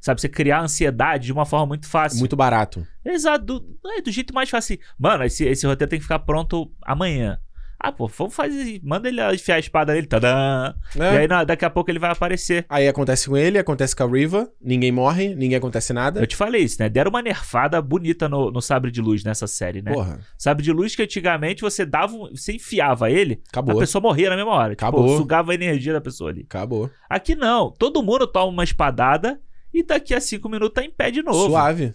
Sabe, 0.00 0.20
você 0.20 0.28
criar 0.28 0.60
ansiedade 0.60 1.26
de 1.26 1.32
uma 1.32 1.46
forma 1.46 1.66
muito 1.66 1.88
fácil. 1.88 2.18
Muito 2.20 2.36
barato. 2.36 2.86
Exato, 3.04 3.44
do, 3.44 3.78
é, 3.86 4.00
do 4.02 4.10
jeito 4.12 4.32
mais 4.34 4.48
fácil. 4.48 4.78
Mano, 4.98 5.24
esse, 5.24 5.44
esse 5.44 5.66
roteiro 5.66 5.90
tem 5.90 5.98
que 5.98 6.04
ficar 6.04 6.20
pronto 6.20 6.70
amanhã. 6.82 7.40
Ah, 7.78 7.92
pô, 7.92 8.06
vamos 8.08 8.34
fazer. 8.34 8.80
Manda 8.82 9.08
ele 9.08 9.20
enfiar 9.34 9.56
a 9.56 9.58
espada 9.58 9.92
nele. 9.92 10.06
Tadã! 10.06 10.74
É. 10.98 11.14
E 11.14 11.18
aí, 11.18 11.28
daqui 11.46 11.64
a 11.64 11.70
pouco 11.70 11.90
ele 11.90 11.98
vai 11.98 12.10
aparecer. 12.10 12.64
Aí 12.68 12.88
acontece 12.88 13.28
com 13.28 13.36
ele, 13.36 13.58
acontece 13.58 13.94
com 13.94 14.02
a 14.02 14.06
Riva, 14.06 14.50
ninguém 14.60 14.90
morre, 14.90 15.34
ninguém 15.34 15.56
acontece 15.56 15.92
nada. 15.92 16.20
Eu 16.20 16.26
te 16.26 16.34
falei 16.34 16.62
isso, 16.62 16.76
né? 16.80 16.88
Deram 16.88 17.10
uma 17.10 17.20
nerfada 17.22 17.80
bonita 17.82 18.28
no, 18.28 18.50
no 18.50 18.62
sabre 18.62 18.90
de 18.90 19.00
luz 19.00 19.22
nessa 19.22 19.46
série, 19.46 19.82
né? 19.82 19.92
Porra, 19.92 20.20
Sabre 20.38 20.64
de 20.64 20.72
luz 20.72 20.96
que 20.96 21.02
antigamente 21.02 21.60
você 21.62 21.84
dava. 21.84 22.16
Você 22.30 22.54
enfiava 22.54 23.10
ele, 23.10 23.42
acabou. 23.48 23.76
a 23.76 23.78
pessoa 23.78 24.00
morria 24.00 24.30
na 24.30 24.36
mesma 24.36 24.52
hora. 24.52 24.72
Acabou. 24.72 25.04
Tipo, 25.04 25.18
sugava 25.18 25.52
a 25.52 25.54
energia 25.54 25.92
da 25.92 26.00
pessoa 26.00 26.30
ali. 26.30 26.42
Acabou. 26.48 26.90
Aqui 27.08 27.34
não. 27.34 27.70
Todo 27.70 28.02
mundo 28.02 28.26
toma 28.26 28.46
uma 28.46 28.64
espadada 28.64 29.38
e 29.72 29.82
daqui 29.82 30.14
a 30.14 30.20
cinco 30.20 30.48
minutos 30.48 30.74
tá 30.74 30.82
em 30.82 30.90
pé 30.90 31.10
de 31.10 31.22
novo. 31.22 31.46
Suave. 31.50 31.94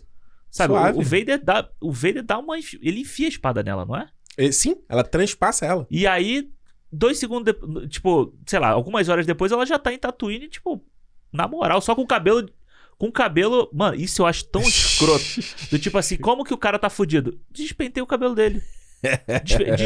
Sabe? 0.51 0.73
Suave. 0.73 0.97
O, 0.97 1.01
o 1.01 1.03
Vader 1.03 1.43
dá. 1.43 1.67
O 1.81 1.91
Vader 1.91 2.23
dá 2.23 2.37
uma. 2.37 2.55
Ele 2.57 3.01
enfia 3.01 3.25
a 3.25 3.29
espada 3.29 3.63
nela, 3.63 3.85
não 3.85 3.95
é? 3.95 4.07
E- 4.37 4.51
Sim, 4.51 4.75
ela 4.89 5.03
transpassa 5.03 5.65
ela. 5.65 5.87
E 5.89 6.05
aí, 6.07 6.49
dois 6.91 7.17
segundos 7.19 7.45
depois, 7.45 7.89
tipo, 7.89 8.33
sei 8.45 8.59
lá, 8.59 8.69
algumas 8.69 9.09
horas 9.09 9.25
depois, 9.25 9.51
ela 9.51 9.65
já 9.65 9.77
tá 9.79 9.91
em 9.93 9.97
Tatooine, 9.97 10.47
tipo, 10.47 10.83
na 11.31 11.47
moral, 11.47 11.81
só 11.81 11.95
com 11.95 12.01
o 12.01 12.07
cabelo. 12.07 12.49
Com 12.97 13.07
o 13.07 13.11
cabelo. 13.11 13.69
Mano, 13.73 13.95
isso 13.95 14.21
eu 14.21 14.25
acho 14.27 14.45
tão 14.45 14.61
escroto. 14.61 15.23
Do 15.71 15.79
tipo 15.79 15.97
assim, 15.97 16.17
como 16.17 16.43
que 16.43 16.53
o 16.53 16.57
cara 16.57 16.77
tá 16.77 16.89
fudido? 16.89 17.39
Despentei 17.49 18.01
o 18.03 18.07
cabelo 18.07 18.35
dele. 18.35 18.61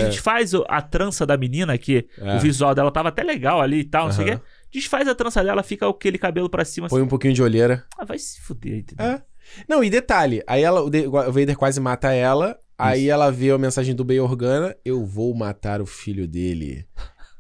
Desfaz 0.10 0.52
a 0.68 0.82
trança 0.82 1.26
da 1.26 1.38
menina, 1.38 1.78
que 1.78 2.08
É. 2.20 2.36
o 2.36 2.40
visual 2.40 2.76
dela 2.76 2.92
tava 2.92 3.10
até 3.10 3.24
legal 3.24 3.62
ali 3.62 3.80
e 3.80 3.84
tal, 3.86 4.06
não 4.08 4.12
sei 4.14 4.26
o 4.26 4.28
quê. 4.38 4.44
Desfaz 4.72 5.08
a 5.08 5.16
trança 5.16 5.42
dela, 5.44 5.64
fica 5.64 5.88
aquele 5.90 6.18
cabelo 6.18 6.50
pra 6.50 6.66
cima. 6.66 6.90
Põe 6.90 7.02
um 7.02 7.08
pouquinho 7.08 7.34
de 7.34 7.42
olheira. 7.42 7.86
Ah, 7.98 8.04
vai 8.04 8.18
se 8.20 8.42
fuder, 8.42 8.80
entendeu? 8.80 9.06
É. 9.06 9.24
Não, 9.70 9.82
e 9.84 9.90
detalhe, 9.90 10.44
aí 10.48 10.64
ela, 10.64 10.82
o, 10.82 10.90
De- 10.90 11.08
o 11.08 11.12
Vader 11.12 11.56
quase 11.56 11.80
mata 11.80 12.12
ela, 12.12 12.58
aí 12.78 13.10
ela 13.10 13.32
vê 13.32 13.52
a 13.52 13.58
mensagem 13.58 13.96
do 13.96 14.04
Bail 14.04 14.24
Organa, 14.24 14.76
eu 14.84 15.06
vou 15.06 15.34
matar 15.36 15.82
o 15.82 15.86
filho 15.86 16.28
dele. 16.28 16.86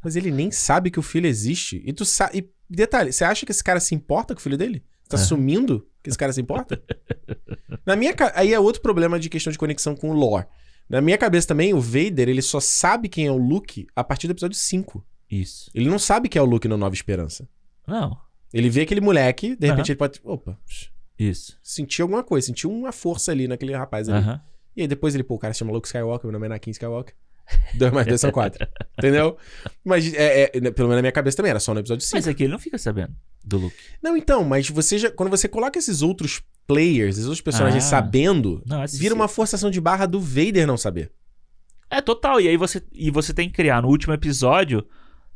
Mas 0.03 0.15
ele 0.15 0.31
nem 0.31 0.51
sabe 0.51 0.91
que 0.91 0.99
o 0.99 1.03
filho 1.03 1.27
existe. 1.27 1.81
E 1.85 1.91
tu 1.93 2.05
sabe. 2.05 2.37
E 2.37 2.49
detalhe, 2.69 3.11
você 3.11 3.23
acha 3.23 3.45
que 3.45 3.51
esse 3.51 3.63
cara 3.63 3.79
se 3.79 3.93
importa 3.95 4.33
com 4.33 4.39
o 4.39 4.43
filho 4.43 4.57
dele? 4.57 4.83
Tá 5.09 5.17
É. 5.17 5.19
assumindo 5.19 5.87
que 6.03 6.09
esse 6.09 6.17
cara 6.17 6.31
se 6.33 6.41
importa? 6.41 6.81
Na 7.85 7.95
minha 7.95 8.13
ca- 8.13 8.31
Aí 8.35 8.53
é 8.53 8.59
outro 8.59 8.81
problema 8.81 9.19
de 9.19 9.29
questão 9.29 9.51
de 9.51 9.57
conexão 9.57 9.95
com 9.95 10.09
o 10.09 10.13
lore. 10.13 10.45
Na 10.89 11.01
minha 11.01 11.17
cabeça 11.17 11.47
também, 11.47 11.73
o 11.73 11.81
Vader, 11.81 12.29
ele 12.29 12.41
só 12.41 12.59
sabe 12.59 13.09
quem 13.09 13.25
é 13.25 13.31
o 13.31 13.37
Luke 13.37 13.87
a 13.95 14.03
partir 14.03 14.27
do 14.27 14.31
episódio 14.31 14.55
5. 14.57 15.03
Isso. 15.29 15.71
Ele 15.73 15.89
não 15.89 15.97
sabe 15.97 16.29
quem 16.29 16.39
é 16.39 16.43
o 16.43 16.45
Luke 16.45 16.67
no 16.67 16.77
Nova 16.77 16.93
Esperança. 16.93 17.47
Não. 17.87 18.15
Ele 18.53 18.69
vê 18.69 18.81
aquele 18.81 19.01
moleque, 19.01 19.55
de 19.55 19.67
repente 19.67 19.91
ele 19.91 19.97
pode. 19.97 20.21
Opa, 20.23 20.57
Isso. 21.17 21.57
sentiu 21.63 22.03
alguma 22.05 22.23
coisa, 22.23 22.47
sentiu 22.47 22.71
uma 22.71 22.91
força 22.91 23.31
ali 23.31 23.47
naquele 23.47 23.73
rapaz 23.75 24.07
ali. 24.07 24.19
Aham. 24.19 24.41
E 24.75 24.81
aí 24.81 24.87
depois 24.87 25.15
ele, 25.15 25.23
pô, 25.23 25.35
o 25.35 25.39
cara 25.39 25.53
se 25.53 25.59
chama 25.59 25.71
Luke 25.71 25.87
Skywalker, 25.87 26.25
meu 26.25 26.33
nome 26.33 26.45
é 26.45 26.47
Anakin 26.47 26.71
Skywalker. 26.71 27.13
2 27.75 27.91
mais 27.93 28.07
2 28.07 28.19
são 28.19 28.31
4. 28.31 28.67
Entendeu? 28.97 29.37
Mas, 29.83 30.11
é, 30.13 30.43
é, 30.43 30.47
pelo 30.71 30.87
menos 30.89 30.95
na 30.95 31.01
minha 31.01 31.11
cabeça 31.11 31.37
também, 31.37 31.51
era 31.51 31.59
só 31.59 31.73
no 31.73 31.79
episódio 31.79 32.03
5. 32.03 32.17
Mas 32.17 32.27
aqui 32.27 32.43
ele 32.43 32.51
não 32.51 32.59
fica 32.59 32.77
sabendo 32.77 33.15
do 33.43 33.57
Luke. 33.57 33.75
Não, 34.01 34.17
então, 34.17 34.43
mas 34.43 34.67
você 34.69 34.97
já, 34.97 35.11
quando 35.11 35.29
você 35.29 35.47
coloca 35.47 35.77
esses 35.77 36.01
outros 36.01 36.41
players, 36.67 37.15
esses 37.15 37.25
outros 37.25 37.41
personagens 37.41 37.83
Ah. 37.85 37.87
sabendo, 37.87 38.63
vira 38.93 39.13
sim. 39.13 39.19
uma 39.19 39.27
forçação 39.27 39.69
de 39.69 39.79
barra 39.79 40.07
do 40.07 40.19
Vader 40.19 40.65
não 40.65 40.77
saber. 40.77 41.11
É 41.89 42.01
total. 42.01 42.41
E 42.41 42.47
aí 42.47 42.57
você 42.57 42.81
e 42.91 43.11
você 43.11 43.31
tem 43.33 43.47
que 43.47 43.53
criar 43.53 43.83
no 43.83 43.89
último 43.89 44.13
episódio, 44.13 44.83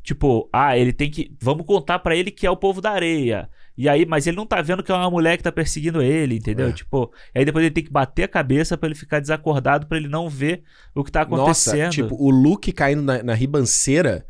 tipo, 0.04 0.50
ah, 0.52 0.76
ele 0.76 0.92
tem 0.92 1.12
que, 1.12 1.32
vamos 1.40 1.66
contar 1.66 2.00
pra 2.00 2.16
ele 2.16 2.32
que 2.32 2.48
é 2.48 2.50
o 2.52 2.58
povo 2.58 2.82
da 2.82 2.90
areia. 2.90 3.48
E 3.80 3.88
aí, 3.88 4.06
mas 4.06 4.28
ele 4.28 4.36
não 4.36 4.46
tá 4.46 4.62
vendo 4.62 4.84
que 4.84 4.92
é 4.92 4.94
uma 4.94 5.10
mulher 5.10 5.38
que 5.38 5.44
tá 5.44 5.54
perseguindo 5.54 6.02
ele, 6.02 6.36
entendeu? 6.36 6.68
É. 6.68 6.72
Tipo, 6.74 7.14
aí 7.34 7.46
depois 7.46 7.64
ele 7.64 7.74
tem 7.74 7.82
que 7.82 7.90
bater 7.90 8.24
a 8.24 8.28
cabeça 8.28 8.78
pra 8.78 8.90
ele 8.90 8.94
ficar 8.94 9.22
desacordado 9.22 9.88
pra 9.88 9.98
ele 9.98 10.10
não 10.10 10.28
ver 10.28 10.64
o 10.94 11.02
que 11.02 11.10
tá 11.10 11.24
Nossa, 11.24 11.72
acontecendo. 11.72 11.92
tipo, 11.94 12.22
o 12.22 12.30
Luke 12.30 12.74
caindo 12.74 13.02
na, 13.02 13.24
na 13.24 13.34
ribanceira 13.34 14.26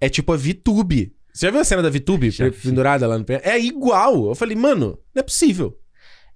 é 0.00 0.08
tipo 0.08 0.32
a 0.32 0.36
VTube. 0.36 1.14
Você 1.32 1.46
já 1.46 1.52
viu 1.52 1.60
a 1.60 1.64
cena 1.64 1.80
da 1.80 1.88
VTube 1.90 2.32
pendurada 2.60 3.06
lá 3.06 3.16
no 3.16 3.24
pé? 3.24 3.40
É 3.44 3.56
igual. 3.56 4.30
Eu 4.30 4.34
falei, 4.34 4.56
mano, 4.56 4.98
não 5.14 5.20
é 5.20 5.22
possível. 5.22 5.78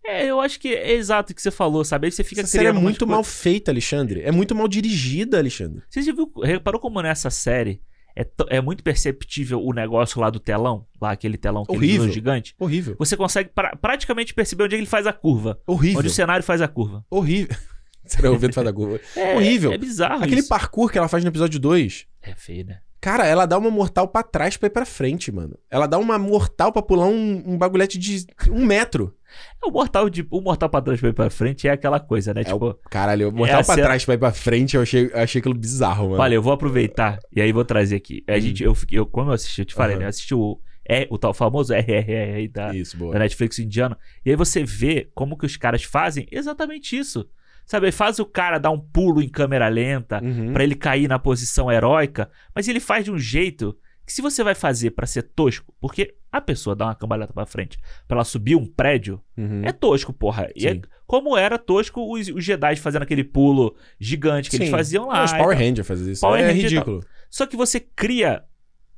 É, 0.07 0.27
eu 0.27 0.41
acho 0.41 0.61
que 0.61 0.73
é 0.73 0.93
exato 0.93 1.33
o 1.33 1.35
que 1.35 1.43
você 1.43 1.51
falou, 1.51 1.85
sabe? 1.85 2.07
Aí 2.07 2.13
você 2.13 2.23
fica 2.23 2.43
Essa 2.43 2.51
série 2.53 2.69
é 2.69 2.73
muito 2.73 3.05
mal 3.09 3.25
feita, 3.25 3.73
Alexandre. 3.73 4.23
É 4.23 4.31
muito 4.31 4.55
mal 4.55 4.69
dirigida, 4.69 5.37
Alexandre. 5.37 5.83
Você 5.91 6.01
já 6.01 6.13
viu, 6.13 6.31
reparou 6.45 6.81
como 6.81 7.03
nessa 7.03 7.29
série 7.29 7.83
é, 8.17 8.27
é 8.49 8.61
muito 8.61 8.83
perceptível 8.83 9.63
o 9.65 9.73
negócio 9.73 10.21
lá 10.21 10.31
do 10.31 10.39
telão? 10.41 10.87
Lá 11.01 11.13
aquele 11.13 11.37
telão 11.37 11.65
que 11.65 11.73
Horrível. 11.73 12.11
gigante? 12.11 12.55
Horrível. 12.59 12.97
Você 12.99 13.17
consegue 13.17 13.51
pra- 13.55 13.77
praticamente 13.77 14.35
perceber 14.35 14.65
onde 14.65 14.75
é 14.75 14.79
ele 14.79 14.87
faz 14.87 15.07
a 15.07 15.13
curva. 15.13 15.61
Horrível. 15.67 15.99
Onde 16.01 16.09
o 16.09 16.13
cenário 16.13 16.45
faz 16.45 16.61
a 16.61 16.69
curva. 16.69 17.05
Horrível. 17.11 17.57
Será 18.05 18.31
o 18.33 18.39
vento 18.39 18.55
faz 18.55 18.65
da 18.67 18.73
curva. 18.73 19.01
É, 19.17 19.37
Horrível. 19.37 19.73
É 19.73 19.79
bizarro 19.79 20.25
Aquele 20.25 20.41
isso. 20.41 20.49
parkour 20.49 20.91
que 20.91 20.99
ela 20.99 21.09
faz 21.09 21.23
no 21.25 21.31
episódio 21.31 21.59
2. 21.61 22.07
É 22.23 22.35
feio, 22.35 22.67
né? 22.67 22.81
Cara, 23.01 23.27
ela 23.27 23.47
dá 23.47 23.59
uma 23.59 23.71
mortal 23.71 24.07
pra 24.07 24.23
trás 24.23 24.57
pra 24.57 24.69
ir 24.69 24.71
pra 24.71 24.85
frente, 24.85 25.33
mano. 25.33 25.59
Ela 25.71 25.87
dá 25.87 25.99
uma 25.99 26.19
mortal 26.19 26.71
pra 26.73 26.81
pular 26.83 27.07
um, 27.07 27.43
um 27.47 27.59
bagulhete 27.59 27.99
de 27.99 28.25
um 28.49 28.65
metro. 28.65 29.13
É, 29.63 29.67
O 29.67 29.71
mortal, 29.71 30.09
de, 30.11 30.27
o 30.31 30.41
mortal 30.41 30.69
pra 30.69 30.81
trás 30.83 31.01
pra 31.01 31.09
ir 31.11 31.13
pra 31.13 31.31
frente 31.31 31.67
é 31.69 31.71
aquela 31.73 31.99
coisa, 32.01 32.33
né? 32.35 32.43
É 32.43 32.45
tipo, 32.45 32.75
Caralho, 32.91 33.31
mortal 33.33 33.61
É, 33.61 33.65
pra 33.65 33.75
trás 33.77 34.05
pra 34.05 34.15
ir 34.15 34.19
pra 34.19 34.33
frente, 34.33 34.77
eu 34.77 34.83
achei, 34.83 35.11
achei 35.15 35.39
aquilo 35.41 35.55
bizarro, 35.55 36.11
mano. 36.11 36.23
olha, 36.23 36.35
eu 36.35 36.43
vou 36.43 36.53
aproveitar 36.53 37.19
e 37.35 37.41
aí 37.41 37.53
vou 37.53 37.65
trazer 37.65 37.97
aqui. 37.97 38.23
A 38.29 38.37
Hum. 38.37 38.41
gente, 38.41 38.63
eu, 38.63 38.77
eu, 38.91 39.07
como 39.07 39.31
eu 39.31 39.35
assisti, 39.35 39.61
eu 39.61 39.65
te 39.65 39.75
falei, 39.75 39.93
Aham. 39.95 40.01
né? 40.01 40.05
Eu 40.07 40.09
assisti 40.11 40.35
o, 40.35 40.61
é, 40.89 41.07
o 41.11 41.19
tal 41.19 41.33
famoso 41.33 41.73
RRR 41.75 42.49
da, 42.49 42.75
Isso, 42.75 42.97
da 43.11 43.19
Netflix 43.19 43.59
indiano. 43.59 43.97
E 44.25 44.31
aí 44.31 44.37
você 44.37 44.65
vê 44.65 45.11
como 45.15 45.37
que 45.37 45.47
os 45.47 45.57
caras 45.57 45.83
fazem 45.85 46.27
exatamente 46.31 46.97
isso. 46.99 47.29
Sabe, 47.65 47.93
faz 47.93 48.19
o 48.19 48.27
cara 48.27 48.59
dar 48.59 48.71
um 48.73 48.79
pulo 48.81 49.23
em 49.23 49.29
câmera 49.29 49.69
lenta 49.69 50.21
Uhum. 50.23 50.53
pra 50.53 50.65
ele 50.65 50.75
cair 50.75 51.09
na 51.09 51.19
posição 51.19 51.71
heróica, 51.71 52.29
mas 52.55 52.67
ele 52.67 52.81
faz 52.81 53.05
de 53.05 53.13
um 53.13 53.19
jeito 53.19 53.77
que 54.13 54.17
se 54.17 54.23
você 54.23 54.45
vai 54.45 54.55
fazer 54.55 54.91
pra 54.91 55.07
ser 55.07 55.23
tosco, 55.23 55.73
porque 55.81 56.15
a 56.31 56.41
pessoa 56.41 56.77
dá 56.77 56.87
uma 56.87 56.95
cambalhota 56.95 57.33
pra 57.33 57.47
frente 57.47 57.79
pra 58.07 58.17
ela 58.19 58.25
subir 58.25 58.55
um 58.57 58.67
prédio, 58.67 59.21
Uhum. 59.37 59.63
é 59.65 59.73
tosco, 59.73 60.13
porra. 60.13 60.51
E 60.55 60.67
é 60.69 60.81
como 61.07 61.37
era 61.37 61.59
tosco 61.59 62.01
os, 62.13 62.29
os 62.29 62.45
Jedi 62.45 62.77
fazendo 62.77 63.03
aquele 63.03 63.25
pulo 63.25 63.75
gigante 63.99 64.49
que 64.51 64.57
eles 64.57 64.69
Sim. 64.69 64.71
faziam 64.73 65.09
lá. 65.09 65.25
Os 65.25 65.33
Power 65.33 65.57
tal. 65.57 65.67
Ranger 65.67 65.85
fazem 65.85 66.13
isso. 66.13 66.21
Power 66.21 66.41
é 66.41 66.47
Ranger 66.47 66.63
ridículo. 66.63 67.05
Só 67.31 67.47
que 67.47 67.57
você 67.57 67.81
cria 67.81 68.45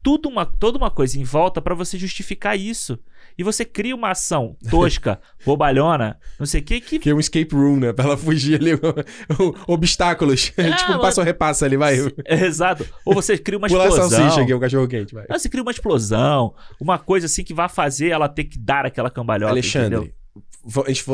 tudo 0.02 0.28
uma, 0.28 0.44
toda 0.44 0.76
uma 0.76 0.90
coisa 0.90 1.18
em 1.18 1.24
volta 1.24 1.62
pra 1.62 1.74
você 1.74 1.96
justificar 1.96 2.58
isso. 2.58 2.98
E 3.36 3.42
você 3.42 3.64
cria 3.64 3.94
uma 3.94 4.10
ação 4.10 4.56
tosca, 4.70 5.20
bobalhona, 5.44 6.18
não 6.38 6.46
sei 6.46 6.60
o 6.60 6.64
que, 6.64 6.80
que 6.80 6.98
Que 6.98 7.10
é 7.10 7.14
um 7.14 7.18
escape 7.20 7.54
room, 7.54 7.76
né? 7.76 7.92
Pra 7.92 8.04
ela 8.04 8.16
fugir 8.16 8.60
ali. 8.60 8.70
obstáculos. 9.66 10.52
tipo 10.54 10.92
um 10.92 11.00
passo 11.00 11.20
ou 11.20 11.26
repassa 11.26 11.64
ali, 11.64 11.76
vai. 11.76 11.96
É, 12.24 12.44
Exato. 12.44 12.86
Ou 13.04 13.14
você 13.14 13.36
cria 13.36 13.58
uma 13.58 13.68
Pular 13.68 13.84
a 13.84 13.88
explosão. 13.88 14.18
salsicha 14.18 14.42
aqui, 14.42 14.54
o 14.54 14.60
cachorro 14.60 14.86
quente, 14.86 15.14
vai. 15.14 15.26
Não, 15.28 15.38
você 15.38 15.48
cria 15.48 15.62
uma 15.62 15.72
explosão, 15.72 16.54
uma 16.80 16.98
coisa 16.98 17.26
assim 17.26 17.42
que 17.42 17.54
vai 17.54 17.68
fazer 17.68 18.08
ela 18.08 18.28
ter 18.28 18.44
que 18.44 18.58
dar 18.58 18.86
aquela 18.86 19.10
cambalhota. 19.10 19.52
Alexandre, 19.52 19.96
entendeu? 19.98 20.14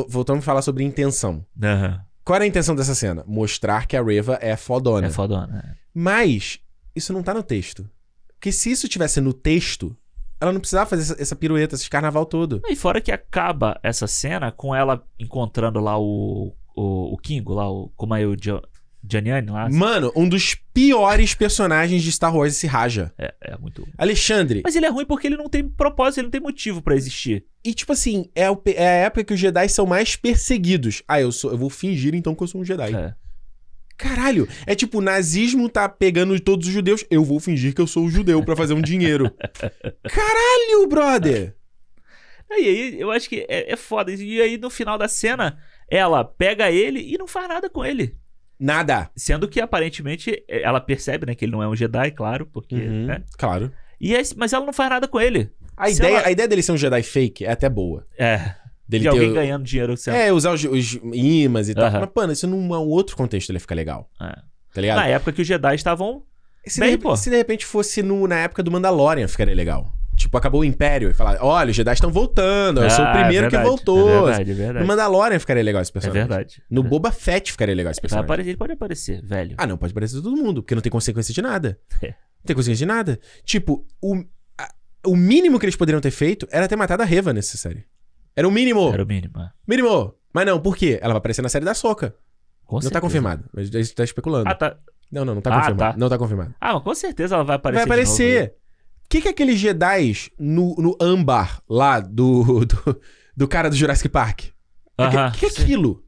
voltamos 0.09 0.43
a 0.43 0.47
falar 0.47 0.63
sobre 0.63 0.85
intenção. 0.85 1.45
Aham. 1.63 2.01
Qual 2.25 2.37
era 2.37 2.45
a 2.45 2.49
intenção 2.49 2.77
dessa 2.77 2.95
cena? 2.95 3.25
Mostrar 3.27 3.87
que 3.87 3.97
a 3.97 4.03
Reva 4.03 4.39
é 4.41 4.57
fodona. 4.57 5.07
É 5.07 5.11
fodona. 5.11 5.77
Mas 5.93 6.61
isso 6.95 7.13
não 7.13 7.23
tá 7.23 7.35
no 7.35 7.43
texto. 7.43 7.89
Porque 8.35 8.53
se 8.53 8.71
isso 8.71 8.89
tivesse 8.89 9.21
no 9.21 9.33
texto, 9.33 9.97
ela 10.41 10.53
não 10.53 10.61
precisava 10.61 10.89
fazer 10.89 11.03
essa, 11.13 11.23
essa 11.23 11.37
pirueta, 11.37 11.75
esse 11.75 11.89
carnaval 11.91 12.25
todo. 12.27 12.61
E 12.69 12.75
fora 12.77 13.01
que 13.01 13.13
acaba 13.13 13.79
essa 13.83 14.07
cena 14.07 14.51
com 14.51 14.75
ela 14.75 15.05
encontrando 15.19 15.79
lá 15.81 15.99
o, 15.99 16.55
o, 16.75 17.15
o 17.15 17.17
Kingo, 17.19 17.55
lá 17.55 17.71
o 17.71 17.89
Kumail 17.97 18.35
Jo- 18.37 18.63
Gianniani 19.09 19.51
lá. 19.51 19.69
Mano, 19.71 20.13
um 20.15 20.29
dos 20.29 20.55
piores 20.75 21.35
personagens 21.35 22.03
de 22.03 22.13
Star 22.13 22.35
Wars 22.37 22.53
esse 22.55 22.67
Raja. 22.67 23.13
É, 23.19 23.35
é 23.43 23.57
muito. 23.59 23.87
Alexandre. 23.97 24.61
Mas 24.65 24.77
ele 24.77 24.87
é 24.87 24.91
ruim 24.91 25.07
porque 25.07 25.27
ele 25.27 25.37
não 25.37 25.49
tem 25.49 25.67
propósito, 25.67 26.19
ele 26.21 26.27
não 26.27 26.31
tem 26.33 26.41
motivo 26.41 26.83
pra 26.83 26.95
existir. 26.97 27.45
E 27.65 27.73
tipo 27.75 27.93
assim, 27.93 28.27
é, 28.35 28.51
o 28.51 28.61
é 28.67 28.87
a 28.87 29.05
época 29.07 29.25
que 29.25 29.35
os 29.35 29.41
Jedi 29.41 29.69
são 29.69 29.87
mais 29.87 30.17
perseguidos. 30.17 31.03
Ah, 31.09 31.21
eu 31.21 31.33
sou, 31.33 31.51
eu 31.51 31.59
vou 31.59 31.71
fingir 31.71 32.15
então 32.15 32.35
que 32.35 32.43
eu 32.43 32.47
sou 32.47 32.61
um 32.61 32.65
Jedi. 32.65 32.95
É. 32.95 33.15
Caralho, 34.01 34.49
é 34.67 34.75
tipo, 34.75 34.99
o 34.99 35.03
nazismo 35.03 35.69
tá 35.69 35.89
pegando 35.89 36.39
todos 36.41 36.67
os 36.67 36.73
judeus. 36.73 37.05
Eu 37.11 37.23
vou 37.25 37.39
fingir 37.39 37.75
que 37.75 37.81
eu 37.81 37.87
sou 37.87 38.09
judeu 38.09 38.43
pra 38.45 38.57
fazer 38.57 38.75
um 38.75 38.81
dinheiro. 38.83 39.31
Caralho, 40.09 40.87
brother! 40.89 41.55
E 42.51 42.55
aí, 42.55 43.01
eu 43.01 43.11
acho 43.13 43.29
que 43.29 43.47
é, 43.49 43.73
é 43.73 43.77
foda. 43.77 44.11
E 44.13 44.41
aí, 44.41 44.59
no 44.59 44.71
final 44.71 44.99
da 44.99 45.07
cena, 45.07 45.59
ela 45.89 46.25
pega 46.25 46.71
ele 46.71 47.01
e 47.01 47.17
não 47.17 47.27
faz 47.29 47.47
nada 47.49 47.71
com 47.71 47.85
ele. 47.85 48.17
Nada. 48.59 49.11
Sendo 49.17 49.49
que, 49.49 49.61
aparentemente, 49.61 50.43
ela 50.49 50.81
percebe, 50.81 51.27
né, 51.27 51.35
que 51.35 51.45
ele 51.45 51.53
não 51.53 51.63
é 51.63 51.69
um 51.69 51.77
Jedi, 51.77 52.11
claro, 52.11 52.47
porque, 52.47 52.75
Uhum, 52.75 53.07
né? 53.07 53.23
Claro. 53.39 53.71
E 54.01 54.15
aí- 54.17 54.25
mas 54.37 54.53
ela 54.53 54.67
não 54.67 54.73
faz 54.73 54.91
nada 54.91 55.07
com 55.07 55.21
ele. 55.21 55.51
A 55.77 55.87
Se 55.89 55.95
ideia, 55.97 56.17
ela- 56.19 56.27
a 56.29 56.31
ideia 56.33 56.49
dele 56.49 56.63
ser 56.63 56.73
um 56.73 56.77
Jedi 56.77 57.03
fake 57.03 57.45
é 57.47 57.53
até 57.53 57.69
boa. 57.69 58.07
É. 58.19 58.55
Dele 58.91 59.03
de 59.03 59.09
alguém 59.09 59.31
o- 59.31 59.35
ganhando 59.35 59.65
dinheiro 59.65 59.97
sendo. 59.97 60.15
É, 60.17 60.33
usar 60.33 60.53
os, 60.53 60.65
os 60.65 60.99
imãs 61.15 61.69
e 61.69 61.75
tal. 61.75 61.91
Mas, 61.91 62.09
mano, 62.15 62.33
isso 62.33 62.47
num 62.47 62.59
um 62.59 62.89
outro 62.89 63.17
contexto 63.17 63.51
ele 63.51 63.59
fica 63.61 63.75
legal. 63.75 64.11
É. 64.21 64.35
Tá 64.75 64.81
ligado? 64.81 64.97
Na 64.97 65.07
época 65.07 65.33
que 65.33 65.43
os 65.43 65.47
Jedi 65.49 65.75
estavam. 65.75 66.23
se, 66.67 66.81
bem, 66.81 66.91
de, 66.91 66.99
pô. 66.99 67.17
se 67.17 67.31
de 67.31 67.37
repente 67.37 67.65
fosse 67.65 68.03
no- 68.03 68.27
na 68.27 68.37
época 68.41 68.63
do 68.63 68.71
Mandalorian, 68.71 69.27
ficaria 69.29 69.55
legal. 69.55 69.93
Tipo, 70.17 70.37
acabou 70.37 70.61
o 70.61 70.65
Império 70.65 71.09
e 71.09 71.15
falar: 71.15 71.39
olha, 71.41 71.71
os 71.71 71.77
Jedi 71.77 71.93
estão 71.95 72.11
voltando, 72.13 72.83
eu 72.83 72.91
sou 72.91 73.03
o 73.05 73.09
Ah, 73.09 73.11
é 73.11 73.19
primeiro 73.21 73.47
que 73.47 73.57
verdade, 73.57 73.69
voltou. 73.69 74.09
É 74.11 74.23
verdade, 74.35 74.51
é 74.51 74.55
No 74.55 74.59
verdade. 74.61 74.87
Mandalorian 74.87 75.39
ficaria 75.39 75.63
legal 75.63 75.81
esse 75.81 75.91
É 75.91 75.95
personagem. 75.95 76.27
verdade. 76.29 76.63
No 76.71 76.83
Boba 76.83 77.11
Fett 77.11 77.51
ficaria 77.53 77.75
legal 77.75 77.91
esse 77.91 78.01
personagem. 78.01 78.25
aparecer, 78.27 78.51
ele 78.51 78.59
pode 78.59 78.73
aparecer, 78.73 79.23
velho. 79.25 79.55
Ah, 79.57 79.67
não, 79.67 79.79
pode 79.79 79.95
parecer 79.95 80.21
todo 80.21 80.37
mundo, 80.37 80.63
porque 80.63 80.75
não 80.75 80.83
tem 80.83 80.91
consequência 80.93 81.33
de 81.33 81.41
nada. 81.41 81.79
É. 82.03 82.09
Não 82.09 82.47
tem 82.47 82.57
consequência 82.57 82.87
de 82.87 82.87
nada. 82.87 83.21
Tipo, 83.45 83.87
o, 84.03 84.23
a- 84.59 84.73
o 85.07 85.15
mínimo 85.17 85.59
que 85.59 85.65
eles 85.67 85.77
poderiam 85.77 86.01
ter 86.01 86.11
feito 86.11 86.47
era 86.51 86.67
ter 86.69 86.75
matado 86.77 87.03
a 87.03 87.07
Reva 87.07 87.33
nessa 87.35 87.57
série. 87.59 87.85
Era 88.37 88.47
o 88.47 88.51
mínimo. 88.51 88.89
Era 88.93 89.03
o 89.03 89.07
mínimo. 89.07 89.39
é. 89.41 89.51
Mínimo. 89.67 90.15
Mas 90.33 90.47
não, 90.47 90.61
por 90.61 90.77
quê? 90.77 90.99
Ela 91.03 91.15
vai 91.15 91.19
aparecer 91.19 91.43
na 91.43 91.49
série 91.49 91.65
da 91.65 91.75
Soca. 91.75 92.15
Com 92.65 92.77
não 92.77 92.81
tá 92.81 92.85
certeza. 92.85 93.01
confirmado. 93.01 93.45
Mas 93.53 93.75
a 93.75 93.83
gente 93.83 93.95
tá 93.95 94.05
especulando. 94.05 94.49
Ah, 94.49 94.55
tá. 94.55 94.77
Não, 95.11 95.25
não, 95.25 95.35
não 95.35 95.43
tá 95.43 95.51
Ah, 95.51 95.61
confirmado. 95.61 95.93
tá. 95.95 95.99
Não 95.99 96.09
tá 96.09 96.17
confirmado. 96.19 96.55
Ah, 96.61 96.75
mas 96.75 96.83
com 96.85 96.95
certeza 96.95 97.35
ela 97.35 97.45
vai 97.45 97.57
aparecer. 97.57 97.87
vai 97.89 97.99
de 97.99 98.05
novo 98.05 98.15
aparecer. 98.15 98.55
O 99.05 99.09
que, 99.11 99.21
que 99.21 99.29
é 99.29 99.31
aqueles 99.33 99.59
Jedi 99.59 100.13
no, 100.39 100.77
no 100.77 100.97
âmbar 101.01 101.61
lá 101.69 101.99
do, 101.99 102.65
do, 102.65 103.01
do 103.37 103.49
cara 103.49 103.69
do 103.69 103.75
Jurassic 103.75 104.09
Park? 104.09 104.43
O 104.97 105.09
que, 105.11 105.17
Aham, 105.17 105.31
que, 105.33 105.39
que 105.41 105.47
é 105.47 105.51
sim. 105.51 105.63
aquilo? 105.65 105.91
O 105.93 106.03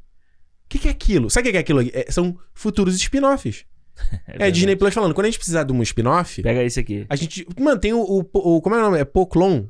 que, 0.68 0.78
que 0.78 0.88
é 0.88 0.90
aquilo? 0.92 1.28
Sabe 1.28 1.42
o 1.42 1.44
que 1.46 1.50
que 1.52 1.56
é 1.58 1.60
aquilo? 1.60 1.80
É- 1.92 2.10
são 2.10 2.38
futuros 2.54 2.94
spin-offs. 2.94 3.64
É, 4.02 4.14
a 4.16 4.30
verdade. 4.32 4.52
Disney 4.52 4.74
Plus 4.76 4.94
falando, 4.94 5.12
quando 5.14 5.26
a 5.26 5.28
gente 5.28 5.38
precisar 5.38 5.64
de 5.64 5.72
um 5.72 5.82
spin-off, 5.82 6.42
Pega 6.42 6.62
esse 6.62 6.80
aqui. 6.80 7.04
a 7.10 7.14
gente. 7.14 7.46
Mano, 7.60 7.78
tem 7.78 7.92
o, 7.92 8.00
o, 8.00 8.20
o- 8.56 8.62
Como 8.62 8.74
é 8.74 8.78
o 8.78 8.82
nome? 8.82 8.98
É 8.98 9.04
Poklon. 9.04 9.66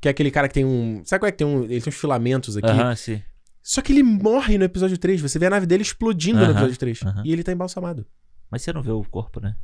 Que 0.00 0.08
é 0.08 0.10
aquele 0.10 0.30
cara 0.30 0.48
que 0.48 0.54
tem 0.54 0.64
um. 0.64 1.02
Sabe 1.04 1.20
qual 1.20 1.28
é 1.28 1.32
que 1.32 1.38
tem 1.38 1.46
um. 1.46 1.64
Ele 1.64 1.80
tem 1.80 1.88
uns 1.90 1.96
filamentos 1.98 2.56
aqui. 2.56 2.66
Aham, 2.68 2.94
sim. 2.96 3.22
Só 3.62 3.80
que 3.82 3.92
ele 3.92 4.02
morre 4.02 4.56
no 4.58 4.64
episódio 4.64 4.96
3. 4.98 5.20
Você 5.20 5.38
vê 5.38 5.46
a 5.46 5.50
nave 5.50 5.66
dele 5.66 5.82
explodindo 5.82 6.38
no 6.38 6.44
Aham, 6.44 6.52
episódio 6.52 6.76
3. 6.76 7.02
aham. 7.02 7.22
E 7.24 7.32
ele 7.32 7.42
tá 7.42 7.50
embalsamado. 7.52 8.06
Mas 8.50 8.62
você 8.62 8.72
não 8.72 8.82
vê 8.82 8.92
o 8.92 9.02
corpo, 9.04 9.40
né? 9.40 9.56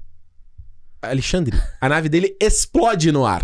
Alexandre, 1.00 1.60
a 1.80 1.88
nave 1.88 2.08
dele 2.08 2.36
explode 2.40 3.10
no 3.10 3.26
ar. 3.26 3.42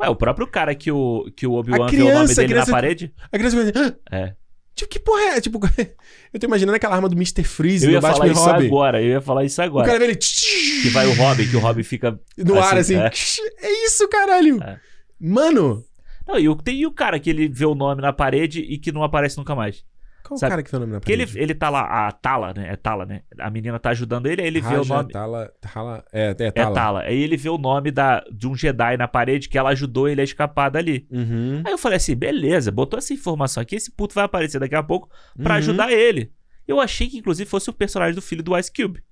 Ué, 0.00 0.08
o 0.08 0.16
próprio 0.16 0.46
cara 0.46 0.74
que 0.74 0.90
o, 0.90 1.30
que 1.36 1.46
o 1.46 1.52
Obi-Wan 1.52 1.86
vê 1.88 1.96
o 1.96 2.00
nome 2.00 2.10
criança, 2.12 2.32
a 2.32 2.34
dele 2.36 2.48
criança- 2.48 2.70
na 2.70 2.76
parede. 2.76 3.14
A 3.30 3.38
criança 3.38 3.56
começa. 3.56 3.98
"Ah!" 4.10 4.16
É. 4.16 4.34
Tipo, 4.74 4.90
que 4.90 4.98
porra 4.98 5.20
é? 5.22 5.40
Tipo, 5.40 5.60
eu 6.34 6.40
tô 6.40 6.46
imaginando 6.46 6.74
aquela 6.74 6.96
arma 6.96 7.08
do 7.08 7.14
Mr. 7.14 7.44
Freeze 7.44 7.84
Eu 7.84 7.90
no 7.90 7.94
ia 7.96 8.00
falar 8.00 8.14
Batman 8.14 8.32
isso 8.32 8.44
Robin. 8.44 8.66
agora, 8.66 9.00
eu 9.02 9.08
ia 9.08 9.20
falar 9.20 9.44
isso 9.44 9.60
O 9.60 9.64
agora. 9.64 9.86
cara 9.86 9.98
vê 10.00 10.04
ele. 10.06 10.16
Que 10.16 10.88
vai 10.90 11.06
o 11.06 11.14
Robin, 11.14 11.48
que 11.48 11.56
o 11.56 11.60
Robin 11.60 11.82
fica. 11.84 12.18
No 12.36 12.60
ar, 12.60 12.76
assim. 12.76 12.96
é. 12.96 13.08
É 13.62 13.86
isso, 13.86 14.08
caralho. 14.08 14.60
É. 14.62 14.80
Mano. 15.20 15.84
Não, 16.26 16.38
e 16.38 16.48
o, 16.48 16.54
tem 16.56 16.76
e 16.76 16.86
o 16.86 16.92
cara 16.92 17.18
que 17.20 17.28
ele 17.30 17.48
vê 17.48 17.66
o 17.66 17.74
nome 17.74 18.00
na 18.02 18.12
parede 18.12 18.60
e 18.60 18.78
que 18.78 18.90
não 18.92 19.02
aparece 19.02 19.36
nunca 19.36 19.54
mais. 19.54 19.84
Qual 20.26 20.36
o 20.36 20.40
Sabe? 20.40 20.50
cara 20.52 20.62
que 20.62 20.70
foi 20.70 20.78
o 20.78 20.80
nome 20.80 20.92
na 20.94 21.00
Porque 21.00 21.12
ele, 21.12 21.26
parede? 21.26 21.42
ele 21.42 21.54
tá 21.54 21.68
lá, 21.68 22.06
a 22.08 22.10
Tala, 22.12 22.54
né? 22.54 22.68
É 22.72 22.76
Tala, 22.76 23.04
né? 23.04 23.20
A 23.38 23.50
menina 23.50 23.78
tá 23.78 23.90
ajudando 23.90 24.24
ele, 24.26 24.40
aí 24.40 24.46
ele 24.48 24.60
vê 24.62 24.74
o 24.74 24.78
Raja, 24.78 24.94
nome. 24.94 25.12
Tala, 25.12 25.52
Tala, 25.60 26.04
é, 26.10 26.34
é 26.38 26.44
É 26.46 26.50
Tala. 26.50 26.74
Tala. 26.74 27.00
Aí 27.02 27.22
ele 27.22 27.36
vê 27.36 27.50
o 27.50 27.58
nome 27.58 27.90
da, 27.90 28.24
de 28.32 28.48
um 28.48 28.54
Jedi 28.56 28.96
na 28.96 29.06
parede 29.06 29.50
que 29.50 29.58
ela 29.58 29.68
ajudou 29.70 30.08
ele 30.08 30.22
a 30.22 30.24
escapar 30.24 30.70
dali. 30.70 31.06
Uhum. 31.10 31.62
Aí 31.62 31.72
eu 31.72 31.76
falei 31.76 31.96
assim, 31.98 32.16
beleza, 32.16 32.70
botou 32.72 32.96
essa 32.98 33.12
informação 33.12 33.60
aqui, 33.60 33.76
esse 33.76 33.90
puto 33.90 34.14
vai 34.14 34.24
aparecer 34.24 34.58
daqui 34.58 34.74
a 34.74 34.82
pouco 34.82 35.10
pra 35.42 35.52
Uhum. 35.52 35.58
ajudar 35.58 35.92
ele. 35.92 36.32
Eu 36.66 36.80
achei 36.80 37.06
que 37.06 37.18
inclusive 37.18 37.48
fosse 37.50 37.68
o 37.68 37.72
personagem 37.74 38.14
do 38.14 38.22
filho 38.22 38.42
do 38.42 38.56
Ice 38.58 38.72
Cube. 38.72 39.02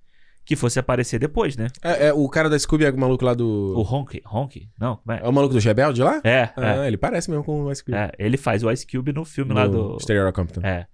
Que 0.44 0.56
fosse 0.56 0.78
aparecer 0.78 1.20
depois, 1.20 1.56
né? 1.56 1.68
É, 1.82 2.08
é, 2.08 2.12
o 2.12 2.28
cara 2.28 2.50
da 2.50 2.58
Scooby 2.58 2.84
é 2.84 2.90
o 2.90 2.98
maluco 2.98 3.24
lá 3.24 3.32
O 3.32 3.36
do. 3.36 3.74
Honk. 3.88 4.20
Honk? 4.26 4.68
Não, 4.78 4.96
como 4.96 5.16
É 5.16 5.20
é? 5.22 5.28
o 5.28 5.32
maluco 5.32 5.54
do 5.54 5.60
Rebelde 5.60 6.02
lá? 6.02 6.20
É, 6.24 6.50
Ah, 6.56 6.86
ele 6.86 6.96
parece 6.96 7.30
mesmo 7.30 7.44
com 7.44 7.62
o 7.64 7.74
Scooby. 7.74 7.96
é, 7.96 8.10
é. 8.18 8.26
Ele 8.26 8.36
faz 8.36 8.64
o 8.64 8.70
Ice 8.70 8.86
Cube 8.86 9.12
no 9.12 9.24
filme 9.24 9.54
lá 9.54 9.66
do. 9.66 9.98
Stereo 10.00 10.32
Compton. 10.32 10.60
É. 10.64 10.86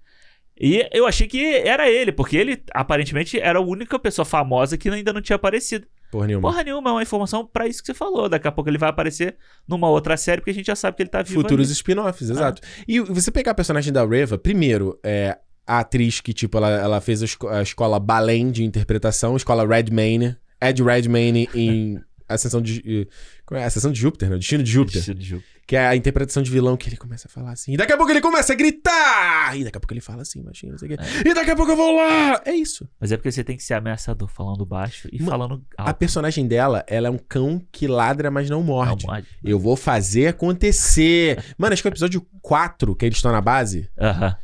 E 0.61 0.87
eu 0.93 1.07
achei 1.07 1.29
que 1.29 1.41
era 1.59 1.89
ele, 1.89 2.11
porque 2.11 2.37
ele 2.37 2.61
aparentemente 2.75 3.39
era 3.39 3.61
a 3.61 3.63
única 3.63 3.97
pessoa 3.99 4.25
famosa 4.27 4.77
que 4.77 4.89
ainda 4.89 5.13
não 5.13 5.23
tinha 5.23 5.37
aparecido. 5.37 5.87
Porra 6.11 6.27
nenhuma. 6.27 6.51
Porra 6.51 6.65
nenhuma, 6.65 6.91
é 6.91 6.93
uma 6.95 7.03
informação 7.03 7.47
pra 7.47 7.69
isso 7.69 7.81
que 7.81 7.87
você 7.87 7.95
falou. 7.95 8.29
Daqui 8.29 8.49
a 8.49 8.53
pouco 8.53 8.69
ele 8.69 8.79
vai 8.79 8.89
aparecer 8.89 9.37
numa 9.69 9.89
outra 9.89 10.17
série, 10.17 10.41
porque 10.41 10.51
a 10.51 10.55
gente 10.55 10.67
já 10.67 10.75
sabe 10.75 10.97
que 10.97 11.03
ele 11.05 11.11
tá 11.11 11.23
vivo. 11.23 11.41
Futuros 11.43 11.71
spin-offs, 11.71 12.29
exato. 12.29 12.61
E 12.89 12.99
você 12.99 13.31
pegar 13.31 13.53
a 13.53 13.55
personagem 13.55 13.93
da 13.93 14.05
Reva, 14.05 14.37
primeiro, 14.37 14.99
é 15.05 15.39
a 15.69 15.81
atriz 15.81 16.21
que, 16.21 16.33
tipo, 16.33 16.57
ela, 16.57 16.71
ela 16.71 17.01
fez 17.01 17.23
a, 17.23 17.27
esco- 17.27 17.47
a 17.49 17.63
escola 17.63 18.01
Balém 18.01 18.51
de 18.51 18.65
interpretação, 18.65 19.37
escola 19.37 19.67
Redmayne, 19.67 20.35
Ed 20.61 20.83
Redmayne 20.83 21.49
em 21.55 22.01
Ascensão 22.29 22.61
de... 22.61 23.09
Como 23.47 23.59
é? 23.59 23.65
Ascensão 23.65 23.91
de 23.91 23.99
Júpiter, 23.99 24.29
não? 24.29 24.39
Destino 24.39 24.63
de 24.63 24.71
Júpiter. 24.71 24.99
Destino 25.01 25.19
de 25.19 25.25
Júpiter. 25.27 25.59
Que 25.67 25.77
é 25.77 25.87
a 25.87 25.97
interpretação 25.97 26.43
de 26.43 26.51
vilão 26.51 26.77
que 26.77 26.89
ele 26.89 26.97
começa 26.97 27.27
a 27.29 27.31
falar 27.31 27.53
assim. 27.53 27.73
E 27.73 27.77
daqui 27.79 27.93
a 27.93 27.97
pouco 27.97 28.11
ele 28.13 28.21
começa 28.23 28.53
a 28.53 28.57
gritar! 28.57 29.57
E 29.57 29.65
daqui 29.65 29.77
a 29.77 29.81
pouco 29.81 29.93
ele 29.95 30.01
fala 30.03 30.23
assim, 30.23 30.43
baixinho, 30.43 30.73
não 30.73 30.79
sei 30.79 30.89
o 30.93 30.97
quê. 30.97 31.05
E 31.27 31.33
daqui 31.35 31.51
a 31.51 31.57
pouco 31.57 31.73
eu 31.73 31.77
vou 31.77 31.95
lá! 31.97 32.41
É 32.45 32.53
isso. 32.55 32.87
Mas 33.01 33.13
é 33.13 33.17
porque 33.17 33.31
você 33.33 33.43
tem 33.45 33.57
que 33.57 33.63
ser 33.63 33.75
ameaçador 33.75 34.29
falando 34.29 34.65
baixo 34.67 35.09
e 35.13 35.19
falando 35.23 35.63
A 35.77 35.89
alto. 35.89 35.99
personagem 35.99 36.47
dela, 36.47 36.85
ela 36.87 37.09
é 37.09 37.11
um 37.11 37.19
cão 37.19 37.63
que 37.73 37.87
ladra, 37.87 38.31
mas 38.31 38.49
não 38.51 38.59
Não 38.61 38.67
morde. 38.67 39.07
morde. 39.07 39.27
Eu 39.43 39.59
vou 39.59 39.77
fazer 39.77 40.27
acontecer. 40.29 41.43
Mano, 41.57 41.73
acho 41.73 41.83
que 41.83 41.89
é 41.89 41.91
o 41.91 41.93
episódio 41.93 42.27
4 42.43 42.95
que 42.97 43.05
eles 43.07 43.19
estão 43.19 43.33
na 43.33 43.41
base. 43.41 43.89
Aham. 43.99 44.37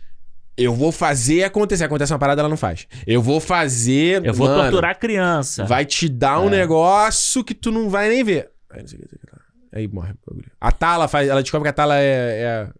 Eu 0.56 0.74
vou 0.74 0.92
fazer 0.92 1.42
acontecer. 1.44 1.84
Acontece 1.84 2.12
uma 2.12 2.18
parada, 2.18 2.40
ela 2.40 2.48
não 2.48 2.56
faz. 2.56 2.86
Eu 3.06 3.20
vou 3.20 3.40
fazer. 3.40 4.24
Eu 4.24 4.32
vou 4.34 4.46
mano, 4.46 4.62
torturar 4.62 4.92
a 4.92 4.94
criança. 4.94 5.64
Vai 5.64 5.84
te 5.84 6.08
dar 6.08 6.40
um 6.40 6.46
É. 6.48 6.50
negócio 6.58 7.42
que 7.42 7.54
tu 7.54 7.70
não 7.72 7.88
vai 7.90 8.08
nem 8.08 8.22
ver. 8.22 8.50
Aí, 8.70 8.80
não 8.80 8.86
sei 8.88 8.98
o 8.98 9.02
que, 9.02 9.06
não 9.06 9.10
sei 9.10 9.18
o 9.22 9.26
que 9.26 9.32
lá. 9.32 9.42
Aí 9.72 9.88
morre 9.88 10.12
o 10.12 10.30
bagulho. 10.30 10.50
A 10.60 10.70
Tala 10.70 11.08
faz. 11.08 11.28
Ela 11.28 11.42
descobre 11.42 11.64
que 11.66 11.70
a 11.70 11.72
Tala 11.72 11.96
é. 11.98 12.70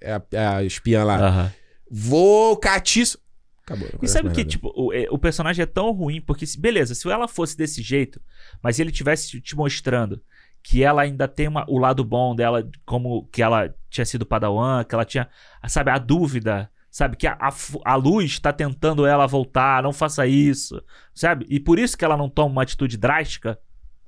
É, 0.00 0.10
é 0.10 0.12
a, 0.12 0.22
é 0.32 0.46
a 0.46 0.62
espiã 0.62 1.02
lá. 1.04 1.16
Aham. 1.18 1.52
Vou 1.90 2.56
catiço. 2.56 3.18
Acabou. 3.66 3.88
E 4.02 4.08
sabe 4.08 4.30
que, 4.30 4.44
tipo, 4.44 4.72
o, 4.76 4.92
é, 4.92 5.06
o 5.10 5.18
personagem 5.18 5.62
é 5.62 5.66
tão 5.66 5.90
ruim, 5.92 6.20
porque, 6.20 6.46
se- 6.46 6.58
beleza, 6.58 6.94
se 6.94 7.08
ela 7.10 7.26
fosse 7.28 7.56
desse 7.56 7.82
jeito, 7.82 8.20
mas 8.62 8.78
ele 8.80 8.90
tivesse 8.90 9.28
te- 9.30 9.40
te 9.40 9.56
mostrando 9.56 10.20
que 10.62 10.82
ela 10.82 11.02
ainda 11.02 11.26
tem 11.28 11.46
uma- 11.48 11.64
o 11.68 11.78
lado 11.78 12.04
bom 12.04 12.34
dela, 12.34 12.68
como 12.84 13.28
que 13.32 13.42
ela 13.42 13.72
tinha 13.88 14.04
sido 14.04 14.26
padawan, 14.26 14.84
que 14.84 14.94
ela 14.94 15.04
tinha, 15.04 15.28
sabe, 15.68 15.90
a 15.90 15.98
dúvida, 15.98 16.68
sabe, 16.90 17.16
que 17.16 17.26
a, 17.26 17.36
a 17.40 17.50
a 17.84 17.94
luz 17.94 18.38
tá 18.38 18.52
tentando 18.52 19.06
ela 19.06 19.26
voltar, 19.26 19.82
não 19.82 19.92
faça 19.92 20.26
isso, 20.26 20.82
sabe? 21.14 21.46
E 21.48 21.60
por 21.60 21.78
isso 21.78 21.96
que 21.96 22.04
ela 22.04 22.16
não 22.16 22.28
toma 22.28 22.50
uma 22.50 22.62
atitude 22.62 22.96
drástica. 22.96 23.58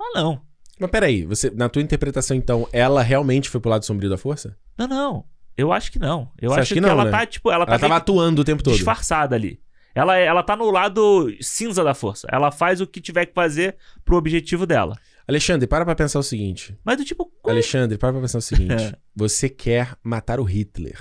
Ah, 0.00 0.12
não. 0.14 0.40
Mas 0.78 0.90
peraí, 0.90 1.24
você, 1.24 1.50
na 1.50 1.68
tua 1.68 1.82
interpretação, 1.82 2.36
então, 2.36 2.68
ela 2.72 3.02
realmente 3.02 3.48
foi 3.48 3.60
pro 3.60 3.70
lado 3.70 3.84
sombrio 3.84 4.10
da 4.10 4.18
força? 4.18 4.56
Não, 4.76 4.88
não. 4.88 5.24
Eu 5.56 5.72
acho 5.72 5.92
que 5.92 5.98
não. 5.98 6.30
Eu 6.40 6.50
Você 6.50 6.60
acho 6.60 6.68
que, 6.70 6.74
que 6.74 6.80
não, 6.80 6.88
ela 6.88 7.04
né? 7.04 7.10
tá, 7.10 7.26
tipo, 7.26 7.50
ela 7.50 7.66
tá 7.66 7.72
Ela 7.72 7.78
tava 7.78 7.96
atuando 7.96 8.40
o 8.40 8.44
tempo 8.44 8.62
todo. 8.62 8.74
disfarçada 8.74 9.36
ali. 9.36 9.60
Ela, 9.94 10.16
ela 10.16 10.42
tá 10.42 10.56
no 10.56 10.70
lado 10.70 11.30
cinza 11.40 11.84
da 11.84 11.92
força. 11.94 12.26
Ela 12.32 12.50
faz 12.50 12.80
o 12.80 12.86
que 12.86 13.00
tiver 13.00 13.26
que 13.26 13.34
fazer 13.34 13.76
pro 14.04 14.16
objetivo 14.16 14.66
dela. 14.66 14.98
Alexandre, 15.28 15.66
para 15.68 15.84
pra 15.84 15.94
pensar 15.94 16.18
o 16.18 16.22
seguinte. 16.22 16.76
Mas 16.82 16.96
do 16.96 17.04
tipo. 17.04 17.30
Alexandre, 17.44 17.98
para 17.98 18.12
pra 18.12 18.22
pensar 18.22 18.38
o 18.38 18.42
seguinte. 18.42 18.96
Você 19.14 19.48
quer 19.48 19.94
matar 20.02 20.40
o 20.40 20.44
Hitler. 20.44 20.98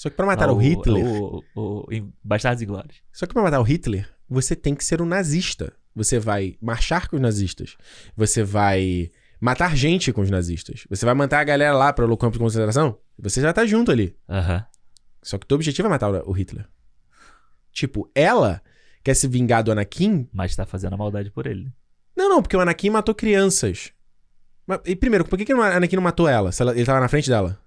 Só 0.00 0.08
que 0.08 0.16
pra 0.16 0.24
matar 0.24 0.48
Ah, 0.48 0.52
o, 0.52 0.56
Hitler. 0.56 1.04
O, 1.04 1.44
o, 1.54 1.84
o, 1.86 1.86
em 1.92 2.10
Bastardos 2.24 2.62
e 2.62 2.64
Glórias. 2.64 2.96
Só 3.12 3.26
que 3.26 3.34
pra 3.34 3.42
matar 3.42 3.60
o 3.60 3.62
Hitler, 3.62 4.08
você 4.26 4.56
tem 4.56 4.74
que 4.74 4.82
ser 4.82 5.02
um 5.02 5.04
nazista. 5.04 5.74
Você 5.94 6.18
vai 6.18 6.56
marchar 6.58 7.06
com 7.06 7.16
os 7.16 7.20
nazistas. 7.22 7.76
Você 8.16 8.42
vai 8.42 9.10
matar 9.38 9.76
gente 9.76 10.10
com 10.10 10.22
os 10.22 10.30
nazistas. 10.30 10.86
Você 10.88 11.04
vai 11.04 11.12
matar 11.14 11.40
a 11.40 11.44
galera 11.44 11.74
lá 11.76 11.92
para 11.92 12.10
o 12.10 12.16
campo 12.16 12.32
de 12.32 12.38
concentração. 12.38 12.96
Você 13.18 13.42
já 13.42 13.52
tá 13.52 13.66
junto 13.66 13.90
ali. 13.90 14.16
Aham. 14.26 14.64
Só 15.22 15.36
que 15.36 15.44
o 15.44 15.48
teu 15.48 15.56
objetivo 15.56 15.86
é 15.86 15.90
matar 15.90 16.10
o 16.10 16.30
o 16.30 16.32
Hitler. 16.32 16.66
Tipo, 17.70 18.10
ela 18.14 18.62
quer 19.04 19.12
se 19.12 19.28
vingar 19.28 19.62
do 19.62 19.70
Anakin. 19.70 20.26
Mas 20.32 20.56
tá 20.56 20.64
fazendo 20.64 20.94
a 20.94 20.96
maldade 20.96 21.30
por 21.30 21.46
ele. 21.46 21.64
né? 21.64 21.70
Não, 22.16 22.26
não, 22.30 22.40
porque 22.42 22.56
o 22.56 22.60
Anakin 22.60 22.88
matou 22.88 23.14
crianças. 23.14 23.92
Mas, 24.66 24.80
e 24.86 24.96
primeiro, 24.96 25.26
por 25.26 25.36
que, 25.38 25.44
que 25.44 25.52
o 25.52 25.60
Anakin 25.60 25.96
não 25.96 26.02
matou 26.02 26.26
ela? 26.26 26.52
Se 26.52 26.62
ela- 26.62 26.74
ele 26.74 26.86
tava 26.86 27.00
na 27.00 27.08
frente 27.08 27.28
dela? 27.28 27.58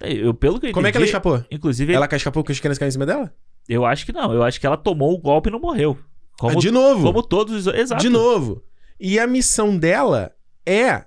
Eu, 0.00 0.34
pelo 0.34 0.58
que 0.58 0.68
eu 0.68 0.72
Como 0.72 0.86
é 0.86 0.90
que 0.90 0.96
ela 0.96 1.04
entendi, 1.04 1.16
escapou? 1.16 1.44
Inclusive, 1.50 1.92
Ela 1.92 2.08
escapou 2.12 2.44
as 2.48 2.58
crianças 2.58 2.78
caíram 2.78 2.88
em 2.88 2.92
cima 2.92 3.06
dela? 3.06 3.34
eu 3.68 3.84
acho 3.84 4.04
que 4.04 4.12
não. 4.12 4.32
Eu 4.32 4.42
acho 4.42 4.58
que 4.58 4.66
ela 4.66 4.76
tomou 4.76 5.14
o 5.14 5.18
golpe 5.18 5.48
e 5.48 5.52
não 5.52 5.60
morreu. 5.60 5.98
Como, 6.38 6.58
de 6.58 6.70
novo. 6.70 7.02
como 7.04 7.22
todos 7.22 7.66
os. 7.66 7.74
Exato. 7.74 8.00
De 8.02 8.08
novo. 8.08 8.64
E 8.98 9.18
a 9.18 9.26
missão 9.26 9.76
dela 9.76 10.34
é. 10.66 11.04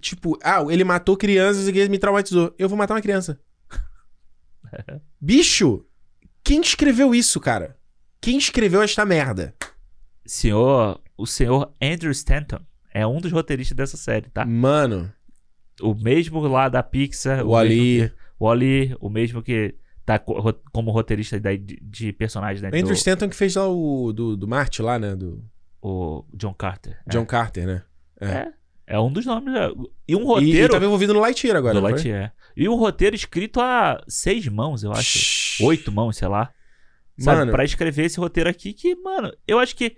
Tipo, 0.00 0.36
ah, 0.42 0.64
ele 0.70 0.82
matou 0.82 1.16
crianças 1.16 1.68
e 1.68 1.70
ele 1.70 1.88
me 1.88 1.98
traumatizou. 1.98 2.52
Eu 2.58 2.68
vou 2.68 2.76
matar 2.76 2.94
uma 2.94 3.02
criança. 3.02 3.38
Bicho! 5.20 5.84
Quem 6.42 6.60
escreveu 6.60 7.14
isso, 7.14 7.38
cara? 7.38 7.76
Quem 8.20 8.36
escreveu 8.36 8.82
esta 8.82 9.04
merda? 9.04 9.54
Senhor, 10.26 11.00
o 11.16 11.26
senhor 11.26 11.72
Andrew 11.80 12.10
Stanton 12.10 12.60
é 12.92 13.06
um 13.06 13.20
dos 13.20 13.30
roteiristas 13.30 13.76
dessa 13.76 13.96
série, 13.96 14.30
tá? 14.30 14.44
Mano, 14.44 15.12
O 15.82 15.94
mesmo 15.94 16.40
lá 16.46 16.68
da 16.68 16.82
Pixar. 16.82 17.44
o 17.46 17.56
Ali. 17.56 17.98
mesmo 17.98 18.08
que- 18.08 18.14
o 18.38 18.48
Ali, 18.50 18.96
o 19.00 19.08
mesmo 19.08 19.42
que 19.42 19.74
tá 20.04 20.18
co- 20.18 20.54
como 20.72 20.90
roteirista 20.90 21.38
de, 21.40 21.56
de 21.80 22.12
personagens 22.12 22.60
dentro 22.60 22.76
Andrew 22.78 22.92
do 22.94 22.96
Stanton 22.98 23.28
que 23.28 23.36
fez 23.36 23.54
lá 23.56 23.66
o 23.68 24.12
do, 24.12 24.36
do 24.36 24.46
Marte 24.46 24.82
lá, 24.82 24.98
né? 24.98 25.14
Do 25.16 25.42
o 25.82 26.24
John 26.34 26.54
Carter. 26.54 26.98
John 27.08 27.24
Carter, 27.26 27.66
né? 27.66 27.82
É. 28.20 28.26
É. 28.26 28.30
é. 28.30 28.52
É 28.86 29.00
um 29.00 29.10
dos 29.10 29.24
nomes. 29.24 29.54
é. 29.54 29.70
E 30.06 30.14
um 30.14 30.20
E, 30.20 30.22
e 30.22 30.24
roteiro. 30.26 30.72
tava 30.72 30.84
envolvido 30.84 31.14
no 31.14 31.20
Lightyear 31.20 31.56
agora, 31.56 31.74
do? 31.74 31.80
Lightyear. 31.80 32.34
E 32.54 32.68
um 32.68 32.74
roteiro 32.74 33.16
escrito 33.16 33.58
a 33.60 34.02
seis 34.06 34.46
mãos, 34.46 34.82
eu 34.84 34.92
acho. 34.92 35.18
Shhh. 35.18 35.60
Oito 35.64 35.90
mãos, 35.90 36.16
sei 36.18 36.28
lá. 36.28 36.50
Sabe, 37.18 37.38
Mano, 37.38 37.52
pra 37.52 37.64
escrever 37.64 38.04
esse 38.04 38.18
roteiro 38.20 38.50
aqui, 38.50 38.72
que, 38.74 38.94
mano, 38.96 39.32
eu 39.48 39.58
acho 39.58 39.74
que 39.76 39.96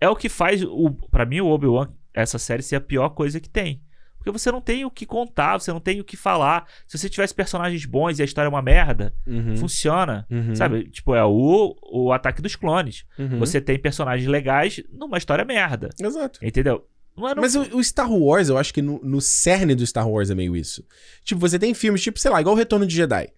é 0.00 0.08
o 0.08 0.16
que 0.16 0.28
faz, 0.28 0.62
o, 0.62 0.90
pra 1.10 1.26
mim, 1.26 1.40
o 1.40 1.48
Obi-Wan, 1.48 1.88
essa 2.14 2.38
série 2.38 2.62
ser 2.62 2.76
a 2.76 2.80
pior 2.80 3.10
coisa 3.10 3.40
que 3.40 3.48
tem. 3.50 3.82
Porque 4.18 4.30
você 4.30 4.50
não 4.52 4.60
tem 4.60 4.84
o 4.84 4.90
que 4.90 5.06
contar, 5.06 5.58
você 5.58 5.72
não 5.72 5.80
tem 5.80 6.00
o 6.00 6.04
que 6.04 6.16
falar. 6.16 6.66
Se 6.86 6.98
você 6.98 7.08
tivesse 7.08 7.34
personagens 7.34 7.84
bons 7.86 8.18
e 8.18 8.22
a 8.22 8.24
história 8.24 8.46
é 8.46 8.50
uma 8.50 8.60
merda, 8.60 9.14
Uhum. 9.26 9.56
funciona. 9.56 10.26
Uhum. 10.30 10.54
Sabe? 10.54 10.84
Tipo, 10.90 11.14
é 11.14 11.24
o, 11.24 11.76
o 11.90 12.12
ataque 12.12 12.42
dos 12.42 12.56
clones. 12.56 13.04
Uhum. 13.18 13.38
Você 13.38 13.60
tem 13.60 13.78
personagens 13.78 14.28
legais 14.28 14.82
numa 14.92 15.16
história 15.18 15.44
merda. 15.44 15.88
Exato. 16.00 16.38
Entendeu? 16.42 16.86
Não 17.16 17.28
é 17.28 17.34
Mas 17.34 17.56
o, 17.56 17.76
o 17.76 17.82
Star 17.82 18.12
Wars, 18.12 18.48
eu 18.48 18.56
acho 18.58 18.72
que 18.72 18.80
no, 18.82 19.00
no 19.02 19.20
cerne 19.20 19.74
do 19.74 19.84
Star 19.86 20.08
Wars 20.08 20.30
é 20.30 20.34
meio 20.34 20.54
isso. 20.56 20.84
Tipo, 21.24 21.40
você 21.40 21.58
tem 21.58 21.74
filmes, 21.74 22.00
tipo, 22.02 22.18
sei 22.18 22.30
lá, 22.30 22.40
igual 22.40 22.54
o 22.54 22.58
Retorno 22.58 22.86
de 22.86 22.94
Jedi. 22.94 23.28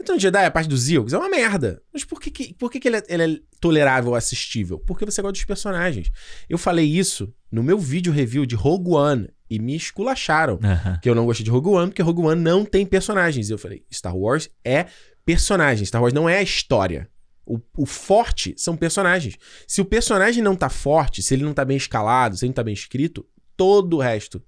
Retorno 0.00 0.18
de 0.18 0.22
Jedi, 0.22 0.44
a 0.44 0.50
parte 0.50 0.68
dos 0.68 0.88
Ewoks, 0.88 1.12
é 1.12 1.18
uma 1.18 1.28
merda. 1.28 1.82
Mas 1.92 2.04
por 2.04 2.18
que, 2.20 2.30
que, 2.30 2.54
por 2.54 2.70
que, 2.70 2.80
que 2.80 2.88
ele, 2.88 2.96
é, 2.96 3.02
ele 3.08 3.22
é 3.22 3.40
tolerável, 3.60 4.14
assistível? 4.14 4.78
Porque 4.78 5.04
você 5.04 5.20
gosta 5.20 5.32
dos 5.32 5.44
personagens. 5.44 6.10
Eu 6.48 6.56
falei 6.56 6.86
isso 6.86 7.32
no 7.52 7.62
meu 7.62 7.78
vídeo 7.78 8.10
review 8.10 8.46
de 8.46 8.54
Rogue 8.54 8.92
One 8.92 9.28
e 9.50 9.58
me 9.58 9.76
esculacharam. 9.76 10.58
Que 11.02 11.10
eu 11.10 11.14
não 11.14 11.26
gostei 11.26 11.44
de 11.44 11.50
Rogue 11.50 11.68
One, 11.68 11.88
porque 11.88 12.00
Rogue 12.00 12.22
One 12.22 12.40
não 12.40 12.64
tem 12.64 12.86
personagens. 12.86 13.50
E 13.50 13.52
eu 13.52 13.58
falei, 13.58 13.84
Star 13.92 14.16
Wars 14.16 14.48
é 14.64 14.86
personagem. 15.24 15.84
Star 15.84 16.00
Wars 16.00 16.14
não 16.14 16.26
é 16.28 16.38
a 16.38 16.42
história. 16.42 17.06
O, 17.44 17.60
o 17.76 17.84
forte 17.84 18.54
são 18.56 18.76
personagens. 18.76 19.36
Se 19.66 19.82
o 19.82 19.84
personagem 19.84 20.42
não 20.42 20.56
tá 20.56 20.70
forte, 20.70 21.22
se 21.22 21.34
ele 21.34 21.44
não 21.44 21.52
tá 21.52 21.64
bem 21.64 21.76
escalado, 21.76 22.38
se 22.38 22.44
ele 22.46 22.50
não 22.50 22.54
tá 22.54 22.64
bem 22.64 22.74
escrito, 22.74 23.26
todo 23.54 23.98
o 23.98 24.00
resto 24.00 24.42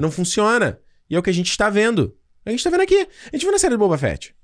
não 0.00 0.12
funciona. 0.12 0.78
E 1.10 1.16
é 1.16 1.18
o 1.18 1.22
que 1.22 1.30
a 1.30 1.34
gente 1.34 1.50
está 1.50 1.68
vendo. 1.68 2.14
A 2.46 2.50
gente 2.50 2.62
tá 2.62 2.70
vendo 2.70 2.82
aqui. 2.82 3.08
A 3.32 3.36
gente 3.36 3.42
viu 3.42 3.52
na 3.52 3.58
série 3.58 3.74
do 3.74 3.78
Boba 3.78 3.98
Fett. 3.98 4.34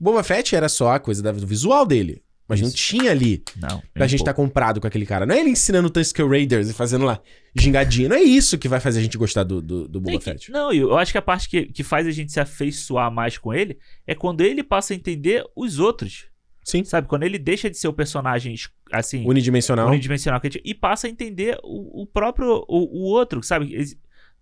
Boba 0.00 0.22
Fett 0.22 0.54
era 0.54 0.68
só 0.68 0.92
a 0.92 1.00
coisa 1.00 1.32
do 1.32 1.46
visual 1.46 1.86
dele. 1.86 2.22
Mas 2.48 2.62
não 2.62 2.68
Isso. 2.68 2.78
tinha 2.78 3.10
ali 3.10 3.42
Não. 3.56 3.82
pra 3.92 4.06
gente 4.06 4.20
estar 4.20 4.32
tá 4.32 4.36
comprado 4.36 4.80
com 4.80 4.86
aquele 4.86 5.04
cara. 5.04 5.26
Não 5.26 5.34
é 5.34 5.40
ele 5.40 5.50
ensinando 5.50 5.90
Tusker 5.90 6.26
Raiders 6.26 6.70
e 6.70 6.72
fazendo 6.72 7.04
lá 7.04 7.20
gingadinha. 7.54 8.08
Não 8.08 8.16
é 8.16 8.22
isso 8.22 8.56
que 8.56 8.66
vai 8.68 8.80
fazer 8.80 9.00
a 9.00 9.02
gente 9.02 9.18
gostar 9.18 9.42
do, 9.42 9.60
do, 9.60 9.86
do 9.86 10.00
Boba 10.00 10.18
Fett. 10.18 10.50
Não, 10.50 10.72
eu 10.72 10.96
acho 10.96 11.12
que 11.12 11.18
a 11.18 11.22
parte 11.22 11.46
que, 11.46 11.66
que 11.66 11.82
faz 11.82 12.06
a 12.06 12.10
gente 12.10 12.32
se 12.32 12.40
afeiçoar 12.40 13.12
mais 13.12 13.36
com 13.36 13.52
ele 13.52 13.78
é 14.06 14.14
quando 14.14 14.40
ele 14.40 14.62
passa 14.62 14.94
a 14.94 14.96
entender 14.96 15.44
os 15.54 15.78
outros. 15.78 16.26
Sim. 16.64 16.84
Sabe? 16.84 17.06
Quando 17.06 17.22
ele 17.24 17.38
deixa 17.38 17.68
de 17.68 17.76
ser 17.76 17.88
o 17.88 17.92
personagem 17.92 18.54
assim, 18.92 19.26
Unidimensional. 19.26 19.88
unidimensional 19.88 20.40
e 20.64 20.74
passa 20.74 21.06
a 21.06 21.10
entender 21.10 21.58
o, 21.62 22.02
o 22.02 22.06
próprio, 22.06 22.64
o, 22.66 23.00
o 23.00 23.02
outro, 23.04 23.42
sabe? 23.42 23.74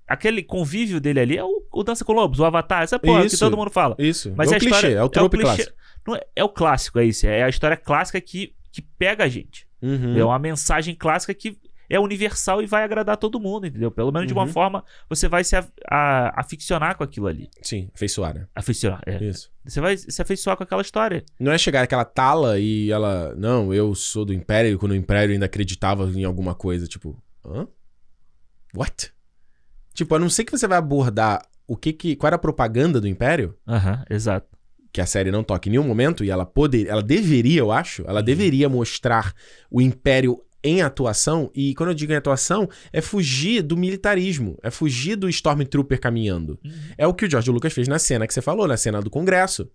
Aquele 0.06 0.42
convívio 0.42 1.00
dele 1.00 1.20
ali 1.20 1.36
é 1.36 1.42
o, 1.44 1.62
o 1.72 1.82
Dança 1.82 2.04
com 2.04 2.12
Lobos, 2.12 2.38
o 2.38 2.44
Avatar, 2.44 2.82
essa 2.82 2.98
porra 2.98 3.20
que 3.22 3.26
Isso. 3.26 3.38
todo 3.38 3.56
mundo 3.56 3.70
fala. 3.70 3.96
Isso. 3.98 4.32
Mas 4.36 4.50
é 4.52 4.54
a 4.54 4.56
o 4.56 4.60
clichê, 4.60 4.74
história, 4.76 4.96
é 4.98 5.02
o 5.02 5.08
trope 5.08 5.36
clichê- 5.36 5.54
clássico. 5.56 5.76
não 6.06 6.14
é, 6.16 6.20
é 6.36 6.44
o 6.44 6.48
clássico, 6.48 6.98
é 7.00 7.04
isso. 7.04 7.26
É 7.26 7.42
a 7.42 7.48
história 7.48 7.76
clássica 7.76 8.20
que, 8.20 8.54
que 8.70 8.80
pega 8.82 9.24
a 9.24 9.28
gente. 9.28 9.66
Uhum. 9.82 10.16
É 10.16 10.24
uma 10.24 10.38
mensagem 10.38 10.94
clássica 10.94 11.34
que 11.34 11.58
é 11.88 12.00
universal 12.00 12.60
e 12.62 12.66
vai 12.66 12.82
agradar 12.82 13.16
todo 13.16 13.38
mundo, 13.38 13.66
entendeu? 13.66 13.90
Pelo 13.92 14.10
menos 14.10 14.26
de 14.26 14.32
uma 14.32 14.42
Uhum. 14.42 14.48
forma 14.48 14.84
você 15.08 15.28
vai 15.28 15.44
se 15.44 15.54
a, 15.56 15.64
a- 15.90 16.40
aficionar 16.40 16.96
com 16.96 17.04
aquilo 17.04 17.26
ali. 17.28 17.48
Sim, 17.62 17.88
afeiçoar, 17.94 18.34
né? 18.34 18.46
Aficionar, 18.54 19.02
é. 19.06 19.22
Isso. 19.24 19.50
Você 19.64 19.80
vai 19.80 19.96
se 19.96 20.20
afeiçoar 20.22 20.56
com 20.56 20.62
aquela 20.64 20.82
história. 20.82 21.24
Não 21.38 21.52
é 21.52 21.58
chegar 21.58 21.82
aquela 21.82 22.04
tala 22.04 22.58
e 22.58 22.90
ela. 22.90 23.34
Não, 23.36 23.72
eu 23.74 23.94
sou 23.94 24.24
do 24.24 24.32
Império, 24.32 24.78
quando 24.78 24.92
o 24.92 24.96
Império 24.96 25.32
ainda 25.32 25.46
acreditava 25.46 26.08
em 26.10 26.24
alguma 26.24 26.54
coisa. 26.54 26.86
Tipo, 26.88 27.20
hã? 27.44 27.66
What? 28.74 29.12
Tipo, 29.96 30.14
a 30.14 30.18
não 30.18 30.28
ser 30.28 30.44
que 30.44 30.52
você 30.52 30.68
vai 30.68 30.78
abordar 30.78 31.42
o 31.66 31.76
que 31.76 31.92
que. 31.92 32.14
Qual 32.14 32.28
era 32.28 32.36
a 32.36 32.38
propaganda 32.38 33.00
do 33.00 33.08
Império, 33.08 33.56
Aham, 33.66 34.04
exato. 34.08 34.46
que 34.92 35.00
a 35.00 35.06
série 35.06 35.30
não 35.32 35.42
toca 35.42 35.68
em 35.68 35.72
nenhum 35.72 35.82
momento, 35.88 36.22
e 36.22 36.30
ela 36.30 36.46
poder. 36.46 36.86
Ela 36.86 37.02
deveria, 37.02 37.58
eu 37.60 37.72
acho, 37.72 38.02
ela 38.06 38.20
Uhum. 38.20 38.24
deveria 38.24 38.68
mostrar 38.68 39.32
o 39.70 39.80
Império 39.80 40.40
em 40.62 40.82
atuação, 40.82 41.50
e 41.54 41.74
quando 41.74 41.90
eu 41.90 41.94
digo 41.94 42.12
em 42.12 42.16
atuação, 42.16 42.68
é 42.92 43.00
fugir 43.00 43.62
do 43.62 43.76
militarismo, 43.76 44.58
é 44.62 44.70
fugir 44.70 45.14
do 45.16 45.28
Stormtrooper 45.28 46.00
caminhando. 46.00 46.58
Uhum. 46.64 46.72
É 46.98 47.06
o 47.06 47.14
que 47.14 47.24
o 47.24 47.30
George 47.30 47.50
Lucas 47.50 47.72
fez 47.72 47.86
na 47.88 47.98
cena 47.98 48.26
que 48.26 48.34
você 48.34 48.42
falou, 48.42 48.66
na 48.68 48.76
cena 48.76 49.00
do 49.00 49.08
Congresso. 49.10 49.68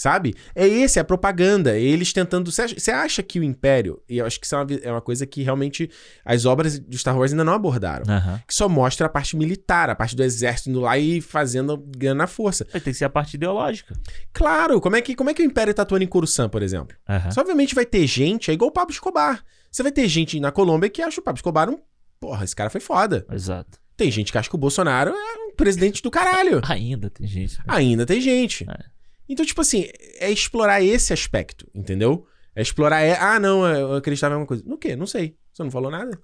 Sabe? 0.00 0.34
É 0.54 0.66
esse, 0.66 0.98
é 0.98 1.02
a 1.02 1.04
propaganda. 1.04 1.76
É 1.76 1.82
eles 1.82 2.10
tentando. 2.10 2.50
Você 2.50 2.90
acha, 2.90 3.22
que 3.22 3.38
o 3.38 3.44
Império. 3.44 4.00
E 4.08 4.16
eu 4.16 4.24
acho 4.24 4.40
que 4.40 4.46
isso 4.46 4.54
é 4.54 4.58
uma, 4.58 4.66
é 4.84 4.90
uma 4.90 5.02
coisa 5.02 5.26
que 5.26 5.42
realmente 5.42 5.90
as 6.24 6.46
obras 6.46 6.80
de 6.80 6.96
Star 6.96 7.18
Wars 7.18 7.32
ainda 7.32 7.44
não 7.44 7.52
abordaram. 7.52 8.06
Que 8.48 8.54
só 8.54 8.66
mostra 8.66 9.08
a 9.08 9.10
parte 9.10 9.36
militar, 9.36 9.90
a 9.90 9.94
parte 9.94 10.16
do 10.16 10.22
exército 10.22 10.70
indo 10.70 10.80
lá 10.80 10.96
e 10.96 11.20
fazendo 11.20 11.76
ganhando 11.98 12.16
na 12.16 12.26
força. 12.26 12.66
Vai 12.72 12.80
ter 12.80 12.92
que 12.92 12.96
ser 12.96 13.04
a 13.04 13.10
parte 13.10 13.34
ideológica. 13.34 13.94
Claro, 14.32 14.80
como 14.80 14.96
é 14.96 15.02
que, 15.02 15.14
como 15.14 15.28
é 15.28 15.34
que 15.34 15.42
o 15.42 15.44
Império 15.44 15.74
tá 15.74 15.82
atuando 15.82 16.02
em 16.02 16.08
Coruscant, 16.08 16.48
por 16.48 16.62
exemplo? 16.62 16.96
Aham. 17.06 17.30
Só 17.30 17.42
obviamente 17.42 17.74
vai 17.74 17.84
ter 17.84 18.06
gente, 18.06 18.50
é 18.50 18.54
igual 18.54 18.70
o 18.70 18.72
Pablo 18.72 18.94
Escobar. 18.94 19.44
Você 19.70 19.82
vai 19.82 19.92
ter 19.92 20.08
gente 20.08 20.40
na 20.40 20.50
Colômbia 20.50 20.88
que 20.88 21.02
acha 21.02 21.20
o 21.20 21.22
Pablo 21.22 21.36
Escobar 21.36 21.68
um. 21.68 21.76
Porra, 22.18 22.42
esse 22.42 22.56
cara 22.56 22.70
foi 22.70 22.80
foda. 22.80 23.26
Exato. 23.30 23.78
Tem 23.98 24.10
gente 24.10 24.32
que 24.32 24.38
acha 24.38 24.48
que 24.48 24.54
o 24.54 24.58
Bolsonaro 24.58 25.10
é 25.10 25.46
um 25.46 25.54
presidente 25.54 26.02
do 26.02 26.10
caralho. 26.10 26.62
Ainda 26.66 27.10
tem 27.10 27.26
gente. 27.26 27.58
né? 27.58 27.64
Ainda 27.68 28.06
tem 28.06 28.18
gente. 28.18 28.64
É. 28.66 28.99
Então, 29.32 29.46
tipo 29.46 29.60
assim, 29.60 29.86
é 30.18 30.30
explorar 30.30 30.82
esse 30.82 31.12
aspecto, 31.12 31.66
entendeu? 31.74 32.26
É 32.54 32.60
explorar. 32.62 33.00
É, 33.00 33.16
ah, 33.16 33.38
não, 33.38 33.64
eu 33.66 33.94
acreditava 33.94 34.32
em 34.32 34.34
alguma 34.34 34.46
coisa. 34.48 34.64
No 34.66 34.76
quê? 34.76 34.96
Não 34.96 35.06
sei. 35.06 35.36
Você 35.52 35.62
não 35.62 35.70
falou 35.70 35.90
nada? 35.90 36.20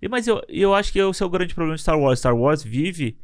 E, 0.00 0.08
mas 0.08 0.28
eu, 0.28 0.40
eu 0.48 0.72
acho 0.76 0.92
que 0.92 1.00
esse 1.00 1.22
é 1.24 1.26
o 1.26 1.28
grande 1.28 1.56
problema 1.56 1.74
de 1.74 1.82
Star 1.82 1.98
Wars. 1.98 2.20
Star 2.20 2.36
Wars 2.36 2.62
vive 2.62 3.18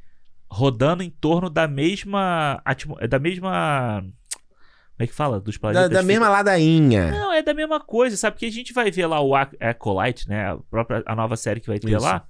rodando 0.50 1.04
em 1.04 1.10
torno 1.10 1.48
da 1.48 1.68
mesma. 1.68 2.60
Da 3.08 3.18
mesma. 3.20 4.00
Como 4.02 4.98
é 4.98 5.06
que 5.06 5.14
fala? 5.14 5.40
Dos 5.40 5.54
Da, 5.54 5.60
planetas. 5.60 5.90
da 5.90 6.02
mesma 6.02 6.28
ladainha. 6.28 7.12
Não, 7.12 7.32
é 7.32 7.42
da 7.42 7.54
mesma 7.54 7.78
coisa, 7.78 8.16
sabe? 8.16 8.34
Porque 8.34 8.46
a 8.46 8.50
gente 8.50 8.72
vai 8.72 8.90
ver 8.90 9.06
lá 9.06 9.20
o 9.20 9.36
Ac- 9.36 9.56
Acolyte, 9.60 10.28
né? 10.28 10.50
A 10.50 10.56
própria 10.56 11.00
a 11.06 11.14
nova 11.14 11.36
série 11.36 11.60
que 11.60 11.68
vai 11.68 11.78
ter 11.78 11.90
Isso. 11.92 12.00
lá. 12.04 12.26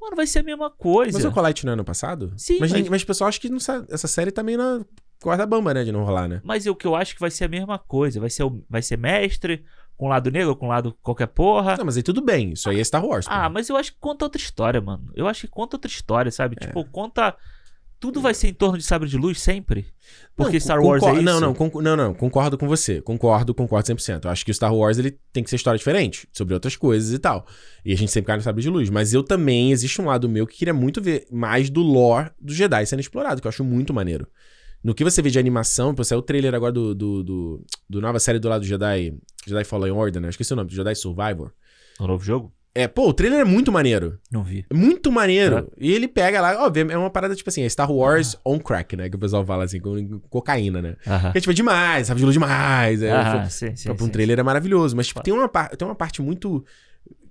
Mano, 0.00 0.14
vai 0.14 0.28
ser 0.28 0.38
a 0.40 0.42
mesma 0.44 0.70
coisa. 0.70 1.18
Mas 1.18 1.24
o 1.24 1.32
Colite 1.32 1.66
não 1.66 1.72
é 1.72 1.74
ano 1.74 1.84
passado? 1.84 2.32
Sim, 2.36 2.58
Mas, 2.60 2.70
mas- 2.70 2.88
mas 2.88 3.02
o 3.02 3.06
pessoal 3.06 3.26
acha 3.26 3.40
que 3.40 3.48
não 3.48 3.58
sabe- 3.58 3.84
essa 3.90 4.06
série 4.06 4.30
também 4.30 4.56
na 4.56 4.84
corda 5.20 5.46
bamba, 5.46 5.74
né? 5.74 5.84
De 5.84 5.92
não 5.92 6.04
rolar, 6.04 6.28
né? 6.28 6.40
Mas 6.44 6.66
o 6.66 6.74
que 6.74 6.86
eu 6.86 6.94
acho 6.94 7.14
que 7.14 7.20
vai 7.20 7.30
ser 7.30 7.44
a 7.44 7.48
mesma 7.48 7.78
coisa. 7.78 8.20
Vai 8.20 8.30
ser, 8.30 8.44
o- 8.44 8.64
vai 8.68 8.82
ser 8.82 8.96
mestre, 8.96 9.64
com 9.96 10.08
lado 10.08 10.30
negro, 10.30 10.54
com 10.56 10.68
lado 10.68 10.96
qualquer 11.02 11.26
porra. 11.26 11.76
Não, 11.76 11.84
mas 11.84 11.96
aí 11.96 12.02
tudo 12.02 12.22
bem. 12.22 12.52
Isso 12.52 12.68
aí 12.70 12.78
é 12.80 12.84
Star 12.84 13.04
Wars. 13.04 13.26
pô. 13.26 13.32
Ah, 13.34 13.48
mas 13.48 13.68
eu 13.68 13.76
acho 13.76 13.92
que 13.92 13.98
conta 13.98 14.24
outra 14.24 14.40
história, 14.40 14.80
mano. 14.80 15.10
Eu 15.14 15.26
acho 15.26 15.42
que 15.42 15.48
conta 15.48 15.76
outra 15.76 15.90
história, 15.90 16.30
sabe? 16.30 16.56
É. 16.60 16.66
Tipo, 16.66 16.84
conta. 16.84 17.34
Tudo 18.00 18.20
vai 18.20 18.32
ser 18.32 18.46
em 18.46 18.54
torno 18.54 18.78
de 18.78 18.84
sabre 18.84 19.08
de 19.08 19.16
luz 19.16 19.40
sempre? 19.40 19.84
Porque 20.36 20.52
Não, 20.52 20.60
Star 20.60 20.80
Wars 20.80 21.02
é 21.02 21.14
isso? 21.14 21.22
Não, 21.22 21.40
não, 21.40 21.52
não, 21.82 21.96
não, 21.96 22.14
concordo 22.14 22.56
com 22.56 22.68
você. 22.68 23.02
Concordo, 23.02 23.52
concordo 23.52 23.88
100%. 23.88 24.24
Eu 24.26 24.30
acho 24.30 24.44
que 24.44 24.52
o 24.52 24.54
Star 24.54 24.72
Wars 24.72 24.98
ele 24.98 25.18
tem 25.32 25.42
que 25.42 25.50
ser 25.50 25.56
história 25.56 25.76
diferente, 25.76 26.28
sobre 26.32 26.54
outras 26.54 26.76
coisas 26.76 27.12
e 27.12 27.18
tal. 27.18 27.44
E 27.84 27.92
a 27.92 27.96
gente 27.96 28.12
sempre 28.12 28.28
cai 28.28 28.36
no 28.36 28.42
sabre 28.42 28.62
de 28.62 28.70
luz. 28.70 28.88
Mas 28.88 29.12
eu 29.12 29.24
também, 29.24 29.72
existe 29.72 30.00
um 30.00 30.04
lado 30.06 30.28
meu 30.28 30.46
que 30.46 30.56
queria 30.56 30.72
muito 30.72 31.02
ver 31.02 31.26
mais 31.28 31.68
do 31.70 31.82
lore 31.82 32.30
do 32.40 32.54
Jedi 32.54 32.86
sendo 32.86 33.00
explorado, 33.00 33.40
que 33.40 33.48
eu 33.48 33.50
acho 33.50 33.64
muito 33.64 33.92
maneiro. 33.92 34.28
No 34.82 34.94
que 34.94 35.02
você 35.04 35.20
vê 35.20 35.30
de 35.30 35.38
animação, 35.38 35.94
pô, 35.94 36.04
saiu 36.04 36.20
o 36.20 36.22
trailer 36.22 36.54
agora 36.54 36.72
do, 36.72 36.94
do, 36.94 37.22
do, 37.24 37.66
do 37.90 38.00
nova 38.00 38.18
série 38.20 38.38
do 38.38 38.48
lado 38.48 38.60
do 38.60 38.66
Jedi, 38.66 39.12
Jedi 39.46 39.64
Fallen 39.64 39.92
Order, 39.92 40.22
né? 40.22 40.28
Eu 40.28 40.30
esqueci 40.30 40.52
o 40.52 40.56
nome, 40.56 40.70
Jedi 40.70 40.94
Survivor. 40.94 41.52
No 41.98 42.06
novo 42.06 42.24
jogo? 42.24 42.52
É, 42.74 42.86
pô, 42.86 43.08
o 43.08 43.12
trailer 43.12 43.40
é 43.40 43.44
muito 43.44 43.72
maneiro. 43.72 44.20
Não 44.30 44.44
vi. 44.44 44.64
É 44.70 44.74
Muito 44.74 45.10
maneiro. 45.10 45.58
É. 45.58 45.64
E 45.84 45.90
ele 45.92 46.06
pega 46.06 46.40
lá, 46.40 46.64
óbvio, 46.64 46.92
é 46.92 46.96
uma 46.96 47.10
parada 47.10 47.34
tipo 47.34 47.50
assim, 47.50 47.62
é 47.62 47.68
Star 47.68 47.90
Wars 47.90 48.36
on 48.46 48.60
crack, 48.60 48.94
né? 48.94 49.08
Que 49.10 49.16
o 49.16 49.18
pessoal 49.18 49.44
fala 49.44 49.64
assim, 49.64 49.80
com 49.80 50.20
cocaína, 50.30 50.80
né? 50.80 50.96
Aham. 51.04 51.22
Porque, 51.22 51.40
tipo, 51.40 51.50
é 51.50 51.54
demais, 51.54 52.06
sabe 52.06 52.18
de 52.20 52.24
luz 52.24 52.34
demais. 52.34 53.02
É, 53.02 53.10
Aham, 53.10 53.40
foi- 53.40 53.50
sim, 53.50 53.74
sim. 53.74 53.92
pra 53.92 54.04
um 54.04 54.06
sim, 54.06 54.12
trailer 54.12 54.38
é 54.38 54.42
maravilhoso. 54.44 54.94
Mas, 54.94 55.08
tipo, 55.08 55.20
Claro. 55.20 55.24
tem 55.24 55.34
uma, 55.34 55.68
tem 55.76 55.88
uma 55.88 55.94
parte 55.94 56.22
muito 56.22 56.64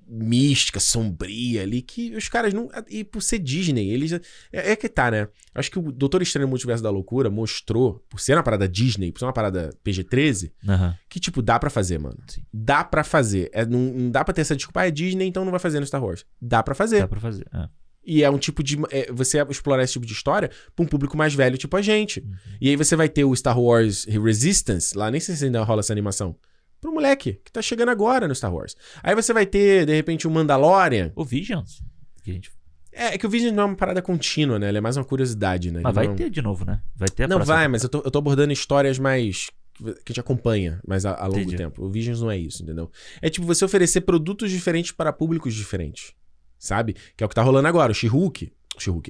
mística, 0.08 0.80
sombria 0.80 1.62
ali, 1.64 1.82
que 1.82 2.16
os 2.16 2.30
caras 2.30 2.54
não. 2.54 2.70
E 2.90 3.04
por 3.04 3.22
ser 3.22 3.40
Disney, 3.40 3.90
eles. 3.90 4.14
É, 4.52 4.72
é 4.72 4.76
que 4.76 4.88
tá, 4.88 5.12
né? 5.12 5.28
Acho 5.54 5.70
que 5.70 5.78
o 5.80 5.92
Doutor 5.92 6.22
Estranho 6.22 6.46
no 6.48 6.50
Multiverso 6.50 6.82
da 6.82 6.90
Loucura 6.90 7.30
mostrou, 7.30 8.04
por 8.10 8.20
ser 8.20 8.36
uma 8.36 8.44
parada 8.44 8.68
Disney, 8.68 9.12
por 9.12 9.20
ser 9.20 9.26
uma 9.26 9.34
parada 9.34 9.70
PG-13, 9.84 10.34
sim. 10.34 10.52
Aham. 10.68 10.96
que, 11.10 11.20
tipo, 11.20 11.42
dá 11.42 11.60
pra 11.60 11.70
fazer, 11.70 11.98
mano. 12.00 12.18
Sim. 12.28 12.42
Dá 12.54 12.84
pra 12.84 13.04
fazer. 13.04 13.50
É, 13.54 13.66
não, 13.66 13.80
não 13.80 14.12
dá 14.12 14.24
pra 14.24 14.34
ter 14.34 14.42
essa 14.42 14.56
desculpa, 14.56 14.82
ah, 14.82 14.88
é 14.88 14.92
Disney, 14.92 15.26
então 15.28 15.44
não 15.44 15.52
vai 15.52 15.60
fazer 15.60 15.80
no 15.80 15.86
Star 15.86 16.04
Wars. 16.04 16.26
Dá 16.42 16.64
pra 16.64 16.74
fazer. 16.74 17.00
Dá 17.00 17.08
pra 17.08 17.20
fazer. 17.20 17.46
é. 17.54 17.68
E 18.10 18.24
é 18.24 18.30
um 18.30 18.38
tipo 18.38 18.64
de. 18.64 18.78
é, 18.90 19.12
você 19.12 19.38
explorar 19.50 19.84
esse 19.84 19.92
tipo 19.92 20.06
de 20.06 20.14
história 20.14 20.50
pra 20.74 20.86
um 20.86 20.88
público 20.88 21.18
mais 21.18 21.34
velho, 21.34 21.58
tipo 21.58 21.76
a 21.76 21.82
gente. 21.82 22.22
Uhum. 22.22 22.36
E 22.62 22.70
aí 22.70 22.76
você 22.78 22.96
vai 22.96 23.10
ter 23.10 23.26
o 23.26 23.36
Star 23.36 23.60
Wars 23.60 24.06
Resistance, 24.06 24.98
lá 24.98 25.12
nem 25.12 25.20
sei 25.20 25.36
se 25.36 25.44
ainda 25.44 25.62
rola 25.62 25.82
essa 25.82 25.92
animação. 25.92 26.34
Pro 26.82 26.94
moleque, 26.94 27.40
que 27.44 27.52
tá 27.52 27.62
chegando 27.62 27.90
agora 27.90 28.28
no 28.28 28.36
Star 28.36 28.54
Wars. 28.54 28.76
Aí 29.02 29.16
você 29.16 29.34
vai 29.34 29.45
ter, 29.45 29.86
de 29.86 29.94
repente, 29.95 30.28
o 30.28 30.32
Mandalorian. 30.32 31.12
O 31.16 31.26
Visions. 31.26 31.82
Que 32.24 32.32
a 32.32 32.34
gente... 32.34 32.52
É, 32.94 33.14
é 33.14 33.18
que 33.18 33.26
o 33.26 33.30
Vision 33.30 33.54
não 33.54 33.64
é 33.64 33.66
uma 33.68 33.76
parada 33.76 34.02
contínua, 34.02 34.58
né? 34.60 34.70
Ele 34.70 34.78
é 34.78 34.82
mais 34.82 34.98
uma 34.98 35.04
curiosidade, 35.06 35.72
né? 35.72 35.82
Mas 35.84 35.91
Ele 35.91 35.95
vai 35.95 36.08
não... 36.08 36.16
ter 36.16 36.30
de 36.30 36.41
novo, 36.41 36.66
né? 36.66 36.82
Vai 36.95 37.10
ter 37.10 37.24
a 37.24 37.28
Não, 37.28 37.44
vai, 37.44 37.68
mas 37.68 37.84
eu 37.84 37.90
tô, 37.90 37.99
eu 37.99 38.10
tô 38.12 38.20
abordando 38.20 38.52
histórias 38.54 38.98
mais. 38.99 39.49
que 39.78 39.90
a 39.90 39.94
gente 40.10 40.20
acompanha 40.20 40.80
mais 40.88 41.06
a, 41.06 41.14
a 41.16 41.26
longo 41.28 41.40
Entendi. 41.41 41.58
tempo. 41.58 41.84
O 41.86 41.90
Visions 41.90 42.22
não 42.22 42.32
é 42.32 42.38
isso, 42.38 42.64
entendeu? 42.64 42.90
É 43.22 43.30
tipo 43.30 43.45
você 43.45 43.64
oferecer 43.64 44.02
produtos 44.02 44.49
diferentes 44.49 44.91
para 44.91 45.14
públicos 45.14 45.54
diferentes. 45.54 46.14
Sabe? 46.58 46.95
Que 47.16 47.24
é 47.24 47.26
o 47.26 47.30
que 47.30 47.36
tá 47.36 47.44
rolando 47.44 47.68
agora. 47.68 47.91
O 47.91 47.95
She-Hulk, 47.95 48.52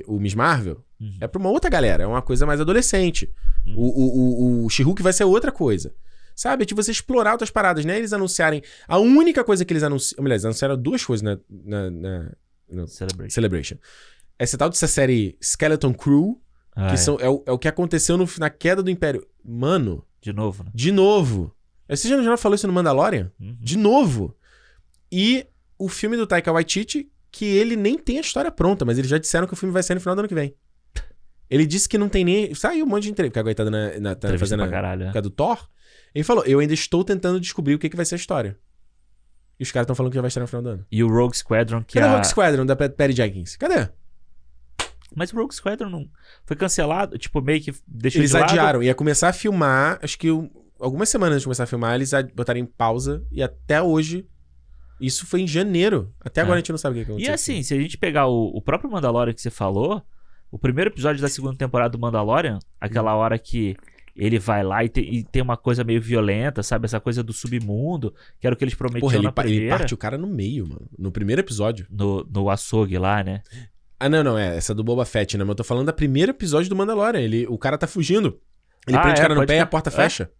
o 0.07 0.19
Miss 0.19 0.35
Marvel, 0.35 0.83
Uhum. 0.99 1.15
é 1.21 1.27
pra 1.27 1.39
uma 1.39 1.49
outra 1.49 1.69
galera. 1.69 2.03
É 2.03 2.07
uma 2.07 2.21
coisa 2.23 2.45
mais 2.45 2.59
adolescente. 2.59 3.31
Uhum. 3.65 3.73
O, 3.77 3.83
o, 3.85 4.63
o, 4.63 4.65
o 4.65 4.69
She-Hulk 4.69 5.01
vai 5.03 5.13
ser 5.13 5.23
outra 5.25 5.51
coisa. 5.51 5.93
Sabe? 6.37 6.61
É 6.61 6.65
tipo 6.67 6.81
você 6.81 6.91
explorar 6.91 7.31
outras 7.31 7.49
paradas, 7.49 7.83
né? 7.83 7.97
Eles 7.97 8.13
anunciarem. 8.13 8.61
A 8.87 8.99
única 8.99 9.43
coisa 9.43 9.65
que 9.65 9.73
eles 9.73 9.81
anunciaram. 9.81 10.23
Aliás, 10.23 10.43
eles 10.43 10.45
anunciaram 10.45 10.77
duas 10.77 11.03
coisas 11.03 11.23
na, 11.23 11.37
na, 11.49 11.89
na- 11.89 12.31
no 12.69 12.87
Celebration. 12.87 13.33
Celebration. 13.33 13.75
essa 14.37 14.55
tal 14.55 14.69
dessa 14.69 14.85
série 14.87 15.35
Skeleton 15.41 15.93
Crew, 15.95 16.39
Ah, 16.75 16.89
que 16.89 16.93
é. 16.93 16.97
são, 16.97 17.17
é, 17.19 17.27
o, 17.27 17.43
é 17.47 17.51
o 17.51 17.57
que 17.57 17.67
aconteceu 17.67 18.17
no- 18.17 18.29
na 18.37 18.51
queda 18.51 18.83
do 18.83 18.91
Império. 18.91 19.25
Mano, 19.43 20.05
De 20.21 20.31
novo, 20.31 20.63
né? 20.63 20.69
de 20.75 20.91
novo. 20.91 21.51
Você 21.89 22.07
já, 22.07 22.21
já 22.21 22.37
falou 22.37 22.53
isso 22.55 22.67
no 22.67 22.73
Mandalorian? 22.73 23.31
Uhum. 23.39 23.57
De 23.59 23.75
novo. 23.77 24.35
E 25.11 25.47
o 25.79 25.89
filme 25.89 26.15
do 26.17 26.27
Taika 26.27 26.51
Waititi, 26.51 27.09
que 27.31 27.45
ele 27.45 27.75
nem 27.75 27.97
tem 27.97 28.17
a 28.19 28.21
história 28.21 28.51
pronta, 28.51 28.85
mas 28.85 28.97
eles 28.99 29.09
já 29.09 29.17
disseram 29.17 29.47
que 29.47 29.53
o 29.53 29.57
filme 29.57 29.73
vai 29.73 29.81
sair 29.81 29.95
no 29.95 30.01
final 30.01 30.15
do 30.15 30.19
ano 30.19 30.27
que 30.27 30.35
vem. 30.35 30.53
Ele 31.49 31.65
disse 31.65 31.87
que 31.87 31.97
não 31.97 32.09
tem 32.09 32.25
nem. 32.25 32.53
Saiu 32.53 32.85
um 32.85 32.89
monte 32.89 33.03
de 33.03 33.11
entrevista, 33.11 33.31
porque 33.31 33.39
a 33.39 33.43
coitada 33.43 33.71
na, 33.71 33.99
na, 33.99 34.15
tá 34.15 34.37
fazendo 34.37 34.63
pra 34.63 34.69
caralho, 34.69 35.05
né? 35.05 35.13
causa 35.13 35.21
do 35.21 35.29
Thor. 35.29 35.67
Ele 36.13 36.23
falou: 36.23 36.43
Eu 36.45 36.59
ainda 36.59 36.73
estou 36.73 37.03
tentando 37.03 37.39
descobrir 37.39 37.75
o 37.75 37.79
que, 37.79 37.89
que 37.89 37.95
vai 37.95 38.05
ser 38.05 38.15
a 38.15 38.17
história. 38.17 38.57
E 39.59 39.63
os 39.63 39.71
caras 39.71 39.85
estão 39.85 39.95
falando 39.95 40.11
que 40.11 40.15
já 40.15 40.21
vai 40.21 40.27
estar 40.27 40.41
no 40.41 40.47
final 40.47 40.61
do 40.61 40.69
ano. 40.69 40.85
E 40.91 41.03
o 41.03 41.07
Rogue 41.07 41.35
Squadron, 41.35 41.83
que 41.83 41.95
Cadê 41.95 42.05
a... 42.07 42.11
o 42.11 42.15
Rogue 42.15 42.27
Squadron 42.27 42.65
da 42.65 42.75
Patty 42.75 43.13
Jenkins? 43.15 43.55
Cadê? 43.55 43.89
Mas 45.15 45.31
o 45.33 45.35
Rogue 45.37 45.55
Squadron 45.55 45.89
não... 45.89 46.07
foi 46.45 46.55
cancelado, 46.55 47.17
tipo, 47.17 47.41
meio 47.41 47.61
que 47.61 47.73
deixou 47.87 48.21
Eles 48.21 48.31
de 48.31 48.37
lado. 48.37 48.49
adiaram. 48.51 48.83
Ia 48.83 48.93
começar 48.93 49.29
a 49.29 49.33
filmar, 49.33 49.99
acho 50.03 50.17
que 50.19 50.29
um- 50.31 50.49
algumas 50.79 51.09
semanas 51.09 51.33
antes 51.35 51.41
de 51.41 51.45
começar 51.47 51.63
a 51.63 51.67
filmar, 51.67 51.95
eles 51.95 52.11
botaram 52.35 52.59
em 52.59 52.65
pausa. 52.65 53.23
E 53.31 53.41
até 53.41 53.81
hoje. 53.81 54.27
Isso 54.99 55.25
foi 55.27 55.41
em 55.41 55.47
janeiro. 55.47 56.11
Até 56.19 56.41
agora 56.41 56.55
É. 56.55 56.57
a 56.57 56.61
gente 56.61 56.71
não 56.71 56.77
sabe 56.77 56.93
o 56.99 57.05
que 57.05 57.11
E 57.11 57.13
aconteceu. 57.13 57.33
assim, 57.33 57.61
se 57.63 57.73
a 57.73 57.79
gente 57.79 57.97
pegar 57.97 58.25
o, 58.27 58.47
o 58.55 58.61
próprio 58.61 58.89
Mandalorian 58.91 59.31
que 59.33 59.41
você 59.41 59.51
falou, 59.51 60.01
o 60.51 60.57
primeiro 60.57 60.89
episódio 60.89 61.21
da 61.21 61.27
segunda 61.29 61.55
temporada 61.55 61.91
do 61.91 61.99
Mandalorian, 61.99 62.57
aquela 62.81 63.13
Hum. 63.15 63.19
hora 63.19 63.37
que 63.39 63.75
ele 64.17 64.39
vai 64.39 64.63
lá 64.63 64.83
e, 64.83 64.89
te- 64.89 65.01
e 65.01 65.23
tem 65.23 65.41
uma 65.41 65.55
coisa 65.55 65.83
meio 65.83 66.01
violenta, 66.01 66.63
sabe? 66.63 66.85
Essa 66.85 66.99
coisa 66.99 67.21
do 67.23 67.31
submundo, 67.31 68.13
que 68.39 68.47
era 68.47 68.53
o 68.53 68.57
que 68.57 68.63
eles 68.63 68.73
prometiam 68.75 69.01
Porra, 69.01 69.15
ele, 69.17 69.23
na 69.25 69.31
pa- 69.31 69.43
ele 69.43 69.51
primeira. 69.55 69.77
parte 69.77 69.93
o 69.93 69.97
cara 69.97 70.17
no 70.17 70.27
meio, 70.27 70.67
mano. 70.67 70.87
No 70.97 71.11
primeiro 71.11 71.39
episódio. 71.41 71.85
No, 71.89 72.23
no 72.23 72.49
açougue 72.49 72.97
lá, 72.97 73.23
né? 73.23 73.41
Ah, 73.99 74.09
não, 74.09 74.23
não, 74.23 74.37
é. 74.37 74.57
Essa 74.57 74.73
do 74.75 74.83
Boba 74.83 75.05
Fett, 75.05 75.37
né? 75.37 75.43
Mas 75.43 75.49
eu 75.49 75.55
tô 75.55 75.63
falando 75.63 75.85
da 75.87 75.93
primeiro 75.93 76.31
episódio 76.31 76.69
do 76.69 76.75
Mandalorian. 76.75 77.19
Ele, 77.21 77.45
o 77.47 77.57
cara 77.57 77.77
tá 77.77 77.87
fugindo. 77.87 78.39
Ele 78.87 78.97
Ah, 78.97 79.01
prende 79.01 79.19
é, 79.19 79.23
o 79.23 79.27
cara 79.27 79.35
no 79.39 79.45
pé 79.45 79.57
e 79.57 79.59
a 79.59 79.65
porta 79.65 79.89
É. 79.89 79.93
fecha. 79.93 80.31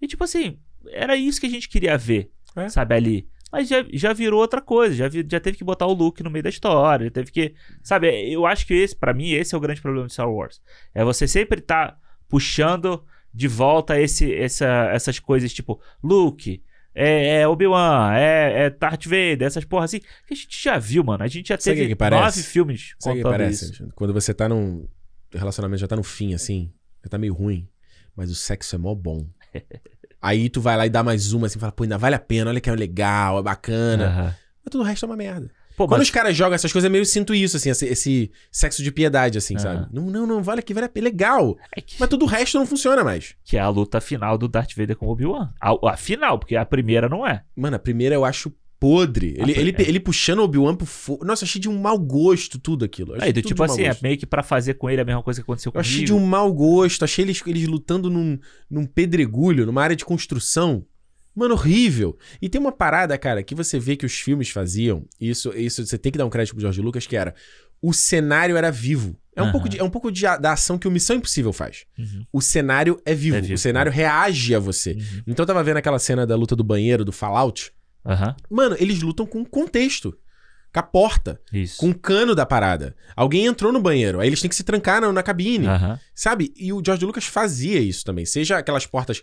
E 0.00 0.06
tipo 0.06 0.24
assim, 0.24 0.58
era 0.90 1.16
isso 1.16 1.40
que 1.40 1.46
a 1.46 1.50
gente 1.50 1.68
queria 1.68 1.96
ver, 1.98 2.30
É. 2.56 2.68
sabe, 2.68 2.94
ali. 2.94 3.28
Mas 3.50 3.68
já, 3.68 3.84
já 3.92 4.12
virou 4.14 4.40
outra 4.40 4.60
coisa, 4.62 4.94
já, 4.94 5.08
vi- 5.08 5.26
já 5.30 5.38
teve 5.38 5.58
que 5.58 5.64
botar 5.64 5.86
o 5.86 5.92
Luke 5.92 6.22
no 6.22 6.30
meio 6.30 6.42
da 6.42 6.48
história, 6.48 7.04
já 7.06 7.10
teve 7.10 7.30
que. 7.30 7.54
Sabe, 7.82 8.08
eu 8.32 8.46
acho 8.46 8.66
que 8.66 8.72
esse, 8.74 8.96
para 8.96 9.12
mim, 9.12 9.30
esse 9.32 9.54
é 9.54 9.58
o 9.58 9.60
grande 9.60 9.80
problema 9.82 10.06
de 10.06 10.12
Star 10.14 10.30
Wars. 10.30 10.60
É 10.94 11.04
você 11.04 11.28
sempre 11.28 11.60
tá 11.60 11.96
puxando 12.32 13.04
de 13.32 13.46
volta 13.46 14.00
esse, 14.00 14.34
essa, 14.34 14.88
essas 14.90 15.18
coisas 15.18 15.52
tipo 15.52 15.78
Luke, 16.02 16.62
é, 16.94 17.40
é 17.40 17.48
Obi-Wan, 17.48 18.14
é, 18.14 18.64
é 18.64 18.70
Darth 18.70 19.04
Vader, 19.04 19.42
essas 19.42 19.66
porra 19.66 19.84
assim, 19.84 20.00
que 20.00 20.32
a 20.32 20.34
gente 20.34 20.62
já 20.64 20.78
viu, 20.78 21.04
mano. 21.04 21.22
A 21.22 21.28
gente 21.28 21.48
já 21.48 21.58
Sabe 21.58 21.76
teve 21.76 21.94
que 21.94 21.96
que 21.96 22.10
nove 22.10 22.42
filmes 22.42 22.94
Sabe 22.98 23.14
o 23.14 23.16
que 23.18 23.22
contando 23.22 23.38
parece? 23.38 23.72
isso. 23.72 23.88
Quando 23.94 24.14
você 24.14 24.32
tá 24.32 24.48
num 24.48 24.88
relacionamento, 25.30 25.80
já 25.80 25.86
tá 25.86 25.96
no 25.96 26.02
fim, 26.02 26.32
assim, 26.32 26.72
já 27.04 27.10
tá 27.10 27.18
meio 27.18 27.34
ruim, 27.34 27.68
mas 28.16 28.30
o 28.30 28.34
sexo 28.34 28.74
é 28.74 28.78
mó 28.78 28.94
bom. 28.94 29.26
Aí 30.22 30.48
tu 30.48 30.60
vai 30.60 30.76
lá 30.76 30.86
e 30.86 30.90
dá 30.90 31.02
mais 31.02 31.34
uma, 31.34 31.48
assim, 31.48 31.58
fala, 31.58 31.72
pô, 31.72 31.82
ainda 31.82 31.98
vale 31.98 32.14
a 32.14 32.18
pena, 32.18 32.48
olha 32.48 32.60
que 32.60 32.70
é 32.70 32.74
legal, 32.74 33.38
é 33.40 33.42
bacana. 33.42 34.06
Aham. 34.06 34.34
Mas 34.64 34.70
tudo 34.70 34.80
o 34.80 34.84
resto 34.84 35.04
é 35.04 35.08
uma 35.08 35.16
merda. 35.16 35.50
Pô, 35.76 35.86
Quando 35.88 36.00
mas- 36.00 36.08
os 36.08 36.10
caras 36.10 36.36
jogam 36.36 36.54
essas 36.54 36.70
coisas, 36.72 36.86
eu 36.86 36.90
meio 36.92 37.04
sinto 37.06 37.34
isso, 37.34 37.56
assim, 37.56 37.70
esse, 37.70 37.86
esse 37.86 38.30
sexo 38.50 38.82
de 38.82 38.92
piedade, 38.92 39.38
assim, 39.38 39.54
Aham. 39.54 39.62
sabe? 39.62 39.86
Não, 39.92 40.04
não, 40.10 40.26
não, 40.26 40.42
vale 40.42 40.60
aqui, 40.60 40.74
vale 40.74 40.86
a 40.86 40.88
pena, 40.88 41.04
legal. 41.04 41.56
é 41.76 41.80
que- 41.80 41.96
Mas 41.98 42.08
tudo 42.08 42.24
o 42.24 42.28
resto 42.28 42.58
não 42.58 42.66
funciona 42.66 43.02
mais. 43.02 43.34
que 43.44 43.56
é 43.56 43.60
a 43.60 43.68
luta 43.68 44.00
final 44.00 44.36
do 44.36 44.48
Darth 44.48 44.72
Vader 44.76 44.96
com 44.96 45.06
o 45.06 45.10
Obi-Wan. 45.10 45.50
A, 45.60 45.92
a 45.92 45.96
final, 45.96 46.38
porque 46.38 46.56
a 46.56 46.64
primeira 46.64 47.08
não 47.08 47.26
é. 47.26 47.42
Mano, 47.56 47.76
a 47.76 47.78
primeira 47.78 48.14
eu 48.14 48.24
acho 48.24 48.52
podre. 48.78 49.36
Ele, 49.38 49.52
ele, 49.52 49.74
é. 49.78 49.82
ele 49.88 50.00
puxando 50.00 50.40
o 50.40 50.42
Obi-Wan 50.42 50.74
pro 50.74 50.84
fogo. 50.84 51.24
Nossa, 51.24 51.44
eu 51.44 51.46
achei 51.46 51.60
de 51.60 51.68
um 51.68 51.80
mau 51.80 51.96
gosto 51.96 52.58
tudo 52.58 52.84
aquilo. 52.84 53.14
Eu 53.14 53.22
Aí, 53.22 53.32
do 53.32 53.40
tudo 53.40 53.48
tipo 53.48 53.62
assim, 53.62 53.84
é 53.84 53.96
meio 54.02 54.18
que 54.18 54.26
pra 54.26 54.42
fazer 54.42 54.74
com 54.74 54.90
ele 54.90 55.00
a 55.00 55.04
mesma 55.04 55.22
coisa 55.22 55.40
que 55.40 55.44
aconteceu 55.44 55.70
Eu 55.70 55.72
comigo. 55.74 55.88
achei 55.88 56.04
de 56.04 56.12
um 56.12 56.26
mau 56.26 56.52
gosto. 56.52 57.04
Achei 57.04 57.24
eles, 57.24 57.40
eles 57.46 57.68
lutando 57.68 58.10
num, 58.10 58.36
num 58.68 58.84
pedregulho, 58.84 59.64
numa 59.66 59.82
área 59.84 59.94
de 59.94 60.04
construção. 60.04 60.84
Mano, 61.34 61.54
horrível. 61.54 62.16
E 62.40 62.48
tem 62.48 62.60
uma 62.60 62.72
parada, 62.72 63.16
cara, 63.16 63.42
que 63.42 63.54
você 63.54 63.78
vê 63.78 63.96
que 63.96 64.04
os 64.06 64.14
filmes 64.14 64.50
faziam. 64.50 65.04
e 65.20 65.30
Isso, 65.30 65.52
isso 65.56 65.84
você 65.86 65.96
tem 65.96 66.12
que 66.12 66.18
dar 66.18 66.26
um 66.26 66.30
crédito 66.30 66.54
pro 66.54 66.60
George 66.60 66.80
Lucas, 66.80 67.06
que 67.06 67.16
era. 67.16 67.34
O 67.80 67.92
cenário 67.92 68.56
era 68.56 68.70
vivo. 68.70 69.16
É 69.34 69.42
um 69.42 69.50
pouco, 69.50 69.66
de, 69.68 69.78
é 69.78 69.82
um 69.82 69.88
pouco 69.88 70.12
de, 70.12 70.22
da 70.22 70.52
ação 70.52 70.76
que 70.78 70.86
o 70.86 70.90
Missão 70.90 71.16
Impossível 71.16 71.54
faz. 71.54 71.86
Uhum, 71.98 72.26
O 72.30 72.42
cenário 72.42 73.00
é 73.04 73.14
vivo. 73.14 73.36
É 73.36 73.40
vivo, 73.40 73.54
o 73.54 73.58
cenário 73.58 73.90
reage 73.90 74.54
a 74.54 74.58
você. 74.58 74.92
uhum. 74.92 75.22
Então 75.26 75.42
eu 75.42 75.46
tava 75.46 75.64
vendo 75.64 75.78
aquela 75.78 75.98
cena 75.98 76.26
da 76.26 76.36
luta 76.36 76.54
do 76.54 76.62
banheiro, 76.62 77.02
do 77.02 77.12
Fallout. 77.12 77.72
Mano, 78.50 78.76
eles 78.78 79.00
lutam 79.00 79.24
com 79.24 79.42
contexto. 79.44 80.14
Com 80.72 80.80
a 80.80 80.82
porta. 80.82 81.38
isso. 81.52 81.76
Com 81.78 81.90
o 81.90 81.94
cano 81.94 82.34
da 82.34 82.46
parada. 82.46 82.94
Alguém 83.14 83.44
entrou 83.46 83.70
no 83.72 83.80
banheiro. 83.80 84.20
Aí 84.20 84.28
eles 84.28 84.40
têm 84.40 84.48
que 84.48 84.56
se 84.56 84.64
trancar 84.64 85.00
na, 85.02 85.12
na 85.12 85.22
cabine. 85.22 85.66
Sabe? 86.14 86.52
E 86.56 86.72
o 86.72 86.82
George 86.84 87.04
Lucas 87.04 87.24
fazia 87.26 87.78
isso 87.78 88.04
também. 88.04 88.24
Seja 88.24 88.56
aquelas 88.58 88.86
portas 88.86 89.22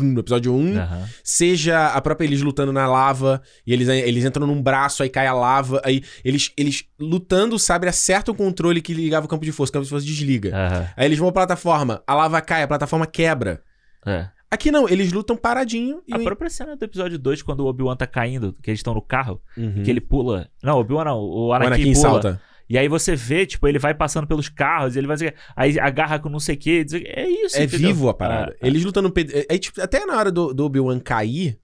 no 0.00 0.20
episódio 0.20 0.54
1, 0.54 0.78
aham. 0.78 1.08
seja 1.24 1.88
a 1.88 2.00
própria 2.00 2.26
eles 2.26 2.42
lutando 2.42 2.72
na 2.72 2.86
lava, 2.86 3.42
e 3.66 3.72
eles, 3.72 3.88
eles 3.88 4.24
entram 4.24 4.46
num 4.46 4.62
braço, 4.62 5.02
aí 5.02 5.08
cai 5.08 5.26
a 5.26 5.32
lava, 5.34 5.80
aí 5.84 6.02
eles, 6.24 6.52
eles 6.56 6.84
lutando, 6.98 7.56
o 7.56 7.58
sabre 7.58 7.88
acerta 7.88 8.30
o 8.30 8.34
controle 8.34 8.80
que 8.80 8.94
ligava 8.94 9.26
o 9.26 9.28
campo 9.28 9.44
de 9.44 9.52
força, 9.52 9.70
o 9.70 9.74
campo 9.74 9.84
de 9.84 9.90
força 9.90 10.06
desliga. 10.06 10.54
aham, 10.54 10.88
Aí 10.96 11.06
eles 11.06 11.18
vão 11.18 11.30
pra 11.32 11.42
plataforma, 11.46 12.02
a 12.06 12.14
lava 12.14 12.40
cai, 12.40 12.62
a 12.62 12.68
plataforma 12.68 13.06
quebra. 13.06 13.60
é. 14.06 14.28
Aqui 14.52 14.70
não, 14.70 14.86
eles 14.86 15.10
lutam 15.12 15.34
paradinho 15.34 16.02
e. 16.06 16.12
A 16.14 16.18
própria 16.18 16.50
cena 16.50 16.76
do 16.76 16.84
episódio 16.84 17.18
2, 17.18 17.40
quando 17.42 17.60
o 17.60 17.66
Obi-Wan 17.66 17.96
tá 17.96 18.06
caindo, 18.06 18.54
que 18.62 18.68
eles 18.70 18.80
estão 18.80 18.92
no 18.92 19.00
carro, 19.00 19.40
Uhum. 19.56 19.82
que 19.82 19.90
ele 19.90 20.00
pula. 20.00 20.48
Não, 20.62 20.76
o 20.76 20.80
Obi-Wan 20.80 21.04
não, 21.04 21.18
o 21.18 21.46
o 21.48 21.52
Anakin, 21.54 21.72
Anakin 21.74 21.92
pula. 21.94 22.02
salta. 22.02 22.42
E 22.68 22.76
aí 22.78 22.86
você 22.86 23.16
vê, 23.16 23.46
tipo, 23.46 23.66
ele 23.66 23.78
vai 23.78 23.94
passando 23.94 24.26
pelos 24.26 24.48
carros, 24.50 24.94
ele 24.94 25.06
vai 25.06 25.16
aí 25.56 25.78
agarra 25.80 26.18
com 26.18 26.28
não 26.28 26.38
sei 26.38 26.54
o 26.54 26.58
que, 26.58 26.84
é 27.06 27.28
isso. 27.28 27.56
É 27.56 27.64
entendeu? 27.64 27.88
vivo 27.88 28.08
a 28.10 28.14
parada. 28.14 28.54
Ah, 28.62 28.66
Eles 28.66 28.84
lutando 28.84 29.08
no 29.08 29.14
ped... 29.14 29.30
é, 29.34 29.46
é, 29.54 29.58
tipo, 29.58 29.80
até 29.80 30.04
na 30.04 30.16
hora 30.18 30.30
do, 30.30 30.52
do 30.52 30.64
Obi-Wan 30.66 31.00
cair, 31.00 31.58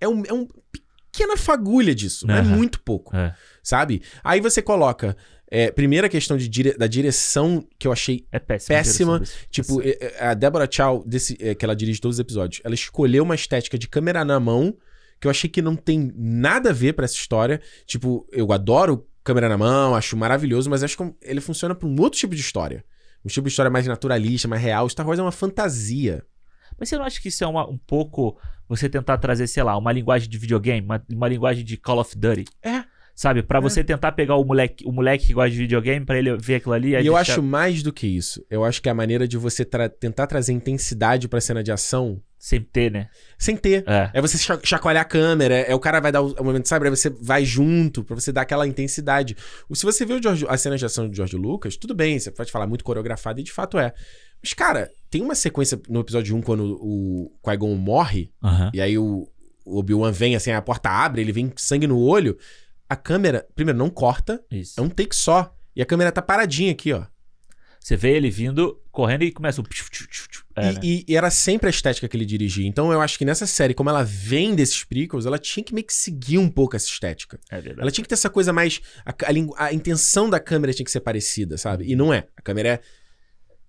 é 0.00 0.08
um, 0.08 0.22
é 0.26 0.32
um 0.32 0.46
pequena 1.10 1.36
fagulha 1.36 1.94
disso. 1.94 2.30
É 2.30 2.34
Aham. 2.40 2.42
muito 2.56 2.80
pouco. 2.80 3.16
É, 3.16 3.34
Sabe? 3.62 4.02
Aí 4.22 4.40
você 4.40 4.60
coloca. 4.60 5.16
É, 5.50 5.70
primeira 5.70 6.08
questão 6.08 6.36
de 6.36 6.48
dire- 6.48 6.76
da 6.76 6.86
direção 6.88 7.64
que 7.78 7.86
eu 7.86 7.92
achei. 7.92 8.26
é 8.32 8.38
péssimo. 8.40 8.76
Péssima, 8.76 9.22
Tipo, 9.50 9.80
é, 9.80 9.90
é, 10.00 10.26
a 10.26 10.34
Deborah 10.34 10.68
Chow, 10.70 11.04
desse, 11.06 11.36
é, 11.40 11.54
que 11.54 11.64
ela 11.64 11.74
dirige 11.76 12.00
todos 12.00 12.16
os 12.16 12.20
episódios, 12.20 12.60
ela 12.64 12.74
escolheu 12.74 13.22
uma 13.22 13.34
estética 13.34 13.78
de 13.78 13.86
câmera 13.88 14.24
na 14.24 14.40
mão 14.40 14.76
que 15.20 15.26
eu 15.26 15.30
achei 15.30 15.48
que 15.48 15.62
não 15.62 15.76
tem 15.76 16.12
nada 16.16 16.70
a 16.70 16.72
ver 16.72 16.92
pra 16.94 17.04
essa 17.04 17.14
história. 17.14 17.60
Tipo, 17.86 18.26
eu 18.32 18.52
adoro 18.52 19.06
câmera 19.24 19.48
na 19.48 19.56
mão, 19.56 19.94
acho 19.94 20.16
maravilhoso, 20.16 20.68
mas 20.68 20.82
acho 20.82 20.96
que 20.96 21.14
ele 21.22 21.40
funciona 21.40 21.74
pra 21.74 21.88
um 21.88 22.00
outro 22.00 22.18
tipo 22.18 22.34
de 22.34 22.40
história. 22.40 22.84
Um 23.24 23.28
tipo 23.28 23.46
de 23.46 23.50
história 23.50 23.70
mais 23.70 23.86
naturalista, 23.86 24.46
mais 24.48 24.60
real. 24.62 24.88
Star 24.88 25.06
Wars 25.06 25.18
é 25.18 25.22
uma 25.22 25.32
fantasia. 25.32 26.22
Mas 26.78 26.88
você 26.88 26.98
não 26.98 27.04
acha 27.04 27.20
que 27.20 27.28
isso 27.28 27.42
é 27.42 27.46
uma- 27.46 27.68
um 27.68 27.78
pouco 27.78 28.38
você 28.68 28.88
tentar 28.88 29.16
trazer, 29.18 29.46
sei 29.46 29.62
lá, 29.62 29.76
uma 29.78 29.90
linguagem 29.92 30.28
de 30.28 30.36
videogame, 30.38 30.84
uma, 30.84 31.02
uma 31.10 31.28
linguagem 31.28 31.64
de 31.64 31.76
Call 31.76 31.98
of 32.00 32.16
Duty? 32.18 32.44
É. 32.62 32.84
Sabe? 33.18 33.42
Pra 33.42 33.58
É. 33.58 33.62
você 33.62 33.82
tentar 33.82 34.12
pegar 34.12 34.36
o 34.36 34.44
moleque, 34.44 34.84
o 34.86 34.92
moleque 34.92 35.26
que 35.28 35.32
gosta 35.32 35.50
de 35.50 35.56
videogame 35.56 36.04
pra 36.04 36.18
ele 36.18 36.36
ver 36.36 36.56
aquilo 36.56 36.74
ali. 36.74 36.90
E 36.94 37.06
eu 37.06 37.16
acho 37.16 37.42
mais 37.42 37.82
do 37.82 37.90
que 37.90 38.06
isso. 38.06 38.44
Eu 38.50 38.62
acho 38.62 38.82
que 38.82 38.90
é 38.90 38.92
a 38.92 38.94
maneira 38.94 39.26
de 39.26 39.38
você 39.38 39.64
tra- 39.64 39.88
tentar 39.88 40.26
trazer 40.26 40.52
intensidade 40.52 41.26
pra 41.26 41.40
cena 41.40 41.62
de 41.64 41.72
ação 41.72 42.20
Sem 42.38 42.60
ter, 42.60 42.92
né? 42.92 43.08
sem 43.38 43.56
ter. 43.56 43.82
É. 43.88 44.10
É 44.12 44.20
você 44.20 44.36
cha- 44.36 44.60
chacoalhar 44.62 45.00
a 45.00 45.06
câmera, 45.06 45.54
é 45.54 45.74
o 45.74 45.80
cara 45.80 45.98
vai 45.98 46.12
dar 46.12 46.20
o, 46.20 46.32
o 46.34 46.44
momento, 46.44 46.68
sabe? 46.68 46.84
Aí 46.84 46.90
você 46.94 47.08
vai 47.08 47.42
junto 47.42 48.04
pra 48.04 48.14
você 48.14 48.30
dar 48.30 48.42
aquela 48.42 48.68
intensidade. 48.68 49.34
Se 49.72 49.84
você 49.86 50.04
vê 50.04 50.12
o 50.12 50.22
George, 50.22 50.44
a 50.46 50.56
cena 50.58 50.76
de 50.76 50.84
ação 50.84 51.08
de 51.08 51.16
George 51.16 51.36
Lucas, 51.38 51.74
tudo 51.78 51.94
bem, 51.94 52.18
você 52.18 52.30
pode 52.30 52.52
falar 52.52 52.66
muito 52.66 52.84
coreografado, 52.84 53.40
e 53.40 53.42
de 53.42 53.50
fato 53.50 53.78
é. 53.78 53.94
Mas, 54.42 54.52
cara, 54.52 54.90
tem 55.10 55.22
uma 55.22 55.34
sequência 55.34 55.80
no 55.88 56.00
episódio 56.00 56.36
1 56.36 56.42
quando 56.42 56.76
o 56.82 57.32
Qui-Gon 57.42 57.74
morre, 57.76 58.30
e 58.74 58.80
aí 58.82 58.98
o, 58.98 59.26
o 59.64 59.78
Obi-Wan 59.78 60.12
vem, 60.12 60.36
assim, 60.36 60.50
a 60.50 60.60
porta 60.60 60.90
abre, 60.90 61.22
ele 61.22 61.32
vem 61.32 61.48
com 61.48 61.56
sangue 61.56 61.86
no 61.86 61.98
olho. 61.98 62.36
A 62.88 62.96
câmera, 62.96 63.46
primeiro, 63.54 63.78
não 63.78 63.90
corta, 63.90 64.42
Isso. 64.50 64.78
é 64.78 64.82
um 64.82 64.88
take 64.88 65.14
só. 65.14 65.54
E 65.74 65.82
a 65.82 65.86
câmera 65.86 66.10
tá 66.12 66.22
paradinha 66.22 66.72
aqui, 66.72 66.92
ó. 66.92 67.04
Você 67.80 67.96
vê 67.96 68.16
ele 68.16 68.30
vindo, 68.30 68.80
correndo 68.90 69.22
e 69.22 69.30
começa 69.30 69.60
o. 69.60 69.64
É, 70.56 70.70
e, 70.70 70.74
né? 70.74 70.80
e- 70.82 71.04
e 71.06 71.16
era 71.16 71.30
sempre 71.30 71.68
a 71.68 71.70
estética 71.70 72.08
que 72.08 72.16
ele 72.16 72.24
dirigia. 72.24 72.66
Então 72.66 72.92
eu 72.92 73.00
acho 73.00 73.16
que 73.18 73.24
nessa 73.24 73.46
série, 73.46 73.74
como 73.74 73.88
ela 73.90 74.02
vem 74.02 74.54
desses 74.56 74.82
prequels, 74.82 75.24
ela 75.26 75.38
tinha 75.38 75.62
que 75.62 75.72
meio 75.74 75.86
que 75.86 75.94
seguir 75.94 76.38
um 76.38 76.48
pouco 76.48 76.74
essa 76.74 76.86
estética. 76.86 77.38
É 77.50 77.56
verdade. 77.60 77.82
Ela 77.82 77.90
tinha 77.92 78.02
que 78.02 78.08
ter 78.08 78.14
essa 78.14 78.30
coisa 78.30 78.52
mais. 78.52 78.80
A, 79.04 79.10
a 79.10 79.66
a 79.66 79.72
intenção 79.72 80.28
da 80.28 80.40
câmera 80.40 80.72
tinha 80.72 80.84
que 80.84 80.90
ser 80.90 81.00
parecida, 81.00 81.56
sabe? 81.56 81.84
E 81.86 81.94
não 81.94 82.12
é. 82.12 82.26
A 82.36 82.42
câmera 82.42 82.68
é. 82.70 82.80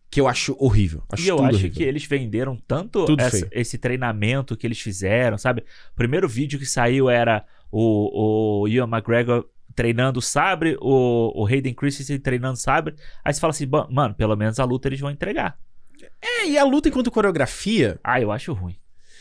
Que 0.10 0.22
eu 0.22 0.28
acho 0.28 0.56
horrível. 0.58 1.04
Acho 1.12 1.24
E 1.24 1.28
eu 1.28 1.38
acho 1.44 1.58
horrível. 1.58 1.72
que 1.72 1.84
eles 1.84 2.06
venderam 2.06 2.56
tanto 2.66 3.06
essa- 3.20 3.48
esse 3.52 3.78
treinamento 3.78 4.56
que 4.56 4.66
eles 4.66 4.80
fizeram, 4.80 5.38
sabe? 5.38 5.62
O 5.92 5.96
primeiro 5.96 6.28
vídeo 6.30 6.58
que 6.58 6.66
saiu 6.66 7.10
era 7.10 7.46
o, 7.72 8.62
o 8.64 8.68
Ian 8.68 8.86
McGregor 8.88 9.46
treinando 9.76 10.22
sabre, 10.22 10.76
o, 10.82 11.32
o 11.36 11.46
Hayden 11.46 11.74
Christensen 11.74 12.20
treinando 12.20 12.58
sabre. 12.58 12.96
Aí 13.24 13.34
você 13.34 13.40
fala 13.40 13.52
assim, 13.52 13.68
"Ba- 13.68 13.88
mano, 13.92 14.16
pelo 14.16 14.36
menos 14.36 14.60
a 14.60 14.64
luta 14.66 14.88
eles 14.88 15.00
vão 15.00 15.12
entregar. 15.12 15.58
É, 16.22 16.48
e 16.48 16.58
a 16.58 16.64
luta 16.64 16.90
enquanto 16.90 17.12
coreografia. 17.12 18.00
Ah, 18.04 18.20
eu 18.22 18.32
acho 18.32 18.54
ruim. 18.54 18.76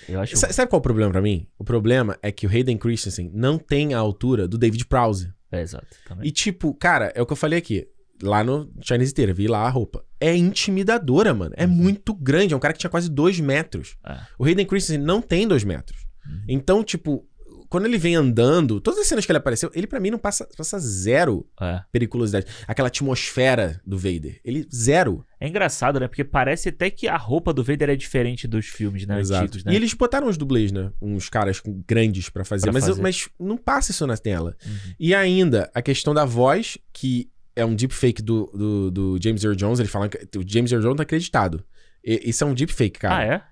Eu 0.08 0.20
acho 0.20 0.34
ruim. 0.36 0.52
Sabe 0.52 0.68
qual 0.70 0.78
é 0.78 0.80
o 0.80 0.82
problema 0.82 1.10
pra 1.12 1.20
mim? 1.22 1.46
O 1.58 1.64
problema 1.64 2.16
é 2.22 2.30
que 2.32 2.46
o 2.46 2.50
Hayden 2.50 2.78
Christensen 2.78 3.30
não 3.34 3.58
tem 3.58 3.92
a 3.94 3.98
altura 3.98 4.46
do 4.48 4.56
David 4.58 4.86
Prowse. 4.86 5.30
É, 5.52 5.60
exato. 5.60 5.86
Também. 6.06 6.26
E 6.26 6.30
tipo, 6.30 6.72
cara, 6.74 7.12
é 7.14 7.20
o 7.22 7.26
que 7.26 7.32
eu 7.32 7.36
falei 7.36 7.58
aqui. 7.58 7.86
lá 8.22 8.42
no 8.42 8.70
Chinese 8.80 9.12
Theater, 9.12 9.34
vi 9.34 9.46
lá 9.48 9.60
a 9.66 9.68
roupa. 9.68 10.02
É 10.18 10.34
intimidadora, 10.34 11.34
mano. 11.34 11.54
É 11.56 11.66
muito 11.66 12.14
grande. 12.14 12.54
É 12.54 12.56
um 12.56 12.60
cara 12.60 12.72
que 12.72 12.80
tinha 12.80 12.90
quase 12.90 13.10
dois 13.10 13.38
metros. 13.40 13.96
É. 14.06 14.18
O 14.38 14.44
Hayden 14.44 14.64
Christensen 14.66 15.04
não 15.04 15.20
tem 15.20 15.46
dois 15.46 15.64
metros. 15.64 16.06
Uhum. 16.26 16.42
Então, 16.48 16.82
tipo, 16.82 17.26
quando 17.68 17.86
ele 17.86 17.98
vem 17.98 18.14
andando, 18.16 18.80
todas 18.80 19.00
as 19.00 19.06
cenas 19.06 19.24
que 19.26 19.32
ele 19.32 19.38
apareceu, 19.38 19.70
ele 19.74 19.86
pra 19.86 20.00
mim 20.00 20.10
não 20.10 20.18
passa, 20.18 20.48
passa 20.56 20.78
zero 20.78 21.46
É. 21.60 21.80
periculosidade. 21.92 22.46
Aquela 22.66 22.88
atmosfera 22.88 23.80
do 23.86 23.96
Vader. 23.98 24.40
Ele, 24.44 24.66
zero. 24.74 25.24
É 25.40 25.48
engraçado, 25.48 25.98
né? 26.00 26.08
Porque 26.08 26.24
parece 26.24 26.68
até 26.70 26.90
que 26.90 27.08
a 27.08 27.16
roupa 27.16 27.52
do 27.52 27.62
Vader 27.62 27.90
é 27.90 27.96
diferente 27.96 28.46
dos 28.48 28.66
filmes, 28.66 29.06
né? 29.06 29.16
Antigos, 29.16 29.64
né? 29.64 29.72
E 29.72 29.76
eles 29.76 29.92
botaram 29.94 30.26
uns 30.28 30.36
dublês, 30.36 30.72
né? 30.72 30.90
Uns 31.00 31.28
caras 31.28 31.60
grandes 31.86 32.28
pra 32.28 32.44
fazer. 32.44 32.62
Pra 32.62 32.72
mas, 32.72 32.84
eu- 32.84 32.90
fazer. 32.94 33.02
mas 33.02 33.28
não 33.38 33.56
passa 33.56 33.90
isso 33.90 34.06
na 34.06 34.16
tela. 34.16 34.56
Uhum. 34.64 34.72
E 34.98 35.14
ainda, 35.14 35.70
a 35.74 35.82
questão 35.82 36.12
da 36.14 36.24
voz, 36.24 36.78
que 36.92 37.30
é 37.54 37.64
um 37.64 37.74
deepfake 37.74 38.22
do, 38.22 38.46
do, 38.54 38.90
do 38.90 39.18
James 39.22 39.42
Earl 39.44 39.56
Jones. 39.56 39.78
Ele 39.80 39.88
fala 39.88 40.08
que 40.08 40.38
o 40.38 40.44
James 40.46 40.72
Earl 40.72 40.82
Jones 40.82 40.96
tá 40.98 41.02
acreditado. 41.04 41.64
E- 42.04 42.28
isso 42.30 42.44
é 42.44 42.46
um 42.46 42.54
deepfake, 42.54 42.98
cara. 42.98 43.16
Ah, 43.16 43.34
é? 43.34 43.42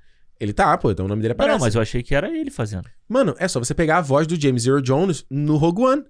Ele 0.45 0.53
tá, 0.53 0.77
pô, 0.79 0.91
então 0.91 1.07
o 1.07 1.09
nome 1.09 1.23
dele 1.23 1.33
aparece. 1.33 1.59
não, 1.59 1.65
mas 1.65 1.75
eu 1.75 1.81
achei 1.83 2.03
que 2.03 2.15
era 2.15 2.29
ele 2.29 2.51
fazendo. 2.51 2.89
Mano, 3.09 3.35
é 3.39 3.49
só 3.49 3.59
você 3.59 3.75
pegar 3.75 3.99
a 3.99 4.01
voz 4.01 4.27
do 4.27 4.41
James 4.41 4.67
Earl 4.67 4.81
Jones 4.81 5.25
no 5.31 5.57
Rogue 5.57 5.83
One. 5.83 6.05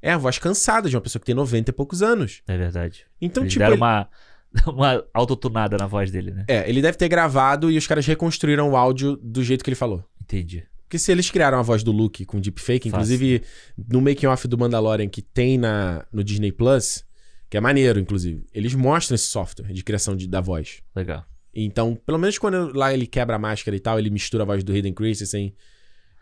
É 0.00 0.12
a 0.12 0.16
voz 0.18 0.38
cansada 0.38 0.88
de 0.88 0.94
uma 0.94 1.00
pessoa 1.02 1.18
que 1.20 1.26
tem 1.26 1.34
90 1.34 1.70
e 1.70 1.72
poucos 1.74 2.02
anos. 2.02 2.42
É 2.46 2.56
verdade. 2.56 3.04
Então, 3.20 3.42
Eles 3.42 3.52
tipo. 3.52 3.60
deram 3.60 3.72
ele- 3.74 3.80
uma, 3.82 4.08
uma 4.72 5.04
autotunada 5.12 5.76
na 5.76 5.86
voz 5.86 6.10
dele, 6.10 6.30
né? 6.30 6.44
É, 6.46 6.68
ele 6.68 6.80
deve 6.80 6.96
ter 6.96 7.08
gravado 7.08 7.70
e 7.70 7.76
os 7.76 7.86
caras 7.86 8.06
reconstruíram 8.06 8.70
o 8.70 8.76
áudio 8.76 9.16
do 9.16 9.42
jeito 9.42 9.64
que 9.64 9.70
ele 9.70 9.74
falou. 9.76 10.04
Entendi. 10.22 10.64
Porque 10.84 10.98
se 10.98 11.10
eles 11.12 11.30
criaram 11.30 11.58
a 11.58 11.62
voz 11.62 11.82
do 11.82 11.90
Luke 11.92 12.24
com 12.24 12.40
deepfake, 12.40 12.88
Fácil. 12.88 13.14
inclusive 13.14 13.42
no 13.88 14.00
making 14.00 14.26
off 14.26 14.46
do 14.48 14.56
Mandalorian 14.56 15.08
que 15.08 15.20
tem 15.20 15.58
na, 15.58 16.06
no 16.12 16.22
Disney 16.24 16.50
Plus, 16.52 17.04
que 17.50 17.56
é 17.56 17.60
maneiro, 17.60 17.98
inclusive, 17.98 18.46
eles 18.54 18.74
mostram 18.74 19.14
esse 19.16 19.24
software 19.26 19.72
de 19.72 19.82
criação 19.84 20.14
de- 20.16 20.26
da 20.28 20.40
voz. 20.40 20.80
Legal. 20.94 21.24
Então, 21.64 21.94
pelo 21.94 22.18
menos 22.18 22.38
quando 22.38 22.72
lá 22.76 22.92
ele 22.92 23.06
quebra 23.06 23.36
a 23.36 23.38
máscara 23.38 23.76
e 23.76 23.80
tal, 23.80 23.98
ele 23.98 24.10
mistura 24.10 24.42
a 24.44 24.46
voz 24.46 24.62
do 24.62 24.72
Hayden 24.72 24.92
Christensen 24.94 25.54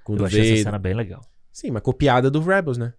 com 0.05 0.13
o 0.13 0.17
Eu 0.17 0.19
do 0.21 0.25
achei 0.27 0.55
essa 0.55 0.63
cena 0.65 0.79
bem 0.79 0.95
legal. 0.95 1.21
Sim, 1.53 1.71
mas 1.71 1.83
copiada 1.83 2.31
do 2.31 2.41
Rebels, 2.41 2.79
né? 2.79 2.93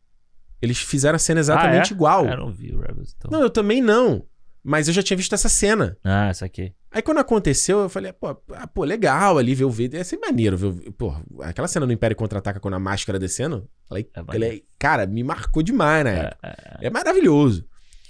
Eles 0.62 0.80
fizeram 0.80 1.16
a 1.16 1.20
cena 1.20 1.40
exatamente 1.40 1.92
ah, 1.92 1.94
é? 1.94 1.96
igual. 1.96 2.26
Eu 2.26 2.38
não 2.38 2.52
vi 2.52 2.74
o 2.74 2.80
Rebels, 2.80 3.14
então. 3.18 3.30
Não, 3.32 3.42
eu 3.42 3.50
também 3.50 3.82
não. 3.82 4.26
Mas 4.64 4.88
eu 4.88 4.94
já 4.94 5.02
tinha 5.02 5.16
visto 5.16 5.34
essa 5.34 5.48
cena. 5.48 5.98
Ah, 6.04 6.30
isso 6.30 6.44
aqui. 6.44 6.74
Aí 6.92 7.02
quando 7.02 7.20
aconteceu, 7.20 7.80
eu 7.80 7.90
falei, 7.90 8.12
pô, 8.12 8.28
ah, 8.54 8.68
pô 8.68 8.84
legal 8.84 9.38
ali 9.38 9.56
ver 9.56 9.66
o 9.66 9.70
Vader. 9.70 10.00
É 10.02 10.04
ser 10.04 10.18
maneiro 10.18 10.58
ver 10.58 10.68
o 10.68 10.92
Pô, 10.92 11.16
aquela 11.42 11.68
cena 11.68 11.86
no 11.86 11.92
Império 11.94 12.16
Contra-Ataca 12.18 12.60
com 12.60 12.68
a 12.74 12.80
máscara 12.80 13.18
descendo. 13.20 13.70
Falei, 13.88 14.10
É 14.14 14.36
ele 14.36 14.46
é- 14.46 14.62
cara, 14.78 15.06
me 15.06 15.24
marcou 15.24 15.62
demais 15.64 16.04
na 16.04 16.10
É, 16.12 16.20
época. 16.20 16.38
é, 16.82 16.88
É 16.88 16.90
maravilhoso. 16.90 17.66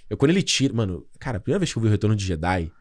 Eu, 0.10 0.18
quando 0.18 0.32
ele 0.32 0.42
tira. 0.42 0.74
Mano, 0.74 1.06
cara, 1.20 1.38
a 1.38 1.40
primeira 1.42 1.60
vez 1.60 1.72
que 1.72 1.78
eu 1.78 1.82
vi 1.82 1.88
o 1.90 1.92
Retorno 1.92 2.16
de 2.16 2.26
Jedi 2.26 2.72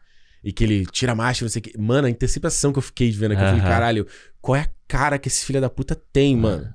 e 0.47 0.53
que 0.53 0.63
ele 0.63 0.85
tira 0.85 1.11
a 1.11 1.15
máscara, 1.15 1.45
não 1.45 1.49
sei 1.51 1.59
o 1.59 1.63
que. 1.63 1.77
Mano, 1.77 2.07
a 2.07 2.09
antecipação 2.09 2.71
que 2.71 2.79
eu 2.79 2.83
fiquei 2.83 3.11
vendo 3.11 3.33
aqui, 3.33 3.41
eu 3.41 3.47
falei, 3.47 3.61
Aham. 3.61 3.69
caralho, 3.69 4.07
qual 4.41 4.55
é 4.55 4.61
a 4.61 4.69
cara 4.87 5.19
que 5.19 5.27
esse 5.27 5.45
filho 5.45 5.59
da 5.59 5.69
puta 5.69 5.93
tem, 6.13 6.37
mano? 6.37 6.73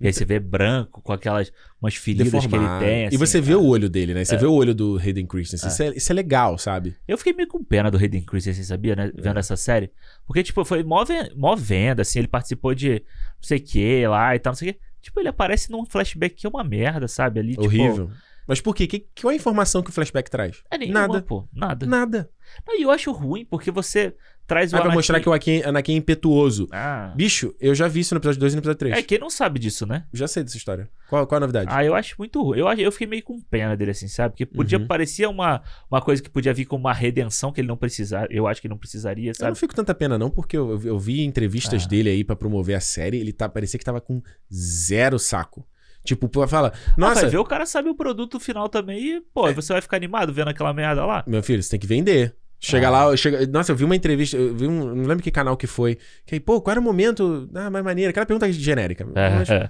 E 0.00 0.08
aí 0.08 0.12
você 0.12 0.24
vê 0.24 0.40
branco 0.40 1.00
com 1.00 1.12
aquelas 1.12 1.52
umas 1.80 1.94
feridas 1.94 2.28
que 2.30 2.36
ele 2.36 2.48
Deformado. 2.48 2.84
tem. 2.84 3.06
assim, 3.06 3.14
e 3.14 3.18
você 3.18 3.40
vê 3.40 3.52
é. 3.52 3.56
o 3.56 3.64
olho 3.64 3.88
dele, 3.88 4.12
né? 4.12 4.24
Você 4.24 4.36
vê 4.36 4.46
o 4.46 4.52
olho 4.52 4.74
do 4.74 4.98
Hayden 4.98 5.24
Christensen. 5.26 5.68
Isso, 5.68 5.82
é, 5.84 5.88
isso 5.96 6.10
é 6.10 6.14
legal, 6.16 6.58
sabe? 6.58 6.96
Eu 7.06 7.16
fiquei 7.16 7.32
meio 7.32 7.48
com 7.48 7.62
pena 7.62 7.88
do 7.88 7.96
Hayden 7.96 8.22
Christensen, 8.22 8.64
sabia, 8.64 8.96
né? 8.96 9.12
Vendo 9.14 9.36
É. 9.36 9.38
essa 9.38 9.56
série. 9.56 9.92
Porque, 10.26 10.42
tipo, 10.42 10.64
foi 10.64 10.82
mó, 10.82 11.04
ven- 11.04 11.30
mó 11.36 11.54
venda, 11.54 12.02
assim. 12.02 12.18
Ele 12.18 12.26
participou 12.26 12.74
de 12.74 12.94
não 12.94 13.42
sei 13.42 13.58
o 13.58 13.62
que 13.62 14.04
lá 14.08 14.34
e 14.34 14.40
tal, 14.40 14.50
não 14.50 14.56
sei 14.56 14.70
o 14.70 14.72
que. 14.74 14.80
Tipo, 15.00 15.20
ele 15.20 15.28
aparece 15.28 15.70
num 15.70 15.86
flashback 15.86 16.34
que 16.34 16.46
é 16.48 16.50
uma 16.50 16.64
merda, 16.64 17.06
sabe? 17.06 17.38
Ali, 17.38 17.50
tipo, 17.52 17.62
Horrível. 17.64 18.10
Mas 18.44 18.60
por 18.60 18.74
quê? 18.74 18.88
Que, 18.88 19.06
qual 19.20 19.30
é 19.30 19.34
a 19.34 19.36
informação 19.36 19.82
que 19.84 19.90
o 19.90 19.92
flashback 19.92 20.28
traz? 20.28 20.64
É 20.68 20.76
nenhuma, 20.76 21.06
Nada. 21.06 21.22
pô. 21.22 21.48
Nada. 21.54 21.86
Nada. 21.86 22.28
E 22.68 22.82
eu 22.82 22.90
acho 22.90 23.10
ruim, 23.12 23.44
porque 23.44 23.70
você 23.70 24.14
traz 24.46 24.72
o 24.72 24.76
Ah, 24.76 24.78
pra 24.80 24.86
Anakin- 24.88 24.96
mostrar 24.98 25.20
que 25.20 25.28
o 25.28 25.32
Anakin, 25.32 25.62
Anakin 25.62 25.92
é 25.94 25.96
impetuoso. 25.96 26.68
Ah. 26.72 27.12
Bicho, 27.16 27.54
eu 27.60 27.74
já 27.74 27.86
vi 27.88 28.00
isso 28.00 28.14
no 28.14 28.18
episódio 28.18 28.40
2 28.40 28.52
e 28.52 28.56
no 28.56 28.60
episódio 28.60 28.78
3. 28.78 28.96
É, 28.98 29.02
quem 29.02 29.18
não 29.18 29.30
sabe 29.30 29.58
disso, 29.58 29.86
né? 29.86 30.04
Já 30.12 30.26
sei 30.28 30.42
dessa 30.42 30.56
história. 30.56 30.90
Qual, 31.08 31.26
qual 31.26 31.36
a 31.36 31.40
novidade? 31.40 31.68
Ah, 31.70 31.84
eu 31.84 31.94
acho 31.94 32.16
muito 32.18 32.42
ruim. 32.42 32.58
Eu, 32.58 32.66
eu 32.72 32.92
fiquei 32.92 33.06
meio 33.06 33.22
com 33.22 33.40
pena 33.40 33.76
dele, 33.76 33.92
assim, 33.92 34.08
sabe? 34.08 34.32
Porque 34.32 34.44
podia 34.44 34.78
Uhum. 34.78 34.86
parecer 34.86 35.26
uma, 35.26 35.62
uma 35.90 36.00
coisa 36.02 36.22
que 36.22 36.28
podia 36.28 36.52
vir 36.52 36.64
com 36.66 36.76
uma 36.76 36.92
redenção 36.92 37.52
que 37.52 37.60
ele 37.60 37.68
não 37.68 37.76
precisar. 37.76 38.26
Eu 38.30 38.46
acho 38.46 38.60
que 38.60 38.66
ele 38.66 38.72
não 38.74 38.78
precisaria, 38.78 39.30
eu 39.30 39.34
sabe? 39.34 39.50
não 39.50 39.56
fico 39.56 39.74
tanta 39.74 39.94
pena, 39.94 40.18
não, 40.18 40.28
porque 40.30 40.56
eu, 40.56 40.78
eu 40.84 40.98
vi 40.98 41.22
entrevistas 41.22 41.84
Ah. 41.84 41.88
dele 41.88 42.10
aí 42.10 42.24
pra 42.24 42.34
promover 42.36 42.74
a 42.76 42.80
série. 42.80 43.18
Ele 43.18 43.32
tá, 43.32 43.48
parecia 43.48 43.78
que 43.78 43.84
tava 43.84 44.00
com 44.00 44.20
zero 44.52 45.18
saco. 45.18 45.66
Tipo, 46.04 46.28
fala, 46.48 46.72
Ah, 46.74 46.94
nossa, 46.96 47.20
vai 47.22 47.30
ver 47.30 47.38
o 47.38 47.44
cara 47.44 47.64
sabe 47.64 47.88
o 47.88 47.94
produto 47.94 48.40
final 48.40 48.68
também 48.68 48.98
e, 49.00 49.20
pô, 49.32 49.46
É. 49.48 49.52
você 49.54 49.72
vai 49.72 49.80
ficar 49.80 49.96
animado 49.96 50.32
vendo 50.32 50.48
aquela 50.48 50.74
merda 50.74 51.06
lá? 51.06 51.22
meu 51.28 51.42
filho, 51.44 51.62
você 51.62 51.70
tem 51.70 51.78
que 51.80 51.86
vender. 51.86 52.34
Chega 52.64 52.86
Ah. 52.86 52.90
lá, 53.08 53.16
chega... 53.16 53.44
nossa, 53.48 53.72
eu 53.72 53.76
vi 53.76 53.84
uma 53.84 53.96
entrevista, 53.96 54.36
eu 54.36 54.54
vi 54.54 54.68
um, 54.68 54.94
não 54.94 55.04
lembro 55.04 55.22
que 55.22 55.30
canal 55.32 55.56
que 55.56 55.66
foi. 55.66 55.98
Que 56.24 56.36
aí, 56.36 56.40
pô, 56.40 56.60
qual 56.60 56.70
era 56.72 56.80
o 56.80 56.82
momento 56.82 57.50
ah, 57.54 57.68
mais 57.68 57.84
maneira? 57.84 58.10
Aquela 58.10 58.24
pergunta 58.24 58.50
genérica. 58.52 59.04
Mas- 59.04 59.50
É. 59.50 59.68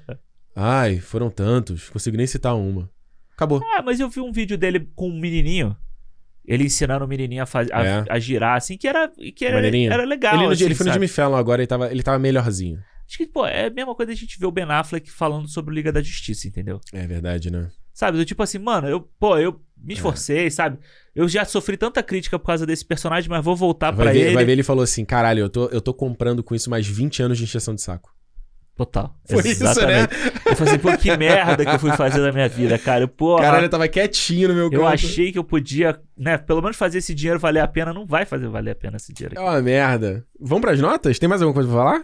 Ai, 0.55 0.98
foram 0.98 1.31
tantos, 1.31 1.89
consigo 1.89 2.16
nem 2.16 2.27
citar 2.27 2.55
uma. 2.55 2.90
Acabou. 3.35 3.62
Ah, 3.74 3.82
mas 3.82 3.98
eu 3.98 4.10
vi 4.10 4.20
um 4.20 4.31
vídeo 4.31 4.59
dele 4.59 4.90
com 4.94 5.09
um 5.09 5.19
menininho. 5.19 5.74
Ele 6.44 6.64
ensinando 6.64 7.05
o 7.05 7.09
menininho 7.09 7.43
a, 7.43 7.47
faz, 7.47 7.69
a, 7.73 7.82
É. 7.82 8.05
a 8.10 8.19
girar, 8.19 8.56
assim, 8.56 8.77
que 8.77 8.86
era, 8.86 9.09
que 9.35 9.44
era, 9.47 9.66
era 9.66 10.05
legal. 10.05 10.35
ele, 10.43 10.52
assim, 10.52 10.64
ele 10.64 10.74
foi 10.74 10.86
no? 10.86 10.93
Jimmy 10.93 11.09
Fallon 11.09 11.36
agora, 11.36 11.62
ele 11.62 11.66
tava, 11.69 11.90
ele 11.90 12.02
tava 12.02 12.19
melhorzinho. 12.19 12.78
Acho 13.09 13.16
que, 13.19 13.27
pô, 13.27 13.47
é 13.47 13.66
a 13.66 13.70
mesma 13.70 13.94
coisa 13.94 14.12
a 14.12 14.14
gente 14.14 14.39
ver 14.39 14.47
o 14.47 14.51
Ben 14.51 14.64
Affleck 14.64 15.10
falando 15.10 15.48
sobre 15.48 15.73
o 15.73 15.74
Liga 15.74 15.90
da 15.93 16.02
Justiça, 16.02 16.47
entendeu? 16.48 16.81
É 16.93 17.06
verdade, 17.06 17.51
né? 17.51 17.70
Sabe? 17.93 18.16
Do 18.19 18.24
tipo 18.24 18.43
assim, 18.43 18.59
mano, 18.59 18.89
eu, 18.89 19.01
pô, 19.19 19.36
eu 19.39 19.51
É. 19.51 19.86
me 19.86 19.94
esforcei, 19.94 20.51
sabe? 20.51 20.78
Eu 21.14 21.28
já 21.28 21.44
sofri 21.44 21.77
tanta 21.77 22.02
crítica 22.02 22.39
por 22.39 22.47
causa 22.47 22.64
desse 22.66 22.85
personagem, 22.85 23.28
mas 23.28 23.44
vou 23.44 23.55
voltar 23.55 23.90
ver, 23.90 24.16
ele. 24.16 24.35
vai 24.35 24.44
ver, 24.44 24.52
ele 24.52 24.62
falou 24.62 24.82
assim: 24.82 25.05
caralho, 25.05 25.40
eu 25.40 25.48
tô, 25.51 25.66
eu 25.66 25.81
tô 25.81 25.93
comprando 25.93 26.43
com 26.43 26.55
isso 26.55 26.70
mais 26.70 26.86
20 26.86 27.23
anos 27.23 27.36
de 27.39 27.44
injeção 27.44 27.74
de 27.74 27.82
saco. 27.82 28.10
Total. 28.74 29.14
Foi 29.28 29.40
isso, 29.47 29.62
né? 29.62 29.70
Exatamente. 29.70 30.14
Eu 30.47 30.56
falei 30.56 30.73
assim, 30.73 30.82
pô, 30.82 30.97
que 30.97 31.14
merda 31.14 31.62
que 31.62 31.70
eu 31.73 31.78
fui 31.78 31.93
fazer 31.93 32.20
na 32.23 32.32
minha 32.32 32.48
vida, 32.48 32.78
cara. 32.78 33.06
Pô, 33.06 33.36
Caralho, 33.36 33.66
eu 33.66 33.69
tava 33.69 33.86
quietinho 33.86 34.48
no 34.48 34.55
meu 34.55 34.64
eu 34.64 34.70
canto. 34.70 34.86
achei 34.86 35.31
que 35.31 35.39
eu 35.39 35.44
podia, 35.44 36.01
né, 36.16 36.39
pelo 36.39 36.62
menos 36.62 36.78
fazer 36.78 36.98
esse 36.98 37.14
dinheiro 37.14 37.39
valer 37.39 37.60
a 37.60 37.69
pena. 37.69 37.93
Não 37.93 38.06
vai 38.06 38.24
fazer 38.24 38.48
valer 38.48 38.70
a 38.70 38.74
pena 38.74 38.97
esse 38.97 39.12
dinheiro 39.12 39.35
É 39.36 39.39
aqui. 39.39 39.47
uma 39.47 39.60
merda. 39.60 40.27
Vamos 40.40 40.62
pras 40.62 40.81
notas? 40.81 41.19
Tem 41.19 41.28
mais 41.28 41.43
alguma 41.43 41.52
coisa 41.55 41.69
pra 41.69 41.78
falar? 41.78 41.97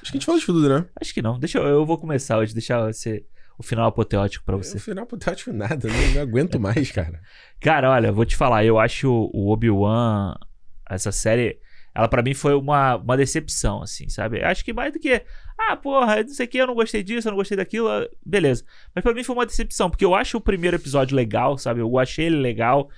Acho 0.00 0.10
que 0.10 0.16
a 0.16 0.18
gente 0.18 0.24
falou 0.24 0.40
de 0.40 0.46
tudo, 0.46 0.66
né? 0.66 0.86
Acho 0.98 1.12
que 1.12 1.20
não. 1.20 1.38
Deixa 1.38 1.58
eu, 1.58 1.66
eu 1.66 1.84
vou 1.86 1.98
começar 1.98 2.38
hoje, 2.38 2.54
deixar 2.54 2.88
esse, 2.88 3.22
o 3.58 3.62
final 3.62 3.88
apoteótico 3.88 4.44
pra 4.44 4.56
você. 4.56 4.74
No 4.74 4.80
final, 4.80 5.08
acho 5.26 5.52
nada. 5.52 5.88
Não, 5.88 6.14
não 6.14 6.22
aguento 6.22 6.58
mais, 6.60 6.92
cara. 6.92 7.20
Cara, 7.60 7.90
olha, 7.90 8.12
vou 8.12 8.24
te 8.24 8.36
falar, 8.36 8.64
eu 8.64 8.78
acho 8.78 9.10
o 9.10 9.50
Obi-Wan, 9.50 10.36
essa 10.88 11.10
série, 11.10 11.58
ela 11.92 12.06
pra 12.06 12.22
mim 12.22 12.34
foi 12.34 12.54
uma, 12.54 12.94
uma 12.96 13.16
decepção, 13.16 13.82
assim, 13.82 14.08
sabe? 14.08 14.40
Acho 14.42 14.64
que 14.64 14.72
mais 14.72 14.92
do 14.92 15.00
que, 15.00 15.20
ah, 15.58 15.76
porra, 15.76 16.22
não 16.22 16.28
sei 16.28 16.46
o 16.46 16.48
que, 16.48 16.58
eu 16.58 16.68
não 16.68 16.74
gostei 16.74 17.02
disso, 17.02 17.26
eu 17.26 17.32
não 17.32 17.36
gostei 17.36 17.56
daquilo, 17.56 17.88
beleza. 18.24 18.64
Mas 18.94 19.02
pra 19.02 19.12
mim 19.12 19.24
foi 19.24 19.34
uma 19.34 19.46
decepção, 19.46 19.90
porque 19.90 20.04
eu 20.04 20.14
acho 20.14 20.36
o 20.36 20.40
primeiro 20.40 20.76
episódio 20.76 21.16
legal, 21.16 21.58
sabe? 21.58 21.80
Eu 21.80 21.98
achei 21.98 22.26
ele 22.26 22.36
legal. 22.36 22.88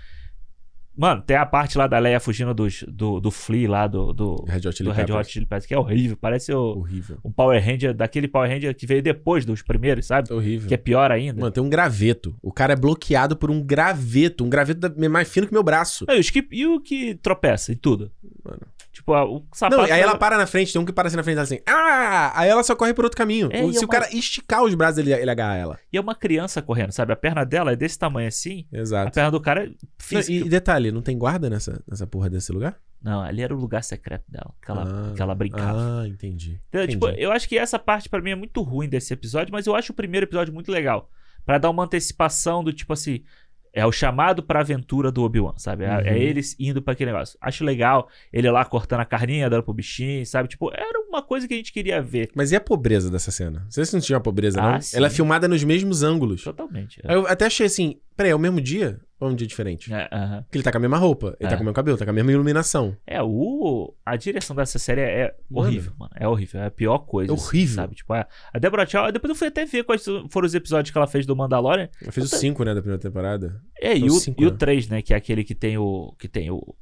Mano, 0.96 1.22
tem 1.22 1.36
a 1.36 1.46
parte 1.46 1.78
lá 1.78 1.86
da 1.86 1.98
Leia 1.98 2.20
fugindo 2.20 2.52
dos, 2.52 2.84
do, 2.86 3.20
do 3.20 3.30
Flea 3.30 3.70
lá, 3.70 3.86
do, 3.86 4.12
do, 4.12 4.44
Red 4.46 4.68
Hot 4.68 4.76
Chili 4.76 4.90
do 4.90 4.94
Red. 4.94 5.12
Hot 5.12 5.30
Chili 5.30 5.46
Peppers, 5.46 5.66
que 5.66 5.72
é 5.72 5.78
horrível, 5.78 6.16
parece 6.16 6.52
o, 6.52 6.78
Horrível. 6.78 7.18
um 7.24 7.32
Power 7.32 7.64
Ranger, 7.64 7.94
daquele 7.94 8.28
Power 8.28 8.50
Ranger 8.50 8.74
que 8.74 8.86
veio 8.86 9.02
depois 9.02 9.44
dos 9.44 9.62
primeiros, 9.62 10.06
sabe? 10.06 10.32
Horrível. 10.32 10.68
Que 10.68 10.74
é 10.74 10.76
pior 10.76 11.10
ainda. 11.10 11.40
Mano, 11.40 11.52
tem 11.52 11.62
um 11.62 11.70
graveto. 11.70 12.36
O 12.42 12.52
cara 12.52 12.74
é 12.74 12.76
bloqueado 12.76 13.36
por 13.36 13.50
um 13.50 13.62
graveto. 13.62 14.44
Um 14.44 14.50
graveto 14.50 14.92
mais 15.10 15.28
fino 15.28 15.46
que 15.46 15.52
meu 15.52 15.62
braço. 15.62 16.04
Não, 16.06 16.16
e, 16.16 16.20
os 16.20 16.30
que, 16.30 16.46
e 16.50 16.66
o 16.66 16.80
que 16.80 17.14
tropeça 17.14 17.72
e 17.72 17.76
tudo? 17.76 18.10
Mano. 18.44 18.60
Tipo, 18.92 19.12
a- 19.14 19.24
o 19.24 19.44
sapato. 19.52 19.82
Não, 19.82 19.84
aí 19.92 20.00
ela 20.00 20.16
para 20.16 20.36
na 20.36 20.46
frente, 20.46 20.72
tem 20.72 20.80
um 20.80 20.84
que 20.84 20.92
para 20.92 21.08
assim 21.08 21.16
na 21.16 21.22
frente 21.22 21.36
e 21.36 21.38
ela 21.38 21.42
assim, 21.44 21.60
ah! 21.66 22.32
Aí 22.34 22.48
ela 22.48 22.62
só 22.62 22.74
corre 22.74 22.92
por 22.94 23.04
outro 23.04 23.16
caminho. 23.18 23.48
É, 23.52 23.64
e 23.64 23.72
Se 23.72 23.78
é 23.78 23.80
o 23.80 23.84
uma- 23.84 23.88
cara 23.88 24.08
esticar 24.14 24.62
os 24.64 24.74
braços, 24.74 24.98
ele, 24.98 25.12
ele 25.12 25.30
agarra 25.30 25.56
ela. 25.56 25.78
E 25.92 25.96
é 25.96 26.00
uma 26.00 26.14
criança 26.14 26.60
correndo, 26.62 26.92
sabe? 26.92 27.12
A 27.12 27.16
perna 27.16 27.44
dela 27.44 27.72
é 27.72 27.76
desse 27.76 27.98
tamanho 27.98 28.28
assim. 28.28 28.66
A 28.72 28.78
Exato. 28.78 29.12
perna 29.12 29.30
do 29.30 29.40
cara 29.40 29.64
é 29.64 29.66
Não, 29.68 29.74
física. 29.98 30.32
e, 30.32 30.40
e 30.40 30.48
detalhe, 30.48 30.90
não 30.90 31.02
tem 31.02 31.16
guarda 31.16 31.48
nessa, 31.50 31.82
nessa 31.88 32.06
porra 32.06 32.28
desse 32.30 32.50
lugar? 32.52 32.76
Não, 33.02 33.22
ali 33.22 33.40
era 33.42 33.54
o 33.54 33.58
lugar 33.58 33.82
secreto 33.82 34.24
dela, 34.28 34.52
que 34.62 34.70
ela, 34.70 34.84
ah, 34.84 35.14
que 35.14 35.22
ela 35.22 35.34
brincava. 35.34 36.02
Ah, 36.02 36.08
entendi. 36.08 36.60
Então, 36.68 36.82
entendi. 36.82 36.98
tipo, 36.98 37.08
eu 37.08 37.32
acho 37.32 37.48
que 37.48 37.56
essa 37.56 37.78
parte 37.78 38.08
pra 38.08 38.20
mim 38.20 38.30
é 38.30 38.34
muito 38.34 38.60
ruim 38.62 38.88
desse 38.88 39.12
episódio, 39.14 39.52
mas 39.52 39.66
eu 39.66 39.74
acho 39.74 39.92
o 39.92 39.96
primeiro 39.96 40.26
episódio 40.26 40.52
muito 40.52 40.70
legal. 40.70 41.08
Pra 41.46 41.56
dar 41.56 41.70
uma 41.70 41.84
antecipação 41.84 42.62
do 42.62 42.72
tipo 42.72 42.92
assim. 42.92 43.22
É 43.72 43.86
o 43.86 43.92
chamado 43.92 44.42
pra 44.42 44.60
aventura 44.60 45.12
do 45.12 45.22
Obi-Wan, 45.22 45.54
sabe? 45.56 45.84
É, 45.84 45.90
Uhum. 45.90 46.00
é 46.06 46.18
eles 46.18 46.56
indo 46.58 46.82
pra 46.82 46.92
aquele 46.92 47.12
negócio. 47.12 47.38
Acho 47.40 47.64
legal 47.64 48.08
ele 48.32 48.50
lá 48.50 48.64
cortando 48.64 49.00
a 49.00 49.04
carninha, 49.04 49.48
dando 49.48 49.62
pro 49.62 49.72
bichinho, 49.72 50.24
sabe? 50.26 50.48
Tipo, 50.48 50.70
era 50.74 50.98
uma 51.08 51.22
coisa 51.22 51.46
que 51.46 51.54
a 51.54 51.56
gente 51.56 51.72
queria 51.72 52.02
ver. 52.02 52.30
Mas 52.34 52.50
e 52.52 52.56
a 52.56 52.60
pobreza 52.60 53.10
dessa 53.10 53.30
cena? 53.30 53.64
Vocês 53.68 53.92
não 53.92 54.00
tinham 54.00 54.18
a 54.18 54.20
pobreza, 54.20 54.60
Ah, 54.60 54.72
não? 54.72 54.80
sim. 54.80 54.96
Ela 54.96 55.06
é 55.06 55.10
filmada 55.10 55.46
nos 55.46 55.62
mesmos 55.62 56.02
ângulos. 56.02 56.42
Totalmente. 56.42 57.00
é. 57.04 57.14
Eu 57.14 57.26
até 57.26 57.46
achei 57.46 57.66
assim, 57.66 57.96
peraí, 58.20 58.32
é 58.32 58.34
o 58.34 58.38
mesmo 58.38 58.60
dia? 58.60 59.00
ou 59.18 59.28
é 59.28 59.32
um 59.32 59.34
dia 59.34 59.46
diferente? 59.46 59.92
É, 59.92 60.08
aham. 60.10 60.42
Porque 60.44 60.56
ele 60.56 60.64
tá 60.64 60.70
com 60.72 60.78
a 60.78 60.80
mesma 60.80 60.96
roupa, 60.96 61.36
ele 61.38 61.46
É. 61.46 61.50
tá 61.50 61.56
com 61.56 61.60
o 61.62 61.64
mesmo 61.66 61.74
cabelo, 61.74 61.98
tá 61.98 62.06
com 62.06 62.10
a 62.10 62.14
mesma 62.14 62.32
iluminação. 62.32 62.96
É, 63.06 63.22
o, 63.22 63.94
a 64.04 64.16
direção 64.16 64.56
dessa 64.56 64.78
série 64.78 65.02
é 65.02 65.34
Mano. 65.50 65.68
horrível, 65.68 65.92
mano. 65.98 66.10
É 66.16 66.26
horrível. 66.26 66.60
É 66.62 66.66
a 66.66 66.70
pior 66.70 67.00
coisa. 67.00 67.30
É 67.30 67.34
horrível. 67.34 67.74
Sabe? 67.74 67.94
Tipo, 67.96 68.14
a, 68.14 68.26
a 68.54 68.58
Deborah 68.58 68.86
Chow, 68.86 69.12
depois 69.12 69.28
eu 69.28 69.34
fui 69.36 69.48
até 69.48 69.66
ver 69.66 69.84
quais 69.84 70.02
foram 70.30 70.46
os 70.46 70.54
episódios 70.54 70.90
que 70.90 70.96
ela 70.96 71.06
fez 71.06 71.26
do 71.26 71.36
Mandalorian. 71.36 71.90
Ela 72.00 72.12
fez 72.12 72.24
os 72.24 72.30
Puta. 72.30 72.40
cinco, 72.40 72.64
né, 72.64 72.74
da 72.74 72.80
primeira 72.80 72.98
temporada. 73.02 73.60
É, 73.78 73.92
e 73.92 74.08
São 74.08 74.16
o, 74.16 74.20
cinco, 74.20 74.42
e 74.42 74.46
o 74.46 74.50
né? 74.52 74.56
3, 74.58 74.88
né? 74.88 75.02
Que 75.02 75.12
é 75.12 75.16
aquele 75.18 75.44
que 75.44 75.54
tem 75.54 75.76
o. 75.76 76.14
Que 76.18 76.26
tem 76.26 76.50
o. 76.50 76.74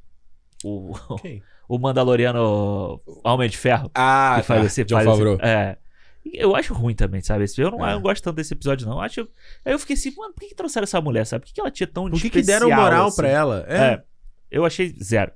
O, 0.65 0.93
Ok. 1.09 1.43
o 1.69 1.77
Mandaloriano 1.79 3.01
Homem 3.25 3.49
de 3.51 3.59
Ferro. 3.59 3.91
Ah, 3.95 4.37
que 4.41 4.47
faz 4.47 4.61
tá. 4.61 4.67
esse, 4.67 4.85
John 4.85 4.95
faz 4.97 5.09
esse- 5.09 5.17
Favreau. 5.17 5.39
É. 5.41 5.77
Eu 6.35 6.55
acho 6.57 6.73
ruim 6.75 6.95
também, 6.95 7.21
sabe? 7.21 7.45
Eu 7.59 7.71
não, 7.71 7.87
É. 7.87 7.91
eu 7.91 7.95
não 7.97 8.03
gosto 8.03 8.23
tanto 8.23 8.37
desse 8.37 8.55
episódio, 8.55 8.87
não. 8.87 8.95
Eu 8.97 9.01
Acho, 9.01 9.29
aí 9.65 9.73
eu 9.73 9.79
fiquei 9.79 9.95
assim, 9.95 10.15
mano, 10.17 10.33
por 10.35 10.41
que, 10.41 10.49
que 10.49 10.55
trouxeram 10.55 10.85
essa 10.85 11.01
mulher, 11.01 11.25
sabe? 11.27 11.43
Por 11.43 11.49
que, 11.49 11.55
que 11.55 11.61
ela 11.61 11.71
tinha 11.71 11.87
tão 11.87 12.09
Por 12.11 12.21
que, 12.21 12.31
que 12.31 12.43
deram 12.43 12.69
moral 12.71 13.07
assim? 13.09 13.17
pra 13.17 13.29
ela? 13.29 13.65
É. 13.69 13.77
É. 13.79 14.03
Eu 14.51 14.65
achei 14.65 14.95
zero. 15.03 15.33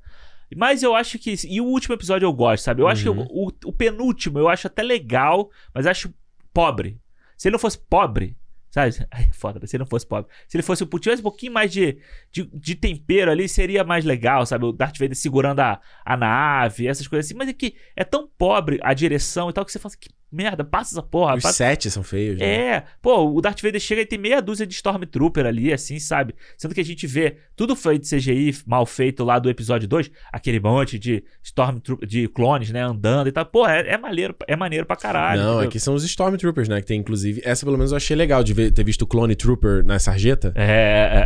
Mas 0.55 0.82
eu 0.82 0.94
acho 0.94 1.19
que. 1.19 1.35
E 1.48 1.60
o 1.60 1.64
último 1.64 1.94
episódio 1.94 2.27
eu 2.27 2.32
gosto, 2.32 2.64
sabe? 2.64 2.82
Eu 2.82 2.89
acho 2.89 3.02
que 3.05 3.09
Uhum. 3.09 3.27
o, 3.31 3.51
o- 3.64 3.73
penúltimo 3.73 4.39
eu 4.39 4.48
acho 4.48 4.66
até 4.66 4.82
legal, 4.82 5.51
mas 5.74 5.86
acho 5.86 6.12
pobre. 6.52 7.01
Se 7.39 7.48
ele 7.48 7.52
não 7.55 7.59
fosse 7.59 7.78
pobre, 7.78 8.36
sabe? 8.70 8.94
Ai, 9.10 9.31
foda, 9.32 9.66
se 9.66 9.77
ele 9.77 9.82
não 9.85 9.89
fosse 9.89 10.06
pobre. 10.06 10.31
Se 10.47 10.56
ele 10.56 10.62
fosse. 10.62 10.85
Tivesse 10.86 11.20
um 11.20 11.24
pouquinho 11.24 11.52
mais 11.52 11.73
de, 11.73 11.98
de, 12.31 12.44
de 12.52 12.74
tempero 12.74 13.31
ali, 13.31 13.48
seria 13.48 13.82
mais 13.82 14.05
legal, 14.05 14.44
sabe? 14.44 14.66
O 14.66 14.73
Darth 14.73 14.98
Vader 14.98 15.16
segurando 15.16 15.60
a, 15.60 15.81
a 16.05 16.16
nave, 16.19 16.86
essas 16.86 17.09
coisas 17.09 17.27
assim. 17.27 17.35
Mas 17.35 17.48
é 17.48 17.52
que 17.55 17.74
é 17.97 18.05
tão 18.05 18.28
pobre 18.39 18.78
a 18.82 18.93
direção 18.93 19.48
e 19.48 19.52
tal 19.55 19.64
que 19.64 19.73
você 19.73 19.78
fala 19.78 19.93
assim, 19.94 20.01
que 20.01 20.10
merda, 20.32 20.64
passa 20.64 20.94
essa 20.94 21.02
porra. 21.02 21.34
Os 21.36 21.42
passa- 21.42 21.54
sete 21.59 21.90
são 21.90 22.02
feios, 22.02 22.38
né? 22.38 22.46
é, 22.46 22.84
pô, 23.02 23.30
o 23.30 23.40
Darth 23.40 23.60
Vader 23.60 23.80
chega 23.80 24.00
e 24.00 24.06
tem 24.06 24.18
meia 24.18 24.40
dúzia 24.40 24.66
de 24.66 24.72
Stormtrooper 24.74 25.44
ali, 25.46 25.72
assim, 25.72 25.98
sabe? 25.98 26.34
Sendo 26.56 26.74
que 26.74 26.80
a 26.80 26.84
gente 26.84 27.06
vê 27.06 27.36
tudo 27.54 27.76
foi 27.76 27.98
de 27.98 28.09
CGI 28.09 28.54
mal 28.66 28.86
feito 28.86 29.22
lá 29.24 29.38
do 29.38 29.50
episódio 29.50 29.86
2, 29.86 30.10
aquele 30.32 30.59
monte 30.59 30.98
de 30.98 31.22
Stormtrooper, 31.42 32.09
de 32.09 32.26
clones, 32.28 32.70
né, 32.70 32.80
andando 32.82 33.28
e 33.28 33.32
tal. 33.32 33.44
Pô, 33.44 33.66
é, 33.66 33.90
é 33.90 33.98
maneiro, 33.98 34.34
é 34.48 34.56
maneiro 34.56 34.86
pra 34.86 34.96
caralho. 34.96 35.40
Não, 35.42 35.50
entendeu? 35.52 35.68
aqui 35.68 35.78
são 35.80 35.94
os 35.94 36.02
Stormtroopers, 36.04 36.68
né? 36.68 36.80
Que 36.80 36.86
tem, 36.86 36.98
inclusive. 37.00 37.42
Essa, 37.44 37.66
pelo 37.66 37.76
menos, 37.76 37.90
eu 37.92 37.96
achei 37.96 38.16
legal 38.16 38.42
de 38.42 38.54
ver- 38.54 38.70
ter 38.72 38.84
visto 38.84 39.02
o 39.02 39.06
Clone 39.06 39.34
Trooper 39.36 39.84
na 39.84 39.98
sarjeta. 39.98 40.52
É, 40.56 40.62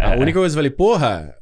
é, 0.02 0.06
A 0.08 0.14
é, 0.14 0.18
única 0.18 0.38
coisa 0.38 0.54
que 0.54 0.58
eu 0.58 0.62
falei, 0.62 0.70
porra, 0.70 1.34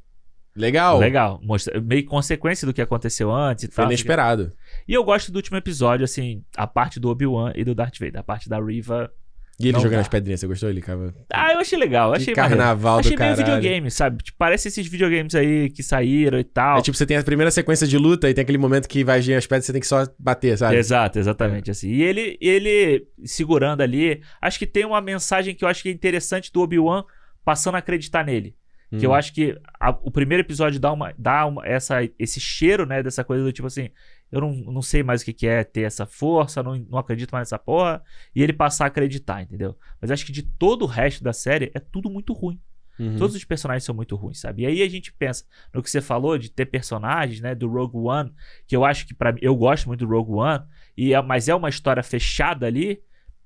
legal. 0.57 0.99
Legal, 0.99 1.41
mostra, 1.43 1.81
meio 1.81 2.05
consequência 2.05 2.67
do 2.67 2.73
que 2.73 2.81
aconteceu 2.83 3.33
antes 3.33 3.65
e 3.65 3.67
Foi 3.69 3.83
tal. 3.85 3.91
inesperado. 3.91 4.53
E 4.87 4.93
eu 4.95 5.03
gosto 5.03 5.33
do 5.33 5.37
último 5.37 5.57
episódio, 5.57 6.05
assim, 6.05 6.45
a 6.57 6.67
parte 6.67 7.01
do 7.01 7.09
Obi-Wan 7.09 7.53
e 7.55 7.65
do 7.65 7.75
Darth 7.75 7.99
Vader, 7.99 8.21
a 8.21 8.23
parte 8.23 8.49
da 8.49 8.61
Riva. 8.61 9.11
E 9.59 9.69
ele 9.69 9.79
jogando 9.79 9.95
dá. 9.95 10.01
as 10.01 10.09
pedrinhas, 10.09 10.41
você 10.41 10.49
gostou? 10.49 10.69
Ele 10.69 10.81
ficava. 10.81 11.15
Ah, 11.33 11.53
eu 11.53 11.61
achei 11.61 11.79
legal, 11.79 12.09
eu 12.11 12.15
achei 12.17 12.35
maneiro. 12.35 12.57
carnaval 12.57 12.97
do 12.97 13.01
Achei 13.07 13.17
meio 13.17 13.37
caralho. 13.37 13.37
videogame, 13.47 13.91
sabe? 13.91 14.23
Tipo, 14.23 14.37
parece 14.37 14.67
esses 14.67 14.85
videogames 14.87 15.33
aí 15.35 15.71
que 15.71 15.81
saíram 15.81 16.41
e 16.41 16.45
tal. 16.45 16.79
É 16.79 16.83
tipo, 16.83 16.97
você 16.97 17.07
tem 17.07 17.17
a 17.17 17.23
primeira 17.23 17.53
sequência 17.53 17.87
de 17.87 17.97
luta 17.97 18.29
e 18.29 18.35
tem 18.35 18.43
aquele 18.43 18.59
momento 18.59 18.89
que 18.89 19.05
vai 19.05 19.21
vir 19.21 19.35
as 19.35 19.47
pedras 19.47 19.65
e 19.65 19.67
você 19.67 19.73
tem 19.73 19.81
que 19.81 19.87
só 19.87 20.07
bater, 20.19 20.59
sabe? 20.59 20.75
Exato, 20.77 21.21
exatamente 21.21 21.71
assim. 21.71 21.89
E 21.89 22.03
ele, 22.03 22.37
ele 22.41 23.07
segurando 23.25 23.81
ali, 23.81 24.21
acho 24.43 24.59
que 24.59 24.67
tem 24.67 24.85
uma 24.85 25.01
mensagem 25.01 25.55
que 25.55 25.65
eu 25.65 25.69
acho 25.69 25.85
que 25.85 25.89
é 25.89 25.93
interessante 25.93 26.53
do 26.53 26.61
Obi-Wan 26.61 27.05
passando 27.45 27.77
a 27.77 27.79
acreditar 27.79 28.25
nele. 28.25 28.57
Que 28.99 29.07
Hum. 29.07 29.11
eu 29.11 29.15
acho 29.15 29.33
que 29.33 29.59
a- 29.81 29.91
o 30.03 30.11
primeiro 30.11 30.43
episódio 30.43 30.79
dá, 30.81 30.93
uma, 30.93 31.15
dá 31.19 31.47
uma, 31.47 31.67
essa, 31.67 31.99
esse 32.19 32.39
cheiro, 32.41 32.85
né, 32.87 33.03
dessa 33.03 33.25
coisa 33.25 33.43
do 33.45 33.53
tipo 33.53 33.67
assim, 33.67 33.89
eu 34.31 34.41
não, 34.41 34.53
não 34.53 34.83
sei 34.83 35.03
mais 35.03 35.23
o 35.23 35.25
que, 35.25 35.33
que 35.33 35.47
é 35.47 35.63
ter 35.65 35.83
essa 35.83 36.07
força, 36.07 36.63
não, 36.63 36.77
não 36.91 36.99
acredito 36.99 37.31
mais 37.33 37.47
nessa 37.49 37.59
porra, 37.59 38.03
e 38.35 38.43
ele 38.43 38.53
passar 38.53 38.85
a 38.85 38.87
acreditar, 38.89 39.43
entendeu? 39.43 39.77
Mas 40.01 40.11
acho 40.11 40.27
que 40.27 40.33
de 40.33 40.43
todo 40.43 40.83
o 40.83 40.87
resto 40.87 41.23
da 41.25 41.33
série 41.33 41.71
é 41.75 41.79
tudo 41.81 42.11
muito 42.11 42.33
ruim. 42.33 42.61
Uhum. 42.99 43.17
Todos 43.17 43.35
os 43.35 43.45
personagens 43.45 43.83
são 43.83 43.95
muito 43.95 44.15
ruins, 44.15 44.39
sabe? 44.39 44.63
E 44.63 44.67
aí 44.67 44.83
a 44.83 44.89
gente 44.89 45.13
pensa 45.13 45.45
no 45.73 45.83
que 45.83 45.91
você 45.91 46.01
falou 46.01 46.39
de 46.39 46.49
ter 46.51 46.67
personagens, 46.67 47.41
né, 47.41 47.53
do 47.55 47.69
Rogue 47.69 47.97
One, 47.99 48.33
que 48.67 48.77
eu 48.77 48.85
acho 48.85 49.07
que 49.07 49.15
para 49.15 49.35
eu 49.41 49.57
gosto 49.57 49.87
muito 49.89 50.07
do 50.07 50.13
Rogue 50.13 50.33
One, 50.33 50.63
e 50.97 51.13
é, 51.13 51.21
mas 51.21 51.49
é 51.49 51.55
uma 51.55 51.69
história 51.69 52.03
fechada 52.05 52.67
ali. 52.67 53.03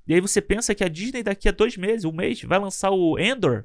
E 0.07 0.13
aí 0.15 0.21
você 0.21 0.41
pensa 0.43 0.75
que 0.75 0.85
a 0.85 0.89
Disney 0.89 1.23
daqui 1.23 1.49
a 1.49 1.53
dois 1.53 1.77
meses, 1.79 2.05
um 2.05 2.13
mês, 2.13 2.43
vai 2.43 2.59
lançar 2.59 2.91
o 2.91 3.19
Endor 3.19 3.65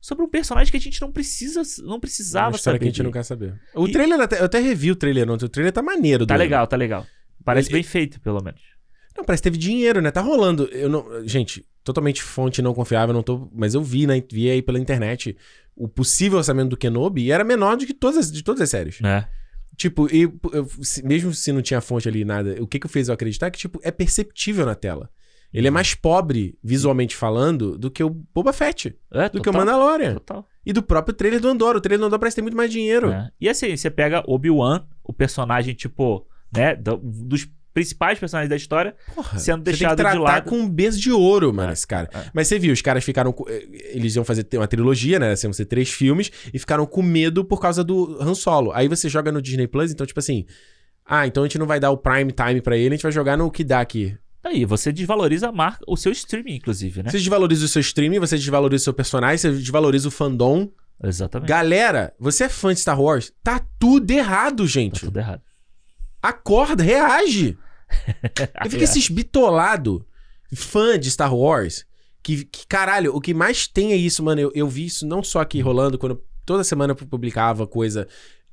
sobre 0.00 0.24
um 0.24 0.28
personagem 0.28 0.70
que 0.70 0.76
a 0.76 0.80
gente 0.80 1.00
não 1.00 1.12
precisa, 1.12 1.62
não 1.82 1.94
Uma 1.94 2.00
precisava 2.00 2.56
história 2.56 2.76
saber. 2.76 2.78
que 2.78 2.84
a 2.84 2.88
gente 2.92 3.02
não 3.02 3.10
quer 3.12 3.22
saber. 3.24 3.54
O 3.74 3.86
E- 3.86 3.92
trailer, 3.92 4.20
até, 4.20 4.40
eu 4.40 4.44
até 4.44 4.58
revi 4.58 4.90
o 4.90 4.96
trailer 4.96 5.28
ontem. 5.30 5.44
O 5.44 5.48
trailer 5.48 5.72
tá 5.72 5.82
maneiro. 5.82 6.24
Tá 6.26 6.36
legal, 6.36 6.66
tá 6.66 6.76
legal. 6.76 7.06
Parece 7.44 7.68
Ele- 7.68 7.74
bem 7.74 7.82
feito, 7.82 8.20
pelo 8.20 8.42
menos. 8.42 8.60
Não, 9.16 9.24
parece 9.24 9.42
que 9.42 9.50
teve 9.50 9.58
dinheiro, 9.58 10.00
né? 10.00 10.10
Tá 10.10 10.20
rolando. 10.20 10.64
Eu 10.72 10.88
não, 10.88 11.26
gente, 11.26 11.66
totalmente 11.84 12.22
fonte 12.22 12.62
não 12.62 12.72
confiável, 12.72 13.12
não 13.12 13.22
tô, 13.22 13.50
mas 13.52 13.74
eu 13.74 13.82
vi, 13.82 14.06
né, 14.06 14.22
vi 14.32 14.50
aí 14.50 14.62
pela 14.62 14.78
internet 14.78 15.36
o 15.76 15.88
possível 15.88 16.38
orçamento 16.38 16.70
do 16.70 16.76
Kenobi 16.76 17.22
e 17.24 17.30
era 17.32 17.42
menor 17.44 17.76
do 17.76 17.84
que 17.86 17.92
todas 17.94 18.16
as, 18.18 18.32
de 18.32 18.42
todas 18.42 18.60
as 18.62 18.70
séries. 18.70 19.00
Né? 19.00 19.26
Tipo, 19.76 20.08
e 20.14 20.22
eu- 20.22 20.68
mesmo 21.04 21.32
se 21.34 21.52
não 21.52 21.62
tinha 21.62 21.80
fonte 21.80 22.06
ali 22.08 22.24
nada, 22.24 22.56
o 22.62 22.66
que 22.66 22.78
que 22.78 22.86
fez 22.88 23.08
eu 23.08 23.14
acreditar 23.14 23.46
é 23.46 23.50
que 23.50 23.58
tipo 23.58 23.80
é 23.82 23.90
perceptível 23.90 24.64
na 24.66 24.74
tela. 24.74 25.10
Ele 25.52 25.66
é 25.66 25.70
mais 25.70 25.94
pobre 25.94 26.56
visualmente 26.62 27.16
falando 27.16 27.76
do 27.76 27.90
que 27.90 28.04
o 28.04 28.10
Boba 28.10 28.52
Fett, 28.52 28.96
É, 29.12 29.28
do 29.28 29.40
que 29.42 29.48
o 29.48 29.52
total, 29.52 29.60
Mandalorian 29.60 30.14
Total. 30.14 30.46
e 30.64 30.72
do 30.72 30.82
próprio 30.82 31.12
trailer 31.14 31.40
do 31.40 31.48
Andor. 31.48 31.74
O 31.76 31.80
trailer 31.80 32.00
do 32.00 32.06
Andor 32.06 32.18
parece 32.20 32.36
ter 32.36 32.42
muito 32.42 32.56
mais 32.56 32.70
dinheiro. 32.70 33.08
né? 33.10 33.30
E 33.40 33.48
assim, 33.48 33.76
você 33.76 33.90
pega 33.90 34.22
Obi-Wan, 34.26 34.84
o 35.02 35.12
personagem, 35.12 35.74
tipo, 35.74 36.24
né, 36.56 36.76
do- 36.76 36.96
dos 37.02 37.48
principais 37.72 38.18
personagens 38.18 38.50
da 38.50 38.56
história, 38.56 38.94
Porra, 39.14 39.38
Sendo 39.38 39.58
você 39.60 39.64
deixado 39.70 39.96
tem 39.96 40.04
de 40.06 40.10
que 40.12 40.16
tratar 40.18 40.32
lado. 40.34 40.48
com 40.50 40.56
um 40.58 40.68
beijo 40.68 40.98
de 41.00 41.12
ouro, 41.12 41.52
mano, 41.54 41.70
É, 41.70 41.72
esse 41.72 41.86
cara. 41.86 42.08
é. 42.12 42.24
Mas 42.34 42.48
você 42.48 42.58
viu, 42.58 42.72
os 42.72 42.82
caras 42.82 43.02
ficaram. 43.04 43.32
com- 43.32 43.48
eh, 43.48 43.64
Eles 43.92 44.14
iam 44.16 44.24
fazer 44.24 44.46
uma 44.54 44.66
trilogia, 44.68 45.18
né? 45.20 45.34
Iam 45.42 45.52
ser 45.52 45.64
três 45.66 45.88
filmes, 45.90 46.30
e 46.52 46.58
ficaram 46.58 46.84
com 46.84 47.00
medo 47.02 47.44
por 47.44 47.60
causa 47.60 47.82
do 47.84 48.16
Han 48.20 48.34
Solo. 48.34 48.72
Aí 48.72 48.88
você 48.88 49.08
joga 49.08 49.30
no 49.32 49.40
Disney 49.40 49.66
Plus, 49.68 49.92
então, 49.92 50.04
tipo 50.06 50.18
assim. 50.20 50.46
Ah, 51.04 51.26
então 51.26 51.42
a 51.42 51.46
gente 51.46 51.58
não 51.58 51.66
vai 51.66 51.78
dar 51.80 51.90
o 51.90 51.96
prime 51.96 52.30
time 52.32 52.60
pra 52.60 52.76
ele, 52.76 52.88
a 52.94 52.96
gente 52.96 53.02
vai 53.02 53.12
jogar 53.12 53.36
no 53.36 53.50
que 53.50 53.62
dá 53.64 53.80
aqui. 53.80 54.16
Aí 54.42 54.64
você 54.64 54.90
desvaloriza 54.90 55.48
a 55.48 55.52
marca, 55.52 55.84
o 55.86 55.96
seu 55.96 56.12
streaming, 56.12 56.54
inclusive, 56.56 57.02
né? 57.02 57.10
Você 57.10 57.18
desvaloriza 57.18 57.64
o 57.64 57.68
seu 57.68 57.80
streaming, 57.80 58.18
você 58.18 58.36
desvaloriza 58.36 58.82
o 58.82 58.84
seu 58.84 58.94
personagem, 58.94 59.36
você 59.38 59.50
desvaloriza 59.52 60.08
o 60.08 60.10
fandom. 60.10 60.70
Exatamente. 61.02 61.48
Galera, 61.48 62.14
você 62.18 62.44
é 62.44 62.48
fã 62.48 62.72
de 62.72 62.80
Star 62.80 63.00
Wars? 63.00 63.32
Tá 63.42 63.60
tudo 63.78 64.10
errado, 64.10 64.62
Tá 64.64 64.68
gente. 64.68 65.00
tudo 65.00 65.18
errado. 65.18 65.42
Acorda, 66.22 66.82
reage. 66.82 67.56
Eu 68.64 68.70
fico 68.70 68.84
esses 68.84 69.08
bitolado, 69.08 70.06
fã 70.54 70.98
de 70.98 71.10
Star 71.10 71.34
Wars, 71.34 71.84
que, 72.22 72.44
que, 72.44 72.66
caralho, 72.66 73.14
o 73.14 73.20
que 73.20 73.34
mais 73.34 73.66
tem 73.66 73.92
é 73.92 73.96
isso, 73.96 74.22
mano. 74.22 74.40
Eu, 74.40 74.52
eu 74.54 74.68
vi 74.68 74.86
isso 74.86 75.06
não 75.06 75.22
só 75.22 75.40
aqui 75.40 75.60
rolando, 75.60 75.98
quando 75.98 76.22
toda 76.44 76.62
semana 76.64 76.92
eu 76.92 76.96
publicava 76.96 77.66
coisa 77.66 78.06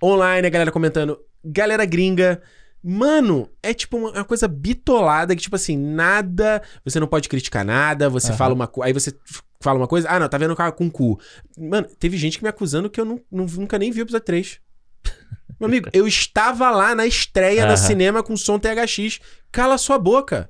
online, 0.03 0.47
a 0.47 0.49
galera 0.49 0.71
comentando, 0.71 1.17
galera 1.43 1.85
gringa. 1.85 2.41
Mano, 2.83 3.49
é 3.61 3.73
tipo 3.73 3.97
uma, 3.97 4.11
uma 4.11 4.23
coisa 4.23 4.47
bitolada 4.47 5.35
que, 5.35 5.41
tipo 5.41 5.55
assim, 5.55 5.75
nada. 5.77 6.61
Você 6.85 6.99
não 6.99 7.07
pode 7.07 7.27
criticar 7.27 7.65
nada, 7.65 8.09
você 8.09 8.29
Aham. 8.29 8.37
fala 8.37 8.53
uma 8.53 8.67
coisa. 8.67 8.87
Aí 8.87 8.93
você 8.93 9.13
fala 9.59 9.79
uma 9.79 9.87
coisa, 9.87 10.09
ah, 10.09 10.19
não, 10.19 10.29
tá 10.29 10.37
vendo 10.37 10.51
o 10.51 10.55
cara 10.55 10.71
com 10.71 10.89
cu. 10.89 11.19
Mano, 11.57 11.87
teve 11.99 12.17
gente 12.17 12.37
que 12.37 12.43
me 12.43 12.49
acusando 12.49 12.89
que 12.89 12.99
eu 13.01 13.05
não, 13.05 13.21
não- 13.31 13.45
nunca 13.45 13.77
nem 13.79 13.91
vi 13.91 14.01
o 14.01 14.03
episódio 14.03 14.25
3. 14.25 14.59
Meu 15.59 15.67
amigo, 15.67 15.89
eu 15.91 16.07
estava 16.07 16.69
lá 16.69 16.93
na 16.93 17.05
estreia 17.07 17.61
Aham. 17.63 17.69
da 17.69 17.77
cinema 17.77 18.21
com 18.23 18.37
som 18.37 18.59
THX. 18.59 19.19
Cala 19.51 19.77
sua 19.77 19.97
boca. 19.97 20.49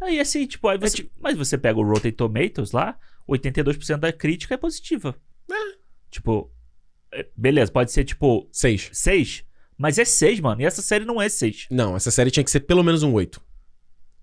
Aí 0.00 0.20
assim, 0.20 0.46
tipo, 0.46 0.68
aí 0.68 0.78
você... 0.78 1.08
mas 1.20 1.36
você 1.36 1.56
pega 1.58 1.78
o 1.78 1.82
Rotten 1.82 2.12
Tomatoes 2.12 2.70
lá, 2.70 2.96
82% 3.28 3.96
da 3.96 4.12
crítica 4.12 4.54
é 4.54 4.58
positiva. 4.58 5.16
Tipo, 6.10 6.50
é, 7.12 7.26
beleza, 7.36 7.72
pode 7.72 7.90
ser 7.90 8.04
tipo 8.04 8.48
Seis. 8.52 8.88
6, 8.92 9.44
mas 9.78 9.98
é 9.98 10.04
6, 10.04 10.40
mano. 10.40 10.60
E 10.60 10.64
essa 10.64 10.82
série 10.82 11.04
não 11.04 11.20
é 11.20 11.28
6. 11.28 11.66
Não, 11.70 11.96
essa 11.96 12.10
série 12.10 12.30
tinha 12.30 12.44
que 12.44 12.50
ser 12.50 12.60
pelo 12.60 12.82
menos 12.82 13.02
um 13.02 13.12
8. 13.12 13.40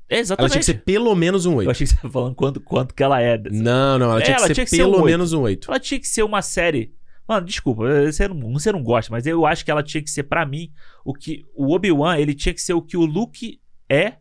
É 0.10 0.16
Ela 0.16 0.22
exatamente. 0.22 0.52
tinha 0.52 0.60
que 0.60 0.66
ser 0.66 0.74
pelo 0.84 1.16
menos 1.16 1.46
um 1.46 1.54
Eu 1.54 1.58
8. 1.60 1.72
achei 1.72 1.88
que 1.88 1.94
você 1.94 2.02
tava 2.02 2.12
falando 2.12 2.36
quanto, 2.36 2.60
quanto 2.62 2.94
que 2.94 3.02
ela 3.02 3.22
é. 3.22 3.38
Não, 3.50 3.98
não, 3.98 4.12
ela 4.12 4.20
É, 4.20 4.24
tinha 4.24 4.36
que 4.36 4.42
ela 4.42 4.48
ser 4.48 4.54
tinha 4.54 4.66
que 4.66 4.70
ser 4.70 4.78
pelo 4.78 4.92
um 4.92 4.96
oito. 4.98 5.06
menos 5.06 5.34
um 5.34 5.42
8. 5.42 5.72
Ela 5.72 5.80
tinha 5.80 6.00
que 6.00 6.08
ser 6.08 6.24
uma 6.24 6.42
série. 6.42 6.94
Mano, 7.28 7.46
desculpa, 7.46 7.84
você 8.06 8.28
não, 8.28 8.54
você 8.54 8.72
não 8.72 8.84
gosta, 8.84 9.10
mas 9.12 9.26
eu 9.26 9.46
acho 9.46 9.64
que 9.64 9.72
ela 9.72 9.82
tinha 9.82 10.04
que 10.04 10.10
ser, 10.12 10.24
pra 10.24 10.46
mim, 10.46 10.72
o 11.06 11.14
que. 11.14 11.46
O 11.56 11.74
Obi-Wan, 11.74 12.18
ele 12.18 12.34
tinha 12.34 12.54
que 12.54 12.62
ser 12.62 12.74
o 12.74 12.82
que 12.82 12.98
o 12.98 13.06
Luke 13.06 13.60
é 13.90 14.16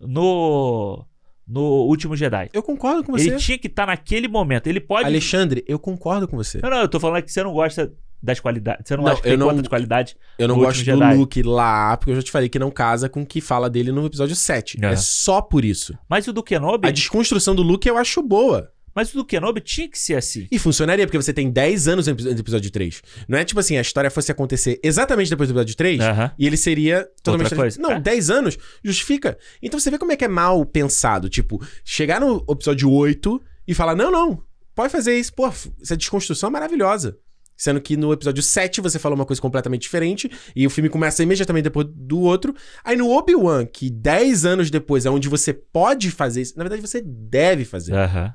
no. 0.00 1.04
No 1.46 1.62
último 1.86 2.14
Jedi. 2.14 2.50
Eu 2.52 2.62
concordo 2.62 3.02
com 3.02 3.12
você. 3.12 3.30
Ele 3.30 3.36
tinha 3.38 3.56
que 3.56 3.68
estar 3.68 3.86
naquele 3.86 4.28
momento. 4.28 4.66
Ele 4.66 4.80
pode. 4.80 5.06
Alexandre, 5.06 5.64
eu 5.66 5.78
concordo 5.78 6.28
com 6.28 6.36
você. 6.36 6.60
Não, 6.62 6.68
não, 6.68 6.78
eu 6.82 6.88
tô 6.88 7.00
falando 7.00 7.22
que 7.22 7.32
você 7.32 7.42
não 7.42 7.54
gosta 7.54 7.90
das 8.22 8.40
qualidades. 8.40 8.84
Você 8.86 8.96
não, 8.96 9.04
Não, 9.04 9.12
acha 9.12 9.22
que 9.22 9.28
eu 9.28 9.38
tem 9.38 9.38
não- 9.38 9.62
de 9.62 9.68
qualidade. 9.68 10.16
Eu 10.38 10.48
não 10.48 10.58
gosto 10.58 10.84
do. 10.84 11.14
Luke 11.16 11.42
lá, 11.42 11.96
porque 11.96 12.10
eu 12.10 12.16
já 12.16 12.22
te 12.22 12.30
falei 12.30 12.48
que 12.48 12.58
não 12.58 12.70
casa 12.70 13.08
com 13.08 13.22
o 13.22 13.26
que 13.26 13.40
fala 13.40 13.68
dele 13.70 13.92
no 13.92 14.04
episódio 14.06 14.34
7. 14.36 14.78
É. 14.82 14.92
É 14.92 14.96
só 14.96 15.40
por 15.40 15.64
isso. 15.64 15.96
Mas 16.08 16.26
o 16.26 16.32
do 16.32 16.42
Kenobi. 16.42 16.88
A 16.88 16.90
desconstrução 16.90 17.54
do 17.54 17.62
Luke 17.62 17.88
eu 17.88 17.96
acho 17.96 18.20
boa. 18.22 18.70
Mas 18.94 19.12
o 19.12 19.18
do 19.18 19.24
Kenobi 19.24 19.60
tinha 19.60 19.88
que 19.88 19.96
ser 19.96 20.16
assim. 20.16 20.48
E 20.50 20.58
funcionaria, 20.58 21.06
porque 21.06 21.16
você 21.20 21.32
tem 21.32 21.48
10 21.48 21.86
anos 21.86 22.06
no 22.08 22.14
epi- 22.14 22.24
no 22.24 22.30
episódio 22.30 22.68
3. 22.68 23.00
Não 23.28 23.38
é 23.38 23.44
tipo 23.44 23.60
assim, 23.60 23.76
a 23.76 23.80
história 23.80 24.10
fosse 24.10 24.32
acontecer 24.32 24.80
exatamente 24.82 25.30
depois 25.30 25.48
do 25.48 25.52
episódio 25.52 25.76
3 25.76 26.00
Aham. 26.00 26.32
e 26.36 26.44
ele 26.46 26.56
seria 26.56 27.08
totalmente. 27.22 27.44
Outra 27.44 27.56
coisa. 27.58 27.80
Não, 27.80 27.92
É. 27.92 28.00
10 28.00 28.28
anos 28.30 28.58
justifica. 28.82 29.38
Então 29.62 29.78
você 29.78 29.88
vê 29.90 29.98
como 29.98 30.10
é 30.10 30.16
que 30.16 30.24
é 30.24 30.28
mal 30.28 30.64
pensado. 30.66 31.28
Tipo, 31.28 31.64
chegar 31.84 32.20
no 32.20 32.44
episódio 32.50 32.90
8 32.90 33.40
e 33.68 33.74
falar: 33.74 33.94
não, 33.94 34.10
não, 34.10 34.42
pode 34.74 34.90
fazer 34.90 35.16
isso. 35.16 35.32
Pô, 35.32 35.46
essa 35.80 35.96
desconstrução 35.96 36.48
é 36.48 36.52
maravilhosa. 36.52 37.16
Sendo 37.60 37.80
que 37.80 37.96
no 37.96 38.12
episódio 38.12 38.40
7 38.42 38.80
você 38.80 39.00
fala 39.00 39.16
uma 39.16 39.26
coisa 39.26 39.42
completamente 39.42 39.82
diferente, 39.82 40.30
e 40.54 40.64
o 40.64 40.70
filme 40.70 40.88
começa 40.88 41.22
imediatamente 41.24 41.64
depois 41.64 41.88
do 41.90 42.20
outro. 42.20 42.54
Aí 42.84 42.96
no 42.96 43.10
Obi-Wan, 43.10 43.66
que 43.66 43.90
10 43.90 44.44
anos 44.46 44.70
depois 44.70 45.04
é 45.04 45.10
onde 45.10 45.28
você 45.28 45.52
pode 45.52 46.10
fazer 46.12 46.42
isso, 46.42 46.56
na 46.56 46.62
verdade 46.62 46.80
você 46.80 47.02
deve 47.04 47.64
fazer. 47.64 47.94
Aham. 47.94 48.32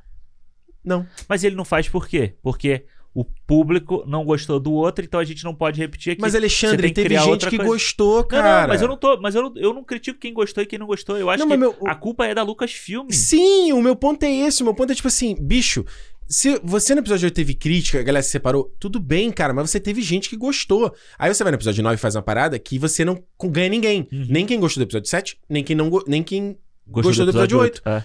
Não. 0.83 1.07
Mas 1.29 1.43
ele 1.45 1.55
não 1.55 1.63
faz 1.63 1.87
por 1.87 2.05
quê? 2.05 2.35
Porque 2.43 2.85
o 3.15 3.23
público 3.23 4.03
não 4.07 4.25
gostou 4.25 4.59
do 4.59 4.73
outro, 4.73 5.05
então 5.05 5.19
a 5.19 5.23
gente 5.23 5.43
não 5.43 5.53
pode 5.55 5.79
repetir 5.79 6.13
aqui. 6.13 6.21
Mas 6.21 6.35
Alexandre, 6.35 6.87
que 6.89 6.93
teve 6.95 7.17
gente 7.17 7.47
que 7.47 7.57
coisa. 7.57 7.71
gostou, 7.71 8.17
Não, 8.21 8.27
cara. 8.27 8.61
não, 8.63 8.67
mas 8.67 8.81
eu 8.81 8.87
não 8.87 8.97
tô. 8.97 9.17
Mas 9.21 9.35
eu 9.35 9.43
não, 9.43 9.53
eu 9.55 9.73
não 9.73 9.83
critico 9.83 10.19
quem 10.19 10.33
gostou 10.33 10.61
e 10.63 10.65
quem 10.65 10.79
não 10.79 10.87
gostou. 10.87 11.15
Eu 11.15 11.29
acho 11.29 11.39
Não, 11.45 11.47
que 11.49 11.55
meu- 11.55 11.77
a 11.87 11.95
culpa 11.95 12.25
é 12.25 12.33
da 12.35 12.41
Lucasfilm. 12.43 13.07
Sim, 13.11 13.71
o 13.71 13.81
meu 13.81 13.95
ponto 13.95 14.23
é 14.23 14.31
esse. 14.31 14.61
O 14.63 14.65
meu 14.65 14.73
ponto 14.73 14.91
é 14.91 14.95
tipo 14.95 15.07
assim, 15.07 15.35
bicho. 15.39 15.85
Se 16.27 16.59
você 16.63 16.95
no 16.95 17.01
episódio 17.01 17.25
8 17.27 17.33
teve 17.35 17.53
crítica, 17.53 17.99
a 17.99 18.03
galera 18.03 18.23
se 18.23 18.29
separou, 18.31 18.73
tudo 18.79 18.99
bem, 18.99 19.31
cara, 19.31 19.53
mas 19.53 19.69
você 19.69 19.79
teve 19.79 20.01
gente 20.01 20.29
que 20.29 20.37
gostou. 20.37 20.93
Aí 21.19 21.33
você 21.33 21.43
vai 21.43 21.51
no 21.51 21.57
episódio 21.57 21.83
9 21.83 21.95
e 21.95 21.97
faz 21.97 22.15
uma 22.15 22.21
parada 22.21 22.57
que 22.57 22.79
você 22.79 23.03
não 23.05 23.21
ganha 23.45 23.69
ninguém. 23.69 24.07
Uhum. 24.11 24.25
Nem 24.29 24.45
quem 24.45 24.59
gostou 24.59 24.81
do 24.83 24.87
episódio 24.87 25.09
7, 25.09 25.37
nem 25.49 25.63
quem 25.63 25.75
não 25.75 25.89
nem 26.07 26.23
quem 26.23 26.57
Gostou 26.87 27.13
do 27.25 27.31
episódio 27.31 27.59
oito. 27.59 27.81
É. 27.85 28.03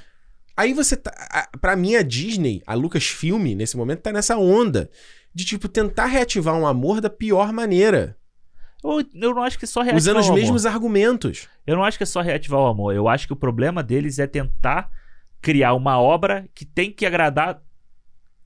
Aí 0.56 0.72
você 0.74 0.96
tá. 0.96 1.10
a- 1.30 1.48
Pra 1.58 1.74
mim, 1.76 1.94
a 1.96 2.02
Disney, 2.02 2.62
a 2.66 2.74
Lucasfilm, 2.74 3.54
nesse 3.54 3.76
momento, 3.76 4.00
tá 4.02 4.12
nessa 4.12 4.36
onda 4.36 4.90
de, 5.34 5.44
tipo, 5.44 5.68
tentar 5.68 6.06
reativar 6.06 6.54
um 6.56 6.66
amor 6.66 7.00
da 7.00 7.10
pior 7.10 7.52
maneira. 7.52 8.16
Eu, 8.82 9.04
eu 9.14 9.34
não 9.34 9.42
acho 9.42 9.58
que 9.58 9.64
é 9.64 9.68
só 9.68 9.80
reativar 9.80 9.98
usando 9.98 10.18
os 10.20 10.26
o 10.26 10.30
amor. 10.30 10.40
mesmos 10.40 10.66
argumentos. 10.66 11.48
Eu 11.66 11.76
não 11.76 11.84
acho 11.84 11.96
que 11.98 12.04
é 12.04 12.06
só 12.06 12.20
reativar 12.20 12.60
o 12.60 12.66
amor. 12.66 12.94
Eu 12.94 13.08
acho 13.08 13.26
que 13.26 13.32
o 13.32 13.36
problema 13.36 13.82
deles 13.82 14.18
é 14.20 14.26
tentar 14.26 14.88
criar 15.40 15.74
uma 15.74 16.00
obra 16.00 16.48
que 16.54 16.64
tem 16.64 16.90
que 16.92 17.04
agradar. 17.06 17.60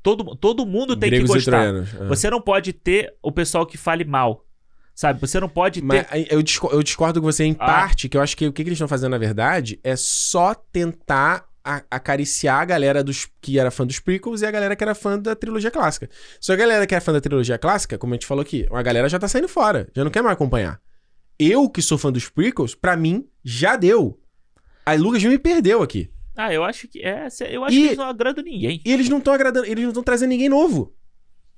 Todo, 0.02 0.34
todo 0.36 0.66
mundo 0.66 0.96
tem 0.96 1.10
Gregos 1.10 1.30
que 1.30 1.36
gostar. 1.36 1.64
é. 1.64 1.82
Você 2.08 2.28
não 2.28 2.40
pode 2.40 2.72
ter 2.72 3.14
o 3.22 3.30
pessoal 3.30 3.64
que 3.64 3.76
fale 3.78 4.04
mal. 4.04 4.44
Sabe? 4.94 5.18
Você 5.20 5.40
não 5.40 5.48
pode 5.48 5.80
ter. 5.80 5.86
Mas 5.86 6.06
eu, 6.28 6.42
disco- 6.42 6.68
eu 6.72 6.82
discordo 6.82 7.20
com 7.20 7.26
você 7.26 7.44
em 7.44 7.56
Ah. 7.58 7.64
parte, 7.66 8.08
que 8.08 8.16
eu 8.16 8.20
acho 8.20 8.36
que 8.36 8.46
o 8.46 8.52
que, 8.52 8.62
que 8.62 8.68
eles 8.68 8.76
estão 8.76 8.88
fazendo, 8.88 9.12
na 9.12 9.18
verdade, 9.18 9.80
é 9.82 9.96
só 9.96 10.54
tentar 10.54 11.46
a- 11.64 11.82
acariciar 11.90 12.60
a 12.60 12.64
galera 12.64 13.02
dos 13.04 13.26
que 13.40 13.58
era 13.58 13.70
fã 13.70 13.86
dos 13.86 14.00
prequels 14.00 14.42
e 14.42 14.46
a 14.46 14.50
galera 14.50 14.74
que 14.76 14.82
era 14.84 14.94
fã 14.94 15.18
da 15.18 15.34
trilogia 15.36 15.70
clássica. 15.70 16.10
Só 16.40 16.52
a 16.52 16.56
galera 16.56 16.86
que 16.86 16.94
era 16.94 17.00
fã 17.00 17.12
da 17.12 17.20
trilogia 17.20 17.56
clássica, 17.56 17.96
como 17.96 18.12
a 18.12 18.16
gente 18.16 18.26
falou 18.26 18.42
aqui, 18.42 18.66
a 18.70 18.82
galera 18.82 19.08
já 19.08 19.18
tá 19.18 19.28
saindo 19.28 19.48
fora, 19.48 19.88
já 19.94 20.02
não 20.04 20.10
quer 20.10 20.22
mais 20.22 20.34
acompanhar. 20.34 20.80
Eu, 21.38 21.70
que 21.70 21.80
sou 21.80 21.96
fã 21.96 22.10
dos 22.12 22.28
prequels, 22.28 22.74
pra 22.74 22.96
mim, 22.96 23.26
já 23.44 23.76
deu. 23.76 24.18
A 24.84 24.94
Lucas 24.94 25.22
me 25.22 25.38
perdeu 25.38 25.82
aqui. 25.82 26.10
Ah, 26.46 26.52
eu 26.52 26.64
acho 26.64 26.88
que. 26.88 27.00
É, 27.00 27.26
eu 27.50 27.64
acho 27.64 27.76
E- 27.76 27.80
que 27.80 27.86
eles 27.88 27.98
não 27.98 28.04
agradam 28.06 28.42
ninguém. 28.44 28.80
E 28.84 28.92
eles 28.92 29.08
não 29.08 29.18
estão 29.18 29.32
agradando, 29.34 29.66
eles 29.66 29.82
não 29.82 29.90
estão 29.90 30.02
trazendo 30.02 30.30
ninguém 30.30 30.48
novo. 30.48 30.94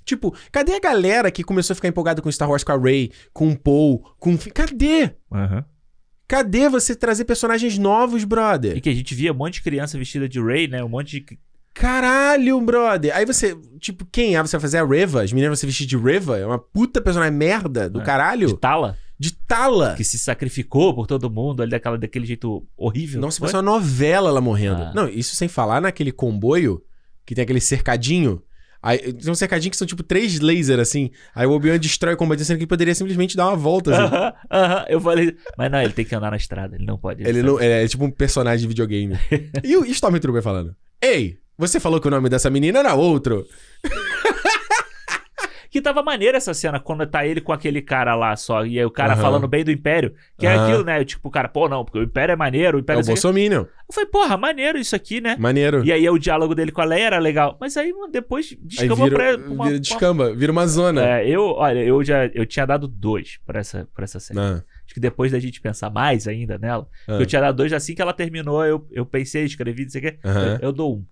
Tipo, 0.05 0.37
cadê 0.53 0.75
a 0.75 0.81
galera 0.81 1.31
que 1.31 1.43
começou 1.43 1.73
a 1.73 1.77
ficar 1.77 1.89
empolgada 1.89 2.21
com 2.21 2.31
Star 2.31 2.49
Wars, 2.51 2.63
com 2.63 2.73
a 2.73 2.79
Rey, 2.79 3.11
com 3.33 3.51
o 3.51 3.59
Paul, 3.59 4.01
com... 4.19 4.35
o 4.35 4.39
Finn? 4.39 4.53
Cadê? 4.53 5.11
Cadê 6.27 6.69
você 6.69 6.95
trazer 6.95 7.25
personagens 7.25 7.77
novos, 7.79 8.23
E 8.23 8.27
brother? 8.27 8.81
que 8.81 8.89
a 8.89 8.95
gente 8.95 9.15
via 9.15 9.33
um 9.33 9.37
monte 9.37 9.55
de 9.55 9.63
criança 9.63 9.97
vestida 9.99 10.29
de 10.29 10.41
Ray, 10.41 10.69
né? 10.69 10.83
Um 10.83 10.89
monte 10.89 11.21
de. 11.21 11.39
Caralho, 11.75 12.61
brother. 12.61 13.15
Aí 13.17 13.27
você, 13.27 13.57
tipo, 13.81 14.07
quem? 14.11 14.37
Ah, 14.37 14.43
você 14.43 14.57
vai 14.57 14.61
fazer 14.63 14.79
a 14.79 14.85
Reva? 14.87 15.23
As 15.23 15.33
meninas 15.33 15.51
vão 15.51 15.57
se 15.57 15.67
vestir 15.67 15.87
de 15.87 15.97
Reva? 15.97 16.39
É 16.39 16.47
uma 16.47 16.59
puta 16.59 17.01
personagem 17.01 17.37
merda 17.37 17.91
do 17.91 18.01
É. 18.01 18.05
caralho. 18.05 18.47
De 18.47 18.57
Tala, 18.57 18.97
De 19.19 19.33
Tala. 19.33 19.95
que 19.95 20.05
se 20.05 20.19
sacrificou 20.19 20.95
por 20.95 21.07
todo 21.07 21.31
mundo 21.31 21.63
ali 21.63 21.71
daquela, 21.71 21.97
daquele 21.97 22.27
jeito 22.27 22.67
horrível. 22.77 23.21
Nossa, 23.21 23.39
parece 23.39 23.57
uma 23.57 23.63
novela 23.63 24.29
ela 24.29 24.41
morrendo. 24.41 24.83
Ah. 24.83 24.93
Não, 24.95 25.09
isso 25.09 25.37
sem 25.37 25.49
falar 25.49 25.81
naquele 25.81 26.11
comboio 26.11 26.83
que 27.25 27.35
tem 27.35 27.43
aquele 27.43 27.61
cercadinho. 27.61 28.43
Aí, 28.83 28.99
tem 29.15 29.33
um 29.33 29.35
cercadinho 29.35 29.71
que 29.71 29.79
são 29.79 29.87
tipo 29.87 30.03
três 30.03 30.41
lasers, 30.41 30.81
assim. 30.81 31.11
Aí 31.35 31.47
o 31.47 31.53
Obi-Wan 31.53 31.79
destrói 31.79 32.15
o 32.15 32.17
comboio, 32.19 32.39
sendo 32.45 32.59
que 32.59 32.65
ele 32.65 32.69
poderia 32.69 32.95
simplesmente 32.95 33.35
dar 33.35 33.47
uma 33.49 33.57
volta, 33.57 33.93
assim. 33.93 34.15
Aham, 34.15 34.33
aham. 34.51 34.85
Eu 34.89 35.01
falei. 35.01 35.37
Mas 35.57 35.71
não, 35.71 35.81
ele 35.81 35.93
tem 35.95 36.05
que 36.05 36.15
andar 36.15 36.31
na 36.31 36.37
estrada, 36.37 36.77
ele 36.77 36.85
não 36.85 36.99
pode. 36.99 37.23
Ele 37.23 37.41
sabe? 37.41 37.43
não, 37.43 37.59
ele 37.59 37.73
é 37.73 37.89
tipo 37.89 38.05
um 38.05 38.11
personagem 38.11 38.61
de 38.61 38.69
videogame. 38.69 39.19
e 39.65 39.77
o 39.77 39.87
Stormtrooper 39.87 40.43
falando: 40.43 40.77
Ei, 41.01 41.39
você 41.57 41.81
falou 41.81 41.99
que 41.99 42.09
o 42.09 42.11
nome 42.11 42.29
dessa 42.29 42.51
menina 42.51 42.81
era 42.81 42.95
outro. 42.95 43.47
Que 45.75 45.83
tava 45.83 46.05
maneira 46.05 46.37
essa 46.37 46.55
cena, 46.55 46.79
quando 46.79 47.05
tá 47.05 47.27
ele 47.27 47.41
com 47.41 47.53
aquele 47.53 47.83
cara 47.83 48.15
lá 48.15 48.37
só, 48.37 48.65
e 48.65 48.79
aí 48.79 48.85
o 48.85 48.91
cara 48.93 49.15
Aham. 49.15 49.23
falando 49.23 49.49
bem 49.49 49.65
do 49.65 49.73
Império. 49.73 50.15
Que 50.39 50.47
é 50.47 50.55
Aham. 50.55 50.63
aquilo, 50.69 50.85
né? 50.85 51.05
Tipo, 51.05 51.27
o 51.27 51.31
cara, 51.33 51.49
pô, 51.49 51.69
não, 51.69 51.85
porque 51.85 51.99
o 51.99 52.05
Império 52.05 52.33
é 52.33 52.37
maneiro, 52.37 52.77
o 52.77 52.79
É 52.79 52.83
Império. 52.83 53.03
sei 53.03 53.13
o. 53.13 53.17
Bolsominion. 53.17 53.63
Eu 53.63 53.93
falei, 53.93 54.09
porra, 54.09 54.37
maneiro 54.37 54.79
isso 54.79 54.95
aqui, 54.95 55.21
né? 55.21 55.35
Maneiro. 55.37 55.85
E 55.85 55.91
aí 55.91 56.09
o 56.09 56.17
diálogo 56.17 56.55
dele 56.55 56.71
com 56.71 56.81
a 56.81 56.85
Leia 56.85 57.07
era 57.07 57.19
legal. 57.19 57.57
Mas 57.61 57.77
aí, 57.77 57.93
mano, 57.93 58.07
depois 58.13 58.53
Aí 58.53 58.59
descambou 58.63 59.05
vira, 59.09 59.17
pra 59.37 59.49
uma. 59.51 59.65
vira, 59.67 59.81
descamba, 59.81 60.33
vira 60.33 60.53
uma 60.53 60.65
zona. 60.69 61.01
uma- 61.03 61.09
É, 61.11 61.29
eu, 61.29 61.43
olha, 61.43 61.81
eu 61.81 62.05
já 62.05 62.27
eu 62.27 62.47
tinha 62.47 62.67
dado 62.67 62.87
dois 62.87 63.41
pra 63.45 63.59
essa, 63.59 63.89
pra 63.93 64.05
essa 64.05 64.21
cena. 64.21 64.63
Ah, 64.65 64.75
Acho 64.85 64.95
que 64.95 65.01
depois 65.01 65.33
da 65.33 65.41
gente 65.41 65.61
pensar 65.61 65.91
mais 65.91 66.29
ainda 66.29 66.57
nela, 66.57 66.87
ah. 67.09 67.15
eu 67.15 67.27
tinha 67.27 67.41
dado 67.41 67.57
dois 67.57 67.73
assim 67.73 67.97
que 67.97 68.01
ela 68.03 68.13
terminou, 68.13 68.65
eu, 68.65 68.87
eu 68.93 69.05
pensei, 69.05 69.43
escrevi, 69.43 69.83
não 69.83 69.91
sei 69.91 70.01
o 70.01 70.05
quê. 70.05 70.19
Eu, 70.23 70.69
eu 70.69 70.73
dou 70.73 70.99
um. 70.99 71.05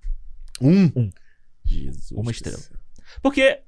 Um? 0.70 0.92
Um. 0.94 1.10
Jesus. 1.64 2.12
Uma 2.12 2.30
estrela. 2.30 2.58
Porque. 3.20 3.58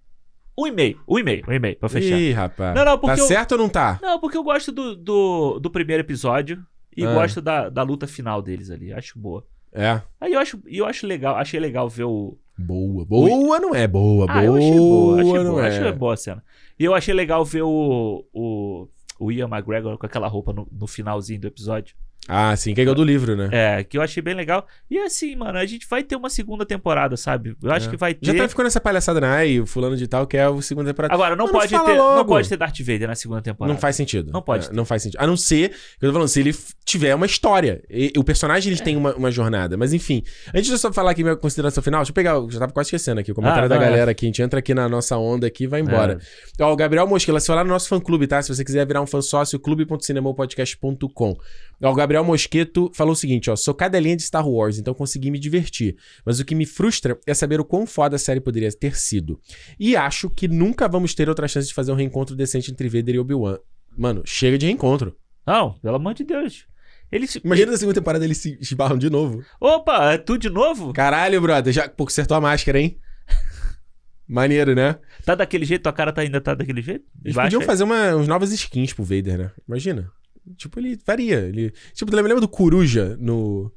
Um 0.57 0.67
e-mail, 0.69 1.01
um 1.09 1.19
e-mail, 1.19 1.45
um 1.49 1.53
e-mail, 1.53 1.77
pra 1.77 1.89
fechar. 1.89 2.17
Ih, 2.17 2.33
rapaz. 2.33 2.75
Não, 2.75 2.85
não, 2.85 2.99
porque 2.99 3.17
tá 3.17 3.23
eu- 3.23 3.27
certo 3.27 3.53
ou 3.53 3.59
não 3.59 3.69
tá? 3.69 3.99
Não, 4.01 4.21
porque 4.21 4.37
eu 4.37 4.45
gosto 4.45 4.71
do, 4.71 4.95
do, 4.95 5.59
do 5.59 5.71
primeiro 5.71 6.01
episódio 6.03 6.65
e 6.97 7.05
Ah. 7.05 7.13
gosto 7.13 7.41
da, 7.43 7.69
da 7.69 7.83
luta 7.83 8.07
final 8.07 8.41
deles 8.41 8.71
ali. 8.71 8.93
Acho 8.93 9.19
boa. 9.19 9.45
É. 9.73 10.01
Aí 10.21 10.33
eu 10.33 10.39
acho, 10.39 10.61
eu 10.67 10.87
acho 10.87 11.07
legal, 11.07 11.35
achei 11.37 11.59
legal 11.59 11.89
ver 11.89 12.05
o. 12.05 12.39
Boa. 12.57 13.05
Boa 13.05 13.59
não 13.59 13.75
é 13.75 13.89
boa. 13.89 14.27
Ah, 14.29 14.35
boa 14.35 14.45
eu 14.45 14.55
achei 14.55 14.79
boa, 14.79 15.21
achei 15.21 15.33
não 15.45 15.51
boa, 15.51 15.65
é. 15.65 15.69
achei 15.69 15.93
boa 15.93 16.15
a 16.15 16.17
cena. 16.17 16.45
E 16.79 16.85
eu 16.85 16.95
achei 16.95 17.13
legal 17.15 17.45
ver 17.45 17.63
o. 17.63 18.25
o 18.33 18.89
o 19.19 19.31
Ian 19.31 19.47
McGregor 19.49 19.97
com 19.97 20.07
aquela 20.07 20.27
roupa 20.27 20.53
no, 20.53 20.67
no 20.71 20.87
finalzinho 20.89 21.41
do 21.41 21.47
episódio. 21.47 21.95
Ah, 22.29 22.57
sim, 22.57 22.73
que 22.75 22.81
é 22.81 22.83
igual 22.83 22.95
do 22.95 23.05
livro, 23.05 23.37
né? 23.37 23.49
É, 23.53 23.85
que 23.85 23.99
eu 23.99 24.03
achei 24.03 24.23
bem 24.23 24.35
legal. 24.35 24.67
E 24.91 24.99
assim, 24.99 25.37
mano, 25.37 25.59
a 25.59 25.67
gente 25.67 25.87
vai 25.89 26.03
ter 26.03 26.17
uma 26.17 26.31
segunda 26.31 26.65
temporada, 26.65 27.17
sabe? 27.17 27.55
Eu 27.63 27.71
acho 27.71 27.89
É. 27.89 27.91
que 27.91 27.97
vai 27.97 28.15
ter. 28.15 28.27
Já 28.27 28.35
tá 28.35 28.49
ficando 28.49 28.67
essa 28.67 28.81
palhaçada, 28.81 29.21
né? 29.21 29.27
Ai, 29.29 29.61
o 29.61 29.67
fulano 29.67 29.97
de 29.97 30.09
tal 30.09 30.27
que 30.27 30.37
é 30.37 30.49
o 30.49 30.63
segundo 30.63 30.87
temporada. 30.87 31.13
Agora, 31.13 31.37
não 31.37 31.45
não 31.47 31.53
pode, 31.53 31.69
ter, 31.69 31.77
não 31.77 31.97
logo. 31.97 32.25
pode 32.29 32.49
ter 32.49 32.57
Darth 32.57 32.79
Vader 32.81 33.09
na 33.09 33.15
segunda 33.15 33.43
temporada. 33.43 33.73
Não 33.75 33.79
faz 33.81 33.95
sentido. 33.97 34.33
Não 34.33 34.41
pode 34.41 34.69
É, 34.69 34.73
não 34.73 34.85
faz 34.87 35.03
sentido. 35.03 35.21
A 35.21 35.27
não 35.27 35.37
ser, 35.37 35.69
que 35.71 35.77
eu 36.07 36.09
tô 36.09 36.13
falando, 36.15 36.29
se 36.29 36.41
ele 36.41 36.55
tiver 36.85 37.15
uma 37.15 37.27
história. 37.27 37.83
E- 37.91 38.13
o 38.17 38.25
personagem, 38.25 38.73
ele 38.73 38.81
tem 38.81 38.97
uma, 38.97 39.15
uma 39.15 39.31
jornada. 39.31 39.77
Mas 39.77 39.93
enfim. 39.93 40.23
Antes 40.49 40.67
de 40.67 40.73
eu 40.73 40.79
só 40.79 40.93
falar 40.93 41.11
aqui 41.11 41.23
minha 41.23 41.37
consideração 41.37 41.83
final, 41.83 42.01
deixa 42.01 42.11
eu 42.11 42.15
pegar. 42.15 42.31
Eu 42.33 42.51
já 42.51 42.59
tava 42.61 42.73
quase 42.73 42.87
esquecendo 42.89 43.21
aqui 43.21 43.33
o 43.33 43.35
comentário 43.35 43.67
Ah, 43.67 43.69
da 43.69 43.77
não, 43.77 43.83
é. 43.83 43.87
galera 43.87 44.11
aqui. 44.13 44.25
A 44.25 44.29
gente 44.29 44.41
entra 44.43 44.59
aqui 44.61 44.73
na 44.75 44.89
nossa 44.89 45.17
onda 45.19 45.47
aqui 45.47 45.65
e 45.65 45.67
vai 45.67 45.81
embora. 45.81 46.19
Ó, 46.61 46.73
o 46.73 46.77
Gabriel 46.77 47.07
Mosquila, 47.07 47.39
se 47.41 47.47
falar 47.47 47.65
no 47.65 47.71
nosso 47.71 47.89
fã-clube, 47.89 48.27
tá? 48.27 48.41
Se 48.41 48.49
você 48.55 48.65
quiser 48.65 48.87
virar 48.87 49.03
um 49.03 49.07
fã 49.07 49.21
sócio, 49.21 49.59
clube.cinemopodcast.com. 49.59 51.37
Ó, 51.83 51.91
o 51.91 51.95
Gabriel 51.95 52.14
Mosqueto 52.23 52.91
falou 52.95 53.15
o 53.15 53.17
seguinte, 53.17 53.51
ó. 53.51 53.57
Sou 53.57 53.75
cadelinha 53.75 54.17
de 54.17 54.23
Star 54.23 54.47
Wars, 54.47 54.79
então 54.79 54.95
consegui 54.95 55.31
me 55.31 55.39
divertir. 55.39 55.97
Mas 56.25 56.39
o 56.39 56.45
que 56.45 56.55
me 56.55 56.67
frustra 56.67 57.19
é 57.27 57.35
saber 57.35 57.59
o 57.61 57.65
quão 57.65 57.87
foda 57.87 58.17
a 58.17 58.19
série 58.19 58.41
poderia 58.41 58.71
ter 58.71 58.97
sido. 58.97 59.41
E 59.81 59.97
acho 59.97 60.31
que 60.31 60.47
nunca 60.47 60.87
vamos 60.87 61.15
ter 61.15 61.29
outra 61.29 61.49
chance 61.49 61.67
de 61.67 61.75
fazer 61.75 61.91
um 61.91 61.97
reencontro 61.97 62.37
decente 62.37 62.71
entre 62.71 62.89
Vader 62.89 63.15
e 63.15 63.19
Obi-Wan. 63.19 63.59
Mano, 63.97 64.23
chega 64.25 64.59
de 64.59 64.67
reencontro. 64.67 65.17
Não, 65.47 65.73
pelo 65.75 65.97
amor 65.97 66.15
de 66.15 66.25
Deus. 66.25 66.67
Eles. 67.11 67.37
Imagina 67.37 67.73
na 67.73 67.79
segunda 67.79 68.01
temporada 68.01 68.25
eles 68.25 68.39
se 68.39 68.59
esbarram 68.61 68.99
de 68.99 69.09
novo. 69.09 69.45
Opa, 69.61 70.13
é 70.13 70.19
tu 70.19 70.37
de 70.37 70.51
novo? 70.51 70.93
Caralho, 70.93 71.41
brother. 71.41 71.73
Já 71.73 71.89
pô, 71.89 72.05
acertou 72.05 72.37
a 72.37 72.41
máscara, 72.41 72.81
hein? 72.81 72.99
Maneiro, 74.27 74.75
né? 74.75 74.97
Tá 75.25 75.35
daquele 75.35 75.65
jeito? 75.65 75.83
Tua 75.83 75.93
cara 75.93 76.13
tá, 76.13 76.23
ainda 76.23 76.41
tá 76.41 76.55
daquele 76.55 76.81
jeito? 76.83 77.05
Eles 77.23 77.37
Baixa 77.37 77.47
podiam 77.47 77.61
aí. 77.61 77.67
fazer 77.67 77.85
uma, 77.85 78.17
uns 78.17 78.27
novas 78.27 78.51
skins 78.53 78.93
pro 78.93 79.05
Vader, 79.05 79.39
né? 79.39 79.51
Imagina. 79.69 80.11
Tipo, 80.57 80.79
ele 80.81 80.99
varia. 81.07 81.39
Ele... 81.41 81.73
Tipo, 81.95 82.11
lembra 82.15 82.29
lembra 82.29 82.41
do 82.41 82.49
Coruja 82.49 83.17
no, 83.21 83.73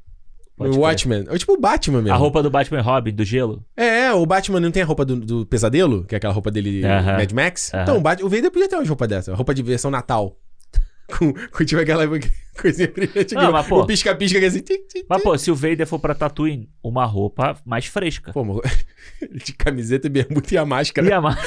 no. 0.57 0.80
Watchmen? 0.80 1.26
É 1.30 1.38
tipo 1.38 1.53
o 1.53 1.60
Batman 1.60 2.02
mesmo. 2.02 2.14
A 2.14 2.18
roupa 2.18 2.41
do 2.44 2.49
Batman 2.49 2.80
e 2.80 2.81
Robin, 2.81 3.11
do 3.14 3.23
gelo. 3.23 3.64
É, 3.76 4.11
o 4.11 4.26
Batman 4.26 4.60
não 4.60 4.72
tem 4.72 4.84
a 4.84 4.85
roupa 4.85 5.06
do, 5.06 5.15
do 5.18 5.45
pesadelo, 5.45 6.03
que 6.06 6.15
é 6.15 6.18
aquela 6.18 6.34
roupa 6.34 6.52
dele 6.52 6.84
Aham. 6.85 7.18
Mad 7.18 7.31
Max. 7.31 7.73
Aham. 7.73 7.84
Então, 7.84 7.98
o, 7.98 8.02
Bat- 8.02 8.23
o 8.23 8.30
Vader 8.30 8.52
podia 8.52 8.68
ter 8.68 8.76
uma 8.76 8.85
roupa 8.85 9.07
dessa, 9.07 9.31
uma 9.31 9.38
roupa 9.38 9.53
de 9.53 9.61
versão 9.64 9.89
Natal. 9.91 10.38
com, 11.18 11.31
com 11.34 11.64
tipo 11.64 11.80
aquela 11.80 12.03
coisinha 12.60 12.91
brilhante 12.91 13.34
Não, 13.34 13.49
mas, 13.52 13.65
pô- 13.65 13.81
o 13.81 13.85
pisca-pisca 13.85 14.39
que 14.39 14.45
é 14.45 14.48
assim. 14.49 14.60
tic, 14.60 14.88
tic, 14.89 15.06
Mas, 15.07 15.23
pô, 15.23 15.38
se 15.38 15.49
o 15.49 15.56
Vader 15.56 15.88
for 15.88 15.99
pra 15.99 16.14
Tatooine, 16.14 16.69
uma 16.84 17.06
roupa 17.06 17.57
mais 17.65 17.85
fresca. 17.85 18.34
Pô, 18.34 18.44
de 19.45 19.53
camiseta, 19.53 20.10
bermuda 20.10 20.48
e 20.52 20.57
a 20.57 20.65
máscara. 20.65 21.07
Ia 21.07 21.22
mais. 21.22 21.38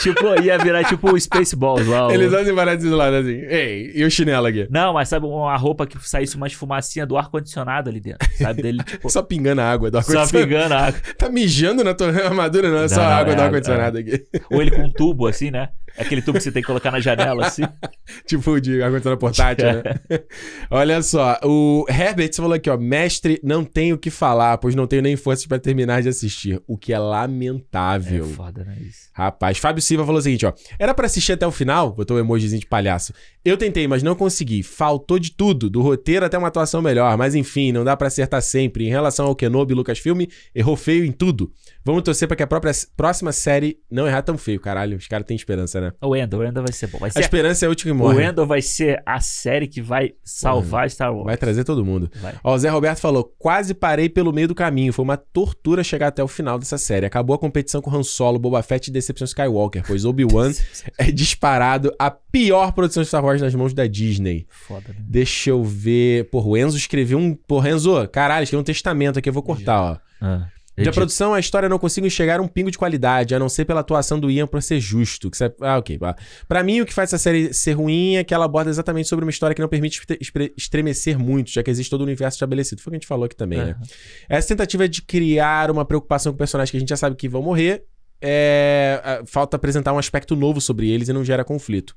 Tipo, 0.00 0.40
ia 0.40 0.58
virar 0.58 0.84
tipo 0.84 1.12
o 1.12 1.20
Spaceballs 1.20 1.86
lá. 1.86 2.12
Eles 2.12 2.32
andam 2.32 2.52
embarados 2.52 2.84
do 2.84 2.96
lado 2.96 3.16
assim. 3.16 3.40
Ei, 3.48 3.92
e 3.94 4.04
o 4.04 4.10
chinelo 4.10 4.46
aqui? 4.46 4.66
Não, 4.70 4.92
mas 4.92 5.08
sabe 5.08 5.26
uma 5.26 5.56
roupa 5.56 5.86
que 5.86 5.96
saísse 6.08 6.36
uma 6.36 6.46
esfumacinha 6.46 7.06
do 7.06 7.16
ar-condicionado 7.16 7.90
ali 7.90 8.00
dentro. 8.00 8.28
Sabe? 8.36 8.62
Dele, 8.62 8.82
tipo, 8.84 9.08
Só 9.10 9.22
pingando 9.22 9.60
a 9.60 9.70
água 9.70 9.90
do 9.90 10.00
só 10.02 10.20
ar-condicionado. 10.20 10.48
pingando 10.48 10.74
a 10.74 10.78
água. 10.86 11.00
Tá 11.16 11.28
mijando 11.28 11.84
na 11.84 11.94
tua 11.94 12.08
armadura, 12.08 12.70
não, 12.70 12.78
é 12.78 12.88
só 12.88 12.96
Não, 12.96 13.02
a 13.08 13.16
água 13.16 13.32
é 13.32 13.36
do 13.36 13.42
ar-condicionado 13.42 13.98
aqui. 13.98 14.24
Ou 14.50 14.60
ele 14.62 14.70
com 14.70 14.82
um 14.82 14.90
tubo, 14.90 15.26
assim, 15.26 15.50
né? 15.50 15.68
Aquele 15.98 16.22
tubo 16.22 16.38
que 16.38 16.44
você 16.44 16.52
tem 16.52 16.62
que 16.62 16.66
colocar 16.66 16.90
na 16.90 17.00
janela, 17.00 17.46
assim. 17.46 17.62
tipo 18.26 18.60
de 18.60 18.82
ar-condicionado 18.82 19.18
portátil, 19.20 19.66
né? 19.66 19.82
Olha 20.70 21.02
só, 21.02 21.38
o 21.44 21.84
Herbert 21.88 22.34
falou 22.34 22.52
aqui, 22.54 22.70
ó. 22.70 22.76
Mestre, 22.76 23.40
não 23.42 23.64
tenho 23.64 23.96
o 23.96 23.98
que 23.98 24.10
falar, 24.10 24.58
pois 24.58 24.74
não 24.74 24.86
tenho 24.86 25.02
nem 25.02 25.16
forças 25.16 25.46
pra 25.46 25.58
terminar 25.58 26.02
de 26.02 26.08
assistir. 26.08 26.60
O 26.66 26.76
que 26.78 26.92
é 26.92 26.96
É 26.96 26.98
lamentável. 26.98 28.24
foda, 28.26 28.64
né? 28.64 28.76
Isso. 28.80 29.08
Rapaz, 29.12 29.58
Fábio 29.58 29.82
Silva 29.82 30.04
falou 30.06 30.18
o 30.20 30.22
seguinte, 30.22 30.46
ó. 30.46 30.52
Era 30.78 30.94
pra 30.94 31.06
assistir 31.06 31.32
até 31.32 31.46
o 31.46 31.50
final, 31.50 31.92
botou 31.92 32.16
um 32.16 32.20
emojizinho 32.20 32.60
de 32.60 32.66
palhaço. 32.66 33.12
Eu 33.44 33.56
tentei, 33.56 33.88
mas 33.88 34.02
não 34.02 34.14
consegui. 34.14 34.62
Faltou 34.62 35.18
de 35.18 35.32
tudo, 35.32 35.68
do 35.70 35.80
roteiro 35.80 36.24
até 36.24 36.36
uma 36.38 36.48
atuação 36.48 36.82
melhor. 36.82 37.16
Mas 37.16 37.34
enfim, 37.34 37.72
não 37.72 37.84
dá 37.84 37.96
pra 37.96 38.08
acertar 38.08 38.42
sempre. 38.42 38.86
Em 38.86 38.90
relação 38.90 39.26
ao 39.26 39.34
Kenobi 39.34 39.72
e 39.72 39.76
Lucasfilm, 39.76 40.22
errou 40.54 40.76
feio 40.76 41.04
em 41.04 41.12
tudo. 41.12 41.50
Vamos 41.88 42.02
torcer 42.02 42.28
pra 42.28 42.36
que 42.36 42.42
a 42.42 42.46
própria 42.46 42.70
próxima 42.94 43.32
série 43.32 43.78
não 43.90 44.06
errar 44.06 44.20
tão 44.20 44.36
feio, 44.36 44.60
caralho. 44.60 44.98
Os 44.98 45.06
caras 45.06 45.26
têm 45.26 45.34
esperança, 45.34 45.80
né? 45.80 45.92
O 46.02 46.14
Endo, 46.14 46.36
o 46.36 46.44
Endo 46.44 46.60
vai 46.60 46.70
ser 46.70 46.86
bom. 46.88 46.98
Vai 46.98 47.08
A 47.08 47.12
ser 47.14 47.20
esperança 47.20 47.64
é 47.64 47.66
a 47.66 47.70
última 47.70 47.94
que 47.94 47.98
O 47.98 48.04
morre. 48.04 48.24
Endo 48.26 48.46
vai 48.46 48.60
ser 48.60 49.02
a 49.06 49.20
série 49.20 49.66
que 49.66 49.80
vai 49.80 50.12
salvar 50.22 50.90
Star 50.90 51.10
Wars. 51.14 51.24
Vai 51.24 51.38
trazer 51.38 51.64
todo 51.64 51.82
mundo. 51.82 52.10
Vai. 52.20 52.34
Ó, 52.44 52.54
o 52.54 52.58
Zé 52.58 52.68
Roberto 52.68 52.98
falou: 52.98 53.34
quase 53.38 53.72
parei 53.72 54.06
pelo 54.06 54.34
meio 54.34 54.46
do 54.46 54.54
caminho. 54.54 54.92
Foi 54.92 55.02
uma 55.02 55.16
tortura 55.16 55.82
chegar 55.82 56.08
até 56.08 56.22
o 56.22 56.28
final 56.28 56.58
dessa 56.58 56.76
série. 56.76 57.06
Acabou 57.06 57.34
a 57.34 57.38
competição 57.38 57.80
com 57.80 57.90
Han 57.90 58.02
Solo, 58.02 58.38
Boba 58.38 58.62
Fett 58.62 58.88
e 58.88 58.92
Decepção 58.92 59.24
Skywalker, 59.24 59.82
pois 59.86 60.04
Obi-Wan 60.04 60.52
é 60.98 61.10
disparado 61.10 61.90
a 61.98 62.10
pior 62.10 62.72
produção 62.72 63.02
de 63.02 63.08
Star 63.08 63.24
Wars 63.24 63.40
nas 63.40 63.54
mãos 63.54 63.72
da 63.72 63.86
Disney. 63.86 64.46
Foda, 64.50 64.88
né? 64.90 64.96
Deixa 65.08 65.48
eu 65.48 65.64
ver. 65.64 66.28
Porra, 66.28 66.48
o 66.48 66.56
Enzo 66.58 66.76
escreveu 66.76 67.16
um. 67.16 67.34
Porra, 67.34 67.70
Enzo, 67.70 68.06
caralho, 68.08 68.44
escreveu 68.44 68.60
um 68.60 68.64
testamento 68.64 69.18
aqui, 69.18 69.30
eu 69.30 69.32
vou 69.32 69.42
cortar, 69.42 69.80
ó. 69.80 69.96
Ah, 70.20 70.48
Da 70.78 70.82
edita. 70.82 70.94
produção, 70.94 71.34
a 71.34 71.40
história 71.40 71.68
não 71.68 71.78
consigo 71.78 72.06
enxergar 72.06 72.40
um 72.40 72.46
pingo 72.48 72.70
de 72.70 72.78
qualidade, 72.78 73.34
a 73.34 73.38
não 73.38 73.48
ser 73.48 73.64
pela 73.64 73.80
atuação 73.80 74.18
do 74.20 74.30
Ian 74.30 74.46
pra 74.46 74.60
ser 74.60 74.78
justo. 74.80 75.30
Que 75.30 75.36
você- 75.36 75.52
Ah, 75.60 75.78
ok. 75.78 75.98
Pra 76.46 76.62
mim, 76.62 76.80
o 76.80 76.86
que 76.86 76.94
faz 76.94 77.08
essa 77.12 77.18
série 77.18 77.52
ser 77.52 77.72
ruim 77.72 78.16
é 78.16 78.24
que 78.24 78.32
ela 78.32 78.44
aborda 78.44 78.70
exatamente 78.70 79.08
sobre 79.08 79.24
uma 79.24 79.30
história 79.30 79.54
que 79.54 79.60
não 79.62 79.68
permite 79.68 80.00
estremecer 80.56 81.18
muito, 81.18 81.50
já 81.50 81.62
que 81.62 81.70
existe 81.70 81.90
todo 81.90 82.00
o 82.00 82.04
universo 82.04 82.36
estabelecido. 82.36 82.80
Foi 82.82 82.90
o 82.90 82.92
que 82.92 82.96
a 82.96 82.98
gente 83.00 83.06
falou 83.08 83.24
aqui 83.24 83.36
também, 83.36 83.58
né? 83.58 83.76
Essa 84.28 84.48
tentativa 84.48 84.88
de 84.88 85.02
criar 85.02 85.70
uma 85.70 85.84
preocupação 85.84 86.32
com 86.32 86.38
personagens 86.38 86.70
que 86.70 86.76
a 86.76 86.80
gente 86.80 86.88
já 86.90 86.96
sabe 86.96 87.16
que 87.16 87.28
vão 87.28 87.42
morrer, 87.42 87.84
é... 88.20 89.22
falta 89.26 89.56
apresentar 89.56 89.92
um 89.92 89.98
aspecto 89.98 90.34
novo 90.36 90.60
sobre 90.60 90.90
eles 90.90 91.08
e 91.08 91.12
não 91.12 91.24
gera 91.24 91.44
conflito. 91.44 91.94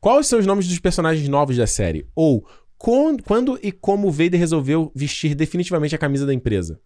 Quais 0.00 0.26
são 0.26 0.38
os 0.38 0.46
nomes 0.46 0.66
dos 0.68 0.78
personagens 0.78 1.28
novos 1.28 1.56
da 1.56 1.66
série? 1.66 2.06
Ou 2.14 2.46
con- 2.78 3.16
quando 3.24 3.58
e 3.62 3.72
como 3.72 4.08
o 4.08 4.10
Vader 4.10 4.38
resolveu 4.38 4.92
vestir 4.94 5.34
definitivamente 5.34 5.94
a 5.94 5.98
camisa 5.98 6.24
da 6.26 6.32
empresa? 6.34 6.80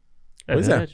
É 0.47 0.55
Pois 0.55 0.69
é. 0.69 0.87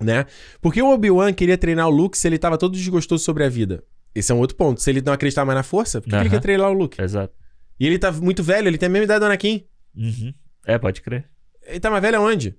Né? 0.00 0.26
Porque 0.60 0.80
o 0.82 0.92
Obi-Wan 0.92 1.32
queria 1.32 1.56
treinar 1.58 1.86
o 1.88 1.90
Luke 1.90 2.16
se 2.18 2.26
ele 2.28 2.38
tava 2.38 2.58
todo 2.58 2.72
desgostoso 2.76 3.22
sobre 3.24 3.44
a 3.44 3.48
vida. 3.48 3.82
Esse 4.14 4.30
é 4.32 4.34
um 4.34 4.38
outro 4.38 4.56
ponto. 4.56 4.80
Se 4.80 4.90
ele 4.90 5.00
não 5.02 5.12
acreditar 5.12 5.44
mais 5.44 5.56
na 5.56 5.62
força, 5.62 6.00
por 6.00 6.04
que, 6.04 6.10
que 6.10 6.16
ele 6.22 6.30
quer 6.30 6.40
treinar 6.40 6.70
o 6.70 6.72
Luke? 6.72 7.00
Exato. 7.02 7.34
E 7.78 7.86
ele 7.86 7.98
tá 7.98 8.12
muito 8.12 8.42
velho, 8.42 8.68
ele 8.68 8.78
tem 8.78 8.86
a 8.86 8.90
mesma 8.90 9.04
idade 9.04 9.20
do 9.20 9.26
Anakin. 9.26 9.64
Uhum. 9.96 10.32
É, 10.66 10.78
pode 10.78 11.00
crer. 11.02 11.28
Ele 11.66 11.80
tá 11.80 11.90
mais 11.90 12.02
velho 12.02 12.18
aonde? 12.18 12.56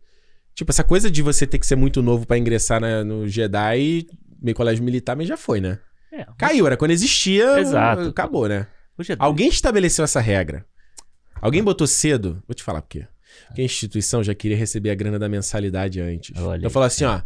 Tipo, 0.53 0.71
essa 0.71 0.83
coisa 0.83 1.09
de 1.09 1.21
você 1.21 1.45
ter 1.47 1.57
que 1.59 1.65
ser 1.65 1.75
muito 1.75 2.01
novo 2.01 2.25
pra 2.25 2.37
ingressar 2.37 2.79
na- 2.81 3.03
no 3.03 3.27
Jedi, 3.27 4.05
meio 4.41 4.55
colégio 4.55 4.83
militar, 4.83 5.15
mas 5.15 5.27
já 5.27 5.37
foi, 5.37 5.59
né? 5.61 5.79
É, 6.11 6.25
Caiu, 6.37 6.65
era 6.67 6.77
quando 6.77 6.91
existia, 6.91 7.59
Exato. 7.59 8.09
acabou, 8.09 8.47
né? 8.47 8.67
Alguém 9.19 9.49
estabeleceu 9.49 10.03
essa 10.05 10.21
regra. 10.21 10.65
Alguém 11.41 11.61
botou 11.63 11.85
cedo. 11.85 12.41
Vou 12.47 12.55
te 12.55 12.63
falar 12.63 12.81
por 12.81 12.87
quê. 12.89 13.05
Porque 13.47 13.61
a 13.61 13.65
instituição 13.65 14.23
já 14.23 14.33
queria 14.35 14.57
receber 14.57 14.89
a 14.89 14.95
grana 14.95 15.17
da 15.19 15.27
mensalidade 15.29 15.99
antes. 16.01 16.35
Olha 16.41 16.65
então 16.65 16.81
aí. 16.81 16.87
assim, 16.87 17.05
ó. 17.05 17.21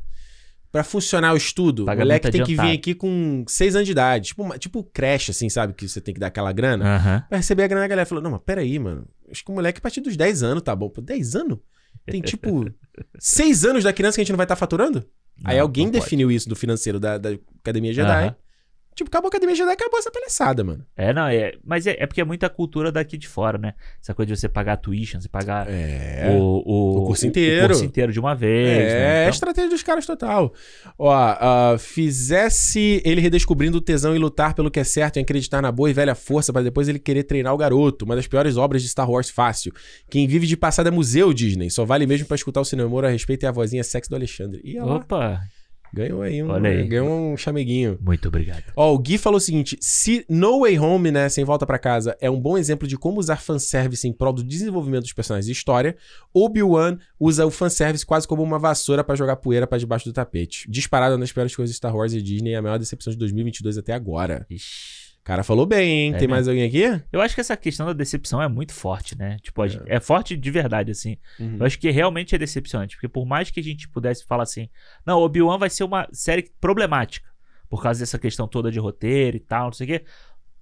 Pra 0.71 0.83
funcionar 0.83 1.33
o 1.33 1.37
estudo, 1.37 1.81
o 1.81 1.85
Pagamento 1.87 2.05
moleque 2.05 2.29
tem 2.31 2.43
que 2.43 2.55
vir 2.55 2.71
aqui 2.77 2.93
com 2.93 3.43
seis 3.47 3.75
anos 3.75 3.87
de 3.87 3.91
idade. 3.91 4.27
Tipo, 4.27 4.43
uma- 4.43 4.57
tipo 4.59 4.83
creche, 4.83 5.31
assim, 5.31 5.49
sabe? 5.49 5.73
Que 5.73 5.87
você 5.89 5.99
tem 5.99 6.13
que 6.13 6.19
dar 6.19 6.27
aquela 6.27 6.51
grana. 6.51 6.95
Aham. 6.97 7.23
Pra 7.27 7.37
receber 7.39 7.63
a 7.63 7.67
grana, 7.67 7.85
a 7.85 7.87
galera 7.87 8.05
falou, 8.05 8.23
não, 8.23 8.29
mas 8.31 8.41
peraí, 8.45 8.77
mano. 8.77 9.07
Acho 9.31 9.43
que 9.43 9.49
o 9.51 9.55
moleque 9.55 9.79
a 9.79 9.81
partir 9.81 9.99
dos 10.01 10.15
10 10.15 10.43
anos 10.43 10.61
tá 10.61 10.75
bom. 10.75 10.87
Pô, 10.89 11.01
10 11.01 11.35
anos? 11.35 11.57
Tem, 12.05 12.21
tipo, 12.21 12.69
seis 13.19 13.65
anos 13.65 13.83
da 13.83 13.91
criança 13.91 14.15
que 14.15 14.21
a 14.21 14.23
gente 14.23 14.31
não 14.31 14.37
vai 14.37 14.45
estar 14.45 14.55
faturando? 14.55 15.03
Aí 15.43 15.55
Não, 15.57 15.63
alguém 15.63 15.85
não 15.85 15.91
pode. 15.93 16.03
definiu 16.03 16.29
isso 16.31 16.47
do 16.47 16.55
financeiro 16.55 16.99
da, 16.99 17.17
da 17.17 17.29
Academia 17.61 17.93
Jedi. 17.93 18.07
Aham. 18.25 18.35
Tipo, 18.99 19.07
acabou 19.09 19.27
a 19.27 19.29
Academia 19.29 19.55
Jedi, 19.55 19.71
acabou 19.71 19.97
essa 19.97 20.11
palhaçada, 20.11 20.61
mano. 20.61 20.85
É, 20.97 21.13
não, 21.13 21.25
é. 21.27 21.53
Mas 21.63 21.87
é, 21.87 21.95
é 21.97 22.05
porque 22.05 22.19
é 22.19 22.25
muita 22.25 22.49
cultura 22.49 22.91
daqui 22.91 23.17
de 23.17 23.29
fora, 23.29 23.57
né? 23.57 23.73
Essa 24.03 24.13
coisa 24.13 24.33
de 24.33 24.37
você 24.37 24.49
pagar 24.49 24.73
a 24.73 24.75
tuition, 24.77 25.21
você 25.21 25.29
pagar 25.29 25.69
É. 25.69 26.27
o, 26.37 26.61
o, 26.65 26.97
O 27.03 27.05
curso 27.05 27.25
inteiro. 27.25 27.67
curso 27.67 27.85
inteiro 27.85 28.11
de 28.11 28.19
uma 28.19 28.35
vez. 28.35 28.77
É, 28.77 28.93
né? 28.93 28.99
é 28.99 29.17
a 29.17 29.21
Então, 29.21 29.29
estratégia 29.29 29.69
dos 29.69 29.81
caras 29.83 30.05
total. 30.05 30.53
Ó, 30.97 31.09
ah, 31.13 31.77
fizesse 31.79 33.01
ele 33.05 33.21
redescobrindo 33.21 33.77
o 33.77 33.81
tesão 33.81 34.13
e 34.13 34.19
lutar 34.19 34.53
pelo 34.53 34.69
que 34.69 34.79
é 34.81 34.83
certo 34.83 35.17
e 35.17 35.19
acreditar 35.21 35.61
na 35.61 35.71
boa 35.71 35.89
e 35.89 35.93
velha 35.93 36.13
força 36.13 36.51
para 36.51 36.61
depois 36.61 36.89
ele 36.89 36.99
querer 36.99 37.23
treinar 37.23 37.53
o 37.53 37.57
garoto. 37.57 38.03
Uma 38.03 38.17
das 38.17 38.27
piores 38.27 38.57
obras 38.57 38.81
de 38.81 38.89
Star 38.89 39.09
Wars 39.09 39.29
fácil. 39.29 39.71
Quem 40.09 40.27
vive 40.27 40.45
de 40.45 40.57
passado 40.57 40.87
é 40.87 40.91
museu 40.91 41.31
Disney. 41.31 41.69
Só 41.69 41.85
vale 41.85 42.05
mesmo 42.05 42.27
pra 42.27 42.35
escutar 42.35 42.59
o 42.59 42.65
cinema 42.65 43.07
a 43.07 43.09
respeito 43.09 43.43
e 43.43 43.47
a 43.47 43.51
vozinha 43.51 43.83
sexy 43.83 44.09
do 44.09 44.15
Alexandre. 44.17 44.59
E 44.63 44.77
Opa, 44.79 45.39
ganhou 45.93 46.21
aí 46.21 46.41
um, 46.43 46.49
Olha 46.49 46.69
aí. 46.69 46.87
ganhou 46.87 47.09
um 47.33 47.37
chameguinho. 47.37 47.97
muito 48.01 48.27
obrigado. 48.27 48.63
Ó, 48.75 48.93
o 48.93 48.99
Gui 48.99 49.17
falou 49.17 49.37
o 49.37 49.41
seguinte: 49.41 49.77
se 49.81 50.25
No 50.29 50.61
Way 50.61 50.79
Home, 50.79 51.11
né, 51.11 51.29
sem 51.29 51.43
volta 51.43 51.65
pra 51.65 51.79
casa, 51.79 52.15
é 52.21 52.29
um 52.29 52.39
bom 52.39 52.57
exemplo 52.57 52.87
de 52.87 52.97
como 52.97 53.19
usar 53.19 53.37
fanservice 53.37 54.07
em 54.07 54.13
prol 54.13 54.33
do 54.33 54.43
desenvolvimento 54.43 55.03
dos 55.03 55.13
personagens 55.13 55.45
de 55.45 55.51
história, 55.51 55.95
Obi-Wan 56.33 56.97
usa 57.19 57.45
o 57.45 57.51
fanservice 57.51 58.05
quase 58.05 58.27
como 58.27 58.43
uma 58.43 58.59
vassoura 58.59 59.03
pra 59.03 59.15
jogar 59.15 59.37
poeira 59.37 59.65
pra 59.67 59.77
debaixo 59.77 60.05
do 60.05 60.13
tapete. 60.13 60.69
Disparado 60.69 61.17
nas 61.17 61.31
piores 61.31 61.55
coisas 61.55 61.71
de 61.73 61.77
Star 61.77 61.95
Wars 61.95 62.13
e 62.13 62.21
Disney, 62.21 62.55
a 62.55 62.61
maior 62.61 62.77
decepção 62.77 63.11
de 63.11 63.17
2022 63.19 63.77
até 63.77 63.93
agora. 63.93 64.45
Ixi. 64.49 64.98
O 65.29 65.31
cara 65.31 65.43
falou 65.43 65.63
bem, 65.67 65.87
hein? 65.91 66.09
É 66.09 66.11
Tem 66.13 66.21
mesmo. 66.21 66.31
mais 66.31 66.47
alguém 66.47 66.63
aqui? 66.63 67.03
Eu 67.11 67.21
acho 67.21 67.35
que 67.35 67.41
essa 67.41 67.55
questão 67.55 67.85
da 67.85 67.93
decepção 67.93 68.41
é 68.41 68.47
muito 68.47 68.73
forte, 68.73 69.15
né? 69.15 69.37
Tipo, 69.43 69.67
gente- 69.67 69.83
é, 69.85 69.99
forte 69.99 70.35
de 70.35 70.49
verdade, 70.49 70.89
assim. 70.89 71.17
Eu 71.59 71.63
acho 71.67 71.77
que 71.77 71.91
realmente 71.91 72.33
é 72.33 72.37
decepcionante. 72.39 72.95
Porque 72.95 73.07
por 73.07 73.27
mais 73.27 73.51
que 73.51 73.59
a 73.59 73.63
gente 73.63 73.87
pudesse 73.87 74.25
falar 74.25 74.41
assim, 74.41 74.67
não, 75.05 75.19
Obi-Wan 75.19 75.59
vai 75.59 75.69
ser 75.69 75.83
uma 75.83 76.07
série 76.11 76.49
problemática. 76.59 77.29
Por 77.69 77.83
causa 77.83 77.99
dessa 77.99 78.17
questão 78.17 78.47
toda 78.47 78.71
de 78.71 78.79
roteiro 78.79 79.37
e 79.37 79.39
tal, 79.39 79.65
não 79.65 79.71
sei 79.73 79.85
o 79.85 79.89
quê. 79.99 80.05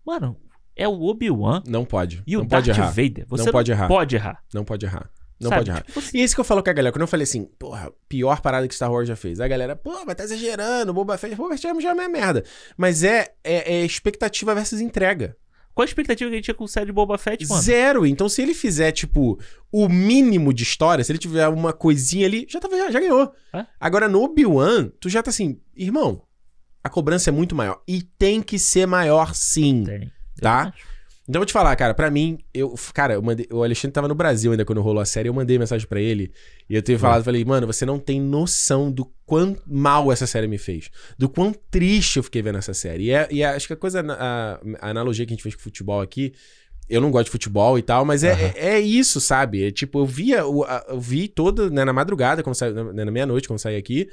Mano, 0.06 0.36
é 0.76 0.86
o 0.86 1.02
Obi-Wan 1.02 1.64
Não 1.66 1.86
pode. 1.86 2.22
e 2.28 2.36
não 2.36 2.42
o 2.44 2.46
pode 2.46 2.68
Darth 2.68 2.78
errar. 2.78 2.90
Vader. 2.92 3.26
Você 3.30 3.46
Não 3.46 3.52
pode 3.54 3.72
errar. 3.72 3.88
Pode 3.88 4.16
errar. 4.18 4.44
Não 4.54 4.66
pode 4.66 4.86
errar. 4.86 5.10
Não 5.40 5.50
sabe? 5.50 5.60
pode 5.62 5.70
errar. 5.72 5.84
Tipo, 5.84 6.02
você- 6.02 6.18
E 6.18 6.22
é 6.22 6.24
isso 6.24 6.34
que 6.36 6.42
eu 6.42 6.46
falo 6.46 6.64
com 6.64 6.70
a 6.70 6.74
galera. 6.74 6.92
Quando 6.92 7.02
eu 7.02 7.08
falei 7.08 7.24
assim, 7.24 7.46
porra, 7.60 7.92
pior 8.10 8.42
parada 8.42 8.68
que 8.68 8.74
Star 8.76 8.92
Wars 8.92 9.08
já 9.08 9.16
fez. 9.16 9.40
A 9.40 9.48
galera, 9.48 9.76
pô, 9.76 10.04
mas 10.06 10.16
tá 10.16 10.24
exagerando, 10.24 10.94
Boba 10.94 11.18
Fett. 11.18 11.36
Boba 11.36 11.50
Fett 11.58 11.62
já 11.82 11.90
é 11.90 11.94
uma 11.94 12.10
merda. 12.10 12.44
Mas 12.76 13.04
é, 13.04 13.34
é, 13.44 13.76
é 13.76 13.86
expectativa 13.86 14.54
versus 14.56 14.80
entrega. 14.82 15.36
Qual 15.76 15.84
a 15.84 15.86
expectativa 15.88 16.28
que 16.28 16.34
a 16.34 16.38
gente 16.38 16.46
tinha 16.46 16.56
com 16.56 16.64
o 16.64 16.68
série 16.68 16.88
de 16.88 16.92
Boba 16.92 17.20
Fett, 17.20 17.48
mano? 17.48 17.62
Zero. 17.62 18.04
Então, 18.04 18.28
se 18.28 18.42
ele 18.42 18.56
fizer, 18.56 18.92
tipo, 18.92 19.40
o 19.72 19.88
mínimo 19.88 20.52
de 20.52 20.64
história, 20.64 21.04
se 21.04 21.12
ele 21.12 21.20
tiver 21.20 21.48
uma 21.50 21.72
coisinha 21.72 22.26
ali, 22.26 22.48
já, 22.50 22.60
tava, 22.60 22.76
já, 22.76 22.90
já 22.90 23.00
ganhou. 23.00 23.32
É? 23.54 23.64
Agora, 23.80 24.10
no 24.10 24.24
Obi-Wan, 24.24 24.90
tu 25.00 25.08
já 25.08 25.22
tá 25.22 25.30
assim, 25.30 25.60
irmão, 25.76 26.24
a 26.84 26.90
cobrança 26.90 27.30
é 27.30 27.32
muito 27.32 27.56
maior. 27.56 27.80
E 27.88 28.02
tem 28.02 28.42
que 28.42 28.58
ser 28.58 28.88
maior 28.88 29.36
sim. 29.36 29.84
Tem. 29.84 30.12
Tá? 30.42 30.74
Então, 31.28 31.40
eu 31.40 31.42
vou 31.42 31.46
te 31.46 31.52
falar, 31.52 31.76
cara, 31.76 31.94
pra 31.94 32.10
mim, 32.10 32.38
eu, 32.54 32.74
cara, 32.94 33.16
eu 33.16 33.22
mandei, 33.22 33.46
o 33.52 33.62
Alexandre 33.62 33.92
tava 33.94 34.08
no 34.08 34.16
Brasil 34.16 34.52
ainda 34.52 34.64
quando 34.64 34.82
rolou 34.82 35.02
a 35.02 35.06
série, 35.06 35.28
eu 35.28 35.34
mandei 35.34 35.60
mensagem 35.60 35.86
pra 35.86 36.00
ele, 36.00 36.32
e 36.70 36.76
eu 36.76 36.82
tenho 36.82 36.98
falado, 36.98 37.24
falei, 37.24 37.44
mano, 37.44 37.68
você 37.68 37.86
não 37.86 38.00
tem 38.00 38.22
noção 38.22 38.90
do 38.90 39.12
quão 39.26 39.58
mal 39.68 40.10
essa 40.10 40.26
série 40.26 40.48
me 40.48 40.58
fez, 40.58 40.90
do 41.18 41.28
quão 41.28 41.54
triste 41.70 42.16
eu 42.18 42.24
fiquei 42.24 42.42
vendo 42.42 42.58
essa 42.58 42.74
série. 42.74 43.06
E, 43.06 43.12
é- 43.12 43.28
e 43.30 43.42
é- 43.42 43.48
acho 43.48 43.68
que 43.68 43.74
a 43.74 43.78
coisa, 43.78 44.02
a, 44.08 44.60
a 44.80 44.90
analogia 44.90 45.26
que 45.26 45.34
a 45.34 45.36
gente 45.36 45.44
fez 45.44 45.54
com 45.54 45.62
futebol 45.62 46.00
aqui, 46.00 46.32
eu 46.90 47.02
não 47.02 47.12
gosto 47.12 47.26
de 47.26 47.32
futebol 47.32 47.78
e 47.78 47.82
tal, 47.82 48.06
mas 48.06 48.24
é, 48.24 48.32
Aham. 48.32 48.52
é, 48.56 48.76
é 48.76 48.80
isso, 48.80 49.20
sabe? 49.20 49.66
É, 49.68 49.72
tipo, 49.72 50.00
eu 50.00 50.06
via, 50.06 50.46
o- 50.46 50.64
a- 50.64 50.86
eu 50.88 51.00
vi 51.02 51.28
toda, 51.28 51.70
né, 51.70 51.84
na 51.84 51.92
madrugada, 51.92 52.42
quando 52.42 52.56
saí, 52.56 52.72
na, 52.72 52.86
na 53.06 53.12
meia-noite, 53.12 53.50
quando 53.50 53.60
saí 53.60 53.76
aqui, 53.76 54.08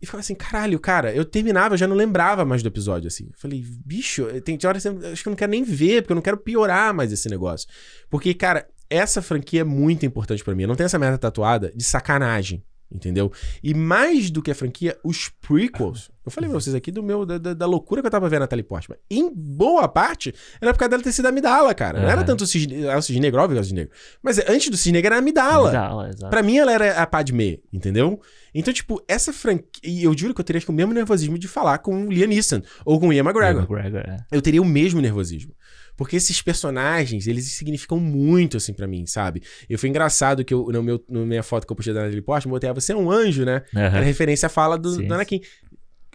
e 0.00 0.06
falei 0.06 0.20
assim, 0.20 0.34
caralho, 0.34 0.78
cara, 0.78 1.12
eu 1.12 1.24
terminava, 1.24 1.74
eu 1.74 1.78
já 1.78 1.86
não 1.86 1.96
lembrava 1.96 2.44
mais 2.44 2.62
do 2.62 2.68
episódio, 2.68 3.08
assim. 3.08 3.24
Eu 3.26 3.38
falei, 3.38 3.64
bicho, 3.84 4.26
tem 4.42 4.58
hora 4.64 4.80
que 4.80 4.88
eu 4.88 5.12
acho 5.12 5.22
que 5.22 5.28
eu 5.28 5.30
não 5.30 5.36
quero 5.36 5.50
nem 5.50 5.64
ver, 5.64 6.02
porque 6.02 6.12
eu 6.12 6.16
não 6.16 6.22
quero 6.22 6.38
piorar 6.38 6.94
mais 6.94 7.12
esse 7.12 7.28
negócio. 7.28 7.68
Porque, 8.08 8.32
cara, 8.32 8.66
essa 8.88 9.20
franquia 9.20 9.62
é 9.62 9.64
muito 9.64 10.06
importante 10.06 10.42
pra 10.44 10.54
mim. 10.54 10.62
Eu 10.62 10.68
não 10.68 10.76
tenho 10.76 10.86
essa 10.86 10.98
merda 10.98 11.18
tatuada 11.18 11.72
de 11.74 11.84
sacanagem, 11.84 12.64
entendeu? 12.90 13.30
E 13.62 13.74
mais 13.74 14.30
do 14.30 14.42
que 14.42 14.50
a 14.50 14.54
franquia, 14.54 14.96
os 15.04 15.28
prequels. 15.28 16.10
Eu 16.24 16.30
falei 16.30 16.50
pra 16.50 16.60
vocês 16.60 16.74
aqui 16.76 16.90
do 16.92 17.02
meu, 17.02 17.24
da, 17.24 17.38
da- 17.54 17.66
loucura 17.66 18.02
que 18.02 18.06
eu 18.06 18.10
tava 18.10 18.28
vendo 18.28 18.38
a 18.38 18.40
Natalie 18.40 18.62
Portman. 18.62 18.98
Em 19.10 19.32
boa 19.34 19.88
parte, 19.88 20.34
era 20.60 20.72
por 20.74 20.78
causa 20.78 20.90
dela 20.90 21.02
ter 21.02 21.10
sido 21.12 21.24
amidala, 21.26 21.74
cara. 21.74 22.00
Não 22.02 22.08
era 22.10 22.22
tanto 22.22 22.44
o 22.44 22.46
cisne, 22.46 22.86
ah, 22.86 22.98
o 22.98 23.02
cisne 23.02 23.20
negro, 23.20 23.40
óbvio 23.40 23.56
que 23.56 23.60
o 23.62 23.64
cisne 23.64 23.78
negro. 23.80 23.94
Mas 24.22 24.38
antes 24.46 24.68
do 24.68 24.76
cisne 24.76 24.92
negro 24.92 25.06
era 25.08 25.16
a 25.16 25.18
amidala. 25.20 25.70
Exato. 26.08 26.28
Pra 26.30 26.42
mim, 26.42 26.58
ela 26.58 26.70
era 26.72 27.00
a 27.00 27.06
Padme, 27.06 27.62
entendeu? 27.72 28.20
Então, 28.54 28.74
tipo, 28.74 29.02
essa 29.08 29.32
franquia. 29.32 29.68
E 29.82 30.04
eu 30.04 30.16
juro 30.16 30.34
que 30.34 30.40
eu 30.40 30.44
teria 30.44 30.58
acho 30.58 30.66
que, 30.66 30.72
o 30.72 30.74
mesmo 30.74 30.92
nervosismo 30.92 31.38
de 31.38 31.48
falar 31.48 31.78
com 31.78 32.06
o 32.08 32.12
Liam 32.12 32.28
Neeson 32.28 32.60
ou 32.84 33.00
com 33.00 33.08
o 33.08 33.12
Ian 33.12 33.22
McGregor. 33.24 33.62
McGregor, 33.62 34.00
é. 34.00 34.16
Eu 34.30 34.42
teria 34.42 34.60
o 34.60 34.64
mesmo 34.66 35.00
nervosismo. 35.00 35.54
Porque 35.98 36.16
esses 36.16 36.40
personagens, 36.40 37.26
eles 37.26 37.44
significam 37.52 37.98
muito, 37.98 38.56
assim, 38.56 38.72
pra 38.72 38.86
mim, 38.86 39.04
sabe? 39.04 39.42
E 39.68 39.76
foi 39.76 39.88
engraçado 39.90 40.44
que 40.44 40.54
eu, 40.54 40.68
no 40.72 40.82
meu, 40.82 41.04
na 41.10 41.20
minha 41.26 41.42
foto 41.42 41.66
que 41.66 41.72
eu 41.72 41.76
puxei 41.76 41.92
da 41.92 42.00
Natalie 42.02 42.22
Portman, 42.22 42.50
eu 42.52 42.56
botei, 42.56 42.70
ah, 42.70 42.72
você 42.72 42.92
é 42.92 42.96
um 42.96 43.10
anjo, 43.10 43.44
né? 43.44 43.62
Aham. 43.74 43.96
Era 43.96 44.00
referência 44.02 44.46
à 44.46 44.48
fala 44.48 44.78
do, 44.78 44.90
Sim, 44.92 45.06
do 45.08 45.12
Anakin. 45.14 45.40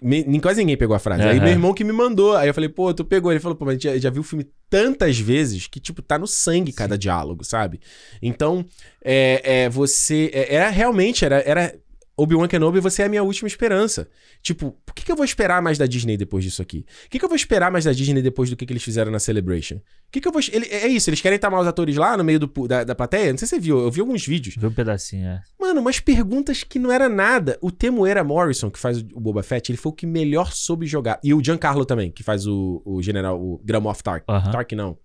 me- 0.02 0.24
nem- 0.24 0.40
quase 0.40 0.60
ninguém 0.62 0.78
pegou 0.78 0.96
a 0.96 1.00
frase. 1.00 1.24
Aí 1.24 1.36
Aham. 1.36 1.44
meu 1.44 1.52
irmão 1.52 1.74
que 1.74 1.84
me 1.84 1.92
mandou. 1.92 2.36
Aí 2.36 2.48
eu 2.48 2.54
falei, 2.54 2.70
pô, 2.70 2.94
tu 2.94 3.04
pegou. 3.06 3.30
Ele 3.32 3.40
falou, 3.40 3.56
pô, 3.58 3.66
mas 3.66 3.74
a 3.74 3.76
gente 3.76 3.84
já, 3.84 3.98
já 3.98 4.10
viu 4.10 4.22
o 4.22 4.26
filme 4.26 4.48
tantas 4.70 5.20
vezes 5.20 5.68
que, 5.68 5.80
tipo, 5.80 6.02
tá 6.02 6.18
no 6.18 6.28
sangue 6.28 6.72
cada 6.72 6.98
diálogo, 6.98 7.44
sabe? 7.44 7.80
Então, 8.22 8.66
é, 9.04 9.64
é, 9.66 9.70
você. 9.70 10.32
é, 10.34 10.56
era 10.56 10.70
realmente, 10.70 11.24
era. 11.26 11.44
era 11.46 11.76
Obi-Wan 12.16 12.48
Kenobi, 12.48 12.80
você 12.80 13.02
é 13.02 13.06
a 13.06 13.10
minha 13.10 13.24
última 13.24 13.48
esperança. 13.48 14.08
Tipo, 14.42 14.68
o 14.88 14.94
que, 14.94 15.04
que 15.04 15.12
eu 15.12 15.16
vou 15.16 15.26
esperar 15.26 15.62
mais 15.64 15.78
da 15.80 15.86
Disney 15.88 16.16
depois 16.16 16.44
disso 16.44 16.62
aqui? 16.62 16.86
O 17.08 17.10
que, 17.10 17.18
que 17.18 17.26
eu 17.26 17.30
vou 17.30 17.36
esperar 17.36 17.72
mais 17.72 17.86
da 17.86 17.92
Disney 17.92 18.22
depois 18.22 18.50
do 18.52 18.56
que, 18.56 18.66
que 18.68 18.72
eles 18.74 18.84
fizeram 18.84 19.12
na 19.12 19.18
Celebration? 19.20 19.78
O 19.78 19.82
que, 20.12 20.22
que 20.22 20.28
eu 20.28 20.32
vou. 20.32 20.40
ele- 20.52 20.68
é 20.68 20.88
isso, 20.88 21.10
eles 21.10 21.22
querem 21.22 21.40
tamar 21.40 21.60
os 21.62 21.68
atores 21.68 21.96
lá 21.98 22.16
no 22.16 22.24
meio 22.24 22.40
do, 22.40 22.68
da, 22.68 22.84
da 22.84 22.94
plateia? 22.94 23.32
Não 23.32 23.38
sei 23.40 23.48
se 23.48 23.56
você 23.56 23.60
viu, 23.60 23.80
eu 23.80 23.90
vi 23.90 24.00
alguns 24.02 24.26
vídeos. 24.28 24.56
Vê 24.56 24.68
um 24.68 24.72
pedacinho, 24.72 25.26
é. 25.26 25.42
Mano, 25.60 25.82
umas 25.82 26.00
perguntas 26.00 26.64
que 26.64 26.78
não 26.78 26.92
era 26.92 27.10
nada. 27.10 27.58
O 27.62 27.72
Temuera 27.72 28.24
Morrison, 28.24 28.70
que 28.70 28.78
faz 28.78 29.00
o 29.00 29.20
Boba 29.20 29.42
Fett, 29.42 29.72
ele 29.72 29.78
foi 29.78 29.92
o 29.92 29.96
que 29.96 30.06
melhor 30.06 30.52
soube 30.54 30.86
jogar. 30.86 31.20
E 31.24 31.34
o 31.34 31.44
Giancarlo 31.44 31.84
também, 31.84 32.12
que 32.12 32.22
faz 32.22 32.46
o, 32.46 32.82
o 32.86 33.02
general, 33.02 33.42
o 33.42 33.60
Grand 33.66 33.82
Moff 33.82 34.04
Tark. 34.04 34.24
Aham. 34.30 34.52
Tark 34.52 34.72
não. 34.74 34.98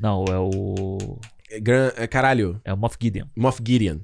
Não, 0.00 0.24
é 0.30 0.38
o. 0.38 1.18
É 1.50 1.60
Gran, 1.60 1.90
é, 1.96 2.06
caralho, 2.06 2.60
É 2.64 2.72
o 2.72 2.76
Moff 2.76 2.96
Gideon. 3.00 3.26
Moff 3.36 3.60
Gideon. 3.66 3.98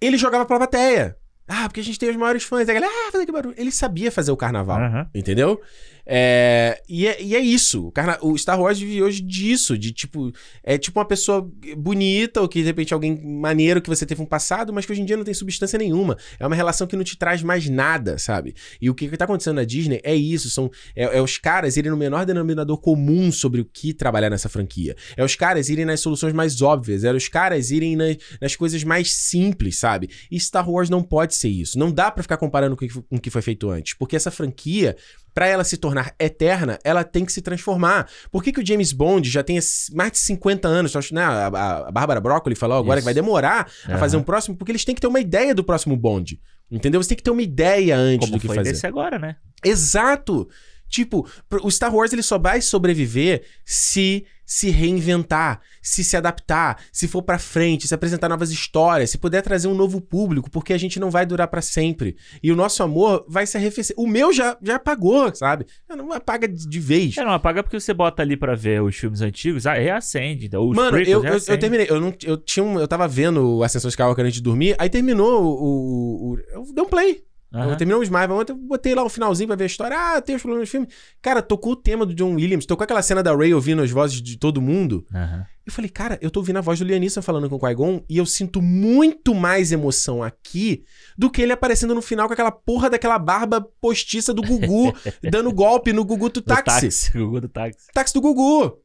Ele 0.00 0.16
jogava 0.18 0.44
pra 0.44 0.58
plateia. 0.58 1.16
Ah, 1.48 1.66
porque 1.66 1.80
a 1.80 1.84
gente 1.84 1.98
tem 1.98 2.10
os 2.10 2.16
maiores 2.16 2.44
fãs. 2.44 2.68
A 2.68 2.74
galera, 2.74 2.92
ah, 2.92 3.10
fazer 3.10 3.24
que 3.24 3.32
barulho. 3.32 3.54
Ele 3.56 3.72
sabia 3.72 4.12
fazer 4.12 4.30
o 4.30 4.36
carnaval. 4.36 4.78
Aham. 4.78 5.06
Entendeu? 5.14 5.60
É, 6.10 6.82
e, 6.88 7.06
é, 7.06 7.22
e 7.22 7.36
é 7.36 7.38
isso. 7.38 7.92
O, 8.22 8.38
Star 8.38 8.58
Wars 8.58 8.78
vive 8.78 9.02
hoje 9.02 9.20
disso. 9.20 9.76
De 9.76 9.92
tipo. 9.92 10.32
É 10.64 10.78
tipo 10.78 10.98
uma 10.98 11.04
pessoa 11.04 11.46
bonita, 11.76 12.40
ou 12.40 12.48
que 12.48 12.60
de 12.60 12.64
repente 12.64 12.94
alguém 12.94 13.22
maneiro 13.22 13.82
que 13.82 13.90
você 13.90 14.06
teve 14.06 14.22
um 14.22 14.26
passado, 14.26 14.72
mas 14.72 14.86
que 14.86 14.92
hoje 14.92 15.02
em 15.02 15.04
dia 15.04 15.18
não 15.18 15.24
tem 15.24 15.34
substância 15.34 15.78
nenhuma. 15.78 16.16
É 16.40 16.46
uma 16.46 16.56
relação 16.56 16.86
que 16.86 16.96
não 16.96 17.04
te 17.04 17.16
traz 17.18 17.42
mais 17.42 17.68
nada, 17.68 18.16
sabe? 18.16 18.54
E 18.80 18.88
o 18.88 18.94
que, 18.94 19.06
que 19.06 19.16
tá 19.18 19.26
acontecendo 19.26 19.56
na 19.56 19.64
Disney 19.64 20.00
é 20.02 20.14
isso. 20.14 20.48
São, 20.48 20.70
é, 20.96 21.18
é 21.18 21.20
os 21.20 21.36
caras 21.36 21.76
irem 21.76 21.90
no 21.90 21.96
menor 21.96 22.24
denominador 22.24 22.78
comum 22.78 23.30
sobre 23.30 23.60
o 23.60 23.64
que 23.66 23.92
trabalhar 23.92 24.30
nessa 24.30 24.48
franquia. 24.48 24.96
É 25.14 25.22
os 25.22 25.36
caras 25.36 25.68
irem 25.68 25.84
nas 25.84 26.00
soluções 26.00 26.32
mais 26.32 26.62
óbvias. 26.62 27.04
É 27.04 27.12
os 27.12 27.28
caras 27.28 27.70
irem 27.70 27.96
nas, 27.96 28.16
nas 28.40 28.56
coisas 28.56 28.82
mais 28.82 29.12
simples, 29.12 29.76
sabe? 29.76 30.08
E 30.30 30.40
Star 30.40 30.68
Wars 30.70 30.88
não 30.88 31.02
pode 31.02 31.34
ser 31.34 31.48
isso. 31.48 31.78
Não 31.78 31.92
dá 31.92 32.10
pra 32.10 32.22
ficar 32.22 32.38
comparando 32.38 32.76
com 32.76 32.86
o 33.10 33.20
que 33.20 33.28
foi 33.28 33.42
feito 33.42 33.68
antes. 33.68 33.92
Porque 33.92 34.16
essa 34.16 34.30
franquia, 34.30 34.96
pra 35.38 35.46
ela 35.46 35.62
se 35.62 35.76
tornar 35.76 36.12
eterna, 36.18 36.80
ela 36.82 37.04
tem 37.04 37.24
que 37.24 37.30
se 37.32 37.40
transformar. 37.40 38.08
Por 38.28 38.42
que, 38.42 38.50
que 38.50 38.58
o 38.60 38.66
James 38.66 38.92
Bond 38.92 39.30
já 39.30 39.40
tem 39.40 39.56
mais 39.94 40.10
de 40.10 40.18
50 40.18 40.66
anos? 40.66 40.96
Acho, 40.96 41.14
né, 41.14 41.22
a, 41.22 41.46
a, 41.46 41.88
a 41.88 41.92
Bárbara 41.92 42.20
Broccoli 42.20 42.56
falou 42.56 42.76
agora 42.76 42.98
Isso. 42.98 43.02
que 43.02 43.04
vai 43.04 43.14
demorar 43.14 43.70
a 43.86 43.90
Aham. 43.90 43.98
fazer 43.98 44.16
um 44.16 44.22
próximo, 44.24 44.56
porque 44.56 44.72
eles 44.72 44.84
têm 44.84 44.96
que 44.96 45.00
ter 45.00 45.06
uma 45.06 45.20
ideia 45.20 45.54
do 45.54 45.62
próximo 45.62 45.96
Bond. 45.96 46.40
Entendeu? 46.68 47.00
Você 47.00 47.10
tem 47.10 47.16
que 47.18 47.22
ter 47.22 47.30
uma 47.30 47.40
ideia 47.40 47.96
antes 47.96 48.26
Como 48.28 48.36
do 48.36 48.40
que 48.40 48.48
foi 48.48 48.56
fazer. 48.56 48.72
desse 48.72 48.84
agora, 48.84 49.16
né? 49.16 49.36
Exato! 49.64 50.48
Tipo, 50.88 51.28
o 51.62 51.70
Star 51.70 51.94
Wars 51.94 52.12
ele 52.12 52.22
só 52.22 52.38
vai 52.38 52.60
sobreviver 52.60 53.44
se 53.64 54.26
se 54.48 54.70
reinventar, 54.70 55.60
se 55.82 56.02
se 56.02 56.16
adaptar, 56.16 56.82
se 56.90 57.06
for 57.06 57.20
pra 57.20 57.38
frente, 57.38 57.86
se 57.86 57.92
apresentar 57.94 58.30
novas 58.30 58.50
histórias, 58.50 59.10
se 59.10 59.18
puder 59.18 59.42
trazer 59.42 59.68
um 59.68 59.74
novo 59.74 60.00
público, 60.00 60.50
porque 60.50 60.72
a 60.72 60.78
gente 60.78 60.98
não 60.98 61.10
vai 61.10 61.26
durar 61.26 61.48
pra 61.48 61.60
sempre. 61.60 62.16
E 62.42 62.50
o 62.50 62.56
nosso 62.56 62.82
amor 62.82 63.26
vai 63.28 63.46
se 63.46 63.58
arrefecer. 63.58 63.94
O 63.98 64.06
meu 64.06 64.32
já, 64.32 64.56
já 64.62 64.76
apagou, 64.76 65.34
sabe? 65.34 65.66
Não 65.86 66.14
apaga 66.14 66.48
de 66.48 66.66
de 66.66 66.80
vez. 66.80 67.18
É, 67.18 67.24
não 67.24 67.32
apaga 67.32 67.62
porque 67.62 67.78
você 67.78 67.92
bota 67.92 68.22
ali 68.22 68.38
pra 68.38 68.54
ver 68.54 68.82
os 68.82 68.96
filmes 68.96 69.20
antigos, 69.20 69.66
ah, 69.66 69.74
reacende. 69.74 70.46
então, 70.46 70.66
Os 70.66 70.74
Mano, 70.74 70.98
eu, 70.98 71.22
eu, 71.22 71.34
eu 71.34 71.58
terminei. 71.58 71.86
Eu, 71.90 72.00
não, 72.00 72.14
eu, 72.24 72.38
tinha 72.38 72.64
um, 72.64 72.80
eu 72.80 72.88
tava 72.88 73.06
vendo 73.06 73.58
o 73.58 73.62
Ascensão 73.62 73.90
Skywalker 73.90 74.24
antes 74.24 74.36
de 74.36 74.42
dormir, 74.42 74.74
aí 74.78 74.88
terminou 74.88 75.42
o. 75.42 75.46
o, 75.46 76.32
o 76.32 76.38
eu 76.52 76.74
dei 76.74 76.82
um 76.82 76.88
play. 76.88 77.27
Aham. 77.52 77.70
Eu 77.70 77.76
terminou 77.76 78.00
o 78.00 78.04
Smile, 78.04 78.30
ontem 78.32 78.52
eu 78.52 78.56
botei 78.56 78.94
lá 78.94 79.02
o 79.02 79.08
finalzinho 79.08 79.46
pra 79.46 79.56
ver 79.56 79.64
a 79.64 79.66
história. 79.66 79.96
Ah, 79.98 80.20
tem 80.20 80.36
os 80.36 80.42
problemas 80.42 80.68
do 80.68 80.70
filme. 80.70 80.86
Cara, 81.22 81.40
tocou 81.40 81.72
o 81.72 81.76
tema 81.76 82.04
do 82.04 82.14
John 82.14 82.34
Williams, 82.34 82.66
tocou 82.66 82.84
aquela 82.84 83.00
cena 83.00 83.22
da 83.22 83.34
Ray 83.34 83.54
ouvindo 83.54 83.80
as 83.82 83.90
vozes 83.90 84.20
de 84.20 84.36
todo 84.36 84.60
mundo. 84.60 85.06
Aham. 85.14 85.46
Eu 85.64 85.72
falei, 85.72 85.90
cara, 85.90 86.18
eu 86.22 86.30
tô 86.30 86.40
ouvindo 86.40 86.56
a 86.56 86.62
voz 86.62 86.78
do 86.78 86.84
Lianisson 86.84 87.20
falando 87.20 87.48
com 87.48 87.56
o 87.56 87.58
Qui-Gon 87.60 88.02
e 88.08 88.16
eu 88.16 88.24
sinto 88.24 88.62
muito 88.62 89.34
mais 89.34 89.70
emoção 89.70 90.22
aqui 90.22 90.82
do 91.16 91.30
que 91.30 91.42
ele 91.42 91.52
aparecendo 91.52 91.94
no 91.94 92.00
final 92.00 92.26
com 92.26 92.32
aquela 92.32 92.50
porra 92.50 92.88
daquela 92.88 93.18
barba 93.18 93.60
postiça 93.80 94.32
do 94.32 94.40
Gugu, 94.42 94.94
dando 95.30 95.52
golpe 95.52 95.92
no 95.92 96.04
Gugu 96.06 96.28
do 96.30 96.40
Do 96.40 96.42
táxi. 96.42 96.64
táxi. 96.86 97.12
Gugu 97.18 97.40
do 97.42 97.48
táxi. 97.48 97.86
Táxi 97.92 98.14
do 98.14 98.20
Gugu. 98.22 98.78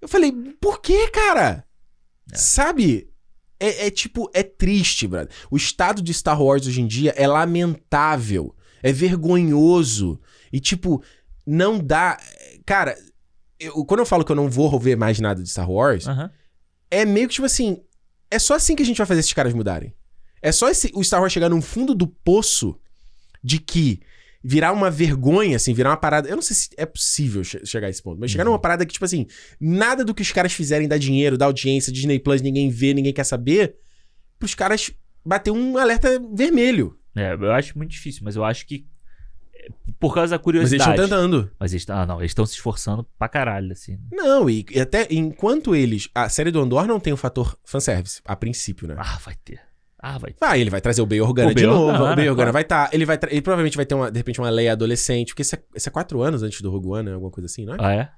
Eu 0.00 0.08
falei, 0.08 0.32
por 0.60 0.80
que, 0.80 1.08
cara? 1.08 1.64
É. 2.32 2.36
Sabe? 2.36 3.07
É, 3.60 3.86
é 3.86 3.90
tipo, 3.90 4.30
é 4.32 4.42
triste, 4.42 5.06
brother. 5.06 5.30
O 5.50 5.56
estado 5.56 6.00
de 6.02 6.12
Star 6.14 6.40
Wars 6.40 6.66
hoje 6.66 6.80
em 6.80 6.86
dia 6.86 7.12
é 7.16 7.26
lamentável. 7.26 8.54
É 8.82 8.92
vergonhoso. 8.92 10.20
E, 10.52 10.60
tipo, 10.60 11.02
não 11.46 11.78
dá. 11.78 12.18
Cara, 12.64 12.96
eu- 13.58 13.84
quando 13.84 14.00
eu 14.00 14.06
falo 14.06 14.24
que 14.24 14.30
eu 14.32 14.36
não 14.36 14.48
vou 14.48 14.78
ver 14.78 14.96
mais 14.96 15.18
nada 15.18 15.42
de 15.42 15.48
Star 15.50 15.70
Wars, 15.70 16.06
Aham. 16.06 16.30
é 16.90 17.04
meio 17.04 17.28
que 17.28 17.34
tipo 17.34 17.46
assim. 17.46 17.82
É 18.30 18.38
só 18.38 18.54
assim 18.54 18.76
que 18.76 18.82
a 18.82 18.86
gente 18.86 18.98
vai 18.98 19.06
fazer 19.06 19.20
esses 19.20 19.32
caras 19.32 19.54
mudarem. 19.54 19.94
É 20.42 20.52
só 20.52 20.68
esse, 20.68 20.92
o 20.94 21.02
Star 21.02 21.20
Wars 21.20 21.32
chegar 21.32 21.48
no 21.48 21.60
fundo 21.62 21.94
do 21.94 22.06
poço 22.06 22.78
de 23.42 23.58
que 23.58 24.00
virar 24.42 24.72
uma 24.72 24.90
vergonha, 24.90 25.56
assim, 25.56 25.74
virar 25.74 25.90
uma 25.90 25.96
parada. 25.96 26.28
Eu 26.28 26.36
não 26.36 26.42
sei 26.42 26.54
se 26.56 26.68
é 26.76 26.86
possível 26.86 27.42
che- 27.42 27.64
chegar 27.66 27.88
a 27.88 27.90
esse 27.90 28.02
ponto, 28.02 28.20
mas 28.20 28.30
chegar 28.30 28.44
numa 28.44 28.58
parada 28.58 28.86
que, 28.86 28.92
tipo 28.92 29.04
assim, 29.04 29.26
nada 29.60 30.04
do 30.04 30.14
que 30.14 30.22
os 30.22 30.30
caras 30.32 30.52
fizerem 30.52 30.86
dá 30.88 30.96
dinheiro, 30.96 31.36
dá 31.36 31.46
audiência, 31.46 31.92
Disney 31.92 32.18
Plus, 32.18 32.40
ninguém 32.40 32.70
vê, 32.70 32.94
ninguém 32.94 33.12
quer 33.12 33.24
saber, 33.24 33.74
pros 34.38 34.54
caras 34.54 34.90
bater 35.24 35.50
um 35.50 35.76
alerta 35.76 36.20
vermelho. 36.34 36.96
É, 37.16 37.34
eu 37.34 37.52
acho 37.52 37.76
muito 37.76 37.90
difícil, 37.90 38.22
mas 38.24 38.36
eu 38.36 38.44
acho 38.44 38.64
que 38.64 38.86
é, 39.52 39.68
por 39.98 40.14
causa 40.14 40.30
da 40.30 40.36
Mas 40.36 40.40
eles 40.40 40.42
curiosidade. 40.44 40.90
estão 40.90 41.04
tentando. 41.04 41.50
Mas 41.58 41.72
eles, 41.72 41.90
ah, 41.90 42.06
não, 42.06 42.20
eles 42.20 42.30
estão 42.30 42.46
se 42.46 42.54
esforçando 42.54 43.04
pra 43.18 43.28
caralho, 43.28 43.72
assim. 43.72 43.98
Não, 44.12 44.48
e, 44.48 44.64
e 44.70 44.80
até 44.80 45.08
enquanto 45.10 45.74
eles. 45.74 46.08
A 46.14 46.28
série 46.28 46.52
do 46.52 46.60
Andor 46.60 46.86
não 46.86 47.00
tem 47.00 47.12
o 47.12 47.16
fator 47.16 47.58
fanservice, 47.64 48.20
a 48.24 48.36
princípio, 48.36 48.86
né? 48.86 48.94
Ah, 48.96 49.18
vai 49.24 49.34
ter. 49.44 49.60
Ah, 50.00 50.16
vai. 50.18 50.34
Vai, 50.40 50.60
ele 50.60 50.70
vai 50.70 50.80
trazer 50.80 51.02
o 51.02 51.06
Bail 51.06 51.24
Organa 51.24 51.50
O 51.50 51.54
de 51.54 51.66
novo. 51.66 51.86
Organa, 51.88 52.12
o 52.12 52.16
Bail 52.16 52.30
Organa 52.30 52.34
claro. 52.34 52.52
vai 52.52 52.62
estar. 52.62 52.90
ele 52.92 53.04
vai 53.04 53.18
ele 53.30 53.42
provavelmente 53.42 53.76
vai 53.76 53.84
ter, 53.86 53.94
uma, 53.94 54.10
de 54.10 54.18
repente, 54.18 54.40
uma 54.40 54.48
Leia 54.50 54.72
adolescente. 54.72 55.28
Porque 55.30 55.42
esse 55.42 55.56
é, 55.56 55.62
esse 55.74 55.88
é 55.88 55.92
quatro 55.92 56.22
anos 56.22 56.42
antes 56.42 56.60
do 56.60 56.70
Rogue 56.70 56.88
One, 56.88 57.08
né? 57.08 57.14
Alguma 57.14 57.30
coisa 57.32 57.46
assim, 57.46 57.64
não 57.64 57.74
é? 57.74 57.78
Ah, 57.80 57.92
é? 57.94 58.08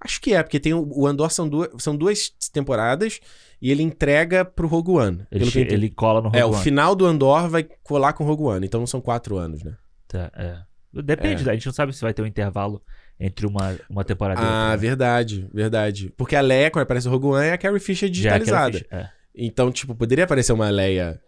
Acho 0.00 0.20
que 0.20 0.32
é, 0.32 0.42
porque 0.42 0.60
tem 0.60 0.72
o, 0.72 0.88
o 0.96 1.06
Andor 1.06 1.30
são 1.30 1.48
duas, 1.48 1.68
são 1.78 1.96
duas 1.96 2.30
temporadas 2.52 3.18
e 3.60 3.70
ele 3.70 3.82
entrega 3.82 4.44
pro 4.44 4.68
Rogue 4.68 4.92
One. 4.92 5.26
Ele, 5.30 5.44
che- 5.50 5.66
ele 5.68 5.90
cola 5.90 6.20
no 6.22 6.28
Rogue 6.28 6.38
é, 6.38 6.44
o 6.44 6.50
One. 6.52 6.62
final 6.62 6.94
do 6.94 7.04
Andor 7.04 7.48
vai 7.48 7.64
colar 7.82 8.12
com 8.12 8.22
o 8.24 8.26
Rogue 8.26 8.44
One. 8.44 8.64
Então 8.66 8.78
não 8.80 8.86
são 8.86 9.00
quatro 9.00 9.36
anos, 9.36 9.62
né? 9.64 9.74
Tá, 10.06 10.30
é. 10.36 10.56
Depende, 11.02 11.46
É. 11.46 11.50
a 11.50 11.54
gente 11.54 11.66
não 11.66 11.72
sabe 11.72 11.92
se 11.92 12.00
vai 12.00 12.14
ter 12.14 12.22
um 12.22 12.26
intervalo 12.26 12.80
entre 13.20 13.44
uma, 13.46 13.76
uma 13.90 14.04
temporada 14.04 14.40
e 14.40 14.44
Ah, 14.44 14.46
outra. 14.48 14.70
né? 14.70 14.76
verdade, 14.76 15.48
verdade. 15.52 16.14
Porque 16.16 16.36
a 16.36 16.40
Leia, 16.40 16.70
quando 16.70 16.84
aparece 16.84 17.08
o 17.08 17.10
Rogue 17.10 17.26
One, 17.26 17.46
é 17.48 17.52
a 17.52 17.58
Carrie 17.58 17.80
Fisher 17.80 18.08
Já 18.10 18.36
é 18.36 18.38
digitalizada. 18.38 18.72
ficha- 18.78 18.86
é. 18.90 19.17
Então, 19.34 19.70
tipo, 19.70 19.94
poderia 19.94 20.24
aparecer 20.24 20.52
uma 20.52 20.68
Leia 20.70 21.20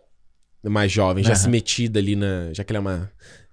mais 0.65 0.91
jovem, 0.93 1.23
já 1.25 1.31
Aham. 1.33 1.39
se 1.41 1.49
metida 1.49 1.99
ali 1.99 2.17
na. 2.17 2.53
Já 2.53 2.65
que 2.65 2.73
ela 2.73 2.79
é 2.79 2.81
uma 2.81 3.13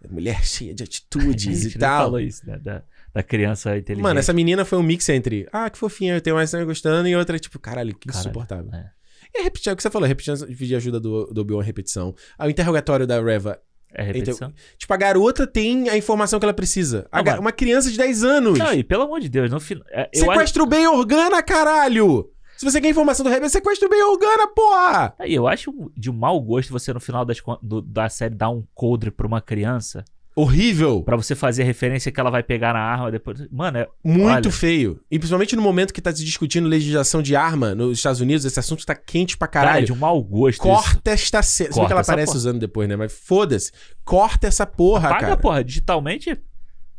mulher 0.09 0.43
cheia 0.45 0.73
de 0.73 0.83
atitudes 0.83 1.65
e 1.75 1.77
tal. 1.77 2.05
falou 2.05 2.19
isso, 2.19 2.45
né? 2.45 2.57
Da, 2.59 2.83
da 3.13 3.23
criança 3.23 3.77
inteligente. 3.77 4.03
Mano, 4.03 4.19
essa 4.19 4.33
menina 4.33 4.65
foi 4.65 4.77
um 4.77 4.83
mix 4.83 5.07
entre, 5.09 5.47
ah, 5.51 5.69
que 5.69 5.77
fofinha, 5.77 6.15
eu 6.15 6.21
tenho 6.21 6.35
mais 6.35 6.49
estranho 6.49 6.65
gostando, 6.65 7.07
e 7.07 7.15
outra, 7.15 7.39
tipo, 7.39 7.57
caralho, 7.59 7.95
que 7.95 8.07
Caralho, 8.07 8.19
insuportável. 8.25 8.69
é. 8.73 8.91
E 9.35 9.43
repetir, 9.43 9.69
é 9.69 9.73
o 9.73 9.75
que 9.75 9.83
você 9.83 9.89
falou, 9.89 10.07
repetindo, 10.07 10.45
pedir 10.47 10.75
ajuda 10.75 10.99
do, 10.99 11.25
do 11.27 11.41
Obi-Wan 11.41 11.61
repetição. 11.61 12.15
Ah, 12.37 12.47
o 12.47 12.49
interrogatório 12.49 13.05
da 13.05 13.21
Reva. 13.21 13.59
É 13.93 14.03
repetição. 14.03 14.53
Tipo, 14.77 14.93
a 14.93 14.97
garota 14.97 15.47
tem 15.47 15.89
a 15.89 15.97
informação 15.97 16.39
que 16.39 16.45
ela 16.45 16.53
precisa. 16.53 17.07
Não, 17.11 17.39
uma 17.39 17.51
criança 17.51 17.89
de 17.89 17.97
10 17.97 18.23
anos. 18.23 18.59
Não, 18.59 18.73
e 18.73 18.83
pelo 18.83 19.03
amor 19.03 19.19
de 19.21 19.29
Deus, 19.29 19.49
no 19.49 19.59
final. 19.59 19.83
é, 19.91 20.09
eu 20.13 20.29
acho- 20.31 20.65
bem 20.65 20.87
Organa, 20.87 21.41
caralho! 21.41 22.29
Se 22.57 22.65
você 22.65 22.81
quer 22.81 22.89
informação 22.89 23.23
do 23.23 23.29
Rebel, 23.29 23.49
sequestra 23.49 23.87
o 23.87 23.89
bem 23.89 24.03
Organa, 24.03 24.47
porra! 24.47 25.13
Aí, 25.19 25.33
eu 25.33 25.47
acho 25.47 25.71
de 25.95 26.09
um 26.09 26.13
mau 26.13 26.39
gosto 26.41 26.71
você 26.71 26.91
no 26.91 26.99
final 26.99 27.23
das, 27.23 27.37
do- 27.61 27.81
da 27.81 28.09
série 28.09 28.33
dar 28.35 28.49
um 28.49 28.63
coldre 28.73 29.11
pra 29.11 29.27
uma 29.27 29.39
criança 29.39 30.03
Horrível. 30.35 31.01
pra 31.03 31.15
você 31.15 31.33
fazer 31.35 31.63
referência 31.63 32.11
que 32.11 32.19
ela 32.19 32.29
vai 32.29 32.43
pegar 32.43 32.73
na 32.73 32.79
arma 32.79 33.11
depois. 33.11 33.47
Mano, 33.51 33.77
é, 33.79 33.87
Muito 34.03 34.27
Olha. 34.27 34.51
feio. 34.51 34.99
E 35.09 35.17
principalmente 35.17 35.55
no 35.55 35.61
momento 35.61 35.91
que 35.93 36.01
tá 36.01 36.11
se 36.15 36.23
discutindo 36.23 36.67
legislação 36.67 37.21
de 37.23 37.35
arma 37.35 37.73
nos 37.73 37.97
Estados 37.97 38.21
Unidos, 38.21 38.45
esse 38.45 38.59
assunto 38.59 38.85
tá 38.85 38.93
quente 38.95 39.35
pra 39.37 39.47
cara, 39.47 39.65
é 39.65 39.69
caralho. 39.69 39.85
de 39.87 39.93
um 39.93 39.97
mau 39.97 40.21
gosto. 40.23 40.59
isso. 40.59 40.61
Corta 40.61 41.11
esta 41.11 41.41
cena. 41.41 41.71
Se 41.71 41.79
bem 41.79 41.87
que 41.87 41.91
ela 41.91 42.01
aparece 42.01 42.27
porra. 42.27 42.37
usando 42.37 42.59
depois, 42.59 42.87
né? 42.87 42.95
Mas 42.95 43.13
foda-se. 43.13 43.71
Corta 44.05 44.47
essa 44.47 44.65
porra, 44.65 45.09
Paga, 45.09 45.21
cara. 45.21 45.37
porra, 45.37 45.63
digitalmente. 45.63 46.39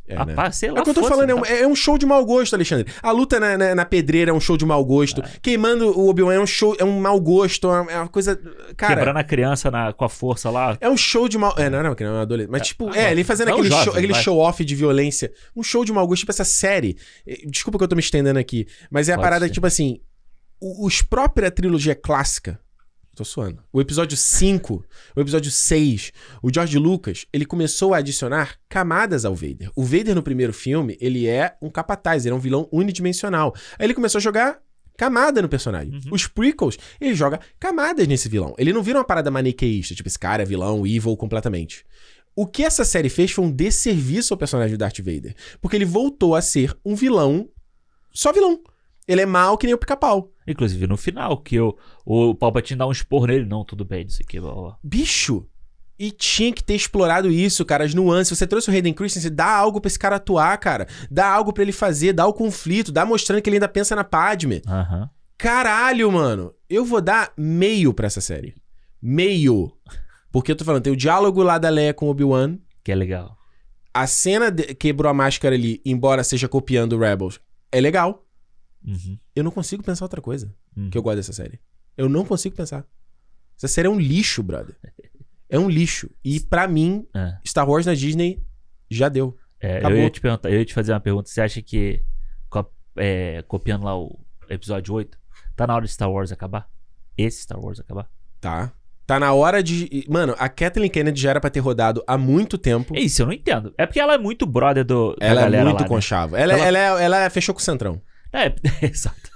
É, 0.08 0.24
né? 0.24 0.34
pá, 0.34 0.50
sei 0.50 0.70
lá, 0.70 0.78
É 0.78 0.80
o 0.80 0.84
que 0.84 0.90
eu 0.90 0.94
tô 0.94 1.04
falando, 1.04 1.30
é 1.30 1.34
tá- 1.34 1.40
um, 1.40 1.44
é 1.44 1.66
um 1.66 1.74
show 1.76 1.98
de 1.98 2.06
mau 2.06 2.24
gosto, 2.24 2.54
Alexandre. 2.54 2.90
A 3.02 3.10
luta 3.10 3.38
na, 3.38 3.58
na, 3.58 3.74
na 3.74 3.84
pedreira 3.84 4.30
é 4.30 4.34
um 4.34 4.40
show 4.40 4.56
de 4.56 4.64
mau 4.64 4.82
gosto. 4.84 5.22
Queimando 5.42 5.90
o 5.98 6.08
Obi-Wan 6.08 6.34
é 6.34 6.40
um 6.40 6.46
show, 6.46 6.74
é 6.78 6.84
um 6.84 6.98
mau 6.98 7.20
gosto, 7.20 7.68
é 7.68 7.80
uma, 7.82 7.92
é 7.92 7.96
uma 7.98 8.08
coisa. 8.08 8.36
Cara, 8.76 8.96
Quebrando 8.96 9.18
a 9.18 9.24
criança 9.24 9.70
na- 9.70 9.92
com 9.92 10.04
a 10.04 10.08
força 10.08 10.48
lá. 10.50 10.76
é 10.80 10.88
um 10.88 10.96
show 10.96 11.28
de 11.28 11.36
mau. 11.36 11.54
É, 11.58 11.68
não, 11.68 11.82
não, 11.82 11.94
não 11.98 12.06
é 12.06 12.10
um 12.10 12.20
adolescente. 12.20 12.50
Mas, 12.52 12.66
tipo, 12.68 12.94
é, 12.94 13.12
ele 13.12 13.22
fazendo 13.22 13.48
É 13.48 13.52
aquele, 13.52 13.68
jovem, 13.68 13.84
show, 13.84 13.92
aquele 13.94 14.14
show-off 14.14 14.64
de 14.64 14.74
violência. 14.74 15.30
Um 15.54 15.62
show 15.62 15.84
de 15.84 15.92
mau 15.92 16.06
gosto, 16.06 16.20
tipo 16.20 16.32
essa 16.32 16.44
série. 16.44 16.96
Desculpa 17.46 17.76
que 17.78 17.84
eu 17.84 17.88
tô 17.88 17.94
me 17.96 18.00
estendendo 18.00 18.38
aqui. 18.38 18.66
Mas 18.90 19.08
é 19.08 19.12
a 19.12 19.16
Pode 19.16 19.26
parada 19.26 19.46
ser. 19.46 19.52
tipo 19.52 19.66
assim. 19.66 20.00
Os 20.60 21.02
própria 21.02 21.50
trilogia 21.50 21.94
clássica. 21.94 22.58
Tô 23.18 23.24
suando. 23.24 23.64
O 23.72 23.80
episódio 23.80 24.16
5, 24.16 24.84
o 25.16 25.20
episódio 25.20 25.50
6, 25.50 26.12
o 26.40 26.54
George 26.54 26.78
Lucas, 26.78 27.26
ele 27.32 27.44
começou 27.44 27.92
a 27.92 27.96
adicionar 27.96 28.60
camadas 28.68 29.24
ao 29.24 29.34
Vader. 29.34 29.72
O 29.74 29.82
Vader 29.82 30.14
no 30.14 30.22
primeiro 30.22 30.52
filme, 30.52 30.96
ele 31.00 31.26
é 31.26 31.56
um 31.60 31.68
capataz, 31.68 32.24
ele 32.24 32.32
é 32.32 32.36
um 32.36 32.40
vilão 32.40 32.68
unidimensional. 32.70 33.52
Aí 33.76 33.86
ele 33.86 33.94
começou 33.94 34.20
a 34.20 34.22
jogar 34.22 34.60
camada 34.96 35.42
no 35.42 35.48
personagem. 35.48 35.94
Uhum. 35.94 36.12
Os 36.12 36.28
prequels, 36.28 36.78
ele 37.00 37.12
joga 37.12 37.40
camadas 37.58 38.06
nesse 38.06 38.28
vilão. 38.28 38.54
Ele 38.56 38.72
não 38.72 38.84
vira 38.84 38.98
uma 39.00 39.04
parada 39.04 39.32
maniqueísta, 39.32 39.96
tipo, 39.96 40.08
esse 40.08 40.18
cara 40.18 40.44
é 40.44 40.46
vilão, 40.46 40.86
evil 40.86 41.16
completamente. 41.16 41.84
O 42.36 42.46
que 42.46 42.62
essa 42.62 42.84
série 42.84 43.08
fez 43.08 43.32
foi 43.32 43.44
um 43.44 43.50
desserviço 43.50 44.32
ao 44.32 44.38
personagem 44.38 44.76
do 44.76 44.78
Darth 44.78 44.98
Vader. 44.98 45.34
Porque 45.60 45.74
ele 45.74 45.84
voltou 45.84 46.36
a 46.36 46.40
ser 46.40 46.72
um 46.84 46.94
vilão, 46.94 47.48
só 48.12 48.32
vilão. 48.32 48.60
Ele 49.08 49.22
é 49.22 49.26
mal 49.26 49.56
que 49.56 49.66
nem 49.66 49.74
o 49.74 49.78
pica-pau. 49.78 50.30
Inclusive 50.46 50.86
no 50.86 50.96
final, 50.98 51.38
que 51.38 51.58
o, 51.58 51.74
o 52.04 52.34
Palpatine 52.34 52.78
dá 52.78 52.86
um 52.86 52.92
esporro 52.92 53.26
nele. 53.26 53.46
Não, 53.46 53.64
tudo 53.64 53.84
bem, 53.84 54.06
isso 54.06 54.20
aqui. 54.22 54.38
Blá, 54.38 54.52
blá. 54.54 54.76
Bicho! 54.84 55.46
E 55.98 56.12
tinha 56.12 56.52
que 56.52 56.62
ter 56.62 56.74
explorado 56.74 57.28
isso, 57.28 57.64
cara, 57.64 57.82
as 57.84 57.92
nuances. 57.94 58.38
Você 58.38 58.46
trouxe 58.46 58.70
o 58.70 58.72
Hayden 58.72 58.92
Christensen, 58.94 59.34
dá 59.34 59.50
algo 59.50 59.80
pra 59.80 59.88
esse 59.88 59.98
cara 59.98 60.16
atuar, 60.16 60.56
cara. 60.58 60.86
Dá 61.10 61.26
algo 61.28 61.52
pra 61.52 61.62
ele 61.64 61.72
fazer, 61.72 62.12
dá 62.12 62.24
o 62.26 62.32
conflito, 62.32 62.92
dá 62.92 63.04
mostrando 63.04 63.42
que 63.42 63.48
ele 63.50 63.56
ainda 63.56 63.66
pensa 63.68 63.96
na 63.96 64.04
Padme. 64.04 64.62
Aham. 64.68 65.10
Caralho, 65.36 66.12
mano. 66.12 66.52
Eu 66.68 66.84
vou 66.84 67.00
dar 67.00 67.32
meio 67.36 67.92
pra 67.94 68.06
essa 68.06 68.20
série. 68.20 68.54
Meio. 69.02 69.72
Porque 70.30 70.52
eu 70.52 70.56
tô 70.56 70.64
falando, 70.64 70.82
tem 70.82 70.92
o 70.92 70.96
diálogo 70.96 71.42
lá 71.42 71.58
da 71.58 71.68
Leia 71.68 71.94
com 71.94 72.06
o 72.06 72.10
Obi-Wan. 72.10 72.58
Que 72.84 72.92
é 72.92 72.94
legal. 72.94 73.36
A 73.94 74.06
cena 74.06 74.50
de- 74.50 74.74
quebrou 74.74 75.10
a 75.10 75.14
máscara 75.14 75.54
ali, 75.54 75.80
embora 75.84 76.22
seja 76.22 76.46
copiando 76.48 76.92
o 76.92 76.98
Rebels, 76.98 77.40
é 77.72 77.80
legal. 77.80 78.24
Uhum. 78.84 79.18
Eu 79.34 79.44
não 79.44 79.50
consigo 79.50 79.82
pensar 79.82 80.04
outra 80.04 80.20
coisa 80.20 80.54
Uhum. 80.76 80.90
que 80.90 80.96
eu 80.98 81.02
gosto 81.02 81.16
dessa 81.16 81.32
série. 81.32 81.58
Eu 81.96 82.08
não 82.08 82.24
consigo 82.24 82.54
pensar. 82.56 82.84
Essa 83.56 83.68
série 83.68 83.88
é 83.88 83.90
um 83.90 83.98
lixo, 83.98 84.42
brother. 84.42 84.76
É 85.48 85.58
um 85.58 85.68
lixo. 85.68 86.08
E 86.24 86.38
pra 86.40 86.68
mim, 86.68 87.06
É. 87.14 87.38
Star 87.46 87.68
Wars 87.68 87.86
na 87.86 87.94
Disney 87.94 88.40
já 88.90 89.08
deu. 89.08 89.36
É, 89.60 89.84
eu 89.84 89.96
ia 89.96 90.10
te 90.10 90.20
perguntar, 90.20 90.50
eu 90.50 90.58
ia 90.58 90.64
te 90.64 90.72
fazer 90.74 90.92
uma 90.92 91.00
pergunta. 91.00 91.28
Você 91.28 91.40
acha 91.40 91.60
que, 91.60 92.00
é, 92.96 93.42
copiando 93.48 93.84
lá 93.84 93.96
o 93.98 94.18
episódio 94.48 94.94
8, 94.94 95.18
tá 95.56 95.66
na 95.66 95.74
hora 95.74 95.84
de 95.84 95.90
Star 95.92 96.10
Wars 96.10 96.30
acabar? 96.32 96.68
Esse 97.16 97.42
Star 97.42 97.58
Wars 97.60 97.80
acabar? 97.80 98.08
Tá. 98.40 98.72
Tá 99.06 99.18
na 99.18 99.32
hora 99.32 99.62
de. 99.62 100.04
Mano, 100.08 100.34
a 100.38 100.48
Kathleen 100.48 100.90
Kennedy 100.90 101.20
já 101.20 101.30
era 101.30 101.40
pra 101.40 101.48
ter 101.50 101.60
rodado 101.60 102.04
há 102.06 102.18
muito 102.18 102.58
tempo. 102.58 102.94
É 102.94 103.00
isso, 103.00 103.22
eu 103.22 103.26
não 103.26 103.32
entendo. 103.32 103.72
É 103.78 103.86
porque 103.86 103.98
ela 103.98 104.14
é 104.14 104.18
muito 104.18 104.44
brother 104.46 104.84
do, 104.84 105.16
da 105.16 105.26
Ela 105.26 105.42
é 105.56 105.64
muito 105.64 105.76
lá, 105.76 105.82
né? 105.82 105.88
conchavo. 105.88 106.36
Ela, 106.36 106.52
Ela- 106.52 106.66
ela... 106.66 107.00
é- 107.00 107.04
ela 107.04 107.30
fechou 107.30 107.54
com 107.54 107.60
o 107.60 107.64
Centrão. 107.64 108.00
É, 108.32 108.54
exato. 108.86 109.28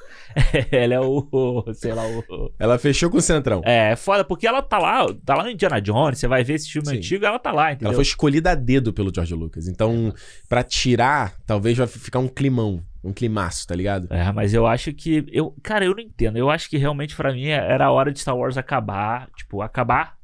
ela 0.70 0.94
é 0.94 1.00
o, 1.00 1.28
o- 1.30 1.74
sei 1.74 1.92
lá, 1.92 2.02
o... 2.06 2.50
Ela 2.58 2.78
fechou 2.78 3.10
com 3.10 3.18
o 3.18 3.22
Centrão. 3.22 3.60
É, 3.64 3.92
é 3.92 3.96
foda, 3.96 4.24
porque 4.24 4.46
ela 4.46 4.62
tá 4.62 4.78
lá, 4.78 5.06
tá 5.24 5.34
lá 5.34 5.42
no 5.44 5.50
Indiana 5.50 5.80
Jones, 5.80 6.18
você 6.18 6.26
vai 6.26 6.42
ver 6.42 6.54
esse 6.54 6.70
filme 6.70 6.88
Sim. 6.88 6.96
antigo, 6.96 7.24
ela 7.26 7.38
tá 7.38 7.52
lá, 7.52 7.72
entendeu? 7.72 7.88
Ela 7.88 7.94
foi 7.94 8.02
escolhida 8.02 8.52
a 8.52 8.54
dedo 8.54 8.92
pelo 8.92 9.12
George 9.14 9.34
Lucas. 9.34 9.68
Então, 9.68 10.12
pra 10.48 10.62
tirar, 10.62 11.34
talvez 11.46 11.76
vai 11.76 11.86
ficar 11.86 12.18
um 12.18 12.28
climão. 12.28 12.82
Um 13.04 13.12
climaço, 13.12 13.66
tá 13.66 13.74
ligado? 13.74 14.06
É, 14.10 14.30
mas 14.30 14.54
eu 14.54 14.64
acho 14.64 14.92
que. 14.92 15.26
Eu, 15.32 15.56
cara, 15.60 15.84
eu 15.84 15.90
não 15.92 15.98
entendo. 16.00 16.36
Eu 16.38 16.48
acho 16.48 16.70
que 16.70 16.76
realmente 16.78 17.16
pra 17.16 17.32
mim 17.32 17.46
era 17.48 17.86
a 17.86 17.90
hora 17.90 18.12
de 18.12 18.20
Star 18.20 18.36
Wars 18.36 18.56
acabar. 18.56 19.28
Tipo, 19.36 19.60
acabar. 19.60 20.16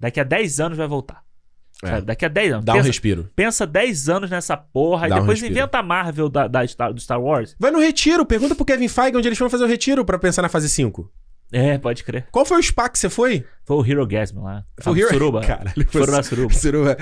Daqui 0.00 0.18
a 0.18 0.24
10 0.24 0.58
anos 0.60 0.78
vai 0.78 0.86
voltar. 0.88 1.22
É. 1.84 1.88
Sabe? 1.88 2.06
Daqui 2.06 2.24
a 2.24 2.28
10 2.28 2.52
anos. 2.54 2.64
Dá 2.64 2.72
um 2.72 2.76
pensa, 2.76 2.86
respiro. 2.88 3.30
pensa 3.36 3.66
10 3.66 4.08
anos 4.08 4.30
nessa 4.30 4.56
porra. 4.56 5.08
Dá 5.08 5.16
e 5.16 5.18
um 5.18 5.22
depois 5.22 5.40
respiro. 5.40 5.58
inventa 5.60 5.78
a 5.78 5.82
Marvel 5.82 6.28
da, 6.28 6.48
da 6.48 6.66
Star- 6.66 6.92
do 6.92 7.00
Star 7.00 7.20
Wars. 7.20 7.54
Vai 7.58 7.70
no 7.70 7.78
retiro. 7.80 8.24
Pergunta 8.24 8.54
pro 8.54 8.64
Kevin 8.64 8.88
Feige 8.88 9.16
onde 9.16 9.28
eles 9.28 9.36
foram 9.38 9.50
fazer 9.50 9.64
o 9.64 9.68
retiro 9.68 10.04
pra 10.04 10.18
pensar 10.18 10.42
na 10.42 10.48
fase 10.48 10.68
5. 10.70 11.10
É, 11.52 11.78
pode 11.78 12.02
crer. 12.02 12.26
Qual 12.32 12.44
foi 12.44 12.58
o 12.58 12.62
spa 12.62 12.88
que 12.88 12.98
você 12.98 13.08
foi? 13.08 13.44
Foi 13.64 13.76
o 13.76 13.86
Hero 13.86 14.04
Gasm 14.04 14.40
lá. 14.42 14.64
Foi 14.80 14.94
o 14.94 14.98
Hero- 14.98 15.08
Suruba. 15.10 15.40
Caralho, 15.42 15.86
Foram 15.92 16.12
na 16.14 16.22
Suruba. 16.22 16.52
Suruba. 16.52 16.96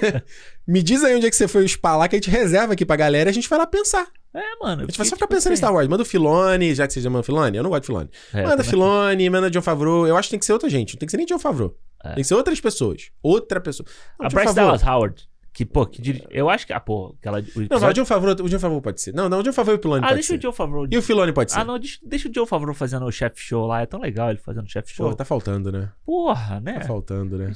Me 0.66 0.82
diz 0.82 1.02
aí 1.02 1.16
onde 1.16 1.26
é 1.26 1.30
que 1.30 1.34
você 1.34 1.48
foi 1.48 1.64
o 1.64 1.68
spa 1.68 1.96
lá 1.96 2.06
que 2.06 2.14
a 2.14 2.18
gente 2.18 2.30
reserva 2.30 2.74
aqui 2.74 2.86
pra 2.86 2.94
galera 2.94 3.28
e 3.28 3.32
a 3.32 3.34
gente 3.34 3.48
vai 3.48 3.58
lá 3.58 3.66
pensar. 3.66 4.06
É, 4.32 4.42
mano. 4.62 4.82
A 4.82 4.86
gente 4.86 4.96
vai 4.96 5.06
só 5.06 5.16
ficar 5.16 5.26
pensando 5.26 5.54
em 5.54 5.56
Star 5.56 5.74
Wars. 5.74 5.88
Manda 5.88 6.02
o 6.04 6.06
Filone, 6.06 6.72
já 6.72 6.86
que 6.86 6.92
você 6.92 7.00
chama 7.00 7.22
Filone. 7.24 7.56
Eu 7.56 7.62
não 7.64 7.70
gosto 7.70 7.82
de 7.82 7.86
Filone. 7.86 8.10
É, 8.32 8.42
manda. 8.44 8.62
Filone, 8.62 9.28
manda 9.30 9.50
John 9.50 9.62
Favreau. 9.62 10.06
Eu 10.06 10.16
acho 10.16 10.28
que 10.28 10.32
tem 10.32 10.38
que 10.38 10.46
ser 10.46 10.52
outra 10.52 10.68
gente. 10.70 10.94
Não 10.94 10.98
tem 11.00 11.06
que 11.06 11.10
ser 11.10 11.16
nem 11.16 11.26
John 11.26 11.38
Favreau. 11.40 11.74
É. 12.02 12.08
Tem 12.14 12.22
que 12.22 12.24
ser 12.24 12.34
outras 12.34 12.60
pessoas. 12.60 13.10
Outra 13.22 13.60
pessoa. 13.60 13.86
Não, 14.18 14.26
A 14.26 14.28
John 14.28 14.34
Bryce. 14.36 14.54
Dallas 14.54 14.82
Howard. 14.82 15.28
Que, 15.52 15.66
pô, 15.66 15.84
que 15.84 16.00
diri... 16.00 16.24
Eu 16.30 16.48
acho 16.48 16.64
que. 16.64 16.72
Ah, 16.72 16.78
pô, 16.78 17.14
aquela. 17.18 17.40
O 17.40 17.42
Não, 17.42 17.46
mas 17.48 17.56
o 17.56 17.62
episódio... 17.64 17.94
John 17.94 18.06
Favreau, 18.06 18.36
o 18.40 18.48
John 18.48 18.58
Favreau 18.60 18.80
pode 18.80 19.00
ser. 19.00 19.12
Não, 19.12 19.28
não, 19.28 19.40
o 19.40 19.42
John 19.42 19.52
Favreau 19.52 19.76
e 19.76 19.78
o 19.78 19.82
Filone 19.82 20.04
Ah, 20.06 20.14
deixa 20.14 20.28
ser. 20.28 20.38
o 20.38 20.42
Joe 20.42 20.52
Favreau. 20.52 20.86
E 20.88 20.96
o 20.96 21.02
Filone 21.02 21.32
pode 21.32 21.50
ser. 21.50 21.58
Ah, 21.58 21.64
não, 21.64 21.78
deixa, 21.78 21.98
deixa 22.02 22.28
o 22.28 22.32
Joe 22.34 22.46
Favreau 22.46 22.72
fazendo 22.72 23.04
o 23.04 23.10
chef 23.10 23.34
show 23.40 23.66
lá. 23.66 23.82
É 23.82 23.86
tão 23.86 24.00
legal 24.00 24.30
ele 24.30 24.38
fazendo 24.38 24.64
o 24.66 24.70
chef 24.70 24.92
show. 24.94 25.10
Pô, 25.10 25.16
tá 25.16 25.24
faltando, 25.24 25.72
né? 25.72 25.90
Porra, 26.06 26.60
né? 26.60 26.74
Tá 26.74 26.86
faltando, 26.86 27.36
né? 27.36 27.52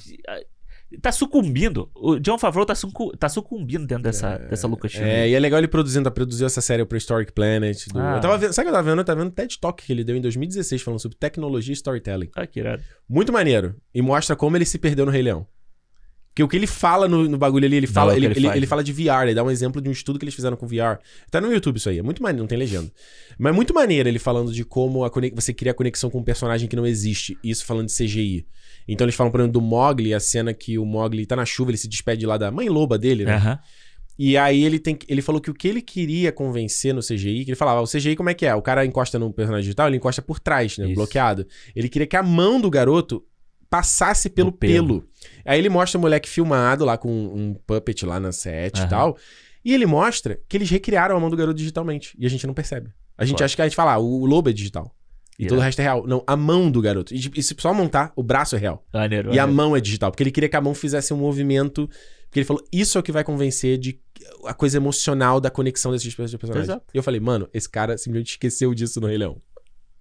Tá 1.00 1.12
sucumbindo. 1.12 1.90
O 1.94 2.18
John 2.18 2.39
Favreau 2.39 2.64
tá, 2.66 2.74
sucu- 2.74 3.16
tá 3.16 3.28
sucumbindo 3.28 3.86
dentro 3.86 4.05
dessa, 4.05 4.36
dessa 4.39 4.66
Lucasfilm. 4.66 5.05
É, 5.05 5.28
e 5.28 5.34
é 5.34 5.39
legal 5.39 5.58
ele 5.60 5.68
produzindo, 5.68 6.10
produziu 6.10 6.47
essa 6.47 6.60
série 6.60 6.82
o 6.82 6.86
Prehistoric 6.86 7.32
Planet. 7.32 7.86
do- 7.92 7.98
Ah. 7.98 8.16
Eu 8.16 8.20
tava 8.20 8.39
vendo, 8.39 8.52
sabe 8.52 8.66
o 8.68 8.70
que 8.70 8.76
eu 8.76 8.78
tava 8.78 8.90
vendo? 8.90 8.98
Eu 9.00 9.05
tava 9.05 9.20
vendo 9.20 9.28
um 9.31 9.34
TED 9.34 9.58
Talk 9.60 9.82
que 9.84 9.92
ele 9.92 10.05
deu 10.05 10.16
em 10.16 10.20
2016 10.20 10.82
falando 10.82 11.00
sobre 11.00 11.16
tecnologia 11.18 11.73
e 11.73 11.76
storytelling. 11.76 12.31
Ah, 12.36 12.47
que 12.47 12.60
irado. 12.60 12.82
Muito 13.08 13.32
maneiro. 13.32 13.74
E 13.94 14.00
mostra 14.02 14.34
como 14.36 14.56
ele 14.56 14.64
se 14.64 14.78
perdeu 14.78 15.05
no 15.06 15.12
Rei 15.12 15.23
Leão. 15.23 15.47
Que 16.36 16.42
o 16.42 16.48
que 16.48 16.56
ele 16.56 16.66
fala 16.66 17.06
no, 17.06 17.28
no 17.28 17.39
bagulho 17.39 17.64
ali, 17.64 17.76
ele 17.76 17.86
fala, 17.86 18.10
é 18.10 18.14
o 18.14 18.16
ele, 18.18 18.26
ele 18.26 18.39
ele, 18.48 18.56
ele 18.56 18.66
fala 18.66 18.82
de 18.82 18.92
VR, 18.92 19.23
ele 19.23 19.34
dá 19.36 19.44
um 19.44 19.50
exemplo 19.52 19.81
de 19.81 19.89
um 19.89 19.92
estudo 19.92 20.18
que 20.18 20.24
eles 20.24 20.34
fizeram 20.34 20.56
com 20.56 20.66
VR. 20.66 20.98
Tá 21.31 21.40
no 21.40 21.52
YouTube 21.52 21.76
isso 21.76 21.89
aí, 21.89 22.00
é 22.00 22.02
muito 22.02 22.20
maneiro, 22.20 22.42
não 22.42 22.48
tem 22.48 22.58
legenda. 22.58 22.90
Mas 23.39 23.52
é 23.52 23.55
muito 23.55 23.73
maneiro 23.73 24.08
ele 24.08 24.18
falando 24.18 24.52
de 24.52 24.64
como 24.64 25.05
a 25.05 25.10
conex- 25.10 25.32
você 25.32 25.55
cria 25.55 25.73
conexão 25.73 26.10
com 26.10 26.18
um 26.18 26.24
personagem 26.24 26.68
que 26.68 26.74
não 26.74 26.84
existe. 26.84 27.39
Isso 27.44 27.64
falando 27.64 27.86
de 27.86 27.92
CGI. 27.94 28.44
Então 28.86 29.04
eles 29.04 29.14
falam, 29.14 29.30
por 29.30 29.40
exemplo, 29.40 29.52
do 29.52 29.60
Mogli, 29.60 30.12
a 30.12 30.20
cena 30.20 30.52
que 30.52 30.78
o 30.78 30.84
Mogli 30.84 31.26
tá 31.26 31.36
na 31.36 31.44
chuva, 31.44 31.70
ele 31.70 31.78
se 31.78 31.88
despede 31.88 32.26
lá 32.26 32.36
da 32.36 32.50
mãe 32.50 32.68
loba 32.68 32.98
dele, 32.98 33.24
né? 33.24 33.36
Aham. 33.36 33.58
E 34.16 34.36
aí 34.36 34.62
ele 34.62 34.78
tem 34.78 34.96
ele 35.08 35.20
falou 35.20 35.40
que 35.40 35.50
o 35.50 35.54
que 35.54 35.66
ele 35.66 35.82
queria 35.82 36.30
convencer 36.30 36.94
no 36.94 37.00
CGI, 37.00 37.44
que 37.44 37.50
ele 37.50 37.56
falava, 37.56 37.80
o 37.80 37.86
CGI 37.86 38.14
como 38.14 38.30
é 38.30 38.34
que 38.34 38.46
é? 38.46 38.54
O 38.54 38.62
cara 38.62 38.86
encosta 38.86 39.18
no 39.18 39.32
personagem 39.32 39.64
digital, 39.64 39.88
ele 39.88 39.96
encosta 39.96 40.22
por 40.22 40.38
trás, 40.38 40.78
né, 40.78 40.86
Isso. 40.86 40.94
bloqueado. 40.94 41.46
Ele 41.74 41.88
queria 41.88 42.06
que 42.06 42.16
a 42.16 42.22
mão 42.22 42.60
do 42.60 42.70
garoto 42.70 43.24
passasse 43.68 44.30
pelo 44.30 44.52
pelo. 44.52 45.00
pelo. 45.00 45.08
Aí 45.44 45.58
ele 45.58 45.68
mostra 45.68 45.98
o 45.98 46.00
moleque 46.00 46.28
filmado 46.28 46.84
lá 46.84 46.96
com 46.96 47.10
um 47.10 47.54
puppet 47.66 48.06
lá 48.06 48.20
na 48.20 48.30
set 48.30 48.76
e 48.76 48.80
Aham. 48.82 48.88
tal. 48.88 49.18
E 49.64 49.72
ele 49.72 49.86
mostra 49.86 50.38
que 50.48 50.56
eles 50.56 50.70
recriaram 50.70 51.16
a 51.16 51.20
mão 51.20 51.30
do 51.30 51.36
garoto 51.36 51.56
digitalmente. 51.56 52.14
E 52.18 52.24
a 52.26 52.30
gente 52.30 52.46
não 52.46 52.54
percebe. 52.54 52.90
A 53.16 53.24
gente 53.24 53.42
acha 53.42 53.56
que 53.56 53.62
a 53.62 53.64
gente 53.64 53.74
fala, 53.74 53.94
ah, 53.94 53.98
o 53.98 54.26
lobo 54.26 54.50
é 54.50 54.52
digital. 54.52 54.94
E 55.38 55.42
Yeah. 55.42 55.48
todo 55.48 55.58
o 55.58 55.62
resto 55.62 55.80
é 55.80 55.82
real. 55.82 56.06
Não, 56.06 56.22
a 56.26 56.36
mão 56.36 56.70
do 56.70 56.80
garoto. 56.80 57.12
E, 57.14 57.18
e 57.36 57.42
se 57.42 57.54
só 57.58 57.74
montar, 57.74 58.12
o 58.14 58.22
braço 58.22 58.54
é 58.54 58.58
real. 58.58 58.84
Maneiro, 58.92 59.28
E 59.34 59.38
a 59.38 59.42
maneiro. 59.46 59.52
mão 59.52 59.76
é 59.76 59.80
digital, 59.80 60.10
porque 60.10 60.22
ele 60.22 60.30
queria 60.30 60.48
que 60.48 60.56
a 60.56 60.60
mão 60.60 60.74
fizesse 60.74 61.12
um 61.12 61.16
movimento. 61.16 61.88
Porque 62.26 62.38
ele 62.40 62.44
falou, 62.46 62.62
isso 62.72 62.98
é 62.98 63.00
o 63.00 63.02
que 63.02 63.10
vai 63.12 63.24
convencer 63.24 63.78
de 63.78 64.00
a 64.44 64.54
coisa 64.54 64.76
emocional 64.76 65.40
da 65.40 65.50
conexão 65.50 65.90
desses 65.92 66.14
personagens. 66.14 66.56
Exato. 66.68 66.84
E 66.92 66.96
eu 66.96 67.02
falei, 67.02 67.20
mano, 67.20 67.48
esse 67.52 67.68
cara 67.68 67.96
simplesmente 67.98 68.30
esqueceu 68.32 68.72
disso 68.74 69.00
no 69.00 69.06
Rei 69.08 69.18
Leão. 69.18 69.40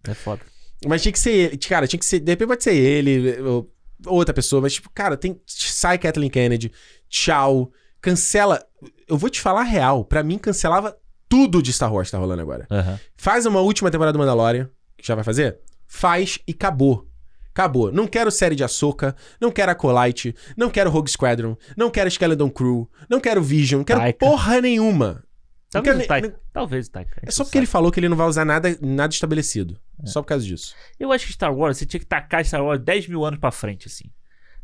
É 0.07 0.13
foda. 0.13 0.41
Mas 0.87 1.01
tinha 1.01 1.11
que 1.11 1.19
ser 1.19 1.31
ele. 1.31 1.57
Cara, 1.57 1.87
tinha 1.87 1.99
que 1.99 2.05
ser. 2.05 2.19
De 2.19 2.31
repente 2.31 2.47
pode 2.47 2.63
ser 2.63 2.75
ele, 2.75 3.39
ou 3.41 3.71
outra 4.05 4.33
pessoa, 4.33 4.61
mas, 4.61 4.73
tipo, 4.73 4.89
cara, 4.89 5.15
tem. 5.15 5.39
Sai 5.47 5.97
Kathleen 5.97 6.29
Kennedy, 6.29 6.71
tchau. 7.09 7.71
Cancela. 8.01 8.63
Eu 9.07 9.17
vou 9.17 9.29
te 9.29 9.39
falar 9.39 9.61
a 9.61 9.63
real. 9.63 10.03
Pra 10.03 10.21
mim, 10.23 10.37
cancelava 10.37 10.95
tudo 11.29 11.61
de 11.61 11.71
Star 11.71 11.93
Wars 11.93 12.07
que 12.09 12.11
tá 12.11 12.17
rolando 12.17 12.41
agora. 12.41 12.67
Aham. 12.69 12.99
Faz 13.15 13.45
uma 13.45 13.61
última 13.61 13.89
temporada 13.89 14.11
do 14.13 14.19
Mandalorian, 14.19 14.69
já 15.07 15.15
vai 15.15 15.23
fazer. 15.23 15.59
Faz 15.87 16.39
e 16.47 16.51
acabou. 16.51 17.07
Acabou. 17.51 17.91
Não 17.91 18.07
quero 18.07 18.31
série 18.31 18.55
de 18.55 18.63
Ahsoka, 18.63 19.15
não 19.39 19.51
quero 19.51 19.71
Acolyte, 19.71 20.35
não 20.57 20.69
quero 20.71 20.89
Rogue 20.89 21.11
Squadron, 21.11 21.55
não 21.77 21.91
quero 21.91 22.09
Skeleton 22.09 22.49
Crew, 22.49 22.89
não 23.07 23.19
quero 23.19 23.43
Vision, 23.43 23.79
não 23.79 23.85
quero 23.85 23.99
Taika. 23.99 24.19
porra 24.25 24.59
nenhuma. 24.59 25.23
Talvez 25.69 25.95
quero 25.95 26.05
o 26.05 26.07
Taika. 26.07 26.39
Talvez 26.51 26.87
o 26.87 26.91
Taika. 26.91 27.21
É 27.23 27.31
só 27.31 27.43
porque 27.43 27.57
ele 27.57 27.65
falou 27.67 27.91
que 27.91 27.99
ele 27.99 28.09
não 28.09 28.17
vai 28.17 28.27
usar 28.27 28.45
nada, 28.45 28.75
nada 28.81 29.13
estabelecido. 29.13 29.79
Só 30.05 30.21
por 30.21 30.27
causa 30.29 30.45
disso. 30.45 30.73
Eu 30.99 31.11
acho 31.11 31.25
que 31.27 31.33
Star 31.33 31.53
Wars, 31.55 31.77
você 31.77 31.85
tinha 31.85 31.99
que 31.99 32.05
tacar 32.05 32.43
Star 32.45 32.63
Wars 32.63 32.79
10 32.81 33.07
mil 33.07 33.23
anos 33.25 33.39
pra 33.39 33.51
frente, 33.51 33.87
assim. 33.87 34.05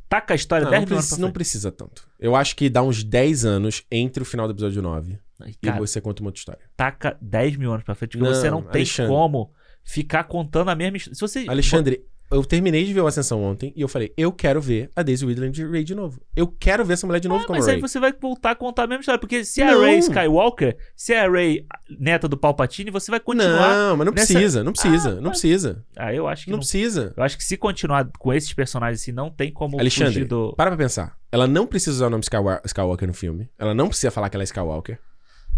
Taca 0.08 0.34
a 0.34 0.36
história 0.36 0.64
Não, 0.66 0.72
10 0.72 0.82
não, 0.82 0.88
mil 0.90 0.98
anos 0.98 1.10
pra 1.10 1.18
não 1.20 1.32
precisa 1.32 1.72
tanto. 1.72 2.08
Eu 2.20 2.36
acho 2.36 2.56
que 2.56 2.70
dá 2.70 2.82
uns 2.82 3.04
10 3.04 3.46
anos 3.46 3.84
entre 3.92 4.24
o 4.24 4.26
final 4.26 4.48
do 4.48 4.54
episódio 4.54 4.82
9 4.82 5.20
Ai, 5.40 5.52
e 5.52 5.68
Cara, 5.68 5.78
você 5.80 6.02
conta 6.02 6.22
uma 6.24 6.30
outra 6.30 6.40
história. 6.40 6.62
taca 6.76 7.16
10 7.22 7.58
mil 7.58 7.72
anos 7.72 7.84
pra 7.84 7.94
frente, 7.94 8.18
porque 8.18 8.28
Não, 8.28 8.36
você 8.36 8.50
não 8.50 8.62
tem 8.64 8.82
Alexandre. 8.82 9.12
como 9.12 9.54
ficar 9.92 10.24
contando 10.26 10.70
a 10.70 10.76
mesma 10.76 10.98
história. 10.98 11.16
Se 11.16 11.22
você... 11.22 11.46
Alexandre, 11.48 12.02
eu 12.32 12.46
terminei 12.46 12.86
de 12.86 12.94
ver 12.94 13.02
o 13.02 13.08
Ascensão 13.08 13.44
ontem 13.44 13.74
e 13.76 13.82
eu 13.82 13.88
falei, 13.88 14.14
eu 14.16 14.32
quero 14.32 14.62
ver 14.62 14.92
a 14.96 15.02
Daisy 15.02 15.26
Ridley 15.26 15.50
de 15.50 15.66
Ray 15.66 15.84
de 15.84 15.96
novo. 15.96 16.22
Eu 16.36 16.46
quero 16.46 16.86
ver 16.86 16.94
essa 16.94 17.08
mulher 17.08 17.20
de 17.20 17.28
novo 17.28 17.44
Ah, 17.44 17.48
como 17.48 17.58
mas 17.58 17.66
Ray. 17.66 17.78
aí 17.78 17.82
você 17.82 18.00
vai 18.00 18.14
voltar 18.14 18.52
a 18.52 18.56
contar 18.56 18.84
a 18.84 18.88
mesma 18.88 19.00
história. 19.02 19.20
Porque 19.20 19.44
se 19.44 19.64
a 19.64 19.72
Não. 19.72 19.82
Ray 19.82 19.98
Skywalker, 19.98 20.78
se 20.96 21.12
a 21.16 21.28
Ray 21.28 21.66
neta 22.00 22.28
do 22.28 22.38
Palpatine, 22.38 22.92
você 22.92 23.10
vai 23.10 23.20
continuar. 23.20 23.76
Não, 23.76 23.98
mas 23.98 24.06
não 24.06 24.14
nessa- 24.14 24.32
precisa, 24.32 24.64
não 24.64 24.74
precisa, 24.74 25.10
Ah, 25.10 25.16
não 25.16 25.22
mas- 25.24 25.30
precisa. 25.42 25.84
Ah, 25.98 26.14
eu 26.14 26.28
acho 26.28 26.46
que 26.46 26.52
Não 26.52 26.58
não. 26.58 26.60
precisa. 26.60 27.14
Eu 27.18 27.24
acho 27.24 27.36
que 27.36 27.44
se 27.44 27.58
continuar 27.58 28.08
com 28.20 28.32
esses 28.32 28.54
personagens 28.54 29.02
assim, 29.02 29.12
não 29.12 29.32
tem 29.32 29.52
como 29.52 29.80
Alexandre, 29.80 30.14
fugir 30.14 30.26
do. 30.28 30.54
para 30.56 30.70
pra 30.70 30.78
pensar. 30.78 31.18
Ela 31.32 31.48
não 31.48 31.66
precisa 31.66 31.92
usar 31.96 32.08
o 32.08 32.10
nome 32.12 32.22
Skywa- 32.24 32.62
Skywalker 32.64 33.08
no 33.08 33.14
filme. 33.16 33.50
Ela 33.58 33.74
não 33.74 33.88
precisa 33.88 34.12
falar 34.12 34.30
que 34.30 34.36
ela 34.36 34.44
é 34.44 34.46
Skywalker. 34.46 35.00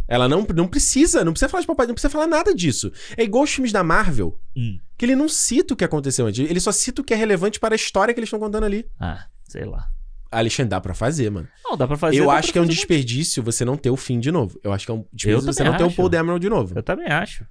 Ela 0.07 0.27
não, 0.27 0.45
não 0.55 0.67
precisa, 0.67 1.23
não 1.23 1.31
precisa 1.31 1.49
falar 1.49 1.61
de 1.61 1.67
papai, 1.67 1.87
não 1.87 1.93
precisa 1.93 2.09
falar 2.09 2.27
nada 2.27 2.53
disso. 2.53 2.91
É 3.15 3.23
igual 3.23 3.43
os 3.43 3.51
filmes 3.51 3.71
da 3.71 3.83
Marvel, 3.83 4.37
Hum. 4.55 4.77
que 4.97 5.05
ele 5.05 5.15
não 5.15 5.29
cita 5.29 5.73
o 5.73 5.77
que 5.77 5.83
aconteceu 5.85 6.25
antes. 6.27 6.49
Ele 6.49 6.59
só 6.59 6.71
cita 6.71 7.01
o 7.01 7.03
que 7.05 7.13
é 7.13 7.17
relevante 7.17 7.59
para 7.59 7.73
a 7.73 7.77
história 7.77 8.13
que 8.13 8.19
eles 8.19 8.27
estão 8.27 8.39
contando 8.39 8.65
ali. 8.65 8.85
Ah, 8.99 9.25
sei 9.47 9.63
lá. 9.65 9.87
Alexandre, 10.29 10.69
dá 10.69 10.79
pra 10.81 10.93
fazer, 10.93 11.29
mano. 11.29 11.47
Não, 11.63 11.75
dá 11.75 11.85
pra 11.87 11.97
fazer. 11.97 12.17
eu 12.17 12.31
acho 12.31 12.51
que 12.53 12.57
é 12.57 12.61
um 12.61 12.65
desperdício 12.65 13.43
você 13.43 13.65
não 13.65 13.75
ter 13.77 13.89
o 13.89 13.97
fim 13.97 14.19
de 14.19 14.31
novo. 14.31 14.59
Eu 14.63 14.71
acho 14.71 14.85
que 14.85 14.91
é 14.91 14.95
um 14.95 15.05
desperdício 15.11 15.53
você 15.53 15.63
não 15.63 15.75
ter 15.77 15.83
o 15.83 15.87
acho. 15.87 15.95
Paul 15.95 16.07
Dameron 16.09 16.39
de 16.39 16.49
novo. 16.49 16.73
Eu 16.77 16.83
também 16.83 17.07
acho. 17.07 17.45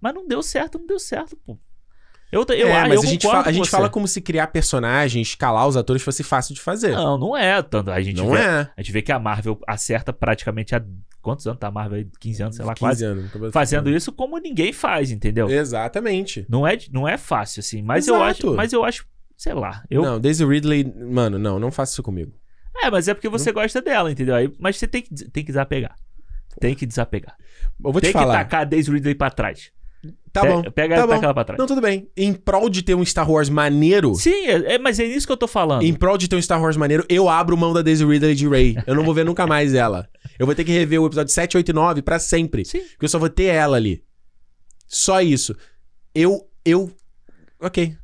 Mas 0.00 0.14
não 0.14 0.26
deu 0.28 0.42
certo, 0.42 0.78
não 0.78 0.86
deu 0.86 0.98
certo, 0.98 1.34
pô. 1.36 1.58
Eu, 2.32 2.44
eu, 2.48 2.68
é, 2.68 2.84
eu 2.84 2.88
mas 2.88 3.04
a 3.04 3.06
gente, 3.06 3.26
fala, 3.26 3.46
a 3.46 3.52
gente 3.52 3.70
fala 3.70 3.88
como 3.88 4.08
se 4.08 4.20
criar 4.20 4.48
personagens, 4.48 5.28
escalar 5.28 5.66
os 5.66 5.76
atores 5.76 6.02
fosse 6.02 6.24
fácil 6.24 6.54
de 6.54 6.60
fazer. 6.60 6.90
Não, 6.90 7.16
não 7.16 7.36
é 7.36 7.62
tanto. 7.62 7.90
A 7.90 8.00
gente, 8.00 8.16
Não 8.16 8.32
vê, 8.32 8.38
é. 8.40 8.68
a 8.76 8.82
gente 8.82 8.92
vê 8.92 9.00
que 9.00 9.12
a 9.12 9.18
Marvel 9.18 9.58
acerta 9.66 10.12
praticamente 10.12 10.74
há. 10.74 10.82
Quantos 11.22 11.46
anos 11.46 11.58
tá 11.58 11.68
a 11.68 11.70
Marvel 11.72 11.98
aí? 11.98 12.08
15 12.20 12.42
anos, 12.42 12.56
sei 12.56 12.64
lá, 12.64 12.74
15 12.74 12.80
quase. 12.80 13.04
anos. 13.04 13.52
Fazendo 13.52 13.90
isso 13.90 14.12
como 14.12 14.38
ninguém 14.38 14.72
faz, 14.72 15.10
entendeu? 15.10 15.48
Exatamente. 15.48 16.46
Não, 16.48 16.66
é, 16.66 16.78
não 16.92 17.06
é 17.06 17.16
fácil, 17.16 17.60
assim. 17.60 17.82
Mas 17.82 18.06
eu 18.06 18.14
Exato. 18.14 18.48
acho. 18.48 18.56
Mas 18.56 18.72
eu 18.72 18.84
acho. 18.84 19.06
Sei 19.36 19.52
lá. 19.52 19.82
Eu, 19.90 20.02
Não, 20.02 20.20
Daisy 20.20 20.44
Ridley, 20.44 20.84
mano, 20.84 21.38
não, 21.38 21.58
não 21.58 21.70
faça 21.70 21.92
isso 21.92 22.02
comigo. 22.02 22.32
É, 22.76 22.90
mas 22.90 23.08
é 23.08 23.14
porque 23.14 23.28
você 23.28 23.50
gosta 23.52 23.82
dela, 23.82 24.10
entendeu? 24.10 24.34
Aí, 24.34 24.52
mas 24.58 24.76
você 24.76 24.86
tem 24.86 25.02
que, 25.02 25.14
tem 25.14 25.44
que 25.44 25.50
desapegar. 25.50 25.96
Tem 26.60 26.74
que 26.74 26.86
desapegar. 26.86 27.36
Eu 27.84 27.92
vou 27.92 28.00
tem 28.00 28.10
te 28.10 28.12
que 28.12 28.18
falar. 28.18 28.38
tacar 28.38 28.60
a 28.62 28.64
Daisy 28.64 28.90
Ridley 28.90 29.14
pra 29.14 29.30
trás. 29.30 29.70
Tá 30.40 30.46
Pe- 30.46 30.48
bom. 30.52 30.62
Pega 30.70 30.96
tá 30.96 31.04
e 31.04 31.08
taca 31.08 31.24
ela 31.24 31.34
pra 31.34 31.44
trás. 31.44 31.58
Não, 31.58 31.66
tudo 31.66 31.80
bem. 31.80 32.08
Em 32.16 32.32
prol 32.32 32.68
de 32.68 32.82
ter 32.82 32.94
um 32.94 33.04
Star 33.04 33.30
Wars 33.30 33.48
maneiro, 33.48 34.14
Sim, 34.14 34.46
é, 34.46 34.74
é- 34.74 34.78
mas 34.78 35.00
é 35.00 35.06
nisso 35.06 35.26
que 35.26 35.32
eu 35.32 35.36
tô 35.36 35.48
falando. 35.48 35.82
em 35.82 35.94
prol 35.94 36.18
de 36.18 36.28
ter 36.28 36.36
um 36.36 36.42
Star 36.42 36.60
Wars 36.60 36.76
maneiro, 36.76 37.04
eu 37.08 37.28
abro 37.28 37.56
mão 37.56 37.72
da 37.72 37.80
Daisy 37.80 38.04
Ridley 38.04 38.34
de 38.34 38.46
Rey. 38.48 38.76
Eu 38.86 38.94
não 38.94 39.02
vou 39.04 39.14
ver 39.14 39.24
nunca 39.24 39.46
mais 39.46 39.72
ela. 39.72 40.08
Eu 40.38 40.44
vou 40.44 40.54
ter 40.54 40.64
que 40.64 40.72
rever 40.72 41.00
o 41.00 41.06
episódio 41.06 41.32
7, 41.32 41.56
8 41.56 41.68
e 41.70 41.72
9 41.72 42.02
pra 42.02 42.18
sempre. 42.18 42.64
Sim. 42.64 42.80
Porque 42.80 43.06
eu 43.06 43.08
só 43.08 43.18
vou 43.18 43.30
ter 43.30 43.44
ela 43.44 43.76
ali. 43.76 44.02
Só 44.86 45.20
isso. 45.20 45.56
Eu. 46.14 46.46
Eu. 46.64 46.90
Ok. 47.60 47.96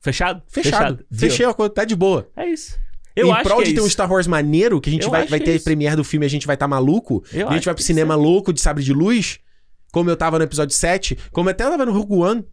Fechado? 0.00 0.42
Fechado. 0.46 0.96
Deal. 1.10 1.30
Fechei 1.30 1.46
a 1.46 1.54
conta. 1.54 1.74
Tá 1.74 1.84
de 1.84 1.94
boa. 1.96 2.28
É 2.36 2.46
isso. 2.48 2.76
Eu 3.16 3.28
em 3.28 3.42
prol 3.44 3.58
que 3.58 3.64
de 3.64 3.70
é 3.70 3.74
ter 3.74 3.80
um 3.80 3.84
isso. 3.86 3.92
Star 3.92 4.10
Wars 4.10 4.26
maneiro, 4.26 4.80
que 4.80 4.90
a 4.90 4.92
gente 4.92 5.04
Eu 5.04 5.10
vai, 5.10 5.26
vai 5.26 5.38
que 5.38 5.44
ter 5.44 5.52
é 5.52 5.54
isso. 5.54 5.64
premiere 5.64 5.94
do 5.96 6.02
filme 6.02 6.26
e 6.26 6.28
a 6.28 6.30
gente 6.30 6.46
vai 6.46 6.54
estar 6.54 6.66
maluco. 6.66 7.22
Eu 7.32 7.46
e 7.46 7.50
a 7.50 7.54
gente 7.54 7.64
vai 7.66 7.74
pro 7.74 7.82
cinema 7.84 8.14
isso 8.14 8.22
louco 8.22 8.52
de 8.52 8.60
sabre 8.60 8.82
de 8.82 8.92
luz. 8.92 9.38
Como 9.94 10.10
eu 10.10 10.16
tava 10.16 10.38
no 10.38 10.44
episódio 10.44 10.74
7. 10.74 11.16
Como 11.30 11.48
até 11.48 11.62
eu 11.62 11.70
tava 11.70 11.86
no 11.86 11.92
Rogue 11.92 12.14
One. 12.14 12.44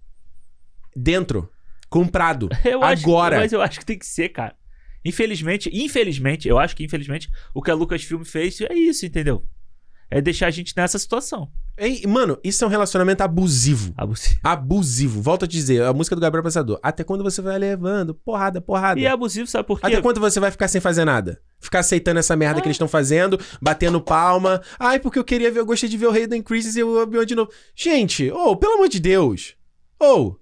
Dentro. 0.95 1.51
Comprado. 1.89 2.47
Eu 2.63 2.83
acho, 2.83 3.03
Agora. 3.03 3.39
Mas 3.39 3.51
eu 3.51 3.63
acho 3.63 3.79
que 3.79 3.85
tem 3.85 3.97
que 3.97 4.05
ser, 4.05 4.29
cara. 4.29 4.55
Infelizmente, 5.03 5.67
infelizmente, 5.73 6.47
eu 6.47 6.59
acho 6.59 6.75
que 6.75 6.83
infelizmente 6.83 7.27
o 7.55 7.61
que 7.61 7.71
a 7.71 7.73
Lucasfilm 7.73 8.23
fez 8.23 8.61
é 8.61 8.73
isso, 8.75 9.07
entendeu? 9.07 9.43
É 10.13 10.19
deixar 10.19 10.47
a 10.47 10.51
gente 10.51 10.73
nessa 10.75 10.99
situação. 10.99 11.49
Ei, 11.77 12.05
mano, 12.05 12.37
isso 12.43 12.61
é 12.65 12.67
um 12.67 12.69
relacionamento 12.69 13.23
abusivo. 13.23 13.93
Abusivo. 13.97 14.39
Abusivo. 14.43 15.21
Volto 15.21 15.45
a 15.45 15.47
dizer, 15.47 15.81
a 15.83 15.93
música 15.93 16.15
do 16.17 16.21
Gabriel 16.21 16.43
Pensador. 16.43 16.77
Até 16.83 17.01
quando 17.01 17.23
você 17.23 17.41
vai 17.41 17.57
levando? 17.57 18.13
Porrada, 18.13 18.59
porrada. 18.59 18.99
E 18.99 19.05
é 19.05 19.09
abusivo, 19.09 19.47
sabe 19.47 19.65
por 19.65 19.79
quê? 19.79 19.87
Até 19.87 20.01
quando 20.01 20.19
você 20.19 20.37
vai 20.37 20.51
ficar 20.51 20.67
sem 20.67 20.81
fazer 20.81 21.05
nada? 21.05 21.41
Ficar 21.61 21.79
aceitando 21.79 22.19
essa 22.19 22.35
merda 22.35 22.59
Ah. 22.59 22.61
que 22.61 22.67
eles 22.67 22.75
estão 22.75 22.89
fazendo, 22.89 23.39
batendo 23.61 24.01
palma. 24.01 24.61
Ai, 24.77 24.99
porque 24.99 25.17
eu 25.17 25.23
queria 25.23 25.49
ver, 25.49 25.61
eu 25.61 25.65
gostei 25.65 25.87
de 25.87 25.95
ver 25.97 26.07
o 26.07 26.11
Hayden 26.11 26.41
Christensen 26.43 26.81
e 26.81 26.83
o 26.83 27.01
Obi-Wan 27.01 27.25
de 27.25 27.33
novo. 27.35 27.49
Gente, 27.73 28.29
ô, 28.31 28.55
pelo 28.57 28.73
amor 28.73 28.89
de 28.89 28.99
Deus. 28.99 29.55
Ô, 29.97 30.35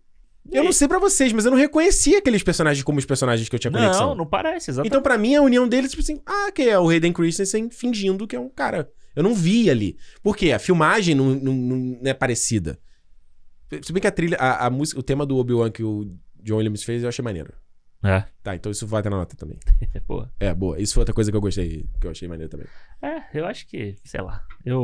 eu 0.51 0.63
não 0.63 0.71
sei 0.71 0.87
pra 0.87 0.97
vocês, 0.97 1.31
mas 1.31 1.45
eu 1.45 1.51
não 1.51 1.57
reconhecia 1.59 2.17
aqueles 2.17 2.41
personagens 2.41 2.83
como 2.83 2.97
os 2.97 3.05
personagens 3.05 3.47
que 3.47 3.55
eu 3.55 3.59
tinha 3.59 3.69
conexão. 3.71 4.09
Não, 4.09 4.15
não 4.15 4.25
parece, 4.25 4.71
exatamente. 4.71 4.89
Então, 4.89 5.01
pra 5.01 5.15
mim, 5.15 5.35
a 5.35 5.43
união 5.43 5.67
deles, 5.67 5.91
tipo 5.91 6.01
assim, 6.01 6.19
ah, 6.25 6.51
que 6.51 6.63
é 6.63 6.79
o 6.79 6.89
Hayden 6.89 7.13
Christensen 7.13 7.69
fingindo 7.69 8.25
que 8.25 8.35
é 8.35 8.39
um 8.39 8.49
cara. 8.49 8.89
Eu 9.15 9.23
não 9.23 9.33
vi 9.33 9.69
ali. 9.69 9.97
Por 10.23 10.35
quê? 10.37 10.51
A 10.51 10.59
filmagem 10.59 11.15
não, 11.15 11.33
não- 11.35 11.53
não 11.53 11.99
é 12.09 12.13
parecida. 12.13 12.79
Se 13.81 13.93
bem 13.93 14.01
que 14.01 14.07
a 14.07 14.11
trilha, 14.11 14.37
a, 14.37 14.65
a 14.65 14.69
música, 14.69 14.99
o 14.99 15.03
tema 15.03 15.25
do 15.25 15.37
Obi-Wan 15.37 15.69
que 15.71 15.83
o 15.83 16.11
John 16.41 16.57
Williams 16.57 16.83
fez, 16.83 17.03
eu 17.03 17.09
achei 17.09 17.23
maneiro. 17.23 17.53
É, 18.03 18.23
Tá, 18.41 18.55
então 18.55 18.71
isso 18.71 18.87
vai 18.87 19.03
ter 19.03 19.09
na 19.09 19.17
nota 19.17 19.35
também. 19.35 19.59
pô. 20.07 20.25
É, 20.39 20.53
boa. 20.53 20.79
Isso 20.79 20.93
foi 20.93 21.01
outra 21.01 21.13
coisa 21.13 21.29
que 21.29 21.35
eu 21.37 21.41
gostei, 21.41 21.85
que 21.99 22.07
eu 22.07 22.11
achei 22.11 22.27
maneiro 22.27 22.49
também. 22.49 22.65
É, 23.01 23.37
eu 23.37 23.45
acho 23.45 23.67
que, 23.67 23.95
sei 24.05 24.21
lá. 24.21 24.43
Eu. 24.65 24.81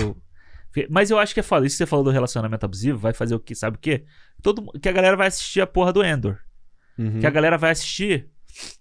Mas 0.90 1.10
eu 1.10 1.18
acho 1.18 1.34
que 1.34 1.40
é 1.40 1.44
foda. 1.44 1.66
Isso 1.66 1.76
que 1.76 1.78
você 1.78 1.86
falou 1.86 2.04
do 2.04 2.12
relacionamento 2.12 2.66
abusivo 2.66 2.98
vai 2.98 3.14
fazer 3.14 3.34
o 3.34 3.40
que? 3.40 3.56
Sabe 3.56 3.78
o 3.78 3.80
quê? 3.80 4.04
Todo... 4.42 4.66
Que 4.80 4.90
a 4.90 4.92
galera 4.92 5.16
vai 5.16 5.28
assistir 5.28 5.62
a 5.62 5.68
porra 5.68 5.94
do 5.94 6.04
Endor. 6.04 6.38
Uhum. 6.98 7.20
Que 7.22 7.26
a 7.26 7.30
galera 7.30 7.58
vai 7.58 7.72
assistir, 7.72 8.30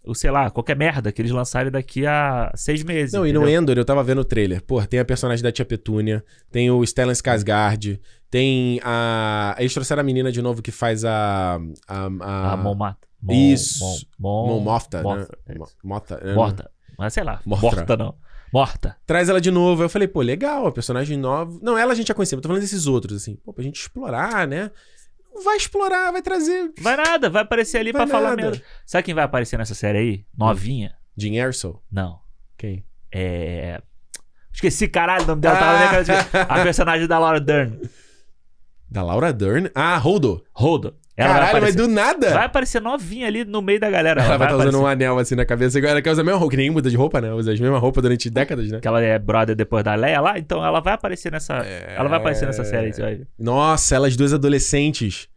o 0.05 0.15
sei 0.15 0.31
lá, 0.31 0.51
qualquer 0.51 0.77
merda 0.77 1.11
que 1.11 1.21
eles 1.21 1.33
lançarem 1.33 1.71
daqui 1.71 2.07
a 2.07 2.53
seis 2.55 2.83
meses. 2.83 3.13
Não, 3.13 3.27
e 3.27 3.33
no 3.33 3.41
entendeu? 3.43 3.61
Endor, 3.61 3.79
eu 3.79 3.85
tava 3.85 4.03
vendo 4.03 4.21
o 4.21 4.25
trailer. 4.25 4.63
Pô, 4.63 4.85
tem 4.87 5.01
a 5.01 5.05
personagem 5.05 5.43
da 5.43 5.53
Tia 5.53 5.65
Petúnia, 5.65 6.25
tem 6.51 6.71
o 6.71 6.85
Stellan 6.85 7.13
Skarsgård, 7.13 8.01
tem 8.31 8.81
a... 8.83 9.55
Eles 9.59 9.73
trouxeram 9.73 10.01
a 10.01 10.05
menina 10.05 10.31
de 10.31 10.43
novo 10.43 10.63
que 10.63 10.71
faz 10.71 11.05
a... 11.05 11.59
A, 11.89 12.09
a... 12.21 12.53
A 12.53 12.57
Mon 12.57 12.75
Mata. 12.75 13.07
Mon, 13.23 13.33
Isso. 13.33 14.07
Mon, 14.19 14.47
Mon 14.49 14.61
Mofta, 14.61 15.03
né? 15.03 15.27
Mofta, 15.83 16.17
é 16.21 16.27
né? 16.27 16.35
Morta. 16.35 16.71
Mas 16.99 17.15
sei 17.15 17.25
lá. 17.25 17.41
Morta. 17.45 17.67
Morta 17.67 17.97
não. 17.97 18.15
Morta. 18.53 18.97
Traz 19.05 19.29
ela 19.29 19.41
de 19.41 19.51
novo. 19.51 19.83
Eu 19.83 19.89
falei, 19.89 20.07
pô, 20.07 20.21
legal, 20.21 20.67
a 20.67 20.73
personagem 20.73 21.19
nova. 21.19 21.59
Não, 21.61 21.77
ela 21.77 21.93
a 21.93 21.97
gente 21.97 22.07
já 22.07 22.15
conhecia, 22.15 22.37
mas 22.37 22.43
tô 22.43 22.49
falando 22.49 22.63
desses 22.63 22.87
outros, 22.87 23.17
assim. 23.17 23.35
Pô, 23.37 23.53
pra 23.53 23.65
gente 23.65 23.81
explorar, 23.81 24.47
né? 24.47 24.71
Vai 25.43 25.57
explorar, 25.57 26.13
vai 26.13 26.23
trazer. 26.23 26.73
Vai 26.81 26.97
nada, 26.97 27.29
vai 27.31 27.43
aparecer 27.43 27.79
ali 27.79 27.93
Vai 27.93 28.07
pra 28.07 28.11
falar 28.17 28.31
nada. 28.37 28.51
mesmo. 28.51 28.65
Sabe 28.87 29.03
quem 29.05 29.15
vai 29.15 29.25
aparecer 29.25 29.59
nessa 29.59 29.75
série 29.75 29.99
aí? 29.99 30.27
Novinha? 30.37 30.95
Jean 31.17 31.35
Erso? 31.35 31.81
Não. 31.91 32.21
Quem? 32.57 32.85
É. 33.13 33.81
Esqueci, 34.53 34.87
caralho, 34.87 35.25
o 35.25 35.27
nome 35.27 35.41
dela 35.43 35.59
tava 35.59 35.73
na 35.73 35.79
minha 35.79 35.91
cabeça. 35.91 36.43
A 36.49 36.63
personagem 36.63 37.07
da 37.09 37.19
Laura 37.19 37.41
Dern. 37.41 37.81
Da 38.89 39.03
Laura 39.03 39.33
Dern? 39.33 39.71
Ah, 39.75 39.97
Holdo. 39.99 40.45
Holdo. 40.53 40.97
Ela 41.17 41.35
Caralho, 41.35 41.63
mas 41.63 41.77
do 41.77 41.87
nada. 41.87 42.31
Vai 42.35 42.45
aparecer 42.45 42.81
novinha 42.81 43.29
ali 43.29 43.45
no 43.45 43.63
meio 43.63 43.79
da 43.79 43.89
galera. 43.89 44.21
Ela 44.21 44.37
vai 44.37 44.49
estar 44.49 44.57
usando 44.57 44.69
aparecer. 44.69 44.85
um 44.85 44.87
anel 44.87 45.19
assim 45.19 45.37
na 45.37 45.45
cabeça. 45.45 45.79
Ela 45.79 46.03
quer 46.03 46.11
usar 46.11 46.23
a 46.23 46.25
mesma 46.25 46.39
roupa, 46.41 46.51
que 46.51 46.57
ninguém 46.57 46.73
muda 46.73 46.91
de 46.91 46.97
roupa, 46.97 47.21
né? 47.21 47.33
Usa 47.33 47.53
as 47.53 47.61
mesmas 47.61 47.81
roupas 47.81 48.03
durante 48.03 48.29
décadas, 48.29 48.69
né? 48.69 48.81
Que 48.81 48.89
ela 48.89 49.01
é 49.01 49.17
brother 49.17 49.55
depois 49.55 49.85
da 49.85 49.95
Leia 49.95 50.21
lá, 50.21 50.39
então 50.39 50.65
ela 50.65 50.81
vai 50.81 50.95
aparecer 50.95 51.31
nessa. 51.31 51.59
É. 51.59 51.95
Ela 51.97 52.09
vai 52.09 52.19
aparecer 52.19 52.47
nessa 52.47 52.65
série, 52.65 52.93
você 52.93 53.01
vai 53.01 53.15
ver. 53.17 53.29
Nossa, 53.39 53.95
elas 53.95 54.17
duas 54.17 54.33
adolescentes. 54.33 55.29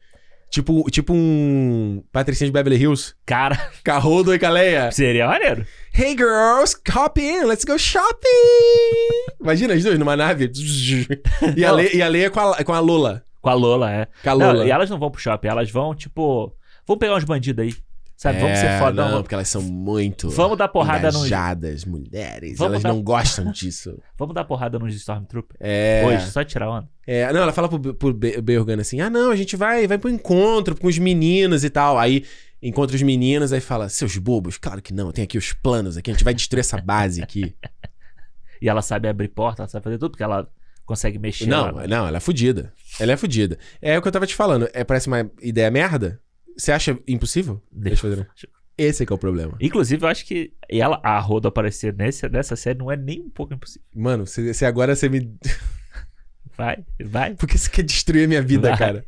Tipo, 0.49 0.89
tipo 0.89 1.13
um 1.13 2.01
Patricinha 2.11 2.47
de 2.47 2.53
Beverly 2.53 2.81
Hills. 2.81 3.13
Cara, 3.25 3.69
Holdo 3.99 4.33
e 4.33 4.39
com 4.39 4.45
a 4.45 4.49
Leia. 4.49 4.91
seria 4.91 5.27
maneiro. 5.27 5.65
Hey 5.93 6.15
girls, 6.17 6.75
hop 6.95 7.17
in, 7.17 7.43
let's 7.43 7.65
go 7.65 7.77
shopping! 7.77 8.27
Imagina 9.41 9.73
as 9.73 9.83
duas 9.83 9.99
numa 9.99 10.15
nave. 10.15 10.49
E 11.55 11.63
a. 11.65 11.71
Leia, 11.71 11.95
e 11.97 12.01
a 12.01 12.07
Leia 12.07 12.29
com 12.31 12.39
a, 12.39 12.63
com 12.63 12.73
a 12.73 12.79
Lola. 12.79 13.23
Com 13.41 13.49
a 13.49 13.53
Lola, 13.53 13.91
é. 13.91 14.07
Com 14.23 14.29
a 14.29 14.35
Não, 14.35 14.47
Lola. 14.53 14.65
e 14.65 14.71
elas 14.71 14.89
não 14.89 14.99
vão 14.99 15.11
pro 15.11 15.21
shopping, 15.21 15.47
elas 15.47 15.69
vão, 15.71 15.93
tipo. 15.95 16.53
Vamos 16.85 16.99
pegar 16.99 17.15
uns 17.15 17.23
bandidos 17.23 17.63
aí. 17.63 17.73
Sabe? 18.15 18.39
vamos 18.39 18.57
ser 18.57 18.65
É, 18.65 18.79
foda. 18.79 19.05
Não, 19.05 19.11
Não, 19.11 19.21
porque 19.21 19.35
elas 19.35 19.47
são 19.47 19.61
muito 19.61 20.27
Vamos 20.31 20.57
dar 20.57 20.67
porrada 20.69 21.07
nos. 21.11 21.17
engajadas, 21.17 21.85
mulheres. 21.85 22.57
Vamos 22.57 22.73
elas 22.73 22.83
dar- 22.83 22.89
não 22.89 23.03
gostam 23.03 23.51
disso. 23.51 23.95
Vamos 24.17 24.33
dar 24.33 24.43
porrada 24.43 24.79
nos 24.79 24.95
Stormtrooper. 24.95 25.55
É. 25.59 26.03
Hoje, 26.07 26.31
só 26.31 26.43
tirar 26.43 26.67
onda. 26.67 26.89
É, 27.05 27.31
não, 27.31 27.41
ela 27.43 27.53
fala 27.53 27.69
pro, 27.69 27.93
pro 27.93 28.17
assim: 28.81 29.01
ah, 29.01 29.09
não, 29.09 29.29
a 29.29 29.35
gente 29.35 29.55
vai, 29.55 29.85
vai 29.85 29.99
pro 29.99 30.09
encontro 30.09 30.75
com 30.75 30.87
os 30.87 30.97
meninos 30.97 31.63
e 31.63 31.69
tal. 31.69 31.99
Aí 31.99 32.25
encontra 32.59 32.95
os 32.95 33.03
meninos, 33.03 33.53
aí 33.53 33.61
fala: 33.61 33.87
seus 33.87 34.17
bobos, 34.17 34.57
claro 34.57 34.81
que 34.81 34.91
não, 34.91 35.11
tem 35.11 35.23
aqui 35.23 35.37
os 35.37 35.53
planos 35.53 35.95
aqui, 35.95 36.09
a 36.09 36.13
gente 36.15 36.23
vai 36.23 36.33
destruir 36.33 36.61
essa 36.61 36.81
base 36.81 37.21
aqui. 37.21 37.55
E 38.59 38.67
ela 38.67 38.81
sabe 38.81 39.07
abrir 39.07 39.27
porta, 39.27 39.61
ela 39.61 39.69
sabe 39.69 39.83
fazer 39.83 39.99
tudo, 39.99 40.09
porque 40.09 40.23
ela 40.23 40.49
consegue 40.87 41.19
mexer. 41.19 41.45
não, 41.45 41.71
lá. 41.75 41.85
não, 41.87 42.07
ela 42.07 42.17
é 42.17 42.19
fodida. 42.19 42.73
Ela 42.99 43.11
é 43.11 43.17
fodida. 43.17 43.59
É 43.79 43.95
o 43.97 44.01
que 44.01 44.07
eu 44.07 44.11
tava 44.11 44.25
te 44.25 44.33
falando. 44.33 44.67
É, 44.73 44.83
parece 44.83 45.07
uma 45.07 45.29
ideia 45.39 45.69
merda? 45.69 46.19
Você 46.57 46.71
acha 46.71 46.97
impossível? 47.07 47.61
Deixa 47.71 48.07
eu 48.07 48.11
fazer. 48.11 48.27
Esse 48.75 49.03
é 49.03 49.05
que 49.05 49.11
é 49.13 49.15
o 49.15 49.19
problema. 49.19 49.55
Inclusive, 49.59 50.03
eu 50.03 50.07
acho 50.07 50.25
que 50.25 50.53
ela, 50.69 50.99
a 51.03 51.19
Roda 51.19 51.47
aparecer 51.49 51.93
nesse, 51.93 52.27
nessa 52.29 52.55
série 52.55 52.77
não 52.79 52.91
é 52.91 52.95
nem 52.95 53.21
um 53.21 53.29
pouco 53.29 53.53
impossível. 53.53 53.81
Mano, 53.93 54.25
você 54.25 54.53
você 54.53 54.65
agora 54.65 54.95
você 54.95 55.07
me. 55.09 55.31
Vai, 56.57 56.83
vai. 56.99 57.35
Por 57.35 57.47
que 57.47 57.55
você 57.55 57.69
quer 57.69 57.83
destruir 57.83 58.25
a 58.25 58.27
minha 58.27 58.41
vida, 58.41 58.69
vai. 58.69 58.77
cara? 58.79 59.05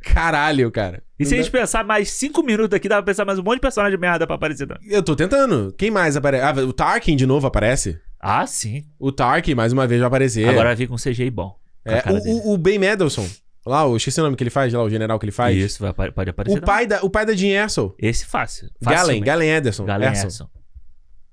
Caralho, 0.00 0.68
cara. 0.72 1.02
E 1.20 1.24
se 1.24 1.30
Não 1.34 1.38
a 1.38 1.42
gente 1.44 1.52
pensar 1.52 1.84
mais 1.84 2.10
cinco 2.10 2.42
minutos 2.42 2.74
aqui, 2.74 2.88
dá 2.88 2.96
pra 2.96 3.04
pensar 3.04 3.24
mais 3.24 3.38
um 3.38 3.44
monte 3.44 3.56
de 3.56 3.60
personagem 3.60 3.96
de 3.96 4.00
merda 4.00 4.26
pra 4.26 4.34
aparecer. 4.34 4.66
Não. 4.66 4.74
dá- 4.74 4.80
Eu 4.84 5.00
tô 5.00 5.14
tentando. 5.14 5.72
Quem 5.78 5.88
mais 5.88 6.16
aparece? 6.16 6.42
Ah, 6.44 6.50
o 6.64 6.72
Tarkin 6.72 7.14
de 7.14 7.26
novo 7.26 7.46
aparece. 7.46 8.00
Ah, 8.20 8.46
sim. 8.46 8.84
O 8.98 9.10
Tarkin, 9.10 9.54
mais 9.54 9.72
uma 9.72 9.86
vez, 9.86 10.00
vai 10.00 10.08
aparecer. 10.08 10.46
Agora 10.48 10.68
vai 10.68 10.76
vir 10.76 10.86
com 10.88 10.96
CGI 10.96 11.30
bom. 11.30 11.56
Com 11.84 11.90
a 11.90 11.94
É, 11.96 12.00
cara 12.02 12.16
o, 12.16 12.20
dele. 12.20 12.40
o, 12.44 12.52
o 12.52 12.58
Ben 12.58 12.78
Mendelsohn. 12.78 13.26
Lá, 13.64 13.82
eu 13.84 13.96
esqueci 13.96 14.20
o 14.20 14.24
nome 14.24 14.36
que 14.36 14.42
ele 14.42 14.50
faz, 14.50 14.72
lá, 14.72 14.82
o 14.82 14.90
general 14.90 15.18
que 15.18 15.24
ele 15.24 15.32
faz. 15.32 15.56
Isso, 15.56 15.80
vai, 15.80 15.90
apare- 15.90 16.12
pode 16.12 16.30
aparecer. 16.30 16.58
O 16.58 16.62
pai, 16.62 16.86
da, 16.86 17.02
o 17.02 17.10
pai 17.10 17.24
da 17.26 17.34
Jean 17.34 17.62
Erso. 17.62 17.94
Esse 17.98 18.24
fácil. 18.26 18.70
Galen, 18.80 18.98
Facilmente. 18.98 19.24
Galen 19.26 19.50
Ederson. 19.50 19.84
Galen 19.84 20.08
Erso. 20.08 20.50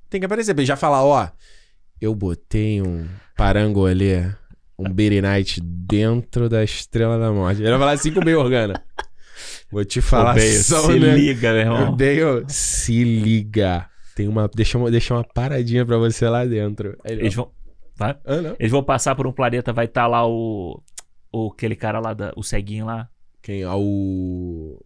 Tem 0.09 0.19
que 0.22 0.25
aparecer. 0.25 0.53
pra 0.53 0.61
ele 0.61 0.67
já 0.67 0.75
falar, 0.75 1.03
ó. 1.03 1.30
Eu 1.99 2.14
botei 2.14 2.82
um 2.82 3.07
parangolê, 3.35 4.25
um 4.77 4.90
Beery 4.90 5.22
Knight 5.22 5.59
dentro 5.61 6.48
da 6.49 6.64
Estrela 6.64 7.17
da 7.17 7.32
Morte. 7.32 7.61
Ele 7.61 7.69
vai 7.72 7.80
falar 7.80 7.91
assim 7.93 8.11
com 8.14 8.19
o 8.22 8.25
meio 8.25 8.40
organa. 8.40 8.82
Vou 9.72 9.83
te 9.83 9.99
falar 10.01 10.32
Odeio, 10.32 10.64
só, 10.64 10.82
se 10.85 10.99
né? 10.99 11.16
liga, 11.16 11.51
meu 11.53 11.61
irmão. 11.61 11.91
Odeio. 11.93 12.45
Se 12.48 13.03
liga. 13.03 13.88
Tem 14.17 14.27
uma. 14.27 14.47
Deixa 14.47 14.79
uma, 14.79 14.89
deixa 14.89 15.13
uma 15.13 15.23
paradinha 15.23 15.85
pra 15.85 15.95
você 15.97 16.27
lá 16.27 16.43
dentro. 16.43 16.97
Ele, 17.05 17.21
Eles 17.21 17.35
vão. 17.35 17.51
Vai. 17.95 18.17
Ah. 18.25 18.55
Eles 18.57 18.71
vão 18.71 18.83
passar 18.83 19.13
por 19.13 19.27
um 19.27 19.31
planeta, 19.31 19.71
vai 19.71 19.85
estar 19.85 20.07
lá 20.07 20.27
o. 20.27 20.81
o 21.31 21.51
aquele 21.53 21.75
cara 21.75 21.99
lá, 21.99 22.15
da, 22.15 22.33
o 22.35 22.41
ceguinho 22.41 22.87
lá. 22.87 23.07
Quem? 23.43 23.61
Ah, 23.63 23.77
o. 23.77 24.83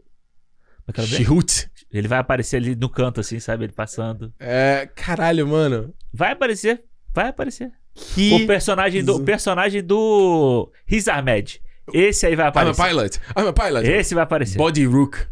Ver. 0.93 1.05
Chihut. 1.07 1.71
Ele 1.93 2.09
vai 2.09 2.19
aparecer 2.19 2.57
ali 2.57 2.75
no 2.75 2.89
canto, 2.89 3.21
assim, 3.21 3.39
sabe? 3.39 3.63
Ele 3.63 3.71
passando. 3.71 4.33
É. 4.37 4.89
Caralho, 4.93 5.47
mano. 5.47 5.93
Vai 6.13 6.33
aparecer. 6.33 6.83
Vai 7.13 7.29
aparecer. 7.29 7.71
Que. 8.13 8.33
O 8.33 8.45
personagem 8.47 9.01
do. 9.01 9.15
O 9.15 9.23
personagem 9.23 9.81
do. 9.81 10.69
Riz 10.85 11.07
Ahmed. 11.07 11.61
Esse 11.93 12.25
aí 12.25 12.35
vai 12.35 12.47
I'm 12.47 12.47
a 12.47 12.49
aparecer. 12.49 12.85
pilot. 12.85 13.19
I'm 13.37 13.47
a 13.47 13.53
pilot. 13.53 13.87
Esse 13.87 14.13
vai 14.13 14.25
aparecer. 14.25 14.57
Body 14.57 14.85
Rook. 14.85 15.25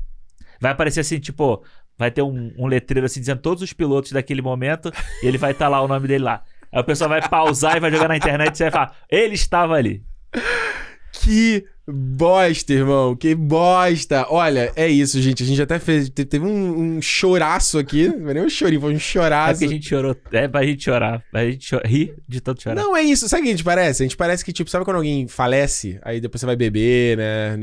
Vai 0.62 0.72
aparecer 0.72 1.00
assim, 1.00 1.20
tipo, 1.20 1.64
vai 2.00 2.10
ter 2.10 2.24
um, 2.24 2.52
um 2.58 2.66
letreiro 2.66 3.06
assim 3.06 3.20
dizendo 3.20 3.42
todos 3.42 3.62
os 3.62 3.74
pilotos 3.74 4.12
daquele 4.14 4.42
momento 4.42 4.92
e 5.22 5.28
ele 5.28 5.38
vai 5.38 5.52
estar 5.52 5.68
lá 5.68 5.80
o 5.82 5.88
nome 5.88 6.08
dele 6.08 6.24
lá. 6.24 6.42
Aí 6.72 6.80
o 6.82 6.84
pessoal 6.84 7.10
vai 7.10 7.22
pausar 7.28 7.78
e 7.78 7.80
vai 7.80 7.92
jogar 7.92 8.08
na 8.08 8.18
internet 8.18 8.54
e 8.54 8.58
você 8.58 8.64
vai 8.64 8.72
falar, 8.72 8.96
ele 9.12 9.36
estava 9.36 9.74
ali. 9.76 10.02
Que 11.12 11.66
bosta, 11.88 12.72
irmão. 12.72 13.16
Que 13.16 13.34
bosta. 13.34 14.28
Olha, 14.30 14.72
é 14.76 14.88
isso, 14.88 15.20
gente. 15.20 15.42
A 15.44 15.46
gente 15.46 15.62
até 15.62 15.80
fez. 15.80 16.08
te- 16.10 16.24
Teve 16.24 16.46
um, 16.46 16.98
um 16.98 17.02
choraço 17.02 17.80
aqui. 17.80 18.08
Não 18.08 18.30
é 18.30 18.34
nem 18.36 18.44
um 18.44 18.50
chorinho, 18.50 18.80
foi 18.80 18.94
um 18.94 18.96
É 18.96 19.00
choraço. 19.00 19.54
porque 19.60 19.66
a 19.66 19.76
gente 19.76 19.90
chorou. 19.90 20.16
É 20.32 20.48
pra 20.48 20.64
gente 20.64 20.84
chorar. 20.84 21.24
Pra 21.32 21.46
gente 21.50 21.66
cho- 21.66 21.82
rir 21.84 22.14
de 22.28 22.40
tanto 22.40 22.62
chorar. 22.62 22.76
Não, 22.76 22.96
é 22.96 23.02
isso. 23.02 23.28
Sabe 23.28 23.42
o 23.42 23.44
que 23.46 23.50
a 23.50 23.54
gente 23.54 23.64
parece? 23.64 24.04
A 24.04 24.06
gente 24.06 24.16
parece 24.16 24.46
que, 24.46 24.54
tipo, 24.54 24.70
sabe 24.70 24.86
quando 24.86 24.98
alguém 24.98 25.28
falece? 25.28 26.00
Aí 26.04 26.22
depois 26.22 26.40
você 26.40 26.46
vai 26.46 26.56
beber, 26.56 27.18
né? 27.18 27.58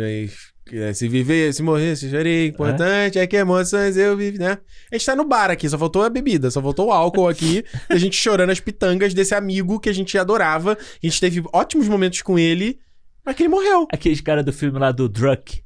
Né, 0.73 0.93
Se 0.93 1.09
viver, 1.09 1.53
se 1.55 1.62
morrer, 1.62 1.97
se 1.97 2.11
chorei. 2.11 2.49
Importante 2.49 3.19
é 3.19 3.27
que 3.27 3.36
emoções 3.36 3.97
eu 3.97 4.17
vivi, 4.17 4.39
né? 4.39 4.59
A 4.91 4.97
gente 4.97 5.07
tá 5.07 5.15
no 5.15 5.25
bar 5.25 5.51
aqui, 5.51 5.69
só 5.69 5.78
faltou 5.78 6.03
a 6.03 6.11
bebida, 6.11 6.51
só 6.51 6.61
faltou 6.61 6.89
o 6.89 6.93
álcool 6.93 7.28
aqui. 7.28 7.65
e 7.91 7.93
a 7.95 7.99
gente 7.99 8.17
chorando 8.17 8.51
as 8.51 8.61
pitangas 8.61 9.15
desse 9.15 9.35
amigo 9.35 9.78
que 9.78 9.89
a 9.89 9.93
gente 9.95 10.17
adorava. 10.19 10.73
A 10.73 11.07
gente 11.07 11.20
teve 11.20 11.43
ótimos 11.53 11.89
momentos 11.89 12.23
com 12.23 12.39
ele, 12.39 12.78
mas 13.25 13.35
que 13.36 13.43
ele 13.43 13.51
morreu. 13.51 13.86
Aqueles 13.93 14.20
caras 14.20 14.45
do 14.45 14.53
filme 14.53 14.78
lá 14.78 14.93
do 14.93 15.09
Druck. 15.09 15.62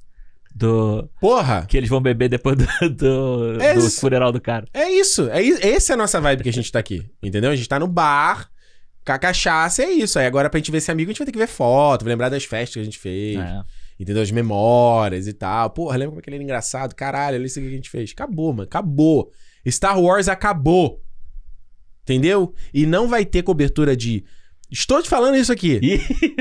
Do. 0.55 1.09
Porra! 1.20 1.65
Que 1.67 1.77
eles 1.77 1.89
vão 1.89 2.01
beber 2.01 2.29
depois 2.29 2.57
do, 2.57 2.67
do, 2.91 3.53
do 3.55 3.62
Esse- 3.62 4.01
funeral 4.01 4.33
do 4.33 4.41
cara. 4.41 4.67
É 4.75 4.91
isso. 4.91 5.29
É, 5.31 5.47
essa 5.47 5.93
é 5.93 5.95
a 5.95 5.97
nossa 5.97 6.20
vibe 6.20 6.43
que 6.43 6.49
a 6.49 6.53
gente 6.53 6.70
tá 6.70 6.79
aqui. 6.79 7.07
Entendeu? 7.23 7.51
A 7.51 7.57
gente 7.57 7.69
tá 7.69 7.79
no 7.79 7.87
bar, 7.87 8.51
com 9.07 9.12
a 9.12 9.19
cachaça, 9.19 9.83
é 9.83 9.91
isso. 9.91 10.19
Aí 10.19 10.27
agora 10.27 10.51
pra 10.51 10.59
gente 10.59 10.70
ver 10.70 10.79
esse 10.79 10.91
amigo, 10.91 11.09
a 11.09 11.12
gente 11.12 11.19
vai 11.19 11.27
ter 11.27 11.33
que 11.33 11.39
ver 11.39 11.47
foto, 11.47 12.05
lembrar 12.05 12.29
das 12.29 12.45
festas 12.45 12.75
que 12.75 12.81
a 12.81 12.85
gente 12.85 12.99
fez. 12.99 13.39
É. 13.39 13.62
Entendeu? 14.01 14.23
As 14.23 14.31
memórias 14.31 15.27
e 15.27 15.33
tal. 15.35 15.69
Porra, 15.69 15.99
lembra 15.99 16.12
como 16.12 16.20
é 16.20 16.23
que 16.23 16.31
ele 16.31 16.37
era 16.37 16.45
engraçado? 16.45 16.95
Caralho, 16.95 17.37
olha 17.37 17.45
isso 17.45 17.61
que 17.61 17.67
a 17.67 17.70
gente 17.70 17.91
fez. 17.91 18.12
Acabou, 18.12 18.51
mano. 18.51 18.62
Acabou. 18.62 19.31
Star 19.69 20.01
Wars 20.01 20.27
acabou. 20.27 21.05
Entendeu? 22.03 22.55
E 22.73 22.87
não 22.87 23.07
vai 23.07 23.27
ter 23.27 23.43
cobertura 23.43 23.95
de. 23.95 24.25
Estou 24.70 25.02
te 25.02 25.08
falando 25.08 25.36
isso 25.36 25.50
aqui. 25.52 25.81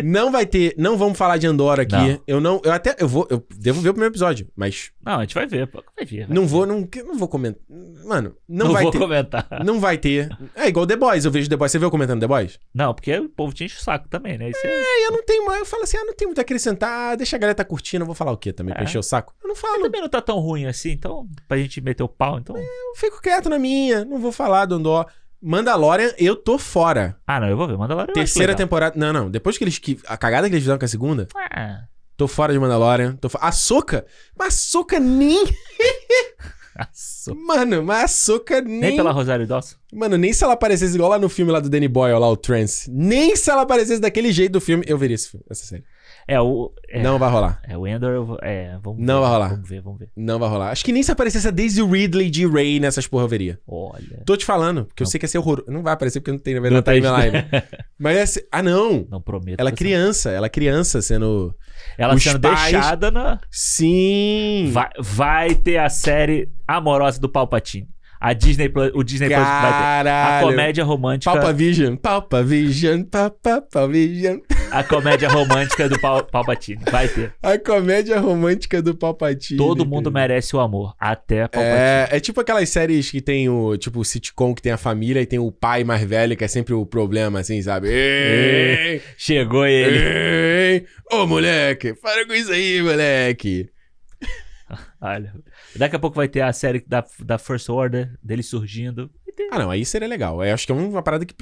Não 0.03 0.32
vai 0.32 0.45
ter. 0.45 0.75
Não 0.77 0.98
vamos 0.98 1.17
falar 1.17 1.38
de 1.38 1.48
Andorra 1.48 1.82
aqui. 1.83 1.95
Não. 1.95 2.22
Eu 2.27 2.40
não. 2.40 2.61
Eu 2.64 2.72
até. 2.72 2.95
Eu 2.99 3.08
vou. 3.08 3.27
Eu 3.30 3.43
devo 3.56 3.82
ver 3.82 3.90
o 3.90 3.93
primeiro 3.93 4.11
episódio. 4.14 4.48
Mas 4.56 4.91
Não, 5.03 5.17
a 5.17 5.22
gente 5.22 5.33
vai 5.35 5.48
ver, 5.48 5.67
pô. 5.67 5.83
Vai 5.95 6.06
ver. 6.06 6.25
vai 6.27 6.35
não 6.35 6.43
ver. 6.43 6.48
vou. 6.48 6.66
Não, 6.66 6.88
não 7.06 7.16
vou 7.17 7.27
comentar. 7.27 7.61
Mano, 8.06 8.35
não, 8.48 8.67
Não 8.67 8.74
vai 8.74 8.83
vou 8.83 8.91
ter. 8.91 8.99
comentar. 8.99 9.48
Não 9.66 9.80
vai 9.80 9.98
ter. 9.98 10.30
É 10.56 10.67
igual 10.67 10.85
The 10.85 10.95
Boys. 10.95 11.25
Eu 11.25 11.32
vejo 11.32 11.49
The 11.49 11.56
Boys. 11.58 11.72
Você 11.72 11.80
viu 11.80 11.88
eu 11.88 11.91
comentando 11.91 12.19
The 12.19 12.27
Boys? 12.27 12.59
Não, 12.74 12.93
porque 12.93 13.17
o 13.17 13.30
povo 13.30 13.53
tinha 13.53 13.66
enche 13.66 13.77
o 13.77 13.82
saco 13.83 14.08
também, 14.09 14.38
né? 14.38 14.49
Isso 14.49 14.59
é... 14.66 14.69
É, 14.69 15.08
eu 15.08 15.11
não 15.11 15.24
tenho 15.24 15.45
mais. 15.45 15.59
Eu 15.59 15.66
falo 15.66 15.83
assim, 15.83 15.98
ah, 15.98 16.06
não 16.06 16.16
tem 16.16 16.27
muito 16.27 16.40
a 16.40 16.41
acrescentar. 16.41 17.17
Deixa 17.17 17.35
a 17.35 17.40
galera 17.40 17.56
tá 17.56 17.66
curtindo. 17.66 18.03
Eu 18.03 18.08
vou 18.08 18.16
falar 18.16 18.32
o 18.32 18.38
quê 18.38 18.53
também? 18.53 18.74
Pra 18.74 18.83
É. 18.83 18.85
encher 18.85 18.99
o 18.99 19.03
saco? 19.03 19.33
Eu 19.43 19.48
não 19.48 19.56
falo. 19.56 19.83
Também 19.83 20.01
não 20.01 20.09
tá 20.09 20.22
tão 20.22 20.40
ruim 20.40 20.66
assim, 20.66 20.91
então, 20.91 21.27
pra 21.48 21.58
gente 21.58 21.82
meter 21.82 22.03
o 22.03 22.08
pau, 22.09 22.38
então. 22.40 22.56
Eu 22.58 22.95
fico 22.95 23.22
quieto 23.22 23.49
na 23.49 23.58
minha. 23.59 24.06
Não 24.06 24.19
vou 24.19 24.32
falar 24.32 24.66
do 24.66 24.75
Andor. 24.75 25.06
Mandalorian, 25.42 26.11
eu 26.18 26.35
tô 26.35 26.58
fora. 26.58 27.18
Ah, 27.26 27.40
não, 27.40 27.48
eu 27.48 27.56
vou 27.56 27.68
ver. 27.68 27.77
Manda 27.77 27.95
lá. 27.95 28.08
Terceira 28.08 28.53
temporada. 28.56 28.98
Não, 29.00 29.14
não. 29.14 29.30
Depois 29.32 29.58
que 29.58 29.64
eles. 29.64 29.77
Que, 29.77 30.00
a 30.08 30.18
cagada 30.18 30.48
que 30.50 30.56
eles 30.56 30.64
fizeram 30.64 30.80
com 30.80 30.85
a 30.85 30.88
segunda, 30.88 31.27
Ah, 31.35 31.84
tô 32.18 32.27
fora 32.27 32.51
de 32.51 32.59
Mandalorian. 32.59 33.16
Tô 33.16 33.30
fo... 33.30 33.38
A 33.42 33.51
Soca. 33.51 34.06
Mas 34.38 34.48
a 34.48 34.51
Soca 34.58 35.00
nem. 35.00 35.43
nossa. 36.77 37.34
Mano, 37.35 37.84
mas 37.84 38.03
a 38.03 38.08
Soca 38.08 38.61
nem. 38.61 38.80
Nem 38.80 38.95
pela 38.95 39.11
Rosário 39.11 39.48
Dawson. 39.48 39.76
Mano, 39.93 40.18
nem 40.18 40.34
se 40.34 40.43
ela 40.43 40.53
aparecesse 40.53 40.95
igual 40.95 41.09
lá 41.09 41.19
no 41.19 41.30
filme 41.30 41.51
lá 41.51 41.59
do 41.59 41.69
Danny 41.69 41.88
Boyle, 41.88 42.19
lá 42.19 42.30
o 42.30 42.38
Trance. 42.38 42.90
Nem 42.92 43.35
se 43.35 43.50
ela 43.50 43.61
aparecesse 43.61 44.01
daquele 44.01 44.32
jeito 44.32 44.53
do 44.53 44.61
filme, 44.61 44.84
eu 44.88 44.98
veria 44.98 45.16
esse 45.16 45.30
filme, 45.30 45.45
essa 45.50 45.66
série. 45.66 45.84
É, 46.32 46.40
o. 46.40 46.72
É, 46.88 47.01
Não 47.01 47.17
vai 47.17 47.30
rolar. 47.32 47.59
É, 47.67 47.75
o 47.75 47.88
Endor, 47.88 48.11
eu 48.11 48.38
é, 48.43 48.77
vamos 48.83 48.99
Não 49.03 49.16
ver, 49.16 49.22
vai 49.22 49.30
rolar. 49.32 49.49
Vamos 49.49 49.69
ver, 49.69 49.82
vamos 49.82 49.99
ver. 49.99 50.09
Não 50.16 50.38
vai 50.38 50.48
rolar. 50.49 50.69
Acho 50.69 50.85
que 50.85 50.91
nem 50.91 51.01
se 51.01 51.11
aparecesse 51.11 51.48
a 51.48 51.51
Daisy 51.51 51.82
Ridley 51.83 52.30
de 52.30 52.45
Ray 52.48 52.80
nessas 52.80 53.08
porra 53.08 53.24
eu 53.24 53.27
veria. 53.27 53.59
Olha. 53.67 54.22
Tô 54.25 54.38
te 54.38 54.45
falando, 54.45 54.85
porque 54.85 55.01
eu 55.01 55.06
Não. 55.06 55.09
sei 55.11 55.19
que 55.19 55.25
ia 55.25 55.27
ser 55.30 55.40
horror. 55.40 55.64
Não 55.67 55.82
vai 55.82 55.93
aparecer 55.93 56.19
porque 56.19 56.32
não 56.32 56.38
tem 56.40 56.53
na 56.53 56.59
Não 56.61 56.69
verdade 56.69 57.01
tá 57.01 57.22
timeline. 57.22 57.48
Mas 57.98 58.16
ia 58.17 58.27
ser... 58.27 58.48
Ah, 58.51 58.61
não. 58.61 59.08
Não 59.09 59.19
prometo. 59.22 59.59
Ela 59.59 59.69
é 59.69 59.74
criança, 59.74 60.30
ela 60.30 60.45
é 60.45 60.49
criança 60.49 61.01
sendo. 61.01 61.53
Ela 61.98 62.14
os 62.14 62.22
sendo 62.24 62.40
pais- 62.40 62.72
deixada 62.72 63.09
na. 63.09 63.40
Sim! 63.51 64.69
Vai, 64.72 64.90
vai 64.99 65.56
ter 65.56 65.77
a 65.77 65.90
série 65.90 66.49
amorosa 66.67 67.19
do 67.19 67.27
Palpatine. 67.30 67.88
A 68.20 68.34
Disney 68.34 68.68
Plus, 68.68 68.92
o 68.94 69.02
Disney 69.02 69.30
Plus 69.30 69.40
vai 69.40 70.04
ter. 70.04 70.10
A 70.10 70.40
comédia 70.42 70.84
romântica. 70.84 71.32
Palpa 71.32 71.54
Vision, 71.54 71.96
Palpa 71.96 72.44
Vision, 72.44 73.04
Palpa 73.04 73.88
Vision. 73.88 74.40
A 74.72 74.84
comédia 74.84 75.30
romântica 75.30 75.88
do 75.88 76.00
Pal, 76.00 76.24
Palpatine. 76.26 76.82
Vai 76.92 77.08
ter. 77.08 77.34
A 77.42 77.58
comédia 77.58 78.20
romântica 78.20 78.82
do 78.82 78.94
Palpatine. 78.94 79.58
Todo 79.58 79.86
mundo 79.86 80.12
merece 80.12 80.56
o 80.56 80.60
amor. 80.60 80.94
Até 81.00 81.48
Palpatine. 81.48 81.78
É, 81.78 82.08
é 82.12 82.20
tipo 82.20 82.42
aquelas 82.42 82.68
séries 82.70 83.10
que 83.10 83.22
tem 83.22 83.48
o, 83.48 83.78
tipo, 83.78 84.02
o 84.02 84.06
sitcom 84.06 84.54
que 84.54 84.62
tem 84.62 84.72
a 84.74 84.78
família 84.78 85.22
e 85.22 85.26
tem 85.26 85.40
o 85.40 85.52
pai 85.52 85.84
mais 85.86 86.04
velho, 86.04 86.36
que 86.36 86.44
é 86.44 86.48
sempre 86.48 86.74
o 86.74 86.86
problema, 86.86 87.40
assim, 87.40 87.62
sabe? 87.62 87.88
Ei, 87.90 89.02
Chegou 89.18 89.66
ele. 89.66 89.98
ei, 89.98 90.86
ô 91.12 91.26
moleque, 91.26 91.94
para 91.94 92.28
com 92.28 92.34
isso 92.34 92.52
aí, 92.52 92.82
moleque. 92.82 93.70
Olha. 95.02 95.34
Daqui 95.76 95.96
a 95.96 96.00
pouco 96.00 96.16
vai 96.16 96.28
ter 96.28 96.42
a 96.42 96.52
série 96.54 96.84
da, 96.86 97.04
da 97.24 97.38
First 97.38 97.70
Order, 97.70 98.18
dele 98.24 98.44
surgindo. 98.44 99.10
Ah, 99.52 99.60
não, 99.60 99.72
aí 99.72 99.86
seria 99.86 100.08
legal. 100.08 100.44
Eu 100.44 100.54
acho 100.54 100.66
que 100.66 100.72
é 100.72 100.76
uma 100.76 101.02
parada 101.02 101.26
que. 101.26 101.34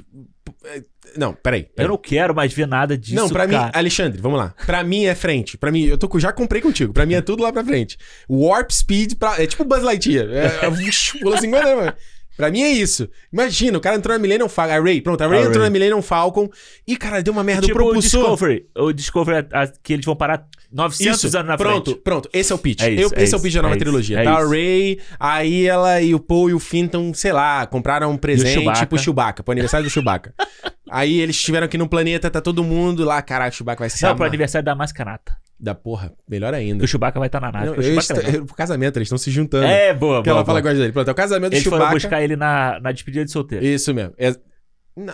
Não, 1.16 1.34
peraí. 1.34 1.62
Eu 1.62 1.70
peraí. 1.76 1.90
não 1.90 1.98
quero 1.98 2.36
mais 2.36 2.54
ver 2.54 2.68
nada 2.68 2.98
disso. 2.98 3.16
não, 3.16 3.30
pra 3.30 3.48
cara. 3.48 3.66
mim, 3.66 3.72
Alexandre, 3.74 4.22
vamos 4.22 4.38
lá. 4.38 4.54
Pra 4.66 4.84
mim 4.84 5.06
é 5.06 5.16
frente. 5.16 5.58
Pra 5.58 5.72
mim, 5.72 5.86
eu 5.86 5.98
tô, 5.98 6.20
já 6.20 6.32
comprei 6.32 6.62
contigo. 6.62 6.94
Pra 6.94 7.06
mim 7.06 7.16
é 7.16 7.22
tudo 7.22 7.42
lá 7.42 7.52
pra 7.52 7.64
frente. 7.64 7.98
Warp 8.30 8.70
Speed 8.72 9.16
pra, 9.16 9.42
é 9.42 9.48
tipo 9.48 9.64
Buzz 9.66 9.84
Lightyear. 9.84 10.28
É, 10.30 10.50
pula 11.22 11.38
50, 11.40 11.76
mano. 11.76 11.94
Pra 12.38 12.51
mim 12.51 12.61
é 12.61 12.69
isso. 12.69 13.09
Imagina, 13.33 13.77
o 13.77 13.82
cara 13.82 13.95
entrou 13.95 14.16
na 14.16 14.22
Millennium 14.22 14.48
Falcon. 14.48 14.74
A 14.74 14.80
Ray, 14.80 15.01
pronto, 15.01 15.22
a 15.24 15.27
Ray 15.27 15.40
A 15.40 15.41
entrou 15.41 15.56
Rey. 15.56 15.64
na 15.64 15.69
Millennium 15.72 16.01
Falcon. 16.03 16.48
E, 16.88 16.95
cara, 16.95 17.22
deu 17.24 17.33
uma 17.33 17.43
merda. 17.43 17.66
tipo 17.66 17.77
o 17.80 17.82
o 17.82 17.85
propulsor. 17.85 18.22
Discovery. 18.22 18.66
O 18.77 18.93
Discovery, 18.93 19.48
a- 19.51 19.67
que 19.82 19.93
eles 19.93 20.06
vão 20.06 20.16
parar 20.16 20.45
900 20.72 21.24
Isso, 21.24 21.35
anos 21.38 21.49
na 21.49 21.57
pronto, 21.57 21.91
frente. 21.91 22.03
pronto. 22.03 22.30
Esse 22.32 22.51
é 22.51 22.56
o 22.56 22.57
pitch. 22.59 22.82
É 22.83 22.91
isso, 22.91 23.01
Eu- 23.01 23.19
é 23.19 23.24
esse 23.24 23.33
é 23.33 23.38
o 23.38 23.41
pitch 23.41 23.56
da 23.56 23.61
nova 23.64 23.75
é 23.75 23.77
trilogia. 23.77 24.19
é 24.19 24.24
tá 24.24 24.38
a. 24.38 24.48
Ray, 24.48 24.99
aí 25.19 25.66
ela 25.66 25.99
e 26.01 26.14
o 26.14 26.19
Paul 26.19 26.49
e 26.49 26.53
o 26.53 26.57
estão, 26.57 27.11
sei 27.14 27.32
lá, 27.32 27.66
compraram 27.66 28.11
um 28.11 28.17
presente 28.17 28.53
Chewbacca. 28.53 28.85
pro 28.85 28.98
Chewbacca, 28.99 29.43
pro 29.43 29.51
aniversário 29.53 29.85
do 29.88 29.90
Chewbacca. 29.90 30.33
aí 30.91 31.19
eles 31.19 31.35
estiveram 31.38 31.66
aqui 31.66 31.77
no 31.77 31.88
planeta, 31.90 32.30
tá 32.30 32.40
todo 32.41 32.64
mundo 32.64 33.03
lá, 33.03 33.22
caraca, 33.22 33.51
o 33.51 33.57
Chewbacca 33.57 33.80
vai 33.80 33.90
se 33.90 34.01
Não, 34.03 34.09
amar. 34.09 34.17
pro 34.17 34.25
aniversário 34.27 34.66
da 34.66 34.75
Mascanata. 34.75 35.35
Da 35.60 35.74
porra, 35.74 36.14
melhor 36.30 36.53
ainda. 36.53 36.84
O 36.84 36.88
Chewbacca 36.88 37.18
vai 37.18 37.27
estar 37.27 37.40
na 37.40 37.52
nave. 37.52 37.66
Não, 37.66 37.74
o 37.74 37.82
eles 37.82 38.06
Chewbacca 38.06 38.30
é 38.30 38.42
pro 38.42 38.56
casamento, 38.56 38.98
eles 38.98 39.08
estão 39.08 39.18
se 39.18 39.32
juntando. 39.32 39.66
É, 39.66 39.92
boa, 39.94 40.22
que 40.22 40.30
boa, 40.30 40.38
ela 40.38 40.45
fala 40.45 40.61
boa. 40.61 40.61
que 40.61 40.68
gosta 40.68 40.80
dele. 40.80 40.94
Pronto, 40.94 41.08
é 41.08 41.11
o 41.11 41.16
casamento 41.16 41.52
do 41.52 41.56
Eles 41.56 41.64
foram 41.64 41.77
Chewbacca. 41.77 41.95
buscar 41.95 42.22
ele 42.22 42.36
na, 42.36 42.80
na 42.80 42.92
despedida 42.92 43.26
de 43.26 43.32
solteiro. 43.32 43.66
Isso 43.66 43.92
mesmo. 43.94 44.14
É... 44.18 44.36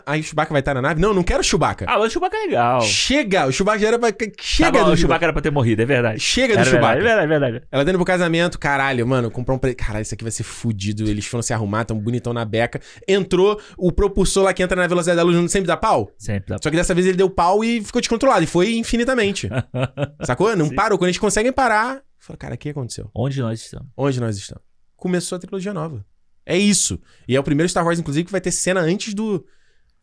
Aí 0.05 0.21
o 0.21 0.23
Chewbacca 0.23 0.51
vai 0.53 0.61
estar 0.61 0.73
na 0.73 0.81
nave? 0.81 1.01
Não, 1.01 1.13
não 1.13 1.23
quero 1.23 1.41
o 1.41 1.43
Chewbacca. 1.43 1.85
Ah, 1.89 1.97
mas 1.97 2.07
o 2.07 2.09
Chewbacca 2.11 2.37
é 2.37 2.39
legal. 2.45 2.81
Chega! 2.81 3.45
O 3.47 3.51
Chewbacca 3.51 3.79
já 3.79 3.87
era 3.89 3.99
pra... 3.99 4.11
Tá 4.11 4.25
Chega 4.39 4.71
bom, 4.79 4.85
do 4.85 4.91
o 4.91 4.97
Chewbacca 4.97 5.25
era 5.25 5.33
pra 5.33 5.41
ter 5.41 5.51
morrido, 5.51 5.81
é 5.81 5.85
verdade. 5.85 6.19
Chega 6.19 6.53
do 6.53 6.59
Era 6.61 6.69
Chewbacca. 6.69 6.99
é 6.99 7.03
verdade, 7.03 7.23
é 7.23 7.27
verdade. 7.27 7.61
Ela 7.71 7.83
tá 7.83 7.89
indo 7.91 7.97
pro 7.97 8.05
casamento, 8.05 8.57
caralho, 8.57 9.05
mano, 9.05 9.29
comprar 9.29 9.55
um 9.55 9.57
presente. 9.57 9.77
Caralho, 9.79 10.03
isso 10.03 10.13
aqui 10.13 10.23
vai 10.23 10.31
ser 10.31 10.43
fudido. 10.43 11.03
Eles 11.09 11.25
foram 11.25 11.41
se 11.41 11.53
arrumar, 11.53 11.83
tão 11.85 11.99
bonitão 11.99 12.31
na 12.33 12.45
beca. 12.45 12.79
Entrou 13.07 13.59
o 13.77 13.91
propulsor 13.91 14.43
lá 14.45 14.53
que 14.53 14.63
entra 14.63 14.79
na 14.79 14.87
velocidade 14.87 15.17
da 15.17 15.23
luz, 15.23 15.35
não 15.35 15.47
sempre 15.47 15.67
dá 15.67 15.75
pau? 15.75 16.11
Sempre 16.17 16.49
dá 16.49 16.57
Só 16.61 16.69
que 16.69 16.75
dessa 16.77 16.93
vez 16.93 17.05
ele 17.05 17.17
deu 17.17 17.29
pau 17.29 17.63
e 17.63 17.83
ficou 17.83 17.99
descontrolado. 17.99 18.43
E 18.43 18.47
foi 18.47 18.75
infinitamente. 18.75 19.49
Sacou? 20.23 20.55
Não 20.55 20.67
Sim. 20.69 20.75
parou. 20.75 20.97
Quando 20.97 21.09
eles 21.09 21.17
conseguem 21.17 21.51
parar. 21.51 22.01
Fala, 22.19 22.37
cara, 22.37 22.55
o 22.55 22.57
que 22.57 22.69
aconteceu? 22.69 23.09
Onde 23.13 23.41
nós 23.41 23.59
estamos? 23.59 23.87
Onde 23.97 24.19
nós 24.21 24.37
estamos? 24.37 24.63
Começou 24.95 25.35
a 25.35 25.39
trilogia 25.39 25.73
nova. 25.73 26.05
É 26.45 26.57
isso. 26.57 26.99
E 27.27 27.35
é 27.35 27.39
o 27.39 27.43
primeiro 27.43 27.69
Star 27.69 27.85
Wars, 27.85 27.99
inclusive, 27.99 28.25
que 28.25 28.31
vai 28.31 28.41
ter 28.41 28.51
cena 28.51 28.79
antes 28.81 29.13
do. 29.13 29.45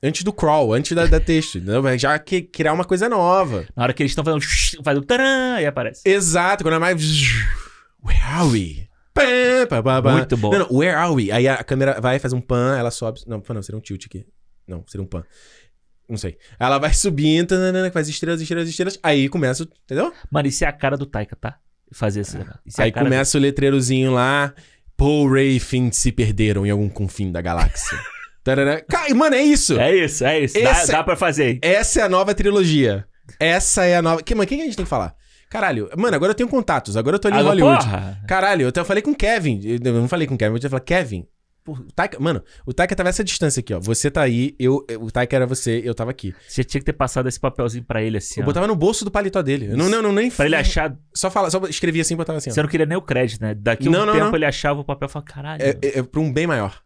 Antes 0.02 0.22
do 0.24 0.32
crawl, 0.32 0.72
antes 0.72 0.92
da, 0.96 1.06
da 1.06 1.20
texto. 1.20 1.58
entendeu? 1.58 1.98
Já 1.98 2.18
que, 2.18 2.40
criar 2.42 2.72
uma 2.72 2.84
coisa 2.84 3.08
nova. 3.08 3.66
Na 3.76 3.82
hora 3.82 3.92
que 3.92 4.02
eles 4.02 4.12
estão 4.12 4.24
fazendo. 4.24 4.42
Faz 4.82 4.98
um 4.98 5.02
taran 5.02 5.60
e 5.60 5.66
aparece. 5.66 6.02
Exato, 6.06 6.64
quando 6.64 6.74
é 6.74 6.78
mais. 6.78 7.02
Where 8.02 8.20
are 8.22 8.48
we? 8.48 8.88
Pã, 9.12 9.66
pá, 9.68 9.82
pá, 9.82 10.02
pá. 10.02 10.12
Muito 10.12 10.36
bom. 10.36 10.50
Não, 10.52 10.58
não, 10.60 10.76
where 10.78 10.94
are 10.94 11.12
we? 11.12 11.30
Aí 11.30 11.46
a 11.46 11.62
câmera 11.62 12.00
vai, 12.00 12.18
faz 12.18 12.32
um 12.32 12.40
pan, 12.40 12.76
ela 12.78 12.90
sobe. 12.90 13.20
Não, 13.26 13.42
não, 13.46 13.62
seria 13.62 13.78
um 13.78 13.82
tilt 13.82 14.06
aqui. 14.06 14.24
Não, 14.66 14.84
seria 14.86 15.04
um 15.04 15.06
pan. 15.06 15.22
Não 16.08 16.16
sei. 16.16 16.38
Ela 16.58 16.78
vai 16.78 16.94
subindo, 16.94 17.48
tananana, 17.48 17.90
faz 17.90 18.08
estrelas, 18.08 18.40
estrelas, 18.40 18.68
estrelas. 18.68 18.98
Aí 19.02 19.28
começa, 19.28 19.64
o- 19.64 19.68
entendeu? 19.84 20.12
Mano, 20.30 20.48
isso 20.48 20.64
é 20.64 20.66
a 20.66 20.72
cara 20.72 20.96
do 20.96 21.06
Taika, 21.06 21.36
tá? 21.36 21.58
Fazer 21.92 22.20
esse 22.20 22.36
é 22.36 22.44
Aí 22.78 22.92
começa 22.92 23.36
o 23.36 23.40
letreirozinho 23.40 24.12
lá. 24.12 24.54
Paul, 24.96 25.30
Ray 25.32 25.56
e 25.56 25.60
Finn 25.60 25.90
se 25.92 26.12
perderam 26.12 26.64
em 26.66 26.70
algum 26.70 26.88
confim 26.88 27.30
da 27.32 27.40
galáxia. 27.40 27.98
Tarará. 28.44 28.80
Cara, 28.82 29.14
mano, 29.14 29.34
é 29.36 29.42
isso. 29.42 29.78
É 29.78 29.94
isso, 29.94 30.24
é 30.24 30.40
isso. 30.40 30.54
Dá, 30.62 30.70
Esse- 30.70 30.92
dá 30.92 31.02
pra 31.04 31.16
fazer. 31.16 31.58
Essa 31.62 32.00
é 32.00 32.02
a 32.04 32.08
nova 32.08 32.34
trilogia. 32.34 33.04
Essa 33.38 33.84
é 33.84 33.96
a 33.96 34.02
nova. 34.02 34.22
Que, 34.22 34.34
mano, 34.34 34.46
quem 34.46 34.58
que 34.58 34.62
a 34.62 34.66
gente 34.66 34.76
tem 34.76 34.84
que 34.84 34.90
falar? 34.90 35.14
Caralho, 35.50 35.90
mano, 35.96 36.14
agora 36.14 36.30
eu 36.30 36.34
tenho 36.34 36.48
contatos. 36.48 36.96
Agora 36.96 37.16
eu 37.16 37.20
tô 37.20 37.28
ali 37.28 37.36
em 37.36 37.40
Agora, 37.40 37.50
Hollywood. 37.60 37.84
porra. 37.84 38.22
Caralho, 38.26 38.62
eu, 38.62 38.68
até 38.68 38.82
falei 38.84 39.02
com 39.02 39.10
o 39.10 39.16
Kevin. 39.16 39.60
Eu 39.84 39.92
não 39.92 40.08
falei 40.08 40.26
com 40.26 40.34
o 40.34 40.38
Kevin, 40.38 40.54
eu 40.56 40.60
ia 40.62 40.70
falar, 40.70 40.80
Kevin. 40.80 41.26
o 41.66 41.76
Taika, 41.92 42.18
mano, 42.20 42.42
o 42.64 42.72
Taika 42.72 42.94
tava 42.96 43.08
essa 43.08 43.22
distância 43.24 43.60
aqui, 43.60 43.74
ó. 43.74 43.80
Você 43.80 44.10
tá 44.10 44.22
aí, 44.22 44.54
eu, 44.58 44.84
o 45.00 45.10
Taika 45.10 45.34
era 45.36 45.46
você, 45.46 45.82
eu 45.84 45.92
tava 45.94 46.10
aqui. 46.12 46.32
Você 46.48 46.62
tinha 46.64 46.80
que 46.80 46.84
ter 46.86 46.92
passado 46.92 47.28
esse 47.28 47.38
papelzinho 47.38 47.84
pra 47.84 48.00
ele 48.02 48.18
assim, 48.18 48.40
Eu 48.40 48.44
ó. 48.44 48.46
botava 48.46 48.66
no 48.68 48.74
bolso 48.76 49.04
do 49.04 49.10
paletó 49.10 49.42
dele. 49.42 49.68
Não, 49.68 49.88
não, 49.88 50.00
não, 50.00 50.12
nem 50.12 50.30
Pra 50.30 50.46
ele 50.46 50.56
achar. 50.56 50.96
Só 51.14 51.30
fala, 51.30 51.50
só 51.50 51.60
escrevia 51.68 52.02
assim 52.02 52.14
e 52.14 52.16
botava 52.16 52.38
assim, 52.38 52.50
ó. 52.50 52.54
Você 52.54 52.62
não 52.62 52.68
queria 52.68 52.86
nem 52.86 52.96
o 52.96 53.02
crédito, 53.02 53.40
né? 53.42 53.54
Daqui 53.54 53.88
a 53.88 53.90
um 53.90 53.92
não, 53.92 54.06
tempo 54.12 54.26
não. 54.26 54.34
ele 54.36 54.46
achava 54.46 54.80
o 54.80 54.84
papel 54.84 55.08
e 55.08 55.10
falava, 55.12 55.30
caralho. 55.32 55.62
É, 55.62 55.70
é, 55.82 55.98
é 55.98 56.02
pra 56.02 56.20
um 56.20 56.32
bem 56.32 56.46
maior. 56.46 56.80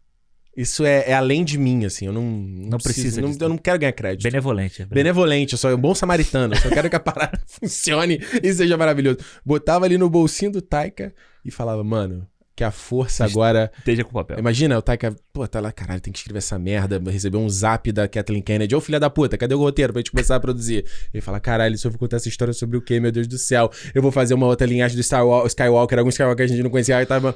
Isso 0.55 0.85
é, 0.85 1.09
é 1.09 1.13
além 1.13 1.43
de 1.43 1.57
mim, 1.57 1.85
assim. 1.85 2.05
Eu 2.05 2.13
não. 2.13 2.23
Não, 2.23 2.77
precisa 2.77 3.19
preciso, 3.19 3.21
não. 3.21 3.47
Eu 3.47 3.49
não 3.49 3.57
quero 3.57 3.77
ganhar 3.77 3.91
crédito. 3.91 4.23
Benevolente. 4.23 4.81
é 4.81 4.85
Benevolente, 4.85 5.53
eu 5.53 5.57
sou 5.57 5.71
um 5.71 5.77
bom 5.77 5.93
samaritano. 5.93 6.53
Eu 6.53 6.59
só 6.59 6.69
quero 6.69 6.89
que 6.89 6.95
a 6.95 6.99
parada 6.99 7.39
funcione 7.45 8.19
e 8.41 8.53
seja 8.53 8.77
maravilhoso. 8.77 9.17
Botava 9.45 9.85
ali 9.85 9.97
no 9.97 10.09
bolsinho 10.09 10.51
do 10.51 10.61
Taika 10.61 11.13
e 11.43 11.51
falava, 11.51 11.83
mano, 11.83 12.25
que 12.55 12.63
a 12.63 12.71
força 12.71 13.25
agora. 13.25 13.69
Esteja 13.79 14.03
com 14.05 14.11
o 14.11 14.13
papel. 14.13 14.39
Imagina, 14.39 14.77
o 14.77 14.81
Taika, 14.81 15.13
pô, 15.33 15.45
tá 15.45 15.59
lá, 15.59 15.73
caralho, 15.73 15.99
tem 15.99 16.13
que 16.13 16.19
escrever 16.19 16.37
essa 16.37 16.57
merda. 16.57 17.01
Recebeu 17.11 17.41
um 17.41 17.49
zap 17.49 17.91
da 17.91 18.07
Kathleen 18.07 18.41
Kennedy. 18.41 18.73
Ô, 18.73 18.79
filha 18.79 18.99
da 18.99 19.09
puta, 19.09 19.37
cadê 19.37 19.53
o 19.53 19.59
roteiro 19.59 19.91
pra 19.91 19.99
gente 19.99 20.11
começar 20.11 20.37
a 20.37 20.39
produzir? 20.39 20.85
Ele 21.13 21.21
fala, 21.21 21.39
caralho, 21.39 21.77
se 21.77 21.85
eu 21.85 21.91
vou 21.91 21.99
contar 21.99 22.15
essa 22.15 22.29
história 22.29 22.53
sobre 22.53 22.77
o 22.77 22.81
quê, 22.81 22.99
meu 22.99 23.11
Deus 23.11 23.27
do 23.27 23.37
céu? 23.37 23.69
Eu 23.93 24.01
vou 24.01 24.11
fazer 24.11 24.33
uma 24.33 24.47
outra 24.47 24.65
linhagem 24.65 24.95
do 24.95 25.03
Star 25.03 25.27
Wars, 25.27 25.47
Skywalker, 25.47 25.99
algum 25.99 26.09
Skywalker 26.09 26.47
que 26.47 26.53
a 26.53 26.55
gente 26.55 26.63
não 26.63 26.69
conhecia. 26.69 26.95
Aí 26.95 27.05
tava. 27.05 27.35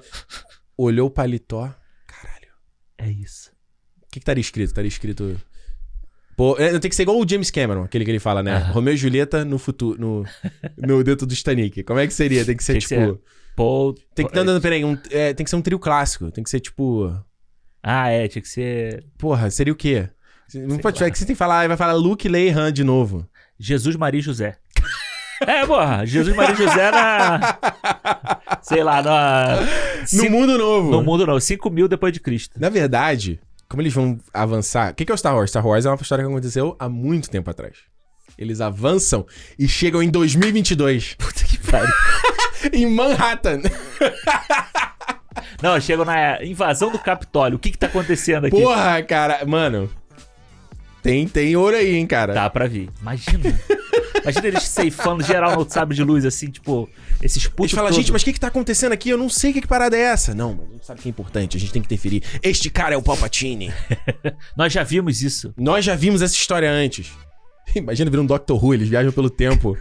Olhou 0.78 1.08
o 1.08 1.12
paletó. 1.12 1.76
É 3.00 3.10
isso. 3.10 3.50
O 3.98 4.06
que, 4.12 4.12
que 4.14 4.20
estaria 4.20 4.42
escrito? 4.42 4.68
Estaria 4.68 4.88
escrito. 4.88 5.40
Pô, 6.36 6.56
é, 6.58 6.78
tem 6.80 6.90
que 6.90 6.96
ser 6.96 7.02
igual 7.04 7.18
o 7.20 7.28
James 7.28 7.52
Cameron, 7.52 7.84
aquele 7.84 8.06
que 8.06 8.12
ele 8.12 8.20
fala, 8.20 8.42
né? 8.42 8.56
Aham. 8.56 8.72
Romeu 8.72 8.94
e 8.94 8.98
Julieta 8.98 9.44
no 9.44 9.58
futuro. 9.60 10.00
No, 10.00 10.26
no 10.78 11.04
dentro 11.04 11.26
do 11.28 11.36
Titanic. 11.36 11.84
Como 11.84 12.00
é 12.00 12.08
que 12.08 12.14
seria? 12.14 12.46
Tem 12.46 12.56
que 12.56 12.64
ser 12.64 12.74
Tem 12.74 12.82
que 12.82 12.88
tipo. 12.88 13.02
ser- 13.02 13.20
Paul. 13.56 13.94
Tem 14.16 14.26
que. 14.28 14.36
Não, 14.36 14.44
não, 14.46 14.62
peraí. 14.62 14.86
Um, 14.86 14.98
é, 15.12 15.34
tem 15.34 15.44
que 15.44 15.50
ser 15.50 15.56
um 15.58 15.62
trio 15.62 15.80
clássico. 15.80 16.32
Tem 16.32 16.44
que 16.44 16.50
ser 16.50 16.60
tipo. 16.60 17.14
Ah, 17.84 18.10
é, 18.10 18.28
tinha 18.28 18.42
que 18.42 18.48
ser 18.50 19.06
Porra, 19.18 19.50
seria 19.50 19.72
o 19.72 19.76
quê? 19.76 20.10
Não 20.54 20.72
Sei 20.72 20.80
pode 20.80 21.00
lá. 21.02 21.08
é 21.08 21.12
que 21.12 21.18
você 21.18 21.26
tem 21.26 21.36
que 21.36 21.40
falar, 21.40 21.68
vai 21.68 21.78
falar 21.78 21.94
Luke, 21.94 22.28
Leia 22.28 22.50
e 22.50 22.54
Han 22.54 22.74
de 22.74 22.84
novo. 22.84 23.28
Jesus, 23.60 23.96
Maria 23.96 24.20
e 24.20 24.24
José. 24.24 24.58
É, 25.42 25.66
porra, 25.66 26.06
Jesus, 26.06 26.36
Maria 26.36 26.54
e 26.54 26.58
José 26.58 26.92
na. 26.92 27.58
Sei 28.62 28.84
lá, 28.84 29.02
na. 29.02 29.62
No 30.02 30.08
Cinco- 30.08 30.32
mundo 30.32 30.58
novo. 30.58 30.92
no 30.92 31.02
mundo 31.04 31.26
não, 31.28 31.40
5 31.40 31.70
mil 31.70 31.88
depois 31.88 32.12
de 32.14 32.20
Cristo. 32.20 32.60
Na 32.60 32.70
verdade, 32.70 33.40
como 33.68 33.82
eles 33.82 33.94
vão 33.94 34.18
avançar. 34.34 34.92
O 34.92 34.96
que 34.96 35.10
é 35.12 35.14
o 35.14 35.18
Star 35.18 35.36
Wars? 35.36 35.50
Star 35.52 35.66
Wars 35.66 35.86
é 35.86 35.90
uma 35.90 35.96
história 36.02 36.24
que 36.24 36.30
aconteceu 36.32 36.76
há 36.80 36.88
muito 36.90 37.30
tempo 37.30 37.50
atrás. 37.50 37.78
Eles 38.38 38.62
avançam 38.62 39.26
e 39.58 39.68
chegam 39.68 40.02
em 40.02 40.10
2022. 40.10 41.16
Puta 41.20 41.44
que 41.44 41.58
pariu. 41.60 41.94
em 42.74 42.86
Manhattan. 42.88 43.62
Não, 45.62 45.80
chegam 45.80 46.06
na 46.06 46.44
invasão 46.44 46.90
do 46.92 46.98
Capitólio. 47.00 47.58
O 47.58 47.60
que 47.60 47.72
que 47.72 47.78
tá 47.78 47.88
acontecendo 47.88 48.46
aqui? 48.46 48.56
Porra, 48.62 49.02
cara. 49.04 49.46
Mano. 49.46 49.90
Tem, 51.04 51.28
tem 51.28 51.56
ouro 51.56 51.76
aí, 51.76 51.96
hein, 51.96 52.08
cara. 52.08 52.34
Tá 52.34 52.50
pra 52.50 52.66
vir. 52.68 52.90
Imagina. 53.02 53.60
Imagina 54.22 54.48
eles 54.48 54.64
ceifando 54.64 55.24
geral 55.24 55.56
no 55.56 55.70
sabre 55.70 55.96
de 55.96 56.04
luz, 56.04 56.26
assim, 56.26 56.50
tipo, 56.50 56.90
esses 57.22 57.46
A 57.46 57.50
putos 57.50 57.72
gente 57.72 57.76
fala, 57.76 57.92
gente, 57.92 58.12
mas 58.12 58.22
o 58.22 58.26
que 58.26 58.34
que 58.34 58.40
tá 58.40 58.48
acontecendo 58.48 58.92
aqui? 58.92 59.10
Eu 59.10 59.18
não 59.18 59.30
sei 59.30 59.54
que, 59.54 59.62
que 59.62 59.68
parada 59.68 59.96
é 59.98 60.02
essa. 60.02 60.34
Não, 60.34 60.54
mas 60.56 60.68
a 60.70 60.74
gente 60.74 60.86
sabe 60.86 61.02
que 61.02 61.08
é 61.08 61.12
importante, 61.12 61.58
a 61.58 61.60
gente 61.60 61.72
tem 61.72 61.82
que 61.82 61.88
interferir. 61.88 62.24
Este 62.44 62.70
cara 62.70 62.96
é 62.96 62.98
o 62.98 63.02
Palpatine. 63.02 63.74
Nós 64.58 64.72
já 64.74 64.84
vimos 64.84 65.22
isso. 65.22 65.54
Nós 65.58 65.84
já 65.86 65.96
vimos 65.96 66.22
essa 66.22 66.36
história 66.36 66.70
antes. 66.72 67.12
Imagina 67.76 68.10
vir 68.10 68.20
um 68.20 68.26
Doctor 68.26 68.64
Who, 68.64 68.74
eles 68.74 68.90
viajam 68.90 69.12
pelo 69.12 69.30
tempo, 69.30 69.78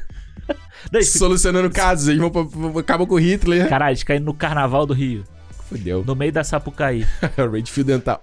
Não, 0.93 1.01
eles 1.01 1.13
solucionando 1.13 1.69
casos, 1.71 2.09
eles 2.09 2.21
vão, 2.21 2.31
pra- 2.31 2.81
acabam 2.81 3.07
com 3.07 3.17
o 3.17 3.21
Hitler. 3.21 3.69
Caralho, 3.69 3.91
eles 3.93 4.03
caem 4.03 4.21
no 4.21 4.33
carnaval 4.33 4.87
do 4.87 4.95
Rio, 4.95 5.25
Fudeu. 5.69 6.05
no 6.07 6.15
meio 6.15 6.33
da 6.33 6.43
Sapucaí. 6.45 7.05
Rede 7.53 7.71
fio 7.71 7.85
dental. 7.85 8.21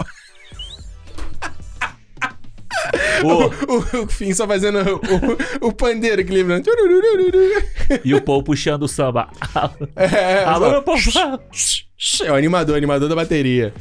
O- 3.24 3.74
O, 4.00 4.04
o 4.04 4.08
Finn 4.08 4.34
só 4.34 4.48
fazendo 4.48 4.80
o, 4.80 5.66
o, 5.66 5.68
o 5.70 5.74
pandeiro 5.74 6.22
equilibrando. 6.22 6.64
e 8.04 8.14
o 8.14 8.22
Paul 8.22 8.44
puxando 8.44 8.84
o 8.84 8.88
samba. 8.88 9.30
É, 9.96 10.44
Alô, 10.44 10.66
só- 10.66 10.72
meu 10.72 10.82
Paul. 10.84 10.98
É 12.26 12.32
o 12.32 12.36
animador, 12.36 12.76
o 12.76 12.78
animador 12.78 13.10
da 13.10 13.16
bateria. 13.16 13.74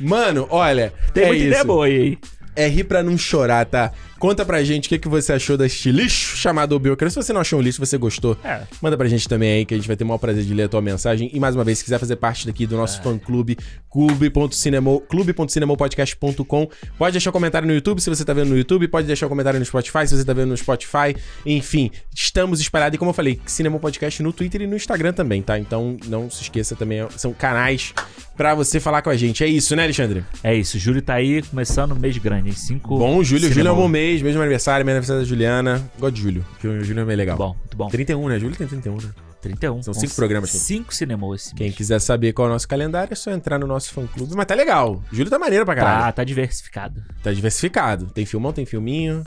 Mano, 0.00 0.46
olha. 0.50 0.92
Tem 1.14 1.24
é 1.24 1.26
muita 1.28 1.44
ideia 1.44 1.58
isso. 1.58 1.66
boa 1.66 1.86
aí, 1.86 2.02
hein? 2.08 2.18
É 2.54 2.66
rir 2.68 2.84
pra 2.84 3.02
não 3.02 3.16
chorar, 3.16 3.64
tá? 3.66 3.92
Conta 4.22 4.44
pra 4.44 4.62
gente 4.62 4.86
o 4.86 4.88
que, 4.88 5.00
que 5.00 5.08
você 5.08 5.32
achou 5.32 5.56
deste 5.56 5.90
lixo 5.90 6.36
chamado 6.36 6.76
Obi-Wan. 6.76 6.94
Se 7.10 7.16
você 7.16 7.32
não 7.32 7.40
achou 7.40 7.58
um 7.58 7.62
lixo, 7.62 7.84
se 7.84 7.90
você 7.90 7.98
gostou, 7.98 8.36
É. 8.44 8.62
manda 8.80 8.96
pra 8.96 9.08
gente 9.08 9.28
também 9.28 9.50
aí, 9.52 9.64
que 9.66 9.74
a 9.74 9.76
gente 9.76 9.88
vai 9.88 9.96
ter 9.96 10.04
o 10.04 10.06
maior 10.06 10.18
prazer 10.18 10.44
de 10.44 10.54
ler 10.54 10.62
a 10.62 10.68
tua 10.68 10.80
mensagem. 10.80 11.28
E 11.34 11.40
mais 11.40 11.56
uma 11.56 11.64
vez, 11.64 11.78
se 11.78 11.84
quiser 11.84 11.98
fazer 11.98 12.14
parte 12.14 12.46
daqui 12.46 12.64
do 12.64 12.76
nosso 12.76 13.02
fã-clube, 13.02 13.58
clube.cinema- 13.90 15.00
clube.cinemopodcast.com, 15.08 16.68
pode 16.96 17.12
deixar 17.12 17.30
um 17.30 17.32
comentário 17.32 17.66
no 17.66 17.74
YouTube, 17.74 18.00
se 18.00 18.08
você 18.08 18.24
tá 18.24 18.32
vendo 18.32 18.50
no 18.50 18.56
YouTube, 18.56 18.86
pode 18.86 19.06
deixar 19.08 19.26
um 19.26 19.28
comentário 19.28 19.58
no 19.58 19.64
Spotify, 19.66 20.06
se 20.06 20.16
você 20.16 20.24
tá 20.24 20.32
vendo 20.32 20.50
no 20.50 20.56
Spotify. 20.56 21.16
Enfim, 21.44 21.90
estamos 22.14 22.60
espalhados. 22.60 22.94
E 22.94 22.98
como 22.98 23.10
eu 23.10 23.14
falei, 23.14 23.40
Cinema 23.46 23.78
Podcast 23.80 24.22
no 24.22 24.32
Twitter 24.32 24.62
e 24.62 24.66
no 24.68 24.76
Instagram 24.76 25.12
também, 25.12 25.42
tá? 25.42 25.58
Então 25.58 25.96
não 26.06 26.30
se 26.30 26.42
esqueça 26.42 26.76
também, 26.76 27.04
são 27.16 27.32
canais 27.32 27.92
pra 28.36 28.54
você 28.54 28.78
falar 28.80 29.02
com 29.02 29.10
a 29.10 29.16
gente. 29.16 29.42
É 29.42 29.46
isso, 29.46 29.74
né, 29.76 29.82
Alexandre? 29.84 30.24
É 30.44 30.54
isso, 30.54 30.78
Júlio 30.78 31.02
tá 31.02 31.14
aí 31.14 31.42
começando 31.42 31.92
o 31.92 31.96
mês 31.96 32.16
grande, 32.18 32.48
hein? 32.50 32.54
Cinco. 32.54 32.98
Bom, 32.98 33.22
Júlio. 33.22 33.48
Júlio 33.48 33.68
é 33.68 33.72
um 33.72 33.74
Cinemol. 33.74 33.88
Mês, 34.12 34.22
mesmo 34.22 34.40
aniversário, 34.40 34.84
meu 34.84 34.92
aniversário 34.92 35.22
da 35.22 35.28
Juliana. 35.28 35.90
Gosto 35.98 36.14
de 36.14 36.22
Júlio. 36.22 36.44
Júlio, 36.60 36.84
Júlio 36.84 37.02
é 37.02 37.04
bem 37.04 37.16
legal. 37.16 37.36
Bom, 37.36 37.56
muito 37.58 37.76
bom. 37.76 37.88
31, 37.88 38.28
né? 38.28 38.38
Júlio 38.38 38.56
tem 38.56 38.66
31, 38.66 38.96
né? 38.96 39.10
31. 39.40 39.82
São 39.82 39.94
cinco 39.94 40.14
programas. 40.14 40.50
Cinco 40.50 40.94
cinemas 40.94 41.42
esse 41.46 41.54
Quem 41.54 41.66
mês. 41.66 41.76
quiser 41.76 42.00
saber 42.00 42.32
qual 42.32 42.46
é 42.46 42.50
o 42.50 42.52
nosso 42.52 42.68
calendário, 42.68 43.12
é 43.12 43.16
só 43.16 43.30
entrar 43.30 43.58
no 43.58 43.66
nosso 43.66 43.92
fã-clube. 43.92 44.34
Mas 44.36 44.46
tá 44.46 44.54
legal. 44.54 45.02
Júlio 45.10 45.30
tá 45.30 45.38
maneiro 45.38 45.64
pra 45.64 45.74
caralho. 45.74 46.04
Tá, 46.04 46.12
tá 46.12 46.24
diversificado. 46.24 47.02
Tá 47.22 47.32
diversificado. 47.32 48.06
Tem 48.06 48.24
filmão, 48.24 48.52
tem 48.52 48.64
filminho, 48.64 49.24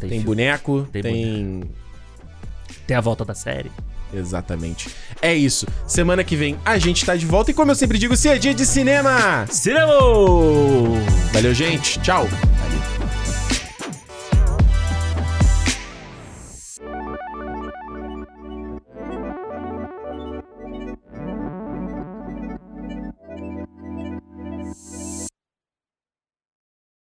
tem, 0.00 0.08
filme. 0.08 0.24
boneco, 0.24 0.88
tem... 0.92 1.02
Tem 1.02 1.62
Tem 2.86 2.96
a 2.96 3.00
volta 3.00 3.24
da 3.24 3.34
série. 3.34 3.70
Exatamente. 4.12 4.90
É 5.22 5.32
isso. 5.32 5.66
Semana 5.86 6.24
que 6.24 6.36
vem 6.36 6.58
a 6.64 6.76
gente 6.76 7.04
tá 7.06 7.14
de 7.16 7.24
volta 7.24 7.50
e 7.50 7.54
como 7.54 7.70
eu 7.70 7.74
sempre 7.76 7.98
digo, 7.98 8.16
se 8.16 8.28
é 8.28 8.36
dia 8.36 8.52
de 8.52 8.66
cinema. 8.66 9.46
Cinema! 9.48 9.92
Valeu, 11.32 11.54
gente. 11.54 11.98
Tchau. 12.00 12.26